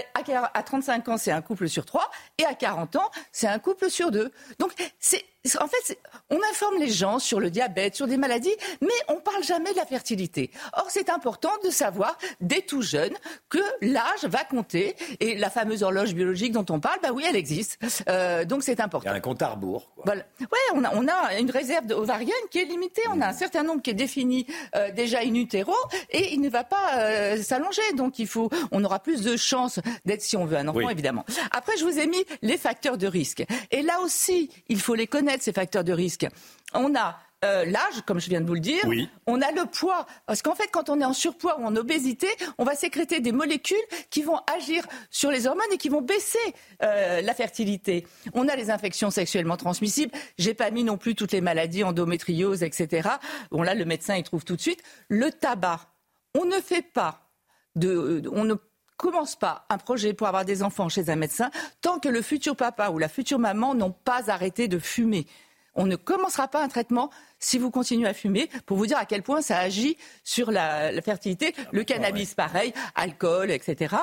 à 0.53 0.63
35 0.63 1.09
ans, 1.09 1.17
c'est 1.17 1.31
un 1.31 1.41
couple 1.41 1.69
sur 1.69 1.85
trois, 1.85 2.09
et 2.38 2.45
à 2.45 2.53
40 2.53 2.95
ans, 2.95 3.11
c'est 3.31 3.47
un 3.47 3.59
couple 3.59 3.89
sur 3.89 4.11
deux. 4.11 4.31
Donc 4.59 4.73
c'est 4.99 5.23
en 5.60 5.68
fait, 5.68 5.99
on 6.30 6.38
informe 6.52 6.78
les 6.80 6.90
gens 6.90 7.20
sur 7.20 7.40
le 7.40 7.49
diabète, 7.49 7.95
sur 7.95 8.07
des 8.07 8.15
maladies, 8.15 8.56
mais 8.82 8.94
on 9.10 9.15
ne 9.15 9.20
parle 9.20 9.44
jamais 9.44 9.72
de 9.72 9.76
la 9.76 9.86
fertilité. 9.86 10.52
Or, 10.74 10.86
c'est 10.90 11.10
important 11.10 11.52
de 11.65 11.70
savoir, 11.70 12.18
dès 12.40 12.61
tout 12.61 12.82
jeune, 12.82 13.14
que 13.49 13.60
l'âge 13.82 14.24
va 14.24 14.45
compter. 14.45 14.95
Et 15.20 15.36
la 15.36 15.49
fameuse 15.49 15.84
horloge 15.84 16.14
biologique 16.14 16.53
dont 16.53 16.65
on 16.70 16.80
parle, 16.80 16.99
bah 17.03 17.10
oui, 17.14 17.26
elle 17.28 17.36
existe. 17.36 17.78
Euh, 18.07 18.45
donc, 18.45 18.64
c'est 18.64 18.80
important. 18.80 19.10
Il 19.10 19.11
y 19.11 19.14
a 19.14 19.18
un 19.18 19.20
compte 19.20 19.41
à 19.41 19.49
rebours. 19.49 19.91
Voilà. 20.06 20.24
Ouais, 20.40 20.48
on 20.76 20.84
a, 20.86 20.95
on 20.95 21.07
a 21.07 21.38
une 21.38 21.52
réserve 21.52 21.91
ovarienne 21.91 22.34
qui 22.49 22.60
est 22.60 22.65
limitée. 22.65 23.02
On 23.11 23.20
a 23.20 23.28
un 23.28 23.34
certain 23.34 23.64
nombre 23.64 23.82
qui 23.82 23.90
est 23.90 23.95
défini 23.95 24.48
euh, 24.76 24.91
déjà 24.91 25.20
in 25.20 25.36
utero 25.36 25.76
et 26.10 26.34
il 26.34 26.40
ne 26.40 26.49
va 26.49 26.64
pas 26.64 26.99
euh, 26.99 27.41
s'allonger. 27.41 27.82
Donc, 27.98 28.18
il 28.18 28.28
faut, 28.28 28.49
on 28.72 28.82
aura 28.86 28.99
plus 28.99 29.22
de 29.22 29.36
chances 29.36 29.80
d'être, 30.06 30.22
si 30.22 30.38
on 30.38 30.45
veut 30.45 30.57
un 30.57 30.70
enfant, 30.70 30.90
évidemment. 30.90 31.26
Après, 31.52 31.76
je 31.78 31.84
vous 31.84 31.99
ai 31.99 32.07
mis 32.07 32.24
les 32.41 32.57
facteurs 32.57 32.98
de 32.98 33.07
risque. 33.07 33.44
Et 33.72 33.82
là 33.82 33.99
aussi, 33.99 34.49
il 34.70 34.80
faut 34.80 34.95
les 34.95 35.07
connaître 35.07 35.32
ces 35.41 35.53
facteurs 35.53 35.84
de 35.84 35.93
risque. 35.93 36.27
On 36.73 36.95
a 36.95 37.18
euh, 37.43 37.65
l'âge, 37.65 38.01
comme 38.05 38.19
je 38.19 38.30
viens 38.30 38.41
de 38.41 38.45
vous 38.45 38.53
le 38.53 38.60
dire. 38.60 38.84
On 39.27 39.41
a 39.41 39.51
le 39.51 39.65
poids. 39.65 40.05
Parce 40.26 40.41
qu'en 40.41 40.55
fait, 40.55 40.69
quand 40.72 40.89
on 40.89 41.01
est 41.01 41.05
en 41.05 41.14
surpoids 41.14 41.60
ou 41.60 41.65
en 41.65 41.76
obésité, 41.76 42.27
on 42.57 42.64
va 42.64 42.76
sécréter 42.76 43.19
des 43.19 43.31
molécules 43.31 43.76
qui 44.10 44.22
vont 44.22 44.39
agir 44.55 44.85
sur 45.10 45.30
les 45.30 45.45
hormones 45.45 45.65
et 45.73 45.77
qui 45.77 45.89
vont 45.89 46.01
baisser 46.01 46.39
euh, 46.84 47.22
la 47.22 47.34
fertilité. 47.34 48.07
On 48.34 48.47
a 48.47 48.55
les 48.55 48.69
infections 48.72 49.11
sexuellement 49.11 49.57
transmissibles. 49.57 50.11
J'ai 50.38 50.53
pas 50.53 50.72
mis 50.72 50.84
non 50.84 50.97
plus 50.97 51.15
toutes 51.15 51.34
les 51.34 51.41
maladies, 51.41 51.84
endométriose, 51.84 52.64
etc. 52.64 53.10
Bon, 53.51 53.61
là, 53.61 53.76
le 53.76 53.85
médecin, 53.85 54.15
il 54.15 54.23
trouve 54.23 54.45
tout 54.45 54.55
de 54.55 54.61
suite. 54.61 54.81
Le 55.10 55.30
tabac. 55.31 55.89
On 56.35 56.45
ne 56.45 56.60
fait 56.61 56.81
pas 56.81 57.30
de, 57.76 58.23
on 58.31 58.43
ne 58.43 58.55
commence 58.98 59.36
pas 59.36 59.65
un 59.70 59.78
projet 59.78 60.14
pour 60.14 60.28
avoir 60.28 60.45
des 60.45 60.64
enfants 60.64 60.90
chez 60.90 61.10
un 61.10 61.15
médecin 61.15 61.52
tant 61.82 61.99
que 61.99 62.10
le 62.10 62.22
futur 62.22 62.56
papa 62.56 62.90
ou 62.90 62.98
la 62.99 63.10
future 63.10 63.40
maman 63.40 63.76
n'ont 63.76 63.91
pas 63.91 64.30
arrêté 64.30 64.68
de 64.68 64.80
fumer. 64.80 65.28
On 65.76 65.86
ne 65.86 65.95
commencera 65.95 66.48
pas 66.48 66.64
un 66.64 66.68
traitement 66.68 67.10
si 67.40 67.57
vous 67.57 67.72
continuez 67.72 68.07
à 68.07 68.14
fumer, 68.14 68.49
pour 68.65 68.78
vous 68.78 68.86
dire 68.86 68.98
à 68.98 69.06
quel 69.06 69.24
point 69.24 69.41
ça 69.41 69.57
agit 69.57 69.98
sur 70.24 70.52
la, 70.52 71.02
fertilité. 71.02 71.53
Le 71.72 71.82
ah, 71.82 71.86
cannabis, 71.86 72.36
pareil, 72.36 72.74
alcool, 72.95 73.52
etc. 73.52 73.95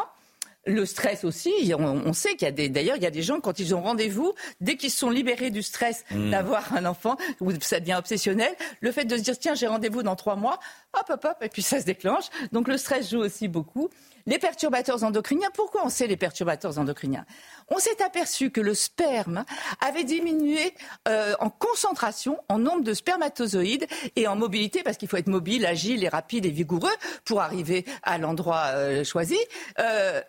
Le 0.67 0.85
stress 0.85 1.25
aussi, 1.25 1.73
on, 1.79 2.13
sait 2.13 2.33
qu'il 2.33 2.43
y 2.43 2.49
a 2.49 2.53
des, 2.53 2.69
d'ailleurs, 2.69 2.97
il 2.97 3.03
y 3.03 3.07
a 3.07 3.11
des 3.11 3.23
gens 3.23 3.41
quand 3.41 3.59
ils 3.59 3.75
ont 3.75 3.81
rendez-vous, 3.81 4.35
dès 4.61 4.77
qu'ils 4.77 4.91
sont 4.91 5.09
libérés 5.09 5.51
du 5.51 5.63
stress 5.63 6.05
hmm. 6.11 6.31
d'avoir 6.31 6.75
un 6.75 6.85
enfant, 6.85 7.17
ça 7.63 7.81
devient 7.81 7.95
obsessionnel, 7.95 8.55
le 8.81 8.93
fait 8.93 9.07
de 9.07 9.17
se 9.17 9.23
dire 9.23 9.39
tiens 9.39 9.55
j'ai 9.55 9.67
rendez-vous 9.67 10.03
dans 10.03 10.17
trois 10.17 10.37
mois, 10.37 10.61
hop 10.93 11.07
hop 11.09 11.25
hop, 11.25 11.37
et 11.41 11.49
puis 11.49 11.63
ça 11.63 11.81
se 11.81 11.87
déclenche. 11.87 12.27
Donc 12.53 12.69
le 12.69 12.77
stress 12.77 13.11
joue 13.11 13.21
aussi 13.21 13.49
beaucoup. 13.49 13.89
Les 14.27 14.39
perturbateurs 14.39 15.05
endocriniens, 15.05 15.49
pourquoi 15.55 15.85
on 15.85 15.89
sait 15.89 16.07
les 16.07 16.17
perturbateurs 16.17 16.79
endocriniens? 16.79 17.25
On 17.69 17.79
s'est 17.79 18.03
aperçu 18.03 18.51
que 18.51 18.61
le 18.61 18.75
sperme 18.75 19.45
avait 19.81 20.05
diminué 20.05 20.75
euh, 21.09 21.35
en 21.41 21.51
concentration, 21.51 22.39
en 22.49 22.59
nombre 22.59 22.83
de 22.83 22.95
spermatozoïdes 22.95 23.87
et 24.17 24.27
en 24.27 24.37
mobilité, 24.37 24.83
parce 24.83 24.97
qu'il 24.97 25.09
faut 25.09 25.17
être 25.17 25.29
mobile, 25.29 25.67
agile 25.67 26.05
et 26.05 26.09
rapide 26.09 26.47
et 26.47 26.51
vigoureux 26.51 26.91
pour 27.25 27.41
arriver 27.41 27.85
à 28.03 28.19
l'endroit 28.19 28.73
euh, 28.75 29.05
choisi. 29.05 29.39
Euh, 29.79 30.21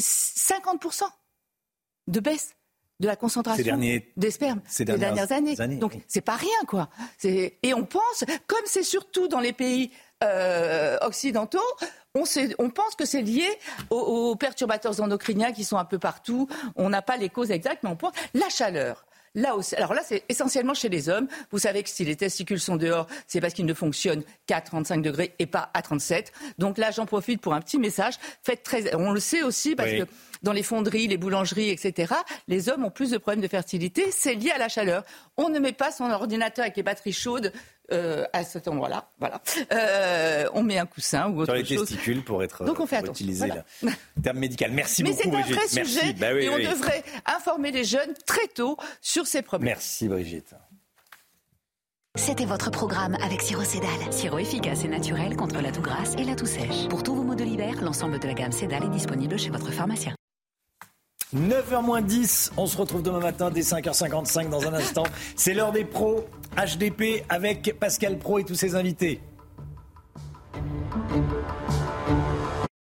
50% 0.00 1.04
de 2.08 2.20
baisse 2.20 2.54
de 3.00 3.06
la 3.06 3.16
concentration 3.16 3.76
des 4.16 4.30
spermes 4.30 4.60
ces 4.66 4.84
dernières, 4.84 5.32
années. 5.32 5.56
Donc 5.78 5.98
c'est 6.06 6.20
pas 6.20 6.36
rien 6.36 6.48
quoi. 6.66 6.88
Et 7.22 7.74
on 7.74 7.84
pense, 7.84 8.24
comme 8.46 8.62
c'est 8.66 8.84
surtout 8.84 9.28
dans 9.28 9.40
les 9.40 9.52
pays 9.52 9.90
euh, 10.22 10.96
occidentaux, 11.02 11.58
on, 12.14 12.24
on, 12.58 12.70
pense 12.70 12.94
que 12.94 13.04
c'est 13.04 13.22
lié 13.22 13.48
aux, 13.90 14.36
perturbateurs 14.36 15.00
endocriniens 15.00 15.52
qui 15.52 15.64
sont 15.64 15.78
un 15.78 15.84
peu 15.84 15.98
partout. 15.98 16.48
On 16.76 16.88
n'a 16.88 17.02
pas 17.02 17.16
les 17.16 17.28
causes 17.28 17.50
exactes, 17.50 17.82
mais 17.82 17.90
on 17.90 17.96
pense 17.96 18.12
la 18.34 18.48
chaleur. 18.48 19.04
Là 19.36 19.56
aussi, 19.56 19.74
alors 19.74 19.94
là, 19.94 20.02
c'est 20.04 20.22
essentiellement 20.28 20.74
chez 20.74 20.88
les 20.88 21.08
hommes. 21.08 21.26
Vous 21.50 21.58
savez 21.58 21.82
que 21.82 21.90
si 21.90 22.04
les 22.04 22.14
testicules 22.14 22.60
sont 22.60 22.76
dehors, 22.76 23.08
c'est 23.26 23.40
parce 23.40 23.52
qu'ils 23.52 23.66
ne 23.66 23.74
fonctionnent 23.74 24.22
qu'à 24.46 24.60
35 24.60 25.02
degrés 25.02 25.34
et 25.40 25.46
pas 25.46 25.70
à 25.74 25.82
37. 25.82 26.32
Donc 26.58 26.78
là, 26.78 26.92
j'en 26.92 27.04
profite 27.04 27.40
pour 27.40 27.52
un 27.52 27.60
petit 27.60 27.78
message. 27.78 28.14
Faites 28.44 28.62
très, 28.62 28.94
on 28.94 29.10
le 29.10 29.18
sait 29.18 29.42
aussi 29.42 29.74
parce 29.74 29.90
que 29.90 30.06
dans 30.44 30.52
les 30.52 30.62
fonderies, 30.62 31.08
les 31.08 31.16
boulangeries, 31.16 31.70
etc., 31.70 32.14
les 32.46 32.68
hommes 32.68 32.84
ont 32.84 32.90
plus 32.90 33.10
de 33.10 33.18
problèmes 33.18 33.40
de 33.42 33.48
fertilité. 33.48 34.10
C'est 34.12 34.34
lié 34.34 34.50
à 34.52 34.58
la 34.58 34.68
chaleur. 34.68 35.02
On 35.36 35.48
ne 35.48 35.58
met 35.58 35.72
pas 35.72 35.90
son 35.90 36.08
ordinateur 36.10 36.62
avec 36.64 36.76
les 36.76 36.82
batteries 36.84 37.12
chaudes 37.12 37.52
euh, 37.92 38.24
à 38.32 38.44
cet 38.44 38.66
endroit-là, 38.66 39.10
voilà, 39.20 39.42
euh, 39.72 40.48
on 40.54 40.62
met 40.62 40.78
un 40.78 40.86
coussin 40.86 41.28
ou 41.28 41.40
autre 41.40 41.52
Sur 41.54 41.62
les 41.62 41.64
chose. 41.66 41.86
testicules 41.86 42.24
pour 42.24 42.42
être 42.42 42.64
Donc 42.64 42.80
on 42.80 42.86
fait 42.86 42.96
attention, 42.96 43.12
utiliser 43.12 43.46
voilà. 43.46 43.64
le 43.82 44.22
terme 44.22 44.38
médical. 44.38 44.72
Merci 44.72 45.02
Mais 45.02 45.10
beaucoup 45.10 45.22
c'est 45.22 45.28
un 45.28 45.32
Brigitte. 45.32 45.54
vrai 45.54 45.64
Merci. 45.74 45.98
sujet 45.98 46.12
Bah 46.14 46.28
oui, 46.34 46.44
et 46.44 46.48
on 46.48 46.56
devrait 46.58 47.04
informer 47.26 47.72
les 47.72 47.84
jeunes 47.84 48.14
très 48.24 48.46
tôt 48.48 48.78
sur 49.02 49.26
ces 49.26 49.42
problèmes. 49.42 49.68
Merci 49.74 50.08
Brigitte. 50.08 50.54
C'était 52.16 52.46
votre 52.46 52.70
programme 52.70 53.16
avec 53.22 53.42
Sirop 53.42 53.64
Cédal. 53.64 53.90
Sirop 54.12 54.38
efficace 54.38 54.84
et 54.84 54.88
naturel 54.88 55.36
contre 55.36 55.60
la 55.60 55.70
toux 55.70 55.82
grasse 55.82 56.14
et 56.16 56.24
la 56.24 56.36
toux 56.36 56.46
sèche. 56.46 56.88
Pour 56.88 57.02
tous 57.02 57.14
vos 57.14 57.22
maux 57.22 57.34
de 57.34 57.44
l'hiver, 57.44 57.82
l'ensemble 57.82 58.18
de 58.18 58.26
la 58.28 58.34
gamme 58.34 58.52
Cédal 58.52 58.84
est 58.84 58.88
disponible 58.88 59.38
chez 59.38 59.50
votre 59.50 59.70
pharmacien. 59.72 60.14
9h-10, 61.34 62.52
on 62.56 62.66
se 62.66 62.76
retrouve 62.76 63.02
demain 63.02 63.18
matin 63.18 63.50
dès 63.50 63.62
5h55 63.62 64.48
dans 64.50 64.66
un 64.66 64.74
instant. 64.74 65.02
C'est 65.34 65.52
l'heure 65.52 65.72
des 65.72 65.84
pros 65.84 66.24
HDP 66.56 67.24
avec 67.28 67.76
Pascal 67.80 68.18
Pro 68.18 68.38
et 68.38 68.44
tous 68.44 68.54
ses 68.54 68.76
invités. 68.76 69.20